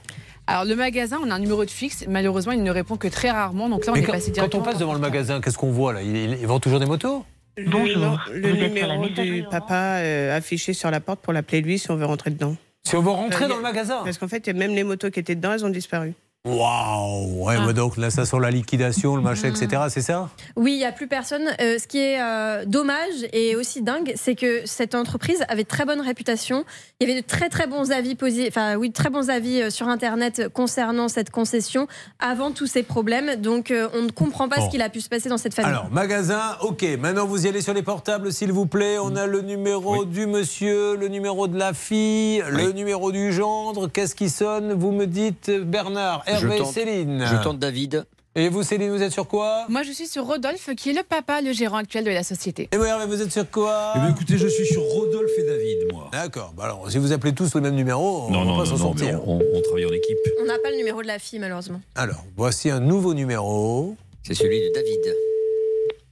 Alors, 0.49 0.65
le 0.65 0.75
magasin, 0.75 1.21
on 1.25 1.31
a 1.31 1.35
un 1.37 1.39
numéro 1.39 1.65
de 1.65 1.71
fixe. 1.71 2.05
Malheureusement, 2.09 2.51
il 2.51 2.65
ne 2.65 2.71
répond 2.73 2.97
que 2.97 3.07
très 3.07 3.31
rarement. 3.31 3.69
Donc 3.69 3.87
là, 3.87 3.93
on 3.93 3.95
Mais 3.95 4.01
est 4.03 4.07
quand, 4.07 4.11
passé 4.13 4.27
quand 4.27 4.33
directement. 4.33 4.63
on 4.65 4.67
passe 4.67 4.79
devant 4.79 4.95
le 4.95 4.99
magasin, 4.99 5.41
qu'est-ce 5.41 5.57
qu'on 5.57 5.71
voit 5.71 5.93
là? 5.93 6.03
Il, 6.03 6.17
il- 6.17 6.33
il 6.41 6.47
vend 6.49 6.59
toujours 6.59 6.81
des 6.81 6.87
motos? 6.87 7.25
Bonjour. 7.57 8.21
Le, 8.33 8.53
numéro 8.53 9.09
du 9.09 9.45
papa 9.49 9.99
euh, 9.99 10.37
affiché 10.37 10.73
sur 10.73 10.91
la 10.91 11.01
porte 11.01 11.21
pour 11.21 11.33
l'appeler 11.33 11.61
lui 11.61 11.79
si 11.79 11.91
on 11.91 11.97
veut 11.97 12.05
rentrer 12.05 12.31
dedans. 12.31 12.57
Si 12.83 12.97
on 12.97 13.01
veut 13.01 13.11
rentrer 13.11 13.49
dans 13.49 13.57
le 13.57 13.63
magasin 13.63 14.03
Parce 14.05 14.19
qu'en 14.19 14.29
fait, 14.29 14.47
même 14.49 14.75
les 14.75 14.85
motos 14.85 15.11
qui 15.11 15.21
étaient 15.21 15.37
dedans, 15.37 15.53
elles 15.53 15.65
ont 15.65 15.71
disparu. 15.71 16.15
Waouh 16.47 17.43
Ouais, 17.45 17.57
Ah. 17.59 17.65
mais 17.67 17.73
donc 17.73 17.97
là, 17.97 18.11
ça 18.11 18.27
sur 18.27 18.39
la 18.39 18.51
liquidation, 18.51 19.17
le 19.17 19.23
machin, 19.23 19.49
etc., 19.49 19.85
c'est 19.89 20.03
ça? 20.03 20.29
Oui, 20.57 20.73
il 20.73 20.77
n'y 20.77 20.85
a 20.85 20.93
plus 20.93 21.09
personne. 21.09 21.49
Euh, 21.61 21.79
ce 21.79 21.87
qui 21.87 21.99
est 21.99 22.21
euh, 22.21 22.65
dommage 22.67 23.15
et 23.33 23.57
aussi 23.57 23.81
dingue, 23.81 24.13
c'est 24.17 24.35
que 24.35 24.61
cette 24.67 24.95
entreprise 24.95 25.43
avait 25.49 25.65
très 25.65 25.87
bonne 25.87 26.03
réputation. 26.03 26.65
Il 27.01 27.09
y 27.09 27.11
avait 27.13 27.23
de 27.23 27.27
très 27.27 27.49
très 27.49 27.67
bons 27.67 27.91
avis 27.93 28.15
enfin 28.49 28.77
oui, 28.77 28.89
de 28.91 28.95
très 28.95 29.09
bons 29.09 29.31
avis 29.31 29.63
euh, 29.63 29.71
sur 29.71 29.89
Internet 29.89 30.49
concernant 30.53 31.09
cette 31.09 31.31
concession 31.31 31.87
avant 32.19 32.51
tous 32.51 32.67
ces 32.67 32.83
problèmes. 32.83 33.37
Donc 33.41 33.71
euh, 33.71 33.89
on 33.95 34.03
ne 34.03 34.11
comprend 34.11 34.47
pas 34.49 34.57
Bon. 34.57 34.67
ce 34.67 34.71
qu'il 34.71 34.83
a 34.83 34.91
pu 34.91 35.01
se 35.01 35.09
passer 35.09 35.31
dans 35.31 35.39
cette 35.39 35.55
famille. 35.55 35.71
Alors, 35.71 35.91
magasin, 35.91 36.57
ok. 36.61 36.85
Maintenant, 37.01 37.27
vous 37.27 37.47
y 37.47 37.49
allez 37.49 37.63
sur 37.63 37.73
les 37.75 37.83
portables, 37.83 38.33
s'il 38.33 38.53
vous 38.53 38.67
plaît. 38.67 38.99
On 38.99 39.17
a 39.17 39.27
le 39.27 39.41
numéro 39.41 40.05
du 40.05 40.27
monsieur, 40.27 40.95
le 40.97 41.09
numéro 41.09 41.49
de 41.49 41.59
la 41.59 41.73
fille, 41.73 42.45
le 42.51 42.73
numéro 42.73 43.13
du 43.13 43.33
gendre. 43.33 43.89
Qu'est-ce 43.89 44.15
qui 44.15 44.29
sonne? 44.29 44.75
Vous 44.75 44.93
me 44.93 45.07
dites 45.07 45.51
Bernard, 45.51 46.23
Hervé, 46.35 46.57
Je 46.59 46.63
tente- 46.63 46.73
Céline. 46.75 47.25
Je 47.31 47.43
tente 47.43 47.59
David. 47.59 48.05
Et 48.37 48.49
vous, 48.49 48.65
Céline, 48.65 48.91
vous 48.91 49.01
êtes 49.01 49.13
sur 49.13 49.29
quoi? 49.29 49.65
Moi, 49.69 49.85
je 49.85 49.93
suis 49.93 50.09
sur 50.09 50.25
Rodolphe, 50.27 50.71
qui 50.77 50.91
est 50.91 50.93
le 50.93 51.05
papa, 51.05 51.41
le 51.41 51.53
gérant 51.53 51.77
actuel 51.77 52.03
de 52.05 52.11
la 52.11 52.25
société. 52.25 52.69
Et 52.73 52.77
vous, 52.77 52.85
Hervé, 52.85 53.07
vous 53.07 53.23
êtes 53.23 53.31
sur 53.31 53.49
quoi? 53.49 53.93
Eh 53.95 53.99
bien, 54.01 54.09
écoutez, 54.11 54.39
je 54.39 54.49
suis 54.49 54.67
sur 54.67 54.83
Rodolphe 54.83 55.31
et 55.39 55.45
David, 55.45 55.79
moi. 55.93 56.09
D'accord. 56.11 56.53
Bah 56.57 56.65
alors, 56.65 56.91
si 56.91 56.99
vous 56.99 57.13
appelez 57.13 57.33
tous 57.33 57.55
le 57.55 57.61
même 57.61 57.77
numéro, 57.77 58.25
on 58.27 58.31
Non, 58.31 58.41
va 58.41 58.45
non, 58.47 58.53
pas 58.57 58.59
non, 58.65 58.65
s'en 58.65 58.77
sortir. 58.77 59.21
on, 59.29 59.41
on 59.55 59.61
travaille 59.63 59.87
en 59.87 59.93
équipe. 59.93 60.19
On 60.43 60.47
n'a 60.47 60.59
pas 60.59 60.71
le 60.73 60.77
numéro 60.79 61.01
de 61.01 61.07
la 61.07 61.21
fille 61.21 61.39
malheureusement. 61.39 61.81
Alors, 61.95 62.25
voici 62.37 62.71
un 62.71 62.81
nouveau 62.81 63.15
numéro. 63.15 63.95
C'est 64.25 64.35
celui 64.35 64.59
de 64.59 64.73
David, 64.75 65.15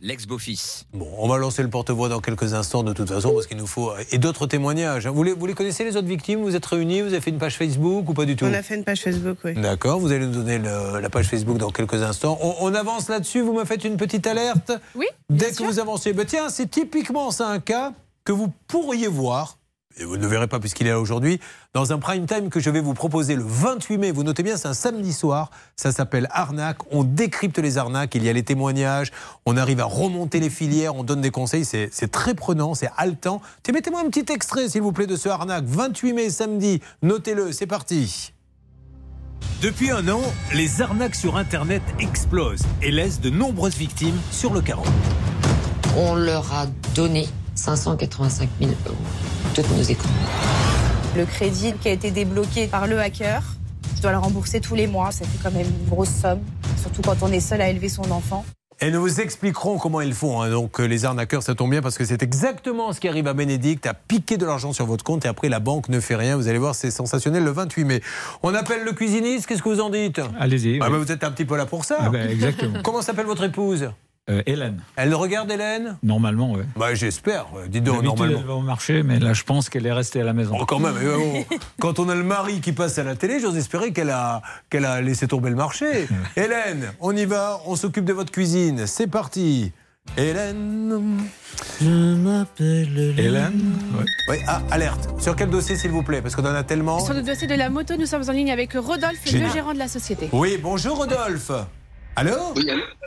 l'ex-beau-fils. 0.03 0.85
Bon, 0.93 1.09
on 1.19 1.29
va 1.29 1.39
lancer 1.39 1.63
le 1.63 1.71
porte-voix 1.71 2.09
dans 2.09 2.21
quelques 2.21 2.53
instants 2.55 2.83
de 2.83 2.93
toute 2.93 3.09
façon 3.09 3.33
parce 3.33 3.47
qu'il 3.47 3.57
nous 3.57 3.67
faut 3.67 3.93
et 4.11 4.19
d'autres 4.19 4.47
témoignages. 4.47 5.07
hein. 5.07 5.11
Vous 5.13 5.23
les, 5.23 5.33
vous 5.33 5.47
les 5.47 5.55
connaissez 5.55 5.85
les 5.85 5.97
autres 5.97 6.09
victimes? 6.09 6.41
Vous 6.43 6.57
êtes 6.57 6.67
réunis 6.67 7.01
Vous 7.03 7.09
avez 7.13 7.21
fait 7.21 7.31
une 7.31 7.39
page 7.39 7.57
Facebook 7.57 8.09
ou 8.09 8.13
pas 8.13 8.25
du 8.25 8.37
tout? 8.37 8.45
On 8.45 8.53
a 8.53 8.63
fait 8.63 8.75
une 8.75 8.85
page 8.85 9.01
Facebook, 9.03 9.39
oui. 9.45 9.55
D'accord, 9.55 10.01
vous 10.01 10.11
allez 10.13 10.27
nous 10.27 10.33
donner 10.33 10.59
le- 10.59 11.01
la 11.01 11.09
page 11.09 11.29
Facebook 11.29 11.57
dans 11.59 11.71
quelques 11.71 12.03
instants. 12.03 12.39
On, 12.43 12.55
on 12.61 12.75
avance 12.75 13.09
là-dessus, 13.09 13.41
vous 13.41 13.53
me 13.55 13.65
faites 13.65 13.85
une 13.85 13.97
petite 13.97 14.27
alerte? 14.27 14.73
Oui. 14.95 15.07
Dès 15.31 15.53
que 15.53 15.63
vous 15.63 15.79
avancez. 15.79 16.13
Ben 16.13 16.27
tiens, 16.27 16.49
c'est 16.51 16.71
typiquement 16.71 17.31
ça 17.31 17.49
un 17.49 17.61
cas 17.61 17.93
que 18.25 18.33
vous 18.33 18.53
pourriez 18.67 19.07
voir, 19.09 19.57
et 19.99 20.05
vous 20.05 20.17
ne 20.17 20.23
le 20.23 20.29
verrez 20.29 20.49
pas 20.49 20.61
puisqu'il 20.61 20.87
est 20.87 20.91
là 20.91 21.01
aujourd'hui, 21.01 21.41
dans 21.75 21.93
un 21.93 21.99
prime 21.99 22.27
time 22.27 22.51
que 22.51 22.61
je 22.61 22.71
vais 22.71 22.81
vous 22.81 22.95
proposer 22.95 23.37
le 23.37 23.45
28 23.45 23.99
mai. 23.99 24.11
Vous 24.11 24.25
notez 24.25 24.43
bien, 24.43 24.57
c'est 24.57 24.69
un 24.69 24.75
samedi 24.75 25.13
soir. 25.13 25.51
Ça 25.77 25.93
s'appelle 25.93 26.29
Arnaque. 26.31 26.79
On 26.91 27.05
décrypte 27.05 27.59
les 27.59 27.79
arnaques. 27.79 28.15
Il 28.15 28.25
y 28.25 28.29
a 28.29 28.33
les 28.33 28.43
témoignages. 28.43 29.13
On 29.47 29.57
arrive 29.57 29.81
à 29.81 29.85
remonter 29.85 30.41
les 30.41 30.51
filières. 30.51 30.97
On 30.97 31.05
donne 31.05 31.21
des 31.21 31.31
conseils. 31.31 31.65
C'est 31.65 31.91
c'est 31.93 32.11
très 32.11 32.35
prenant, 32.35 32.75
c'est 32.75 32.91
haletant. 32.97 33.41
Mettez-moi 33.73 34.01
un 34.01 34.11
petit 34.11 34.33
extrait, 34.33 34.69
s'il 34.69 34.83
vous 34.83 34.93
plaît, 34.93 35.07
de 35.07 35.17
ce 35.17 35.29
Arnaque. 35.29 35.65
28 35.67 36.13
mai, 36.13 36.31
samedi. 36.31 36.81
Notez-le. 37.03 37.53
C'est 37.53 37.67
parti. 37.67 38.33
Depuis 39.63 39.91
un 39.91 40.09
an, 40.09 40.21
les 40.53 40.83
arnaques 40.83 41.15
sur 41.15 41.37
Internet 41.37 41.83
explosent 42.01 42.67
et 42.83 42.91
laissent 42.91 43.21
de 43.21 43.31
nombreuses 43.31 43.77
victimes 43.77 44.19
sur 44.33 44.53
le 44.53 44.61
carreau. 44.61 44.87
On 45.97 46.17
leur 46.17 46.53
a 46.53 46.67
donné 46.95 47.29
585 47.67 48.49
000 48.61 48.73
euros, 48.87 48.97
toutes 49.55 49.71
nos 49.71 49.83
économies. 49.83 50.17
Le 51.17 51.25
crédit 51.25 51.75
qui 51.81 51.89
a 51.89 51.93
été 51.93 52.11
débloqué 52.11 52.67
par 52.67 52.89
le 52.89 52.99
hacker, 52.99 53.41
je 53.97 54.03
dois 54.03 54.11
le 54.11 54.19
rembourser 54.19 54.61
tous 54.61 54.75
les 54.75 54.89
mois. 54.89 55.13
Ça 55.13 55.25
fait 55.25 55.39
quand 55.43 55.53
même 55.53 55.67
une 55.67 55.89
grosse 55.89 56.09
somme, 56.11 56.41
surtout 56.81 57.03
quand 57.03 57.17
on 57.23 57.29
est 57.31 57.39
seul 57.41 57.61
à 57.61 57.69
élever 57.69 57.89
son 57.89 58.11
enfant. 58.11 58.45
Et 58.81 58.91
nous 58.91 59.01
vous 59.01 59.21
expliquerons 59.21 59.79
comment 59.79 60.01
ils 60.01 60.13
font. 60.13 60.43
hein. 60.43 60.51
Donc 60.51 60.81
euh, 60.81 60.87
les 60.87 61.05
arnaqueurs, 61.05 61.45
ça 61.45 61.55
tombe 61.55 61.71
bien 61.71 61.83
parce 61.83 61.97
que 61.97 62.05
c'est 62.05 62.21
exactement 62.21 62.93
ce 62.93 62.99
qui 62.99 63.07
arrive 63.07 63.29
à 63.29 63.33
Bénédicte, 63.35 63.87
à 63.87 63.95
piquer 63.95 64.39
de 64.39 64.45
l'argent 64.45 64.73
sur 64.73 64.87
votre 64.87 65.05
compte 65.05 65.25
et 65.25 65.29
après 65.29 65.49
la 65.49 65.61
banque 65.61 65.89
ne 65.89 66.01
fait 66.01 66.17
rien. 66.17 66.35
Vous 66.37 66.49
allez 66.49 66.59
voir, 66.59 66.75
c'est 66.75 66.91
sensationnel 66.91 67.45
le 67.45 67.53
28 67.53 67.85
mai. 67.85 68.01
On 68.43 68.53
appelle 68.57 68.83
le 68.83 68.91
cuisiniste, 68.93 69.47
qu'est-ce 69.47 69.63
que 69.63 69.69
vous 69.69 69.81
en 69.81 69.91
dites? 69.91 70.21
Allez-y. 70.41 70.79
Ah 70.81 70.87
oui. 70.87 70.91
bah, 70.93 70.99
Vous 70.99 71.13
êtes 71.13 71.23
un 71.23 71.31
petit 71.31 71.45
peu 71.45 71.57
là 71.57 71.67
pour 71.67 71.85
ça. 71.85 71.99
Ah 72.01 72.09
ben, 72.09 72.29
exactement. 72.29 72.81
Comment 72.83 73.03
s'appelle 73.03 73.27
votre 73.27 73.45
épouse? 73.45 73.89
Euh, 74.33 74.43
Hélène, 74.47 74.81
Elle 74.97 75.15
regarde 75.15 75.51
Hélène? 75.51 75.97
Normalement, 76.03 76.53
oui. 76.53 76.63
Bah 76.77 76.95
j'espère. 76.95 77.53
Ouais, 77.55 77.69
Dites 77.69 77.85
donc, 77.85 78.03
normalement. 78.03 78.39
elle 78.41 78.47
va 78.47 78.55
au 78.55 78.61
marché, 78.61 79.03
mais 79.03 79.19
là, 79.19 79.33
je 79.33 79.43
pense 79.43 79.69
qu'elle 79.69 79.87
est 79.87 79.93
restée 79.93 80.21
à 80.21 80.25
la 80.25 80.33
maison. 80.33 80.57
Oh, 80.61 80.65
quand 80.65 80.79
même, 80.79 80.97
euh, 80.97 81.17
oh, 81.51 81.55
quand 81.81 81.99
on 81.99 82.09
a 82.09 82.15
le 82.15 82.25
mari 82.25 82.61
qui 82.61 82.73
passe 82.73 82.99
à 82.99 83.05
la 83.05 83.15
télé, 83.15 83.41
j'ose 83.41 83.57
espérer 83.57 83.93
qu'elle 83.93 84.11
a, 84.11 84.41
qu'elle 84.71 84.85
a 84.87 85.01
laissé 85.03 85.27
tomber 85.29 85.51
le 85.51 85.57
marché. 85.57 86.09
Hélène, 86.37 86.93
on 87.01 87.15
y 87.15 87.25
va, 87.25 87.61
on 87.67 87.77
s'occupe 87.77 88.05
de 88.05 88.13
votre 88.13 88.33
cuisine. 88.33 88.87
C'est 88.87 89.07
parti. 89.07 89.73
Hélène. 90.17 91.21
Je 91.81 92.15
m'appelle 92.17 93.15
Hélène. 93.19 93.73
ouais. 93.99 94.05
Oui, 94.29 94.37
ah, 94.49 94.61
alerte. 94.71 95.09
Sur 95.21 95.37
quel 95.37 95.49
dossier, 95.51 95.77
s'il 95.77 95.91
vous 95.93 96.03
plaît? 96.03 96.21
Parce 96.23 96.35
qu'on 96.35 96.43
en 96.45 96.55
a 96.55 96.65
tellement. 96.65 96.99
Sur 97.05 97.15
le 97.15 97.23
dossier 97.23 97.47
de 97.47 97.55
la 97.55 97.71
moto, 97.71 97.95
nous 97.97 98.07
sommes 98.07 98.29
en 98.29 98.33
ligne 98.33 98.51
avec 98.51 98.73
Rodolphe, 98.75 99.21
Génial. 99.25 99.49
le 99.49 99.53
gérant 99.53 99.73
de 99.75 99.79
la 99.79 99.89
société. 99.89 100.29
Oui, 100.33 100.59
bonjour 100.61 100.97
Rodolphe. 100.97 101.53
Allô 102.17 102.33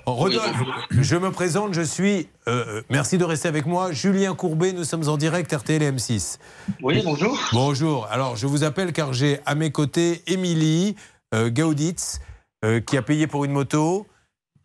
Oh, 0.08 0.14
Rodolphe, 0.14 0.56
je 0.92 1.16
me 1.16 1.32
présente, 1.32 1.74
je 1.74 1.82
suis, 1.82 2.28
euh, 2.48 2.64
euh, 2.68 2.82
merci 2.92 3.18
de 3.18 3.24
rester 3.24 3.48
avec 3.48 3.66
moi, 3.66 3.92
Julien 3.92 4.36
Courbet, 4.36 4.72
nous 4.72 4.84
sommes 4.84 5.08
en 5.10 5.18
direct 5.18 5.52
RTL 5.52 5.82
et 5.82 5.92
M6. 5.92 6.38
Oui, 6.84 7.02
bonjour. 7.04 7.40
Bonjour, 7.54 8.08
alors 8.12 8.36
je 8.36 8.46
vous 8.46 8.64
appelle 8.64 8.94
car 8.94 9.14
j'ai 9.14 9.40
à 9.48 9.56
mes 9.56 9.72
côtés 9.72 10.22
Émilie 10.28 10.96
euh, 11.34 11.50
Gauditz 11.50 12.20
euh, 12.64 12.80
qui 12.82 12.98
a 12.98 13.02
payé 13.02 13.26
pour 13.26 13.46
une 13.46 13.52
moto. 13.52 14.06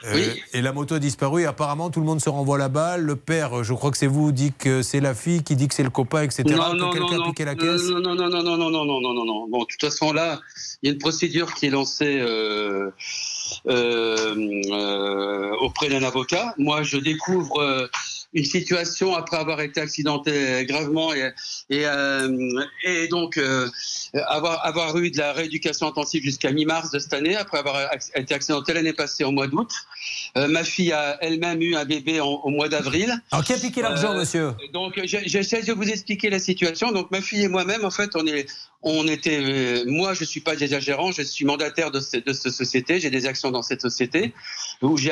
Euh, 0.06 0.34
Et 0.54 0.62
la 0.62 0.72
moto 0.72 0.94
a 0.94 0.98
disparu 0.98 1.42
et 1.42 1.46
apparemment 1.46 1.90
tout 1.90 2.00
le 2.00 2.06
monde 2.06 2.22
se 2.22 2.30
renvoie 2.30 2.56
la 2.56 2.70
balle. 2.70 3.02
Le 3.02 3.16
père, 3.16 3.62
je 3.64 3.74
crois 3.74 3.90
que 3.90 3.98
c'est 3.98 4.06
vous, 4.06 4.32
dit 4.32 4.52
que 4.58 4.80
c'est 4.80 5.00
la 5.00 5.14
fille 5.14 5.42
qui 5.42 5.56
dit 5.56 5.68
que 5.68 5.74
c'est 5.74 5.82
le 5.82 5.90
copain, 5.90 6.22
etc. 6.22 6.44
Non, 6.46 6.52
que 6.52 6.58
non, 6.58 6.74
non, 6.86 6.90
quelqu'un 6.90 7.14
a 7.14 7.18
non. 7.18 7.24
piqué 7.24 7.44
la 7.44 7.54
caisse. 7.54 7.82
Non, 7.82 8.00
non, 8.00 8.14
non, 8.14 8.28
non, 8.30 8.42
non, 8.42 8.56
non, 8.56 8.70
non, 8.70 8.84
non, 8.86 9.00
non, 9.00 9.14
non, 9.14 9.24
non. 9.26 9.48
Bon, 9.50 9.58
de 9.60 9.66
toute 9.66 9.80
façon, 9.80 10.12
là, 10.14 10.40
il 10.82 10.86
y 10.86 10.90
a 10.90 10.94
une 10.94 10.98
procédure 10.98 11.52
qui 11.54 11.66
est 11.66 11.70
lancée 11.70 12.18
euh, 13.68 14.34
euh, 14.70 15.50
auprès 15.60 15.88
d'un 15.88 16.02
avocat. 16.02 16.54
Moi, 16.58 16.82
je 16.82 16.96
découvre 16.98 17.60
euh, 17.60 17.86
une 18.32 18.44
situation 18.44 19.14
après 19.16 19.36
avoir 19.38 19.60
été 19.60 19.80
accidenté 19.80 20.64
gravement 20.66 21.12
et, 21.12 21.32
et, 21.68 21.82
euh, 21.86 22.62
et 22.84 23.08
donc 23.08 23.36
euh, 23.38 23.68
avoir, 24.28 24.64
avoir 24.64 24.96
eu 24.98 25.10
de 25.10 25.18
la 25.18 25.32
rééducation 25.32 25.88
intensive 25.88 26.22
jusqu'à 26.22 26.52
mi-mars 26.52 26.90
de 26.92 26.98
cette 27.00 27.12
année, 27.12 27.34
après 27.36 27.58
avoir 27.58 27.76
été 28.14 28.34
accidenté 28.34 28.72
l'année 28.72 28.92
passée 28.92 29.24
au 29.24 29.32
mois 29.32 29.48
d'août. 29.48 29.70
Euh, 30.36 30.46
ma 30.46 30.62
fille 30.62 30.92
a 30.92 31.18
elle-même 31.20 31.60
eu 31.60 31.74
un 31.74 31.84
bébé 31.84 32.20
en- 32.20 32.28
au 32.28 32.50
mois 32.50 32.68
d'avril. 32.68 33.20
Alors 33.32 33.44
qui 33.44 33.52
a 33.52 33.56
piqué 33.58 33.82
l'argent, 33.82 34.14
monsieur 34.14 34.52
donc 34.72 34.92
je- 35.04 35.18
j'essaie 35.26 35.62
de 35.62 35.72
vous 35.72 35.88
expliquer 35.88 36.30
la 36.30 36.38
situation. 36.38 36.92
Donc 36.92 37.10
ma 37.10 37.20
fille 37.20 37.42
et 37.42 37.48
moi-même, 37.48 37.84
en 37.84 37.90
fait, 37.90 38.10
on 38.14 38.24
est, 38.26 38.46
on 38.82 39.06
était, 39.08 39.38
euh, 39.40 39.84
moi 39.86 40.14
je 40.14 40.24
suis 40.24 40.40
pas 40.40 40.56
déjà 40.56 40.80
gérant, 40.80 41.12
je 41.12 41.22
suis 41.22 41.44
mandataire 41.44 41.90
de, 41.90 42.00
ce- 42.00 42.16
de 42.16 42.32
cette 42.32 42.52
société. 42.52 42.98
J'ai 43.00 43.10
des 43.10 43.26
actions 43.26 43.50
dans 43.50 43.62
cette 43.62 43.82
société 43.82 44.32
où 44.80 44.96
j'y, 44.96 45.10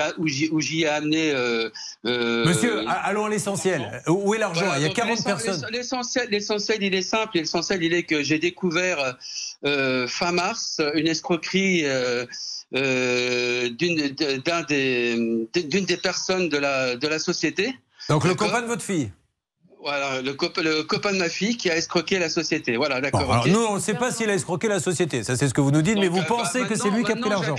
où 0.51 0.61
j'y 0.61 0.83
ai 0.83 0.89
amené. 0.89 1.31
euh, 1.33 1.69
euh, 2.07 2.45
Monsieur, 2.47 2.83
allons 2.89 3.27
à 3.27 3.29
l'essentiel. 3.29 4.03
Où 4.07 4.35
est 4.35 4.39
l'argent? 4.39 4.63
Voilà, 4.65 4.79
Il 4.79 4.83
y 4.83 4.85
a 4.85 4.89
donc 4.89 4.97
40 4.97 5.19
l'essen- 5.19 5.25
personnes. 5.25 5.67
L'essentiel, 5.71 6.29
l'essentiel, 6.31 6.83
il 6.83 6.95
est 6.95 7.03
simple. 7.03 7.37
L'essentiel, 7.37 7.83
il 7.83 7.93
est 7.93 8.05
que 8.05 8.23
j'ai 8.23 8.39
découvert 8.39 9.17
euh, 9.67 10.07
fin 10.09 10.33
mars 10.33 10.81
une 10.95 11.07
escroquerie 11.09 11.85
d'une, 12.73 14.09
d'un 14.45 14.63
des, 14.63 15.49
d'une 15.65 15.85
des 15.85 15.97
personnes 15.97 16.49
de 16.49 16.57
la, 16.59 16.97
de 16.97 17.09
la 17.09 17.19
société. 17.19 17.75
Donc 18.09 18.25
le 18.25 18.35
copain 18.35 18.63
de 18.63 18.67
votre 18.67 18.83
fille? 18.83 19.11
Voilà, 19.81 20.21
le, 20.23 20.35
cop- 20.35 20.59
le 20.59 20.83
copain 20.83 21.13
de 21.13 21.19
ma 21.19 21.29
fille 21.29 21.57
qui 21.57 21.71
a 21.71 21.77
escroqué 21.77 22.19
la 22.19 22.29
société. 22.29 22.77
Voilà, 22.77 23.01
d'accord. 23.01 23.47
nous, 23.47 23.61
on 23.61 23.77
ne 23.77 23.81
sait 23.81 23.95
pas 23.95 24.11
s'il 24.11 24.29
a 24.29 24.35
escroqué 24.35 24.67
la 24.69 24.81
société. 24.81 25.23
Ça, 25.23 25.37
c'est 25.37 25.49
ce 25.49 25.55
que 25.55 25.61
vous 25.61 25.71
nous 25.71 25.83
dites, 25.83 25.99
mais 25.99 26.09
vous 26.09 26.19
euh, 26.19 26.25
pensez 26.25 26.63
bah, 26.63 26.67
que 26.67 26.75
c'est 26.75 26.91
lui 26.91 27.05
qui 27.05 27.13
a 27.13 27.17
pris 27.17 27.31
l'argent 27.31 27.55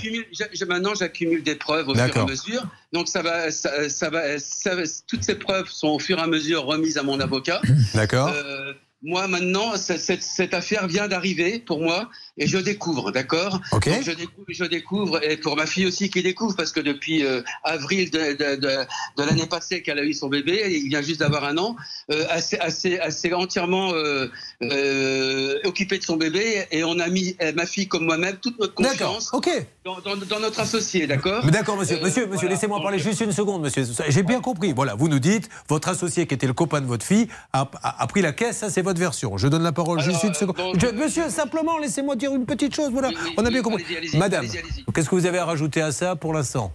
Maintenant, 0.68 0.94
j'accumule 0.94 1.42
des 1.42 1.54
preuves 1.54 1.88
au 1.88 1.94
fur 1.94 2.16
et 2.16 2.18
à 2.18 2.24
mesure. 2.26 2.62
Donc, 2.92 3.08
ça 3.08 3.22
va, 3.22 3.50
ça, 3.50 3.88
ça 3.88 4.10
va, 4.10 4.38
ça 4.38 4.72
toutes 5.08 5.24
ces 5.24 5.34
preuves 5.34 5.68
sont 5.68 5.88
au 5.88 5.98
fur 5.98 6.18
et 6.18 6.22
à 6.22 6.26
mesure 6.26 6.64
remises 6.64 6.98
à 6.98 7.02
mon 7.02 7.20
avocat. 7.20 7.60
D'accord. 7.94 8.28
Euh, 8.28 8.74
moi, 9.02 9.26
maintenant, 9.26 9.76
cette 9.76 10.52
affaire 10.52 10.86
vient 10.86 11.08
d'arriver 11.08 11.58
pour 11.58 11.80
moi 11.80 12.10
et 12.40 12.46
je 12.48 12.58
découvre, 12.58 13.12
d'accord. 13.12 13.60
Donc, 13.70 13.84
je, 13.86 14.10
découvre, 14.10 14.46
je 14.48 14.64
découvre, 14.64 15.22
et 15.24 15.36
pour 15.36 15.56
ma 15.56 15.66
fille 15.66 15.86
aussi 15.86 16.10
qui 16.10 16.22
découvre, 16.22 16.56
parce 16.56 16.72
que 16.72 16.80
depuis 16.80 17.24
euh, 17.24 17.42
avril 17.62 18.10
de, 18.10 18.32
de- 18.32 18.56
de- 18.56 18.86
de 19.18 19.22
l'année 19.22 19.46
passée 19.46 19.82
qu'elle 19.82 19.98
a 20.00 20.04
eu 20.04 20.14
son 20.14 20.28
bébé, 20.28 20.64
il 20.82 20.88
vient 20.88 21.02
juste 21.02 21.20
d'avoir 21.20 21.44
un 21.44 21.56
an, 21.58 21.76
euh, 22.10 22.24
assez, 22.30 22.58
assez, 22.58 22.98
assez 22.98 23.32
entièrement 23.32 23.92
euh, 23.94 24.26
euh, 24.62 25.58
occupée 25.64 25.98
de 25.98 26.02
son 26.04 26.16
bébé 26.16 26.66
et 26.70 26.82
on 26.84 26.98
a 26.98 27.08
mis 27.08 27.36
euh, 27.42 27.52
ma 27.54 27.66
fille 27.66 27.88
comme 27.88 28.04
moi-même 28.04 28.36
toute 28.36 28.58
notre 28.58 28.74
confiance 28.74 29.30
ok. 29.32 29.48
dans, 29.84 30.00
dans- 30.00 30.16
dans 30.16 30.40
notre 30.40 30.60
associé, 30.60 31.06
d'accord 31.06 31.44
D'accord, 31.46 31.76
monsieur. 31.76 31.96
Monsieur, 32.02 32.26
monsieur, 32.26 32.32
voilà. 32.38 32.48
laissez-moi 32.50 32.80
parler 32.80 32.98
juste 32.98 33.20
une 33.20 33.32
seconde, 33.32 33.62
monsieur. 33.62 33.84
J'ai 34.08 34.22
bien 34.22 34.40
compris. 34.40 34.72
Voilà, 34.72 34.94
vous 34.94 35.08
nous 35.08 35.18
dites, 35.18 35.48
votre 35.68 35.88
associé 35.88 36.26
qui 36.26 36.34
était 36.34 36.46
le 36.46 36.52
copain 36.52 36.80
de 36.80 36.86
votre 36.86 37.04
fille 37.04 37.28
a, 37.52 37.68
a- 37.82 38.02
a 38.02 38.06
pris 38.06 38.22
la 38.22 38.32
caisse, 38.32 38.58
ça 38.58 38.70
c'est 38.70 38.82
votre 38.82 38.98
version. 38.98 39.36
Je 39.36 39.48
donne 39.48 39.62
la 39.62 39.72
parole 39.72 40.00
juste 40.00 40.22
une 40.22 40.34
seconde. 40.34 40.56
Je- 40.80 40.86
monsieur, 40.88 41.28
simplement, 41.28 41.78
laissez-moi 41.78 42.16
dire 42.16 42.29
une 42.36 42.46
petite 42.46 42.74
chose. 42.74 42.90
Voilà, 42.90 43.10
on 43.36 43.44
a 43.44 43.50
bien 43.50 43.62
compris. 43.62 43.84
allez-y, 43.84 43.96
allez-y, 43.96 44.18
Madame, 44.18 44.44
allez-y, 44.44 44.58
allez-y. 44.58 44.84
qu'est-ce 44.92 45.08
que 45.08 45.14
vous 45.14 45.26
avez 45.26 45.38
à 45.38 45.44
rajouter 45.44 45.82
à 45.82 45.92
ça 45.92 46.16
pour 46.16 46.32
l'instant? 46.32 46.72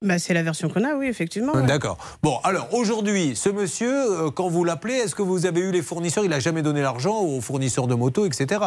Bah, 0.00 0.18
c'est 0.20 0.32
la 0.32 0.44
version 0.44 0.68
qu'on 0.68 0.84
a, 0.84 0.94
oui, 0.94 1.06
effectivement. 1.06 1.54
ouais. 1.54 1.66
D'accord. 1.66 1.98
Bon, 2.22 2.38
alors 2.44 2.72
aujourd'hui, 2.72 3.34
ce 3.34 3.48
monsieur, 3.48 3.92
euh, 3.92 4.30
quand 4.30 4.48
vous 4.48 4.62
l'appelez, 4.62 4.94
est-ce 4.94 5.14
que 5.14 5.22
vous 5.22 5.44
avez 5.44 5.60
eu 5.60 5.72
les 5.72 5.82
fournisseurs? 5.82 6.22
Il 6.24 6.30
n'a 6.30 6.38
jamais 6.38 6.62
donné 6.62 6.82
l'argent 6.82 7.18
aux 7.20 7.40
fournisseurs 7.40 7.88
de 7.88 7.96
motos, 7.96 8.24
etc. 8.24 8.60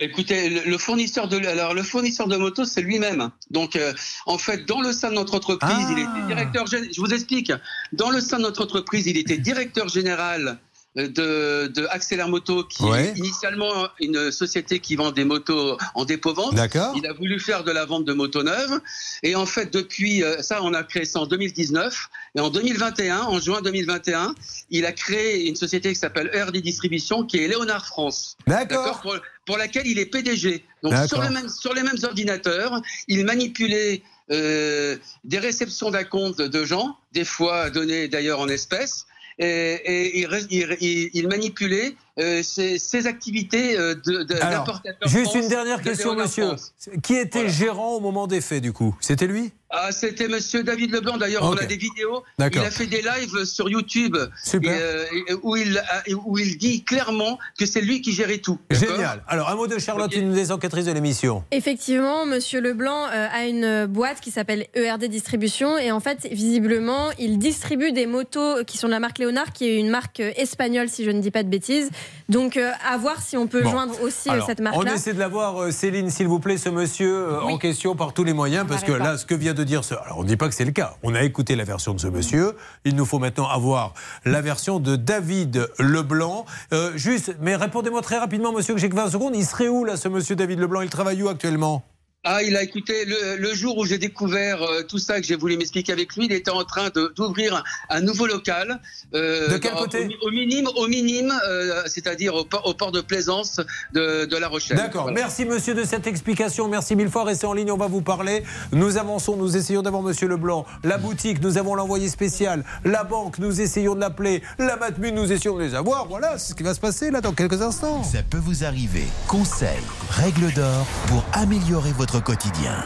Écoutez, 0.00 0.48
le, 0.48 0.78
fournisseur 0.78 1.28
de 1.28 1.36
alors 1.46 1.74
le 1.74 1.84
fournisseur 1.84 2.26
de 2.26 2.36
moto, 2.36 2.64
c'est 2.64 2.80
lui-même. 2.82 3.30
Donc, 3.50 3.76
euh, 3.76 3.92
en 4.26 4.38
fait, 4.38 4.66
dans 4.66 4.80
le 4.80 4.92
sein 4.92 5.10
de 5.10 5.14
notre 5.14 5.36
entreprise, 5.36 5.86
il 5.90 5.98
était 6.00 6.26
directeur. 6.26 6.66
Je 6.66 7.00
vous 7.00 7.14
explique. 7.14 7.52
Dans 7.92 8.10
le 8.10 8.20
sein 8.20 8.38
de 8.38 8.42
notre 8.42 8.64
entreprise, 8.64 9.06
il 9.06 9.16
était 9.16 9.38
directeur 9.38 9.88
général 9.88 10.48
euh, 10.48 10.54
de, 10.96 11.68
de 11.68 11.86
Accélère 11.90 12.28
Moto, 12.28 12.64
qui 12.64 12.82
Ouais. 12.84 13.06
est 13.08 13.18
initialement 13.18 13.88
une 14.00 14.30
société 14.30 14.78
qui 14.78 14.96
vend 14.96 15.10
des 15.10 15.24
motos 15.24 15.78
en 15.94 16.04
dépôt-vente. 16.04 16.54
D'accord. 16.54 16.94
Il 16.96 17.06
a 17.06 17.12
voulu 17.14 17.40
faire 17.40 17.64
de 17.64 17.70
la 17.72 17.84
vente 17.86 18.04
de 18.04 18.12
motos 18.12 18.42
neuves. 18.42 18.80
Et 19.22 19.34
en 19.34 19.46
fait, 19.46 19.72
depuis 19.72 20.22
euh, 20.22 20.42
ça, 20.42 20.60
on 20.62 20.74
a 20.74 20.82
créé 20.82 21.04
ça 21.04 21.20
en 21.20 21.26
2019. 21.26 22.08
Et 22.36 22.40
en 22.40 22.50
2021, 22.50 23.20
en 23.22 23.40
juin 23.40 23.62
2021, 23.62 24.34
il 24.70 24.84
a 24.84 24.92
créé 24.92 25.48
une 25.48 25.56
société 25.56 25.90
qui 25.90 25.98
s'appelle 25.98 26.30
ERD 26.34 26.58
Distribution, 26.58 27.24
qui 27.24 27.38
est 27.38 27.48
Léonard 27.48 27.86
France. 27.86 28.36
D'accord. 28.46 29.00
Pour, 29.00 29.16
pour 29.46 29.56
laquelle 29.56 29.86
il 29.86 29.98
est 29.98 30.06
PDG. 30.06 30.64
Donc 30.82 30.92
D'accord. 30.92 31.08
sur 31.08 31.22
les, 31.22 31.30
mêmes, 31.30 31.48
sur 31.48 31.72
les 31.74 31.82
mêmes 31.82 31.98
ordinateurs, 32.02 32.80
il 33.08 33.24
manipulait 33.24 34.02
euh, 34.30 34.96
des 35.24 35.38
réceptions 35.38 35.90
d'acomptes 35.90 36.40
de 36.42 36.64
gens, 36.64 36.96
des 37.12 37.24
fois 37.24 37.70
données 37.70 38.08
d'ailleurs 38.08 38.40
en 38.40 38.48
espèces. 38.48 39.06
Et, 39.38 39.46
et 39.84 40.18
il, 40.20 40.76
il- 40.80 41.10
il 41.14 41.28
manipulait 41.28 41.94
euh, 42.18 42.42
ses 42.42 43.06
activités 43.06 43.78
euh, 43.78 43.94
de, 43.94 44.22
de- 44.24 44.34
Alors, 44.36 44.60
d'importateur 44.64 45.08
juste 45.08 45.30
France, 45.30 45.42
une 45.42 45.48
dernière 45.48 45.78
de 45.78 45.84
question, 45.84 46.14
monsieur. 46.14 46.46
France. 46.46 46.72
Qui 47.02 47.14
était 47.16 47.48
gérant 47.48 47.92
au 47.94 48.00
moment 48.00 48.26
des 48.26 48.40
faits, 48.40 48.62
du 48.62 48.72
coup? 48.72 48.94
C'était 49.00 49.26
lui? 49.26 49.52
Ah, 49.74 49.90
c'était 49.90 50.28
Monsieur 50.28 50.62
David 50.62 50.92
Leblanc. 50.92 51.16
D'ailleurs, 51.16 51.44
on 51.44 51.54
a 51.56 51.64
des 51.64 51.78
vidéos. 51.78 52.22
D'accord. 52.38 52.62
Il 52.62 52.66
a 52.66 52.70
fait 52.70 52.84
des 52.86 53.00
lives 53.00 53.44
sur 53.46 53.70
YouTube 53.70 54.18
Super. 54.44 54.70
et, 54.70 55.32
euh, 55.32 55.36
où, 55.42 55.56
il, 55.56 55.78
a- 55.78 56.02
où 56.26 56.36
il 56.38 56.58
dit 56.58 56.84
clairement 56.84 57.38
que 57.58 57.64
c'est 57.64 57.80
lui 57.80 58.02
qui 58.02 58.12
gérait 58.12 58.36
tout. 58.36 58.58
D'accord 58.70 58.96
Génial. 58.96 59.24
Alors, 59.26 59.48
un 59.48 59.54
mot 59.54 59.66
de 59.66 59.78
Charlotte, 59.78 60.14
une 60.14 60.34
des 60.34 60.52
enquêtrices 60.52 60.84
de 60.84 60.92
l'émission. 60.92 61.42
Effectivement, 61.52 62.26
Monsieur 62.26 62.60
Leblanc 62.60 63.06
euh, 63.06 63.28
a 63.32 63.46
une 63.46 63.86
boîte 63.86 64.20
qui 64.20 64.30
s'appelle 64.30 64.66
ERD 64.74 65.04
Distribution 65.06 65.78
et 65.78 65.90
en 65.90 66.00
fait, 66.00 66.28
visiblement, 66.30 67.10
il 67.18 67.38
distribue 67.38 67.92
des 67.92 68.04
motos 68.04 68.64
qui 68.66 68.76
sont 68.76 68.88
de 68.88 68.92
la 68.92 69.00
marque 69.00 69.20
Léonard, 69.20 69.54
qui 69.54 69.64
est 69.70 69.78
une 69.78 69.88
marque 69.88 70.20
espagnole, 70.20 70.90
si 70.90 71.02
je 71.06 71.10
ne 71.10 71.22
dis 71.22 71.30
pas 71.30 71.44
de 71.44 71.48
bêtises. 71.48 71.88
Donc, 72.28 72.56
euh, 72.56 72.70
à 72.88 72.96
voir 72.96 73.20
si 73.20 73.36
on 73.36 73.46
peut 73.46 73.62
Bon. 73.62 73.70
joindre 73.70 74.00
aussi 74.02 74.28
euh, 74.28 74.32
Alors, 74.32 74.46
cette 74.46 74.60
On 74.60 74.64
marque-là. 74.64 74.94
essaie 74.94 75.12
de 75.12 75.18
l'avoir, 75.18 75.60
euh, 75.60 75.70
Céline, 75.70 76.08
s'il 76.08 76.28
vous 76.28 76.38
plaît, 76.38 76.56
ce 76.56 76.68
monsieur 76.68 77.40
en 77.42 77.58
question 77.58 77.94
par 77.94 78.14
tous 78.14 78.24
les 78.24 78.32
moyens, 78.32 78.64
parce 78.66 78.84
que 78.84 78.92
pas. 78.92 78.98
là, 78.98 79.18
ce 79.18 79.26
que 79.26 79.34
vient 79.34 79.54
de 79.54 79.64
dire 79.64 79.84
ce. 79.84 79.94
Alors, 79.94 80.18
on 80.18 80.22
ne 80.22 80.28
dit 80.28 80.36
pas 80.36 80.48
que 80.48 80.54
c'est 80.54 80.64
le 80.64 80.70
cas. 80.72 80.94
On 81.02 81.14
a 81.14 81.22
écouté 81.22 81.56
la 81.56 81.64
version 81.64 81.92
de 81.94 82.00
ce 82.00 82.06
monsieur. 82.06 82.56
Il 82.84 82.94
nous 82.96 83.04
faut 83.04 83.18
maintenant 83.18 83.48
avoir 83.48 83.92
la 84.24 84.40
version 84.40 84.78
de 84.80 84.96
David 84.96 85.68
Leblanc. 85.78 86.46
Euh, 86.72 86.92
juste, 86.96 87.34
mais 87.40 87.56
répondez-moi 87.56 88.00
très 88.02 88.18
rapidement, 88.18 88.52
monsieur, 88.52 88.74
que 88.74 88.80
j'ai 88.80 88.88
que 88.88 88.96
20 88.96 89.10
secondes. 89.10 89.34
Il 89.36 89.44
serait 89.44 89.68
où, 89.68 89.84
là, 89.84 89.96
ce 89.96 90.08
monsieur 90.08 90.36
David 90.36 90.58
Leblanc? 90.60 90.80
Il 90.80 90.90
travaille 90.90 91.22
où 91.22 91.28
actuellement? 91.28 91.82
Ah, 92.24 92.40
il 92.44 92.56
a 92.56 92.62
écouté 92.62 93.04
le, 93.04 93.36
le 93.36 93.52
jour 93.52 93.76
où 93.78 93.84
j'ai 93.84 93.98
découvert 93.98 94.62
euh, 94.62 94.82
tout 94.84 94.98
ça, 94.98 95.20
que 95.20 95.26
j'ai 95.26 95.34
voulu 95.34 95.56
m'expliquer 95.56 95.90
avec 95.92 96.14
lui. 96.14 96.26
Il 96.26 96.32
était 96.32 96.52
en 96.52 96.62
train 96.62 96.88
d'ouvrir 97.16 97.64
un, 97.90 98.00
nouveau 98.00 98.28
local. 98.28 98.80
euh, 99.12 99.48
De 99.48 99.56
quel 99.58 99.72
dans- 99.72 99.78
côté 99.80 100.08
au, 100.22 100.28
au 100.28 100.30
minime, 100.30 100.68
au 100.76 100.86
minime, 100.86 101.32
euh, 101.48 101.82
c'est-à-dire 101.86 102.36
au, 102.36 102.44
port- 102.44 102.64
au 102.64 102.74
port 102.74 102.92
de 102.92 103.00
plaisance 103.00 103.60
de, 103.92 104.26
de 104.26 104.36
La 104.36 104.46
Rochelle. 104.46 104.76
D'accord. 104.76 105.02
Voilà. 105.02 105.18
Merci, 105.18 105.44
monsieur, 105.46 105.74
de 105.74 105.82
cette 105.82 106.06
explication. 106.06 106.68
Merci 106.68 106.94
mille 106.94 107.10
fois. 107.10 107.24
Restez 107.24 107.46
en 107.48 107.54
ligne, 107.54 107.72
on 107.72 107.76
va 107.76 107.88
vous 107.88 108.02
parler. 108.02 108.44
Nous 108.70 108.98
avançons, 108.98 109.36
nous 109.36 109.56
essayons 109.56 109.82
d'avoir 109.82 110.02
monsieur 110.04 110.28
Leblanc. 110.28 110.64
La 110.84 110.98
boutique, 110.98 111.42
nous 111.42 111.58
avons 111.58 111.74
l'envoyé 111.74 112.08
spécial. 112.08 112.62
La 112.84 113.02
banque, 113.02 113.40
nous 113.40 113.60
essayons 113.60 113.96
de 113.96 114.00
l'appeler. 114.00 114.44
La 114.60 114.76
Matmu, 114.76 115.10
nous 115.10 115.32
essayons 115.32 115.56
de 115.56 115.62
les 115.64 115.74
avoir. 115.74 116.06
Voilà, 116.06 116.38
c'est 116.38 116.50
ce 116.50 116.54
qui 116.54 116.62
va 116.62 116.72
se 116.74 116.80
passer 116.80 117.10
là 117.10 117.20
dans 117.20 117.32
quelques 117.32 117.62
instants. 117.62 118.04
Ça 118.04 118.22
peut 118.22 118.38
vous 118.38 118.62
arriver. 118.62 119.06
Conseils, 119.26 119.82
règles 120.10 120.52
d'or 120.52 120.86
pour 121.08 121.24
améliorer 121.32 121.90
votre 121.90 122.11
quotidien. 122.20 122.84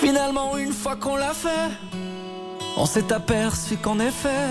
Finalement, 0.00 0.56
une 0.56 0.72
fois 0.72 0.96
qu'on 0.96 1.16
l'a 1.16 1.34
fait, 1.34 1.70
on 2.76 2.86
s'est 2.86 3.12
aperçu 3.12 3.76
qu'en 3.76 3.98
effet, 3.98 4.48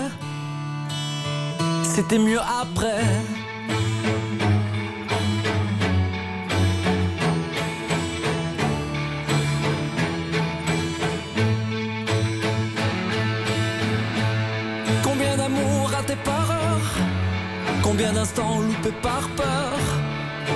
c'était 1.82 2.18
mieux 2.18 2.40
après. 2.40 3.04
Combien 15.02 15.36
d'amour 15.36 15.90
raté 15.90 16.16
par 16.24 16.50
heure 16.50 16.90
Combien 17.82 18.12
d'instants 18.12 18.60
loupés 18.60 18.92
par 19.02 19.28
peur? 19.36 19.93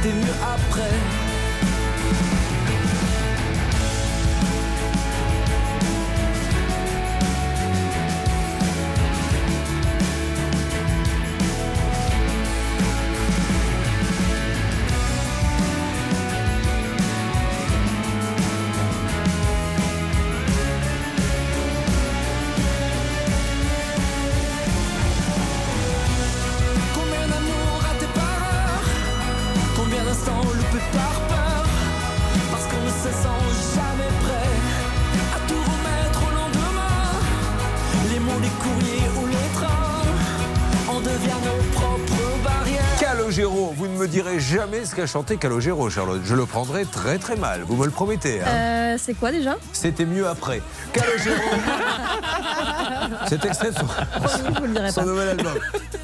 C'était 0.00 0.14
mieux 0.14 0.34
après. 0.42 1.17
Calogero, 43.38 43.72
vous 43.76 43.86
ne 43.86 43.96
me 43.96 44.08
direz 44.08 44.40
jamais 44.40 44.84
ce 44.84 44.96
qu'a 44.96 45.06
chanté 45.06 45.36
Calogero, 45.36 45.88
Charlotte. 45.88 46.22
Je 46.24 46.34
le 46.34 46.44
prendrai 46.44 46.84
très 46.84 47.18
très 47.18 47.36
mal, 47.36 47.60
vous 47.64 47.76
me 47.76 47.84
le 47.84 47.92
promettez. 47.92 48.40
hein. 48.40 48.46
Euh, 48.48 48.96
c'est 48.98 49.14
quoi 49.14 49.30
déjà? 49.30 49.56
C'était 49.72 50.06
mieux 50.06 50.26
après. 50.26 50.60
Calogero, 50.92 51.36
c'est 53.28 53.44
extrait 53.44 53.70
de 53.70 53.76
son, 54.90 55.04
nouvel 55.04 55.28
album. 55.28 55.54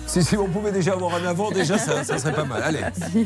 Si, 0.06 0.22
si 0.22 0.36
on 0.36 0.46
pouvait 0.46 0.70
déjà 0.70 0.92
avoir 0.92 1.16
un 1.16 1.26
avant, 1.26 1.50
déjà 1.50 1.76
ça, 1.76 2.04
ça 2.04 2.18
serait 2.18 2.34
pas 2.34 2.44
mal. 2.44 2.62
Allez. 2.62 2.84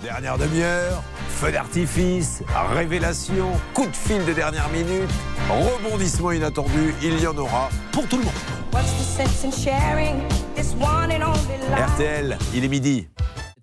Dernière 0.00 0.38
demi-heure, 0.38 1.02
feu 1.28 1.50
d'artifice, 1.50 2.44
révélation, 2.76 3.50
coup 3.74 3.86
de 3.86 3.96
fil 3.96 4.24
de 4.24 4.32
dernière 4.32 4.68
minute, 4.68 5.10
rebondissement 5.50 6.30
inattendu, 6.30 6.94
il 7.02 7.18
y 7.18 7.26
en 7.26 7.36
aura 7.36 7.70
pour 7.90 8.06
tout 8.06 8.18
le 8.18 8.22
monde. 8.22 8.32
RTL, 11.94 12.36
il 12.54 12.64
est 12.64 12.68
midi. 12.68 13.08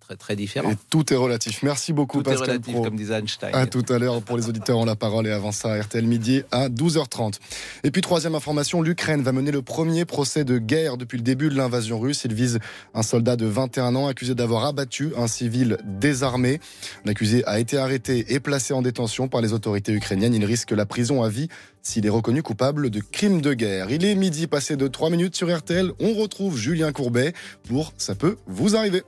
Très, 0.06 0.16
très 0.18 0.36
différent. 0.36 0.72
Et 0.72 0.76
tout 0.90 1.14
est 1.14 1.16
relatif. 1.16 1.64
Merci 1.64 1.94
beaucoup, 1.94 2.22
Tout 2.22 2.30
est 2.30 2.36
relatif, 2.36 2.74
Pro. 2.74 2.84
comme 2.84 2.96
disait 2.98 3.20
Einstein. 3.20 3.52
À 3.54 3.66
tout 3.68 3.86
à 3.90 3.98
l'heure 4.00 4.22
pour 4.22 4.36
les 4.38 4.50
auditeurs 4.50 4.78
en 4.78 4.86
la 4.86 4.96
parole 4.96 5.28
et 5.28 5.32
avant 5.32 5.52
ça, 5.54 5.80
RTL 5.82 6.06
midi 6.06 6.44
à 6.52 6.68
12h30. 6.68 7.36
Et 7.84 7.92
puis 7.92 8.02
troisième 8.02 8.36
information, 8.36 8.82
l'Ukraine 8.82 9.22
va 9.22 9.32
mener 9.32 9.52
le 9.52 9.62
premier 9.62 10.04
procès 10.04 10.44
de 10.44 10.58
guerre 10.58 10.98
depuis 10.98 11.18
le 11.18 11.24
début 11.24 11.50
de 11.50 11.56
l'invasion 11.56 12.00
russe. 12.00 12.24
Il 12.26 12.34
vise 12.34 12.60
un 12.94 13.04
soldat 13.04 13.38
de 13.38 13.46
21 13.46 13.96
ans 13.96 14.08
accusé 14.08 14.36
d'avoir 14.36 14.66
abattu 14.66 15.14
un 15.18 15.28
civil 15.28 15.78
désarmé. 15.86 16.60
L'accusé 17.06 17.44
a 17.46 17.60
été 17.60 17.78
arrêté 17.78 18.26
et 18.34 18.40
placé 18.40 18.74
en 18.74 18.82
détention 18.82 19.28
par 19.30 19.42
les 19.42 19.54
autorités 19.54 19.94
ukrainiennes. 19.94 20.34
Il 20.34 20.46
risque 20.46 20.72
la 20.72 20.86
prison 20.86 21.24
à 21.24 21.30
vie 21.30 21.48
s'il 21.82 22.06
est 22.06 22.10
reconnu 22.10 22.44
coupable 22.44 22.90
de 22.90 23.00
crimes 23.00 23.42
de 23.42 23.54
guerre. 23.54 23.90
Il 23.90 24.06
est 24.06 24.16
midi 24.16 24.48
passé 24.48 24.76
de 24.76 24.88
3 24.88 25.10
minutes 25.10 25.36
sur 25.36 25.56
RTL. 25.56 25.92
On 26.00 26.14
retrouve 26.14 26.58
Julien 26.58 26.92
Courbet 26.92 27.34
pour 27.68 27.94
Ça 27.98 28.16
peut 28.16 28.38
vous 28.48 28.76
arriver. 28.76 29.04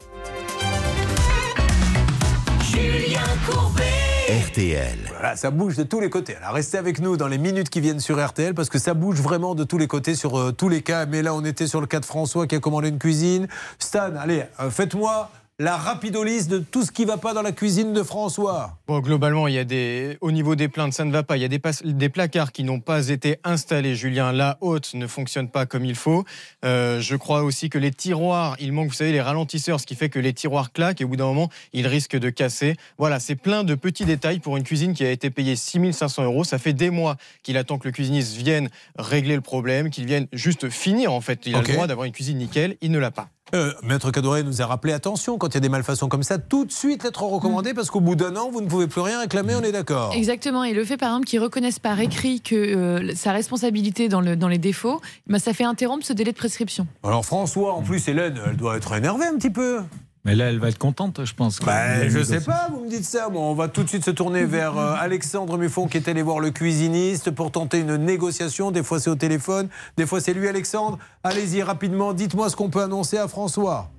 RTL. 4.28 4.98
Voilà, 5.10 5.36
ça 5.36 5.52
bouge 5.52 5.76
de 5.76 5.84
tous 5.84 6.00
les 6.00 6.10
côtés. 6.10 6.36
Alors 6.38 6.54
restez 6.54 6.78
avec 6.78 7.00
nous 7.00 7.16
dans 7.16 7.28
les 7.28 7.38
minutes 7.38 7.70
qui 7.70 7.80
viennent 7.80 8.00
sur 8.00 8.24
RTL 8.26 8.54
parce 8.54 8.70
que 8.70 8.80
ça 8.80 8.94
bouge 8.94 9.22
vraiment 9.22 9.54
de 9.54 9.64
tous 9.64 9.78
les 9.78 9.88
côtés 9.88 10.16
sur 10.16 10.40
euh, 10.40 10.52
tous 10.52 10.70
les 10.70 10.82
cas. 10.82 11.06
Mais 11.06 11.22
là, 11.22 11.34
on 11.36 11.46
était 11.46 11.68
sur 11.68 11.80
le 11.80 11.88
cas 11.88 12.00
de 12.00 12.06
François 12.06 12.48
qui 12.48 12.56
a 12.56 12.60
commandé 12.60 12.90
une 12.90 12.98
cuisine. 12.98 13.48
Stan, 13.78 14.16
allez, 14.18 14.44
euh, 14.60 14.70
faites-moi 14.70 15.30
la 15.58 15.78
rapidolyse 15.78 16.50
de 16.50 16.60
tout 16.60 16.84
ce 16.84 16.92
qui 16.92 17.06
va 17.06 17.16
pas 17.16 17.34
dans 17.34 17.42
la 17.42 17.54
cuisine 17.54 17.94
de 17.94 18.04
François. 18.04 18.78
Bon, 18.88 19.00
globalement, 19.00 19.48
il 19.48 19.54
y 19.54 19.58
a 19.58 19.64
des, 19.64 20.18
au 20.20 20.32
niveau 20.34 20.56
des 20.56 20.68
plaintes, 20.68 20.92
ça 20.92 21.06
ne 21.06 21.12
va 21.14 21.24
pas. 21.24 21.38
Il 21.38 21.42
y 21.42 21.46
a 21.46 21.48
des, 21.48 21.60
pas- 21.60 21.72
des 21.84 22.10
placards 22.10 22.52
qui 22.52 22.66
n'ont 22.66 22.82
pas 22.82 23.08
été 23.08 23.38
installés. 23.46 23.96
Julien, 23.96 24.34
la 24.34 24.58
haute 24.60 24.94
ne 24.96 25.08
fonctionne 25.08 25.48
pas 25.48 25.66
comme 25.66 25.86
il 25.86 25.96
faut. 25.96 26.26
Euh, 26.66 27.00
je 27.00 27.16
crois 27.16 27.44
aussi 27.44 27.70
que 27.70 27.78
les 27.78 27.92
tiroirs, 27.92 28.58
il 28.60 28.74
manque, 28.74 28.90
vous 28.90 28.94
savez, 28.96 29.14
les 29.14 29.22
ralentisseurs, 29.22 29.80
ce 29.80 29.86
qui 29.86 29.96
fait 29.96 30.10
que 30.10 30.20
les 30.20 30.34
tiroirs 30.34 30.74
claquent 30.74 31.00
et 31.00 31.06
au 31.06 31.08
bout 31.08 31.16
d'un 31.16 31.26
moment, 31.26 31.50
ils 31.72 31.88
risquent 31.88 32.18
de 32.20 32.30
casser. 32.30 32.76
Voilà, 32.98 33.22
c'est 33.22 33.36
plein 33.36 33.64
de 33.64 33.76
petits 33.76 34.04
détails 34.06 34.40
pour 34.40 34.58
une 34.58 34.64
cuisine 34.64 34.94
qui 34.94 35.06
a 35.06 35.12
été 35.12 35.30
payée 35.30 35.56
6500 35.56 36.24
euros. 36.26 36.44
Ça 36.44 36.58
fait 36.58 36.74
des 36.74 36.90
mois 36.90 37.16
qu'il 37.44 37.56
attend 37.56 37.78
que 37.78 37.88
le 37.88 37.94
cuisiniste 37.94 38.36
vienne 38.36 38.70
régler 39.00 39.36
le 39.36 39.42
problème, 39.42 39.90
qu'il 39.90 40.06
vienne 40.06 40.28
juste 40.34 40.70
finir 40.70 41.14
en 41.14 41.22
fait. 41.22 41.46
Il 41.46 41.56
a 41.56 41.62
le 41.62 41.68
droit 41.74 41.88
d'avoir 41.88 42.04
une 42.06 42.12
cuisine 42.14 42.40
nickel, 42.40 42.76
il 42.82 42.92
ne 42.92 43.00
l'a 43.00 43.12
pas. 43.12 43.30
Euh, 43.54 43.72
Maître 43.84 44.10
Cadoret 44.10 44.42
nous 44.42 44.64
a 44.64 44.66
rappelé 44.66 44.92
attention 44.92 45.38
quand 45.38 45.50
il 45.50 45.54
y 45.54 45.58
a 45.58 45.60
des 45.60 45.70
malfaçons 45.70 46.10
comme 46.10 46.24
ça, 46.24 46.40
tout 46.40 46.66
de 46.66 46.72
suite 46.72 47.06
être 47.06 47.22
recommandé 47.22 47.76
parce 47.76 47.92
qu'au 47.92 48.00
bout 48.00 48.16
d'un 48.16 48.36
an, 48.36 48.50
vous 48.50 48.60
ne 48.60 48.68
pouvez 48.68 48.88
plus 48.88 49.02
rien 49.02 49.20
réclamer, 49.20 49.54
on 49.54 49.62
est 49.62 49.72
d'accord. 49.72 50.14
Exactement. 50.16 50.64
Et 50.64 50.74
le 50.74 50.84
fait, 50.84 50.98
par 50.98 51.10
exemple, 51.10 51.28
qu'ils 51.28 51.40
reconnaissent 51.40 51.78
par 51.78 52.00
écrit 52.00 52.42
que 52.42 52.56
euh, 52.56 53.16
sa 53.16 53.34
responsabilité 53.34 54.10
dans, 54.10 54.22
le, 54.22 54.36
dans 54.36 54.48
les 54.48 54.58
défauts, 54.58 55.00
bah, 55.28 55.38
ça 55.38 55.54
fait 55.54 55.64
interrompre 55.64 56.04
ce 56.04 56.14
délai 56.14 56.32
de 56.32 56.38
prescription. 56.38 56.88
Alors 57.04 57.24
François, 57.24 57.74
en 57.74 57.84
plus, 57.84 58.08
Hélène, 58.08 58.40
elle 58.48 58.58
doit 58.58 58.78
être 58.78 58.94
énervée 58.94 59.26
un 59.26 59.36
petit 59.38 59.52
peu. 59.52 59.82
Mais 60.26 60.34
là, 60.34 60.50
elle 60.50 60.58
va 60.58 60.70
être 60.70 60.80
contente, 60.80 61.24
je 61.24 61.36
pense. 61.36 61.60
Bah, 61.60 62.10
je 62.10 62.24
sais 62.24 62.42
pas, 62.42 62.68
vous 62.72 62.84
me 62.84 62.90
dites 62.90 63.04
ça. 63.06 63.30
Bon, 63.30 63.52
on 63.52 63.54
va 63.54 63.68
tout 63.68 63.84
de 63.84 63.90
suite 63.90 64.04
se 64.04 64.10
tourner 64.10 64.44
vers 64.44 64.76
euh, 64.76 64.96
Alexandre 65.00 65.56
Muffon 65.60 65.88
qui 65.88 65.98
est 65.98 66.10
allé 66.10 66.24
voir 66.24 66.40
le 66.40 66.50
cuisiniste 66.50 67.30
pour 67.30 67.52
tenter 67.52 67.80
une 67.80 67.98
négociation. 67.98 68.72
Des 68.72 68.82
fois 68.82 69.00
c'est 69.00 69.12
au 69.12 69.16
téléphone, 69.16 69.70
des 69.98 70.08
fois 70.08 70.20
c'est 70.20 70.34
lui 70.34 70.48
Alexandre. 70.48 70.98
Allez-y 71.24 71.62
rapidement, 71.62 72.14
dites-moi 72.14 72.50
ce 72.50 72.56
qu'on 72.56 72.72
peut 72.72 72.82
annoncer 72.82 73.20
à 73.20 73.28
François. 73.28 73.92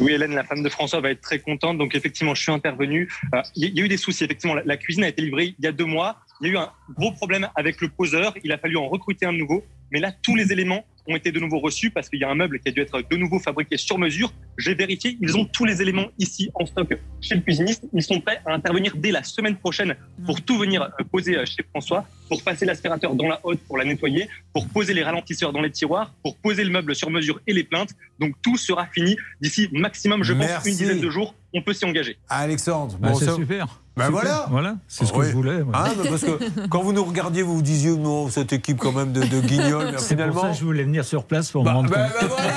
Oui, 0.00 0.12
Hélène, 0.12 0.34
la 0.34 0.44
femme 0.44 0.62
de 0.62 0.68
François 0.68 1.00
va 1.00 1.10
être 1.10 1.20
très 1.20 1.38
contente. 1.38 1.78
Donc, 1.78 1.94
effectivement, 1.94 2.34
je 2.34 2.42
suis 2.42 2.50
intervenu. 2.50 3.08
Euh, 3.32 3.42
Il 3.54 3.78
y, 3.78 3.80
a 3.80 3.84
eu 3.84 3.86
des 3.86 3.96
soucis. 3.96 4.24
Effectivement, 4.24 4.54
la, 4.54 4.64
la 4.64 4.76
cuisine 4.76 5.04
a 5.04 5.08
été 5.08 5.22
livrée 5.22 5.54
il 5.56 5.64
y 5.64 5.68
a 5.68 5.72
deux 5.72 5.84
mois. 5.84 6.16
Il 6.40 6.48
y 6.48 6.50
a 6.50 6.52
eu 6.54 6.56
un 6.56 6.70
gros 6.98 7.12
problème 7.12 7.48
avec 7.54 7.80
le 7.80 7.88
poseur. 7.88 8.34
Il 8.42 8.50
a 8.50 8.58
fallu 8.58 8.76
en 8.76 8.88
recruter 8.88 9.24
un 9.24 9.30
nouveau. 9.30 9.62
Mais 9.92 10.00
là, 10.00 10.10
tous 10.10 10.34
les 10.34 10.50
éléments 10.50 10.84
ont 11.06 11.16
été 11.16 11.32
de 11.32 11.40
nouveau 11.40 11.58
reçus 11.58 11.90
parce 11.90 12.08
qu'il 12.08 12.20
y 12.20 12.24
a 12.24 12.30
un 12.30 12.34
meuble 12.34 12.58
qui 12.60 12.68
a 12.68 12.72
dû 12.72 12.80
être 12.80 13.02
de 13.08 13.16
nouveau 13.16 13.38
fabriqué 13.38 13.76
sur 13.76 13.98
mesure. 13.98 14.32
J'ai 14.56 14.74
vérifié. 14.74 15.18
Ils 15.20 15.36
ont 15.36 15.44
tous 15.44 15.64
les 15.64 15.82
éléments 15.82 16.06
ici 16.18 16.50
en 16.54 16.66
stock 16.66 16.96
chez 17.20 17.34
le 17.34 17.40
cuisiniste. 17.40 17.84
Ils 17.92 18.02
sont 18.02 18.20
prêts 18.20 18.40
à 18.46 18.54
intervenir 18.54 18.94
dès 18.96 19.10
la 19.10 19.22
semaine 19.22 19.56
prochaine 19.56 19.96
pour 20.24 20.40
tout 20.42 20.58
venir 20.58 20.82
euh, 20.82 21.04
poser 21.10 21.36
euh, 21.36 21.44
chez 21.44 21.62
François, 21.70 22.06
pour 22.28 22.42
passer 22.42 22.64
l'aspirateur 22.64 23.14
dans 23.14 23.28
la 23.28 23.40
haute 23.42 23.60
pour 23.60 23.78
la 23.78 23.84
nettoyer, 23.84 24.28
pour 24.52 24.68
poser 24.68 24.94
les 24.94 25.02
ralentisseurs 25.02 25.52
dans 25.52 25.60
les 25.60 25.70
tiroirs, 25.70 26.14
pour 26.22 26.36
poser 26.36 26.64
le 26.64 26.70
meuble 26.70 26.94
sur 26.94 27.10
mesure 27.10 27.40
et 27.46 27.52
les 27.52 27.64
plaintes. 27.64 27.90
Donc, 28.18 28.34
tout 28.42 28.56
sera 28.56 28.86
fini 28.86 29.16
d'ici 29.40 29.68
maximum, 29.72 30.22
je 30.24 30.32
pense, 30.32 30.64
une 30.66 30.76
dizaine 30.76 31.00
de 31.00 31.10
jours. 31.10 31.34
On 31.54 31.62
peut 31.62 31.72
s'y 31.72 31.84
engager. 31.84 32.18
Alexandre, 32.28 32.96
Bah, 33.00 33.10
c'est 33.18 33.26
ça- 33.26 33.34
super. 33.34 33.66
Ben 33.96 34.06
Super. 34.06 34.20
voilà. 34.20 34.46
Voilà, 34.50 34.74
c'est 34.88 35.04
ce 35.06 35.12
que 35.12 35.18
Oui. 35.18 35.26
je 35.28 35.32
voulais. 35.32 35.58
ouais. 35.62 35.72
Hein, 35.72 35.84
mais 36.02 36.08
parce 36.10 36.22
que 36.22 36.66
quand 36.68 36.82
vous 36.82 36.92
nous 36.92 37.04
regardiez, 37.04 37.42
vous 37.42 37.54
vous 37.54 37.62
disiez 37.62 37.96
non, 37.96 38.28
cette 38.28 38.52
équipe 38.52 38.78
quand 38.78 38.90
même 38.90 39.12
de, 39.12 39.20
de 39.22 39.40
guignols, 39.40 39.86
C'est 39.90 39.94
pour 39.94 40.04
finalement. 40.04 40.40
ça 40.42 40.48
que 40.48 40.54
je 40.56 40.64
voulais 40.64 40.82
venir 40.82 41.04
sur 41.04 41.22
place 41.24 41.52
pour 41.52 41.62
Bah, 41.62 41.70
me 41.70 41.76
rendre 41.76 41.90
bah, 41.90 42.08
compte. 42.18 42.28
bah, 42.28 42.34
voilà 42.36 42.54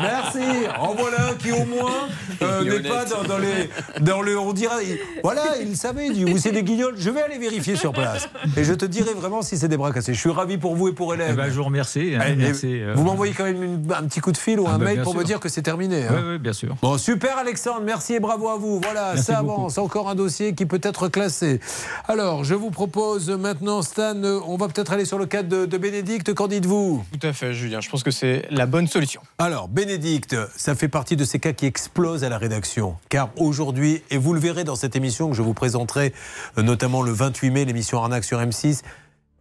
Merci 0.00 0.66
En 0.78 0.94
voilà 0.94 1.30
un 1.30 1.34
qui 1.34 1.52
au 1.52 1.66
moins 1.66 1.90
euh, 2.42 2.64
n'est 2.80 2.88
pas 2.88 3.04
dans, 3.04 3.22
dans 3.24 3.36
les, 3.38 3.68
dans 4.00 4.22
le... 4.22 4.38
On 4.38 4.54
dirait... 4.54 4.72
il- 4.82 4.98
voilà, 5.22 5.42
il 5.60 5.76
savait, 5.76 6.06
il 6.06 6.12
dit, 6.14 6.24
oui, 6.24 6.40
c'est 6.40 6.52
des 6.52 6.62
guignols, 6.62 6.94
je 6.96 7.10
vais 7.10 7.20
aller 7.22 7.38
vérifier 7.38 7.76
sur 7.76 7.92
place. 7.92 8.28
Et 8.56 8.64
je 8.64 8.72
te 8.72 8.86
dirai 8.86 9.12
vraiment 9.12 9.42
si 9.42 9.58
c'est 9.58 9.68
des 9.68 9.76
bras 9.76 9.92
cassés. 9.92 10.14
Je 10.14 10.20
suis 10.20 10.30
ravi 10.30 10.56
pour 10.56 10.74
vous 10.74 10.88
et 10.88 10.92
pour 10.92 11.12
Hélène. 11.12 11.30
Eh 11.32 11.36
ben, 11.36 11.46
je 11.50 11.56
vous 11.56 11.64
remercie. 11.64 12.14
hein, 12.18 12.34
merci, 12.38 12.80
euh. 12.80 12.94
Vous 12.96 13.04
m'envoyez 13.04 13.34
quand 13.34 13.44
même 13.44 13.62
une- 13.62 13.92
un 13.92 14.04
petit 14.04 14.20
coup 14.20 14.32
de 14.32 14.38
fil 14.38 14.58
ou 14.58 14.66
Ah 14.68 14.74
un 14.74 14.78
bah, 14.78 14.86
mail 14.86 15.02
pour 15.02 15.14
me 15.14 15.22
dire 15.22 15.38
que 15.38 15.50
c'est 15.50 15.60
terminé. 15.62 16.04
hein. 16.06 16.12
Oui, 16.14 16.22
oui, 16.30 16.38
bien 16.38 16.54
sûr. 16.54 16.76
Bon, 16.80 16.96
super 16.96 17.36
Alexandre, 17.36 17.82
merci 17.90 18.14
et 18.14 18.20
bravo 18.20 18.48
à 18.48 18.56
vous. 18.56 18.80
Voilà, 18.80 19.14
Merci 19.14 19.24
ça 19.32 19.42
beaucoup. 19.42 19.62
avance. 19.62 19.78
Encore 19.78 20.08
un 20.08 20.14
dossier 20.14 20.54
qui 20.54 20.64
peut 20.64 20.78
être 20.80 21.08
classé. 21.08 21.58
Alors, 22.06 22.44
je 22.44 22.54
vous 22.54 22.70
propose 22.70 23.28
maintenant, 23.30 23.82
Stan, 23.82 24.14
on 24.22 24.56
va 24.56 24.68
peut-être 24.68 24.92
aller 24.92 25.04
sur 25.04 25.18
le 25.18 25.26
cas 25.26 25.42
de, 25.42 25.66
de 25.66 25.76
Bénédicte. 25.76 26.32
Qu'en 26.32 26.46
dites-vous? 26.46 27.04
Tout 27.18 27.26
à 27.26 27.32
fait, 27.32 27.52
Julien. 27.52 27.80
Je 27.80 27.90
pense 27.90 28.04
que 28.04 28.12
c'est 28.12 28.46
la 28.50 28.66
bonne 28.66 28.86
solution. 28.86 29.20
Alors, 29.38 29.66
Bénédicte, 29.66 30.36
ça 30.56 30.76
fait 30.76 30.86
partie 30.86 31.16
de 31.16 31.24
ces 31.24 31.40
cas 31.40 31.52
qui 31.52 31.66
explosent 31.66 32.22
à 32.22 32.28
la 32.28 32.38
rédaction. 32.38 32.94
Car 33.08 33.30
aujourd'hui, 33.36 34.02
et 34.10 34.18
vous 34.18 34.34
le 34.34 34.40
verrez 34.40 34.62
dans 34.62 34.76
cette 34.76 34.94
émission 34.94 35.28
que 35.28 35.34
je 35.34 35.42
vous 35.42 35.54
présenterai, 35.54 36.14
euh, 36.58 36.62
notamment 36.62 37.02
le 37.02 37.10
28 37.10 37.50
mai, 37.50 37.64
l'émission 37.64 37.98
Arnaque 37.98 38.22
sur 38.22 38.38
M6, 38.38 38.82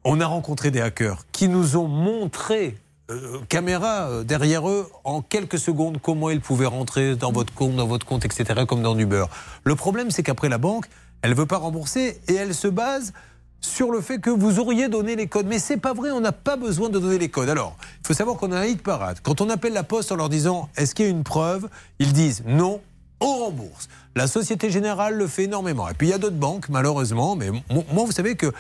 on 0.04 0.20
a 0.22 0.26
rencontré 0.26 0.72
des 0.72 0.82
hackers 0.82 1.24
qui 1.32 1.48
nous 1.50 1.78
ont 1.78 1.88
montré, 1.88 2.78
euh, 3.10 3.40
caméra 3.50 4.08
euh, 4.10 4.24
derrière 4.24 4.68
eux, 4.70 4.90
en 5.04 5.22
quelques 5.22 5.58
secondes, 5.60 6.00
comment 6.02 6.30
ils 6.30 6.42
pouvaient 6.42 6.66
rentrer 6.66 7.16
dans 7.16 7.32
votre 7.32 7.54
compte, 7.54 7.76
dans 7.76 7.88
votre 7.88 8.06
compte, 8.06 8.26
etc., 8.26 8.66
comme 8.68 8.82
dans 8.82 8.96
du 8.96 9.06
beurre. 9.06 9.30
Le 9.64 9.76
problème, 9.76 10.12
c'est 10.12 10.24
qu'après, 10.24 10.50
la 10.50 10.58
banque, 10.58 10.86
elle 11.22 11.32
ne 11.32 11.36
veut 11.36 11.46
pas 11.46 11.58
rembourser 11.58 12.20
et 12.28 12.36
elle 12.36 12.54
se 12.56 12.68
base 12.68 13.14
sur 13.62 13.92
le 13.92 14.00
fait 14.00 14.20
que 14.20 14.30
vous 14.30 14.60
auriez 14.60 14.88
donné 14.88 15.16
les 15.18 15.28
codes. 15.28 15.48
Mais 15.48 15.60
c'est 15.60 15.76
pas 15.78 15.94
vrai, 15.94 16.12
on 16.12 16.22
n'a 16.22 16.32
pas 16.32 16.56
besoin 16.56 16.90
de 16.90 16.98
donner 16.98 17.18
les 17.18 17.28
codes. 17.30 17.50
Alors, 17.50 17.76
il 18.02 18.08
faut 18.08 18.14
savoir 18.14 18.38
qu'on 18.38 18.52
a 18.54 18.60
un 18.60 18.66
hit 18.66 18.82
parade. 18.82 19.20
Quand 19.22 19.42
on 19.42 19.50
appelle 19.50 19.74
la 19.74 19.84
poste 19.84 20.12
en 20.14 20.16
leur 20.16 20.30
disant 20.30 20.70
est-ce 20.78 20.96
qu'il 20.96 21.06
y 21.06 21.08
a 21.10 21.12
une 21.12 21.24
preuve? 21.26 21.68
Ils 22.00 22.14
disent 22.14 22.44
non, 22.48 22.80
on 23.20 23.34
rembourse. 23.46 23.90
La 24.16 24.28
Société 24.28 24.70
Générale 24.70 25.16
le 25.16 25.28
fait 25.28 25.44
énormément. 25.44 25.90
Et 25.90 25.94
puis 25.94 26.08
il 26.08 26.12
y 26.12 26.14
a 26.14 26.18
d'autres 26.18 26.38
banques, 26.38 26.70
malheureusement. 26.70 27.36
Mais 27.36 27.50
mo- 27.52 27.84
moi, 27.92 28.06
vous 28.06 28.14
savez 28.14 28.36
que 28.38 28.54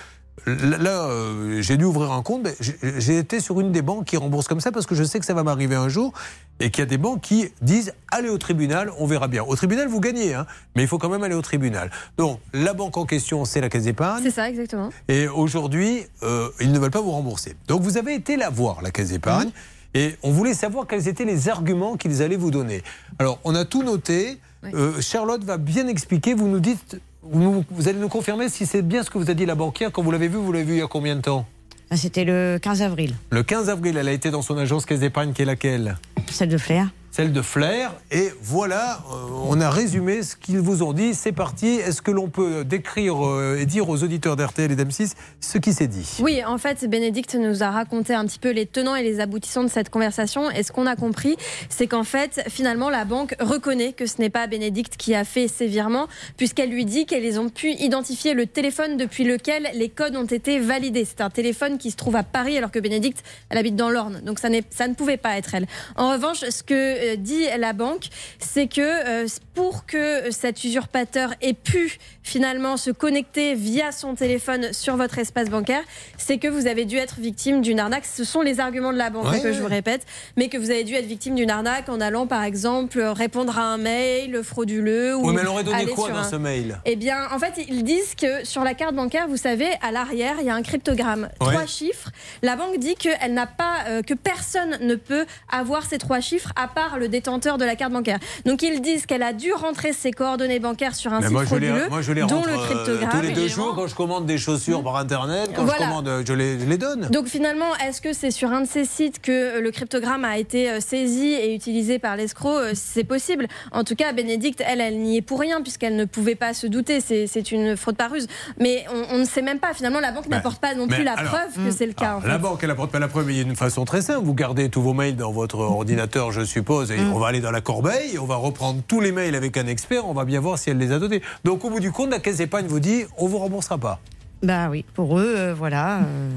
là, 0.45 1.05
euh, 1.05 1.61
j'ai 1.61 1.77
dû 1.77 1.85
ouvrir 1.85 2.11
un 2.11 2.21
compte. 2.21 2.47
j'ai- 2.59 3.17
été 3.17 3.39
sur 3.39 3.59
une 3.59 3.71
des 3.71 3.81
banques 3.81 4.05
qui 4.05 4.17
rembourse 4.17 4.47
comme 4.47 4.59
ça 4.61 4.71
parce 4.71 4.85
que 4.85 4.95
je 4.95 5.03
sais 5.03 5.19
que 5.19 5.25
ça 5.25 5.33
va 5.33 5.43
m'arriver 5.43 5.75
un 5.75 5.89
jour. 5.89 6.13
Et 6.61 6.71
qu'il 6.71 6.81
y 6.81 6.83
a 6.83 6.85
des 6.87 6.97
banques 6.97 7.21
qui 7.21 7.49
disent 7.61 7.93
allez 8.11 8.29
au 8.29 8.37
tribunal, 8.37 8.91
on 8.99 9.05
verra 9.05 9.27
bien. 9.29 9.43
Au 9.43 9.55
tribunal, 9.55 9.87
vous 9.87 10.01
gagnez, 10.01 10.33
hein, 10.33 10.45
mais 10.75 10.81
il 10.81 10.87
faut 10.89 10.97
quand 10.97 11.07
même 11.09 11.23
aller 11.23 11.35
au 11.35 11.41
tribunal. 11.41 11.89
Donc, 12.17 12.39
la 12.53 12.73
banque 12.73 12.97
en 12.97 13.05
question, 13.05 13.45
c'est 13.45 13.61
la 13.61 13.69
Caisse 13.69 13.83
d'épargne. 13.85 14.23
C'est 14.23 14.31
ça, 14.31 14.49
exactement. 14.49 14.89
Et 15.07 15.27
aujourd'hui, 15.27 16.03
euh, 16.23 16.49
ils 16.59 16.71
ne 16.71 16.79
veulent 16.79 16.91
pas 16.91 16.99
vous 17.01 17.11
rembourser. 17.11 17.55
Donc 17.67 17.81
vous 17.81 17.97
avez 17.97 18.13
été 18.13 18.35
la 18.35 18.49
voir, 18.49 18.81
la 18.81 18.91
Caisse 18.91 19.09
d'épargne, 19.09 19.51
et 19.93 20.15
on 20.21 20.31
voulait 20.31 20.53
savoir 20.53 20.85
quels 20.85 21.07
étaient 21.07 21.23
les 21.25 21.47
arguments 21.49 21.95
qu'ils 21.95 22.21
allaient 22.21 22.35
vous 22.35 22.51
donner. 22.51 22.83
Alors, 23.19 23.39
on 23.45 23.55
a 23.55 23.63
tout 23.65 23.83
noté. 23.83 24.37
Euh, 24.65 24.99
Charlotte 24.99 25.43
va 25.45 25.55
bien 25.57 25.87
expliquer. 25.87 26.33
Vous 26.33 26.47
nous 26.49 26.59
dites, 26.59 26.99
vous, 27.21 27.63
allez 27.87 27.99
nous 27.99 28.09
confirmer 28.09 28.49
si 28.49 28.65
c'est 28.65 28.81
bien 28.81 29.03
ce 29.03 29.09
que 29.09 29.17
vous 29.17 29.29
a 29.29 29.33
dit 29.33 29.45
la 29.45 29.55
banquière 29.55 29.91
quand 29.91 30.01
vous 30.01 30.11
l'avez 30.11 30.27
vu. 30.27 30.37
Vous 30.37 30.51
l'avez 30.51 30.65
vu 30.65 30.73
il 30.75 30.79
y 30.79 30.81
a 30.81 30.87
combien 30.87 31.15
de 31.15 31.21
temps? 31.21 31.45
Ah, 31.89 31.97
C'était 31.97 32.23
le 32.23 32.59
15 32.61 32.81
avril, 32.81 33.15
Le 33.31 33.43
15 33.43 33.69
avril, 33.69 33.97
elle 33.97 34.07
a 34.07 34.11
été 34.11 34.31
dans 34.31 34.41
son 34.41 34.57
agence 34.57 34.85
Caisse 34.85 34.99
d'épargne 34.99 35.33
qui 35.33 35.41
est 35.41 35.45
laquelle? 35.45 35.97
Celle 36.31 36.49
de 36.49 36.57
Flair. 36.57 36.89
Celle 37.11 37.33
de 37.33 37.41
Flair. 37.41 37.93
Et 38.11 38.31
voilà, 38.41 39.03
euh, 39.11 39.27
on 39.47 39.59
a 39.61 39.69
résumé 39.69 40.23
ce 40.23 40.35
qu'ils 40.35 40.59
vous 40.59 40.83
ont 40.83 40.93
dit. 40.93 41.13
C'est 41.13 41.31
parti. 41.31 41.67
Est-ce 41.67 42.01
que 42.01 42.11
l'on 42.11 42.29
peut 42.29 42.63
décrire 42.63 43.25
euh, 43.25 43.57
et 43.59 43.65
dire 43.65 43.89
aux 43.89 44.03
auditeurs 44.03 44.35
d'RTL 44.35 44.71
et 44.71 44.75
d'M6 44.75 45.13
ce 45.39 45.57
qui 45.57 45.73
s'est 45.73 45.87
dit? 45.87 46.17
Oui, 46.21 46.43
en 46.45 46.57
fait, 46.57 46.87
Bénédicte 46.89 47.35
nous 47.35 47.63
a 47.63 47.71
raconté 47.71 48.13
un 48.13 48.25
petit 48.25 48.39
peu 48.39 48.51
les 48.51 48.65
tenants 48.65 48.95
et 48.95 49.03
les 49.03 49.19
aboutissants 49.19 49.63
de 49.63 49.69
cette 49.69 49.89
conversation. 49.89 50.51
Et 50.51 50.63
ce 50.63 50.71
qu'on 50.71 50.85
a 50.85 50.95
compris, 50.95 51.35
c'est 51.69 51.87
qu'en 51.87 52.03
fait, 52.03 52.41
finalement, 52.47 52.89
la 52.89 53.05
banque 53.05 53.35
reconnaît 53.39 53.93
que 53.93 54.05
ce 54.05 54.19
n'est 54.19 54.29
pas 54.29 54.47
Bénédicte 54.47 54.97
qui 54.97 55.15
a 55.15 55.23
fait 55.23 55.47
ces 55.47 55.67
virements, 55.67 56.07
puisqu'elle 56.37 56.69
lui 56.69 56.85
dit 56.85 57.05
qu'elles 57.05 57.39
ont 57.39 57.49
pu 57.49 57.71
identifier 57.71 58.33
le 58.33 58.45
téléphone 58.45 58.97
depuis 58.97 59.23
lequel 59.23 59.69
les 59.73 59.89
codes 59.89 60.15
ont 60.15 60.25
été 60.25 60.59
validés. 60.59 61.05
C'est 61.05 61.21
un 61.21 61.29
téléphone 61.29 61.77
qui 61.77 61.91
se 61.91 61.95
trouve 61.95 62.15
à 62.15 62.23
Paris, 62.23 62.57
alors 62.57 62.71
que 62.71 62.79
Bénédicte, 62.79 63.23
elle 63.49 63.57
habite 63.57 63.75
dans 63.75 63.89
l'Orne. 63.89 64.21
Donc 64.23 64.39
ça, 64.39 64.49
ça 64.69 64.87
ne 64.87 64.93
pouvait 64.93 65.17
pas 65.17 65.37
être 65.37 65.55
elle. 65.55 65.67
En 65.95 66.11
revanche, 66.11 66.39
ce 66.49 66.63
que 66.63 66.98
euh, 66.99 67.15
dit 67.15 67.45
la 67.57 67.73
banque, 67.73 68.05
c'est 68.39 68.67
que 68.67 68.81
euh, 69.25 69.27
pour 69.55 69.85
que 69.85 70.31
cet 70.31 70.63
usurpateur 70.63 71.33
ait 71.41 71.53
pu 71.53 71.97
finalement 72.23 72.77
se 72.77 72.91
connecter 72.91 73.55
via 73.55 73.91
son 73.91 74.15
téléphone 74.15 74.71
sur 74.73 74.95
votre 74.97 75.17
espace 75.19 75.49
bancaire, 75.49 75.81
c'est 76.17 76.37
que 76.37 76.47
vous 76.47 76.67
avez 76.67 76.85
dû 76.85 76.97
être 76.97 77.19
victime 77.19 77.61
d'une 77.61 77.79
arnaque. 77.79 78.05
Ce 78.05 78.23
sont 78.23 78.41
les 78.41 78.59
arguments 78.59 78.93
de 78.93 78.97
la 78.97 79.09
banque 79.09 79.25
hein, 79.27 79.31
Ouais, 79.31 79.41
que 79.41 79.51
je 79.53 79.59
vous 79.61 79.67
répète, 79.67 80.05
mais 80.37 80.47
que 80.49 80.57
vous 80.57 80.69
avez 80.69 80.83
dû 80.83 80.93
être 80.93 81.05
victime 81.07 81.35
d'une 81.35 81.49
arnaque 81.49 81.89
en 81.89 81.99
allant 82.01 82.27
par 82.27 82.43
exemple 82.43 82.99
répondre 83.01 83.57
à 83.57 83.63
un 83.63 83.77
mail 83.77 84.41
frauduleux 84.43 85.15
ou 85.15 85.27
Oui, 85.27 85.33
mais 85.33 85.41
elle 85.41 85.47
aurait 85.47 85.63
donné 85.63 85.85
quoi 85.87 86.09
dans 86.09 86.17
un- 86.17 86.23
ce 86.29 86.35
mail? 86.35 86.79
Eh 86.85 86.95
bien, 86.95 87.27
en 87.31 87.39
fait, 87.39 87.53
ils 87.67 87.83
disent 87.83 88.15
que 88.15 88.45
sur 88.45 88.63
la 88.63 88.73
carte 88.73 88.95
bancaire, 88.95 89.27
vous 89.27 89.37
savez, 89.37 89.69
à 89.81 89.91
l'arrière, 89.91 90.35
il 90.39 90.45
y 90.45 90.49
a 90.49 90.55
un 90.55 90.61
cryptogramme, 90.61 91.29
Ouais. 91.41 91.47
trois 91.47 91.65
chiffres. 91.65 92.09
La 92.43 92.55
banque 92.55 92.77
dit 92.79 92.95
qu'elle 92.95 93.33
n'a 93.33 93.47
pas, 93.47 93.77
euh, 93.87 94.01
que 94.01 94.13
personne 94.13 94.77
ne 94.81 94.95
peut 94.95 95.25
avoir 95.51 95.83
ces 95.85 95.97
trois 95.97 96.19
chiffres 96.19 96.51
à 96.55 96.67
part 96.67 96.88
le 96.97 97.07
détenteur 97.07 97.57
de 97.57 97.65
la 97.65 97.75
carte 97.75 97.91
bancaire. 97.91 98.19
Donc 98.45 98.61
ils 98.63 98.81
disent 98.81 99.05
qu'elle 99.05 99.23
a 99.23 99.33
dû 99.33 99.53
rentrer 99.53 99.93
ses 99.93 100.11
coordonnées 100.11 100.59
bancaires 100.59 100.95
sur 100.95 101.13
un 101.13 101.19
Mais 101.19 101.25
site 101.27 101.33
moi, 101.33 101.45
je 101.45 101.55
les, 101.55 101.67
frauduleux, 101.67 101.89
moi, 101.89 102.01
je 102.01 102.11
les 102.13 102.21
dont 102.23 102.43
le 102.45 102.51
euh, 102.53 102.57
cryptogramme. 102.65 103.09
tous 103.11 103.21
les 103.21 103.33
deux 103.33 103.47
jours 103.47 103.73
quand 103.75 103.87
je 103.87 103.95
commande 103.95 104.25
des 104.25 104.37
chaussures 104.37 104.83
par 104.83 104.95
Internet. 104.97 105.51
Quand 105.55 105.63
Voilà. 105.65 105.79
je 105.79 105.87
commande, 105.89 106.07
euh, 106.07 106.23
je 106.25 106.33
les, 106.33 106.59
je 106.59 106.65
les 106.65 106.77
donne. 106.77 107.07
Donc 107.11 107.27
finalement, 107.27 107.75
est-ce 107.85 108.01
que 108.01 108.13
c'est 108.13 108.31
sur 108.31 108.51
un 108.51 108.61
de 108.61 108.67
ces 108.67 108.85
sites 108.85 109.21
que 109.21 109.31
euh, 109.57 109.61
le 109.61 109.71
cryptogramme 109.71 110.25
a 110.25 110.37
été 110.37 110.79
saisi 110.81 111.33
et 111.33 111.53
utilisé 111.55 111.99
par 111.99 112.15
l'escroc? 112.15 112.57
C'est 112.73 113.03
possible. 113.03 113.47
En 113.71 113.83
tout 113.83 113.95
cas, 113.95 114.13
Bénédicte, 114.13 114.63
elle, 114.65 114.81
elle 114.81 114.99
n'y 114.99 115.17
est 115.17 115.21
pour 115.21 115.39
rien 115.39 115.61
puisqu'elle 115.61 115.95
ne 115.95 116.05
pouvait 116.05 116.35
pas 116.35 116.53
se 116.53 116.67
douter. 116.67 116.99
C'est 117.01 117.51
une 117.51 117.75
fraude 117.75 117.95
par 117.97 118.11
ruse. 118.11 118.27
Mais 118.59 118.85
on, 118.93 119.15
on 119.15 119.17
ne 119.19 119.25
sait 119.25 119.41
même 119.41 119.59
pas. 119.59 119.73
Finalement, 119.73 119.99
la 119.99 120.11
banque 120.11 120.27
n'apporte 120.27 120.59
pas 120.61 120.73
non 120.75 120.87
plus 120.87 121.03
la 121.03 121.13
alors- 121.13 121.33
preuve 121.33 121.65
que 121.65 121.71
c'est 121.71 121.85
le 121.85 121.93
cas. 121.93 122.15
en 122.23 122.27
La 122.27 122.37
banque, 122.37 122.59
elle 122.63 122.71
apporte 122.71 122.91
pas 122.91 122.99
la 122.99 123.07
preuve, 123.07 123.25
mais 123.27 123.33
il 123.33 123.37
y 123.37 123.41
a 123.41 123.43
une 123.43 123.55
façon 123.55 123.85
très 123.85 124.01
simple. 124.01 124.23
Vous 124.25 124.33
gardez 124.33 124.69
tous 124.69 124.81
vos 124.81 124.93
mails 124.93 125.15
dans 125.15 125.31
votre 125.31 125.59
ordinateur, 125.59 126.31
je 126.31 126.43
suppose, 126.43 126.78
et 126.85 126.97
Mm. 126.97 127.13
on 127.13 127.19
va 127.19 127.27
aller 127.27 127.41
dans 127.41 127.51
la 127.51 127.61
corbeille, 127.61 128.17
on 128.19 128.25
va 128.25 128.35
reprendre 128.35 128.81
tous 128.87 128.99
les 129.01 129.11
mails 129.11 129.35
avec 129.35 129.57
un 129.57 129.67
expert, 129.67 130.05
on 130.07 130.13
va 130.13 130.25
bien 130.25 130.39
voir 130.39 130.57
si 130.57 130.69
elle 130.69 130.77
les 130.77 130.91
a 130.91 130.99
donnés. 130.99 131.21
Donc 131.43 131.63
au 131.65 131.69
bout 131.69 131.79
du 131.79 131.91
compte, 131.91 132.09
la 132.11 132.19
caisse 132.19 132.37
d'épargne 132.37 132.67
vous 132.67 132.79
dit, 132.79 133.03
on 133.17 133.27
vous 133.27 133.37
remboursera 133.37 133.77
pas. 133.77 133.99
Bah 134.41 134.69
oui, 134.69 134.85
pour 134.93 135.19
eux, 135.19 135.33
euh, 135.37 135.53
voilà. 135.53 135.97
euh, 135.99 136.29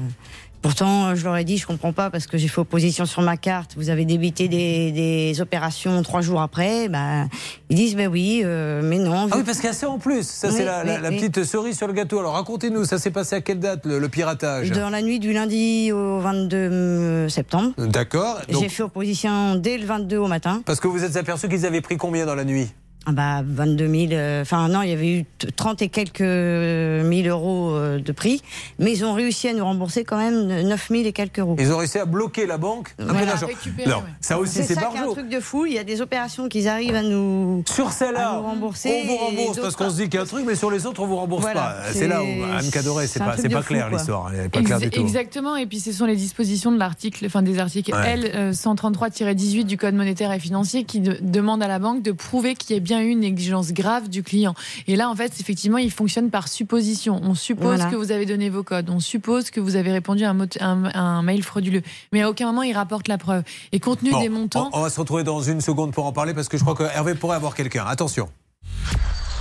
Pourtant, 0.63 1.07
euh, 1.09 1.15
je 1.15 1.23
leur 1.25 1.35
ai 1.37 1.43
dit, 1.43 1.57
je 1.57 1.67
comprends 1.67 1.91
pas 1.91 2.09
parce 2.09 2.25
que 2.25 2.37
j'ai 2.37 2.47
fait 2.47 2.59
opposition 2.61 3.05
sur 3.05 3.21
ma 3.21 3.35
carte. 3.37 3.73
Vous 3.75 3.89
avez 3.89 4.05
débité 4.05 4.47
des, 4.47 4.91
des 4.93 5.39
opérations 5.41 6.01
trois 6.03 6.21
jours 6.21 6.41
après. 6.41 6.87
Bah, 6.89 7.25
ils 7.69 7.75
disent, 7.75 7.95
ben 7.97 8.07
oui, 8.07 8.41
euh, 8.45 8.81
mais 8.81 8.97
non. 8.97 9.27
Ah 9.29 9.35
oui, 9.37 9.43
parce 9.45 9.57
qu'il 9.57 9.67
y 9.67 9.69
a 9.69 9.73
ça 9.73 9.89
en 9.89 9.99
plus. 9.99 10.25
Ça, 10.25 10.47
Oui, 10.47 10.53
c'est 10.57 10.63
la, 10.65 10.83
la- 10.85 10.95
oui, 10.95 10.99
la 11.03 11.09
oui. 11.09 11.17
petite 11.17 11.43
cerise 11.43 11.75
sur 11.77 11.85
le 11.87 11.93
gâteau. 11.93 12.17
Alors 12.19 12.33
racontez-nous, 12.33 12.85
ça 12.85 12.97
s'est 12.97 13.11
passé 13.11 13.35
à 13.35 13.41
quelle 13.41 13.59
date, 13.59 13.85
le, 13.85 13.99
le 13.99 14.09
piratage? 14.09 14.71
Dans 14.71 14.89
la 14.89 15.01
nuit 15.01 15.19
du 15.19 15.33
lundi 15.33 15.91
au 15.91 16.19
22 16.21 17.27
septembre. 17.29 17.71
D'accord. 17.77 18.39
Donc, 18.49 18.63
J'ai 18.63 18.69
fait 18.69 18.83
opposition 18.83 19.55
dès 19.55 19.77
le 19.77 19.85
22 19.85 20.17
au 20.17 20.27
matin. 20.27 20.61
Parce 20.65 20.79
que 20.79 20.87
vous 20.87 21.03
êtes 21.03 21.17
aperçu 21.17 21.49
qu'ils 21.49 21.65
avaient 21.65 21.81
pris 21.81 21.97
combien 21.97 22.25
dans 22.25 22.35
la 22.35 22.45
nuit? 22.45 22.69
Ah 23.05 23.11
bah 23.11 23.41
22 23.45 23.87
000. 23.87 24.13
euh, 24.13 24.41
Enfin 24.43 24.67
non, 24.69 24.81
il 24.81 24.89
y 24.89 24.93
avait 24.93 25.09
eu 25.19 25.25
t- 25.25 25.51
30 25.51 25.81
et 25.81 25.89
quelques 25.89 26.21
mille 26.21 27.27
euros 27.27 27.71
euh, 27.75 27.99
de 27.99 28.11
prix, 28.11 28.41
mais 28.79 28.93
ils 28.93 29.03
ont 29.03 29.13
réussi 29.13 29.49
à 29.49 29.53
nous 29.53 29.63
rembourser 29.65 30.03
quand 30.05 30.17
même 30.17 30.47
9 30.67 30.87
000 30.89 31.03
et 31.03 31.11
quelques 31.11 31.39
euros. 31.39 31.55
Ils 31.59 31.71
ont 31.73 31.77
réussi 31.77 31.97
à 31.99 32.05
bloquer 32.05 32.45
la 32.45 32.57
banque 32.57 32.93
Voilà. 32.97 33.33
Après, 33.33 33.47
d'accord. 33.77 33.87
Non, 33.87 34.03
ça 34.21 34.39
aussi, 34.39 34.63
c'est 34.63 34.73
ça 34.75 34.83
qui 34.91 34.97
est 34.97 34.99
un 35.01 35.11
truc 35.11 35.27
de 35.29 35.39
fou. 35.41 35.65
Il 35.65 35.73
y 35.73 35.79
a 35.79 35.83
des 35.83 35.99
opérations 36.01 36.47
qu'ils 36.47 36.67
arrivent 36.69 36.95
à 36.95 37.03
nous 37.03 37.63
Sur 37.69 37.91
celle-là, 37.91 38.29
à 38.29 38.35
nous 38.37 38.43
rembourser. 38.43 39.03
on 39.03 39.07
vous 39.07 39.17
rembourse 39.17 39.59
parce 39.59 39.75
qu'on 39.75 39.89
se 39.89 39.95
dit 39.97 40.03
qu'il 40.03 40.15
y 40.15 40.17
a 40.17 40.21
un 40.21 40.25
truc, 40.25 40.45
mais 40.47 40.55
sur 40.55 40.71
les 40.71 40.85
autres, 40.85 41.01
on 41.01 41.07
vous 41.07 41.17
rembourse 41.17 41.41
Voilà, 41.41 41.61
pas. 41.61 41.75
C'est 41.91 41.99
c'est- 41.99 42.07
là 42.07 42.23
où 42.23 42.27
Anne 42.57 42.69
Cadoré, 42.71 43.07
c'est 43.07 43.13
c'est 43.13 43.19
pas, 43.25 43.35
c'est 43.37 43.49
pas 43.49 43.63
clair 43.63 43.89
l'histoire. 43.89 44.31
Pas 44.51 44.61
du 44.79 44.89
tout. 44.89 45.01
Exactement, 45.01 45.55
et 45.57 45.65
puis 45.65 45.79
ce 45.79 45.91
sont 45.91 46.05
les 46.05 46.15
dispositions 46.15 46.71
de 46.71 46.79
l'article, 46.79 47.25
enfin 47.25 47.41
des 47.41 47.59
articles 47.59 47.91
Ouais. 47.93 48.11
L 48.13 48.31
euh, 48.33 48.53
133-18 48.53 49.65
du 49.65 49.77
Code 49.77 49.93
monétaire 49.95 50.31
et 50.31 50.39
financier 50.39 50.83
qui 50.85 50.99
de- 50.99 51.17
demande 51.21 51.61
à 51.63 51.67
la 51.67 51.79
banque 51.79 52.01
de 52.01 52.11
prouver 52.11 52.55
qu'il 52.55 52.75
y 52.75 52.79
a 52.79 52.81
bien 52.81 52.92
eu 53.01 53.09
une 53.09 53.21
négligence 53.21 53.71
grave 53.71 54.09
du 54.09 54.21
client. 54.23 54.53
Et 54.87 54.95
là, 54.95 55.09
en 55.09 55.15
fait, 55.15 55.33
effectivement, 55.39 55.77
il 55.77 55.91
fonctionne 55.91 56.29
par 56.29 56.47
supposition. 56.47 57.19
On 57.23 57.33
suppose 57.35 57.77
Voilà. 57.77 57.85
que 57.89 57.95
vous 57.95 58.11
avez 58.11 58.25
donné 58.25 58.49
vos 58.49 58.63
codes, 58.63 58.89
on 58.89 58.99
suppose 58.99 59.49
que 59.51 59.59
vous 59.59 59.75
avez 59.75 59.91
répondu 59.91 60.23
à 60.25 60.29
un, 60.31 60.33
mot- 60.33 60.45
un- 60.59 60.91
un 60.93 61.21
mail 61.23 61.41
frauduleux, 61.43 61.81
mais 62.11 62.21
à 62.21 62.29
aucun 62.29 62.45
moment 62.47 62.63
il 62.63 62.73
rapporte 62.73 63.07
la 63.07 63.17
preuve. 63.17 63.43
Et 63.71 63.79
compte 63.79 63.99
tenu 63.99 64.11
Bon, 64.11 64.21
des 64.21 64.29
montants, 64.29 64.69
on, 64.73 64.79
on 64.79 64.81
va 64.81 64.89
se 64.89 64.99
retrouver 64.99 65.23
dans 65.23 65.41
une 65.41 65.61
seconde 65.61 65.91
pour 65.93 66.05
en 66.05 66.11
parler 66.11 66.33
parce 66.33 66.49
que 66.49 66.57
je 66.57 66.63
crois 66.63 66.75
que 66.75 66.83
Hervé 66.83 67.15
pourrait 67.15 67.35
avoir 67.37 67.55
quelqu'un. 67.55 67.85
Attention. 67.87 68.29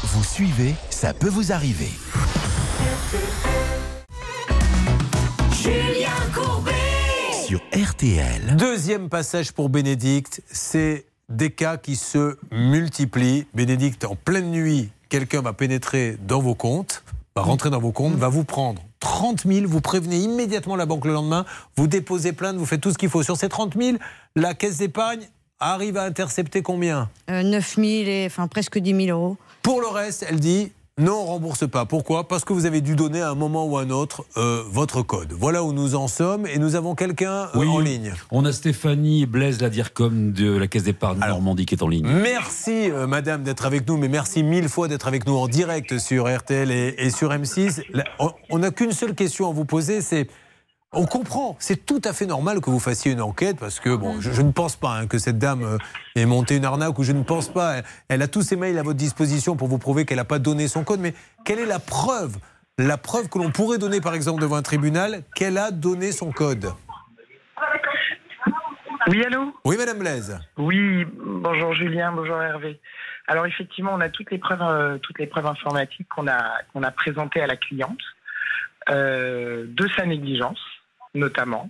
Vous 0.04 0.24
suivez, 0.24 0.74
ça 0.90 1.12
peut 1.14 1.28
vous 1.28 1.52
arriver. 1.52 1.90
Julien 5.52 6.10
Courbet 6.34 6.72
Sur 7.46 7.60
RTL. 7.72 8.56
Deuxième 8.56 9.08
passage 9.08 9.52
pour 9.52 9.68
Bénédicte, 9.68 10.42
c'est 10.50 11.04
des 11.32 11.50
cas 11.50 11.76
qui 11.76 11.96
se 11.96 12.36
multiplient. 12.50 13.46
Bénédicte, 13.54 14.04
en 14.04 14.16
pleine 14.16 14.50
nuit, 14.50 14.90
quelqu'un 15.08 15.42
va 15.42 15.52
pénétrer 15.52 16.16
dans 16.26 16.40
vos 16.40 16.54
comptes, 16.54 17.02
va 17.34 17.42
rentrer 17.42 17.70
dans 17.70 17.80
vos 17.80 17.92
comptes, 17.92 18.14
va 18.14 18.28
vous 18.28 18.44
prendre 18.44 18.82
30 19.00 19.46
000, 19.46 19.66
vous 19.66 19.80
prévenez 19.80 20.18
immédiatement 20.18 20.76
la 20.76 20.86
banque 20.86 21.06
le 21.06 21.12
lendemain, 21.12 21.44
vous 21.76 21.86
déposez 21.86 22.32
plainte, 22.32 22.56
vous 22.56 22.66
faites 22.66 22.80
tout 22.80 22.92
ce 22.92 22.98
qu'il 22.98 23.08
faut. 23.08 23.22
Sur 23.22 23.36
ces 23.36 23.48
30 23.48 23.76
000, 23.76 23.98
la 24.36 24.54
caisse 24.54 24.78
d'épargne 24.78 25.28
arrive 25.58 25.96
à 25.96 26.04
intercepter 26.04 26.62
combien? 26.62 27.08
Euh, 27.30 27.42
9 27.42 27.76
000 27.76 27.86
et 27.86 28.26
enfin 28.26 28.46
presque 28.46 28.78
10 28.78 29.06
000 29.06 29.18
euros. 29.18 29.36
Pour 29.62 29.80
le 29.80 29.88
reste, 29.88 30.26
elle 30.28 30.40
dit 30.40 30.72
non, 30.98 31.14
on 31.14 31.24
rembourse 31.24 31.66
pas. 31.66 31.86
Pourquoi? 31.86 32.28
Parce 32.28 32.44
que 32.44 32.52
vous 32.52 32.66
avez 32.66 32.82
dû 32.82 32.96
donner 32.96 33.22
à 33.22 33.30
un 33.30 33.34
moment 33.34 33.64
ou 33.64 33.78
à 33.78 33.82
un 33.82 33.88
autre 33.88 34.24
euh, 34.36 34.62
votre 34.70 35.00
code. 35.00 35.32
Voilà 35.32 35.64
où 35.64 35.72
nous 35.72 35.94
en 35.94 36.06
sommes 36.06 36.46
et 36.46 36.58
nous 36.58 36.74
avons 36.74 36.94
quelqu'un 36.94 37.44
euh, 37.44 37.46
Oui, 37.54 37.66
en 37.66 37.78
ligne. 37.78 38.12
On 38.30 38.44
a 38.44 38.52
Stéphanie 38.52 39.24
Blaise, 39.24 39.62
la 39.62 39.70
DIRCOM 39.70 40.32
de 40.32 40.52
la 40.54 40.66
Caisse 40.66 40.82
d'épargne 40.82 41.18
Normandie 41.20 41.64
qui 41.64 41.76
est 41.76 41.82
en 41.82 41.88
ligne. 41.88 42.06
Merci 42.06 42.90
euh, 42.90 43.06
madame 43.06 43.42
d'être 43.42 43.64
avec 43.64 43.88
nous, 43.88 43.96
mais 43.96 44.08
merci 44.08 44.42
mille 44.42 44.68
fois 44.68 44.86
d'être 44.86 45.08
avec 45.08 45.26
nous 45.26 45.34
en 45.34 45.48
direct 45.48 45.98
sur 45.98 46.28
RTL 46.30 46.70
et, 46.70 46.94
et 46.98 47.08
sur 47.10 47.30
M6. 47.30 47.84
Là, 47.94 48.04
on- 48.18 48.32
On 48.50 48.58
n'a 48.58 48.70
qu'une 48.70 48.92
seule 48.92 49.14
question 49.14 49.48
à 49.48 49.52
vous 49.54 49.64
poser, 49.64 50.02
c'est 50.02 50.28
on 50.94 51.06
comprend, 51.06 51.56
c'est 51.58 51.86
tout 51.86 52.00
à 52.04 52.12
fait 52.12 52.26
normal 52.26 52.60
que 52.60 52.68
vous 52.68 52.78
fassiez 52.78 53.12
une 53.12 53.22
enquête 53.22 53.56
parce 53.58 53.80
que 53.80 53.94
bon, 53.94 54.20
je, 54.20 54.30
je 54.30 54.42
ne 54.42 54.52
pense 54.52 54.76
pas 54.76 54.90
hein, 54.90 55.06
que 55.06 55.18
cette 55.18 55.38
dame 55.38 55.62
euh, 55.62 55.78
ait 56.16 56.26
monté 56.26 56.56
une 56.56 56.64
arnaque 56.66 56.98
ou 56.98 57.02
je 57.02 57.12
ne 57.12 57.22
pense 57.22 57.48
pas. 57.48 57.76
Elle, 57.76 57.84
elle 58.08 58.22
a 58.22 58.28
tous 58.28 58.42
ses 58.42 58.56
mails 58.56 58.78
à 58.78 58.82
votre 58.82 58.98
disposition 58.98 59.56
pour 59.56 59.68
vous 59.68 59.78
prouver 59.78 60.04
qu'elle 60.04 60.18
n'a 60.18 60.24
pas 60.24 60.38
donné 60.38 60.68
son 60.68 60.84
code, 60.84 61.00
mais 61.00 61.14
quelle 61.44 61.58
est 61.58 61.66
la 61.66 61.78
preuve 61.78 62.36
La 62.76 62.98
preuve 62.98 63.28
que 63.28 63.38
l'on 63.38 63.50
pourrait 63.50 63.78
donner 63.78 64.02
par 64.02 64.14
exemple 64.14 64.42
devant 64.42 64.56
un 64.56 64.62
tribunal 64.62 65.22
qu'elle 65.34 65.56
a 65.56 65.70
donné 65.70 66.12
son 66.12 66.30
code? 66.30 66.72
Oui, 69.08 69.24
allô? 69.24 69.52
Oui, 69.64 69.76
madame 69.76 69.98
Blaise. 69.98 70.38
Oui, 70.58 71.06
bonjour 71.24 71.74
Julien, 71.74 72.12
bonjour 72.12 72.40
Hervé. 72.40 72.80
Alors 73.28 73.46
effectivement, 73.46 73.92
on 73.94 74.00
a 74.00 74.10
toutes 74.10 74.30
les 74.30 74.38
preuves, 74.38 74.62
euh, 74.62 74.98
toutes 74.98 75.18
les 75.18 75.26
preuves 75.26 75.46
informatiques 75.46 76.08
qu'on 76.08 76.28
a, 76.28 76.58
qu'on 76.72 76.82
a 76.82 76.90
présentées 76.90 77.40
à 77.40 77.46
la 77.46 77.56
cliente 77.56 77.98
euh, 78.90 79.64
de 79.68 79.88
sa 79.96 80.06
négligence, 80.06 80.60
notamment. 81.14 81.68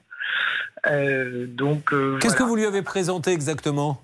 Euh, 0.90 1.46
donc, 1.46 1.92
euh, 1.92 2.18
Qu'est-ce 2.18 2.36
que 2.36 2.42
vous 2.42 2.56
lui 2.56 2.64
avez 2.66 2.82
présenté 2.82 3.30
exactement? 3.32 4.02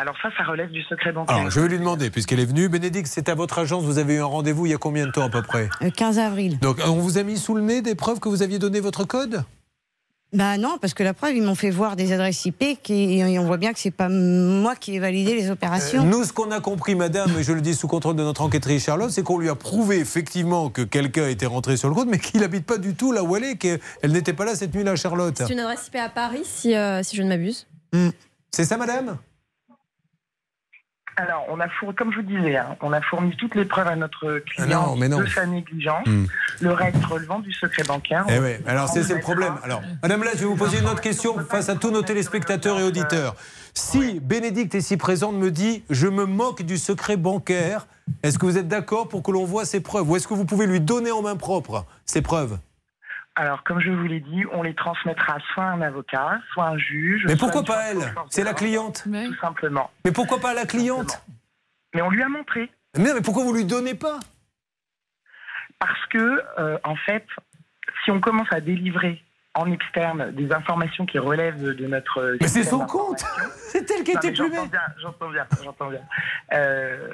Alors 0.00 0.14
ça, 0.22 0.28
ça 0.36 0.44
relève 0.44 0.70
du 0.70 0.82
secret 0.82 1.10
bancaire. 1.10 1.36
Alors, 1.36 1.50
je 1.50 1.58
vais 1.58 1.68
lui 1.68 1.78
demander, 1.78 2.10
puisqu'elle 2.10 2.38
est 2.38 2.44
venue. 2.44 2.68
Bénédicte, 2.68 3.08
c'est 3.08 3.28
à 3.28 3.34
votre 3.34 3.58
agence, 3.58 3.82
vous 3.82 3.98
avez 3.98 4.14
eu 4.14 4.20
un 4.20 4.26
rendez-vous 4.26 4.66
il 4.66 4.70
y 4.70 4.74
a 4.74 4.78
combien 4.78 5.06
de 5.06 5.10
temps 5.10 5.24
à 5.24 5.30
peu 5.30 5.42
près? 5.42 5.68
Euh, 5.82 5.90
15 5.90 6.20
avril. 6.20 6.58
Donc, 6.60 6.78
on 6.86 6.92
vous 6.94 7.18
a 7.18 7.24
mis 7.24 7.36
sous 7.36 7.54
le 7.54 7.62
nez 7.62 7.82
des 7.82 7.96
preuves 7.96 8.20
que 8.20 8.28
vous 8.28 8.42
aviez 8.42 8.60
donné 8.60 8.78
votre 8.78 9.04
code? 9.04 9.42
Bah 10.34 10.58
non, 10.58 10.76
parce 10.78 10.92
que 10.92 11.02
la 11.02 11.14
preuve, 11.14 11.36
ils 11.36 11.42
m'ont 11.42 11.54
fait 11.54 11.70
voir 11.70 11.96
des 11.96 12.12
adresses 12.12 12.44
IP 12.44 12.82
qui, 12.82 13.18
et 13.18 13.38
on 13.38 13.44
voit 13.46 13.56
bien 13.56 13.72
que 13.72 13.78
c'est 13.78 13.90
pas 13.90 14.10
moi 14.10 14.76
qui 14.76 14.94
ai 14.94 14.98
validé 14.98 15.34
les 15.34 15.50
opérations. 15.50 16.02
Euh, 16.02 16.06
Nous, 16.06 16.24
ce 16.24 16.34
qu'on 16.34 16.50
a 16.50 16.60
compris, 16.60 16.94
madame, 16.94 17.30
et 17.38 17.42
je 17.42 17.52
le 17.52 17.62
dis 17.62 17.74
sous 17.74 17.88
contrôle 17.88 18.14
de 18.14 18.22
notre 18.22 18.42
enquêtrice 18.42 18.84
Charlotte, 18.84 19.10
c'est 19.10 19.22
qu'on 19.22 19.38
lui 19.38 19.48
a 19.48 19.54
prouvé 19.54 19.96
effectivement 19.98 20.68
que 20.68 20.82
quelqu'un 20.82 21.28
était 21.28 21.46
rentré 21.46 21.78
sur 21.78 21.88
le 21.88 21.94
code, 21.94 22.08
mais 22.08 22.18
qu'il 22.18 22.40
n'habite 22.40 22.66
pas 22.66 22.76
du 22.76 22.94
tout 22.94 23.10
là 23.10 23.22
où 23.22 23.36
elle 23.36 23.44
est, 23.44 23.56
qu'elle 23.56 23.80
n'était 24.04 24.34
pas 24.34 24.44
là 24.44 24.54
cette 24.54 24.74
nuit-là, 24.74 24.96
Charlotte. 24.96 25.34
C'est 25.38 25.52
une 25.52 25.60
adresse 25.60 25.86
IP 25.88 25.96
à 25.96 26.10
Paris, 26.10 26.42
si, 26.44 26.74
euh, 26.74 27.02
si 27.02 27.16
je 27.16 27.22
ne 27.22 27.28
m'abuse. 27.28 27.66
C'est 28.50 28.64
ça, 28.66 28.76
madame? 28.76 29.16
Alors, 31.20 31.46
on 31.48 31.58
a 31.58 31.68
fourni, 31.68 31.96
comme 31.96 32.12
je 32.12 32.16
vous 32.18 32.22
disais, 32.22 32.56
hein, 32.56 32.76
on 32.80 32.92
a 32.92 33.00
fourni 33.00 33.34
toutes 33.36 33.56
les 33.56 33.64
preuves 33.64 33.88
à 33.88 33.96
notre 33.96 34.40
Ah 34.40 34.62
client 34.64 34.86
non, 34.90 34.96
mais 34.96 35.08
non. 35.08 35.18
de 35.18 35.26
sa 35.26 35.46
négligence, 35.46 36.06
Hmm. 36.06 36.26
le 36.60 36.72
reste 36.72 37.04
relevant 37.04 37.40
du 37.40 37.52
secret 37.52 37.82
bancaire. 37.82 38.24
Eh 38.28 38.38
oui, 38.38 38.52
alors 38.68 38.88
c'est 38.88 39.02
c'est 39.02 39.14
le 39.16 39.20
problème. 39.20 39.54
Alors, 39.64 39.82
Madame 40.00 40.22
Là, 40.22 40.30
je 40.34 40.38
vais 40.40 40.44
vous 40.46 40.54
poser 40.56 40.78
une 40.78 40.86
autre 40.86 41.00
question 41.00 41.36
face 41.50 41.68
à 41.68 41.74
tous 41.74 41.90
nos 41.90 42.02
téléspectateurs 42.02 42.78
et 42.78 42.84
auditeurs. 42.84 43.34
Si 43.74 44.20
Bénédicte 44.20 44.74
est 44.76 44.80
si 44.80 44.96
présente 44.96 45.34
me 45.34 45.50
dit 45.50 45.82
je 45.90 46.06
me 46.06 46.24
moque 46.24 46.62
du 46.62 46.78
secret 46.78 47.16
bancaire, 47.16 47.88
est-ce 48.22 48.38
que 48.38 48.46
vous 48.46 48.56
êtes 48.56 48.68
d'accord 48.68 49.08
pour 49.08 49.22
que 49.24 49.32
l'on 49.32 49.44
voit 49.44 49.64
ces 49.64 49.80
preuves? 49.80 50.08
Ou 50.08 50.16
est-ce 50.16 50.28
que 50.28 50.34
vous 50.34 50.44
pouvez 50.44 50.66
lui 50.66 50.80
donner 50.80 51.10
en 51.10 51.22
main 51.22 51.34
propre 51.36 51.84
ces 52.06 52.22
preuves? 52.22 52.58
Alors, 53.40 53.62
comme 53.62 53.78
je 53.80 53.90
vous 53.92 54.02
l'ai 54.04 54.18
dit, 54.18 54.42
on 54.52 54.62
les 54.64 54.74
transmettra 54.74 55.38
soit 55.54 55.62
à 55.62 55.68
un 55.68 55.80
avocat, 55.80 56.40
soit 56.52 56.64
à 56.64 56.68
un 56.70 56.76
juge. 56.78 57.22
Mais 57.24 57.36
pourquoi 57.36 57.62
pas 57.62 57.84
elle? 57.92 58.12
C'est 58.30 58.42
la 58.42 58.52
cliente. 58.52 59.04
Tout 59.04 59.36
simplement. 59.40 59.92
Mais 60.04 60.10
pourquoi 60.10 60.40
pas 60.40 60.54
la 60.54 60.66
cliente? 60.66 61.22
Mais 61.94 62.02
on 62.02 62.10
lui 62.10 62.20
a 62.20 62.28
montré. 62.28 62.68
Mais, 62.96 63.04
non, 63.04 63.10
mais 63.14 63.20
pourquoi 63.20 63.44
vous 63.44 63.52
lui 63.54 63.64
donnez 63.64 63.94
pas? 63.94 64.18
Parce 65.78 66.04
que, 66.10 66.42
euh, 66.58 66.78
en 66.82 66.96
fait, 66.96 67.24
si 68.04 68.10
on 68.10 68.18
commence 68.20 68.48
à 68.50 68.60
délivrer 68.60 69.22
en 69.54 69.70
externe 69.70 70.32
des 70.32 70.50
informations 70.52 71.06
qui 71.06 71.20
relèvent 71.20 71.62
de, 71.62 71.72
de 71.74 71.86
notre. 71.86 72.36
Mais 72.40 72.48
c'est 72.48 72.64
son 72.64 72.86
compte 72.86 73.24
C'est 73.54 73.88
elle 73.92 74.02
qui 74.02 74.14
Non, 74.14 74.18
était 74.18 74.30
mais 74.30 74.34
J'entends 74.34 74.50
plumée 74.50 74.68
bien, 74.68 74.80
j'entends 75.00 75.30
bien, 75.30 75.46
j'entends 75.62 75.90
bien. 75.90 76.02
Euh, 76.54 77.08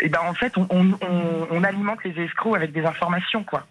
et 0.00 0.08
ben 0.08 0.20
en 0.22 0.32
fait, 0.32 0.56
on, 0.56 0.66
on- 0.70 0.98
on- 1.02 1.46
on 1.50 1.62
alimente 1.64 2.02
les 2.04 2.18
escrocs 2.24 2.56
avec 2.56 2.72
des 2.72 2.86
informations, 2.86 3.44
quoi. 3.44 3.66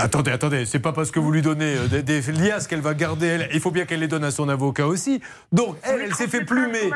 Attendez, 0.00 0.30
attendez, 0.30 0.64
c'est 0.64 0.78
pas 0.78 0.92
parce 0.92 1.10
que 1.10 1.18
vous 1.18 1.32
lui 1.32 1.42
donnez 1.42 1.74
euh, 1.76 1.88
des, 1.88 2.02
des 2.04 2.20
liasses 2.32 2.68
qu'elle 2.68 2.80
va 2.80 2.94
garder. 2.94 3.26
Elle. 3.26 3.48
Il 3.52 3.58
faut 3.58 3.72
bien 3.72 3.84
qu'elle 3.84 3.98
les 3.98 4.06
donne 4.06 4.22
à 4.22 4.30
son 4.30 4.48
avocat 4.48 4.86
aussi. 4.86 5.20
Donc, 5.50 5.76
elle, 5.82 6.02
elle 6.02 6.14
s'est 6.14 6.28
fait 6.28 6.44
plumer. 6.44 6.88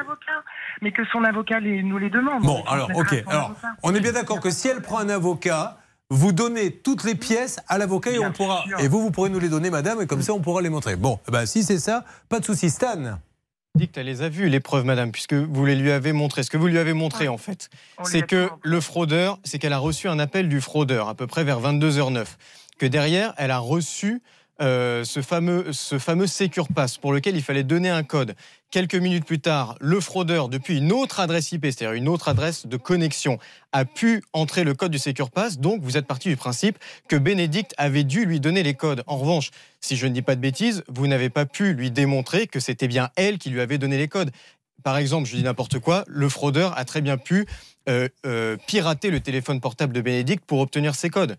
Mais 0.82 0.92
que 0.92 1.02
son 1.12 1.24
avocat 1.24 1.58
les- 1.58 1.82
nous 1.82 1.98
les 1.98 2.10
demande. 2.10 2.42
Bon, 2.44 2.62
On 2.64 2.70
alors, 2.70 2.90
ok. 2.94 3.24
Alors, 3.26 3.46
avocat. 3.46 3.68
on 3.82 3.92
est 3.96 4.00
bien 4.00 4.12
d'accord 4.12 4.38
que 4.38 4.50
si 4.50 4.68
elle 4.68 4.82
prend 4.82 4.98
un 4.98 5.08
avocat, 5.08 5.78
vous 6.10 6.30
donnez 6.30 6.70
toutes 6.70 7.02
les 7.02 7.16
pièces 7.16 7.58
à 7.66 7.76
l'avocat 7.76 8.12
et 8.12 8.20
on 8.20 8.30
pourra. 8.30 8.64
Et 8.78 8.86
vous, 8.86 9.00
vous 9.02 9.10
pourrez 9.10 9.30
nous 9.30 9.40
les 9.40 9.48
donner, 9.48 9.70
madame, 9.70 10.00
et 10.00 10.06
comme 10.06 10.22
ça, 10.22 10.32
on 10.32 10.40
pourra 10.40 10.62
les 10.62 10.68
montrer. 10.70 10.94
Bon, 10.94 11.18
eh 11.26 11.32
ben, 11.32 11.44
si 11.44 11.64
c'est 11.64 11.78
ça, 11.80 12.04
pas 12.28 12.38
de 12.38 12.44
souci. 12.44 12.70
Stan. 12.70 13.18
Dict, 13.74 13.96
elle 13.96 14.04
les 14.06 14.20
a 14.22 14.28
vues, 14.28 14.48
les 14.50 14.60
preuves, 14.60 14.84
madame, 14.84 15.10
puisque 15.10 15.32
vous 15.32 15.64
les 15.64 15.74
lui 15.74 15.90
avez 15.90 16.12
montrées? 16.12 16.42
Ce 16.42 16.50
que 16.50 16.58
vous 16.58 16.66
lui 16.68 16.78
avez 16.78 16.92
montré, 16.92 17.26
en 17.28 17.38
fait, 17.38 17.68
c'est 18.04 18.20
que 18.22 18.50
le 18.62 18.80
fraudeur, 18.82 19.38
c'est 19.44 19.58
qu'elle 19.58 19.72
a 19.72 19.78
reçu 19.78 20.08
un 20.08 20.18
appel 20.18 20.48
du 20.50 20.60
fraudeur, 20.60 21.08
à 21.08 21.14
peu 21.14 21.26
près 21.26 21.42
vers 21.42 21.58
22h09. 21.60 22.26
Derrière, 22.86 23.34
elle 23.36 23.50
a 23.50 23.58
reçu 23.58 24.22
euh, 24.60 25.02
ce, 25.02 25.22
fameux, 25.22 25.72
ce 25.72 25.98
fameux 25.98 26.26
Secure 26.26 26.68
Pass 26.68 26.98
pour 26.98 27.12
lequel 27.12 27.34
il 27.34 27.42
fallait 27.42 27.64
donner 27.64 27.88
un 27.88 28.02
code. 28.02 28.36
Quelques 28.70 28.94
minutes 28.94 29.24
plus 29.24 29.40
tard, 29.40 29.76
le 29.80 30.00
fraudeur, 30.00 30.48
depuis 30.48 30.78
une 30.78 30.92
autre 30.92 31.20
adresse 31.20 31.50
IP, 31.52 31.64
c'est-à-dire 31.64 31.92
une 31.92 32.06
autre 32.06 32.28
adresse 32.28 32.66
de 32.66 32.76
connexion, 32.76 33.38
a 33.72 33.84
pu 33.84 34.22
entrer 34.32 34.62
le 34.62 34.74
code 34.74 34.92
du 34.92 34.98
Secure 34.98 35.30
Pass. 35.30 35.58
Donc, 35.58 35.82
vous 35.82 35.96
êtes 35.96 36.06
parti 36.06 36.28
du 36.28 36.36
principe 36.36 36.78
que 37.08 37.16
Bénédicte 37.16 37.74
avait 37.76 38.04
dû 38.04 38.24
lui 38.24 38.40
donner 38.40 38.62
les 38.62 38.74
codes. 38.74 39.02
En 39.06 39.16
revanche, 39.16 39.50
si 39.80 39.96
je 39.96 40.06
ne 40.06 40.12
dis 40.12 40.22
pas 40.22 40.36
de 40.36 40.40
bêtises, 40.40 40.84
vous 40.88 41.06
n'avez 41.06 41.28
pas 41.28 41.46
pu 41.46 41.72
lui 41.72 41.90
démontrer 41.90 42.46
que 42.46 42.60
c'était 42.60 42.88
bien 42.88 43.10
elle 43.16 43.38
qui 43.38 43.50
lui 43.50 43.60
avait 43.60 43.78
donné 43.78 43.98
les 43.98 44.08
codes. 44.08 44.30
Par 44.84 44.96
exemple, 44.96 45.28
je 45.28 45.36
dis 45.36 45.42
n'importe 45.42 45.78
quoi, 45.78 46.04
le 46.06 46.28
fraudeur 46.28 46.76
a 46.76 46.84
très 46.84 47.00
bien 47.00 47.16
pu 47.16 47.46
euh, 47.88 48.08
euh, 48.26 48.56
pirater 48.66 49.10
le 49.10 49.20
téléphone 49.20 49.60
portable 49.60 49.92
de 49.92 50.00
Bénédicte 50.00 50.44
pour 50.44 50.60
obtenir 50.60 50.94
ses 50.94 51.10
codes. 51.10 51.36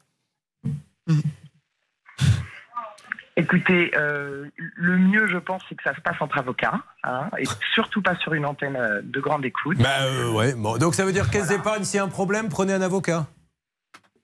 Écoutez, 3.35 3.91
euh, 3.97 4.45
le 4.75 4.97
mieux, 4.97 5.27
je 5.27 5.37
pense, 5.37 5.63
c'est 5.67 5.75
que 5.75 5.83
ça 5.83 5.95
se 5.95 6.01
passe 6.01 6.17
entre 6.19 6.37
avocats, 6.37 6.79
hein, 7.03 7.29
et 7.39 7.45
surtout 7.73 8.01
pas 8.01 8.15
sur 8.17 8.35
une 8.35 8.45
antenne 8.45 8.75
euh, 8.75 9.01
de 9.03 9.19
grande 9.19 9.43
écoute. 9.43 9.77
Bah, 9.79 10.03
euh, 10.03 10.31
ouais. 10.31 10.53
Bon, 10.53 10.77
donc, 10.77 10.93
ça 10.93 11.03
veut 11.03 11.13
dire 11.13 11.31
qu'elles 11.31 11.51
épargnent. 11.51 11.83
S'il 11.83 11.97
y 11.97 11.99
a 11.99 12.03
un 12.03 12.09
problème, 12.09 12.49
prenez 12.49 12.73
un 12.73 12.81
avocat. 12.81 13.25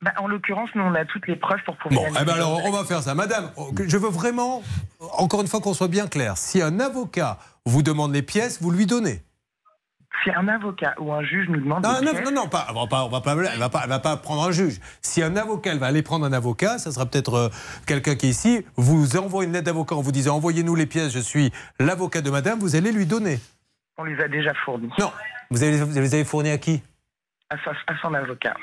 Bah, 0.04 0.14
en 0.18 0.28
l'occurrence, 0.28 0.70
nous, 0.76 0.84
on 0.84 0.94
a 0.94 1.06
toutes 1.06 1.28
les 1.28 1.36
preuves 1.36 1.64
pour 1.66 1.76
pouvoir. 1.78 2.06
Bon, 2.06 2.18
eh 2.22 2.24
ben 2.24 2.34
alors, 2.34 2.62
on 2.64 2.72
va 2.72 2.86
faire 2.86 3.02
ça. 3.02 3.16
Madame, 3.16 3.50
je 3.84 3.98
veux 3.98 4.10
vraiment, 4.10 4.62
encore 5.18 5.42
une 5.42 5.48
fois, 5.48 5.60
qu'on 5.60 5.74
soit 5.74 5.88
bien 5.88 6.08
clair. 6.08 6.38
Si 6.38 6.62
un 6.62 6.80
avocat 6.80 7.40
vous 7.66 7.82
demande 7.82 8.14
les 8.14 8.22
pièces, 8.22 8.62
vous 8.62 8.70
lui 8.70 8.86
donnez. 8.86 9.24
Si 10.24 10.32
un 10.32 10.48
avocat 10.50 10.96
ou 11.00 11.14
un 11.14 11.24
juge 11.24 11.48
nous 11.50 11.62
demande. 11.62 11.84
Non, 11.84 12.02
non, 12.02 12.12
non, 12.26 12.32
non, 12.32 12.48
pas, 12.50 12.68
on 12.72 12.82
va 12.82 12.88
pas, 12.88 13.04
on 13.06 13.10
va 13.10 13.22
pas, 13.22 13.32
elle 13.54 13.60
va 13.60 13.70
pas, 13.70 13.82
elle 13.84 13.90
va 13.90 14.00
pas 14.00 14.18
prendre 14.18 14.44
un 14.44 14.52
juge. 14.52 14.80
Si 15.02 15.24
un 15.24 15.36
avocat, 15.38 15.72
elle 15.72 15.80
va 15.80 15.88
aller 15.88 16.02
prendre 16.04 16.26
un 16.26 16.34
avocat, 16.34 16.78
ça 16.78 16.92
sera 16.92 17.06
peut-être 17.06 17.34
euh, 17.36 17.50
quelqu'un 17.86 18.16
qui 18.16 18.26
est 18.28 18.30
ici, 18.30 18.66
vous 18.76 19.16
envoie 19.18 19.46
une 19.46 19.54
lettre 19.54 19.66
d'avocat 19.66 19.96
en 19.96 20.02
vous 20.02 20.12
disant 20.12 20.36
envoyez-nous 20.36 20.76
les 20.76 20.86
pièces, 20.88 21.14
je 21.14 21.20
suis 21.20 21.52
l'avocat 21.80 22.22
de 22.22 22.30
madame, 22.30 22.60
vous 22.60 22.76
allez 22.76 22.92
lui 22.92 23.06
donner. 23.06 23.40
On 23.98 24.04
les 24.04 24.20
a 24.22 24.28
déjà 24.28 24.54
fournis. 24.66 24.90
Non. 25.00 25.12
Vous 25.52 25.64
avez, 25.64 25.78
vous 25.82 26.00
les 26.00 26.14
avez 26.16 26.26
fournis 26.26 26.50
à 26.52 26.58
qui? 26.58 26.82
À, 27.50 27.56
sa- 27.64 27.72
à 27.72 27.98
son 28.02 28.14
avocat. 28.14 28.56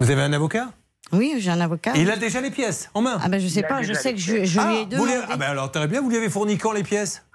Vous 0.00 0.10
avez 0.10 0.22
un 0.22 0.32
avocat? 0.32 0.68
Oui, 1.12 1.34
j'ai 1.38 1.50
un 1.50 1.60
avocat. 1.60 1.96
Et 1.96 2.02
il 2.02 2.10
a 2.10 2.16
déjà 2.16 2.40
les 2.40 2.50
pièces 2.52 2.90
en 2.94 3.02
main 3.02 3.18
Ah 3.22 3.28
ben 3.28 3.40
je 3.40 3.48
sais 3.48 3.60
Il 3.60 3.66
pas, 3.66 3.82
je 3.82 3.92
sais 3.92 4.12
que 4.14 4.20
je, 4.20 4.44
je 4.44 4.60
ah, 4.60 4.66
lui 4.68 4.76
ai 4.76 4.84
vous 4.84 4.90
demandé. 4.90 5.10
les- 5.12 5.20
ah 5.30 5.36
ben 5.36 5.46
alors 5.50 5.70
très 5.72 5.88
bien, 5.88 6.00
vous 6.00 6.08
lui 6.10 6.16
avez 6.16 6.30
fourni 6.30 6.56
quand 6.58 6.72
les 6.72 6.84
pièces? 6.84 7.26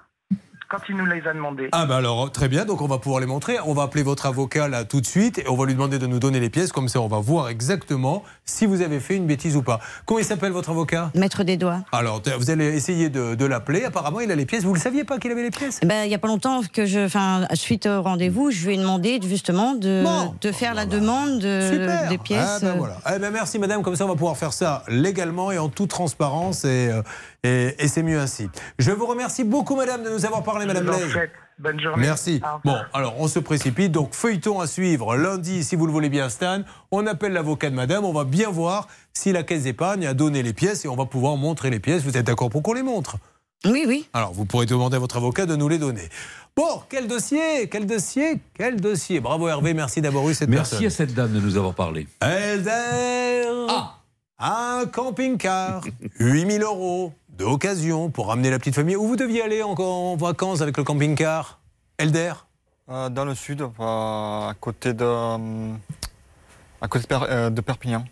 Quand 0.70 0.80
il 0.90 0.98
nous 0.98 1.06
les 1.06 1.26
a 1.28 1.34
demandées. 1.34 1.70
Ah 1.72 1.86
bah 1.86 1.98
alors 1.98 2.32
très 2.32 2.48
bien, 2.48 2.66
donc 2.66 2.82
on 2.82 2.88
va 2.88 2.98
pouvoir 2.98 3.20
les 3.22 3.28
montrer. 3.28 3.58
On 3.66 3.74
va 3.74 3.84
appeler 3.84 4.02
votre 4.04 4.26
avocat 4.26 4.68
là 4.68 4.84
tout 4.84 5.00
de 5.00 5.06
suite 5.06 5.38
et 5.38 5.48
on 5.48 5.56
va 5.56 5.66
lui 5.66 5.74
demander 5.74 6.00
de 6.00 6.08
nous 6.08 6.20
donner 6.20 6.40
les 6.40 6.50
pièces. 6.50 6.72
Comme 6.72 6.88
ça, 6.88 7.00
on 7.02 7.08
va 7.08 7.20
voir 7.20 7.50
exactement 7.50 8.24
si 8.46 8.66
vous 8.66 8.82
avez 8.82 9.00
fait 9.00 9.16
une 9.16 9.28
bêtise 9.28 9.56
ou 9.56 9.62
pas. 9.62 9.80
Comment 10.06 10.20
il 10.20 10.26
s'appelle 10.26 10.52
votre 10.52 10.72
avocat? 10.72 11.12
Maître 11.14 11.44
des 11.44 11.56
doigts. 11.58 11.82
Alors 11.92 12.22
vous 12.40 12.50
allez 12.50 12.66
essayer 12.76 13.10
de, 13.10 13.36
de 13.36 13.46
l'appeler. 13.46 13.84
Apparemment, 13.84 14.22
il 14.22 14.32
a 14.32 14.36
les 14.36 14.46
pièces. 14.48 14.64
Vous 14.64 14.72
ne 14.72 14.76
le 14.76 14.82
saviez 14.82 15.04
pas 15.04 15.20
qu'il 15.20 15.32
avait 15.32 15.44
les 15.44 15.52
pièces? 15.52 15.80
Ben, 15.86 16.04
il 16.04 16.10
n'y 16.10 16.16
a 16.16 16.20
pas 16.20 16.28
longtemps 16.28 16.62
que 16.74 16.86
je, 16.86 17.06
enfin, 17.06 17.48
suite 17.54 17.86
au 17.86 18.02
rendez-vous, 18.02 18.50
je 18.50 18.66
lui 18.68 18.74
ai 18.74 18.78
demandé 18.78 19.20
justement 19.24 19.74
de, 19.76 20.04
de 20.42 20.52
faire 20.52 20.74
la 20.74 20.86
demande 20.88 21.40
de- 21.40 21.70
Super. 21.72 22.10
des 22.10 22.18
pièces. 22.18 22.42
Ah 22.44 22.60
ben 22.62 22.76
voilà. 22.78 22.98
Eh 23.16 23.20
ben 23.20 23.32
merci 23.32 23.60
madame, 23.60 23.84
comme 23.84 23.96
ça 23.96 24.06
on 24.06 24.10
va 24.10 24.16
pouvoir 24.16 24.36
faire 24.38 24.54
ça 24.54 24.84
légalement 24.88 25.52
et 25.52 25.58
en 25.60 25.70
toute 25.70 25.90
transparence 25.90 26.66
et, 26.66 26.90
euh, 26.90 27.02
et, 27.46 27.76
et 27.80 27.88
c'est 27.88 28.04
mieux 28.04 28.20
ainsi. 28.20 28.50
Je 28.80 28.92
vous 28.92 29.06
remercie 29.06 29.44
beaucoup 29.44 29.76
madame 29.76 30.04
de 30.04 30.10
nous 30.10 30.26
avoir 30.26 30.44
parlé 30.44 30.66
madame 30.66 30.86
Blaise. 30.86 31.14
Bonne 31.58 31.80
journée. 31.80 32.06
Merci. 32.06 32.42
Bon, 32.66 32.76
alors 32.94 33.16
on 33.20 33.28
se 33.30 33.40
précipite. 33.40 33.92
Donc 33.92 34.14
feuilleton 34.14 34.60
à 34.60 34.68
suivre 34.68 35.16
lundi, 35.16 35.64
si 35.64 35.76
vous 35.78 35.86
le 35.86 35.92
voulez 35.94 36.10
bien, 36.10 36.28
Stan. 36.30 36.64
On 36.92 37.08
appelle 37.08 37.32
l'avocat 37.32 37.70
de 37.70 37.76
madame. 37.76 38.04
On 38.04 38.12
va 38.12 38.26
bien 38.26 38.50
voir 38.50 38.88
si 39.14 39.32
la 39.32 39.44
caisse 39.44 39.64
d'épargne 39.64 40.06
a 40.06 40.14
donné 40.14 40.44
les 40.44 40.52
pièces 40.52 40.84
et 40.84 40.90
on 40.90 40.96
va 40.98 41.06
pouvoir 41.06 41.38
montrer 41.38 41.70
les 41.70 41.80
pièces. 41.80 42.04
Vous 42.04 42.18
êtes 42.18 42.26
d'accord 42.26 42.50
pour 42.50 42.62
qu'on 42.62 42.74
les 42.74 42.84
montre? 42.84 43.16
Oui, 43.66 43.86
oui. 43.88 44.08
Alors 44.14 44.34
vous 44.34 44.44
pourrez 44.46 44.66
demander 44.66 44.98
à 44.98 45.00
votre 45.00 45.16
avocat 45.18 45.46
de 45.46 45.56
nous 45.56 45.70
les 45.70 45.78
donner. 45.80 46.10
Bon, 46.58 46.82
quel 46.90 47.08
dossier 47.08 47.68
Quel 47.70 47.86
dossier 47.86 48.40
Quel 48.54 48.80
dossier 48.80 49.20
Bravo 49.22 49.48
Hervé, 49.48 49.74
merci 49.74 50.02
d'avoir 50.02 50.28
eu 50.30 50.34
cette 50.34 50.50
Merci 50.50 50.72
personne. 50.72 50.88
à 50.88 50.90
cette 50.90 51.14
dame 51.14 51.32
de 51.34 51.40
nous 51.40 51.58
avoir 51.58 51.74
parlé. 51.74 52.08
Elder 52.22 53.44
Un 54.40 54.86
camping-car, 54.92 55.82
8000 56.20 56.62
euros 56.64 57.14
d'occasion 57.30 58.10
pour 58.10 58.28
ramener 58.28 58.50
la 58.50 58.60
petite 58.60 58.76
famille. 58.76 58.96
Où 58.96 59.08
vous 59.08 59.16
deviez 59.16 59.42
aller 59.42 59.64
en, 59.64 59.74
en 59.74 60.16
vacances 60.18 60.62
avec 60.62 60.78
le 60.78 60.84
camping-car? 60.84 61.60
Elder? 61.98 62.34
Euh, 62.90 63.10
Dans 63.10 63.26
le 63.26 63.34
sud, 63.34 63.62
euh, 63.62 63.70
à 64.50 64.54
côté 64.60 64.94
de, 64.94 65.06
euh, 65.06 65.74
à 66.82 66.88
côté 66.88 67.04
de, 67.04 67.08
Per- 67.08 67.26
euh, 67.30 67.50
de 67.50 67.62
Perpignan. 67.62 68.04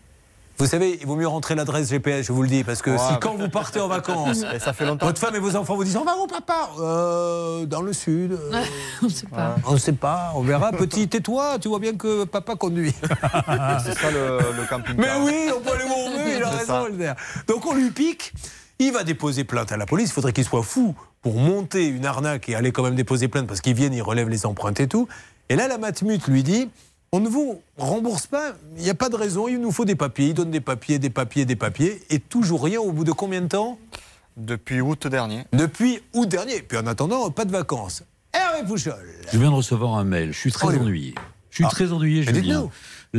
Vous 0.60 0.68
savez, 0.68 0.98
il 1.02 1.08
vaut 1.08 1.16
mieux 1.16 1.28
rentrer 1.28 1.56
l'adresse 1.56 1.90
GPS, 1.90 2.26
je 2.28 2.32
vous 2.32 2.44
le 2.44 2.48
dis, 2.48 2.64
parce 2.64 2.82
que 2.82 2.92
Ouais, 2.92 2.98
si 2.98 3.20
quand 3.20 3.36
vous 3.36 3.50
partez 3.50 3.80
en 3.80 3.88
vacances, 3.88 4.44
Et 4.54 4.60
ça 4.60 4.72
fait 4.72 4.86
longtemps. 4.86 5.08
votre 5.08 5.20
femme 5.20 5.36
et 5.36 5.40
vos 5.40 5.56
enfants 5.56 5.76
vous 5.76 5.84
disent 5.84 5.98
On 5.98 6.06
va 6.06 6.16
où, 6.18 6.28
papa 6.28 6.70
Euh, 6.80 7.66
Dans 7.66 7.82
le 7.82 7.92
sud. 7.92 8.34
euh, 8.34 8.64
on 9.04 9.10
sait 9.10 9.26
pas. 9.28 9.56
on 9.66 9.74
ne 9.74 9.78
sait 9.78 9.92
pas, 9.94 10.32
on 10.36 10.42
verra. 10.42 10.72
Petit, 10.72 11.08
tais-toi, 11.08 11.58
tu 11.60 11.68
vois 11.70 11.80
bien 11.80 11.96
que 11.96 12.24
papa 12.26 12.56
conduit. 12.56 12.94
C'est 13.84 13.98
ça 13.98 14.12
le, 14.12 14.38
le 14.56 14.66
camping-car. 14.70 14.96
Mais 14.98 15.26
oui, 15.26 15.52
on 15.58 15.60
peut 15.62 15.72
aller 15.76 15.84
où 15.86 15.94
on 15.94 16.10
veut, 16.12 16.36
il 16.38 16.44
a 16.44 16.50
raison, 16.50 16.66
ça. 16.66 16.86
Elder. 16.90 17.14
Donc 17.48 17.66
on 17.66 17.74
lui 17.74 17.90
pique, 17.90 18.34
il 18.80 18.92
va 18.94 19.04
déposer 19.04 19.44
plainte 19.44 19.72
à 19.72 19.78
la 19.78 19.86
police. 19.86 20.10
Il 20.10 20.14
faudrait 20.14 20.34
qu'il 20.34 20.46
soit 20.46 20.64
fou 20.64 20.96
pour 21.22 21.36
monter 21.36 21.88
une 21.88 22.06
arnaque 22.06 22.48
et 22.50 22.56
aller 22.56 22.72
quand 22.72 22.84
même 22.84 22.96
déposer 22.96 23.28
plainte 23.28 23.48
parce 23.48 23.62
qu'ils 23.62 23.74
viennent, 23.76 23.94
ils 23.94 24.02
relèvent 24.04 24.30
les 24.30 24.46
empreintes 24.46 24.80
et 24.80 24.88
tout. 24.88 25.08
Et 25.50 25.56
là, 25.56 25.68
la 25.68 25.78
Matmut 25.78 26.26
lui 26.28 26.44
dit 26.44 26.70
on 27.14 27.19
ne 27.19 27.30
vous 27.30 27.61
rembourse 27.77 28.26
pas, 28.27 28.53
il 28.76 28.81
n'y 28.84 28.90
a 28.90 28.95
pas 28.95 29.07
de 29.07 29.15
raison, 29.15 29.48
il 29.48 29.60
nous 29.61 29.72
faut 29.72 29.85
des 29.85 29.95
papiers. 29.95 30.30
Il 30.30 30.34
donne 30.34 30.49
des 30.52 30.60
papiers, 30.61 30.98
des 30.99 31.11
papiers, 31.11 31.45
des 31.45 31.56
papiers, 31.56 32.02
et 32.10 32.19
toujours 32.19 32.64
rien 32.64 32.80
au 32.81 32.91
bout 32.91 33.03
de 33.03 33.11
combien 33.11 33.40
de 33.41 33.48
temps? 33.48 33.77
Depuis 34.35 34.81
août 34.81 35.06
dernier. 35.07 35.44
Depuis 35.53 35.99
août 36.14 36.27
dernier. 36.27 36.64
Puis 36.64 36.76
en 36.77 36.88
attendant, 36.88 37.30
pas 37.30 37.45
de 37.45 37.52
vacances. 37.52 38.03
Hervé 38.34 38.65
Pouchol. 38.68 38.95
Je 39.31 39.38
viens 39.38 39.52
de 39.52 39.56
recevoir 39.56 39.94
un 39.95 40.03
mail. 40.03 40.34
Je 40.34 40.40
suis 40.40 40.52
très 40.52 40.76
Oh, 40.76 40.81
ennuyé. 40.81 41.14
Je 41.52 41.56
suis 41.57 41.65
Ah. 41.65 41.69
très 41.69 41.91
ennuyé, 41.91 42.23
Julien. 42.23 42.41
dites-nous. 42.41 42.72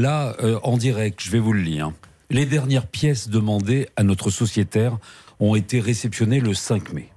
Là, 0.03 0.35
euh, 0.43 0.59
en 0.65 0.77
direct, 0.77 1.21
je 1.23 1.31
vais 1.31 1.39
vous 1.39 1.53
le 1.53 1.61
lire. 1.61 1.93
Les 2.31 2.47
dernières 2.47 2.89
pièces 2.89 3.29
demandées 3.29 3.89
à 3.97 4.03
notre 4.03 4.31
sociétaire 4.31 4.99
ont 5.39 5.55
été 5.55 5.79
réceptionnées 5.79 6.41
le 6.41 6.53
5 6.53 6.93
mai. 6.93 7.11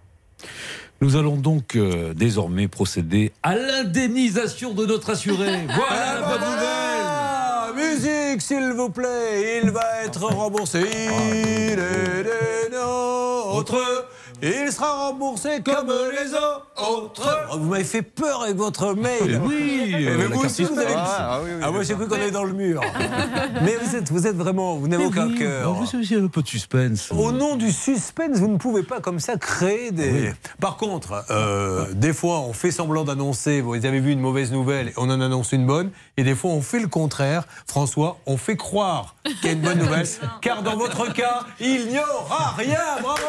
Nous 1.00 1.16
allons 1.16 1.36
donc 1.36 1.76
euh, 1.76 2.14
désormais 2.16 2.68
procéder 2.68 3.32
à 3.44 3.56
l'indemnisation 3.56 4.74
de 4.74 4.86
notre 4.86 5.12
assuré. 5.12 5.60
Voilà 5.76 6.20
la 6.20 6.28
bonne 6.28 6.42
nouvelle. 6.42 7.06
Ah, 7.06 7.72
musique, 7.76 8.42
s'il 8.42 8.74
vous 8.74 8.90
plaît, 8.90 9.62
il 9.64 9.70
va 9.70 10.04
être 10.04 10.24
remboursé. 10.24 10.82
Il 10.82 11.80
est 11.80 12.24
des 12.24 12.76
nôtres, 12.76 14.08
il 14.42 14.72
sera 14.72 15.08
remboursé 15.08 15.62
comme 15.64 15.88
les 15.88 16.34
autres. 16.34 16.68
Oh, 16.80 17.10
Vous 17.58 17.70
m'avez 17.70 17.84
fait 17.84 18.02
peur 18.04 18.44
avec 18.44 18.56
votre 18.56 18.94
mail. 18.94 19.42
Oui, 19.44 19.94
Eh, 19.98 20.10
mais 20.18 20.18
la 20.18 20.36
vous 20.36 20.46
aussi, 20.46 20.64
vous 20.64 20.78
avez. 20.78 20.94
Ah, 20.96 21.28
Ah, 21.32 21.40
oui, 21.44 21.50
oui, 21.54 21.60
moi, 21.60 21.72
oui. 21.80 21.86
j'ai 21.86 21.96
cru 21.96 22.08
qu'on 22.08 22.16
est 22.18 22.32
dans 22.32 22.44
le 22.44 22.54
mur. 22.54 22.82
mais 23.64 23.76
vous 23.82 23.96
êtes, 23.96 24.12
vous 24.12 24.28
êtes 24.28 24.36
vraiment, 24.36 24.76
vous 24.76 24.88
n'avez 24.88 25.06
aucun 25.06 25.28
oui, 25.28 25.36
cœur. 25.40 25.74
Vous 25.74 25.96
avez 25.96 26.16
un 26.24 26.28
peu 26.28 26.42
de 26.42 26.48
suspense. 26.48 27.12
Au 27.12 27.32
nom 27.32 27.56
du 27.56 27.72
suspense, 27.72 28.38
vous 28.38 28.48
ne 28.48 28.58
pouvez 28.58 28.84
pas 28.84 29.00
comme 29.00 29.20
ça 29.20 29.38
créer 29.38 29.92
des. 29.92 30.34
Par 30.62 30.78
contre, 30.78 31.26
euh, 31.32 31.86
des 31.94 32.14
fois, 32.14 32.40
on 32.42 32.54
fait 32.54 32.72
semblant 32.72 33.04
d'annoncer. 33.04 33.62
Vous 33.62 33.74
avez 33.74 34.00
vu 34.00 34.12
une 34.12 34.20
mauvaise 34.22 34.52
nouvelle, 34.52 34.94
on 34.98 35.10
en 35.10 35.20
annonce 35.22 35.52
une 35.52 35.66
bonne. 35.66 35.90
Et 36.18 36.24
des 36.24 36.36
fois, 36.36 36.52
on 36.52 36.62
fait 36.62 36.80
le 36.80 36.88
contraire. 36.88 37.46
François, 37.68 38.18
on 38.26 38.38
fait 38.38 38.56
croire 38.58 39.16
qu'il 39.24 39.46
y 39.46 39.50
a 39.50 39.52
une 39.54 39.62
bonne 39.62 39.80
nouvelle, 39.80 40.08
car 40.42 40.62
dans 40.64 40.76
votre 40.78 41.12
cas, 41.14 41.42
il 41.60 41.88
n'y 41.88 42.00
aura 42.00 42.54
rien. 42.58 42.78
Bravo. 43.02 43.22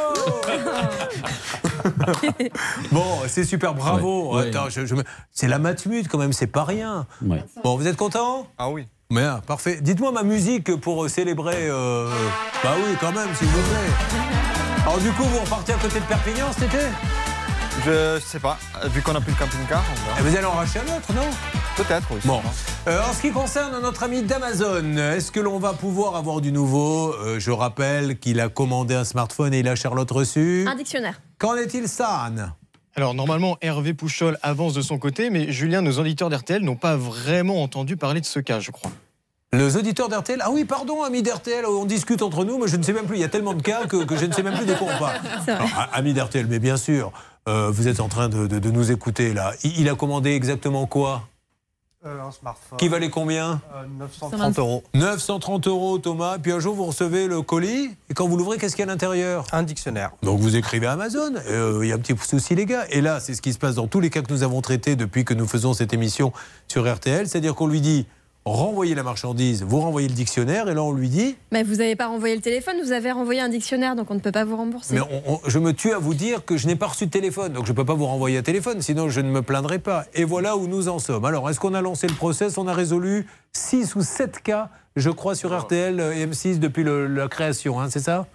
bon, 2.93 3.05
c'est 3.27 3.45
super, 3.45 3.75
bravo. 3.75 4.35
Ouais, 4.37 4.43
ouais. 4.45 4.49
Attends, 4.49 4.69
je- 4.69 4.87
je 4.87 4.95
me- 4.95 5.05
c'est 5.33 5.49
la 5.49 5.59
matmut 5.59 6.07
quand 6.09 6.19
même, 6.19 6.33
c'est 6.33 6.47
pas 6.47 6.65
rien. 6.65 7.07
Ouais. 7.23 7.43
Bon, 7.63 7.77
vous 7.77 7.87
êtes 7.87 7.97
content? 7.97 8.47
Ah 8.59 8.71
oui. 8.71 8.87
Bien, 9.11 9.41
parfait. 9.47 9.79
Dites-moi 9.81 10.13
ma 10.13 10.23
musique 10.23 10.77
pour 10.77 11.05
euh, 11.05 11.09
célébrer. 11.09 11.69
euh, 11.69 12.11
Bah 12.63 12.73
oui, 12.77 12.95
quand 13.01 13.13
même, 13.13 13.29
s'il 13.35 13.49
vous 13.49 13.61
plaît. 13.63 14.19
Alors 14.83 14.99
du 14.99 15.11
coup, 15.13 15.23
vous 15.25 15.39
repartez 15.41 15.73
à 15.73 15.77
côté 15.77 16.01
de 16.01 16.05
Perpignan 16.05 16.47
cet 16.53 16.65
été? 16.75 16.85
Je 17.89 18.21
sais 18.21 18.39
pas, 18.39 18.59
vu 18.93 19.01
qu'on 19.01 19.13
n'a 19.15 19.21
plus 19.21 19.33
de 19.33 19.39
camping-car. 19.39 19.83
Et 20.19 20.23
Vous 20.23 20.37
allez 20.37 20.45
en 20.45 20.53
racheter 20.53 20.81
un 20.81 20.97
autre, 20.97 21.11
non? 21.15 21.23
Peut-être, 21.77 22.07
oui. 22.11 22.21
Bon. 22.25 22.43
Euh, 22.87 23.01
en 23.09 23.13
ce 23.15 23.23
qui 23.23 23.31
concerne 23.31 23.81
notre 23.81 24.03
ami 24.03 24.23
d'Amazon, 24.23 24.97
est-ce 24.99 25.33
que 25.33 25.41
l'on 25.41 25.59
va 25.59 25.73
pouvoir 25.73 26.17
avoir 26.17 26.43
du 26.43 26.53
nouveau? 26.53 27.15
Euh, 27.15 27.39
Je 27.41 27.51
rappelle 27.51 28.19
qu'il 28.19 28.41
a 28.41 28.51
commandé 28.51 28.95
un 28.95 29.05
smartphone 29.05 29.55
et 29.55 29.61
il 29.61 29.69
a 29.69 29.75
Charlotte 29.75 30.11
reçu. 30.11 30.67
Un 30.69 30.75
dictionnaire. 30.75 31.21
Qu'en 31.39 31.55
est-il, 31.57 31.89
San 31.89 32.53
Alors 32.95 33.15
normalement, 33.15 33.57
Hervé 33.63 33.95
Pouchol 33.95 34.37
avance 34.43 34.75
de 34.75 34.83
son 34.83 34.99
côté, 34.99 35.31
mais 35.31 35.51
Julien, 35.51 35.81
nos 35.81 35.99
auditeurs 35.99 36.29
d'RTL 36.29 36.63
n'ont 36.63 36.77
pas 36.77 36.97
vraiment 36.97 37.63
entendu 37.63 37.97
parler 37.97 38.21
de 38.21 38.27
ce 38.27 38.41
cas, 38.41 38.61
je 38.61 38.71
crois. 38.71 38.91
Les 39.55 39.77
auditeurs 39.79 40.11
d'RTL 40.11 40.43
Ah 40.45 40.51
oui, 40.51 40.67
pardon, 40.67 41.03
amis 41.05 41.23
d'RTL, 41.23 41.65
on 41.65 41.87
discute 41.87 42.21
entre 42.21 42.45
nous, 42.45 42.59
mais 42.59 42.69
je 42.69 42.77
ne 42.77 42.83
sais 42.83 42.93
même 42.93 43.07
plus. 43.07 43.17
Il 43.17 43.21
y 43.21 43.25
a 43.25 43.29
tellement 43.31 43.55
de 43.55 43.63
cas 43.63 43.87
que, 43.87 44.05
que 44.05 44.15
je 44.19 44.27
ne 44.27 44.33
sais 44.35 44.43
même 44.43 44.55
plus 44.59 44.67
de 44.67 44.75
quoi 44.75 44.89
on 44.95 44.99
parle. 44.99 45.17
Amis 45.95 46.13
d'RTL, 46.13 46.47
mais 46.49 46.59
bien 46.59 46.77
sûr, 46.77 47.13
euh, 47.49 47.71
vous 47.73 47.89
êtes 47.89 48.01
en 48.01 48.09
train 48.09 48.29
de, 48.29 48.47
de- 48.47 48.59
de 48.59 48.71
nous 48.71 48.93
écouter 48.93 49.33
là. 49.35 49.53
Il, 49.65 49.81
il 49.81 49.89
a 49.89 49.95
commandé 49.95 50.31
exactement 50.31 50.87
quoi 50.87 51.23
Euh, 52.07 52.21
un 52.29 52.31
smartphone. 52.31 52.79
Qui 52.79 52.87
valait 52.89 53.11
combien 53.11 53.61
930 53.99 54.59
euros. 54.61 54.85
930 54.95 55.67
euros, 55.67 55.99
Thomas. 55.99 56.39
Puis 56.39 56.53
un 56.53 56.61
jour, 56.61 56.77
vous 56.77 56.85
recevez 56.87 57.27
le 57.27 57.43
colis. 57.43 57.91
Et 58.09 58.15
quand 58.15 58.29
vous 58.29 58.37
l'ouvrez, 58.37 58.57
qu'est-ce 58.57 58.77
qu'il 58.77 58.85
y 58.85 58.89
a 58.89 58.91
à 58.91 58.95
l'intérieur 58.95 59.45
Un 59.51 59.65
dictionnaire. 59.65 60.13
Donc 60.23 60.39
vous 60.39 60.55
écrivez 60.55 60.87
à 60.87 60.93
Amazon. 60.93 61.33
Euh, 61.49 61.81
Il 61.83 61.89
y 61.89 61.93
a 61.93 61.97
un 61.97 61.99
petit 61.99 62.15
souci, 62.25 62.55
les 62.55 62.67
gars. 62.67 62.85
Et 62.91 63.01
là, 63.01 63.19
c'est 63.19 63.35
ce 63.35 63.43
qui 63.43 63.53
se 63.53 63.59
passe 63.59 63.75
dans 63.75 63.89
tous 63.89 63.99
les 63.99 64.11
cas 64.11 64.23
que 64.23 64.33
nous 64.33 64.45
avons 64.45 64.61
traités 64.61 64.95
depuis 64.95 65.25
que 65.25 65.35
nous 65.35 65.49
faisons 65.49 65.75
cette 65.75 65.93
émission 65.93 66.33
sur 66.69 66.87
RTL. 66.89 67.29
C'est-à-dire 67.29 67.57
qu'on 67.57 67.67
lui 67.67 67.81
dit 67.81 68.07
renvoyez 68.49 68.95
la 68.95 69.03
marchandise, 69.03 69.63
vous 69.63 69.81
renvoyez 69.81 70.09
le 70.09 70.15
dictionnaire. 70.15 70.69
Et 70.69 70.75
là, 70.75 70.83
on 70.83 70.93
lui 70.93 71.09
dit 71.09 71.37
Mais 71.53 71.63
vous 71.63 71.77
n'avez 71.77 71.97
pas 71.97 72.07
renvoyé 72.09 72.35
le 72.35 72.41
téléphone, 72.41 72.77
vous 72.83 72.93
avez 72.93 73.11
renvoyé 73.13 73.41
un 73.41 73.49
dictionnaire, 73.49 73.97
donc 73.97 74.11
on 74.11 74.15
ne 74.15 74.21
peut 74.21 74.33
pas 74.33 74.45
vous 74.45 74.57
rembourser. 74.57 74.95
Mais 74.95 75.01
on- 75.01 75.35
on- 75.35 75.41
je 75.47 75.59
me 75.59 75.73
tue 75.73 75.93
à 75.93 75.99
vous 75.99 76.15
dire 76.15 76.45
que 76.45 76.57
je 76.57 76.67
n'ai 76.67 76.77
pas 76.77 76.87
reçu 76.87 77.07
de 77.07 77.11
téléphone, 77.11 77.53
donc 77.53 77.67
je 77.67 77.73
ne 77.73 77.77
peux 77.77 77.85
pas 77.85 77.95
vous 77.95 78.07
renvoyer 78.07 78.39
un 78.39 78.43
téléphone, 78.43 78.83
sinon 78.83 79.09
je 79.09 79.21
ne 79.21 79.31
me 79.31 79.43
plaindrai 79.43 79.79
pas. 79.79 80.05
Et 80.15 80.25
voilà 80.25 80.57
où 80.57 80.67
nous 80.67 80.89
en 80.89 80.99
sommes. 80.99 81.25
Alors, 81.25 81.49
est-ce 81.51 81.61
qu'on 81.61 81.75
a 81.75 81.81
lancé 81.81 82.07
le 82.07 82.15
process? 82.15 82.59
On 82.59 82.67
a 82.69 82.75
résolu 82.75 83.27
6 83.53 83.95
ou 83.97 84.03
7 84.03 84.41
cas, 84.43 84.71
je 84.97 85.11
crois, 85.11 85.35
sur 85.35 85.57
RTL 85.59 86.01
et 86.01 86.27
M6 86.27 86.59
depuis 86.59 86.83
le- 86.85 87.07
la 87.07 87.29
création, 87.29 87.81
hein, 87.81 87.89
c'est 87.91 88.01
ça? 88.01 88.27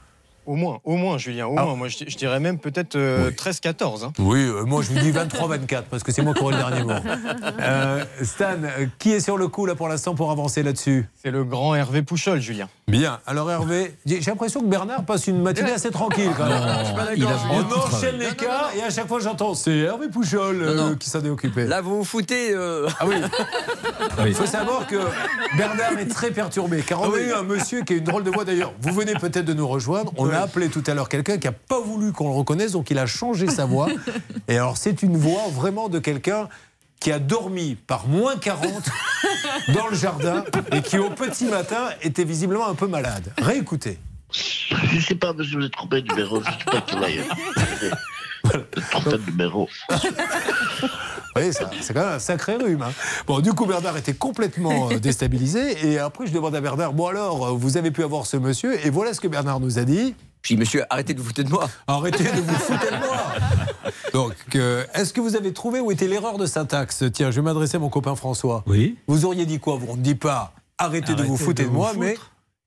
Au 0.45 0.55
moins, 0.55 0.79
au 0.83 0.95
moins, 0.97 1.17
Julien, 1.17 1.47
au 1.47 1.55
Ah. 1.57 1.63
moins. 1.63 1.75
Moi, 1.75 1.87
je, 1.87 2.03
je 2.07 2.17
dirais 2.17 2.39
même 2.39 2.57
peut-être 2.59 2.95
euh, 2.95 3.31
13-14. 3.31 4.03
hein. 4.05 4.11
Oui, 4.19 4.39
euh, 4.43 4.63
moi 4.65 4.81
je 4.81 4.89
vous 4.91 4.99
dis 4.99 5.11
23-24, 5.11 5.83
parce 5.89 6.03
que 6.03 6.11
c'est 6.11 6.21
moi 6.21 6.33
qui 6.33 6.41
aurai 6.43 6.53
le 6.53 6.59
dernier 6.59 6.83
mot. 6.83 6.93
Euh, 7.61 8.03
Stan, 8.23 8.45
euh, 8.63 8.85
qui 8.99 9.11
est 9.13 9.19
sur 9.19 9.37
le 9.37 9.47
coup 9.47 9.65
là 9.65 9.75
pour 9.75 9.87
l'instant 9.87 10.15
pour 10.15 10.31
avancer 10.31 10.63
là-dessus? 10.63 11.07
C'est 11.23 11.31
le 11.31 11.43
grand 11.45 11.75
Hervé 11.75 12.01
Pouchol, 12.01 12.39
Julien. 12.41 12.67
Bien, 12.87 13.19
alors 13.25 13.49
Hervé, 13.49 13.95
j'ai 14.05 14.19
l'impression 14.19 14.59
que 14.59 14.65
Bernard 14.65 15.05
passe 15.05 15.27
une 15.27 15.41
matinée 15.41 15.71
assez 15.71 15.91
tranquille 15.91 16.29
quand 16.35 16.45
même. 16.47 16.59
Non, 16.59 16.79
Je 16.79 16.85
suis 16.85 16.95
pas 16.95 17.05
d'accord. 17.05 17.45
On 17.51 17.95
enchaîne 17.95 18.17
les 18.17 18.35
cas 18.35 18.69
et 18.77 18.83
à 18.83 18.89
chaque 18.89 19.07
fois 19.07 19.19
j'entends 19.21 19.53
c'est 19.53 19.77
Hervé 19.77 20.09
Pouchol 20.09 20.61
euh, 20.61 20.75
Non, 20.75 20.89
non. 20.89 20.95
qui 20.95 21.09
s'en 21.09 21.23
est 21.23 21.29
occupé. 21.29 21.65
Là, 21.65 21.79
vous 21.81 21.97
vous 21.99 22.03
foutez. 22.03 22.51
euh, 22.53 22.89
Ah 22.99 23.05
oui. 23.07 23.15
Il 24.27 24.33
faut 24.33 24.45
savoir 24.45 24.85
que 24.87 24.97
Bernard 25.57 25.97
est 25.99 26.07
très 26.09 26.31
perturbé, 26.31 26.81
car 26.85 27.01
on 27.01 27.13
a 27.13 27.17
eu 27.19 27.31
un 27.33 27.43
monsieur 27.43 27.81
qui 27.83 27.93
a 27.93 27.95
une 27.97 28.03
drôle 28.03 28.23
de 28.23 28.31
voix 28.31 28.43
d'ailleurs. 28.45 28.73
Vous 28.81 28.93
venez 28.93 29.13
peut-être 29.13 29.45
de 29.45 29.53
nous 29.53 29.67
rejoindre. 29.67 30.11
On 30.17 30.25
a 30.33 30.41
appelé 30.41 30.69
tout 30.69 30.83
à 30.87 30.93
l'heure 30.93 31.09
quelqu'un 31.09 31.37
qui 31.37 31.47
n'a 31.47 31.53
pas 31.53 31.79
voulu 31.79 32.11
qu'on 32.11 32.29
le 32.29 32.35
reconnaisse, 32.35 32.73
donc 32.73 32.91
il 32.91 32.99
a 32.99 33.05
changé 33.05 33.47
sa 33.47 33.65
voix. 33.65 33.87
Et 34.47 34.57
alors, 34.57 34.77
c'est 34.77 35.03
une 35.03 35.17
voix 35.17 35.43
vraiment 35.51 35.89
de 35.89 35.99
quelqu'un 35.99 36.49
qui 36.99 37.11
a 37.11 37.19
dormi 37.19 37.75
par 37.75 38.07
moins 38.07 38.37
40 38.37 38.71
dans 39.73 39.87
le 39.87 39.95
jardin 39.95 40.45
et 40.71 40.81
qui, 40.81 40.97
au 40.97 41.09
petit 41.09 41.45
matin, 41.45 41.89
était 42.01 42.23
visiblement 42.23 42.67
un 42.67 42.75
peu 42.75 42.87
malade. 42.87 43.33
Réécoutez. 43.39 43.99
Je 44.31 44.99
sais 45.05 45.15
pas, 45.15 45.33
monsieur, 45.33 45.59
vous 45.59 45.65
êtes 45.65 45.73
trompé 45.73 46.01
de 46.01 46.07
numéro. 46.07 46.41
Je 46.41 46.49
sais 46.49 46.57
pas 46.65 46.81
qui 46.81 46.95
y 46.95 47.19
Trompé 48.89 49.17
de 49.17 49.31
numéro. 49.31 49.67
Ça- 51.51 51.69
c'est 51.81 51.93
quand 51.93 52.01
même 52.05 52.13
un 52.15 52.19
sacré 52.19 52.55
rhume. 52.55 52.81
hein. 52.83 52.91
Bon, 53.27 53.39
du 53.39 53.53
coup, 53.53 53.65
Bernard 53.65 53.97
était 53.97 54.13
complètement 54.13 54.89
euh, 54.91 54.99
déstabilisé. 54.99 55.87
Et 55.87 55.99
après, 55.99 56.27
je 56.27 56.33
demande 56.33 56.55
à 56.55 56.61
Bernard, 56.61 56.93
bon 56.93 57.07
alors, 57.07 57.47
euh, 57.47 57.51
vous 57.51 57.77
avez 57.77 57.91
pu 57.91 58.03
avoir 58.03 58.25
ce 58.25 58.37
monsieur. 58.37 58.83
Et 58.85 58.89
voilà 58.89 59.13
ce 59.13 59.19
que 59.19 59.27
Bernard 59.27 59.59
nous 59.59 59.79
a 59.79 59.83
dit. 59.83 60.15
Puis, 60.41 60.57
monsieur, 60.57 60.83
arrêtez 60.89 61.13
de 61.13 61.19
vous 61.19 61.25
foutre 61.27 61.43
de 61.43 61.49
moi. 61.49 61.69
Arrêtez 61.87 62.23
de 62.25 62.41
vous 62.41 62.53
foutre 62.55 62.85
de 62.85 62.97
moi. 62.97 63.17
Donc, 64.13 64.33
euh, 64.55 64.83
est-ce 64.93 65.13
que 65.13 65.21
vous 65.21 65.35
avez 65.35 65.53
trouvé 65.53 65.79
où 65.79 65.89
était 65.91 66.07
l'erreur 66.07 66.37
de 66.37 66.45
syntaxe? 66.45 67.03
Tiens, 67.13 67.31
je 67.31 67.37
vais 67.37 67.41
m'adresser 67.41 67.77
à 67.77 67.79
mon 67.79 67.89
copain 67.89 68.15
François. 68.15 68.63
Oui. 68.67 68.97
Vous 69.07 69.25
auriez 69.25 69.45
dit 69.45 69.59
quoi? 69.59 69.77
Vous 69.77 69.87
on 69.89 69.95
ne 69.95 70.01
dit 70.01 70.15
pas 70.15 70.53
arrêtez, 70.77 71.15
de 71.15 71.23
vous 71.23 71.37
foutre 71.37 71.53
de 71.61 71.63
de 71.63 71.67
vous 71.69 71.73
moi, 71.75 71.89
foutre. 71.89 71.99
mais 72.01 72.15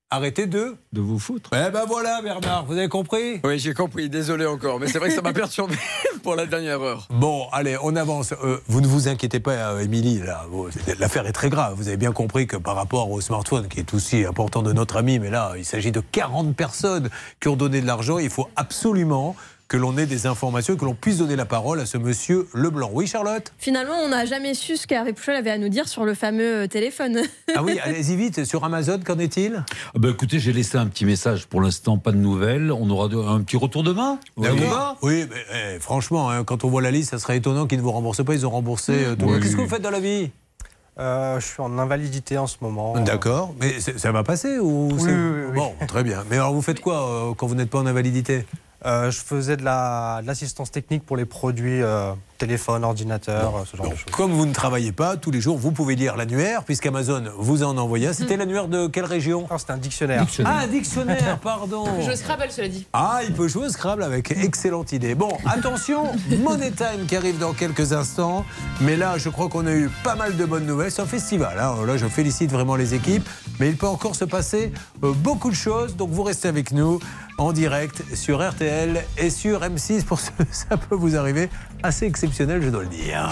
arrêtez 0.09 0.47
de. 0.47 0.75
De 0.93 1.01
vous 1.01 1.19
foutre. 1.19 1.49
Eh 1.53 1.69
ben 1.71 1.83
voilà, 1.87 2.21
Bernard, 2.21 2.65
vous 2.65 2.73
avez 2.77 2.87
compris? 2.87 3.39
Oui, 3.43 3.59
j'ai 3.59 3.73
compris. 3.73 4.09
Désolé 4.09 4.45
encore. 4.45 4.79
Mais 4.79 4.87
c'est 4.87 4.99
vrai 4.99 5.09
que 5.09 5.15
ça 5.15 5.21
m'a 5.21 5.33
perturbé 5.43 5.75
pour 6.23 6.35
la 6.35 6.45
dernière 6.45 6.81
heure. 6.81 7.07
Bon, 7.09 7.47
allez, 7.51 7.77
on 7.83 7.95
avance. 7.95 8.33
Euh, 8.43 8.57
vous 8.67 8.81
ne 8.81 8.87
vous 8.87 9.07
inquiétez 9.07 9.39
pas, 9.39 9.51
euh, 9.51 9.79
Émilie. 9.79 10.19
là, 10.19 10.45
vous- 10.49 10.69
L'affaire 10.99 11.27
est 11.27 11.33
très 11.33 11.49
grave. 11.49 11.75
Vous 11.77 11.87
avez 11.87 11.97
bien 11.97 12.11
compris 12.11 12.47
que 12.47 12.57
par 12.57 12.75
rapport 12.75 13.11
au 13.11 13.21
smartphone, 13.21 13.67
qui 13.67 13.79
est 13.79 13.93
aussi 13.93 14.25
important 14.25 14.61
de 14.61 14.73
notre 14.73 14.97
ami, 14.97 15.19
mais 15.19 15.29
là, 15.29 15.53
il 15.57 15.65
s'agit 15.65 15.91
de 15.91 15.99
40 15.99 16.55
personnes 16.55 17.09
qui 17.39 17.47
ont 17.49 17.55
donné 17.55 17.81
de 17.81 17.85
l'argent. 17.87 18.17
Il 18.17 18.29
faut 18.29 18.47
absolument 18.55 19.35
que 19.67 19.75
l'on 19.77 19.97
ait 19.97 20.05
des 20.05 20.27
informations 20.27 20.75
et 20.75 20.77
que 20.77 20.85
l'on 20.85 20.93
puisse 20.93 21.17
donner 21.17 21.35
la 21.35 21.45
parole 21.45 21.79
à 21.79 21.85
ce 21.85 21.97
monsieur 21.97 22.47
Leblanc. 22.53 22.89
Oui, 22.93 23.05
Charlotte 23.07 23.51
Finalement, 23.57 23.95
on 24.03 24.09
n'a 24.09 24.25
jamais 24.25 24.53
su 24.53 24.77
ce 24.77 24.87
qu'Hervé 24.87 25.11
Pouchol 25.13 25.35
avait 25.35 25.49
à 25.51 25.57
nous 25.57 25.67
dire 25.69 25.87
sur 25.89 26.05
le 26.05 26.13
fameux 26.13 26.63
euh, 26.63 26.67
téléphone. 26.67 27.21
Ah 27.55 27.63
oui, 27.63 27.79
allez-y 27.81 28.15
vite. 28.15 28.45
Sur 28.45 28.63
Amazon, 28.63 28.99
qu'en 29.03 29.17
est-il? 29.17 29.63
Ah 29.95 29.99
bah, 29.99 30.09
écoutez, 30.09 30.37
j'ai 30.39 30.53
laissé 30.53 30.77
un 30.77 30.85
petit 30.87 31.05
message. 31.05 31.47
Pour 31.47 31.59
l'instant, 31.61 31.97
pas 31.97 32.11
de 32.11 32.17
nouvelles. 32.17 32.71
On 32.71 32.87
aura 32.89 33.05
un 33.33 33.41
petit 33.41 33.57
retour 33.57 33.83
demain? 33.83 34.19
D'accord. 34.37 34.97
Oui, 35.01 35.25
mais 35.29 35.75
eh, 35.75 35.79
franchement, 35.79 36.29
hein, 36.29 36.43
quand 36.43 36.63
on 36.63 36.69
voit 36.69 36.81
la 36.83 36.91
liste, 36.91 37.11
ça 37.11 37.19
serait 37.19 37.37
étonnant 37.37 37.65
qu'ils 37.65 37.79
ne 37.79 37.83
vous 37.83 37.91
remboursent 37.91 38.23
pas. 38.23 38.33
Ils 38.35 38.45
ont 38.45 38.51
remboursé 38.51 38.93
euh, 38.93 39.15
tout. 39.15 39.25
Oui. 39.25 39.39
Qu'est-ce 39.39 39.55
que 39.55 39.61
vous 39.61 39.67
faites 39.69 39.81
dans 39.81 39.89
la 39.89 39.99
vie? 39.99 40.29
Euh, 40.99 41.39
je 41.39 41.45
suis 41.45 41.61
en 41.61 41.77
invalidité 41.77 42.37
en 42.37 42.47
ce 42.47 42.57
moment. 42.61 42.97
D'accord. 42.99 43.53
Mais 43.59 43.79
ça 43.79 44.11
va 44.11 44.23
passer 44.23 44.59
ou 44.59 44.89
Oui, 44.91 44.99
c'est- 44.99 45.07
oui, 45.07 45.13
oui, 45.15 45.41
oui. 45.51 45.55
Bon, 45.55 45.73
très 45.87 46.03
bien. 46.03 46.23
Mais 46.29 46.35
alors, 46.37 46.53
vous 46.53 46.61
faites 46.61 46.79
quoi 46.79 47.07
euh, 47.29 47.33
quand 47.35 47.47
vous 47.47 47.55
n'êtes 47.55 47.69
pas 47.69 47.79
en 47.79 47.85
invalidité? 47.85 48.45
Euh, 48.85 49.09
je 49.09 49.19
faisais 49.19 49.57
de 49.57 49.63
la- 49.63 50.19
de 50.21 50.27
l'assistance 50.27 50.69
technique 50.71 51.03
pour 51.03 51.17
les 51.17 51.25
produits 51.25 51.81
euh, 51.81 52.11
téléphone, 52.37 52.83
ordinateur, 52.83 53.55
euh, 53.55 53.59
ce 53.69 53.75
genre 53.75 53.89
de 53.89 53.95
choses. 53.95 54.05
Comme 54.15 54.31
vous 54.31 54.45
ne 54.45 54.53
travaillez 54.53 54.91
pas 54.91 55.17
tous 55.17 55.31
les 55.31 55.41
jours, 55.41 55.57
vous 55.57 55.71
pouvez 55.71 55.95
lire 55.95 56.15
l'annuaire, 56.15 56.63
puisqu'Amazon 56.63 57.23
vous 57.39 57.63
en 57.63 57.75
envoie 57.77 57.97
un. 58.07 58.13
C'était 58.13 58.37
l'annuaire 58.37 58.67
de 58.67 58.85
quelle 58.85 59.05
région 59.05 59.47
C'était 59.57 59.71
un 59.71 59.77
dictionnaire. 59.77 60.27
Ah, 60.45 60.59
un 60.59 60.67
dictionnaire, 60.67 61.39
pardon. 61.43 61.85
Je 62.07 62.15
Scrabble, 62.15 62.51
cela 62.51 62.67
dit. 62.67 62.85
Ah, 62.93 63.21
il 63.27 63.33
peut 63.33 63.47
jouer 63.47 63.65
au 63.65 63.69
Scrabble 63.69 64.03
avec 64.03 64.29
excellente 64.29 64.91
idée. 64.91 65.15
Bon, 65.15 65.35
attention, 65.47 66.11
Money 66.43 66.69
Time 66.69 67.07
qui 67.07 67.15
arrive 67.15 67.39
dans 67.39 67.53
quelques 67.53 67.93
instants. 67.93 68.45
Mais 68.81 68.95
là, 68.95 69.17
je 69.17 69.29
crois 69.29 69.49
qu'on 69.49 69.65
a 69.65 69.73
eu 69.73 69.89
pas 70.03 70.13
mal 70.15 70.37
de 70.37 70.45
bonnes 70.45 70.67
nouvelles. 70.67 70.91
C'est 70.91 71.01
un 71.01 71.07
festival. 71.07 71.57
hein. 71.59 71.73
Là, 71.87 71.97
je 71.97 72.05
félicite 72.05 72.51
vraiment 72.51 72.75
les 72.75 72.93
équipes. 72.93 73.27
Mais 73.59 73.69
il 73.69 73.75
peut 73.77 73.87
encore 73.87 74.15
se 74.15 74.25
passer 74.25 74.71
euh, 75.03 75.13
beaucoup 75.13 75.49
de 75.49 75.55
choses. 75.55 75.95
Donc, 75.95 76.11
vous 76.11 76.21
restez 76.21 76.47
avec 76.47 76.71
nous 76.71 76.99
en 77.37 77.51
direct 77.51 78.03
sur 78.15 78.47
RTL 78.47 79.03
et 79.17 79.29
sur 79.29 79.61
M6 79.61 80.03
pour 80.03 80.19
ce 80.19 80.31
ça 80.51 80.77
peut 80.77 80.95
vous 80.95 81.15
arriver. 81.15 81.49
Assez 81.83 82.05
exceptionnel, 82.05 82.61
je 82.61 82.69
dois 82.69 82.83
le 82.83 82.89
dire. 82.89 83.29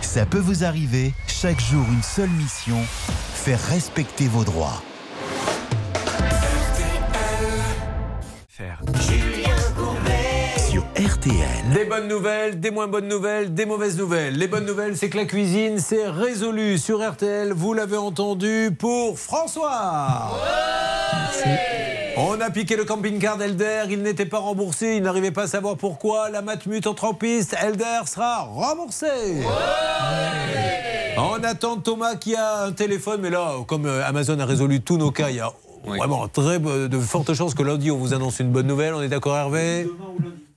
Ça 0.00 0.26
peut 0.26 0.38
vous 0.38 0.64
arriver, 0.64 1.12
chaque 1.26 1.60
jour 1.60 1.84
une 1.92 2.02
seule 2.02 2.30
mission, 2.30 2.78
faire 3.34 3.60
respecter 3.68 4.28
vos 4.28 4.44
droits. 4.44 4.82
Sur 10.70 10.82
RTL. 10.96 11.72
Des 11.72 11.84
bonnes 11.84 12.08
nouvelles, 12.08 12.60
des 12.60 12.70
moins 12.70 12.86
bonnes 12.86 13.08
nouvelles, 13.08 13.54
des 13.54 13.66
mauvaises 13.66 13.96
nouvelles. 13.96 14.34
Les 14.36 14.48
bonnes 14.48 14.66
nouvelles, 14.66 14.96
c'est 14.96 15.08
que 15.08 15.16
la 15.16 15.24
cuisine, 15.24 15.78
c'est 15.78 16.08
résolu 16.08 16.78
sur 16.78 16.98
RTL. 17.08 17.52
Vous 17.52 17.72
l'avez 17.72 17.96
entendu 17.96 18.70
pour 18.78 19.18
François. 19.18 20.36
On 22.20 22.40
a 22.40 22.50
piqué 22.50 22.74
le 22.76 22.84
camping-car 22.84 23.36
d'Elder, 23.36 23.84
il 23.90 24.02
n'était 24.02 24.26
pas 24.26 24.38
remboursé, 24.38 24.96
il 24.96 25.02
n'arrivait 25.02 25.30
pas 25.30 25.42
à 25.42 25.46
savoir 25.46 25.76
pourquoi. 25.76 26.30
La 26.30 26.42
Matmut 26.42 26.84
entre 26.86 27.04
en 27.04 27.14
piste, 27.14 27.54
Elder 27.62 28.00
sera 28.06 28.40
remboursé. 28.42 29.06
On 31.16 31.42
attend 31.44 31.76
Thomas 31.76 32.16
qui 32.16 32.34
a 32.34 32.64
un 32.64 32.72
téléphone, 32.72 33.20
mais 33.20 33.30
là, 33.30 33.52
comme 33.66 33.86
euh, 33.86 34.04
Amazon 34.06 34.38
a 34.40 34.44
résolu 34.46 34.80
tous 34.80 34.96
nos 34.96 35.10
cas, 35.10 35.30
il 35.30 35.36
y 35.36 35.40
a 35.40 35.52
vraiment 35.84 36.26
très 36.28 36.58
bo- 36.58 36.88
de 36.88 36.98
fortes 36.98 37.34
chances 37.34 37.54
que 37.54 37.62
lundi 37.62 37.90
on 37.90 37.96
vous 37.96 38.14
annonce 38.14 38.40
une 38.40 38.50
bonne 38.50 38.66
nouvelle. 38.66 38.94
On 38.94 39.02
est 39.02 39.08
d'accord 39.08 39.36
Hervé? 39.36 39.86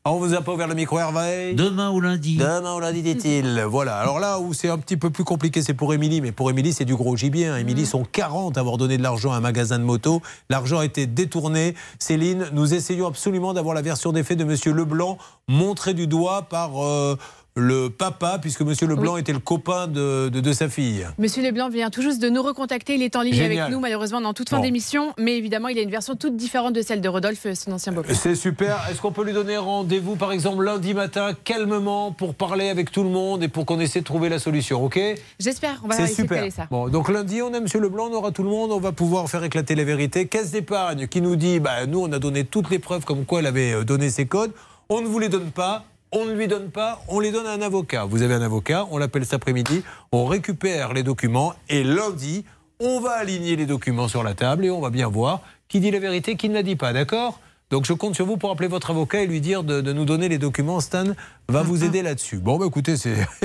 On 0.03 0.17
vous 0.17 0.33
a 0.33 0.41
pas 0.41 0.51
ouvert 0.53 0.67
le 0.67 0.73
micro 0.73 0.97
Hervé 0.97 1.53
Demain 1.53 1.91
ou 1.91 1.99
lundi. 2.01 2.35
Demain 2.35 2.73
ou 2.75 2.79
lundi, 2.79 3.03
dit-il. 3.03 3.63
Voilà. 3.69 3.97
Alors 3.97 4.19
là 4.19 4.39
où 4.39 4.51
c'est 4.51 4.67
un 4.69 4.79
petit 4.79 4.97
peu 4.97 5.11
plus 5.11 5.23
compliqué, 5.23 5.61
c'est 5.61 5.75
pour 5.75 5.93
Émilie. 5.93 6.21
Mais 6.21 6.31
pour 6.31 6.49
Émilie, 6.49 6.73
c'est 6.73 6.85
du 6.85 6.95
gros 6.95 7.15
gibier. 7.15 7.45
hein. 7.47 7.57
Émilie 7.57 7.85
sont 7.85 8.03
40 8.03 8.57
à 8.57 8.61
avoir 8.61 8.77
donné 8.77 8.97
de 8.97 9.03
l'argent 9.03 9.31
à 9.31 9.35
un 9.35 9.41
magasin 9.41 9.77
de 9.77 9.83
moto. 9.83 10.21
L'argent 10.49 10.79
a 10.79 10.85
été 10.85 11.05
détourné. 11.05 11.75
Céline, 11.99 12.47
nous 12.51 12.73
essayons 12.73 13.05
absolument 13.05 13.53
d'avoir 13.53 13.75
la 13.75 13.83
version 13.83 14.11
des 14.11 14.23
faits 14.23 14.39
de 14.39 14.43
Monsieur 14.43 14.73
Leblanc, 14.73 15.19
montrée 15.47 15.93
du 15.93 16.07
doigt 16.07 16.43
par 16.49 16.83
euh, 16.83 17.15
le 17.55 17.89
papa, 17.89 18.37
puisque 18.41 18.61
Monsieur 18.61 18.87
Leblanc 18.87 19.17
était 19.17 19.33
le 19.33 19.39
copain 19.39 19.87
de, 19.87 20.29
de- 20.29 20.39
de 20.39 20.53
sa 20.53 20.69
fille. 20.69 21.05
Monsieur 21.17 21.43
Leblanc 21.43 21.67
vient 21.69 21.89
tout 21.89 22.01
juste 22.01 22.21
de 22.21 22.29
nous 22.29 22.41
recontacter. 22.41 22.95
Il 22.95 23.03
est 23.03 23.15
en 23.17 23.21
ligne 23.21 23.33
Génial. 23.33 23.59
avec 23.63 23.73
nous, 23.73 23.79
malheureusement, 23.81 24.21
dans 24.21 24.33
toute 24.33 24.47
fin 24.49 24.57
Bon. 24.57 24.63
d'émission. 24.63 25.13
Mais 25.19 25.37
évidemment, 25.37 25.67
il 25.67 25.77
a 25.77 25.81
une 25.81 25.89
version 25.89 26.15
toute 26.15 26.37
différente 26.37 26.73
de 26.73 26.81
celle 26.81 27.01
de 27.01 27.09
Rodolphe, 27.09 27.45
son 27.53 27.73
ancien 27.73 27.91
beau-père. 27.91 28.15
C'est 28.15 28.35
super. 28.35 28.77
Est-ce 28.89 29.01
qu'on 29.01 29.11
peut 29.11 29.25
lui 29.25 29.33
donner 29.33 29.57
rendez-vous, 29.57 30.15
par 30.15 30.31
exemple, 30.31 30.63
lundi 30.63 30.93
matin, 30.93 31.31
calmement, 31.43 32.13
pour 32.13 32.35
parler 32.35 32.69
avec 32.69 32.89
tout 32.89 33.03
le 33.03 33.09
monde 33.09 33.43
et 33.43 33.49
pour 33.49 33.65
qu'on 33.65 33.81
essaie 33.81 33.99
de 33.99 34.05
trouver 34.05 34.29
la 34.29 34.39
solution, 34.39 34.83
ok? 34.85 34.99
J'espère. 35.37 35.81
On 35.83 35.89
va 35.89 35.95
C'est 35.95 36.03
essayer 36.03 36.15
super. 36.15 36.51
ça. 36.53 36.67
Bon, 36.71 36.87
donc 36.87 37.09
lundi, 37.09 37.41
on 37.41 37.53
a 37.53 37.59
Monsieur 37.59 37.81
Leblanc, 37.81 38.07
on 38.09 38.13
aura 38.13 38.31
tout 38.31 38.43
le 38.43 38.49
monde, 38.49 38.71
on 38.71 38.79
va 38.79 38.93
pouvoir 38.93 39.29
faire 39.29 39.43
éclater 39.43 39.75
les 39.75 39.83
vérités. 39.83 40.25
Caisse 40.27 40.51
d'épargne 40.51 41.07
qui 41.07 41.19
nous 41.21 41.35
dit, 41.35 41.59
bah, 41.59 41.85
nous, 41.85 41.99
on 42.01 42.11
a 42.13 42.19
donné 42.19 42.45
toutes 42.45 42.69
les 42.69 42.79
preuves 42.79 43.03
comme 43.03 43.25
quoi 43.25 43.39
elle 43.39 43.47
avait 43.47 43.73
euh, 43.73 43.83
donné 43.83 44.09
ses 44.09 44.25
codes. 44.25 44.51
On 44.87 45.01
ne 45.01 45.07
vous 45.07 45.19
les 45.19 45.29
donne 45.29 45.51
pas. 45.51 45.83
On 46.13 46.25
ne 46.25 46.33
lui 46.33 46.49
donne 46.49 46.71
pas, 46.71 47.01
on 47.07 47.21
les 47.21 47.31
donne 47.31 47.47
à 47.47 47.51
un 47.51 47.61
avocat. 47.61 48.03
Vous 48.03 48.21
avez 48.21 48.33
un 48.33 48.41
avocat, 48.41 48.85
on 48.91 48.97
l'appelle 48.97 49.23
cet 49.23 49.35
après-midi, 49.35 49.81
on 50.11 50.25
récupère 50.25 50.91
les 50.91 51.03
documents 51.03 51.53
et 51.69 51.85
lundi, 51.85 52.43
on 52.81 52.99
va 52.99 53.11
aligner 53.11 53.55
les 53.55 53.65
documents 53.65 54.09
sur 54.09 54.21
la 54.21 54.33
table 54.33 54.65
et 54.65 54.69
on 54.69 54.81
va 54.81 54.89
bien 54.89 55.07
voir 55.07 55.41
qui 55.69 55.79
dit 55.79 55.89
la 55.89 55.99
vérité, 55.99 56.35
qui 56.35 56.49
ne 56.49 56.53
la 56.53 56.63
dit 56.63 56.75
pas, 56.75 56.91
d'accord? 56.91 57.39
Donc 57.71 57.85
je 57.85 57.93
compte 57.93 58.15
sur 58.15 58.25
vous 58.25 58.37
pour 58.37 58.51
appeler 58.51 58.67
votre 58.67 58.91
avocat 58.91 59.21
et 59.21 59.27
lui 59.27 59.41
dire 59.41 59.63
de, 59.63 59.81
de 59.81 59.93
nous 59.93 60.05
donner 60.05 60.29
les 60.29 60.37
documents. 60.37 60.81
Stan 60.81 61.05
va 61.47 61.63
vous 61.63 61.83
aider 61.83 62.01
là-dessus. 62.01 62.37
Bon, 62.37 62.57
bah 62.57 62.65
écoutez, 62.67 62.95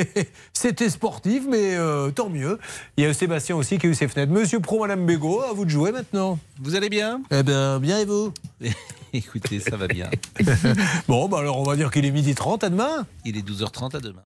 c'était 0.53 0.90
sportif, 0.90 1.44
mais 1.48 1.77
euh, 1.77 2.11
tant 2.11 2.28
mieux. 2.28 2.59
Il 2.97 3.05
y 3.05 3.07
a 3.07 3.15
Sébastien 3.15 3.57
aussi 3.57 3.78
qui 3.78 3.86
a 3.86 3.90
eu 3.90 3.94
ses 3.94 4.09
fenêtres. 4.09 4.32
Monsieur 4.32 4.61
Pro, 4.61 4.81
Madame 4.81 5.07
Bégaud, 5.07 5.43
à 5.43 5.53
vous 5.53 5.65
de 5.65 5.70
jouer 5.70 5.93
maintenant. 5.93 6.39
Vous 6.61 6.74
allez 6.74 6.89
bien? 6.89 7.20
Eh 7.31 7.43
bien, 7.43 7.78
bien 7.78 7.98
et 7.98 8.05
vous? 8.05 8.32
Écoutez, 9.12 9.61
ça 9.61 9.77
va 9.77 9.86
bien. 9.86 10.11
Bon, 11.09 11.28
bah 11.28 11.39
alors 11.39 11.59
on 11.61 11.65
va 11.65 11.77
dire 11.77 11.90
qu'il 11.90 12.05
est 12.05 12.11
midi 12.11 12.35
30, 12.35 12.65
à 12.65 12.69
demain. 12.69 13.07
Il 13.24 13.36
est 13.36 13.48
12h30 13.48 13.97
à 13.97 14.01
demain. 14.01 14.23